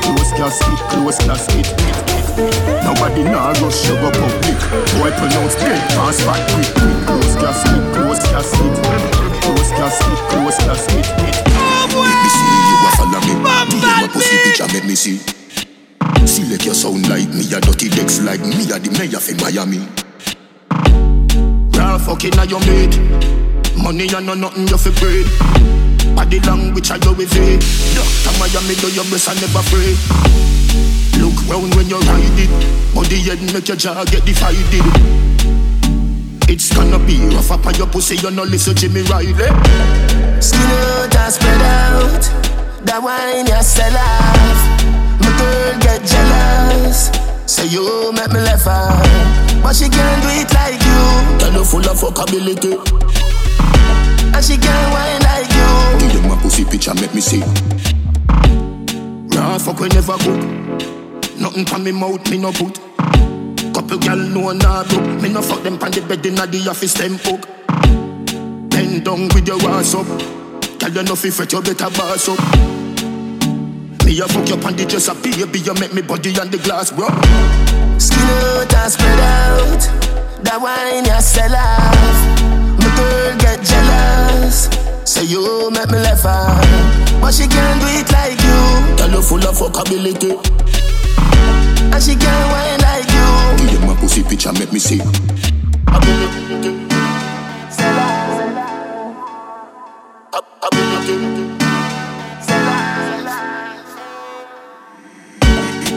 Close 0.00 0.32
casket, 0.32 0.78
close 0.88 1.18
casket. 1.18 1.68
Nobody 2.82 3.20
you 3.20 3.94
go 4.00 4.08
public. 4.10 4.56
Boy 4.96 5.10
pronounce 5.20 5.54
dead, 5.56 5.80
pass 5.90 6.24
back 6.24 6.40
quick. 6.48 6.68
Close 7.04 7.36
casket, 7.36 7.92
close 7.92 8.24
casket. 8.24 8.72
Close 9.44 9.70
casket, 9.76 10.18
close 10.32 10.56
casket. 10.64 11.06
Let 11.92 12.16
me 12.24 12.28
see 12.32 12.56
you 12.70 12.76
a 12.80 12.90
follow 12.96 13.20
me. 13.20 13.34
DM 13.68 14.04
a 14.04 14.08
pussy 14.08 14.36
picture, 14.44 14.68
make 14.72 14.86
me 14.86 14.94
see. 14.94 15.20
Select 16.26 16.64
your 16.64 16.74
sound 16.74 17.06
like 17.06 17.28
me, 17.28 17.52
a 17.52 17.60
dirty 17.60 17.90
decks 17.90 18.22
like 18.22 18.40
me, 18.40 18.64
a 18.72 18.78
the 18.80 18.90
mayor 18.96 19.20
for 19.20 19.36
Miami. 19.44 19.84
Raw 21.76 21.98
fucking 21.98 22.38
a 22.38 22.46
your 22.46 22.60
mate. 22.60 22.96
Money 23.76 24.08
and 24.08 24.24
no 24.24 24.32
nothing 24.32 24.68
you 24.68 24.78
fi 24.78 24.90
breed. 24.98 25.89
Body 26.14 26.40
language 26.40 26.90
I 26.90 26.96
you 26.96 27.12
with 27.14 27.34
it. 27.34 27.60
Doctor 27.94 28.32
Miami 28.38 28.74
do 28.76 28.88
your 28.92 29.04
best 29.10 29.28
and 29.28 29.40
never 29.40 29.60
afraid. 29.60 29.96
Look 31.20 31.36
round 31.48 31.74
when 31.74 31.88
you 31.88 31.98
ride 32.00 32.38
it. 32.38 32.50
Body 32.94 33.18
head 33.20 33.40
make 33.52 33.68
your 33.68 33.76
jaw 33.76 34.04
get 34.04 34.24
divided. 34.24 34.84
It's 36.48 36.74
gonna 36.74 36.98
be 36.98 37.18
rough 37.34 37.50
up 37.52 37.66
on 37.66 37.74
your 37.76 37.86
pussy, 37.86 38.16
you 38.16 38.30
no 38.30 38.42
listen 38.42 38.74
Jimmy 38.74 39.02
Riley. 39.02 39.34
Skin 40.42 40.60
out 40.60 41.14
and 41.14 41.32
spread 41.32 41.62
out. 41.62 42.22
That 42.84 43.00
wine 43.02 43.46
you 43.46 43.62
sell 43.62 43.94
off. 43.94 44.58
My 45.20 45.30
girl 45.38 45.78
get 45.78 46.02
jealous. 46.02 47.10
Say 47.46 47.66
you 47.66 48.10
make 48.12 48.32
me 48.32 48.40
laugh 48.40 48.66
out. 48.66 48.98
But 49.62 49.76
she 49.76 49.88
can't 49.88 50.22
do 50.22 50.28
it 50.32 50.50
like 50.54 50.80
you. 50.82 51.38
Tell 51.38 51.52
you 51.52 51.64
full 51.64 51.86
of 51.86 52.00
fuckability. 52.00 52.74
And 54.34 54.44
she 54.44 54.56
can't 54.56 54.92
wine 54.92 55.22
like 55.22 55.44
you. 55.44 55.49
Give 56.00 56.12
them 56.14 56.30
a 56.30 56.36
pussy 56.36 56.64
picture, 56.64 56.94
make 56.94 57.14
me 57.14 57.20
see. 57.20 57.42
Raw 59.36 59.58
fuck 59.58 59.78
we 59.80 59.88
never 59.88 60.16
cook. 60.18 60.40
Nothing 61.38 61.64
pan 61.64 61.84
me 61.84 61.92
mouth, 61.92 62.28
me 62.30 62.38
no 62.38 62.52
put. 62.52 62.80
Couple 63.74 63.98
gal 63.98 64.16
know 64.16 64.52
nah 64.52 64.82
do. 64.84 64.98
Me 65.20 65.28
no 65.28 65.42
fuck 65.42 65.62
them 65.62 65.78
pan 65.78 65.90
the 65.92 66.00
bed 66.00 66.24
inna 66.26 66.46
the 66.46 66.68
office 66.68 66.94
them 66.94 67.18
hook. 67.18 67.46
Bend 68.70 69.04
down 69.04 69.28
with 69.28 69.46
your 69.46 69.60
ass 69.70 69.94
up. 69.94 70.06
Tell 70.78 70.90
you 70.90 71.02
nothing 71.02 71.30
fret, 71.30 71.52
you 71.52 71.60
better 71.60 71.90
boss 71.90 72.28
up. 72.28 72.38
Me 74.04 74.18
a 74.18 74.26
fuck 74.26 74.48
you 74.48 74.56
pan 74.56 74.76
the 74.76 74.86
dress 74.88 75.08
up, 75.08 75.22
baby, 75.22 75.60
you 75.60 75.74
make 75.74 75.92
me 75.92 76.02
body 76.02 76.30
on 76.40 76.50
the 76.50 76.58
glass, 76.58 76.90
bro. 76.90 77.08
Skin 77.98 78.22
out 78.22 78.74
and 78.74 78.92
spread 78.92 79.20
out. 79.20 79.82
That 80.42 80.58
wine 80.60 81.04
you 81.04 81.20
sell 81.20 81.54
off. 81.54 82.80
My 82.80 82.96
girl 82.96 83.36
get 83.38 83.62
jealous. 83.62 84.79
Say 85.04 85.24
you 85.24 85.70
make 85.70 85.90
me 85.90 85.98
laugh 85.98 86.24
out. 86.24 86.64
But 87.20 87.32
she 87.34 87.46
can't 87.46 87.80
do 87.80 87.86
it 87.88 88.10
like 88.12 88.40
you. 88.40 88.96
Tell 88.96 89.10
you 89.10 89.22
full 89.22 89.38
of 89.38 89.56
fuckability. 89.56 90.32
And 91.92 92.02
she 92.02 92.14
can't 92.16 92.52
wine 92.52 92.80
like 92.80 93.10
you. 93.10 93.78
Them 93.80 93.90
a 93.90 93.94
pussy 93.96 94.22
picture, 94.22 94.52
make 94.52 94.72
me 94.72 94.78
see. 94.78 95.00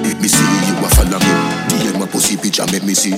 Let 0.03 0.19
me 0.21 0.27
see 0.27 0.43
you 0.67 0.75
a 0.77 0.89
follow 0.89 1.19
me. 1.19 1.33
DM 1.69 2.11
pussy 2.11 2.37
picture, 2.37 2.65
make 2.71 2.83
me 2.83 2.93
see. 2.93 3.15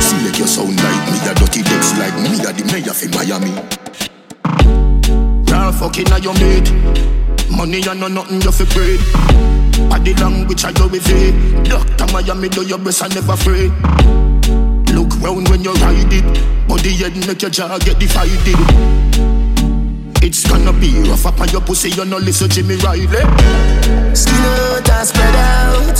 Select 0.00 0.38
your 0.38 0.46
sound 0.46 0.76
like 0.76 1.12
me, 1.12 1.18
a 1.28 1.34
dirty 1.34 1.62
decks 1.62 1.96
like 1.98 2.14
me, 2.14 2.38
a 2.40 2.52
the 2.52 2.64
mayor 2.72 2.94
for 2.94 3.08
Miami. 3.16 3.87
Raw 5.50 5.72
fucking 5.72 6.12
a 6.12 6.18
your 6.18 6.34
mate. 6.34 6.70
Money 7.50 7.82
and 7.88 8.00
no 8.00 8.08
nothing 8.08 8.40
you 8.40 8.52
fi 8.52 8.64
breed. 8.72 9.00
Body 9.88 10.14
language 10.14 10.64
I 10.64 10.70
you 10.70 10.88
with 10.88 11.08
it. 11.08 11.64
Doctor 11.68 12.12
Miami 12.12 12.48
do 12.48 12.62
your 12.62 12.78
best 12.78 13.02
I 13.02 13.08
never 13.08 13.32
afraid. 13.32 13.72
Look 14.94 15.20
round 15.22 15.48
when 15.48 15.62
you 15.64 15.72
ride 15.74 16.12
it. 16.12 16.68
Body 16.68 16.92
head 16.92 17.16
make 17.26 17.42
your 17.42 17.50
jaw 17.50 17.78
get 17.78 17.98
divided. 17.98 18.58
It's 20.20 20.46
gonna 20.48 20.72
be 20.72 21.08
rough 21.08 21.26
up 21.26 21.40
on 21.40 21.48
your 21.48 21.60
pussy, 21.60 21.90
you 21.90 22.04
no 22.04 22.18
listen 22.18 22.50
Jimmy 22.50 22.76
Riley. 22.76 23.06
Skin 24.14 24.34
out 24.34 24.90
and 24.90 25.08
spread 25.08 25.34
out. 25.34 25.96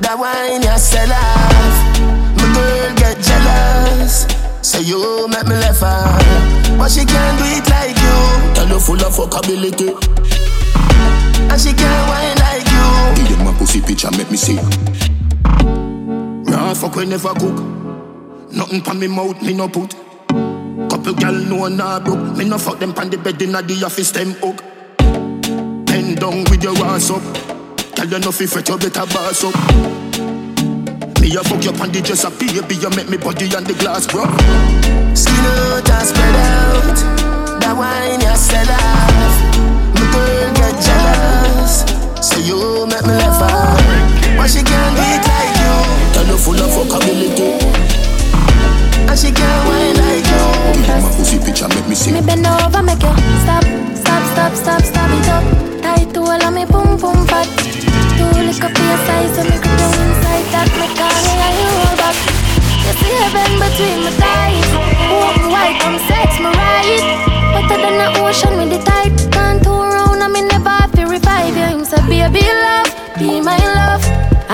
That 0.00 0.16
wine 0.18 0.62
you 0.62 0.78
sell 0.78 1.12
off. 1.12 2.00
My 2.36 2.46
girl 2.54 2.94
get 2.96 3.20
jealous. 3.22 4.49
Say 4.70 4.82
you 4.82 5.26
make 5.26 5.48
me 5.48 5.56
laugh 5.56 5.80
her, 5.80 6.78
but 6.78 6.92
she 6.92 7.04
can't 7.04 7.38
do 7.38 7.44
it 7.44 7.68
like 7.68 7.96
you. 7.98 8.54
Tell 8.54 8.68
you 8.68 8.78
full 8.78 9.02
of 9.02 9.12
fuckability. 9.12 9.90
And 11.50 11.60
she 11.60 11.72
can't 11.74 12.08
wine 12.08 12.38
like 12.38 12.62
you. 12.70 13.26
Give 13.26 13.36
them 13.36 13.46
my 13.46 13.58
pussy 13.58 13.80
picture, 13.80 14.12
make 14.12 14.30
me 14.30 14.36
see. 14.36 14.60
Raw 16.48 16.72
fuck 16.74 16.94
we 16.94 17.04
never 17.04 17.34
cook. 17.34 17.58
Nothing 18.52 18.80
pa 18.80 18.94
me 18.94 19.08
mouth, 19.08 19.42
me 19.42 19.54
no 19.54 19.68
put. 19.68 19.92
Couple 20.88 21.14
gal 21.14 21.32
know 21.34 21.66
nah 21.66 21.98
broke. 21.98 22.36
Me 22.36 22.44
no 22.44 22.56
fuck 22.56 22.78
them 22.78 22.94
pan 22.94 23.10
the 23.10 23.18
bed 23.18 23.42
inna 23.42 23.62
the 23.62 23.84
office 23.84 24.12
them 24.12 24.34
hook. 24.34 24.62
Bend 25.86 26.20
down 26.20 26.44
with 26.44 26.62
your 26.62 26.78
ass 26.86 27.10
up. 27.10 27.22
Tell 27.96 28.06
you 28.06 28.20
no 28.20 28.30
fi 28.30 28.46
fret, 28.46 28.68
you 28.68 28.78
better 28.78 29.04
boss 29.06 29.42
up. 29.42 29.99
Me 31.20 31.36
a 31.36 31.42
fuck 31.44 31.62
you 31.62 31.72
pan 31.72 31.92
the 31.92 32.00
dress 32.00 32.24
up, 32.24 32.32
baby. 32.40 32.80
You 32.80 32.88
make 32.96 33.10
me 33.10 33.18
body 33.18 33.44
on 33.52 33.64
the 33.64 33.74
glass, 33.76 34.08
bro. 34.08 34.24
Skin 35.12 35.44
out 35.44 35.84
and 35.84 36.06
spread 36.08 36.36
out. 36.48 36.96
That 37.60 37.76
wine 37.76 38.24
you 38.24 38.36
sell 38.40 38.64
off. 38.64 39.36
My 39.92 40.00
girl 40.16 40.48
get 40.56 40.80
jealous. 40.80 41.84
Say 42.24 42.40
you 42.48 42.88
make 42.88 43.04
me 43.04 43.12
laugh 43.20 43.36
her, 43.36 43.76
but 44.32 44.48
she 44.48 44.64
can't 44.64 44.96
do 44.96 45.04
it 45.04 45.20
like 45.28 45.56
you. 45.60 45.76
Tell 46.16 46.24
you 46.24 46.40
full 46.40 46.56
of 46.56 46.72
fuckability. 46.72 47.60
And 49.04 49.18
she 49.18 49.28
can't 49.28 49.60
wine 49.68 50.00
like 50.00 50.24
you. 50.24 50.44
Give 50.72 50.88
them 50.88 51.04
my 51.04 51.10
pussy 51.20 51.36
picture, 51.36 51.68
make 51.68 51.84
me 51.84 51.96
see. 52.00 52.16
Me 52.16 52.24
bend 52.24 52.48
over, 52.48 52.80
make 52.80 52.96
you 52.96 53.12
stop, 53.44 53.64
stop, 53.92 54.24
stop, 54.32 54.52
stop, 54.56 54.82
stop 54.88 55.10
it 55.12 55.28
up. 55.28 55.44
Tight 55.84 56.14
to 56.16 56.20
all 56.24 56.40
of 56.40 56.54
me, 56.54 56.64
boom, 56.64 56.96
boom, 56.96 57.28
fat. 57.28 57.89
Two 58.20 58.28
lick 58.44 58.60
up 58.60 58.76
your 58.76 58.96
size, 59.08 59.32
me 59.48 59.56
go 59.64 59.72
down 59.80 59.96
inside 60.04 60.46
that. 60.52 60.68
Me 60.76 60.86
me 60.92 61.34
and 61.40 61.56
you 61.56 61.70
roll 61.72 61.96
back. 61.96 62.16
You 62.84 62.92
see 63.00 63.14
heaven 63.16 63.52
between 63.64 63.98
my 64.04 64.12
thighs. 64.20 64.70
Open 65.08 65.48
wide, 65.48 65.80
come 65.80 65.96
sex 66.04 66.36
me 66.36 66.52
right. 66.52 67.00
Better 67.54 67.80
than 67.80 67.96
the 67.96 68.08
ocean 68.20 68.52
with 68.60 68.70
the 68.76 68.80
tide. 68.84 69.16
Can't 69.32 69.64
turn 69.64 69.88
around, 69.88 70.20
and 70.20 70.32
me 70.34 70.42
never 70.42 70.68
have 70.68 70.92
to 71.00 71.06
revive 71.06 71.56
you. 71.56 71.64
Him 71.64 71.84
say, 71.84 72.02
baby 72.12 72.44
love, 72.44 72.92
be 73.16 73.40
my 73.40 73.59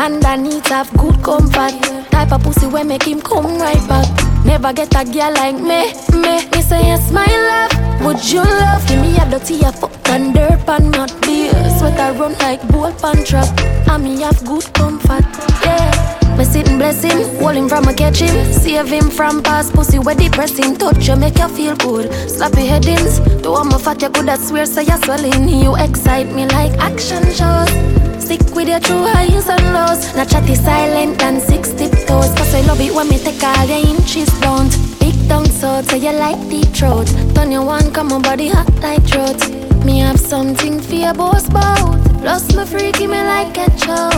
And 0.07 0.23
to 0.23 0.75
have 0.75 0.97
good 0.97 1.21
comfort. 1.21 1.73
Type 2.13 2.31
of 2.31 2.41
pussy 2.45 2.69
where 2.69 2.85
make 2.85 3.03
him 3.03 3.21
come 3.21 3.59
right 3.59 3.89
back. 3.89 4.07
Never 4.45 4.73
get 4.73 4.95
a 4.95 5.05
girl 5.05 5.35
like 5.35 5.57
me, 5.57 5.93
me. 6.17 6.47
Me 6.51 6.63
say 6.63 6.87
yes, 6.87 7.11
my 7.11 7.27
love. 7.27 8.05
Would 8.07 8.31
you 8.31 8.39
love? 8.39 8.87
Give 8.87 9.01
me 9.01 9.17
a 9.17 9.29
dirty 9.29 9.59
a 9.65 9.73
fuck 9.73 9.91
and 10.11 10.33
dirt 10.33 10.65
pan 10.65 10.93
not 10.93 11.11
beer. 11.23 11.51
Sweat 11.77 11.99
I 11.99 12.17
run 12.17 12.35
like 12.39 12.63
bull 12.69 12.93
pan 12.93 13.25
trap. 13.25 13.49
And 13.91 14.05
me 14.05 14.21
have 14.21 14.45
good 14.45 14.73
comfort, 14.75 15.25
yeah. 15.65 16.37
Me 16.39 16.45
sit 16.45 16.69
and 16.69 16.79
bless 16.79 17.03
him, 17.03 17.19
hold 17.41 17.57
him 17.57 17.69
from 17.69 17.89
a 17.89 17.93
catch 17.93 18.21
him, 18.21 18.53
save 18.53 18.87
him 18.87 19.11
from 19.11 19.43
past 19.43 19.73
pussy 19.73 19.99
where 19.99 20.15
depressing. 20.15 20.77
Touch 20.77 21.09
you 21.09 21.17
make 21.17 21.37
you 21.37 21.49
feel 21.49 21.75
good. 21.75 22.13
Slappy 22.31 22.69
headings, 22.69 23.19
do 23.43 23.55
I'm 23.55 23.73
a 23.73 23.79
fat 23.81 24.01
you 24.03 24.11
could 24.11 24.29
have 24.29 24.39
swear 24.39 24.67
say 24.67 24.85
you're 24.85 25.03
swelling. 25.03 25.49
You 25.49 25.75
excite 25.75 26.33
me 26.33 26.47
like 26.47 26.79
action 26.79 27.25
shows. 27.33 28.06
Stick 28.27 28.57
with 28.57 28.67
your 28.67 28.81
true 28.81 29.07
highs 29.07 29.49
and 29.49 29.73
lows. 29.73 30.13
Not 30.17 30.29
chatty 30.29 30.57
silent 30.57 31.23
and 31.23 31.41
six 31.41 31.69
tiptoes. 31.71 32.35
Cause 32.35 32.55
I 32.57 32.63
love 32.63 32.81
it 32.81 32.93
when 32.93 33.09
me 33.09 33.19
take 33.19 33.41
all 33.41 33.67
your 33.67 33.79
inches 33.79 34.29
round. 34.43 34.77
Big 34.99 35.15
tongue 35.29 35.47
so 35.47 35.81
so 35.83 35.95
you 35.95 36.11
like 36.11 36.41
deep 36.51 36.67
throat. 36.75 37.07
Turn 37.37 37.53
your 37.53 37.65
one, 37.65 37.93
come 37.93 38.11
on 38.11 38.23
body 38.23 38.49
hot 38.49 38.69
like 38.83 39.05
throat. 39.07 39.39
Me 39.85 40.01
have 40.01 40.19
something 40.19 40.81
for 40.81 40.95
your 40.95 41.15
boss 41.15 41.49
bout. 41.49 42.03
Plus 42.21 42.53
me 42.57 42.65
freaky 42.67 43.07
me 43.07 43.23
like 43.23 43.57
a 43.59 43.71
chow. 43.79 44.11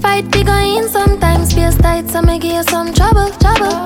Fight 0.00 0.28
big 0.32 0.48
in 0.48 0.88
sometimes 0.88 1.50
space 1.50 1.76
tight 1.76 2.10
so 2.10 2.22
me 2.22 2.40
give 2.40 2.52
you 2.52 2.64
some 2.64 2.92
trouble, 2.92 3.30
trouble. 3.38 3.78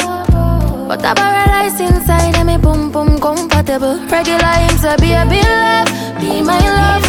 But 0.89 1.05
I 1.05 1.13
paradise 1.13 1.81
inside 1.81 2.35
and 2.37 2.47
me 2.49 2.57
boom 2.57 2.91
boom 2.91 3.21
comfortable. 3.21 3.97
Regular 4.09 4.57
him 4.65 4.79
say 4.79 4.97
baby 4.97 5.43
love, 5.45 5.93
be 6.19 6.41
my 6.41 6.59
love. 6.59 7.05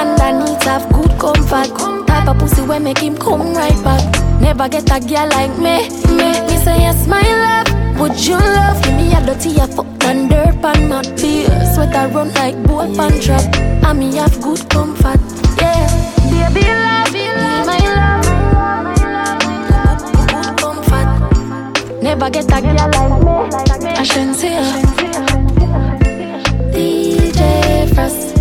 And 0.00 0.18
I 0.18 0.32
need 0.32 0.60
to 0.62 0.68
have 0.70 0.93
comfort. 1.18 1.68
Type 2.06 2.28
of 2.28 2.38
pussy 2.38 2.62
where 2.62 2.80
make 2.80 2.98
him 2.98 3.16
come 3.16 3.54
right 3.54 3.84
back. 3.84 4.02
Never 4.40 4.68
get 4.68 4.90
a 4.90 5.00
girl 5.00 5.28
like 5.30 5.56
me, 5.58 5.88
me. 6.16 6.32
Me 6.46 6.56
say 6.64 6.78
yes 6.80 7.06
my 7.06 7.22
love. 7.22 8.00
Would 8.00 8.26
you 8.26 8.34
love 8.36 8.82
Give 8.82 8.94
me 8.96 9.14
a 9.14 9.20
dirty 9.24 9.56
a 9.60 9.66
fuck 9.68 9.86
and 10.04 10.28
dirt 10.28 10.60
pan 10.60 10.88
not 10.88 11.06
beer. 11.16 11.48
Sweat 11.74 11.94
I 11.94 12.06
run 12.06 12.32
like 12.34 12.60
boat 12.64 12.96
pan 12.96 13.20
trap. 13.20 13.42
And 13.84 13.98
me 13.98 14.16
have 14.16 14.40
good 14.42 14.68
comfort, 14.68 15.20
yeah. 15.60 15.86
Baby 16.30 16.66
love, 16.66 17.12
be 17.12 17.28
my 17.68 17.78
love. 17.96 18.26
Good 20.12 20.58
comfort. 20.58 22.02
Never 22.02 22.30
get 22.30 22.44
a 22.52 22.60
girl 22.60 22.74
like 22.74 23.82
me. 23.82 23.90
I 23.90 24.02
shouldn't 24.02 24.36
say 24.36 24.58
DJ 26.72 27.94
Frost. 27.94 28.33